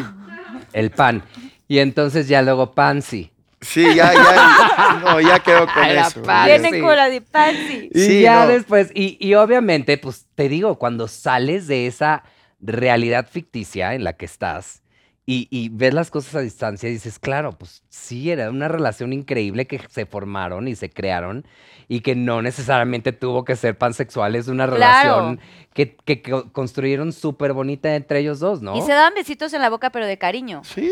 el 0.72 0.90
pan. 0.90 1.22
Y 1.68 1.78
entonces 1.78 2.28
ya 2.28 2.42
luego 2.42 2.72
pansy. 2.74 3.30
Sí, 3.60 3.94
ya, 3.94 4.12
ya. 4.12 5.00
No, 5.02 5.20
ya 5.20 5.38
quedó 5.40 5.66
con 5.66 5.84
eso. 5.84 6.22
Viene 6.44 6.70
sí. 6.70 6.80
con 6.80 6.96
la 6.96 7.08
de 7.08 7.20
Pansy. 7.20 7.90
Y 7.92 7.98
Sí, 8.00 8.20
ya 8.22 8.44
no. 8.44 8.48
después, 8.52 8.90
y, 8.94 9.16
y 9.20 9.34
obviamente, 9.34 9.98
pues 9.98 10.26
te 10.34 10.48
digo, 10.48 10.78
cuando 10.78 11.08
sales 11.08 11.66
de 11.66 11.86
esa 11.86 12.22
realidad 12.60 13.28
ficticia 13.30 13.94
en 13.94 14.04
la 14.04 14.14
que 14.14 14.24
estás 14.24 14.82
y, 15.28 15.48
y 15.50 15.68
ves 15.70 15.92
las 15.92 16.10
cosas 16.10 16.36
a 16.36 16.40
distancia 16.40 16.88
y 16.88 16.92
dices, 16.92 17.18
claro, 17.18 17.52
pues 17.52 17.82
sí, 17.88 18.30
era 18.30 18.48
una 18.48 18.68
relación 18.68 19.12
increíble 19.12 19.66
que 19.66 19.80
se 19.90 20.06
formaron 20.06 20.68
y 20.68 20.76
se 20.76 20.88
crearon 20.88 21.46
y 21.88 22.00
que 22.00 22.14
no 22.14 22.42
necesariamente 22.42 23.12
tuvo 23.12 23.44
que 23.44 23.56
ser 23.56 23.76
pansexual, 23.76 24.36
es 24.36 24.48
una 24.48 24.66
Claro. 24.66 24.76
relación 24.76 25.40
que, 25.74 25.96
que 25.96 26.22
co- 26.22 26.52
construyeron 26.52 27.12
súper 27.12 27.52
bonita 27.52 27.94
entre 27.96 28.20
ellos 28.20 28.38
dos, 28.40 28.62
¿no? 28.62 28.76
Y 28.76 28.82
se 28.82 28.92
daban 28.92 29.14
besitos 29.14 29.52
en 29.52 29.62
la 29.62 29.68
boca, 29.70 29.90
pero 29.90 30.06
de 30.06 30.16
cariño. 30.16 30.62
Sí, 30.64 30.90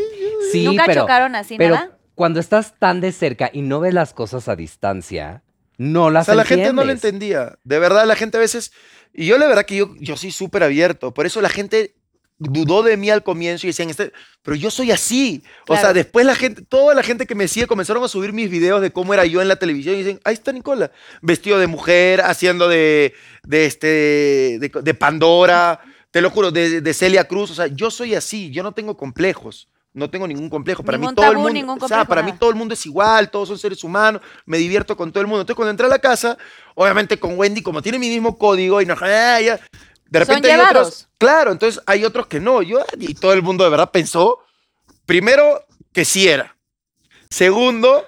Sí, 0.53 0.65
Nunca 0.65 0.85
pero, 0.87 1.03
chocaron 1.03 1.35
así, 1.37 1.57
pero 1.57 1.77
nada. 1.77 1.97
Cuando 2.15 2.41
estás 2.41 2.75
tan 2.79 3.01
de 3.01 3.13
cerca 3.13 3.51
y 3.53 3.63
no 3.63 3.81
ves 3.81 3.95
las 3.95 4.13
cosas 4.15 4.49
a 4.49 4.57
distancia, 4.57 5.43
no 5.79 6.11
las 6.11 6.25
O 6.25 6.27
sea, 6.27 6.35
la 6.35 6.45
gente 6.45 6.73
no 6.73 6.85
lo 6.85 6.93
entiendes. 6.93 7.05
entendía. 7.05 7.59
De 7.65 7.79
verdad, 7.79 8.07
la 8.07 8.17
gente 8.17 8.37
a 8.37 8.41
veces. 8.41 8.73
Y 9.13 9.27
yo, 9.27 9.39
la 9.39 9.47
verdad, 9.47 9.65
que 9.65 9.77
yo, 9.77 9.95
yo 9.99 10.17
soy 10.17 10.31
súper 10.31 10.63
abierto. 10.63 11.13
Por 11.15 11.27
eso 11.27 11.41
la 11.41 11.49
gente 11.49 11.95
dudó 12.39 12.83
de 12.83 12.97
mí 12.97 13.11
al 13.11 13.23
comienzo 13.23 13.67
y 13.67 13.71
decían, 13.71 13.91
este, 13.91 14.13
pero 14.43 14.57
yo 14.57 14.71
soy 14.71 14.91
así. 14.91 15.43
O 15.69 15.75
sea, 15.75 15.83
Claro. 15.83 15.95
después 15.95 16.27
la 16.27 16.35
gente, 16.35 16.63
toda 16.63 16.95
la 16.95 17.03
gente 17.03 17.27
que 17.27 17.35
me 17.37 17.47
sigue 17.49 17.67
comenzaron 17.67 18.03
a 18.03 18.09
subir 18.09 18.33
mis 18.33 18.51
videos 18.51 18.81
de 18.83 18.93
cómo 18.93 19.15
era 19.15 19.25
yo 19.25 19.41
en 19.41 19.49
la 19.49 19.57
televisión 19.57 19.95
y 19.95 19.99
dicen, 19.99 20.21
ahí 20.25 20.35
está 20.35 20.53
Nicola, 20.53 20.91
vestido 21.23 21.59
de 21.59 21.69
mujer, 21.69 22.21
haciendo 22.23 22.69
de, 22.69 23.15
de, 23.45 23.67
este, 23.67 23.87
de, 24.61 24.71
de 24.83 24.95
Pandora, 24.95 25.81
te 26.11 26.21
lo 26.21 26.31
juro, 26.31 26.51
de, 26.51 26.81
de 26.81 26.95
Celia 26.95 27.25
Cruz. 27.29 27.51
O 27.53 27.55
sea, 27.55 27.69
yo 27.69 27.91
soy 27.91 28.15
así, 28.17 28.51
yo 28.51 28.63
no 28.65 28.73
tengo 28.73 28.97
complejos. 28.97 29.69
No 29.95 30.11
tengo 30.11 30.27
ningún 30.27 30.51
complejo. 30.51 30.83
Para 30.83 30.99
Ningún 30.99 31.13
mí 31.13 31.15
todo 31.15 31.31
el 31.31 31.37
mundo, 31.37 31.53
ningún 31.53 31.77
o 31.81 31.89
sea, 31.89 31.99
complejo, 31.99 32.09
para 32.09 32.23
mí 32.23 32.33
todo 32.33 32.51
el 32.51 32.57
mundo 32.57 32.75
es 32.75 32.85
igual, 32.85 33.31
todos 33.31 33.49
son 33.49 33.59
seres 33.59 33.83
humanos, 33.85 34.21
me 34.45 34.59
divierto 34.59 34.97
con 34.97 35.13
todo 35.13 35.21
el 35.21 35.29
mundo. 35.29 35.43
Entonces 35.43 35.57
cuando 35.57 35.71
entré 35.71 35.87
a 35.87 35.89
la 35.89 36.01
casa, 36.01 36.37
obviamente 36.75 37.19
con 37.21 37.39
Wendy, 37.39 37.63
como 37.63 37.81
tiene 37.81 38.01
mi 38.01 38.09
mismo 38.09 38.37
código 38.37 38.83
y 38.83 38.85
de 38.87 38.95
repente 40.19 40.51
hay 40.51 40.61
otros, 40.61 41.09
claro, 41.17 41.53
entonces 41.53 41.81
hay 41.87 42.05
otros 42.05 42.27
que 42.27 42.41
no. 42.41 42.61
Yo 42.61 42.85
y 42.99 43.15
todo 43.15 43.33
el 43.33 43.43
mundo 43.43 43.63
de 43.63 43.71
verdad 43.71 43.93
pensó, 43.93 44.41
primero 45.07 45.65
que 45.93 46.05
sí 46.05 46.29
era, 46.29 46.57
segundo 47.31 48.05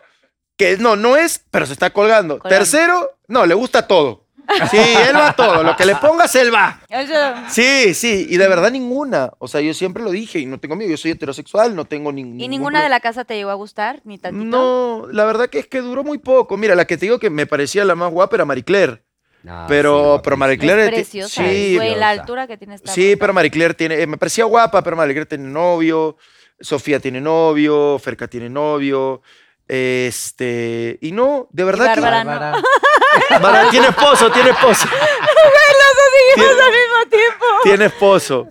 que 0.56 0.78
no 0.78 0.96
no 0.96 1.16
es, 1.16 1.44
pero 1.52 1.66
se 1.66 1.72
está 1.72 1.90
colgando. 1.90 2.38
Colgando. 2.38 2.58
Tercero, 2.58 3.18
no 3.28 3.46
le 3.46 3.54
gusta 3.54 3.86
todo. 3.86 4.25
Sí, 4.70 4.76
él 4.78 5.14
va 5.16 5.28
a 5.28 5.36
todo, 5.36 5.62
lo 5.62 5.76
que 5.76 5.84
le 5.86 5.96
pongas 5.96 6.34
él 6.36 6.54
va. 6.54 6.80
Sí, 7.48 7.94
sí, 7.94 8.26
y 8.30 8.36
de 8.36 8.48
verdad 8.48 8.70
ninguna. 8.70 9.30
O 9.38 9.48
sea, 9.48 9.60
yo 9.60 9.74
siempre 9.74 10.02
lo 10.02 10.10
dije 10.10 10.38
y 10.38 10.46
no 10.46 10.58
tengo 10.58 10.76
miedo. 10.76 10.90
Yo 10.90 10.96
soy 10.96 11.10
heterosexual, 11.12 11.74
no 11.74 11.84
tengo 11.84 12.12
ningún. 12.12 12.40
¿Y 12.40 12.48
ninguna 12.48 12.82
de 12.82 12.88
la 12.88 13.00
casa 13.00 13.24
te 13.24 13.34
llegó 13.36 13.50
a 13.50 13.54
gustar? 13.54 14.00
¿Ni 14.04 14.18
tantito? 14.18 14.44
No, 14.44 15.06
la 15.12 15.24
verdad 15.24 15.48
que 15.48 15.58
es 15.58 15.66
que 15.66 15.80
duró 15.80 16.04
muy 16.04 16.18
poco. 16.18 16.56
Mira, 16.56 16.74
la 16.74 16.84
que 16.84 16.96
te 16.96 17.06
digo 17.06 17.18
que 17.18 17.30
me 17.30 17.46
parecía 17.46 17.84
la 17.84 17.94
más 17.94 18.10
guapa 18.12 18.36
era 18.36 18.44
Marie 18.44 18.64
Claire. 18.64 19.02
Ah, 19.48 19.66
pero, 19.68 20.16
sí, 20.16 20.20
pero 20.24 20.36
Marie 20.36 20.54
Es 20.56 20.60
Claire. 20.60 20.86
ti- 20.88 20.94
preciosa. 20.94 21.44
Sí, 21.44 21.76
güey, 21.76 21.94
la 21.94 22.10
altura 22.10 22.46
que 22.46 22.56
tiene 22.56 22.74
esta 22.74 22.92
sí, 22.92 23.14
pero 23.16 23.32
Marie 23.32 23.50
Claire 23.50 23.74
tiene. 23.74 24.00
eh, 24.00 24.06
me 24.06 24.16
parecía 24.16 24.44
guapa, 24.44 24.82
pero 24.82 24.96
Marie 24.96 25.14
Claire 25.14 25.26
tiene 25.28 25.48
novio. 25.48 26.16
Sofía 26.58 26.98
tiene 27.00 27.20
novio. 27.20 27.98
Ferca 27.98 28.26
tiene 28.26 28.48
novio. 28.48 29.22
Este. 29.68 30.98
Y 31.00 31.12
no, 31.12 31.48
de 31.50 31.64
verdad 31.64 31.94
que. 31.94 32.00
Bárbara 32.00 32.24
no. 32.24 32.62
Bárbara. 33.40 33.68
Tiene 33.70 33.88
esposo, 33.88 34.30
tiene 34.30 34.50
esposo. 34.50 34.86
Seguimos 36.36 36.60
al 36.62 36.70
mismo 36.70 37.10
tiempo. 37.10 37.44
Tiene 37.62 37.84
esposo. 37.86 38.48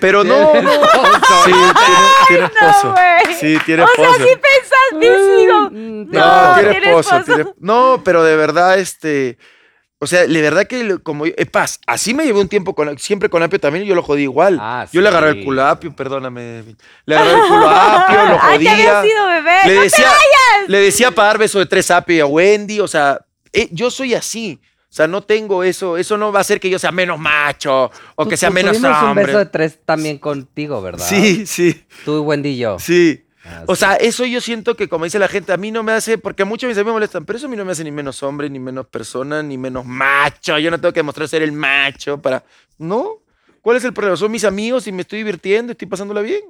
Pero 0.00 0.24
no. 0.24 0.52
Tiene 0.52 0.62
no. 0.62 0.72
esposo. 0.72 1.44
Sí, 1.44 1.52
tiene, 2.28 2.44
esposo. 2.46 2.88
No. 2.88 2.94
Sí, 3.38 3.58
tiene 3.64 3.82
o 3.82 3.86
esposo. 3.86 4.14
sea, 4.14 4.26
sí 4.26 4.40
pensaste, 4.42 5.36
digo. 5.36 5.60
Mm, 5.70 6.10
No, 6.10 6.46
No, 6.52 6.54
tiene 6.60 6.78
esposo. 6.78 7.54
No, 7.58 8.02
pero 8.04 8.22
de 8.24 8.36
verdad, 8.36 8.78
este. 8.78 9.38
O 9.98 10.06
sea, 10.06 10.26
de 10.26 10.42
verdad 10.42 10.66
que 10.66 10.98
como. 11.02 11.24
Es 11.24 11.46
paz, 11.50 11.80
así 11.86 12.12
me 12.12 12.24
llevé 12.26 12.40
un 12.40 12.48
tiempo 12.48 12.74
con, 12.74 12.98
siempre 12.98 13.30
con 13.30 13.42
Apio 13.42 13.58
también 13.58 13.84
y 13.86 13.88
yo 13.88 13.94
lo 13.94 14.02
jodí 14.02 14.22
igual. 14.24 14.58
Ah, 14.60 14.86
yo 14.92 15.00
le 15.00 15.08
agarré 15.08 15.30
el 15.30 15.44
culo 15.44 15.62
a 15.62 15.70
Apio, 15.70 15.96
perdóname. 15.96 16.64
Le 17.06 17.16
agarré 17.16 17.32
el 17.32 17.48
culo 17.48 17.66
a 17.68 18.02
Apio, 18.04 18.26
lo 18.26 18.38
Ay, 18.42 18.56
jodía. 18.58 18.72
había 18.72 19.02
sido 19.02 19.26
bebé. 19.26 19.56
le 19.64 19.74
¡No 19.74 19.80
te 19.80 19.84
decía, 19.84 20.08
le 20.68 20.78
decía 20.80 21.10
para 21.12 21.28
dar 21.28 21.38
beso 21.38 21.58
de 21.58 21.66
tres 21.66 21.90
a 21.90 21.96
Apio 21.98 22.16
y 22.16 22.20
a 22.20 22.26
Wendy. 22.26 22.80
O 22.80 22.88
sea, 22.88 23.20
eh, 23.54 23.68
yo 23.72 23.90
soy 23.90 24.12
así. 24.14 24.60
O 24.90 24.94
sea, 24.96 25.06
no 25.06 25.22
tengo 25.22 25.64
eso. 25.64 25.96
Eso 25.96 26.16
no 26.18 26.30
va 26.30 26.38
a 26.38 26.42
hacer 26.42 26.60
que 26.60 26.68
yo 26.70 26.78
sea 26.78 26.92
menos 26.92 27.18
macho 27.18 27.90
o 28.16 28.28
que 28.28 28.36
sea 28.36 28.50
Tu- 28.50 28.54
menos 28.54 28.76
tuvimos 28.78 29.02
un 29.02 29.08
hombre. 29.08 29.26
beso 29.26 29.38
de 29.38 29.46
tres 29.46 29.78
también 29.84 30.18
contigo, 30.18 30.80
¿verdad? 30.82 31.06
Sí, 31.08 31.46
sí, 31.46 31.86
Tú, 32.04 32.20
Wendy 32.22 32.50
y 32.50 32.58
yo. 32.58 32.78
sí. 32.78 33.22
Ah, 33.48 33.64
O 33.66 33.74
sí. 33.76 33.80
sea, 33.80 33.94
eso 33.94 34.24
yo 34.24 34.40
siento 34.40 34.74
que, 34.76 34.88
como 34.88 35.04
dice 35.04 35.18
la 35.18 35.28
gente, 35.28 35.52
a 35.52 35.56
mí 35.56 35.70
no 35.70 35.82
me 35.82 35.92
hace, 35.92 36.18
porque 36.18 36.44
muchos 36.44 36.62
de 36.62 36.68
mis 36.68 36.78
amigos 36.78 36.90
me 36.90 36.96
molestan, 36.96 37.24
pero 37.24 37.36
eso 37.38 37.46
a 37.46 37.50
mí 37.50 37.56
no 37.56 37.64
me 37.64 37.72
hace 37.72 37.84
ni 37.84 37.92
menos 37.92 38.22
hombre, 38.22 38.50
ni 38.50 38.58
menos 38.58 38.86
persona, 38.86 39.42
ni 39.42 39.56
menos 39.58 39.84
macho. 39.84 40.58
Yo 40.58 40.70
no 40.70 40.80
tengo 40.80 40.92
que 40.92 41.00
demostrar 41.00 41.28
ser 41.28 41.42
el 41.42 41.52
macho 41.52 42.20
para. 42.20 42.44
¿No? 42.78 43.18
¿Cuál 43.62 43.76
es 43.78 43.84
el 43.84 43.92
problema? 43.92 44.16
Son 44.16 44.30
mis 44.30 44.44
amigos 44.44 44.86
y 44.86 44.92
me 44.92 45.02
estoy 45.02 45.18
divirtiendo, 45.18 45.72
estoy 45.72 45.88
pasándola 45.88 46.20
bien. 46.22 46.42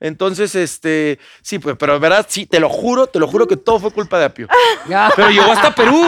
Entonces, 0.00 0.54
este, 0.54 1.18
sí, 1.42 1.58
pues, 1.58 1.76
pero 1.78 1.98
verdad, 1.98 2.24
sí, 2.28 2.46
te 2.46 2.60
lo 2.60 2.68
juro, 2.68 3.08
te 3.08 3.18
lo 3.18 3.26
juro 3.26 3.46
que 3.46 3.56
todo 3.56 3.80
fue 3.80 3.90
culpa 3.90 4.18
de 4.18 4.26
Apio. 4.26 4.48
Pero 5.16 5.30
llegó 5.30 5.50
hasta 5.52 5.74
Perú. 5.74 6.02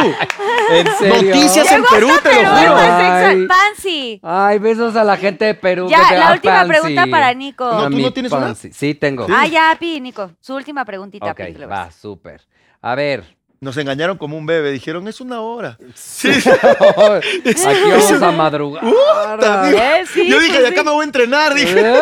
¿En 0.70 0.86
serio? 0.98 1.34
Noticias 1.34 1.72
en 1.72 1.82
Perú, 1.84 2.08
te 2.22 2.42
lo 2.42 2.48
juro. 2.48 2.76
Ay. 2.76 3.46
Pansy. 3.46 4.20
Ay, 4.22 4.58
besos 4.58 4.94
a 4.94 5.02
la 5.04 5.16
gente 5.16 5.44
de 5.44 5.54
Perú. 5.54 5.88
Ya, 5.90 6.08
que 6.08 6.16
la 6.16 6.32
última 6.32 6.54
Pansy. 6.54 6.68
pregunta 6.68 7.06
para 7.10 7.34
Nico. 7.34 7.64
No, 7.64 7.90
¿tú 7.90 7.98
no 7.98 8.12
tienes 8.12 8.32
una? 8.32 8.54
Sí, 8.54 8.94
tengo. 8.94 9.26
Ah, 9.28 9.46
ya, 9.46 9.76
Pi, 9.78 10.00
Nico. 10.00 10.30
Su 10.40 10.54
última 10.54 10.84
preguntita, 10.84 11.26
Ok, 11.30 11.36
Pi, 11.36 11.52
que 11.52 11.58
le 11.58 11.66
va, 11.66 11.90
súper. 11.90 12.42
A 12.80 12.94
ver. 12.94 13.39
Nos 13.62 13.76
engañaron 13.76 14.16
como 14.16 14.38
un 14.38 14.46
bebé, 14.46 14.72
dijeron, 14.72 15.06
es 15.06 15.20
una 15.20 15.42
hora. 15.42 15.76
Sí. 15.94 16.30
Aquí 16.30 17.90
vamos 17.90 18.22
a 18.22 18.30
madrugar. 18.32 18.82
Eh, 18.82 20.04
sí, 20.10 20.26
Yo 20.30 20.40
dije, 20.40 20.52
pues 20.54 20.62
de 20.62 20.68
acá 20.68 20.80
sí. 20.80 20.86
me 20.86 20.92
voy 20.92 21.02
a 21.02 21.04
entrenar, 21.04 21.52
dije. 21.52 21.78
¿Eh? 21.78 21.92
No, 21.92 21.98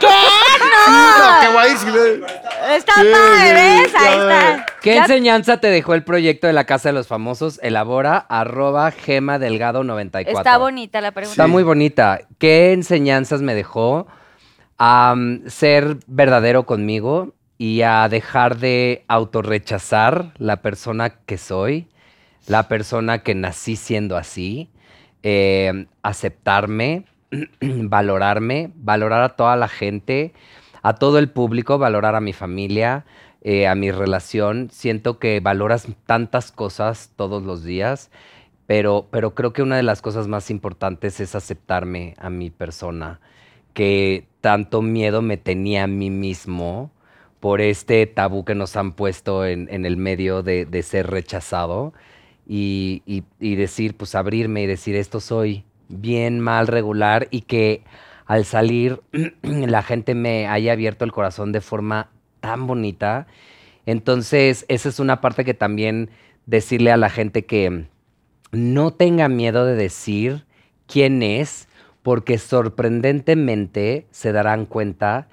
qué 1.40 1.48
guay. 1.52 1.70
sí, 1.76 1.86
le- 1.90 2.76
Está 2.76 2.94
Sí, 2.94 3.08
padre, 3.10 3.60
Ahí 3.60 3.82
está. 3.84 4.66
¿Qué 4.80 4.94
Ya- 4.94 5.02
enseñanza 5.02 5.56
te 5.56 5.66
dejó 5.66 5.94
el 5.94 6.04
proyecto 6.04 6.46
de 6.46 6.52
la 6.52 6.62
Casa 6.64 6.90
de 6.90 6.92
los 6.92 7.08
Famosos? 7.08 7.58
Elabora 7.60 8.16
arroba 8.16 8.92
gema 8.92 9.40
delgado 9.40 9.82
94. 9.82 10.38
Está 10.38 10.58
bonita 10.58 11.00
la 11.00 11.10
pregunta. 11.10 11.32
Está 11.32 11.48
muy 11.48 11.64
bonita. 11.64 12.20
¿Qué 12.38 12.72
enseñanzas 12.72 13.42
me 13.42 13.56
dejó 13.56 14.06
a 14.78 15.14
mm, 15.16 15.48
ser 15.48 15.96
verdadero 16.06 16.66
conmigo 16.66 17.34
y 17.60 17.82
a 17.82 18.08
dejar 18.08 18.56
de 18.56 19.04
autorrechazar 19.06 20.32
la 20.38 20.62
persona 20.62 21.10
que 21.10 21.36
soy, 21.36 21.88
la 22.46 22.68
persona 22.68 23.18
que 23.18 23.34
nací 23.34 23.76
siendo 23.76 24.16
así, 24.16 24.70
eh, 25.22 25.84
aceptarme, 26.02 27.04
valorarme, 27.60 28.72
valorar 28.76 29.20
a 29.20 29.36
toda 29.36 29.56
la 29.56 29.68
gente, 29.68 30.32
a 30.80 30.94
todo 30.94 31.18
el 31.18 31.28
público, 31.28 31.76
valorar 31.76 32.14
a 32.14 32.22
mi 32.22 32.32
familia, 32.32 33.04
eh, 33.42 33.68
a 33.68 33.74
mi 33.74 33.90
relación. 33.90 34.70
Siento 34.70 35.18
que 35.18 35.40
valoras 35.40 35.86
tantas 36.06 36.52
cosas 36.52 37.12
todos 37.14 37.42
los 37.42 37.62
días 37.62 38.10
pero, 38.66 39.08
pero 39.10 39.34
creo 39.34 39.52
que 39.52 39.62
una 39.62 39.76
de 39.76 39.82
las 39.82 40.00
cosas 40.00 40.28
más 40.28 40.48
importantes 40.48 41.18
es 41.18 41.34
aceptarme 41.34 42.14
a 42.18 42.30
mi 42.30 42.50
persona, 42.50 43.18
que 43.74 44.28
tanto 44.40 44.80
miedo 44.80 45.22
me 45.22 45.36
tenía 45.36 45.82
a 45.82 45.86
mí 45.88 46.08
mismo 46.08 46.92
por 47.40 47.60
este 47.60 48.06
tabú 48.06 48.44
que 48.44 48.54
nos 48.54 48.76
han 48.76 48.92
puesto 48.92 49.46
en, 49.46 49.68
el 49.86 49.96
medio 49.96 50.42
de, 50.42 50.82
ser 50.82 51.08
rechazado 51.10 51.92
y, 52.46 53.02
y- 53.06 53.24
y 53.40 53.56
decir, 53.56 53.96
pues 53.96 54.14
abrirme 54.14 54.62
y 54.62 54.66
decir, 54.66 54.96
esto 54.96 55.20
soy 55.20 55.64
bien, 55.88 56.40
mal, 56.40 56.66
regular 56.66 57.28
y 57.30 57.42
que 57.42 57.82
al 58.26 58.44
salir 58.44 59.00
la 59.42 59.82
gente 59.82 60.14
me 60.14 60.46
haya 60.46 60.72
abierto 60.72 61.04
el 61.04 61.12
corazón 61.12 61.52
de 61.52 61.60
forma 61.60 62.10
tan 62.40 62.66
bonita. 62.66 63.26
Entonces, 63.86 64.64
esa 64.68 64.88
es 64.88 65.00
una 65.00 65.20
parte 65.20 65.44
que 65.44 65.54
también 65.54 66.10
decirle 66.46 66.92
a 66.92 66.96
la 66.96 67.10
gente 67.10 67.44
que 67.46 67.86
no 68.52 68.92
tenga 68.92 69.28
miedo 69.28 69.64
de 69.64 69.74
decir 69.74 70.44
quién 70.86 71.22
es, 71.22 71.68
porque 72.02 72.38
sorprendentemente 72.38 74.06
se 74.10 74.32
darán 74.32 74.66
cuenta 74.66 75.28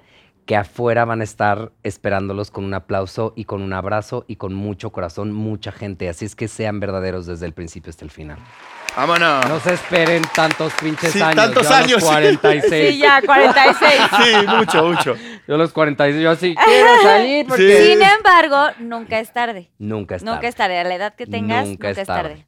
que 0.48 0.56
afuera 0.56 1.04
van 1.04 1.20
a 1.20 1.24
estar 1.24 1.72
esperándolos 1.82 2.50
con 2.50 2.64
un 2.64 2.72
aplauso 2.72 3.34
y 3.36 3.44
con 3.44 3.60
un 3.60 3.74
abrazo 3.74 4.24
y 4.28 4.36
con 4.36 4.54
mucho 4.54 4.88
corazón, 4.92 5.30
mucha 5.30 5.72
gente. 5.72 6.08
Así 6.08 6.24
es 6.24 6.34
que 6.34 6.48
sean 6.48 6.80
verdaderos 6.80 7.26
desde 7.26 7.44
el 7.44 7.52
principio 7.52 7.90
hasta 7.90 8.06
el 8.06 8.10
final. 8.10 8.38
Vámonos. 8.96 9.46
No 9.46 9.60
se 9.60 9.74
esperen 9.74 10.22
tantos 10.34 10.72
pinches 10.82 11.12
Sí, 11.12 11.20
años. 11.20 11.36
tantos 11.36 11.68
yo 11.68 11.74
a 11.74 11.80
los 11.80 11.84
años, 11.84 12.00
sí. 12.00 12.06
46. 12.08 12.90
Sí, 12.94 12.98
ya, 12.98 13.20
46. 13.20 13.92
Sí, 14.24 14.46
mucho, 14.56 14.84
mucho. 14.86 15.16
Yo 15.46 15.54
a 15.54 15.58
los 15.58 15.70
46, 15.74 16.22
yo 16.24 16.30
así 16.30 16.54
quiero 16.54 16.88
salir 17.02 17.46
porque... 17.46 17.76
Sí. 17.82 17.92
Sin 17.92 18.02
embargo, 18.02 18.74
nunca 18.78 19.20
es 19.20 19.30
tarde. 19.30 19.70
Nunca 19.78 20.16
es 20.16 20.22
Nunca 20.22 20.36
tarde. 20.36 20.48
es 20.48 20.54
tarde. 20.56 20.78
A 20.78 20.84
la 20.84 20.94
edad 20.94 21.14
que 21.14 21.26
tengas, 21.26 21.66
Nunca 21.68 21.88
nunca, 21.88 21.90
es 21.90 21.98
es 21.98 22.06
tarde. 22.06 22.28
tarde. 22.30 22.46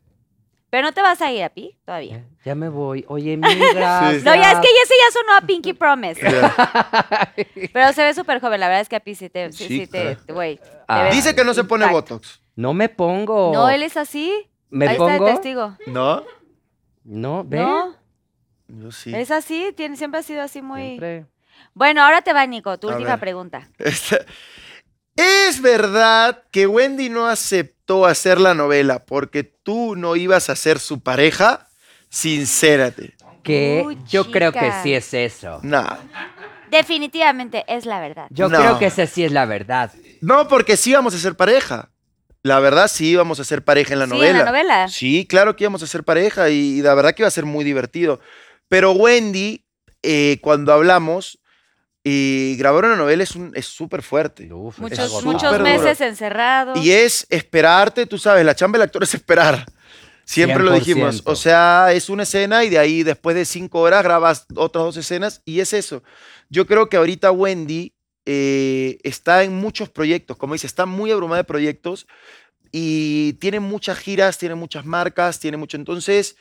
Pero 0.70 0.84
no 0.84 0.92
te 0.92 1.02
vas 1.02 1.20
a 1.20 1.32
ir 1.32 1.42
a 1.42 1.48
Pi 1.48 1.76
todavía. 1.84 2.24
Ya 2.44 2.54
me 2.54 2.68
voy. 2.68 3.04
Oye, 3.08 3.36
gracias. 3.74 4.22
No, 4.24 4.34
ya 4.34 4.52
es 4.52 4.58
que 4.60 4.68
ese 4.68 4.94
ya 5.04 5.12
sonó 5.20 5.36
a 5.36 5.40
Pinky 5.40 5.72
Promise. 5.72 6.20
Pero 7.72 7.92
se 7.92 8.04
ve 8.04 8.14
súper 8.14 8.40
joven. 8.40 8.60
La 8.60 8.68
verdad 8.68 8.82
es 8.82 8.88
que 8.88 8.96
a 8.96 9.00
Pi 9.00 9.14
sí 9.14 9.28
te. 9.28 9.50
Sí, 9.52 9.66
Sí, 9.66 9.80
sí 9.80 9.86
te. 9.86 10.16
Güey. 10.32 10.60
Ah. 10.86 11.08
Dice 11.12 11.34
que 11.34 11.44
no 11.44 11.54
se 11.54 11.64
pone. 11.64 11.86
Botox. 11.86 12.40
No 12.56 12.72
me 12.74 12.88
pongo. 12.88 13.52
No, 13.52 13.68
él 13.68 13.82
es 13.82 13.96
así. 13.96 14.32
¿Me 14.68 14.86
Ahí 14.88 14.96
pongo? 14.96 15.10
está 15.10 15.24
el 15.26 15.32
testigo. 15.34 15.76
¿No? 15.86 16.24
No, 17.04 17.44
¿ve? 17.44 17.58
No, 17.58 17.96
Yo 18.68 18.92
sí. 18.92 19.12
es 19.14 19.30
así. 19.30 19.72
Tiene, 19.76 19.96
siempre 19.96 20.20
ha 20.20 20.22
sido 20.22 20.42
así 20.42 20.62
muy. 20.62 20.82
Siempre. 20.82 21.26
Bueno, 21.74 22.02
ahora 22.02 22.22
te 22.22 22.32
va, 22.32 22.46
Nico, 22.46 22.78
tu 22.78 22.88
A 22.88 22.92
última 22.92 23.10
ver. 23.10 23.20
pregunta. 23.20 23.68
Esta- 23.78 24.24
¿Es 25.20 25.60
verdad 25.60 26.42
que 26.50 26.66
Wendy 26.66 27.08
no 27.08 27.26
aceptó 27.26 28.06
hacer 28.06 28.40
la 28.40 28.54
novela 28.54 29.04
porque 29.04 29.42
tú 29.44 29.96
no 29.96 30.16
ibas 30.16 30.48
a 30.50 30.56
ser 30.56 30.78
su 30.78 31.00
pareja? 31.00 31.66
Sincérate. 32.08 33.14
Que 33.42 33.82
Uy, 33.84 33.98
yo 34.08 34.30
creo 34.30 34.52
que 34.52 34.60
chica. 34.60 34.82
sí 34.82 34.94
es 34.94 35.12
eso. 35.14 35.60
No. 35.62 35.86
Definitivamente 36.70 37.64
es 37.66 37.86
la 37.86 38.00
verdad. 38.00 38.26
Yo 38.30 38.48
No. 38.48 38.58
creo 38.58 38.78
que 38.78 38.86
esa 38.86 39.06
sí 39.06 39.24
es 39.24 39.32
la 39.32 39.44
verdad. 39.46 39.90
No, 40.20 40.46
porque 40.48 40.76
sí 40.76 40.90
íbamos 40.90 41.14
a 41.14 41.18
ser 41.18 41.34
pareja. 41.34 41.90
La 42.42 42.58
verdad, 42.60 42.88
sí 42.88 43.10
íbamos 43.10 43.40
a 43.40 43.44
ser 43.44 43.64
pareja 43.64 43.92
en 43.94 43.98
la 43.98 44.04
Sí, 44.06 44.10
novela. 44.12 44.30
en 44.30 44.38
la 44.38 44.44
novela. 44.44 44.88
Sí, 44.88 45.26
claro 45.28 45.56
que 45.56 45.64
íbamos 45.64 45.82
a 45.82 45.86
ser 45.86 46.04
pareja 46.04 46.48
y, 46.50 46.78
y 46.78 46.82
la 46.82 46.94
verdad 46.94 47.12
que 47.14 47.22
iba 47.22 47.28
a 47.28 47.32
ser 47.32 47.44
muy 47.44 47.64
divertido. 47.64 48.20
Pero 48.68 48.92
Wendy, 48.92 49.64
eh, 50.02 50.38
cuando 50.40 50.72
hablamos, 50.72 51.39
eh, 52.04 52.54
grabar 52.58 52.84
una 52.86 52.96
novela 52.96 53.22
es 53.22 53.36
un- 53.36 53.52
es 53.54 53.66
súper 53.66 54.02
fuerte. 54.02 54.52
Uf, 54.52 54.76
es 54.76 54.80
Muchos, 54.80 55.24
muchos 55.24 55.42
súper 55.42 55.60
meses 55.62 56.00
encerrados. 56.00 56.78
Y 56.78 56.90
es 56.92 57.26
esperarte, 57.28 58.06
tú 58.06 58.16
sabes, 58.18 58.44
la 58.44 58.54
chamba 58.54 58.78
del 58.78 58.84
actor 58.86 59.02
es 59.02 59.14
esperar. 59.14 59.66
Siempre 60.24 60.62
lo 60.62 60.72
dijimos. 60.72 61.16
100%. 61.22 61.22
O 61.32 61.36
sea, 61.36 61.88
es 61.92 62.08
una 62.08 62.22
escena 62.22 62.64
y 62.64 62.70
de 62.70 62.78
ahí 62.78 63.02
después 63.02 63.34
de 63.36 63.44
cinco 63.44 63.80
horas 63.80 64.02
grabas 64.04 64.46
otras 64.54 64.84
dos 64.84 64.96
escenas 64.96 65.42
y 65.44 65.60
es 65.60 65.72
eso. 65.72 66.02
Yo 66.48 66.66
creo 66.66 66.88
que 66.88 66.96
ahorita 66.96 67.32
Wendy 67.32 67.92
eh, 68.26 68.98
está 69.02 69.42
en 69.42 69.54
muchos 69.56 69.88
proyectos, 69.88 70.36
como 70.36 70.52
dice, 70.52 70.66
está 70.68 70.86
muy 70.86 71.10
abrumada 71.10 71.38
de 71.42 71.44
proyectos 71.44 72.06
y 72.70 73.32
tiene 73.34 73.58
muchas 73.60 73.98
giras, 73.98 74.38
tiene 74.38 74.54
muchas 74.54 74.84
marcas, 74.86 75.40
tiene 75.40 75.56
mucho. 75.56 75.76
Entonces, 75.76 76.36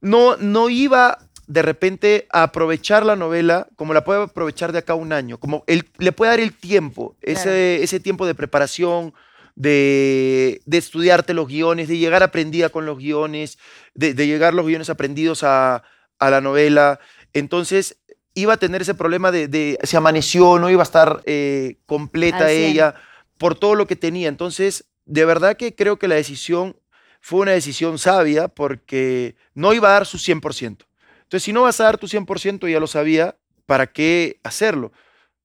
no, 0.00 0.36
no 0.36 0.68
iba 0.68 1.18
de 1.46 1.62
repente 1.62 2.26
a 2.32 2.44
aprovechar 2.44 3.06
la 3.06 3.16
novela 3.16 3.68
como 3.76 3.94
la 3.94 4.04
puede 4.04 4.24
aprovechar 4.24 4.72
de 4.72 4.78
acá 4.78 4.94
a 4.94 4.96
un 4.96 5.12
año, 5.12 5.38
como 5.38 5.64
él, 5.66 5.88
le 5.98 6.12
puede 6.12 6.30
dar 6.30 6.40
el 6.40 6.52
tiempo, 6.56 7.16
ese, 7.22 7.42
Claro. 7.42 7.56
ese 7.84 8.00
tiempo 8.00 8.26
de 8.26 8.34
preparación, 8.34 9.14
de, 9.54 10.60
de 10.66 10.78
estudiarte 10.78 11.34
los 11.34 11.48
guiones, 11.48 11.88
de 11.88 11.98
llegar 11.98 12.22
aprendida 12.22 12.68
con 12.68 12.84
los 12.86 12.98
guiones, 12.98 13.58
de, 13.94 14.12
de 14.14 14.26
llegar 14.26 14.54
los 14.54 14.66
guiones 14.66 14.90
aprendidos 14.90 15.42
a, 15.44 15.82
a 16.18 16.30
la 16.30 16.40
novela. 16.40 17.00
Entonces, 17.32 17.98
iba 18.34 18.54
a 18.54 18.58
tener 18.58 18.82
ese 18.82 18.94
problema 18.94 19.32
de, 19.32 19.48
de 19.48 19.78
se 19.82 19.96
amaneció, 19.96 20.58
no 20.58 20.68
iba 20.70 20.82
a 20.82 20.84
estar 20.84 21.22
eh, 21.24 21.76
completa 21.86 22.50
ella 22.50 22.94
por 23.38 23.54
todo 23.54 23.74
lo 23.74 23.86
que 23.86 23.96
tenía. 23.96 24.28
Entonces, 24.28 24.84
de 25.06 25.24
verdad 25.24 25.56
que 25.56 25.74
creo 25.74 25.98
que 25.98 26.08
la 26.08 26.16
decisión 26.16 26.76
fue 27.20 27.40
una 27.40 27.52
decisión 27.52 27.98
sabia 27.98 28.48
porque 28.48 29.36
no 29.54 29.72
iba 29.72 29.88
a 29.88 29.92
dar 29.92 30.06
su 30.06 30.18
100%. 30.18 30.85
Entonces, 31.26 31.42
si 31.42 31.52
no 31.52 31.62
vas 31.62 31.80
a 31.80 31.84
dar 31.84 31.98
tu 31.98 32.06
100%, 32.06 32.70
ya 32.70 32.78
lo 32.78 32.86
sabía, 32.86 33.36
¿para 33.66 33.88
qué 33.88 34.38
hacerlo? 34.44 34.92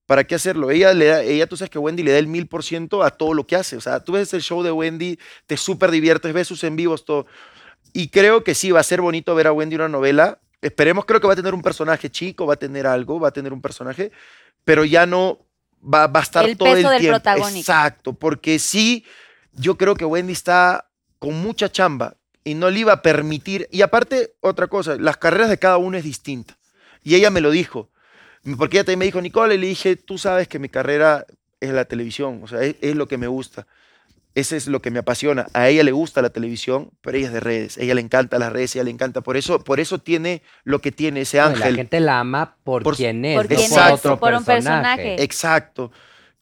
¿Para 0.06 0.26
qué 0.26 0.36
hacerlo? 0.36 0.70
Ella, 0.70 0.94
le 0.94 1.06
da, 1.08 1.24
ella, 1.24 1.48
tú 1.48 1.58
sabes 1.58 1.72
que 1.72 1.80
Wendy 1.80 2.04
le 2.04 2.12
da 2.12 2.20
el 2.20 2.28
1000% 2.28 3.04
a 3.04 3.10
todo 3.10 3.34
lo 3.34 3.48
que 3.48 3.56
hace. 3.56 3.78
O 3.78 3.82
sea, 3.82 4.04
tú 4.04 4.12
ves 4.12 4.32
el 4.36 4.44
show 4.44 4.62
de 4.62 4.72
Wendy, 4.72 5.18
te 5.48 5.58
súper 5.58 5.90
diviertes, 5.90 6.34
ves 6.34 6.48
sus 6.48 6.64
en 6.64 6.76
vivos, 6.76 7.04
todo. 7.04 7.26
Y 7.94 8.10
creo 8.10 8.44
que 8.44 8.54
sí, 8.54 8.70
va 8.70 8.80
a 8.80 8.84
ser 8.84 9.02
bonito 9.02 9.34
ver 9.34 9.48
a 9.48 9.54
Wendy 9.54 9.76
en 9.76 9.82
una 9.82 9.90
novela. 9.90 10.40
Esperemos, 10.62 11.06
creo 11.06 11.20
que 11.20 11.26
va 11.26 11.34
a 11.34 11.38
tener 11.38 11.56
un 11.56 11.64
personaje 11.64 12.12
chico, 12.12 12.46
va 12.46 12.54
a 12.54 12.58
tener 12.58 12.86
algo, 12.86 13.20
va 13.20 13.30
a 13.30 13.34
tener 13.34 13.52
un 13.52 13.62
personaje, 13.62 14.12
pero 14.64 14.86
ya 14.86 15.08
no 15.08 15.40
va, 15.82 16.06
va 16.06 16.20
a 16.20 16.24
estar 16.24 16.48
El 16.48 16.58
todo 16.58 16.72
peso 16.72 16.92
el 16.92 17.02
del 17.02 17.22
tiempo. 17.22 17.48
Exacto, 17.50 18.14
porque 18.14 18.60
sí, 18.60 19.04
yo 19.54 19.78
creo 19.78 19.96
que 19.96 20.06
Wendy 20.06 20.34
está 20.34 20.92
con 21.18 21.42
mucha 21.42 21.72
chamba 21.72 22.18
y 22.44 22.54
no 22.56 22.70
le 22.70 22.80
iba 22.80 22.94
a 22.94 23.02
permitir. 23.02 23.68
Y 23.72 23.82
aparte, 23.82 24.34
otra 24.42 24.68
cosa, 24.68 24.96
las 24.98 25.18
carreras 25.18 25.50
de 25.50 25.58
cada 25.60 25.78
uno 25.78 25.98
es 25.98 26.04
distinta. 26.04 26.58
Y 27.04 27.16
ella 27.16 27.30
me 27.32 27.42
lo 27.42 27.52
dijo, 27.52 27.90
porque 28.58 28.78
ella 28.78 28.84
también 28.86 29.00
me 29.00 29.06
dijo, 29.06 29.22
Nicole, 29.22 29.56
y 29.56 29.58
le 29.58 29.68
dije, 29.68 29.96
tú 29.96 30.18
sabes 30.18 30.48
que 30.48 30.60
mi 30.60 30.70
carrera 30.70 31.26
es 31.60 31.72
la 31.72 31.86
televisión, 31.86 32.42
o 32.44 32.48
sea, 32.48 32.62
es, 32.64 32.76
es 32.82 32.96
lo 32.96 33.08
que 33.08 33.18
me 33.18 33.28
gusta. 33.28 33.68
Ese 34.34 34.56
es 34.56 34.68
lo 34.68 34.82
que 34.82 34.92
me 34.92 35.00
apasiona. 35.00 35.48
A 35.54 35.68
ella 35.68 35.84
le 35.84 35.92
gusta 35.92 36.22
la 36.22 36.30
televisión, 36.30 36.90
pero 37.02 37.18
ella 37.18 37.28
es 37.28 37.34
de 37.34 37.40
redes. 37.42 37.78
A 37.78 37.82
ella 37.82 37.96
le 37.96 38.02
encanta 38.02 38.40
las 38.40 38.54
redes, 38.54 38.74
a 38.74 38.78
ella 38.80 38.86
le 38.86 38.92
encanta. 38.92 39.20
Por 39.20 39.36
eso, 39.36 39.62
por 39.62 39.82
eso 39.82 40.00
tiene 40.00 40.42
lo 40.64 40.80
que 40.80 40.94
tiene 40.94 41.22
ese 41.22 41.38
No, 41.40 41.44
ángel. 41.48 41.72
La 41.72 41.76
gente 41.76 42.00
la 42.00 42.20
ama 42.22 42.56
por, 42.64 42.82
Por- 42.82 42.96
quien 42.96 43.26
es, 43.26 43.36
por 43.36 43.50
no 43.52 43.94
otro 43.94 44.20
por 44.20 44.34
un 44.34 44.46
personaje. 44.46 44.46
personaje. 45.04 45.22
Exacto. 45.24 45.92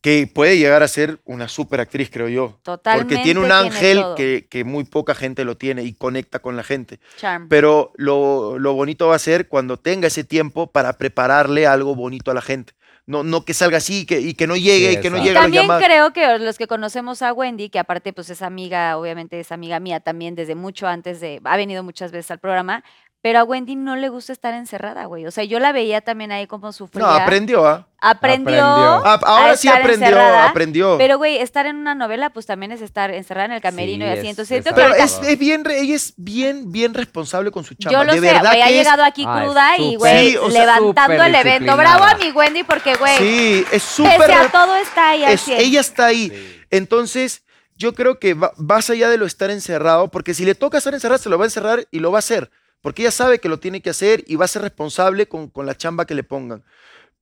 Que 0.01 0.27
puede 0.33 0.57
llegar 0.57 0.81
a 0.81 0.87
ser 0.87 1.19
una 1.25 1.49
super 1.49 1.81
actriz, 1.81 2.09
creo 2.09 2.29
yo. 2.29 2.57
Totalmente 2.63 3.15
Porque 3.15 3.23
tiene 3.23 3.41
un 3.41 3.47
tiene 3.47 3.59
ángel 3.59 3.97
todo. 3.99 4.15
que, 4.15 4.47
que 4.49 4.63
muy 4.63 4.85
poca 4.85 5.13
gente 5.13 5.43
lo 5.43 5.57
tiene 5.57 5.83
y 5.83 5.93
conecta 5.93 6.39
con 6.39 6.55
la 6.55 6.63
gente. 6.63 6.99
Charm. 7.17 7.49
Pero 7.49 7.91
lo, 7.95 8.57
lo 8.59 8.73
bonito 8.73 9.07
va 9.09 9.15
a 9.15 9.19
ser 9.19 9.49
cuando 9.49 9.75
tenga 9.77 10.07
ese 10.07 10.23
tiempo 10.23 10.71
para 10.71 10.93
prepararle 10.97 11.67
algo 11.67 11.95
bonito 11.95 12.31
a 12.31 12.33
la 12.33 12.41
gente. 12.41 12.73
No, 13.07 13.23
no 13.23 13.43
que 13.43 13.53
salga 13.55 13.77
así 13.77 14.01
y 14.01 14.05
que, 14.05 14.21
y 14.21 14.35
que 14.35 14.45
no 14.47 14.55
llegue 14.55 14.91
Sí, 14.91 14.93
y 14.93 14.97
que 15.01 15.09
no. 15.09 15.17
Y 15.17 15.21
llegue 15.21 15.31
a 15.39 15.41
las 15.41 15.43
también 15.43 15.63
llamadas. 15.63 15.83
creo 15.83 16.13
que 16.13 16.37
los 16.39 16.57
que 16.59 16.67
conocemos 16.67 17.21
a 17.23 17.33
Wendy, 17.33 17.69
que 17.69 17.79
aparte 17.79 18.13
pues 18.13 18.29
es 18.29 18.41
amiga, 18.43 18.97
obviamente 18.97 19.39
es 19.39 19.51
amiga 19.51 19.79
mía 19.79 19.99
también 19.99 20.35
desde 20.35 20.53
mucho 20.55 20.87
antes 20.87 21.19
de, 21.19 21.41
ha 21.43 21.57
venido 21.57 21.81
muchas 21.83 22.11
veces 22.11 22.29
al 22.31 22.39
programa, 22.39 22.83
pero 23.21 23.39
a 23.39 23.43
Wendy 23.43 23.75
no 23.75 23.95
le 23.97 24.07
gusta 24.09 24.31
estar 24.31 24.53
encerrada, 24.53 25.03
güey. 25.05 25.25
O 25.25 25.31
sea, 25.31 25.43
yo 25.43 25.59
la 25.59 25.71
veía 25.73 25.99
también 25.99 26.31
ahí 26.31 26.47
como 26.47 26.71
sufría. 26.71 27.05
No, 27.05 27.11
aprendió, 27.11 27.67
¿ah? 27.67 27.85
aprendió. 28.01 28.63
Aprendió. 28.63 29.05
Ah, 29.05 29.19
ahora 29.25 29.51
a 29.51 29.57
sí 29.57 29.67
aprendió, 29.67 30.17
aprendió. 30.21 30.97
Pero, 30.97 31.17
güey, 31.17 31.37
estar 31.37 31.65
en 31.65 31.75
una 31.75 31.95
novela, 31.95 32.29
pues 32.29 32.45
también 32.45 32.71
es 32.71 32.81
estar 32.81 33.11
encerrada 33.11 33.47
en 33.47 33.51
el 33.51 33.61
camerino 33.61 34.05
Sí, 34.05 34.09
y 34.09 34.13
así. 34.13 34.21
es- 34.21 34.29
Entonces, 34.29 34.57
es 34.59 34.63
siento 34.63 34.81
Pero 34.81 34.95
es, 34.95 35.19
es 35.21 35.37
bien, 35.37 35.65
re- 35.65 35.81
ella 35.81 35.95
es 35.95 36.13
bien, 36.15 36.71
bien 36.71 36.93
responsable 36.93 37.51
con 37.51 37.65
su 37.65 37.75
chamba. 37.75 37.99
yo 37.99 38.03
lo 38.05 38.13
de 38.13 38.19
sé, 38.21 38.33
verdad 38.33 38.53
ha 38.53 38.67
que 38.67 38.73
llegado 38.73 39.03
aquí 39.03 39.25
Ah, 39.27 39.41
cruda 39.43 39.77
y, 39.77 39.95
güey, 39.95 40.29
Sí, 40.31 40.37
o 40.37 40.49
sea, 40.49 40.61
levantando 40.77 41.23
el 41.23 41.35
evento. 41.35 41.75
Bravo 41.75 42.05
a 42.05 42.15
mi 42.15 42.31
Wendy 42.31 42.63
porque, 42.63 42.95
güey, 42.95 43.17
Sí, 43.17 43.65
es 43.71 43.83
súper. 43.83 44.17
pese 44.17 44.33
a 44.33 44.49
todo 44.49 44.75
está 44.77 45.09
ahí 45.09 45.25
al 45.25 45.33
es- 45.33 45.41
100. 45.41 45.59
ella 45.59 45.81
está 45.81 46.05
ahí. 46.05 46.31
Entonces, 46.71 47.43
yo 47.75 47.93
creo 47.93 48.17
que 48.19 48.33
va, 48.33 48.53
más 48.57 48.89
allá 48.89 49.09
de 49.09 49.17
lo 49.17 49.25
estar 49.25 49.49
encerrado, 49.51 50.07
porque 50.09 50.33
si 50.33 50.45
le 50.45 50.55
toca 50.55 50.77
estar 50.77 50.93
encerrado, 50.93 51.21
se 51.21 51.29
lo 51.29 51.37
va 51.37 51.43
a 51.45 51.47
encerrar 51.47 51.85
y 51.91 51.99
lo 51.99 52.11
va 52.11 52.17
a 52.17 52.19
hacer. 52.19 52.49
Porque 52.81 53.01
ella 53.03 53.11
sabe 53.11 53.39
que 53.39 53.49
lo 53.49 53.59
tiene 53.59 53.81
que 53.81 53.89
hacer 53.89 54.23
y 54.27 54.35
va 54.35 54.45
a 54.45 54.47
ser 54.47 54.61
responsable 54.61 55.27
con, 55.27 55.49
con 55.49 55.65
la 55.65 55.75
chamba 55.75 56.05
que 56.05 56.15
le 56.15 56.23
pongan. 56.23 56.63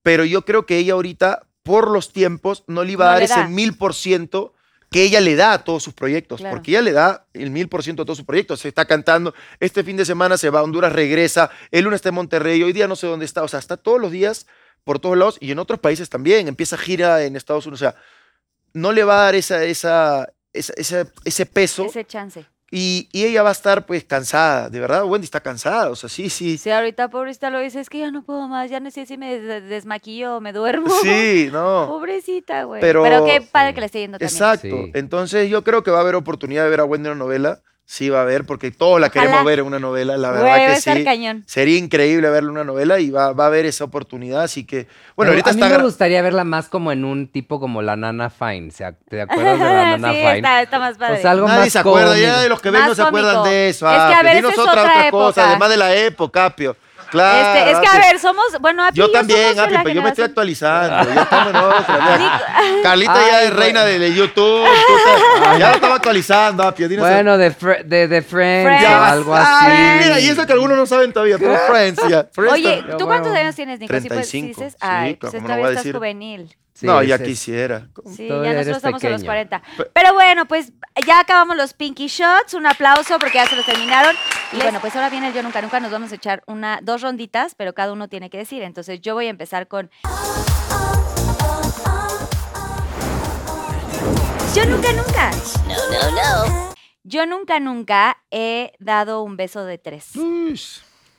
Pero 0.04 0.24
yo 0.26 0.44
creo 0.44 0.66
que 0.66 0.78
ella 0.78 0.94
ahorita, 0.94 1.48
por 1.64 1.90
los 1.90 2.14
tiempos, 2.14 2.64
no 2.68 2.84
le 2.84 2.92
iba 2.94 3.06
a 3.06 3.08
No 3.08 3.14
dar 3.14 3.24
ese 3.24 3.34
mil 3.50 3.76
por 3.78 3.94
ciento 3.96 4.54
que 4.92 5.04
ella 5.04 5.20
le 5.20 5.36
da 5.36 5.52
a 5.54 5.64
todos 5.66 5.84
sus 5.84 5.94
proyectos. 5.94 6.40
Claro. 6.40 6.56
Porque 6.56 6.72
ella 6.72 6.82
le 6.82 6.92
da 6.94 7.26
el 7.34 7.50
mil 7.50 7.68
por 7.68 7.84
ciento 7.84 8.04
a 8.04 8.06
todos 8.06 8.18
sus 8.18 8.26
proyectos. 8.26 8.62
Se 8.62 8.70
está 8.70 8.86
cantando, 8.86 9.34
este 9.60 9.84
fin 9.84 9.98
de 9.98 10.06
semana 10.06 10.38
se 10.38 10.50
va 10.50 10.60
a 10.60 10.64
Honduras, 10.64 10.94
regresa, 10.94 11.50
el 11.72 11.84
lunes 11.84 11.98
está 11.98 12.10
en 12.10 12.16
Monterrey, 12.16 12.64
hoy 12.64 12.72
día 12.72 12.88
no 12.88 12.96
sé 12.96 13.08
dónde 13.08 13.26
está. 13.26 13.44
O 13.44 13.48
sea, 13.50 13.60
está 13.60 13.76
todos 13.78 14.00
los 14.00 14.12
días 14.12 14.46
por 14.86 15.00
todos 15.00 15.18
lados 15.18 15.38
y 15.42 15.52
en 15.52 15.60
otros 15.60 15.80
países 15.80 16.08
también. 16.10 16.48
Empieza 16.48 16.78
gira 16.78 17.24
en 17.24 17.36
Estados 17.36 17.66
Unidos. 17.66 17.82
O 17.82 17.86
sea, 17.92 17.96
no 18.74 18.92
le 18.94 19.04
va 19.04 19.20
a 19.22 19.24
dar 19.26 19.36
esa, 19.36 19.64
esa, 19.66 20.32
esa- 20.54 20.74
esa- 20.78 21.12
ese 21.26 21.46
peso 21.46 21.86
ese 21.86 22.06
chance. 22.06 22.46
Y, 22.70 23.08
y 23.14 23.24
ella 23.26 23.44
va 23.44 23.50
a 23.50 23.54
estar 23.54 23.86
pues 23.86 24.04
cansada. 24.04 24.70
De 24.70 24.80
verdad, 24.80 25.06
Wendy 25.06 25.26
está 25.26 25.40
cansada. 25.42 25.90
O 25.90 25.96
sea, 25.96 26.10
sí, 26.10 26.30
sí. 26.30 26.58
Sí, 26.58 26.70
ahorita 26.70 27.10
pobrecita 27.10 27.50
lo 27.50 27.60
dice, 27.60 27.80
es 27.80 27.90
que 27.90 28.00
ya 28.00 28.12
no 28.12 28.24
puedo 28.24 28.48
más, 28.48 28.70
ya 28.70 28.80
no 28.80 28.92
sé 28.92 29.06
si 29.06 29.18
me 29.18 29.40
des- 29.40 29.70
desmaquillo 29.70 30.38
o 30.38 30.42
me 30.42 30.52
duermo. 30.54 30.90
Sí, 31.02 31.50
no. 31.52 31.88
Pobrecita, 31.90 32.64
güey. 32.64 32.82
Pero- 32.82 33.04
Pero, 33.04 33.26
qué 33.26 33.42
padre 33.42 33.70
Sí. 33.70 33.74
que 33.76 33.80
le 33.82 33.86
esté 33.86 34.00
yendo 34.00 34.18
también. 34.20 34.34
Exacto. 34.36 34.68
Sí. 34.68 34.92
Entonces 34.96 35.50
yo 35.50 35.64
creo 35.64 35.84
que 35.84 35.92
va 35.92 36.00
a 36.00 36.02
haber 36.02 36.16
oportunidad 36.16 36.64
de 36.66 36.70
ver 36.70 36.80
a 36.82 36.86
Wendy 36.86 37.08
en 37.08 37.14
una 37.14 37.20
novela. 37.24 37.62
Sí 37.90 38.10
va 38.10 38.20
a 38.20 38.22
haber, 38.24 38.44
porque 38.46 38.70
todos 38.70 39.00
la 39.00 39.08
Ojalá. 39.08 39.22
queremos 39.28 39.46
ver 39.46 39.60
en 39.60 39.66
una 39.66 39.80
novela, 39.80 40.18
la 40.18 40.32
Güey, 40.32 40.42
verdad 40.44 40.58
va 40.58 40.62
a 40.62 40.68
que 40.68 40.74
estar 40.74 40.98
sí. 40.98 41.04
cañón. 41.06 41.44
Sería 41.48 41.78
increíble 41.78 42.30
verla 42.30 42.48
en 42.50 42.52
una 42.56 42.66
novela 42.66 43.00
y 43.00 43.12
va, 43.12 43.32
va 43.32 43.46
a 43.46 43.48
haber 43.48 43.66
esa 43.66 43.86
oportunidad, 43.86 44.42
así 44.44 44.66
que... 44.66 44.84
Pero 44.84 45.14
Bueno, 45.16 45.32
ahorita 45.32 45.52
a 45.52 45.54
mí 45.54 45.62
está... 45.62 45.70
me 45.70 45.80
gra- 45.82 45.86
gustaría 45.86 46.22
verla 46.22 46.44
más 46.44 46.68
como 46.68 46.92
en 46.92 47.06
un 47.06 47.30
tipo 47.30 47.62
como 47.62 47.82
la 47.82 47.96
Nana 47.96 48.30
Fine. 48.30 48.72
¿se 48.72 48.84
ac- 48.86 48.98
¿Te 49.08 49.22
acuerdas 49.22 49.58
de 49.58 49.64
la 49.66 49.84
Nana 49.98 50.12
sí, 50.12 50.18
Fine? 50.18 50.36
está, 50.36 50.62
está 50.64 50.80
más 50.80 50.98
padre. 50.98 51.14
O 51.18 51.22
sea, 51.22 51.32
algo 51.32 51.48
Nadie 51.48 51.60
más 51.62 51.72
se 51.72 51.80
acuerda, 51.80 52.08
cómico. 52.10 52.28
ya 52.28 52.42
de 52.42 52.50
los 52.50 52.62
que 52.62 52.70
ven 52.72 52.82
no 52.82 52.88
Más 52.90 52.98
se 52.98 53.04
acuerdan 53.04 53.36
cómico. 53.36 53.50
de 53.52 53.70
eso. 53.70 53.88
Es 53.88 53.94
que, 53.94 53.98
ah, 54.02 54.20
a 54.20 54.24
ver, 54.24 54.36
dinos 54.36 54.52
es 54.52 54.60
otra, 54.60 54.72
otra 54.74 54.84
otra 54.84 55.12
cosa, 55.12 55.30
época. 55.42 55.50
además 55.50 55.70
de 55.70 55.78
la 55.78 55.96
época, 55.96 56.46
Apio. 56.46 56.76
Claro. 57.10 57.60
Este, 57.60 57.72
es 57.72 57.78
que, 57.80 57.88
a 57.88 58.00
ver, 58.00 58.20
somos, 58.20 58.46
bueno, 58.60 58.84
Api 58.84 58.96
y 58.96 58.98
Yo 59.00 59.12
también, 59.12 59.56
la 59.56 59.68
pero 59.84 59.90
yo 59.90 60.02
me 60.02 60.10
estoy 60.10 60.26
actualizando. 60.26 61.10
Ya 61.14 61.22
estamos 61.22 61.50
en 61.50 61.56
otra. 61.56 62.42
Carlita 62.84 63.14
ya 63.16 63.38
Ay, 63.38 63.46
es 63.48 63.54
reina 63.54 63.84
de 63.86 64.14
YouTube. 64.14 64.66
tú 64.66 64.94
te- 65.54 65.60
ya 65.60 65.70
lo 65.70 65.76
estaba 65.76 65.96
actualizando, 65.96 66.72
dinos- 66.74 67.00
Bueno, 67.00 67.38
de, 67.38 67.50
de, 67.86 68.08
de 68.08 68.22
Friends, 68.22 68.80
Friends. 68.80 68.90
o 69.00 69.04
algo 69.04 69.36
así. 69.36 69.48
Ay, 69.68 70.00
mira, 70.04 70.20
y 70.20 70.28
eso 70.30 70.46
que 70.46 70.54
algunos 70.54 70.78
no 70.78 70.86
saben 70.86 71.14
todavía, 71.14 71.38
pero 71.38 71.58
Friends, 71.68 72.02
ya. 72.10 72.28
Friends 72.32 72.54
Oye. 72.54 72.84
¿tú 72.98 73.06
cuántos 73.06 73.34
años 73.34 73.56
tienes, 73.56 73.80
Nico? 73.80 73.94
¿Sí, 74.00 74.08
puedes- 74.08 74.28
sí 74.30 74.40
35, 74.42 74.62
dices? 74.62 74.74
sí, 74.74 74.78
Ay, 74.82 75.16
¿cómo 75.16 75.32
pues 75.32 75.42
no 75.42 75.48
todavía 75.48 75.56
voy 75.66 75.68
a 75.68 75.72
estás 75.72 75.84
decir? 75.86 75.96
juvenil. 75.96 76.56
Sí, 76.78 76.86
no, 76.86 77.02
ya 77.02 77.16
es- 77.16 77.22
quisiera. 77.22 77.88
Sí, 78.16 78.28
Todavía 78.28 78.52
ya 78.52 78.58
nosotros 78.60 78.78
estamos 78.78 79.04
a 79.04 79.10
los 79.10 79.22
pequeño. 79.22 79.26
40. 79.26 79.62
Pero 79.94 80.14
bueno, 80.14 80.46
pues 80.48 80.72
ya 81.08 81.20
acabamos 81.22 81.58
los 81.58 81.74
Pinky 81.74 82.06
Shots. 82.06 82.54
Un 82.54 82.68
aplauso 82.68 83.18
porque 83.18 83.40
ya 83.40 83.48
se 83.48 83.56
los 83.56 83.66
terminaron. 83.66 84.16
Y 84.54 84.58
bueno, 84.62 84.80
pues 84.80 84.96
ahora 84.96 85.10
viene 85.10 85.30
el 85.30 85.34
Yo 85.34 85.42
Nunca 85.42 85.60
Nunca. 85.62 85.80
Nos 85.80 85.92
vamos 85.92 86.12
a 86.12 86.16
echar 86.16 86.44
una, 86.46 86.80
dos 86.84 87.02
ronditas, 87.02 87.56
pero 87.56 87.74
cada 87.74 87.94
uno 87.94 88.08
tiene 88.10 88.30
que 88.30 88.38
decir. 88.38 88.62
Entonces 88.62 89.02
yo 89.02 89.16
voy 89.16 89.26
a 89.26 89.32
empezar 89.32 89.68
con 89.68 89.90
Yo 94.54 94.66
Nunca 94.66 94.92
Nunca. 94.94 95.32
No, 95.68 95.76
no, 95.92 96.12
no. 96.48 96.74
Yo 97.04 97.26
nunca, 97.26 97.60
nunca 97.60 98.18
he 98.32 98.74
dado 98.80 99.24
un 99.24 99.38
beso 99.38 99.64
de 99.66 99.78
tres. 99.78 100.12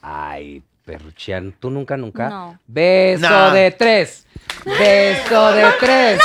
Ay, 0.02 0.62
Perruchear, 0.88 1.42
¿tú 1.60 1.68
nunca, 1.68 1.98
nunca? 1.98 2.30
No. 2.30 2.58
Beso 2.66 3.50
de 3.50 3.72
tres. 3.72 4.26
Beso 4.64 5.52
de 5.52 5.66
tres. 5.78 6.20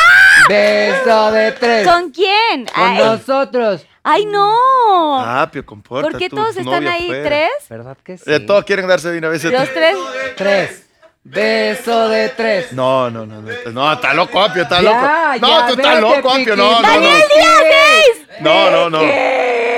Beso 0.48 1.31
de 1.34 1.52
tres. 1.52 1.85
¿Con 1.85 2.11
quién? 2.11 2.65
Con 2.73 2.81
Ay, 2.81 2.98
nosotros. 2.98 3.85
ay, 4.03 4.26
no. 4.26 5.19
Ah, 5.19 5.49
pero 5.52 5.65
comporta. 5.65 6.10
¿Por 6.11 6.18
qué 6.18 6.30
tu 6.30 6.38
todos 6.38 6.56
están 6.56 6.88
ahí? 6.88 7.10
¿Tres? 7.10 7.49
¿Verdad 7.69 7.98
que 8.02 8.18
sí? 8.18 8.23
Eh, 8.26 8.40
todos 8.40 8.64
quieren 8.64 8.88
darse 8.88 9.11
de 9.11 9.18
una 9.18 9.27
vez. 9.27 9.44
¿Los 9.44 9.73
tres? 9.73 9.98
Tres. 10.38 10.90
Beso 11.26 12.07
de 12.07 12.30
tres. 12.30 12.72
No, 12.72 13.10
no, 13.10 13.26
no, 13.26 13.41
no. 13.41 13.49
No, 13.73 13.91
está 13.94 14.14
loco, 14.14 14.41
Apio, 14.41 14.64
está 14.64 14.81
Ya, 14.81 14.91
loco. 14.91 15.45
No, 15.45 15.60
ya, 15.60 15.68
tú 15.68 15.73
estás 15.73 15.95
vete, 15.95 16.02
loco, 16.15 16.30
Apio. 16.30 16.56
No, 16.56 16.69
Piqui. 16.69 16.77
no, 16.77 16.81
no. 16.81 16.81
¡Daniel 16.88 17.23
Díaz! 17.35 18.41
No, 18.41 18.72
no, 18.72 18.90
no. 18.90 18.99
¿Qué? 19.02 19.72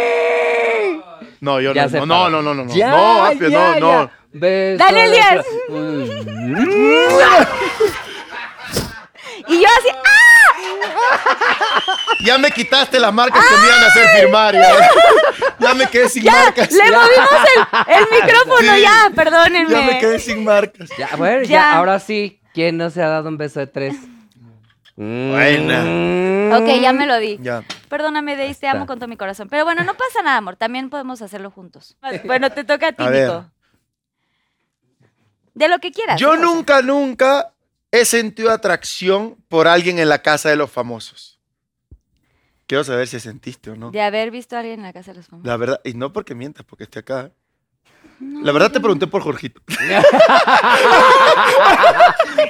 No, 1.45 1.61
yo 1.61 1.73
Ya 1.73 1.85
no. 1.88 2.05
No, 2.07 2.27
no, 2.27 2.41
no, 2.41 2.55
no, 2.55 2.65
no. 2.65 2.76
Ya, 2.76 2.89
No, 2.89 3.26
Apio, 3.26 3.49
ya, 3.49 3.80
no, 3.80 4.01
no. 4.03 4.11
Beso 4.34 4.84
Daniel 4.84 5.11
Díaz. 5.11 5.45
Y 9.47 9.61
yo 9.61 9.67
así, 9.77 9.89
¡ah! 9.89 11.84
Ya 12.26 12.39
me 12.39 12.49
quitaste 12.49 12.99
las 12.99 13.13
marcas 13.13 13.45
que 13.45 13.57
me 13.57 13.67
iban 13.67 13.84
a 13.84 13.88
hacer 13.88 14.07
firmar. 14.19 14.55
Ya, 14.55 14.89
Ya 15.59 15.73
me 15.76 15.88
quedé 15.88 16.09
sin 16.09 16.23
¡Ya! 16.23 16.31
marcas. 16.31 16.72
¡Le 16.72 16.84
movimos 16.84 17.30
el, 17.55 17.93
el 17.95 18.05
micrófono! 18.23 18.73
Sí. 18.73 18.81
Ya, 18.81 19.11
perdónenme. 19.13 19.69
Ya 19.69 19.81
me 19.81 19.99
quedé 19.99 20.17
sin 20.19 20.43
marcas. 20.43 20.89
Ya, 20.97 21.09
bueno, 21.15 21.43
ya. 21.43 21.49
Ya. 21.49 21.73
ahora 21.73 21.99
sí. 21.99 22.39
¿Quién 22.55 22.77
no 22.77 22.89
se 22.89 23.03
ha 23.03 23.07
dado 23.09 23.30
un 23.30 23.38
beso 23.38 23.59
de 23.59 23.67
tres? 23.67 23.93
Buena. 24.95 26.57
Ok, 26.57 26.67
ya 26.81 26.93
me 26.93 27.05
lo 27.05 27.17
di. 27.19 27.38
Ya. 27.41 27.63
Perdóname, 27.89 28.35
Deis, 28.35 28.59
te 28.59 28.67
amo 28.67 28.85
con 28.85 28.97
todo 28.97 29.07
mi 29.07 29.17
corazón. 29.17 29.49
Pero 29.49 29.65
bueno, 29.65 29.84
no 29.84 29.93
pasa 29.95 30.22
nada, 30.23 30.38
amor. 30.38 30.55
También 30.55 30.89
podemos 30.89 31.22
hacerlo 31.22 31.51
juntos. 31.51 31.97
Bueno, 32.26 32.49
te 32.51 32.63
toca 32.63 32.88
a 32.88 32.91
ti, 32.93 33.03
A 33.03 33.09
ver. 33.09 33.27
Nico. 33.27 33.51
De 35.53 35.67
lo 35.67 35.80
que 35.80 35.91
quieras. 35.91 36.19
Yo 36.19 36.35
nunca, 36.38 36.81
nunca 36.81 37.53
he 37.91 38.05
sentido 38.05 38.51
atracción 38.51 39.38
por 39.47 39.67
alguien 39.67 39.99
en 39.99 40.09
la 40.09 40.22
casa 40.22 40.49
de 40.49 40.55
los 40.55 40.72
famosos. 40.72 41.39
Quiero 42.67 42.84
saber 42.84 43.07
si 43.07 43.19
sentiste 43.19 43.72
o 43.72 43.76
no. 43.76 43.91
De 43.91 44.01
haber 44.01 44.31
visto 44.31 44.55
a 44.55 44.59
alguien 44.59 44.80
en 44.80 44.84
la 44.84 44.93
casa 44.93 45.11
de 45.11 45.17
los 45.17 45.27
famosos. 45.27 45.47
La 45.47 45.55
verdad, 45.57 45.81
y 45.84 45.93
no 45.93 46.11
porque 46.11 46.35
mientas, 46.35 46.65
porque 46.65 46.85
esté 46.85 46.99
acá. 46.99 47.31
La 48.20 48.52
verdad 48.52 48.72
te 48.72 48.80
pregunté 48.80 49.08
por 49.08 49.22
Jorgito. 49.22 49.62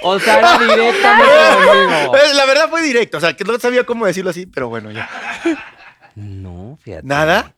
O 0.01 0.19
sea, 0.19 0.37
era 0.39 0.57
directamente 0.59 1.31
conmigo. 1.65 2.15
Eh, 2.15 2.33
La 2.35 2.45
verdad 2.45 2.69
fue 2.69 2.81
directo, 2.81 3.17
o 3.17 3.19
sea, 3.19 3.35
que 3.35 3.43
no 3.43 3.57
sabía 3.59 3.83
cómo 3.85 4.05
decirlo 4.05 4.29
así, 4.29 4.45
pero 4.45 4.69
bueno, 4.69 4.91
ya. 4.91 5.09
No, 6.15 6.77
fíjate. 6.83 7.05
¿Nada? 7.07 7.53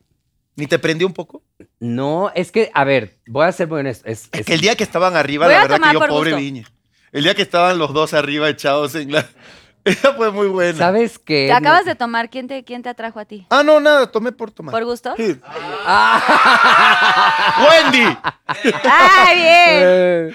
¿Ni 0.56 0.66
te 0.66 0.78
prendió 0.78 1.06
un 1.06 1.12
poco? 1.12 1.42
No, 1.78 2.32
es 2.34 2.50
que, 2.50 2.70
a 2.74 2.84
ver, 2.84 3.18
voy 3.26 3.46
a 3.46 3.52
ser 3.52 3.68
muy 3.68 3.80
honesto. 3.80 4.08
Es, 4.08 4.28
Es 4.32 4.40
es- 4.40 4.46
que 4.46 4.54
el 4.54 4.60
día 4.60 4.74
que 4.76 4.82
estaban 4.84 5.14
arriba, 5.16 5.46
Voy 5.46 5.54
la 5.54 5.62
verdad 5.62 5.80
que 5.80 5.92
yo, 5.92 5.98
pobre 6.00 6.30
gusto. 6.32 6.36
Viñe. 6.36 6.66
El 7.12 7.22
día 7.24 7.34
que 7.34 7.42
estaban 7.42 7.78
los 7.78 7.92
dos 7.94 8.12
arriba 8.14 8.48
echados 8.48 8.94
en 8.94 9.12
la... 9.12 9.26
Esa 9.88 10.12
fue 10.14 10.30
muy 10.30 10.46
buena. 10.48 10.76
¿Sabes 10.78 11.18
qué? 11.18 11.46
¿Te 11.48 11.52
acabas 11.52 11.84
de 11.84 11.94
tomar? 11.94 12.28
¿Quién 12.30 12.46
te, 12.48 12.62
quién 12.64 12.82
te 12.82 12.88
atrajo 12.88 13.18
a 13.20 13.24
ti? 13.24 13.46
Ah, 13.50 13.62
no, 13.62 13.80
nada, 13.80 14.10
tomé 14.10 14.32
por 14.32 14.50
tomar. 14.50 14.72
¿Por 14.72 14.84
gusto? 14.84 15.14
Sí. 15.16 15.38
Ah. 15.86 17.66
¡Wendy! 17.70 18.16
¡Ay, 18.84 19.36
bien! 19.36 19.54
Eh, 19.82 20.32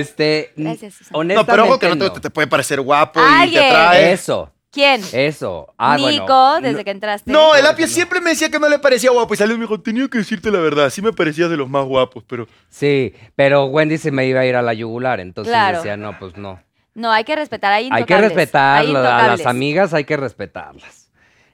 Este, 0.00 0.52
Gracias, 0.56 0.94
Susana. 0.94 1.12
No, 1.12 1.18
honestamente 1.20 1.52
pero 1.52 1.64
ojo 1.64 1.78
que 1.78 1.88
no 1.88 1.94
no. 1.96 2.12
te, 2.12 2.20
te 2.20 2.30
puede 2.30 2.46
parecer 2.46 2.80
guapo 2.80 3.20
y 3.20 3.22
te 3.22 3.28
Alguien. 3.42 3.64
atrae. 3.64 4.12
Eso, 4.12 4.50
¿Quién? 4.72 5.02
eso. 5.12 5.72
Ah, 5.78 5.96
Nico, 5.96 6.24
bueno. 6.26 6.60
desde 6.60 6.84
que 6.84 6.90
entraste. 6.90 7.30
No, 7.30 7.54
el 7.54 7.64
Apio 7.66 7.86
siempre 7.86 8.20
me 8.20 8.30
decía 8.30 8.50
que 8.50 8.58
no 8.58 8.68
le 8.68 8.78
parecía 8.78 9.10
guapo 9.10 9.32
y 9.34 9.36
salió 9.36 9.54
y 9.54 9.58
me 9.58 9.64
dijo, 9.64 9.80
tenía 9.80 10.08
que 10.08 10.18
decirte 10.18 10.50
la 10.50 10.58
verdad, 10.60 10.90
sí 10.90 11.00
me 11.02 11.12
parecías 11.12 11.48
de 11.50 11.56
los 11.56 11.68
más 11.68 11.84
guapos, 11.84 12.24
pero... 12.26 12.46
Sí, 12.68 13.14
pero 13.34 13.64
Wendy 13.66 13.96
se 13.98 14.10
me 14.10 14.26
iba 14.26 14.40
a 14.40 14.46
ir 14.46 14.56
a 14.56 14.62
la 14.62 14.74
yugular, 14.74 15.20
entonces 15.20 15.50
Claro. 15.52 15.78
decía, 15.78 15.96
no, 15.96 16.18
pues 16.18 16.36
no. 16.36 16.60
No, 16.96 17.12
hay 17.12 17.24
que 17.24 17.36
respetar. 17.36 17.72
Hay 17.74 17.84
Hay 17.84 17.90
que 17.90 18.14
intocables. 18.14 18.32
respetar 18.34 18.78
Hay 18.78 18.88
a 18.88 19.28
las 19.28 19.46
amigas, 19.46 19.92
hay 19.92 20.04
que 20.04 20.16
respetarlas. 20.16 21.10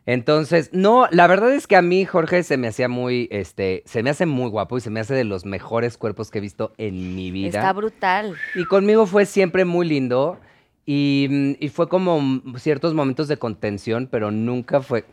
Entonces, 0.06 0.70
no, 0.73 1.09
la 1.10 1.27
verdad 1.27 1.52
es 1.52 1.66
que 1.66 1.74
a 1.74 1.82
mí 1.82 2.05
Jorge 2.05 2.44
se 2.44 2.56
me 2.56 2.69
hacía 2.69 2.89
muy, 2.89 3.28
este, 3.31 3.82
se 3.85 4.02
me 4.05 4.10
hace 4.10 4.24
muy 4.24 4.48
guapo 4.51 4.78
y 4.78 4.81
se 4.81 4.90
me 4.90 5.01
hace 5.01 5.14
de 5.14 5.24
los 5.24 5.44
mejores 5.44 5.98
cuerpos 5.98 6.31
que 6.31 6.39
he 6.39 6.40
visto 6.40 6.73
en 6.78 7.16
mi 7.16 7.32
vida. 7.32 7.59
Está 7.59 7.73
brutal. 7.73 8.36
Y 8.55 8.64
conmigo 8.66 9.06
fue 9.06 9.27
siempre 9.27 9.64
muy 9.64 9.86
lindo 9.86 10.40
y, 10.86 11.56
y 11.59 11.69
fue 11.70 11.89
como 11.89 12.40
ciertos 12.56 12.94
momentos 12.94 13.27
de 13.27 13.36
contención, 13.36 14.09
pero 14.10 14.31
nunca 14.31 14.81
fue, 14.81 15.05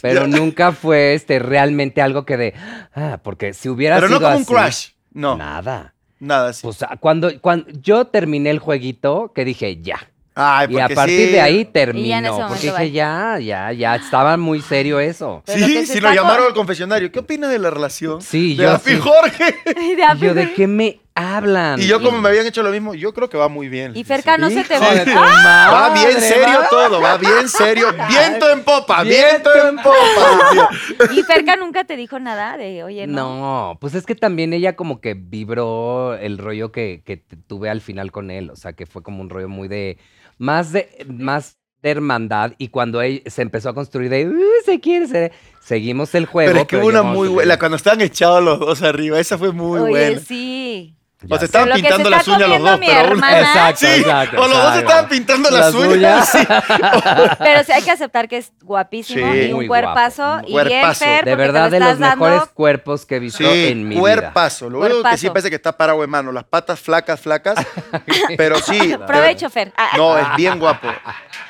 pero 0.00 0.26
nunca 0.26 0.72
fue 0.72 1.14
este 1.14 1.38
realmente 1.38 2.02
algo 2.02 2.24
que 2.24 2.36
de, 2.38 2.54
ah, 2.94 3.20
porque 3.22 3.52
si 3.52 3.68
hubiera 3.68 3.96
Pero 3.96 4.08
no 4.08 4.16
sido 4.16 4.28
como 4.28 4.38
un 4.38 4.44
crush. 4.44 4.88
No, 5.12 5.36
Nada. 5.36 5.91
Nada 6.22 6.50
así. 6.50 6.66
O 6.66 6.72
sea, 6.72 6.96
cuando, 7.00 7.30
cuando 7.40 7.66
yo 7.82 8.06
terminé 8.06 8.50
el 8.50 8.58
jueguito, 8.58 9.32
que 9.34 9.44
dije, 9.44 9.80
ya. 9.82 10.08
Ay, 10.34 10.68
Y 10.70 10.78
a 10.78 10.88
partir 10.88 11.26
sí. 11.26 11.32
de 11.32 11.40
ahí 11.42 11.64
terminó. 11.66 12.48
Porque 12.48 12.70
dije, 12.70 12.90
ya, 12.90 13.38
ya, 13.38 13.70
ya, 13.72 13.96
estaba 13.96 14.38
muy 14.38 14.62
serio 14.62 14.98
eso. 14.98 15.42
Pero 15.44 15.66
Sí, 15.66 15.86
sí, 15.86 16.00
lo 16.00 16.10
llamaron 16.10 16.46
al 16.46 16.54
confesionario. 16.54 17.12
¿Qué 17.12 17.18
opinas 17.18 17.50
de 17.50 17.58
la 17.58 17.68
relación? 17.68 18.22
Sí, 18.22 18.54
de 18.54 18.62
yo 18.62 18.70
Api 18.72 18.90
sí. 18.92 18.96
Jorge. 18.98 19.54
De 19.64 20.18
yo, 20.18 20.32
¿de 20.32 20.54
qué 20.54 20.66
me 20.66 21.01
hablan? 21.22 21.80
Y 21.80 21.86
yo, 21.86 22.02
como 22.02 22.20
me 22.20 22.28
habían 22.28 22.46
hecho 22.46 22.62
lo 22.62 22.70
mismo, 22.70 22.94
yo 22.94 23.14
creo 23.14 23.30
que 23.30 23.36
va 23.38 23.48
muy 23.48 23.68
bien. 23.68 23.92
Y 23.94 24.04
Ferca 24.04 24.36
no 24.36 24.50
se 24.50 24.64
te 24.64 24.74
de 24.78 25.04
tu 25.04 25.14
va. 25.14 25.70
Va 25.70 25.94
bien 25.94 26.20
serio 26.20 26.60
va. 26.60 26.68
todo, 26.68 27.00
va 27.00 27.16
bien 27.16 27.48
serio. 27.48 27.86
Viento 28.08 28.50
en 28.50 28.62
popa, 28.64 29.02
viento, 29.02 29.50
Viento 29.54 29.68
en 29.68 29.76
popa. 29.76 30.70
Y 31.14 31.22
Ferca 31.22 31.56
nunca 31.56 31.84
te 31.84 31.96
dijo 31.96 32.18
nada 32.18 32.56
de, 32.56 32.82
oye, 32.84 33.06
no. 33.06 33.22
No, 33.22 33.78
pues 33.80 33.94
es 33.94 34.04
que 34.04 34.14
también 34.14 34.52
ella 34.52 34.76
como 34.76 35.00
que 35.00 35.14
vibró 35.14 36.14
el 36.14 36.38
rollo 36.38 36.72
que, 36.72 37.02
tuve 37.46 37.70
al 37.70 37.80
final 37.80 38.10
con 38.12 38.30
él. 38.30 38.50
O 38.50 38.56
sea, 38.56 38.72
que 38.72 38.86
fue 38.86 39.02
como 39.02 39.22
un 39.22 39.30
rollo 39.30 39.48
muy 39.48 39.68
de. 39.68 39.98
Más 40.38 40.72
de. 40.72 41.06
Más 41.08 41.58
de 41.82 41.90
hermandad. 41.90 42.52
Y 42.58 42.68
cuando 42.68 43.00
él 43.02 43.22
se 43.26 43.42
empezó 43.42 43.68
a 43.70 43.74
construir 43.74 44.10
de. 44.10 44.28
"Uh, 44.28 44.64
se 44.64 44.80
quiere. 44.80 45.06
se-". 45.06 45.32
Seguimos 45.60 46.14
el 46.14 46.26
juego. 46.26 46.50
Pero 46.50 46.62
es 46.62 46.66
que 46.66 46.76
hubo 46.76 46.86
una 46.88 47.02
muy 47.02 47.28
buena. 47.28 47.58
Cuando 47.58 47.76
estaban 47.76 48.00
echados 48.00 48.42
los 48.42 48.58
dos 48.58 48.82
arriba, 48.82 49.20
esa 49.20 49.38
fue 49.38 49.52
muy 49.52 49.78
Oye, 49.80 49.90
buena. 49.90 50.20
sí. 50.20 50.96
Ya 51.24 51.36
O 51.36 51.38
se 51.38 51.44
estaban 51.44 51.70
pintando 51.72 52.10
las 52.10 52.26
uñas 52.26 52.48
los 52.48 52.60
dos, 52.62 52.80
mi 52.80 52.86
pero. 52.86 53.14
Exacto, 53.14 53.76
Sí, 53.80 53.86
exacto. 53.86 54.36
o 54.40 54.48
los 54.48 54.50
dos 54.50 54.58
exacto. 54.58 54.78
estaban 54.80 55.08
pintando 55.08 55.50
las, 55.50 55.60
Las 55.60 55.74
uñas. 55.74 55.94
uñas. 55.94 56.28
sí. 56.30 56.38
Pero 57.38 57.64
sí 57.64 57.72
hay 57.72 57.82
que 57.82 57.90
aceptar 57.92 58.28
que 58.28 58.36
es 58.38 58.52
guapísimo 58.62 59.32
Sí. 59.32 59.38
y 59.40 59.46
un 59.50 59.56
Muy 59.58 59.66
cuerpazo. 59.68 60.22
guapo, 60.22 60.48
y 60.48 60.52
bien, 60.52 60.68
cuerpazo. 60.80 61.04
De 61.24 61.34
verdad, 61.36 61.70
de 61.70 61.80
lo 61.80 61.86
los 61.86 61.98
dando- 61.98 62.24
mejores 62.24 62.48
cuerpos 62.54 63.06
que 63.06 63.16
he 63.16 63.18
visto 63.20 63.38
Sí, 63.38 63.66
en 63.68 63.82
mi 63.88 63.90
vida. 63.94 64.00
cuerpazo. 64.00 64.68
Lo 64.70 64.80
único 64.80 65.02
que 65.04 65.16
sí 65.16 65.28
parece 65.28 65.48
que 65.50 65.56
está 65.56 65.76
parado 65.76 66.00
de 66.00 66.06
mano. 66.06 66.32
Las 66.32 66.44
patas 66.44 66.80
flacas, 66.80 67.20
flacas. 67.20 67.54
pero 68.36 68.58
sí. 68.58 68.94
Provecho, 69.06 69.48
Fer. 69.50 69.72
Ah, 69.76 69.90
No, 69.96 70.18
es 70.18 70.26
bien 70.36 70.58
guapo. 70.58 70.88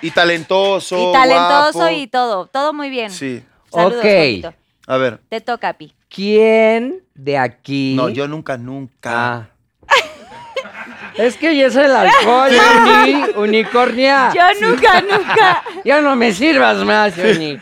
Y 0.03 0.11
talentoso. 0.11 1.11
y 1.11 1.13
talentoso 1.13 1.79
guapo. 1.79 1.95
y 1.95 2.07
todo. 2.09 2.47
Todo 2.47 2.73
muy 2.73 2.91
bien. 2.91 3.11
Sí. 3.11 3.43
Saludos, 3.73 4.05
Ok. 4.05 4.53
A 4.87 4.97
ver. 4.97 5.21
Te 5.29 5.41
toca, 5.41 5.73
Pi. 5.75 5.95
¿Quién 6.15 7.03
de 7.15 7.39
aquí? 7.39 7.95
No, 7.97 8.09
yo 8.09 8.29
nunca, 8.29 8.59
nunca. 8.59 9.35
Ah. 9.35 9.49
Es 11.17 11.37
que 11.37 11.57
yo 11.57 11.71
soy 11.71 11.85
el 11.85 11.93
alcohol, 11.97 12.51
uni, 13.03 13.25
unicornia. 13.37 14.33
Yo 14.35 14.69
nunca, 14.69 15.01
nunca. 15.01 15.63
Ya 15.85 16.01
no 16.01 16.15
me 16.15 16.33
sirvas 16.33 16.79
más, 16.85 17.19
Uni. 17.19 17.59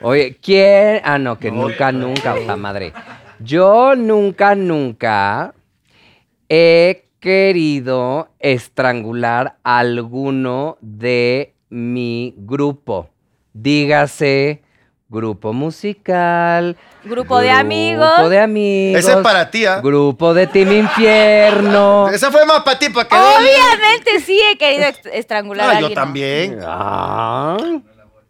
Oye, 0.00 0.38
¿quién? 0.40 1.00
Ah, 1.04 1.18
no, 1.18 1.38
que 1.38 1.50
nunca, 1.50 1.92
nunca, 1.92 2.34
la 2.34 2.56
madre. 2.56 2.92
Yo 3.40 3.94
nunca, 3.94 4.54
nunca 4.54 5.54
he 6.48 7.08
querido 7.20 8.30
estrangular 8.38 9.56
a 9.62 9.78
alguno 9.78 10.78
de 10.80 11.54
mi 11.68 12.34
grupo. 12.38 13.10
Dígase 13.52 14.62
grupo 15.08 15.52
musical. 15.52 16.76
Grupo 17.04 17.38
de 17.40 17.50
amigos. 17.50 18.10
Grupo 18.16 18.28
de 18.28 18.40
amigos. 18.40 19.00
Ese 19.00 19.12
es 19.12 19.16
para 19.18 19.50
ti, 19.50 19.64
¿ah? 19.66 19.80
Grupo 19.80 20.34
de 20.34 20.46
Team 20.46 20.72
Infierno. 20.72 22.08
Esa 22.12 22.30
fue 22.30 22.44
más 22.44 22.60
para 22.62 22.78
ti, 22.78 22.88
para 22.90 23.08
que 23.08 23.14
Obviamente 23.16 24.20
sí 24.24 24.38
he 24.52 24.58
querido 24.58 24.86
estrangular 25.12 25.68
a 25.68 25.70
Ah, 25.70 25.80
yo 25.80 25.86
alguien. 25.86 25.94
¿no? 25.98 26.02
también. 26.04 26.58
Ah. 26.64 27.56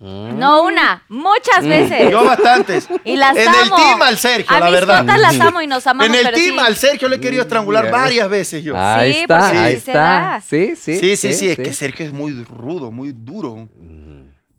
No 0.00 0.62
una, 0.62 1.02
muchas 1.08 1.64
Mm. 1.64 1.68
veces. 1.68 2.10
Yo 2.12 2.24
bastantes. 2.24 2.86
Y 3.04 3.16
las 3.16 3.36
en 3.36 3.48
amo. 3.48 3.58
el 3.60 3.70
team 3.70 4.02
al 4.02 4.16
Sergio, 4.16 4.56
a 4.56 4.60
la 4.60 4.66
mis 4.66 4.74
verdad. 4.74 5.04
las 5.18 5.40
amo 5.40 5.60
y 5.60 5.66
nos 5.66 5.84
amamos, 5.88 6.06
En 6.06 6.14
el 6.14 6.22
pero 6.26 6.36
team 6.36 6.54
sí. 6.54 6.64
al 6.64 6.76
Sergio 6.76 7.08
le 7.08 7.16
he 7.16 7.20
querido 7.20 7.42
estrangular 7.42 7.90
varias 7.90 8.28
veces 8.30 8.62
yo. 8.62 8.76
Ahí 8.78 9.12
Sí, 9.14 9.20
está, 9.22 9.48
ahí 9.48 9.74
sí 9.74 9.80
se 9.80 9.90
está. 9.90 10.00
da. 10.00 10.40
Sí, 10.40 10.76
sí. 10.76 10.98
Sí, 11.00 11.16
sí, 11.16 11.32
sí, 11.34 11.50
es 11.50 11.56
que 11.56 11.72
Sergio 11.72 12.06
es 12.06 12.12
muy 12.12 12.44
rudo, 12.44 12.92
muy 12.92 13.10
duro. 13.12 13.68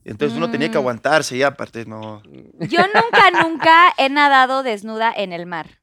Entonces 0.09 0.35
uno 0.37 0.49
tenía 0.49 0.69
que 0.69 0.77
Mm. 0.77 0.81
aguantarse 0.81 1.37
y 1.37 1.43
aparte 1.43 1.85
no. 1.85 2.23
Yo 2.59 2.79
nunca, 2.81 3.31
nunca 3.43 3.93
he 3.97 4.09
nadado 4.09 4.63
desnuda 4.63 5.13
en 5.15 5.33
el 5.33 5.45
mar. 5.45 5.81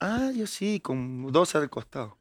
Ah, 0.00 0.30
yo 0.34 0.46
sí, 0.46 0.78
con 0.80 1.32
dos 1.32 1.54
al 1.56 1.68
costado. 1.70 2.16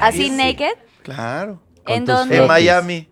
Así 0.00 0.30
naked. 0.30 0.72
Claro. 1.02 1.62
¿En 1.86 2.04
dónde? 2.04 2.38
En. 2.38 2.46
Miami. 2.46 3.08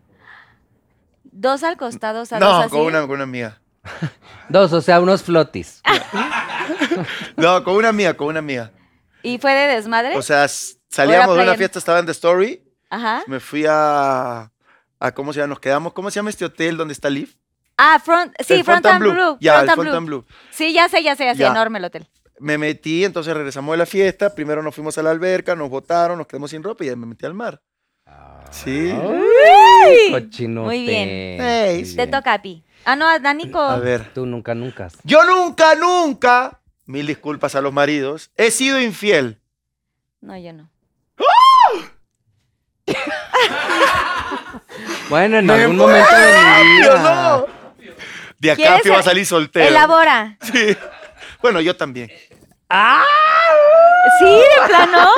Dos 1.25 1.63
al 1.65 1.77
costado, 1.77 2.23
o 2.23 2.27
sea, 2.27 2.39
dos 2.39 2.49
No, 2.49 2.59
así. 2.61 2.71
con 2.71 2.81
una, 2.81 3.01
con 3.03 3.11
una 3.13 3.25
amiga. 3.25 3.61
Dos, 4.49 4.73
o 4.73 4.81
sea, 4.81 5.01
unos 5.01 5.23
flotis. 5.23 5.81
No, 7.37 7.63
con 7.65 7.77
una 7.77 7.89
amiga, 7.89 8.15
con 8.15 8.27
una 8.29 8.41
amiga. 8.41 8.73
¿Y 9.23 9.39
fue 9.39 9.53
de 9.55 9.75
desmadre? 9.75 10.17
O 10.17 10.23
sea, 10.23 10.47
salíamos 10.89 11.37
de 11.37 11.43
una 11.45 11.55
fiesta, 11.55 11.79
estaba 11.79 11.99
en 12.01 12.07
The 12.07 12.13
Story. 12.13 12.63
Ajá. 12.91 13.23
Me 13.27 13.39
fui 13.41 13.65
a, 13.69 14.51
a. 15.01 15.13
¿Cómo 15.13 15.33
se 15.33 15.41
llama? 15.41 15.49
Nos 15.49 15.61
quedamos. 15.61 15.93
¿Cómo 15.93 16.11
se 16.11 16.17
llama 16.17 16.31
este 16.31 16.45
hotel 16.45 16.77
donde 16.77 16.93
está 16.93 17.11
Liv? 17.11 17.37
Ah, 17.77 17.99
front, 17.99 18.35
sí, 18.47 18.53
El 18.55 18.65
Front 18.65 18.85
and 18.87 19.01
Blue. 19.01 19.39
Ya, 19.41 19.55
Front 19.55 19.65
el 19.65 19.71
and 19.71 19.75
Front 19.75 19.89
Blue. 19.89 19.97
and 19.97 20.07
Blue. 20.07 20.25
Sí, 20.51 20.73
ya 20.75 20.89
sé, 20.89 21.03
ya 21.03 21.17
sé, 21.17 21.25
ya 21.25 21.35
sé, 21.35 21.45
enorme 21.47 21.79
el 21.79 21.87
hotel. 21.87 22.07
Me 22.39 22.59
metí, 22.59 23.05
entonces 23.05 23.33
regresamos 23.35 23.73
de 23.73 23.79
la 23.79 23.87
fiesta. 23.87 24.35
Primero 24.35 24.63
nos 24.63 24.75
fuimos 24.75 24.97
a 24.99 25.03
la 25.03 25.11
alberca, 25.11 25.57
nos 25.57 25.71
botaron, 25.71 26.19
nos 26.19 26.27
quedamos 26.27 26.51
sin 26.51 26.63
ropa 26.63 26.85
y 26.85 26.89
ya 26.89 26.97
me 26.97 27.07
metí 27.07 27.25
al 27.27 27.35
mar. 27.35 27.61
Sí. 28.51 28.93
Cochinote. 30.11 30.67
Muy 30.67 30.83
bien. 30.85 31.09
Ey, 31.41 31.85
Muy 31.85 31.95
Te 31.97 32.07
toca 32.07 32.35
a 32.35 32.43
Pi. 32.43 32.65
Ah, 32.85 32.97
no, 32.97 33.07
a 33.09 33.19
Danico. 33.19 33.61
A 33.61 33.79
ver. 33.79 34.13
Tú 34.13 34.27
nunca, 34.27 34.55
nunca. 34.55 34.89
Yo 35.05 35.25
nunca, 35.25 35.75
nunca, 35.75 36.61
mil 36.87 37.07
disculpas 37.07 37.55
a 37.55 37.61
los 37.61 37.73
maridos, 37.73 38.31
he 38.37 38.51
sido 38.51 38.81
infiel. 38.81 39.41
No, 40.21 40.37
yo 40.37 40.53
no. 40.53 40.69
Bueno, 45.09 45.39
en 45.39 45.51
algún 45.51 45.77
momento 45.77 46.15
de 46.15 46.65
mi 46.65 46.77
vida. 46.81 47.03
no. 47.03 47.47
De 48.39 48.51
acá 48.53 48.63
¿Quieres 48.81 48.93
va 48.93 48.99
a 49.01 49.03
salir 49.03 49.27
soltero. 49.27 49.69
Elabora. 49.69 50.37
Sí. 50.41 50.77
Bueno, 51.43 51.61
yo 51.61 51.77
también. 51.77 52.11
Sí, 54.19 54.25
de 54.25 54.67
plano. 54.67 55.09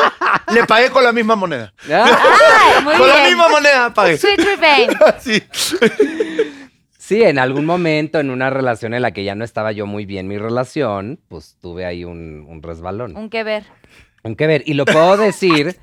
Le 0.52 0.64
pagué 0.66 0.90
con 0.90 1.04
la 1.04 1.12
misma 1.12 1.36
moneda. 1.36 1.72
Ah, 1.90 2.04
Ay, 2.76 2.82
muy 2.84 2.96
con 2.96 3.08
la 3.08 3.24
misma 3.24 3.48
moneda 3.48 3.94
pagué. 3.94 4.16
Sweet 4.16 4.40
revenge. 4.40 4.96
Sí. 5.20 5.42
Sí, 6.98 7.22
en 7.22 7.38
algún 7.38 7.66
momento, 7.66 8.20
en 8.20 8.30
una 8.30 8.48
relación 8.48 8.94
en 8.94 9.02
la 9.02 9.10
que 9.10 9.24
ya 9.24 9.34
no 9.34 9.44
estaba 9.44 9.72
yo 9.72 9.86
muy 9.86 10.06
bien 10.06 10.28
mi 10.28 10.38
relación, 10.38 11.20
pues 11.28 11.56
tuve 11.60 11.84
ahí 11.84 12.04
un, 12.04 12.46
un 12.48 12.62
resbalón. 12.62 13.16
Un 13.16 13.28
que 13.28 13.42
ver. 13.44 13.64
Un 14.22 14.34
que 14.36 14.46
ver. 14.46 14.62
Y 14.66 14.74
lo 14.74 14.84
puedo 14.84 15.16
decir 15.16 15.76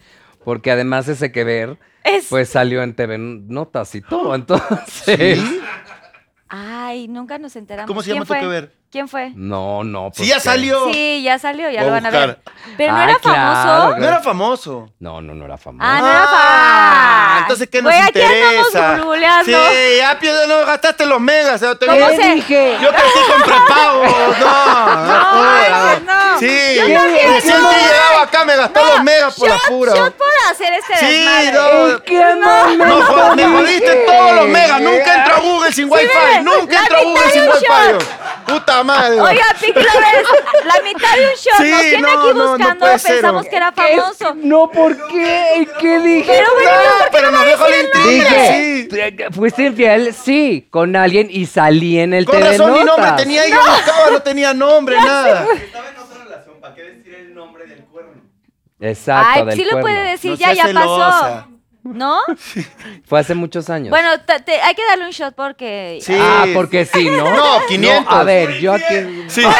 porque 0.44 0.72
además 0.72 1.08
ese 1.08 1.32
que 1.32 1.44
ver, 1.44 1.78
Es. 2.04 2.28
pues 2.30 2.50
salió 2.50 2.82
en 2.84 2.96
TV 2.96 3.18
Notas 3.18 3.94
y 3.96 4.02
todo. 4.02 4.34
Entonces. 4.36 5.40
Ay, 6.48 7.08
nunca 7.08 7.38
nos 7.38 7.56
enteramos. 7.56 7.88
¿Cómo 7.88 8.02
se 8.02 8.08
¿Quién 8.12 8.16
llama 8.16 8.26
tu 8.26 8.34
fue? 8.34 8.40
que 8.40 8.48
ver? 8.48 8.79
¿Quién 8.92 9.08
fue? 9.08 9.32
No, 9.36 9.84
no. 9.84 10.10
Sí, 10.16 10.26
ya 10.26 10.40
salió. 10.40 10.92
Sí, 10.92 11.22
ya 11.22 11.38
salió, 11.38 11.70
ya 11.70 11.82
Voy 11.82 11.90
lo 11.90 11.92
van 11.94 12.06
a 12.08 12.10
ver. 12.10 12.40
Pero 12.76 12.94
no 12.94 13.04
era 13.04 13.16
claro. 13.20 13.38
famoso. 13.54 13.98
No 14.00 14.08
era 14.08 14.20
famoso. 14.20 14.90
No, 15.00 15.22
no, 15.22 15.36
no 15.36 15.46
era 15.46 15.58
famoso. 15.60 15.88
Ah, 15.88 16.00
no 16.02 16.08
era 16.08 16.26
Ah, 16.28 17.26
famoso. 17.28 17.42
entonces 17.44 17.70
¿qué 17.70 17.82
nos 17.84 17.92
Güey, 17.94 18.02
aquí 18.02 18.20
andamos 18.20 18.68
interesa? 18.68 18.96
Sí, 19.46 19.52
ya 20.32 20.48
no 20.48 20.66
gastaste 20.66 21.06
los 21.06 21.20
megas. 21.22 21.56
o 21.56 21.58
sea, 21.60 21.76
te- 21.76 21.86
¿Cómo 21.86 22.00
yo, 22.00 22.08
se- 22.10 22.34
dije? 22.34 22.78
yo 22.82 22.90
crecí 22.90 23.20
con 23.32 23.42
prepago. 23.44 24.04
No, 24.40 25.06
no, 25.06 25.26
jodas. 25.26 26.02
no. 26.04 26.40
Sí, 26.40 26.76
Yo 26.78 26.82
también, 26.98 27.32
recién 27.34 27.62
no. 27.62 27.70
que 27.70 27.76
llegaba 27.76 28.22
acá 28.24 28.46
me 28.46 28.56
gastó 28.56 28.86
los 28.86 29.04
megas 29.04 29.36
por 29.36 29.50
la 29.50 29.56
Shot, 29.58 29.68
pura. 29.68 29.94
shot 29.94 30.14
por 30.16 30.28
hacer 30.52 30.74
este 30.74 30.98
Sí, 30.98 31.06
desmadre. 31.06 31.52
no. 31.94 32.04
¿Qué 32.04 32.14
momento 32.18 32.86
No, 32.86 33.02
jo- 33.06 33.36
me 33.36 33.44
dije? 33.44 33.56
jodiste 33.58 33.96
todos 34.08 34.36
los 34.36 34.48
megas. 34.48 34.82
Nunca 34.82 35.16
entro 35.16 35.36
a 35.36 35.40
Google 35.40 35.72
sin 35.74 35.92
wifi. 35.92 36.08
Nunca 36.44 36.80
entro 36.80 36.98
a 36.98 37.04
Google 37.04 37.32
sin 37.32 37.42
wifi. 37.50 38.06
Puta 38.54 38.84
madre. 38.84 39.20
Oiga, 39.22 39.44
Pic 39.60 39.76
Lovers, 39.76 40.30
la 40.66 40.82
mitad 40.84 41.16
de 41.16 41.26
un 41.26 41.32
shot. 41.36 41.58
Sí, 41.58 41.72
Nos 41.72 41.82
tiene 41.82 42.02
no, 42.02 42.08
aquí 42.10 42.28
no, 42.28 42.34
no 42.34 42.50
buscando. 42.58 42.80
puede 42.80 43.00
ser, 43.00 43.12
Pensamos 43.14 43.46
que 43.48 43.56
era 43.56 43.72
famoso. 43.72 44.34
No, 44.36 44.70
¿por 44.72 45.08
qué? 45.08 45.68
¿Qué 45.80 46.00
dije? 46.00 46.26
Pero 46.28 46.48
bueno, 46.56 46.72
No, 46.72 46.98
¿por 46.98 47.06
qué 47.06 47.12
pero 47.12 47.32
no 47.32 47.40
a 47.40 47.46
dejó 47.46 47.64
la 47.64 47.70
decir 47.78 47.90
el 47.96 48.02
intriga. 48.04 48.30
Dije, 48.30 48.90
Sí. 49.28 49.34
¿fuiste 49.34 49.64
infiel? 49.66 50.14
Sí, 50.14 50.68
con 50.70 50.96
alguien 50.96 51.28
y 51.30 51.46
salí 51.46 52.00
en 52.00 52.14
el 52.14 52.26
Con 52.26 52.38
TV 52.38 52.50
razón 52.52 52.72
mi 52.74 52.78
nombre 52.80 52.96
Notas. 53.06 53.16
tenía 53.18 53.48
y 53.48 53.52
yo 53.52 53.58
buscaba, 53.60 54.10
no 54.12 54.22
tenía 54.22 54.54
nombre, 54.54 54.96
nada. 54.98 55.46
Exacto, 58.82 59.40
Ay, 59.42 59.46
del 59.46 59.56
sí 59.56 59.64
lo 59.66 59.72
cuerno. 59.72 59.82
puede 59.82 60.10
decir, 60.12 60.32
No 60.32 60.38
ya, 60.38 60.54
seas 60.54 60.58
ya 60.68 60.74
pasó. 60.74 60.96
celosa. 60.96 61.48
¿No? 61.94 62.20
Fue 63.06 63.20
hace 63.20 63.36
muchos 63.36 63.70
años. 63.70 63.90
Bueno, 63.90 64.10
te- 64.22 64.40
te- 64.42 64.60
hay 64.62 64.76
que 64.76 64.86
darle 64.88 65.06
un 65.06 65.12
shot 65.12 65.34
porque. 65.36 66.00
Sí. 66.02 66.16
Ah, 66.20 66.46
porque 66.54 66.86
sí, 66.86 67.10
¿no? 67.10 67.30
No, 67.36 67.66
500. 67.68 68.14
a 68.14 68.24
ver, 68.24 68.60
yo 68.60 68.74
aquí... 68.74 69.26
Sí. 69.28 69.44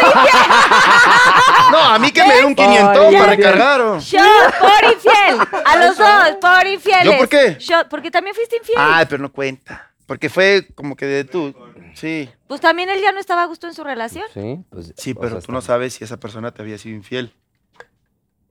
No, 1.72 1.78
a 1.78 2.00
mí 2.00 2.12
que 2.12 2.24
me 2.26 2.34
dé 2.36 2.46
un 2.46 2.56
500 2.56 2.98
Ay, 2.98 3.14
para 3.18 3.26
recargar. 3.36 3.82
¿o? 3.82 4.00
Shot 4.00 4.24
por 4.60 4.92
infiel. 4.92 5.48
A 5.66 5.76
los 5.78 5.98
dos, 5.98 6.08
por 6.42 6.68
infieles. 6.68 7.06
¿Yo 7.06 7.18
por 7.18 7.30
qué? 7.30 7.58
Shot, 7.60 7.88
porque 7.90 8.10
también 8.10 8.36
fuiste 8.36 8.58
infiel. 8.58 8.78
Ay, 8.80 9.06
pero 9.10 9.22
no 9.22 9.32
cuenta. 9.32 9.92
Porque 10.08 10.30
fue 10.30 10.68
como 10.74 10.96
que 10.96 11.06
de 11.06 11.24
tú. 11.26 11.54
Sí. 11.94 12.28
Pues 12.48 12.60
también 12.62 12.90
él 12.90 13.00
ya 13.02 13.12
no 13.12 13.20
estaba 13.20 13.44
a 13.44 13.46
gusto 13.46 13.68
en 13.68 13.74
su 13.76 13.84
relación. 13.84 14.26
Sí, 14.34 14.60
pues, 14.70 14.94
Sí, 14.98 15.14
pero 15.14 15.40
tú 15.42 15.52
no 15.52 15.62
sabes 15.62 15.94
si 15.94 16.04
esa 16.04 16.18
persona 16.18 16.52
te 16.52 16.62
había 16.64 16.78
sido 16.80 16.96
infiel. 16.96 17.34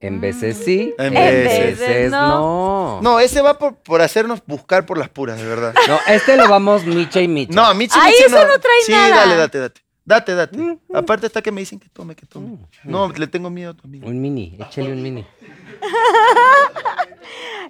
En 0.01 0.21
veces 0.21 0.57
sí, 0.65 0.95
En 0.99 1.07
en 1.07 1.15
veces 1.15 1.79
veces 1.81 2.11
no. 2.11 2.29
no. 2.29 3.01
No, 3.03 3.21
ese 3.21 3.41
va 3.41 3.59
por, 3.59 3.75
por 3.77 4.01
hacernos 4.01 4.41
buscar 4.47 4.87
por 4.87 4.97
las 4.97 5.09
puras, 5.09 5.39
de 5.39 5.45
verdad. 5.45 5.75
No, 5.89 5.99
este 6.07 6.37
lo 6.37 6.49
vamos 6.49 6.85
Micha 6.85 7.21
y 7.21 7.27
Micha. 7.27 7.53
No, 7.53 7.65
a 7.65 7.75
mí 7.75 7.87
sí 7.87 7.99
Ay, 8.01 8.13
Michi 8.13 8.25
eso 8.27 8.37
no 8.47 8.59
trae 8.61 8.83
sí, 8.87 8.93
nada. 8.93 9.17
dale, 9.17 9.35
date, 9.37 9.59
date. 9.59 9.81
Date, 10.09 10.35
date. 10.35 10.79
Aparte 10.95 11.27
está 11.27 11.43
que 11.43 11.53
me 11.53 11.61
dicen 11.61 11.79
que 11.79 11.87
tome, 11.91 12.17
que 12.17 12.25
tome. 12.25 12.57
No, 12.83 13.13
le 13.15 13.27
tengo 13.27 13.51
miedo 13.51 13.73
a 13.73 13.75
tu 13.75 13.87
amigo. 13.87 14.07
Un 14.09 14.19
mini, 14.23 14.57
échale 14.59 14.91
un 14.93 15.03
mini. 15.03 15.27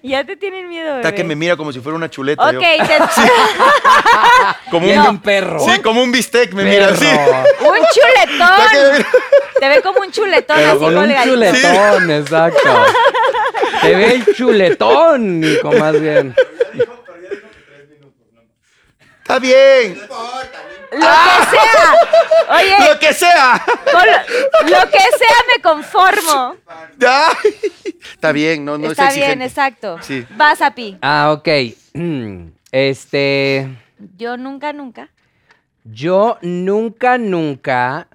Ya 0.00 0.24
te 0.24 0.36
tienen 0.36 0.68
miedo, 0.68 0.98
Está 0.98 1.12
que 1.12 1.24
me 1.24 1.34
mira 1.34 1.56
como 1.56 1.72
si 1.72 1.80
fuera 1.80 1.96
una 1.96 2.08
chuleta. 2.08 2.44
Ok, 2.44 2.52
yo. 2.52 2.58
te- 2.60 2.70
Como 4.70 4.86
Y 4.86 4.92
un, 4.96 5.18
perro. 5.18 5.58
Sí, 5.58 5.80
como 5.80 6.00
un 6.04 6.12
bistec 6.12 6.52
me 6.52 6.62
mira 6.62 6.90
así. 6.90 7.04
un 7.04 7.78
chuletón. 7.92 9.04
Te 9.58 9.68
ve 9.68 9.82
como 9.82 9.98
un 10.02 10.12
chuletón 10.12 10.56
Pero 10.56 10.70
así 10.70 10.78
con 10.78 10.88
un 10.90 10.94
colgadito. 10.94 11.34
chuletón, 11.34 12.10
exacto. 12.12 12.84
Te 13.82 13.94
ve 13.96 14.14
el 14.14 14.36
chuletón, 14.36 15.40
Nico, 15.40 15.72
más 15.72 16.00
bien. 16.00 16.32
Está 19.22 19.40
bien. 19.40 19.98
Lo 20.98 21.06
que 21.06 21.56
sea. 21.56 22.56
Oye, 22.56 22.88
Lo 22.92 22.98
que 22.98 23.12
sea. 23.14 23.64
lo, 23.92 24.68
lo 24.70 24.90
que 24.90 24.98
sea 24.98 25.36
me 25.54 25.62
conformo. 25.62 26.56
Está 28.12 28.32
bien, 28.32 28.64
no, 28.64 28.78
no 28.78 28.90
Está 28.90 29.08
es 29.08 29.14
bien, 29.16 29.42
exacto. 29.42 29.98
Sí. 30.02 30.26
Vas 30.30 30.60
a 30.62 30.74
pi. 30.74 30.96
Ah, 31.02 31.32
ok. 31.32 31.48
Este. 32.70 33.68
Yo 34.16 34.36
nunca, 34.36 34.72
nunca. 34.72 35.10
Yo 35.84 36.38
nunca, 36.42 37.16
nunca 37.16 38.08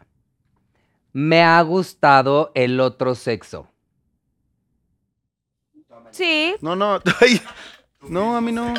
me 1.11 1.43
ha 1.43 1.59
gustado 1.61 2.51
el 2.53 2.79
otro 2.79 3.15
sexo. 3.15 3.67
Sí, 6.11 6.55
No, 6.61 6.75
no. 6.75 6.99
ay, 7.21 7.41
no, 8.01 8.37
a 8.37 8.41
mí 8.41 8.51
no. 8.51 8.73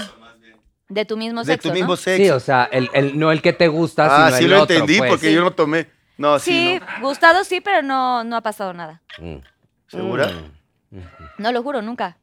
De 0.94 1.04
tu 1.04 1.16
mismo 1.16 1.40
De 1.44 1.52
sexo, 1.52 1.68
tu 1.68 1.74
mismo 1.74 1.90
¿no? 1.92 1.96
sexo. 1.96 2.22
Sí, 2.24 2.30
o 2.30 2.40
sea, 2.40 2.68
el, 2.70 2.88
el- 2.94 3.18
no 3.18 3.32
el 3.32 3.42
que 3.42 3.52
te 3.52 3.68
gusta, 3.68 4.06
ah, 4.06 4.26
sino 4.28 4.38
sí 4.38 4.44
el 4.44 4.50
lo 4.50 4.62
otro, 4.62 4.74
entendí 4.76 4.98
pues. 4.98 5.10
porque 5.10 5.32
yo 5.32 5.42
no 5.42 5.50
tomé. 5.52 5.88
No, 6.16 6.38
sí. 6.38 6.78
Sí, 6.78 6.80
gustado 7.02 7.42
sí, 7.44 7.60
pero 7.60 7.82
no, 7.82 8.22
no 8.24 8.36
ha 8.36 8.40
pasado 8.40 8.72
nada. 8.72 9.02
Mm. 9.18 9.36
¿Segura? 9.88 10.30
Mm. 10.90 10.98
No 11.38 11.52
lo 11.52 11.62
juro, 11.62 11.82
nunca. 11.82 12.16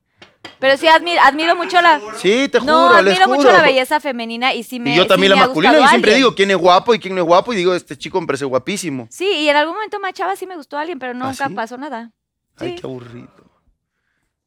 Pero 0.59 0.77
sí 0.77 0.87
admiro, 0.87 1.21
admiro 1.21 1.55
mucho 1.55 1.81
la... 1.81 1.99
Sí, 2.17 2.47
te 2.47 2.59
juro, 2.59 2.71
no, 2.71 3.01
les 3.01 3.13
admiro 3.13 3.25
juro. 3.25 3.37
mucho 3.37 3.51
la 3.51 3.61
belleza 3.63 3.99
femenina 3.99 4.53
y 4.53 4.63
sí 4.63 4.79
me 4.79 4.93
y 4.93 4.97
yo 4.97 5.07
también 5.07 5.33
sí 5.33 5.37
la 5.39 5.45
masculina. 5.45 5.73
Yo 5.73 5.87
siempre 5.87 6.15
digo 6.15 6.35
quién 6.35 6.51
es 6.51 6.57
guapo 6.57 6.93
y 6.93 6.99
quién 6.99 7.15
no 7.15 7.21
es 7.21 7.27
guapo. 7.27 7.51
Y 7.51 7.55
digo, 7.57 7.73
este 7.75 7.97
chico 7.97 8.21
me 8.21 8.27
parece 8.27 8.45
guapísimo. 8.45 9.07
Sí, 9.09 9.25
y 9.25 9.49
en 9.49 9.55
algún 9.55 9.75
momento 9.75 9.99
machaba 9.99 10.35
sí 10.35 10.45
me 10.47 10.55
gustó 10.55 10.77
alguien, 10.77 10.99
pero 10.99 11.13
nunca 11.13 11.47
sí? 11.47 11.53
pasó 11.53 11.77
nada. 11.77 12.11
Ay, 12.57 12.75
qué 12.75 12.85
aburrido. 12.85 13.27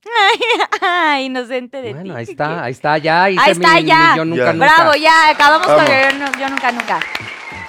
Ay, 0.81 1.25
inocente 1.27 1.81
de 1.83 1.89
ti. 1.89 1.95
Bueno, 1.95 2.17
ahí 2.17 2.25
está, 2.25 2.65
ahí 2.65 2.73
está, 2.73 2.99
ya. 2.99 3.31
hice 3.31 3.41
Ahí 3.43 3.53
está, 3.53 3.75
mi- 3.75 3.83
mi 3.83 3.89
ya. 3.89 4.15
yo 4.17 4.25
nunca, 4.25 4.45
Ya. 4.45 4.53
nunca. 4.53 4.67
Bravo, 4.67 4.95
ya, 4.95 5.29
acabamos 5.31 5.67
con 5.67 5.77
Vamos. 5.77 5.91
el 5.91 6.13
yo, 6.13 6.19
no- 6.19 6.39
yo 6.39 6.49
nunca, 6.51 6.73
nunca. 6.73 7.01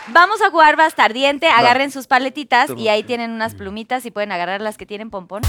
Vamos 0.07 0.41
a 0.41 0.49
jugar 0.49 0.75
bastardiente, 0.75 1.47
agarren 1.47 1.91
sus 1.91 2.07
paletitas 2.07 2.69
y 2.77 2.87
ahí 2.89 3.03
tienen 3.03 3.31
unas 3.31 3.55
plumitas 3.55 4.05
y 4.05 4.11
pueden 4.11 4.31
agarrar 4.31 4.61
las 4.61 4.77
que 4.77 4.85
tienen 4.85 5.09
pompón. 5.09 5.41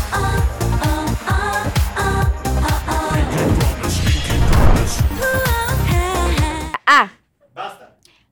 A. 6.86 7.10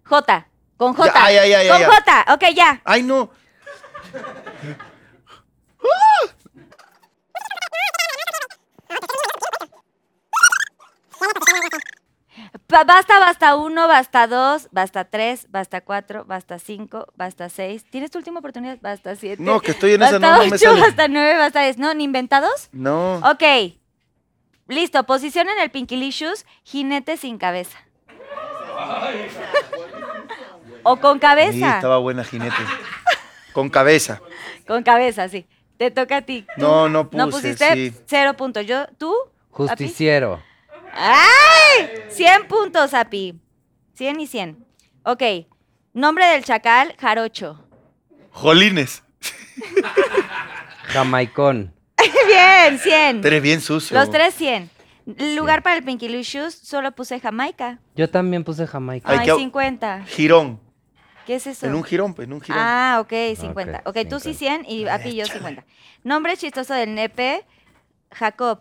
J. 0.05 0.47
Con 0.76 0.94
J. 0.94 1.12
Ya, 1.32 1.47
ya, 1.47 1.70
con 1.70 1.81
ya. 1.81 1.86
J. 1.89 2.24
Ok, 2.35 2.43
ya. 2.55 2.81
Ay, 2.85 3.02
no. 3.02 3.31
Basta, 12.82 13.20
basta 13.20 13.55
uno, 13.56 13.86
basta 13.86 14.26
dos, 14.26 14.68
basta 14.72 15.05
tres, 15.05 15.46
basta 15.51 15.80
cuatro, 15.82 16.24
basta 16.24 16.59
cinco, 16.59 17.06
basta 17.14 17.48
seis. 17.48 17.84
¿Tienes 17.88 18.10
tu 18.10 18.18
última 18.18 18.40
oportunidad? 18.40 18.78
Basta 18.80 19.14
siete. 19.14 19.40
No, 19.42 19.60
que 19.60 19.70
estoy 19.70 19.92
en 19.94 20.02
esa, 20.02 20.12
basta 20.18 20.30
no, 20.30 20.36
no 20.38 20.42
me 20.42 20.48
ocho, 20.56 20.70
sale. 20.70 20.80
basta 20.80 21.06
nueve, 21.09 21.38
basta 21.38 21.60
diez. 21.62 21.78
¿No? 21.78 21.94
¿Ni 21.94 22.02
inventados? 22.05 22.68
No. 22.72 23.16
Ok. 23.18 23.42
Listo. 24.66 25.05
Posición 25.05 25.48
en 25.48 25.59
el 25.60 25.70
Pinkilicious, 25.70 26.44
jinete 26.64 27.16
sin 27.16 27.38
cabeza. 27.38 27.78
o 30.82 30.96
con 30.96 31.14
Sí, 31.14 31.20
cabeza. 31.20 31.74
estaba 31.76 31.98
buena 31.98 32.24
jinete. 32.24 32.56
Con 33.52 33.68
cabeza. 33.70 34.20
Con 34.66 34.82
cabeza, 34.82 35.28
sí. 35.28 35.46
Te 35.76 35.90
toca 35.90 36.18
a 36.18 36.22
ti. 36.22 36.46
Tú 36.56 36.62
No, 36.62 36.88
no 36.88 37.09
No 37.12 37.26
puse, 37.30 37.52
pusiste 37.55 37.72
sí. 37.74 37.94
cero 38.06 38.34
puntos. 38.34 38.66
Yo, 38.66 38.86
¿tú? 38.98 39.12
¿Api? 39.12 39.30
Justiciero. 39.51 40.42
¡Ay! 40.96 41.88
100 42.10 42.46
puntos, 42.48 42.94
Api. 42.94 43.40
100 43.94 44.20
y 44.20 44.26
100. 44.26 44.64
Ok. 45.04 45.22
Nombre 45.92 46.26
del 46.26 46.44
chacal, 46.44 46.94
Jarocho. 46.98 47.64
Jolines. 48.30 49.02
Jamaicón. 50.86 51.74
Bien, 52.26 52.78
100. 52.78 53.20
Tú 53.20 53.28
eres 53.28 53.42
bien 53.42 53.60
sucio. 53.60 53.96
Los 53.98 54.10
tres 54.10 54.34
100. 54.34 54.70
Lugar 55.36 55.62
para 55.62 55.76
el 55.76 55.84
Pinky 55.84 56.08
Shoes, 56.22 56.54
solo 56.54 56.92
puse 56.92 57.20
Jamaica. 57.20 57.78
Yo 57.94 58.08
también 58.08 58.42
puse 58.42 58.66
Jamaica. 58.66 59.08
Ay, 59.10 59.18
Ay, 59.20 59.26
qué- 59.26 59.34
50. 59.34 60.04
Girón. 60.06 60.60
¿Qué 61.26 61.36
es 61.36 61.46
eso? 61.46 61.66
En 61.66 61.74
un 61.74 61.84
jirón, 61.84 62.14
pues, 62.14 62.26
en 62.26 62.34
un 62.34 62.40
jirón. 62.40 62.58
Ah, 62.60 62.98
ok, 63.00 63.12
50. 63.38 63.82
Ok, 63.86 63.96
tú 64.08 64.20
sí 64.20 64.34
50. 64.34 64.38
100 64.38 64.64
y 64.66 64.88
Api 64.88 65.14
yo 65.14 65.26
50. 65.26 65.64
Nombre 66.02 66.36
chistoso 66.36 66.74
del 66.74 66.94
nepe, 66.94 67.44
Jacob. 68.12 68.60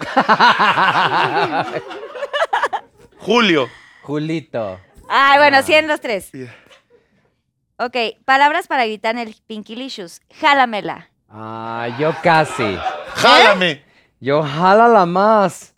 Julio. 3.18 3.68
Julito. 4.02 4.80
Ay, 5.08 5.38
bueno, 5.38 5.62
100 5.62 5.88
los 5.88 6.00
tres. 6.00 6.32
Yeah. 6.32 6.54
Ok, 7.76 7.96
palabras 8.24 8.66
para 8.66 8.84
gritar 8.86 9.14
en 9.14 9.28
el 9.28 9.36
Pinky 9.46 9.76
Licious. 9.76 10.20
Jálamela. 10.40 11.10
Ah, 11.28 11.88
yo 11.98 12.14
casi. 12.22 12.78
Jálame. 13.14 13.84
Yo 14.20 14.42
jálala 14.42 15.04
más. 15.04 15.74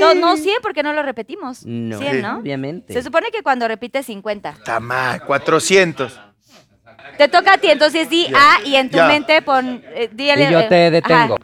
No, 0.00 0.14
no 0.14 0.36
100 0.36 0.58
porque 0.62 0.82
no 0.82 0.92
lo 0.92 1.02
repetimos. 1.02 1.64
No, 1.64 1.98
100, 1.98 2.22
¿no? 2.22 2.38
obviamente. 2.38 2.92
Se 2.92 3.02
supone 3.02 3.30
que 3.30 3.42
cuando 3.42 3.66
repites 3.66 4.06
50. 4.06 4.50
Está 4.50 4.78
mal. 4.80 5.24
400. 5.24 6.20
Te 7.18 7.28
toca 7.28 7.54
a 7.54 7.58
ti, 7.58 7.68
entonces 7.70 8.08
di 8.10 8.26
A 8.34 8.60
y 8.64 8.76
en 8.76 8.90
tu 8.90 8.96
Ya. 8.98 9.06
mente 9.06 9.40
pon... 9.42 9.82
eh, 9.94 10.10
di 10.12 10.28
el- 10.30 10.40
Y 10.40 10.50
yo 10.52 10.60
eh, 10.60 10.66
te 10.68 10.86
ajá. 10.86 10.90
detengo. 10.90 11.38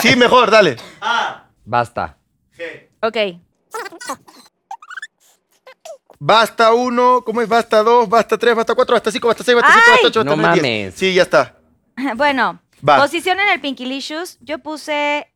Sí, 0.00 0.16
mejor, 0.16 0.50
dale. 0.50 0.76
Basta. 1.64 2.16
Ok. 3.00 3.16
Basta 6.18 6.72
uno, 6.72 7.22
¿cómo 7.24 7.40
es? 7.42 7.48
Basta 7.48 7.82
dos, 7.82 8.08
basta 8.08 8.38
tres, 8.38 8.54
basta 8.54 8.74
cuatro, 8.74 8.94
basta 8.94 9.10
cinco, 9.10 9.26
basta 9.26 9.42
seis, 9.42 9.56
basta 9.56 9.72
siete, 9.72 9.90
basta 9.90 10.06
ocho, 10.08 10.20
basta 10.20 10.36
No 10.36 10.42
nueve, 10.42 10.60
diez. 10.60 10.84
mames. 10.86 10.94
Sí, 10.94 11.14
ya 11.14 11.22
está. 11.22 11.56
Bueno, 12.16 12.60
Va. 12.88 12.98
posición 12.98 13.40
en 13.40 13.48
el 13.48 13.60
Pinky 13.60 13.86
Licious. 13.86 14.38
Yo 14.40 14.58
puse 14.60 15.26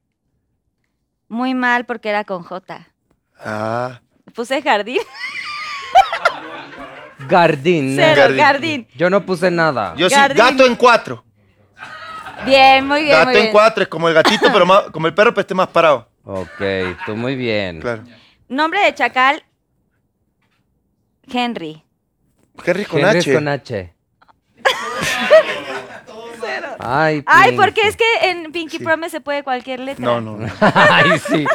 muy 1.28 1.54
mal 1.54 1.86
porque 1.86 2.08
era 2.08 2.24
con 2.24 2.42
J. 2.44 2.86
Ah. 3.38 4.00
Puse 4.34 4.62
jardín. 4.62 4.98
Gardín. 7.28 7.94
Cero, 7.96 8.34
jardín. 8.36 8.86
Yo 8.96 9.08
no 9.10 9.24
puse 9.24 9.50
nada. 9.50 9.94
Yo 9.96 10.08
sí, 10.10 10.16
gato 10.34 10.66
en 10.66 10.76
cuatro. 10.76 11.24
Bien, 12.44 12.86
muy 12.86 13.02
bien, 13.04 13.12
gato 13.12 13.26
muy 13.28 13.36
en 13.36 13.42
bien. 13.42 13.52
cuatro 13.52 13.82
es 13.82 13.88
como 13.88 14.08
el 14.08 14.14
gatito, 14.14 14.52
pero 14.52 14.66
más, 14.66 14.82
como 14.92 15.06
el 15.06 15.14
perro, 15.14 15.32
pero 15.32 15.40
esté 15.40 15.54
más 15.54 15.68
parado. 15.68 16.08
Ok, 16.24 16.60
tú 17.06 17.16
muy 17.16 17.34
bien. 17.34 17.80
Claro. 17.80 18.04
Nombre 18.48 18.80
de 18.84 18.94
chacal, 18.94 19.42
Henry. 21.32 21.82
Henry 22.64 22.84
con 22.84 23.00
Henry 23.00 23.18
H. 23.18 23.32
con 23.34 23.48
H. 23.48 23.94
Ay, 26.78 27.22
Ay, 27.26 27.56
porque 27.56 27.80
Pinky. 27.82 27.88
es 27.88 27.96
que 27.96 28.30
en 28.30 28.52
Pinky 28.52 28.78
Promise 28.78 29.10
se 29.10 29.20
puede 29.20 29.42
cualquier 29.42 29.80
letra. 29.80 30.04
No, 30.04 30.20
no, 30.20 30.36
no. 30.36 30.46
Ay, 30.60 31.18
sí. 31.18 31.46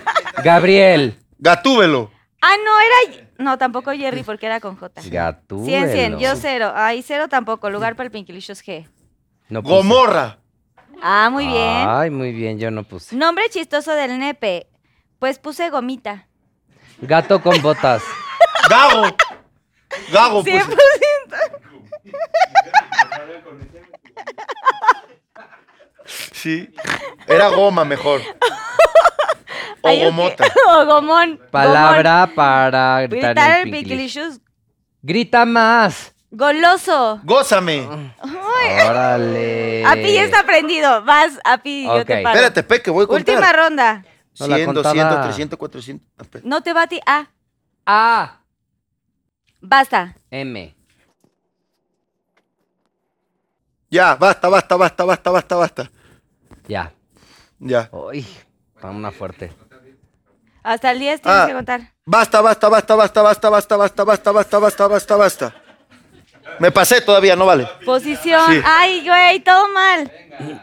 Gabriel. 0.44 1.18
Gatúbelo. 1.38 2.12
Ah, 2.42 2.56
no, 2.64 2.80
era... 2.80 3.28
No, 3.42 3.58
tampoco 3.58 3.92
Jerry 3.92 4.24
porque 4.24 4.46
era 4.46 4.60
con 4.60 4.76
J. 4.76 5.02
Gatúbelo. 5.06 5.66
100, 5.66 5.92
100. 5.92 6.20
Yo 6.20 6.36
cero. 6.36 6.72
Ay, 6.76 7.02
cero 7.02 7.28
tampoco. 7.28 7.70
Lugar 7.70 7.96
para 7.96 8.06
el 8.08 8.12
Pinky 8.12 8.32
Licious 8.32 8.64
G. 8.64 8.88
No 9.50 9.62
puse. 9.62 9.76
Gomorra. 9.76 10.38
Ah, 11.02 11.30
muy 11.32 11.48
bien. 11.48 11.88
Ay, 11.88 12.10
muy 12.10 12.32
bien, 12.32 12.60
yo 12.60 12.70
no 12.70 12.84
puse. 12.84 13.16
Nombre 13.16 13.50
chistoso 13.50 13.94
del 13.94 14.20
nepe. 14.20 14.68
Pues 15.20 15.40
puse 15.40 15.70
gomita. 15.70 16.28
Gato 17.02 17.42
con 17.42 17.60
botas. 17.62 18.04
Gago. 18.70 19.08
Gago, 20.12 20.44
pues. 20.44 20.64
100%. 20.66 20.78
Sí. 26.34 26.70
Era 27.28 27.50
goma 27.50 27.86
mejor. 27.86 28.22
O 29.84 29.88
Ay, 29.88 30.00
ok. 30.00 30.06
gomota. 30.06 30.46
o 30.70 30.86
gomón. 30.86 31.40
Palabra 31.52 32.30
para 32.36 33.02
gritar, 33.08 33.34
Gritar 33.34 33.58
el 33.60 33.64
Pinky. 33.64 33.80
Pinky 33.80 33.96
Licious. 33.96 34.40
Grita 35.02 35.46
más. 35.46 36.14
Goloso. 36.30 37.20
Gózame. 37.24 37.88
Órale. 38.22 39.84
Api 39.86 40.14
ya 40.14 40.24
está 40.24 40.46
prendido. 40.46 41.04
Vas, 41.04 41.40
Api, 41.44 41.86
yo 41.86 42.06
te 42.06 42.24
paro. 42.24 42.30
Espérate, 42.36 42.64
pe, 42.64 42.82
que 42.82 42.90
voy 42.90 43.04
a 43.04 43.08
contar. 43.08 43.36
Última 43.36 43.52
ronda. 43.52 44.06
No, 44.40 44.48
la 44.48 44.56
100, 44.56 44.66
contaba. 44.66 44.94
200, 44.94 45.22
300, 45.24 45.60
400. 45.60 46.08
Ah, 46.18 46.22
espera. 46.22 46.44
No 46.48 46.64
te 46.64 46.74
va 46.74 46.84
a 46.84 46.88
ti. 46.88 47.02
A. 47.86 48.40
basta. 49.60 50.16
M. 50.30 50.74
Ya, 53.90 54.16
basta, 54.16 54.48
basta, 54.48 54.78
basta, 54.78 55.04
basta, 55.04 55.32
basta, 55.32 55.56
basta. 55.58 55.92
Ya. 56.68 56.94
Ya. 57.60 57.90
Uy, 57.92 58.26
está 58.74 58.90
una 58.90 59.12
fuerte. 59.12 59.52
Hasta 60.64 60.92
el 60.92 61.00
10 61.00 61.22
tienes 61.22 61.42
Ah. 61.42 61.48
que 61.48 61.54
contar. 61.54 61.82
Basta, 62.06 62.42
basta, 62.42 62.70
basta, 62.70 62.96
basta, 62.96 63.22
basta, 63.22 63.50
basta, 63.50 63.76
basta, 63.78 64.04
basta, 64.04 64.32
basta, 64.32 64.60
basta, 64.60 64.88
basta, 64.88 65.16
basta. 65.16 65.56
Me 66.60 66.72
pasé 66.72 67.02
todavía, 67.02 67.36
no 67.36 67.46
vale. 67.46 67.68
Posición. 67.86 68.42
Sí. 68.52 68.62
Ay, 68.66 69.08
güey, 69.08 69.40
todo 69.40 69.68
mal. 69.70 70.12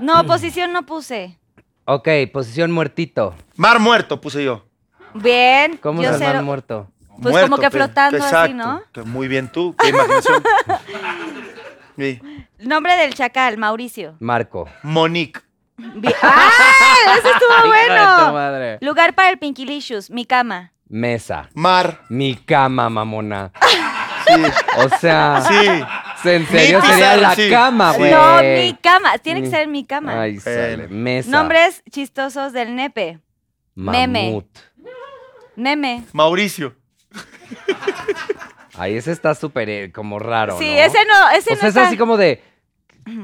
No, 0.00 0.24
posición 0.26 0.72
no 0.72 0.84
puse. 0.84 1.38
Ok, 1.84 2.08
posición 2.32 2.70
muertito. 2.70 3.34
Mar 3.56 3.78
muerto 3.78 4.20
puse 4.20 4.44
yo. 4.44 4.64
Bien. 5.14 5.76
¿Cómo 5.78 6.02
yo 6.02 6.12
se 6.12 6.18
llama 6.18 6.32
cero. 6.32 6.42
muerto? 6.44 6.88
Pues 7.22 7.32
Muerto, 7.32 7.50
como 7.50 7.62
que 7.62 7.70
flotando 7.70 8.24
así. 8.24 8.54
¿no? 8.54 8.82
Que 8.92 9.02
Muy 9.02 9.26
bien 9.26 9.50
tú, 9.50 9.74
qué 9.76 9.88
imaginación. 9.88 10.42
Sí. 11.96 12.20
Nombre 12.60 12.96
del 12.96 13.14
chacal, 13.14 13.58
Mauricio. 13.58 14.14
Marco. 14.20 14.68
Monique. 14.84 15.40
Bien. 15.78 16.14
¡Ah! 16.22 16.50
Eso 17.18 17.28
estuvo 17.28 17.66
Hija 17.68 17.78
de 17.78 17.86
tu 17.88 17.92
bueno. 18.16 18.32
madre. 18.32 18.78
Lugar 18.80 19.14
para 19.14 19.30
el 19.30 19.38
Pinky 19.38 19.64
Licious, 19.64 20.10
mi 20.10 20.24
cama. 20.26 20.72
Mesa. 20.88 21.48
Mar. 21.55 22.00
Mi 22.09 22.34
cama, 22.34 22.88
mamona. 22.90 23.52
Sí. 24.26 24.42
O 24.78 24.88
sea, 24.98 25.42
Sí. 26.22 26.28
en 26.28 26.46
serio 26.48 26.80
Mi 26.80 26.86
sería 26.86 27.12
pizarra, 27.12 27.16
la 27.16 27.34
sí. 27.34 27.50
cama, 27.50 27.92
Sí. 27.92 27.98
güey. 27.98 28.10
No, 28.10 28.42
mi 28.42 28.74
cama. 28.82 29.18
Tiene 29.18 29.40
que 29.40 29.46
Mi- 29.46 29.52
ser 29.52 29.68
mi 29.68 29.84
cama. 29.86 30.20
Ay, 30.22 30.38
sale. 30.40 30.88
Mesa. 30.88 31.30
Nombres 31.30 31.82
chistosos 31.90 32.52
del 32.52 32.74
nepe. 32.74 33.20
meme. 33.74 34.24
Mamut. 34.26 34.59
Neme. 35.56 36.05
Mauricio. 36.12 36.74
Ahí 38.76 38.96
ese 38.96 39.12
está 39.12 39.34
súper 39.34 39.68
eh, 39.70 39.92
como 39.92 40.18
raro, 40.18 40.56
Sí, 40.59 40.66
¿no? 40.68 40.80
ese 40.82 40.98
no, 41.05 41.30
ese 41.30 41.52
O 41.52 41.55
no 41.55 41.60
sea, 41.60 41.68
es 41.68 41.76
está- 41.76 41.86
así 41.88 41.96
como 41.96 42.16
de. 42.16 42.42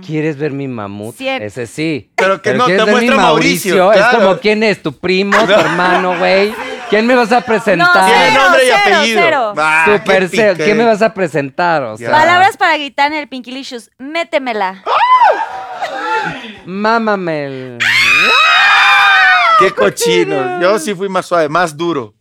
¿Quieres 0.06 0.36
ver 0.36 0.52
mi 0.52 0.68
mamut? 0.68 1.14
Cien. 1.16 1.42
Ese 1.42 1.66
sí. 1.66 2.10
Pero 2.16 2.40
que 2.42 2.54
no, 2.54 2.64
¿quieres 2.66 2.84
te 2.84 2.90
muestra 2.90 3.16
Mauricio, 3.16 3.92
Es 3.92 3.98
claro. 3.98 4.18
como, 4.18 4.38
¿quién 4.38 4.62
es? 4.62 4.82
¿Tu 4.82 4.92
primo? 4.98 5.36
¿Tu 5.46 5.52
hermano, 5.52 6.18
güey? 6.18 6.54
¿Quién 6.90 7.06
me 7.06 7.14
vas 7.14 7.32
a 7.32 7.40
No, 7.40 7.46
presentar? 7.46 8.06
Tiene 8.06 8.30
Cero, 8.30 8.42
nombre 8.42 8.62
y 8.62 8.66
cero, 8.84 8.96
apellido. 8.96 9.20
cero. 9.22 9.54
Ah, 9.56 9.84
Súper 9.86 10.20
qué 10.30 10.36
serio. 10.36 10.52
pique. 10.52 10.64
¿Quién 10.64 10.76
me 10.78 10.84
vas 10.84 11.02
a 11.02 11.14
presentar? 11.14 11.82
O 11.82 11.96
sea, 11.96 12.08
Ya. 12.08 12.14
Palabras 12.14 12.56
para 12.56 12.76
gritar 12.76 13.10
en 13.12 13.18
el 13.18 13.28
Pinky 13.28 13.50
Licious. 13.52 13.90
Métemela. 13.98 14.82
El- 16.66 17.78
Qué 19.58 19.70
cochinos. 19.74 20.60
Yo 20.62 20.78
sí 20.78 20.94
fui 20.94 21.08
más 21.08 21.26
suave, 21.26 21.48
más 21.48 21.76
duro. 21.76 22.14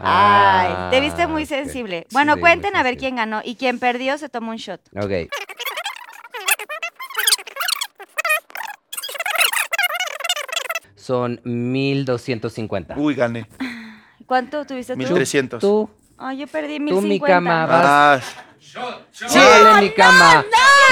Ay, 0.00 0.90
te 0.90 1.00
viste 1.00 1.22
Ah, 1.22 1.28
muy 1.28 1.42
ok. 1.42 1.48
sensible. 1.48 2.00
Sí, 2.08 2.12
Bueno, 2.12 2.32
muy 2.34 2.40
cuenten 2.40 2.76
a 2.76 2.82
ver 2.84 2.96
quién 2.96 3.16
ganó. 3.16 3.40
Y 3.44 3.56
quien 3.56 3.78
perdió 3.80 4.16
se 4.16 4.28
tomó 4.28 4.52
un 4.52 4.56
shot. 4.56 4.80
Ok. 4.96 5.28
Son 11.08 11.40
1250. 11.42 12.94
Uy, 12.98 13.14
gané. 13.14 13.46
¿Cuánto 14.26 14.66
tuviste 14.66 14.92
tú? 14.92 14.98
1300. 14.98 15.58
Tú, 15.58 15.88
Ay, 16.18 16.36
yo 16.36 16.46
perdí 16.46 16.76
tú, 16.76 16.82
mi 16.82 16.92
1050. 16.92 17.26
cama, 17.26 17.64
vas. 17.64 17.82
Ah, 17.86 18.20
Sí, 19.10 19.38
vale, 19.38 19.80
mi 19.80 19.90
cama. 19.94 20.44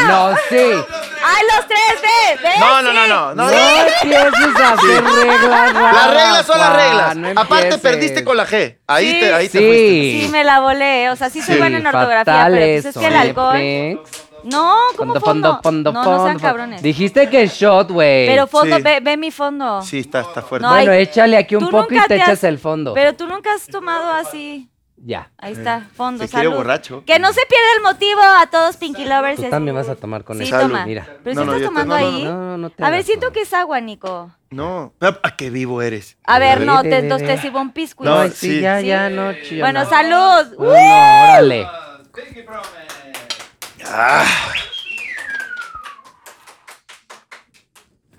No, 0.08 0.34
sí. 0.48 0.56
¡Ay, 0.56 1.42
los 1.54 1.66
tres! 1.68 2.00
¡Ve! 2.42 2.50
No, 2.58 2.80
no, 2.80 2.92
no, 2.94 3.06
no, 3.06 3.34
no. 3.34 3.44
No 3.44 3.50
empieces 3.50 4.56
a 4.58 4.72
hacer 4.72 5.04
reglas 5.04 5.74
Las 5.74 6.10
reglas 6.14 6.46
son 6.46 6.58
las 6.58 6.76
reglas. 6.76 7.16
no 7.16 7.40
Aparte 7.40 7.76
perdiste 7.76 8.24
con 8.24 8.38
la 8.38 8.46
G. 8.46 8.78
Ahí 8.86 9.10
Sí. 9.12 9.20
te, 9.20 9.34
ahí 9.34 9.48
te 9.50 9.58
Sí. 9.58 9.66
fuiste. 9.66 10.20
Sí, 10.26 10.28
me 10.32 10.44
la 10.44 10.60
volé. 10.60 11.10
O 11.10 11.16
sea, 11.16 11.28
sí 11.28 11.42
soy 11.42 11.58
buena 11.58 11.76
en 11.76 11.86
ortografía, 11.86 12.46
pero 12.50 12.56
pues 12.56 12.84
es 12.86 12.94
que 12.96 13.06
el 13.06 13.12
son, 13.12 13.20
alcohol... 13.20 14.02
No, 14.44 14.76
¿cómo 14.96 15.14
Fondo, 15.14 15.20
fondo? 15.20 15.60
fondo, 15.62 15.62
fondo, 15.62 15.92
no, 15.92 16.04
no 16.04 16.16
sean 16.24 16.38
fondo. 16.38 16.40
cabrones. 16.40 16.82
Dijiste 16.82 17.28
que 17.28 17.46
shot, 17.48 17.90
güey. 17.90 18.26
Pero 18.26 18.46
fondo, 18.46 18.76
Sí. 18.76 18.82
ve, 18.82 19.00
ve 19.00 19.16
mi 19.16 19.30
fondo. 19.30 19.82
Sí, 19.82 19.98
está, 20.00 20.20
está 20.20 20.42
fuerte. 20.42 20.66
No, 20.66 20.72
Bueno, 20.72 20.92
ay, 20.92 21.02
échale 21.02 21.36
aquí 21.36 21.56
un 21.56 21.64
tú 21.64 21.70
poco 21.70 21.86
y 21.90 21.94
nunca 21.96 22.02
te 22.08 22.14
te 22.14 22.16
echas 22.16 22.28
has- 22.30 22.44
el 22.44 22.58
fondo. 22.58 22.94
Pero 22.94 23.14
tú 23.14 23.26
nunca 23.26 23.52
has 23.54 23.66
tomado 23.66 24.10
así. 24.12 24.68
Ya. 24.98 25.30
Ahí 25.36 25.52
está, 25.52 25.82
fondo, 25.94 26.24
Se 26.24 26.30
quiere 26.30 26.46
salud. 26.46 26.56
borracho. 26.58 27.02
Que 27.04 27.18
no 27.18 27.28
se 27.32 27.40
pierda 27.46 27.66
el 27.76 27.82
motivo 27.82 28.20
a 28.22 28.46
todos 28.46 28.76
Pinky 28.78 29.04
Lovers. 29.04 29.36
Tú 29.36 29.44
es- 29.44 29.50
también 29.50 29.74
vas 29.76 29.88
a 29.90 29.94
tomar 29.96 30.24
con 30.24 30.38
Sí, 30.38 30.44
eso. 30.44 30.58
toma. 30.58 30.86
Mira. 30.86 31.06
Pero 31.22 31.34
No, 31.34 31.40
si 31.42 31.46
no, 31.46 31.52
estás 31.52 31.60
yo 31.60 31.66
tomando 31.68 31.94
ahí. 31.94 32.24
No, 32.24 32.32
no, 32.32 32.58
no 32.58 32.70
te 32.70 32.82
a 32.82 32.86
ver, 32.86 32.94
hagas, 32.94 33.06
siento 33.06 33.26
no. 33.26 33.32
que 33.32 33.40
es 33.42 33.52
agua, 33.52 33.80
Nico. 33.80 34.30
No, 34.50 34.94
ah, 35.00 35.36
qué 35.36 35.50
vivo 35.50 35.82
eres. 35.82 36.16
A 36.24 36.38
ver, 36.38 36.60
no, 36.62 36.76
Bebe, 36.76 36.82
te, 36.84 36.88
bebe. 36.88 37.02
entonces 37.02 37.28
te 37.28 37.38
sirvo 37.42 37.60
un 37.60 37.72
piscuit. 37.72 38.08
No, 38.08 38.20
Ay, 38.20 38.30
sí, 38.30 38.54
sí. 38.56 38.60
ya, 38.60 38.80
Sí. 38.80 38.86
ya, 38.86 39.10
no, 39.10 39.32
chilla, 39.34 39.64
Bueno, 39.64 39.84
no. 39.84 39.90
salud. 39.90 40.52
No, 40.58 40.64
no, 40.64 40.70
órale. 40.70 41.66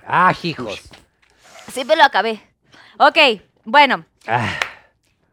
Ah, 0.06 0.34
hijos. 0.44 0.80
Sí, 1.74 1.84
me 1.86 1.96
lo 1.96 2.04
acabé. 2.04 2.42
Ok, 2.98 3.18
bueno, 3.66 4.06
Ah, 4.30 4.50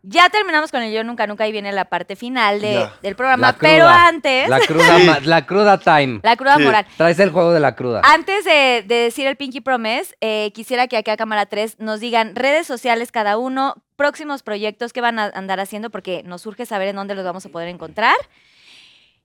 ya 0.02 0.28
terminamos 0.30 0.70
con 0.70 0.82
el 0.82 0.92
Yo 0.92 1.02
Nunca 1.02 1.26
Nunca 1.26 1.48
y 1.48 1.52
viene 1.52 1.72
la 1.72 1.86
parte 1.86 2.14
final 2.14 2.60
de- 2.60 2.74
Ya. 2.74 2.92
del 3.02 3.16
programa. 3.16 3.48
la 3.48 3.52
cruda. 3.54 3.70
Pero 3.70 3.88
antes, 3.88 4.48
La 4.48 4.58
la, 4.58 4.66
cruda, 4.66 4.98
Sí. 4.98 5.04
ma- 5.06 5.20
la 5.20 5.46
cruda 5.46 5.78
time. 5.78 6.20
cruda 6.36 6.56
Sí. 6.58 6.62
moral. 6.62 6.86
Traes 6.96 7.18
el 7.18 7.30
juego 7.30 7.52
de 7.52 7.58
la 7.60 7.74
cruda. 7.74 8.02
Antes 8.04 8.44
de, 8.44 8.84
de 8.86 8.94
decir 8.96 9.26
el 9.26 9.36
Pinky 9.36 9.60
Promise, 9.60 10.14
eh, 10.20 10.52
quisiera 10.54 10.86
que 10.86 10.96
aquí 10.96 11.10
a 11.10 11.16
Cámara 11.16 11.46
3 11.46 11.80
nos 11.80 11.98
digan 12.00 12.36
redes 12.36 12.66
sociales 12.68 13.10
cada 13.10 13.36
uno, 13.38 13.82
próximos 13.96 14.42
proyectos 14.42 14.92
que 14.92 15.00
van 15.00 15.18
a 15.18 15.24
andar 15.34 15.58
haciendo, 15.58 15.90
porque 15.90 16.22
nos 16.24 16.42
surge 16.42 16.66
saber 16.66 16.88
en 16.88 16.96
dónde 16.96 17.14
los 17.16 17.24
vamos 17.24 17.46
a 17.46 17.48
poder 17.48 17.68
encontrar. 17.68 18.14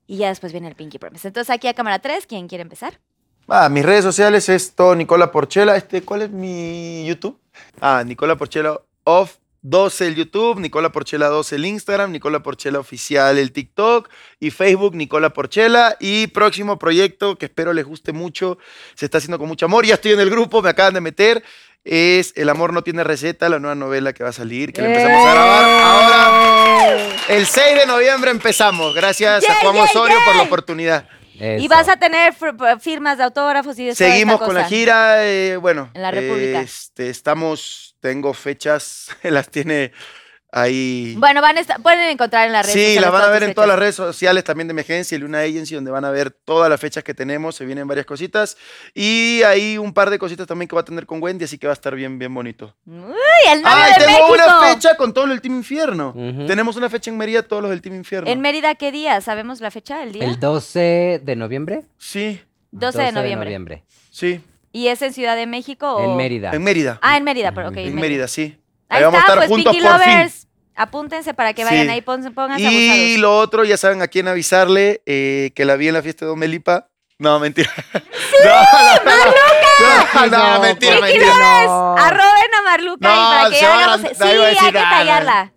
Y 0.09 0.17
ya 0.17 0.29
después 0.29 0.51
viene 0.51 0.67
el 0.67 0.73
Pinky 0.73 0.97
Promise. 0.97 1.27
Entonces 1.27 1.53
aquí 1.53 1.67
a 1.67 1.75
Cámara 1.75 1.99
3, 1.99 2.25
¿quién 2.25 2.47
quiere 2.47 2.63
empezar? 2.63 2.99
Ah, 3.47 3.69
mis 3.69 3.85
redes 3.85 4.03
sociales 4.03 4.49
es 4.49 4.73
todo 4.73 4.95
Nicola 4.95 5.31
Porchela. 5.31 5.77
Este, 5.77 6.01
¿Cuál 6.01 6.23
es 6.23 6.31
mi 6.31 7.05
YouTube? 7.05 7.39
Ah, 7.79 8.03
Nicola 8.03 8.35
Porchela 8.35 8.81
Off 9.03 9.38
12 9.61 10.07
el 10.07 10.15
YouTube, 10.15 10.59
Nicola 10.59 10.91
Porchela 10.91 11.27
12 11.27 11.57
el 11.57 11.65
Instagram, 11.65 12.11
Nicola 12.11 12.41
Porchela 12.41 12.79
Oficial 12.79 13.38
el 13.38 13.51
TikTok 13.51 14.09
y 14.39 14.49
Facebook 14.49 14.95
Nicola 14.95 15.31
Porchela. 15.31 15.95
Y 15.99 16.25
próximo 16.27 16.79
proyecto 16.79 17.38
que 17.38 17.45
espero 17.45 17.71
les 17.73 17.85
guste 17.85 18.11
mucho, 18.11 18.57
se 18.95 19.05
está 19.05 19.19
haciendo 19.19 19.38
con 19.38 19.47
mucho 19.47 19.67
amor. 19.67 19.85
Ya 19.85 19.93
estoy 19.93 20.13
en 20.13 20.21
el 20.21 20.31
grupo, 20.31 20.63
me 20.63 20.69
acaban 20.69 20.95
de 20.95 21.01
meter. 21.01 21.43
Es 21.83 22.33
El 22.35 22.49
amor 22.49 22.74
no 22.74 22.83
tiene 22.83 23.03
receta, 23.03 23.49
la 23.49 23.59
nueva 23.59 23.75
novela 23.75 24.14
que 24.14 24.24
va 24.24 24.30
a 24.30 24.33
salir, 24.33 24.74
que 24.74 24.82
la 24.82 24.90
empezamos 24.90 25.25
a 25.27 25.32
grabar 25.33 25.64
ahora. 25.82 27.16
El 27.30 27.45
6 27.45 27.80
de 27.80 27.85
noviembre 27.85 28.32
empezamos. 28.32 28.93
Gracias 28.93 29.43
a 29.45 29.48
¡Yay, 29.48 29.58
Juan 29.61 29.75
yay, 29.75 29.83
Osorio 29.83 30.17
por 30.25 30.35
la 30.35 30.41
oportunidad. 30.43 31.08
Y 31.41 31.67
vas 31.69 31.88
a 31.88 31.95
tener 31.95 32.33
fir- 32.33 32.80
firmas 32.82 33.17
de 33.17 33.24
autógrafos 33.24 33.80
y 33.80 33.85
de 33.85 33.95
Seguimos 33.95 34.35
esta 34.35 34.45
con 34.45 34.56
la 34.56 34.66
gira, 34.66 35.25
eh, 35.25 35.56
bueno. 35.56 35.90
En 35.93 36.01
la 36.01 36.11
República. 36.11 36.59
este, 36.59 37.09
estamos, 37.09 37.95
tengo 38.01 38.33
fechas, 38.33 39.08
las 39.24 39.49
tiene 39.49 39.93
ahí. 40.51 41.15
Bueno, 41.17 41.41
van 41.41 41.57
a 41.57 41.61
estar- 41.61 41.81
pueden 41.81 42.09
encontrar 42.09 42.47
en 42.47 42.53
las 42.53 42.65
redes 42.65 42.93
Sí, 42.95 42.99
las 42.99 43.11
van 43.11 43.23
a 43.23 43.27
ver 43.29 43.43
en 43.43 43.53
todas 43.53 43.67
las 43.67 43.75
fechas. 43.75 43.79
redes 43.79 43.95
sociales 43.95 44.43
también 44.43 44.67
de 44.67 44.71
emergencia 44.71 45.15
y 45.15 45.19
Luna 45.19 45.39
Agency, 45.41 45.75
donde 45.75 45.91
van 45.91 46.05
a 46.05 46.11
ver 46.11 46.31
todas 46.31 46.69
las 46.69 46.79
fechas 46.79 47.03
que 47.03 47.13
tenemos, 47.13 47.55
se 47.55 47.65
vienen 47.65 47.87
varias 47.87 48.05
cositas. 48.05 48.57
Y 48.93 49.41
hay 49.43 49.77
un 49.77 49.93
par 49.93 50.09
de 50.09 50.17
cositas 50.19 50.47
también 50.47 50.67
que 50.67 50.75
va 50.75 50.81
a 50.81 50.85
tener 50.85 51.05
con 51.05 51.21
Wendy, 51.21 51.45
así 51.45 51.57
que 51.57 51.67
va 51.67 51.73
a 51.73 51.75
estar 51.75 51.95
bien, 51.95 52.17
bien 52.19 52.33
bonito. 52.33 52.75
Uy, 52.85 52.95
el 53.51 53.61
novio 53.61 53.77
¡Ay, 53.77 53.93
de 53.93 54.05
tengo 54.05 54.27
México! 54.29 54.33
una 54.33 54.73
fecha 54.73 54.95
con 54.97 55.13
todos 55.13 55.27
los 55.27 55.35
del 55.35 55.41
Team 55.41 55.55
Infierno! 55.57 56.13
Tenemos 56.47 56.75
una 56.75 56.89
fecha 56.89 57.11
en 57.11 57.17
Mérida, 57.17 57.43
todos 57.43 57.61
los 57.61 57.69
del 57.71 57.81
Team 57.81 57.95
Infierno. 57.95 58.29
¿En 58.29 58.41
Mérida 58.41 58.75
qué 58.75 58.91
día? 58.91 59.21
¿Sabemos 59.21 59.61
la 59.61 59.71
fecha 59.71 59.99
del 59.99 60.11
día? 60.13 60.25
¿El 60.25 60.39
12 60.39 61.21
de 61.23 61.35
noviembre? 61.35 61.83
Sí, 61.97 62.41
12 62.71 63.01
de 63.01 63.11
noviembre. 63.11 63.83
sí, 64.11 64.41
¿Y 64.71 64.89
es 64.89 65.01
en 65.01 65.13
Ciudad 65.13 65.35
de 65.35 65.47
México 65.47 65.95
o...? 65.95 66.11
En 66.11 66.15
Mérida. 66.15 66.51
en 66.53 66.63
Mérida. 66.63 66.99
Ah, 67.01 67.17
en 67.17 67.23
Mérida, 67.23 67.53
pero 67.53 67.69
ok. 67.69 67.77
en 67.77 67.95
Mérida, 67.95 68.27
sí. 68.27 68.58
Ahí, 68.89 69.03
vamos 69.03 69.19
está, 69.19 69.31
a 69.33 69.35
estar 69.35 69.37
pues 69.37 69.49
juntos 69.49 69.73
Pinky 69.73 69.87
por 69.87 69.99
fin. 70.01 70.11
Lovers. 70.13 70.47
Apúntense 70.75 71.33
para 71.33 71.53
que 71.53 71.63
vayan 71.65 71.85
Sí. 71.87 71.91
ahí, 71.91 72.01
pónganse 72.01 72.61
Y 72.61 72.65
abusados. 72.65 73.19
lo 73.21 73.37
otro, 73.37 73.63
ya 73.65 73.77
saben 73.77 74.01
a 74.01 74.07
quién 74.07 74.27
avisarle, 74.27 75.01
eh, 75.05 75.51
que 75.55 75.65
la 75.65 75.75
vi 75.75 75.89
en 75.89 75.93
la 75.93 76.01
fiesta 76.01 76.25
de 76.25 76.29
Don 76.29 76.39
Melipa. 76.39 76.87
No, 77.17 77.37
mentira. 77.39 77.69
no, 77.93 78.51
no, 79.05 80.25
no, 80.25 80.27
no, 80.37 80.53
no, 80.55 80.59
mentira, 80.61 80.93
Pinky 80.95 81.05
mentira. 81.19 81.25
Lovers, 81.33 81.67
No. 81.67 81.97
arroben 81.97 82.53
a 82.57 82.61
Marluca 82.63 83.13
y 83.13 83.17
para 83.19 83.49
que 83.49 83.55
se 83.55 83.61
ya 83.61 83.69
van 83.69 83.79
a- 83.79 83.83
hagamos... 83.93 84.11
Sí, 84.17 84.23
hay 84.23 84.55
que 84.55 84.71
nada. 84.71 84.89
tallarla. 84.89 85.53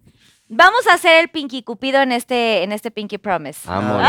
Vamos 0.49 0.87
a 0.89 0.95
hacer 0.95 1.21
el 1.23 1.29
Pinky 1.29 1.63
Cupido 1.63 2.03
en 2.03 2.13
este, 2.13 2.63
en 2.63 2.73
este 2.73 2.91
Pinky 2.91 3.17
Promise. 3.19 3.61
Vámonos. 3.67 4.09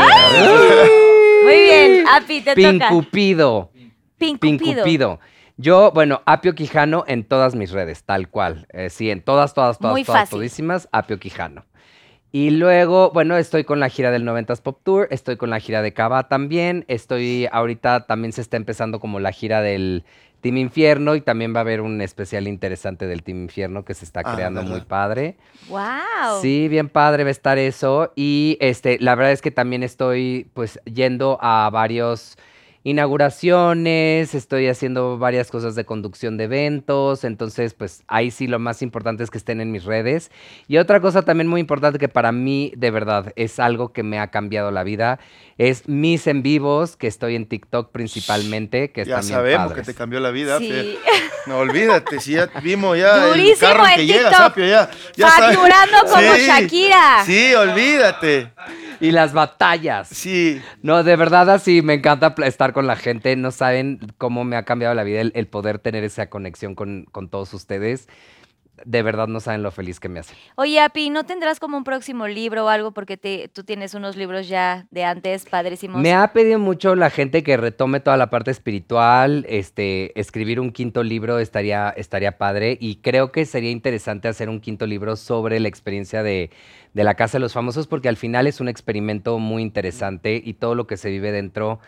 Muy 1.44 1.54
bien, 1.62 2.04
Api, 2.08 2.40
te 2.40 2.54
toca. 2.54 2.68
Pincupido. 2.88 3.70
Pincupido. 4.18 4.58
Pincupido. 4.84 5.20
Yo, 5.56 5.92
bueno, 5.92 6.22
Apio 6.26 6.54
Quijano 6.54 7.04
en 7.06 7.24
todas 7.24 7.54
mis 7.54 7.70
redes, 7.70 8.02
tal 8.04 8.28
cual. 8.28 8.66
Eh, 8.72 8.90
sí, 8.90 9.10
en 9.10 9.22
todas, 9.22 9.54
todas, 9.54 9.78
todas, 9.78 9.92
Muy 9.92 10.04
todas, 10.04 10.22
fácil. 10.22 10.38
todísimas, 10.38 10.88
Apio 10.92 11.18
Quijano. 11.20 11.64
Y 12.32 12.50
luego, 12.50 13.12
bueno, 13.12 13.36
estoy 13.36 13.62
con 13.62 13.78
la 13.78 13.88
gira 13.88 14.10
del 14.10 14.24
90s 14.24 14.60
Pop 14.60 14.80
Tour, 14.82 15.06
estoy 15.12 15.36
con 15.36 15.50
la 15.50 15.60
gira 15.60 15.82
de 15.82 15.92
Cava 15.92 16.26
también, 16.28 16.84
estoy 16.88 17.46
ahorita 17.52 18.06
también 18.06 18.32
se 18.32 18.40
está 18.40 18.56
empezando 18.56 18.98
como 18.98 19.20
la 19.20 19.30
gira 19.30 19.62
del 19.62 20.04
Team 20.40 20.56
Infierno 20.56 21.14
y 21.14 21.20
también 21.20 21.54
va 21.54 21.58
a 21.58 21.60
haber 21.60 21.80
un 21.80 22.00
especial 22.00 22.48
interesante 22.48 23.06
del 23.06 23.22
Team 23.22 23.42
Infierno 23.44 23.84
que 23.84 23.94
se 23.94 24.04
está 24.04 24.22
Ah, 24.24 24.34
creando 24.34 24.62
¿verdad? 24.62 24.74
muy 24.76 24.80
padre. 24.84 25.36
Wow. 25.68 26.42
Sí, 26.42 26.66
bien 26.66 26.88
padre 26.88 27.22
va 27.22 27.28
a 27.28 27.30
estar 27.30 27.56
eso. 27.58 28.12
Y 28.16 28.56
este, 28.60 28.98
la 28.98 29.14
verdad 29.14 29.30
es 29.30 29.40
que 29.40 29.52
también 29.52 29.84
estoy 29.84 30.50
pues 30.54 30.80
yendo 30.84 31.38
a 31.40 31.70
varios 31.72 32.36
inauguraciones, 32.84 34.34
estoy 34.34 34.68
haciendo 34.68 35.18
varias 35.18 35.50
cosas 35.50 35.74
de 35.74 35.84
conducción 35.84 36.36
de 36.36 36.44
eventos, 36.44 37.24
entonces 37.24 37.72
pues 37.74 38.04
ahí 38.08 38.30
sí 38.30 38.46
lo 38.46 38.58
más 38.58 38.82
importante 38.82 39.24
es 39.24 39.30
que 39.30 39.38
estén 39.38 39.60
en 39.62 39.72
mis 39.72 39.84
redes. 39.84 40.30
Y 40.68 40.76
otra 40.76 41.00
cosa 41.00 41.22
también 41.22 41.48
muy 41.48 41.60
importante 41.60 41.98
que 41.98 42.08
para 42.08 42.30
mí 42.30 42.72
de 42.76 42.90
verdad 42.90 43.32
es 43.36 43.58
algo 43.58 43.92
que 43.92 44.02
me 44.02 44.18
ha 44.18 44.30
cambiado 44.30 44.70
la 44.70 44.84
vida, 44.84 45.18
es 45.56 45.88
mis 45.88 46.26
en 46.26 46.42
vivos, 46.42 46.96
que 46.96 47.06
estoy 47.06 47.36
en 47.36 47.46
TikTok 47.46 47.90
principalmente, 47.90 48.90
que 48.92 49.04
Ya 49.04 49.16
están 49.18 49.22
sabemos 49.24 49.68
padres. 49.68 49.86
que 49.86 49.92
te 49.92 49.98
cambió 49.98 50.20
la 50.20 50.30
vida. 50.30 50.58
Sí. 50.58 50.98
No 51.46 51.58
olvídate, 51.58 52.20
si 52.20 52.32
ya 52.32 52.46
vimos 52.62 52.98
ya 52.98 53.26
Durísimo 53.26 53.70
el 53.70 53.76
carro 53.76 53.86
en 53.86 54.06
llega, 54.06 54.28
TikTok. 54.30 54.36
Sapio, 54.36 54.66
ya. 54.66 54.90
ya 55.16 55.28
sabes. 55.30 55.56
Facturando 55.56 55.96
como 56.10 56.36
Shakira. 56.36 57.22
Sí, 57.24 57.54
olvídate. 57.54 58.52
Y 59.00 59.10
las 59.10 59.32
batallas. 59.32 60.08
Sí. 60.08 60.60
No, 60.82 61.02
de 61.02 61.16
verdad 61.16 61.50
así, 61.50 61.82
me 61.82 61.94
encanta 61.94 62.34
estar 62.44 62.72
con 62.72 62.86
la 62.86 62.96
gente. 62.96 63.36
No 63.36 63.50
saben 63.50 64.00
cómo 64.18 64.44
me 64.44 64.56
ha 64.56 64.64
cambiado 64.64 64.94
la 64.94 65.04
vida 65.04 65.20
el, 65.20 65.32
el 65.34 65.46
poder 65.46 65.78
tener 65.78 66.04
esa 66.04 66.28
conexión 66.30 66.74
con, 66.74 67.06
con 67.10 67.28
todos 67.28 67.52
ustedes. 67.54 68.08
De 68.84 69.02
verdad 69.02 69.28
no 69.28 69.40
saben 69.40 69.62
lo 69.62 69.70
feliz 69.70 70.00
que 70.00 70.08
me 70.08 70.20
hace. 70.20 70.34
Oye, 70.56 70.80
Api, 70.80 71.10
¿no 71.10 71.24
tendrás 71.24 71.60
como 71.60 71.76
un 71.76 71.84
próximo 71.84 72.26
libro 72.26 72.64
o 72.64 72.68
algo? 72.68 72.92
Porque 72.92 73.16
te, 73.16 73.48
tú 73.48 73.64
tienes 73.64 73.94
unos 73.94 74.16
libros 74.16 74.48
ya 74.48 74.86
de 74.90 75.04
antes 75.04 75.44
padrísimos. 75.44 76.00
Me 76.00 76.12
ha 76.12 76.32
pedido 76.32 76.58
mucho 76.58 76.94
la 76.96 77.10
gente 77.10 77.42
que 77.42 77.56
retome 77.56 78.00
toda 78.00 78.16
la 78.16 78.30
parte 78.30 78.50
espiritual, 78.50 79.46
este, 79.48 80.18
escribir 80.18 80.60
un 80.60 80.72
quinto 80.72 81.02
libro 81.02 81.38
estaría, 81.38 81.90
estaría 81.90 82.36
padre 82.36 82.76
y 82.80 82.96
creo 82.96 83.30
que 83.32 83.44
sería 83.44 83.70
interesante 83.70 84.28
hacer 84.28 84.48
un 84.48 84.60
quinto 84.60 84.86
libro 84.86 85.16
sobre 85.16 85.60
la 85.60 85.68
experiencia 85.68 86.22
de, 86.22 86.50
de 86.92 87.04
la 87.04 87.14
Casa 87.14 87.38
de 87.38 87.42
los 87.42 87.52
Famosos 87.52 87.86
porque 87.86 88.08
al 88.08 88.16
final 88.16 88.46
es 88.46 88.60
un 88.60 88.68
experimento 88.68 89.38
muy 89.38 89.62
interesante 89.62 90.42
y 90.44 90.54
todo 90.54 90.74
lo 90.74 90.86
que 90.86 90.96
se 90.96 91.10
vive 91.10 91.32
dentro 91.32 91.80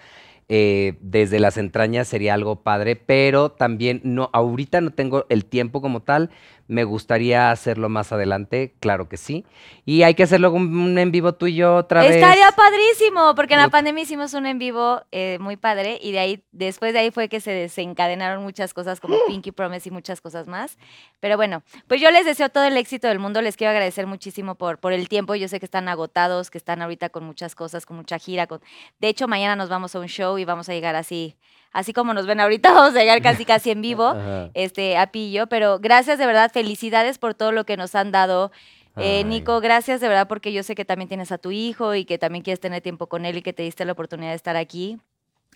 eh, 0.48 0.94
desde 1.00 1.40
las 1.40 1.56
entrañas 1.56 2.06
sería 2.06 2.32
algo 2.34 2.62
padre, 2.62 2.94
pero 2.94 3.50
también 3.50 4.00
no, 4.04 4.30
ahorita 4.32 4.80
no 4.80 4.92
tengo 4.92 5.26
el 5.28 5.44
tiempo 5.44 5.80
como 5.80 6.02
tal, 6.02 6.30
me 6.68 6.84
gustaría 6.84 7.50
hacerlo 7.50 7.88
más 7.88 8.12
adelante, 8.12 8.74
claro 8.80 9.08
que 9.08 9.16
sí, 9.16 9.44
y 9.84 10.02
hay 10.02 10.14
que 10.14 10.24
hacerlo 10.24 10.52
un, 10.52 10.76
un 10.76 10.98
en 10.98 11.12
vivo 11.12 11.34
tú 11.34 11.46
y 11.46 11.54
yo 11.54 11.76
otra 11.76 12.02
vez. 12.02 12.16
Estaría 12.16 12.50
padrísimo, 12.52 13.34
porque 13.34 13.54
en 13.54 13.60
la 13.60 13.68
pandemia 13.68 14.02
hicimos 14.02 14.34
un 14.34 14.46
en 14.46 14.58
vivo 14.58 15.02
eh, 15.12 15.38
muy 15.40 15.56
padre 15.56 15.98
y 16.02 16.12
de 16.12 16.18
ahí, 16.18 16.44
después 16.52 16.92
de 16.92 17.00
ahí 17.00 17.10
fue 17.10 17.28
que 17.28 17.40
se 17.40 17.52
desencadenaron 17.52 18.42
muchas 18.42 18.74
cosas 18.74 19.00
como 19.00 19.16
Pinky 19.26 19.52
Promise 19.52 19.88
y 19.88 19.92
muchas 19.92 20.20
cosas 20.20 20.46
más. 20.46 20.78
Pero 21.20 21.36
bueno, 21.36 21.62
pues 21.86 22.00
yo 22.00 22.10
les 22.10 22.24
deseo 22.24 22.48
todo 22.48 22.64
el 22.64 22.76
éxito 22.76 23.08
del 23.08 23.18
mundo, 23.18 23.42
les 23.42 23.56
quiero 23.56 23.70
agradecer 23.70 24.06
muchísimo 24.06 24.54
por, 24.54 24.78
por 24.78 24.92
el 24.92 25.08
tiempo, 25.08 25.34
yo 25.34 25.48
sé 25.48 25.60
que 25.60 25.66
están 25.66 25.88
agotados, 25.88 26.50
que 26.50 26.58
están 26.58 26.82
ahorita 26.82 27.10
con 27.10 27.24
muchas 27.24 27.54
cosas, 27.54 27.86
con 27.86 27.96
mucha 27.96 28.18
gira. 28.18 28.46
Con... 28.46 28.60
De 28.98 29.08
hecho, 29.08 29.28
mañana 29.28 29.56
nos 29.56 29.68
vamos 29.68 29.94
a 29.94 30.00
un 30.00 30.08
show 30.08 30.38
y 30.38 30.44
vamos 30.44 30.68
a 30.68 30.72
llegar 30.72 30.96
así, 30.96 31.36
así 31.76 31.92
como 31.92 32.14
nos 32.14 32.26
ven 32.26 32.40
ahorita, 32.40 32.72
vamos 32.74 32.96
a 32.96 33.00
llegar 33.00 33.22
casi 33.22 33.44
casi 33.44 33.70
en 33.70 33.82
vivo, 33.82 34.06
Ajá. 34.08 34.50
este, 34.54 34.96
a 34.96 35.08
Pillo, 35.08 35.46
pero 35.46 35.78
gracias 35.78 36.18
de 36.18 36.26
verdad, 36.26 36.50
felicidades 36.52 37.18
por 37.18 37.34
todo 37.34 37.52
lo 37.52 37.64
que 37.64 37.76
nos 37.76 37.94
han 37.94 38.10
dado. 38.12 38.50
Eh. 38.98 39.24
Nico, 39.24 39.60
gracias 39.60 40.00
de 40.00 40.08
verdad 40.08 40.26
porque 40.26 40.54
yo 40.54 40.62
sé 40.62 40.74
que 40.74 40.86
también 40.86 41.08
tienes 41.08 41.30
a 41.30 41.36
tu 41.36 41.50
hijo 41.50 41.94
y 41.94 42.06
que 42.06 42.16
también 42.16 42.42
quieres 42.42 42.60
tener 42.60 42.80
tiempo 42.80 43.08
con 43.08 43.26
él 43.26 43.36
y 43.36 43.42
que 43.42 43.52
te 43.52 43.62
diste 43.62 43.84
la 43.84 43.92
oportunidad 43.92 44.30
de 44.30 44.36
estar 44.36 44.56
aquí. 44.56 44.98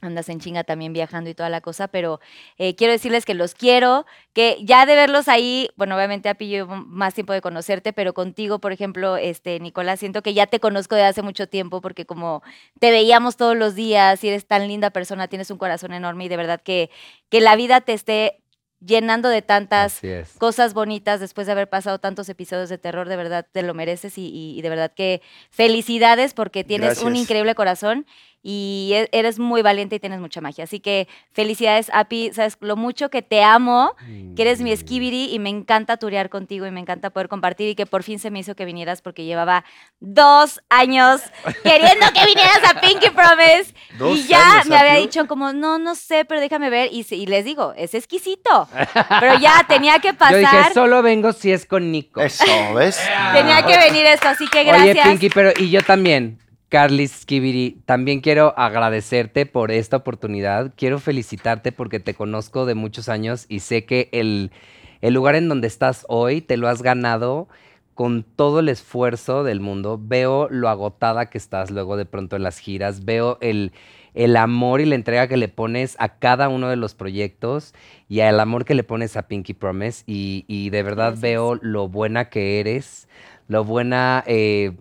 Andas 0.02 0.28
en 0.30 0.40
chinga 0.40 0.64
también 0.64 0.92
viajando 0.92 1.28
y 1.28 1.34
toda 1.34 1.50
la 1.50 1.60
cosa, 1.60 1.88
pero 1.88 2.20
eh, 2.56 2.74
quiero 2.74 2.92
decirles 2.92 3.24
que 3.26 3.34
los 3.34 3.54
quiero, 3.54 4.06
que 4.32 4.56
ya 4.62 4.86
de 4.86 4.94
verlos 4.94 5.28
ahí, 5.28 5.68
bueno, 5.76 5.94
obviamente 5.96 6.28
a 6.28 6.34
Pillo 6.34 6.66
más 6.66 7.14
tiempo 7.14 7.32
de 7.34 7.40
conocerte, 7.42 7.92
pero 7.92 8.14
contigo, 8.14 8.58
por 8.60 8.72
ejemplo, 8.72 9.16
este, 9.18 9.60
Nicolás, 9.60 10.00
siento 10.00 10.22
que 10.22 10.32
ya 10.32 10.46
te 10.46 10.58
conozco 10.60 10.94
de 10.94 11.02
hace 11.04 11.20
mucho 11.22 11.48
tiempo 11.48 11.80
porque 11.82 12.06
como 12.06 12.42
te 12.78 12.90
veíamos 12.90 13.36
todos 13.36 13.56
los 13.56 13.74
días 13.74 14.24
y 14.24 14.28
eres 14.28 14.46
tan 14.46 14.66
linda 14.68 14.90
persona, 14.90 15.28
tienes 15.28 15.50
un 15.50 15.58
corazón 15.58 15.92
enorme 15.92 16.24
y 16.24 16.28
de 16.28 16.36
verdad 16.38 16.60
que, 16.62 16.90
que 17.28 17.40
la 17.40 17.54
vida 17.56 17.80
te 17.82 17.92
esté 17.92 18.36
llenando 18.82 19.28
de 19.28 19.42
tantas 19.42 19.98
cosas 20.38 20.72
bonitas 20.72 21.20
después 21.20 21.46
de 21.46 21.52
haber 21.52 21.68
pasado 21.68 21.98
tantos 21.98 22.30
episodios 22.30 22.70
de 22.70 22.78
terror, 22.78 23.10
de 23.10 23.16
verdad 23.16 23.46
te 23.52 23.62
lo 23.62 23.74
mereces 23.74 24.16
y, 24.16 24.30
y- 24.56 24.62
de 24.62 24.68
verdad 24.70 24.90
que 24.96 25.20
felicidades 25.50 26.32
porque 26.32 26.64
tienes 26.64 26.96
un 27.08 27.14
increíble 27.16 27.54
corazón 27.54 28.06
y 28.42 28.92
e- 28.94 29.08
eres 29.12 29.38
muy 29.38 29.62
valiente 29.62 29.96
y 29.96 30.00
tienes 30.00 30.20
mucha 30.20 30.40
magia. 30.40 30.64
Así 30.64 30.80
que 30.80 31.08
felicidades, 31.32 31.90
Api, 31.92 32.30
sabes 32.32 32.56
lo 32.60 32.76
mucho 32.76 33.10
que 33.10 33.22
te 33.22 33.42
amo, 33.42 33.94
que 34.36 34.42
eres 34.42 34.60
mi 34.60 34.74
skibidi 34.76 35.32
y 35.34 35.38
me 35.38 35.50
encanta 35.50 35.96
turear 35.98 36.30
contigo 36.30 36.66
y 36.66 36.70
me 36.70 36.80
encanta 36.80 37.10
poder 37.10 37.28
compartir 37.28 37.68
y 37.68 37.74
que 37.74 37.86
por 37.86 38.02
fin 38.02 38.18
se 38.18 38.30
me 38.30 38.38
hizo 38.38 38.54
que 38.54 38.64
vinieras 38.64 39.02
porque 39.02 39.24
llevaba 39.24 39.64
dos 40.00 40.60
años 40.70 41.20
queriendo 41.62 42.06
que 42.14 42.24
vinieras 42.26 42.60
a 42.74 42.80
Pinky 42.80 43.10
Promise 43.10 43.74
y 43.94 43.96
¿Dos 43.98 44.28
ya 44.28 44.54
años, 44.54 44.66
me 44.68 44.76
había 44.76 44.94
dicho 44.94 45.26
como, 45.26 45.52
no, 45.52 45.78
no 45.78 45.94
sé, 45.94 46.24
pero 46.24 46.40
déjame 46.40 46.70
ver 46.70 46.88
y, 46.92 47.06
y 47.10 47.26
les 47.26 47.44
digo, 47.44 47.74
es 47.76 47.94
exquisito, 47.94 48.68
pero 49.20 49.38
ya 49.38 49.64
tenía 49.68 49.98
que 49.98 50.14
pasar. 50.14 50.32
Yo 50.32 50.38
dije, 50.38 50.74
solo 50.74 51.02
vengo 51.02 51.32
si 51.32 51.52
es 51.52 51.66
con 51.66 51.90
Nico. 51.92 52.20
Eso, 52.20 52.44
¿ves? 52.74 52.98
Tenía 53.34 53.64
que 53.66 53.76
venir 53.90 54.06
esto, 54.06 54.28
así 54.28 54.48
que 54.48 54.60
Oye, 54.60 54.68
gracias. 54.72 55.08
Pinky, 55.08 55.28
pero 55.28 55.52
y 55.56 55.70
yo 55.70 55.82
también, 55.82 56.38
Carly 56.70 57.08
Skibidi, 57.08 57.82
también 57.84 58.20
quiero 58.20 58.54
agradecerte 58.56 59.44
por 59.44 59.72
esta 59.72 59.96
oportunidad. 59.98 60.72
Quiero 60.76 61.00
felicitarte 61.00 61.72
porque 61.72 61.98
te 61.98 62.14
conozco 62.14 62.64
de 62.64 62.76
muchos 62.76 63.08
años 63.08 63.44
y 63.48 63.58
sé 63.60 63.84
que 63.84 64.08
el, 64.12 64.52
el 65.00 65.12
lugar 65.12 65.34
en 65.34 65.48
donde 65.48 65.66
estás 65.66 66.06
hoy 66.08 66.40
te 66.40 66.56
lo 66.56 66.68
has 66.68 66.82
ganado 66.82 67.48
con 67.94 68.22
todo 68.22 68.60
el 68.60 68.68
esfuerzo 68.68 69.42
del 69.42 69.58
mundo. 69.58 69.98
Veo 70.00 70.48
lo 70.48 70.68
agotada 70.68 71.26
que 71.26 71.38
estás 71.38 71.72
luego 71.72 71.96
de 71.96 72.06
pronto 72.06 72.36
en 72.36 72.44
las 72.44 72.58
giras. 72.58 73.04
Veo 73.04 73.36
el, 73.40 73.72
el 74.14 74.36
amor 74.36 74.80
y 74.80 74.84
la 74.84 74.94
entrega 74.94 75.26
que 75.26 75.36
le 75.36 75.48
pones 75.48 75.96
a 75.98 76.20
cada 76.20 76.48
uno 76.48 76.68
de 76.68 76.76
los 76.76 76.94
proyectos 76.94 77.74
y 78.08 78.20
al 78.20 78.38
amor 78.38 78.64
que 78.64 78.76
le 78.76 78.84
pones 78.84 79.16
a 79.16 79.26
Pinky 79.26 79.54
Promise. 79.54 80.04
Y, 80.06 80.44
y 80.46 80.70
de 80.70 80.84
verdad 80.84 81.14
Gracias. 81.14 81.20
veo 81.20 81.56
lo 81.56 81.88
buena 81.88 82.30
que 82.30 82.60
eres, 82.60 83.08
lo 83.48 83.64
buena 83.64 84.22
eh, 84.28 84.72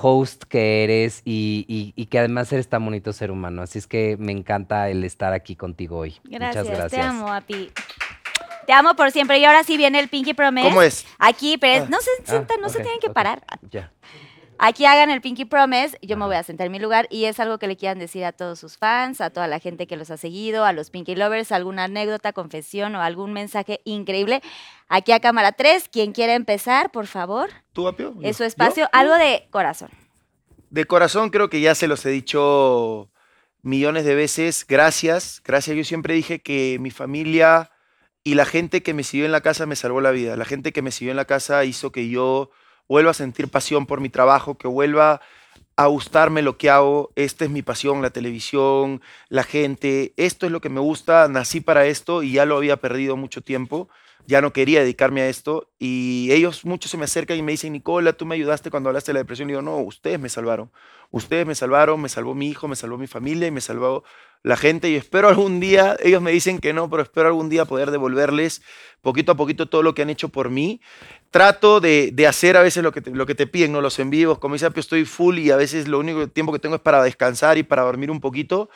host 0.00 0.44
que 0.44 0.84
eres 0.84 1.22
y, 1.24 1.64
y- 1.68 1.92
y 2.00 2.06
que 2.06 2.18
además 2.18 2.52
eres 2.52 2.68
tan 2.68 2.84
bonito 2.84 3.12
ser 3.12 3.30
humano. 3.30 3.62
Así 3.62 3.78
es 3.78 3.86
que 3.86 4.16
me 4.18 4.32
encanta 4.32 4.88
el 4.90 5.02
estar 5.04 5.32
aquí 5.32 5.56
contigo 5.56 5.98
hoy. 5.98 6.16
Gracias, 6.24 6.64
Muchas 6.64 6.78
gracias. 6.78 7.00
te 7.02 7.06
amo, 7.06 7.32
Api. 7.32 7.70
Te 8.66 8.72
amo 8.74 8.94
por 8.94 9.10
siempre. 9.10 9.38
Y 9.38 9.44
ahora 9.44 9.64
sí 9.64 9.76
viene 9.76 9.98
el 9.98 10.08
Pinky 10.08 10.34
Promise. 10.34 10.68
¿Cómo 10.68 10.82
es? 10.82 11.06
Aquí, 11.18 11.56
pero 11.58 11.84
es- 11.84 11.90
no 11.90 12.00
se 12.00 12.10
Ah, 12.20 12.24
sientan, 12.26 12.60
no 12.60 12.68
se 12.68 12.78
ok, 12.78 12.82
tienen 12.84 13.00
que 13.00 13.10
parar. 13.10 13.42
Ya. 13.70 13.90
Aquí 14.60 14.86
hagan 14.86 15.10
el 15.10 15.20
Pinky 15.20 15.44
Promise, 15.44 15.98
yo 16.02 16.16
me 16.16 16.26
voy 16.26 16.34
a 16.34 16.42
sentar 16.42 16.66
en 16.66 16.72
mi 16.72 16.80
lugar 16.80 17.06
y 17.10 17.26
es 17.26 17.38
algo 17.38 17.58
que 17.58 17.68
le 17.68 17.76
quieran 17.76 18.00
decir 18.00 18.24
a 18.24 18.32
todos 18.32 18.58
sus 18.58 18.76
fans, 18.76 19.20
a 19.20 19.30
toda 19.30 19.46
la 19.46 19.60
gente 19.60 19.86
que 19.86 19.96
los 19.96 20.10
ha 20.10 20.16
seguido, 20.16 20.64
a 20.64 20.72
los 20.72 20.90
Pinky 20.90 21.14
Lovers, 21.14 21.52
alguna 21.52 21.84
anécdota, 21.84 22.32
confesión 22.32 22.96
o 22.96 23.00
algún 23.00 23.32
mensaje 23.32 23.80
increíble. 23.84 24.42
Aquí 24.88 25.12
a 25.12 25.20
cámara 25.20 25.52
3, 25.52 25.88
quien 25.88 26.10
quiera 26.10 26.34
empezar, 26.34 26.90
por 26.90 27.06
favor, 27.06 27.50
¿Tú, 27.72 27.86
Apio? 27.86 28.14
es 28.22 28.36
su 28.36 28.42
¿Yo? 28.42 28.46
espacio, 28.48 28.88
algo 28.92 29.14
de 29.14 29.46
corazón. 29.50 29.90
De 30.70 30.84
corazón 30.86 31.30
creo 31.30 31.48
que 31.48 31.60
ya 31.60 31.76
se 31.76 31.86
los 31.86 32.04
he 32.04 32.10
dicho 32.10 33.10
millones 33.62 34.04
de 34.04 34.16
veces. 34.16 34.66
Gracias, 34.68 35.40
gracias. 35.44 35.76
Yo 35.76 35.84
siempre 35.84 36.14
dije 36.14 36.40
que 36.40 36.78
mi 36.80 36.90
familia 36.90 37.70
y 38.24 38.34
la 38.34 38.44
gente 38.44 38.82
que 38.82 38.92
me 38.92 39.04
siguió 39.04 39.24
en 39.24 39.32
la 39.32 39.40
casa 39.40 39.66
me 39.66 39.76
salvó 39.76 40.00
la 40.00 40.10
vida. 40.10 40.36
La 40.36 40.44
gente 40.44 40.72
que 40.72 40.82
me 40.82 40.90
siguió 40.90 41.12
en 41.12 41.16
la 41.16 41.26
casa 41.26 41.64
hizo 41.64 41.92
que 41.92 42.08
yo 42.08 42.50
vuelva 42.88 43.12
a 43.12 43.14
sentir 43.14 43.48
pasión 43.48 43.86
por 43.86 44.00
mi 44.00 44.08
trabajo, 44.08 44.56
que 44.56 44.68
vuelva 44.68 45.20
a 45.76 45.86
gustarme 45.86 46.42
lo 46.42 46.58
que 46.58 46.70
hago. 46.70 47.12
Esta 47.14 47.44
es 47.44 47.50
mi 47.50 47.62
pasión, 47.62 48.02
la 48.02 48.10
televisión, 48.10 49.00
la 49.28 49.44
gente. 49.44 50.12
Esto 50.16 50.46
es 50.46 50.52
lo 50.52 50.60
que 50.60 50.70
me 50.70 50.80
gusta. 50.80 51.28
Nací 51.28 51.60
para 51.60 51.86
esto 51.86 52.24
y 52.24 52.32
ya 52.32 52.46
lo 52.46 52.56
había 52.56 52.78
perdido 52.78 53.16
mucho 53.16 53.42
tiempo. 53.42 53.88
Ya 54.26 54.40
no 54.40 54.52
quería 54.52 54.80
dedicarme 54.80 55.20
a 55.20 55.28
esto. 55.28 55.70
Y 55.78 56.30
ellos, 56.32 56.64
muchos 56.64 56.90
se 56.90 56.96
me 56.96 57.04
acercan 57.04 57.38
y 57.38 57.42
me 57.42 57.52
dicen, 57.52 57.72
Nicola, 57.72 58.12
tú 58.12 58.26
me 58.26 58.34
ayudaste 58.34 58.70
cuando 58.70 58.88
hablaste 58.88 59.10
de 59.10 59.14
la 59.14 59.20
depresión. 59.20 59.48
Y 59.48 59.52
digo, 59.52 59.62
no, 59.62 59.78
ustedes 59.78 60.18
me 60.18 60.28
salvaron. 60.28 60.72
Ustedes 61.10 61.46
me 61.46 61.54
salvaron, 61.54 62.00
me 62.00 62.08
salvó 62.08 62.34
mi 62.34 62.48
hijo, 62.48 62.68
me 62.68 62.76
salvó 62.76 62.98
mi 62.98 63.06
familia 63.06 63.48
y 63.48 63.50
me 63.50 63.62
salvó 63.62 64.04
la 64.42 64.56
gente. 64.56 64.90
Y 64.90 64.96
espero 64.96 65.28
algún 65.28 65.58
día, 65.60 65.96
ellos 66.00 66.20
me 66.20 66.30
dicen 66.30 66.58
que 66.58 66.72
no, 66.72 66.90
pero 66.90 67.02
espero 67.02 67.28
algún 67.28 67.48
día 67.48 67.64
poder 67.64 67.90
devolverles 67.90 68.62
poquito 69.00 69.32
a 69.32 69.36
poquito 69.36 69.66
todo 69.66 69.82
lo 69.82 69.94
que 69.94 70.02
han 70.02 70.10
hecho 70.10 70.28
por 70.28 70.50
mí. 70.50 70.80
Trato 71.30 71.80
de, 71.80 72.10
de 72.12 72.26
hacer 72.26 72.56
a 72.56 72.62
veces 72.62 72.82
lo 72.82 72.92
que, 72.92 73.00
te, 73.00 73.10
lo 73.10 73.26
que 73.26 73.34
te 73.34 73.46
piden, 73.46 73.72
¿no? 73.72 73.80
Los 73.80 73.98
en 73.98 74.10
vivos. 74.10 74.38
Como 74.38 74.54
dice 74.54 74.68
estoy 74.76 75.04
full 75.04 75.38
y 75.38 75.50
a 75.50 75.56
veces 75.56 75.88
lo 75.88 75.98
único 75.98 76.28
tiempo 76.28 76.52
que 76.52 76.58
tengo 76.58 76.74
es 76.74 76.80
para 76.82 77.02
descansar 77.02 77.58
y 77.58 77.62
para 77.62 77.82
dormir 77.82 78.10
un 78.10 78.20
poquito. 78.20 78.68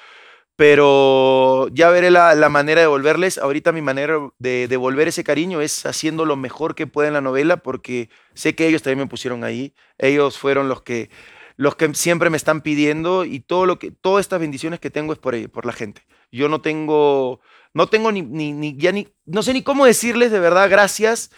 Pero 0.56 1.68
ya 1.72 1.90
veré 1.90 2.10
la, 2.10 2.34
la 2.34 2.48
manera 2.48 2.80
de 2.80 2.84
devolverles. 2.84 3.38
Ahorita 3.38 3.72
mi 3.72 3.82
manera 3.82 4.18
de 4.38 4.68
devolver 4.68 5.08
ese 5.08 5.24
cariño 5.24 5.60
es 5.60 5.86
haciendo 5.86 6.24
lo 6.24 6.36
mejor 6.36 6.74
que 6.74 6.86
pueda 6.86 7.08
en 7.08 7.14
la 7.14 7.20
novela 7.20 7.58
porque 7.58 8.10
sé 8.34 8.54
que 8.54 8.66
ellos 8.66 8.82
también 8.82 9.00
me 9.00 9.06
pusieron 9.06 9.44
ahí. 9.44 9.74
Ellos 9.98 10.38
fueron 10.38 10.68
los 10.68 10.82
que, 10.82 11.10
los 11.56 11.74
que 11.76 11.92
siempre 11.94 12.30
me 12.30 12.36
están 12.36 12.60
pidiendo 12.62 13.24
y 13.24 13.40
todo 13.40 13.66
lo 13.66 13.78
que, 13.78 13.90
todas 13.90 14.22
estas 14.22 14.40
bendiciones 14.40 14.80
que 14.80 14.90
tengo 14.90 15.12
es 15.12 15.18
por, 15.18 15.34
ellos, 15.34 15.50
por 15.50 15.66
la 15.66 15.72
gente. 15.72 16.02
Yo 16.30 16.48
no 16.48 16.60
tengo, 16.60 17.40
no 17.74 17.86
tengo 17.88 18.10
ni, 18.12 18.22
ni, 18.22 18.52
ni- 18.52 18.76
ya 18.76 18.92
ni, 18.92 19.08
no 19.26 19.42
sé 19.42 19.52
ni 19.52 19.62
cómo 19.62 19.84
decirles 19.86 20.30
de 20.30 20.40
verdad 20.40 20.70
gracias 20.70 21.30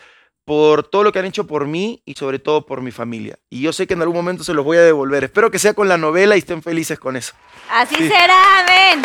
por 0.44 0.82
todo 0.86 1.02
lo 1.04 1.10
que 1.12 1.18
han 1.18 1.24
hecho 1.24 1.46
por 1.46 1.66
mí 1.66 2.02
y 2.04 2.14
sobre 2.14 2.38
todo 2.38 2.66
por 2.66 2.82
mi 2.82 2.90
familia. 2.90 3.38
Y 3.50 3.62
yo 3.62 3.72
sé 3.72 3.86
que 3.86 3.94
en 3.94 4.02
algún 4.02 4.16
momento 4.16 4.44
se 4.44 4.52
los 4.54 4.64
voy 4.64 4.76
a 4.76 4.82
devolver. 4.82 5.24
Espero 5.24 5.50
que 5.50 5.58
sea 5.58 5.72
con 5.74 5.88
la 5.88 5.96
novela 5.96 6.36
y 6.36 6.40
estén 6.40 6.62
felices 6.62 6.98
con 6.98 7.16
eso. 7.16 7.32
Así 7.70 7.96
será, 7.96 8.60
amén. 8.60 9.02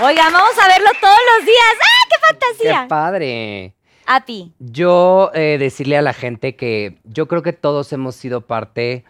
Oigan, 0.00 0.32
vamos 0.32 0.58
a 0.58 0.66
verlo 0.68 0.88
todos 1.00 1.18
los 1.36 1.44
días. 1.46 1.74
¡Ah, 1.80 2.06
qué 2.08 2.16
¡Qué 2.16 2.26
fantasía! 2.48 2.88
padre! 2.88 3.74
Api, 4.06 4.52
Yo 4.58 5.30
eh, 5.34 5.58
decirle 5.60 5.96
a 5.96 6.02
la 6.02 6.12
gente 6.14 6.56
que 6.56 6.98
yo 7.04 7.28
creo 7.28 7.42
que 7.42 7.52
todos 7.52 7.92
hemos 7.92 8.16
sido 8.16 8.40
parte 8.40 9.04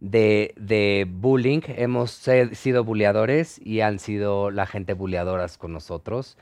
de, 0.00 0.54
de 0.56 1.06
bullying, 1.08 1.60
hemos 1.66 2.10
sido 2.52 2.84
buleadores 2.84 3.60
y 3.64 3.80
han 3.80 3.98
sido 3.98 4.50
la 4.50 4.66
gente 4.66 4.94
buleadoras 4.94 5.58
con 5.58 5.72
nosotros. 5.72 6.36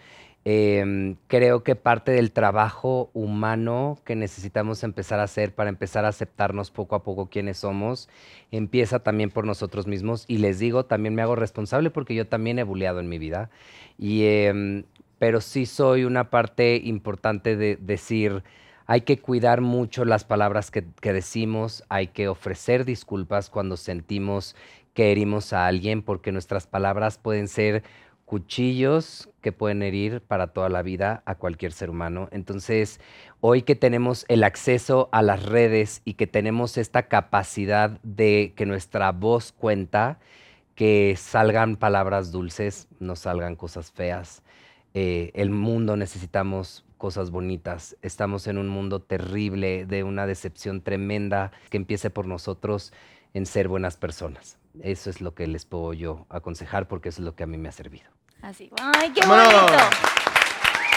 Em, 0.49 1.17
creo 1.27 1.65
que 1.65 1.75
parte 1.75 2.13
del 2.13 2.31
trabajo 2.31 3.11
humano 3.15 3.99
que 4.05 4.15
necesitamos 4.15 4.85
empezar 4.85 5.19
a 5.19 5.25
hacer 5.25 5.53
para 5.53 5.71
empezar 5.71 6.05
a 6.05 6.09
aceptarnos 6.11 6.71
poco 6.71 6.95
a 6.95 7.03
poco 7.03 7.29
quiénes 7.29 7.57
somos, 7.59 8.09
empieza 8.53 9.01
también 9.01 9.31
por 9.31 9.45
nosotros 9.45 9.89
mismos. 9.89 10.25
Y 10.29 10.39
les 10.39 10.61
digo, 10.61 10.85
también 10.85 11.17
me 11.17 11.23
hago 11.23 11.35
responsable 11.35 11.91
porque 11.91 12.15
yo 12.15 12.29
también 12.29 12.61
he 12.61 12.63
buleado 12.63 13.01
en 13.01 13.09
mi 13.09 13.19
vida. 13.19 13.51
Y, 13.99 14.25
em, 14.27 14.85
pero 15.19 15.41
sí 15.41 15.67
soy 15.67 16.05
una 16.05 16.31
parte 16.31 16.77
importante 16.77 17.57
de 17.57 17.75
decir, 17.75 18.45
hay 18.87 19.01
que 19.03 19.19
cuidar 19.19 19.61
mucho 19.61 20.05
las 20.05 20.25
palabras 20.25 20.71
que, 20.71 20.85
decimos, 21.13 21.83
hay 21.89 22.09
que 22.09 22.29
ofrecer 22.29 22.85
disculpas 22.85 23.51
cuando 23.51 23.77
sentimos 23.77 24.55
que 24.95 25.11
herimos 25.11 25.53
a 25.53 25.67
alguien, 25.67 26.03
porque 26.03 26.33
nuestras 26.33 26.67
palabras 26.67 27.19
pueden 27.19 27.49
ser 27.49 27.83
cuchillos 28.25 29.29
que 29.41 29.53
pueden 29.53 29.83
herir 29.83 30.21
para 30.21 30.49
toda 30.49 30.69
la 30.69 30.83
vida 30.83 31.23
a 31.27 31.35
cualquier 31.35 31.73
ser 31.73 31.91
humano. 31.91 32.29
Entonces, 32.33 33.01
hoy 33.41 33.63
que 33.63 33.75
tenemos 33.75 34.25
el 34.29 34.43
acceso 34.43 35.09
a 35.13 35.23
las 35.23 35.45
redes 35.45 36.01
y 36.05 36.15
que 36.15 36.27
tenemos 36.27 36.79
esta 36.79 37.05
capacidad 37.09 38.01
de 38.03 38.53
que 38.57 38.67
nuestra 38.67 39.13
voz 39.13 39.53
cuenta, 39.53 40.19
que 40.75 41.15
salgan 41.17 41.77
palabras 41.77 42.33
dulces, 42.33 42.89
no 42.99 43.17
salgan 43.17 43.57
cosas 43.57 43.93
feas. 43.93 44.43
Eh, 44.95 45.31
el 45.35 45.51
mundo 45.51 45.97
necesitamos 45.97 46.86
cosas 46.97 47.31
bonitas. 47.31 47.97
Estamos 48.03 48.47
en 48.47 48.59
un 48.59 48.69
mundo 48.69 49.01
terrible, 49.01 49.87
de 49.87 50.05
una 50.05 50.27
decepción 50.27 50.81
tremenda, 50.81 51.53
que 51.71 51.77
empiece 51.77 52.11
por 52.11 52.27
nosotros 52.27 52.93
en 53.35 53.47
ser 53.47 53.69
buenas 53.69 53.97
personas. 53.97 54.59
Eso 54.83 55.11
es 55.11 55.21
lo 55.21 55.35
que 55.35 55.47
les 55.47 55.65
puedo 55.65 55.93
yo 55.93 56.27
aconsejar 56.29 56.89
porque 56.89 57.09
eso 57.09 57.23
es 57.23 57.25
lo 57.25 57.35
que 57.35 57.45
a 57.45 57.47
mí 57.47 57.59
me 57.59 57.69
ha 57.69 57.73
servido. 57.73 58.11
así. 58.43 58.71
¡Ay, 58.81 59.11
qué 59.11 59.21
¡Vámonos! 59.27 59.63
bonito! 59.63 59.85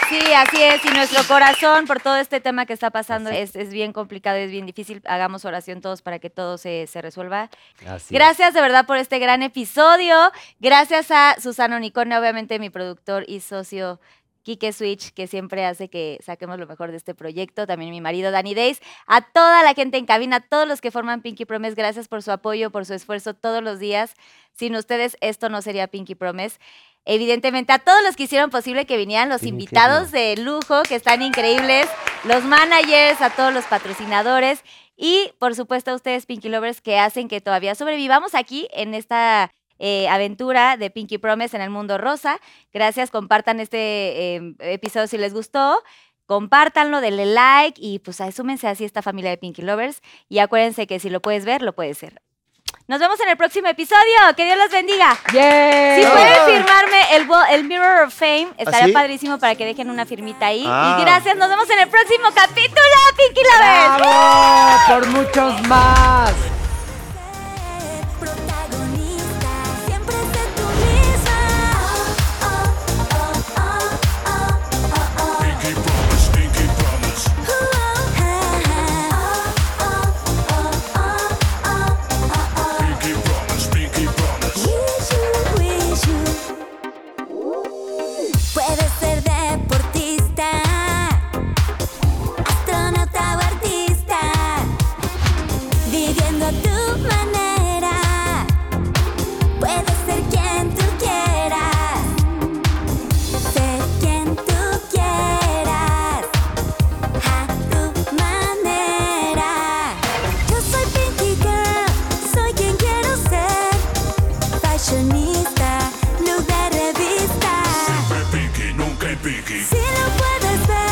Sí, 0.10 0.20
así 0.34 0.60
es. 0.60 0.84
Y 0.86 0.90
nuestro 0.90 1.24
corazón, 1.28 1.86
por 1.86 2.00
todo 2.00 2.18
este 2.18 2.42
tema 2.42 2.66
que 2.66 2.74
está 2.74 2.90
pasando, 2.90 3.30
es, 3.30 3.56
es 3.56 3.70
bien 3.70 3.94
complicado, 3.94 4.38
es 4.38 4.50
bien 4.50 4.66
difícil. 4.66 5.04
Hagamos 5.06 5.46
oración 5.46 5.82
todos 5.82 6.02
para 6.02 6.18
que 6.18 6.32
todo 6.32 6.58
se, 6.58 6.88
se 6.88 7.00
resuelva. 7.00 7.52
Así 7.86 8.06
es. 8.06 8.12
Gracias 8.12 8.56
de 8.56 8.62
verdad 8.62 8.88
por 8.88 8.98
este 8.98 9.20
gran 9.20 9.44
episodio. 9.44 10.16
Gracias 10.60 11.12
a 11.12 11.36
Susana 11.40 11.78
Unicornia, 11.78 12.20
obviamente 12.20 12.58
mi 12.58 12.72
productor 12.72 13.24
y 13.28 13.42
socio 13.42 14.00
Kike 14.44 14.72
Switch, 14.74 15.12
que 15.14 15.28
siempre 15.28 15.66
hace 15.66 15.90
que 15.90 16.20
saquemos 16.24 16.60
lo 16.60 16.68
mejor 16.68 16.92
de 16.92 16.98
este 16.98 17.14
proyecto. 17.14 17.68
También 17.68 17.92
mi 17.92 18.02
marido 18.02 18.32
Danny 18.32 18.56
Days. 18.56 18.80
A 19.08 19.22
toda 19.22 19.64
la 19.64 19.74
gente 19.74 19.98
en 19.98 20.06
cabina, 20.06 20.38
a 20.38 20.40
todos 20.42 20.68
los 20.68 20.82
que 20.82 20.92
forman 20.92 21.22
Pinky 21.22 21.46
Promise, 21.46 21.76
gracias 21.76 22.08
por 22.08 22.24
su 22.24 22.32
apoyo, 22.32 22.72
por 22.72 22.86
su 22.86 22.94
esfuerzo 22.94 23.34
todos 23.34 23.64
los 23.64 23.80
días. 23.80 24.14
Sin 24.54 24.76
ustedes 24.76 25.18
esto 25.22 25.50
no 25.50 25.62
sería 25.62 25.88
Pinky 25.88 26.16
Promise. 26.16 26.60
Evidentemente, 27.06 27.74
a 27.74 27.80
todos 27.80 28.04
los 28.04 28.16
que 28.16 28.24
hicieron 28.24 28.50
posible 28.50 28.86
que 28.86 28.98
vinieran 28.98 29.30
los 29.30 29.44
invitados 29.44 30.12
de 30.12 30.36
lujo, 30.38 30.84
que 30.84 30.96
están 30.96 31.22
increíbles, 31.22 31.88
los 32.26 32.44
managers, 32.44 33.22
a 33.22 33.30
todos 33.30 33.54
los 33.54 33.66
patrocinadores 33.66 34.64
y, 34.96 35.32
por 35.40 35.56
supuesto, 35.56 35.92
a 35.92 35.96
ustedes, 35.96 36.26
Pinky 36.26 36.50
Lovers, 36.50 36.82
que 36.82 37.00
hacen 37.00 37.30
que 37.30 37.40
todavía 37.42 37.74
sobrevivamos 37.74 38.36
aquí 38.36 38.68
en 38.74 38.94
esta 38.94 39.50
eh, 39.80 40.08
aventura 40.10 40.78
de 40.78 40.90
Pinky 40.90 41.18
Promise 41.18 41.56
en 41.56 41.64
el 41.64 41.70
mundo 41.70 41.98
rosa. 41.98 42.40
Gracias, 42.74 43.10
compartan 43.12 43.60
este 43.60 44.36
eh, 44.36 44.56
episodio 44.60 45.08
si 45.08 45.18
les 45.18 45.34
gustó. 45.34 45.82
Compártanlo, 46.26 47.02
denle 47.02 47.26
like 47.26 47.82
y 47.82 48.00
pues 48.00 48.22
súmense 48.36 48.68
así 48.68 48.86
esta 48.86 49.02
familia 49.02 49.32
de 49.32 49.38
Pinky 49.38 49.64
Lovers. 49.64 50.02
Y 50.28 50.40
acuérdense 50.40 50.86
que 50.86 51.00
si 51.00 51.10
lo 51.10 51.22
puedes 51.22 51.44
ver, 51.44 51.64
lo 51.64 51.74
puedes 51.74 51.98
ser. 51.98 52.22
Nos 52.88 53.00
vemos 53.00 53.20
en 53.20 53.30
el 53.30 53.38
próximo 53.38 53.68
episodio. 53.68 54.36
Que 54.36 54.46
Dios 54.46 54.58
los 54.58 54.72
bendiga. 54.72 55.18
¡Yay! 55.34 56.02
Si 56.04 56.10
pueden 56.10 56.46
firmarme 56.46 57.16
el, 57.16 57.28
el 57.52 57.64
Mirror 57.66 58.08
of 58.08 58.14
Fame, 58.14 58.50
estaría 58.58 58.88
sí? 58.88 58.92
padrísimo 58.92 59.38
para 59.38 59.56
que 59.56 59.66
dejen 59.66 59.90
una 59.90 60.06
firmita 60.06 60.48
ahí. 60.48 60.64
Ah. 60.68 60.98
Y 61.00 61.04
gracias, 61.04 61.36
nos 61.36 61.50
vemos 61.50 61.70
en 61.70 61.80
el 61.80 61.90
próximo 61.90 62.30
capítulo, 62.34 62.96
Pinky 63.16 63.42
Lovers. 63.42 63.98
¡Bravo! 63.98 64.80
¡Por 64.88 65.08
muchos 65.08 65.68
más! 65.68 66.59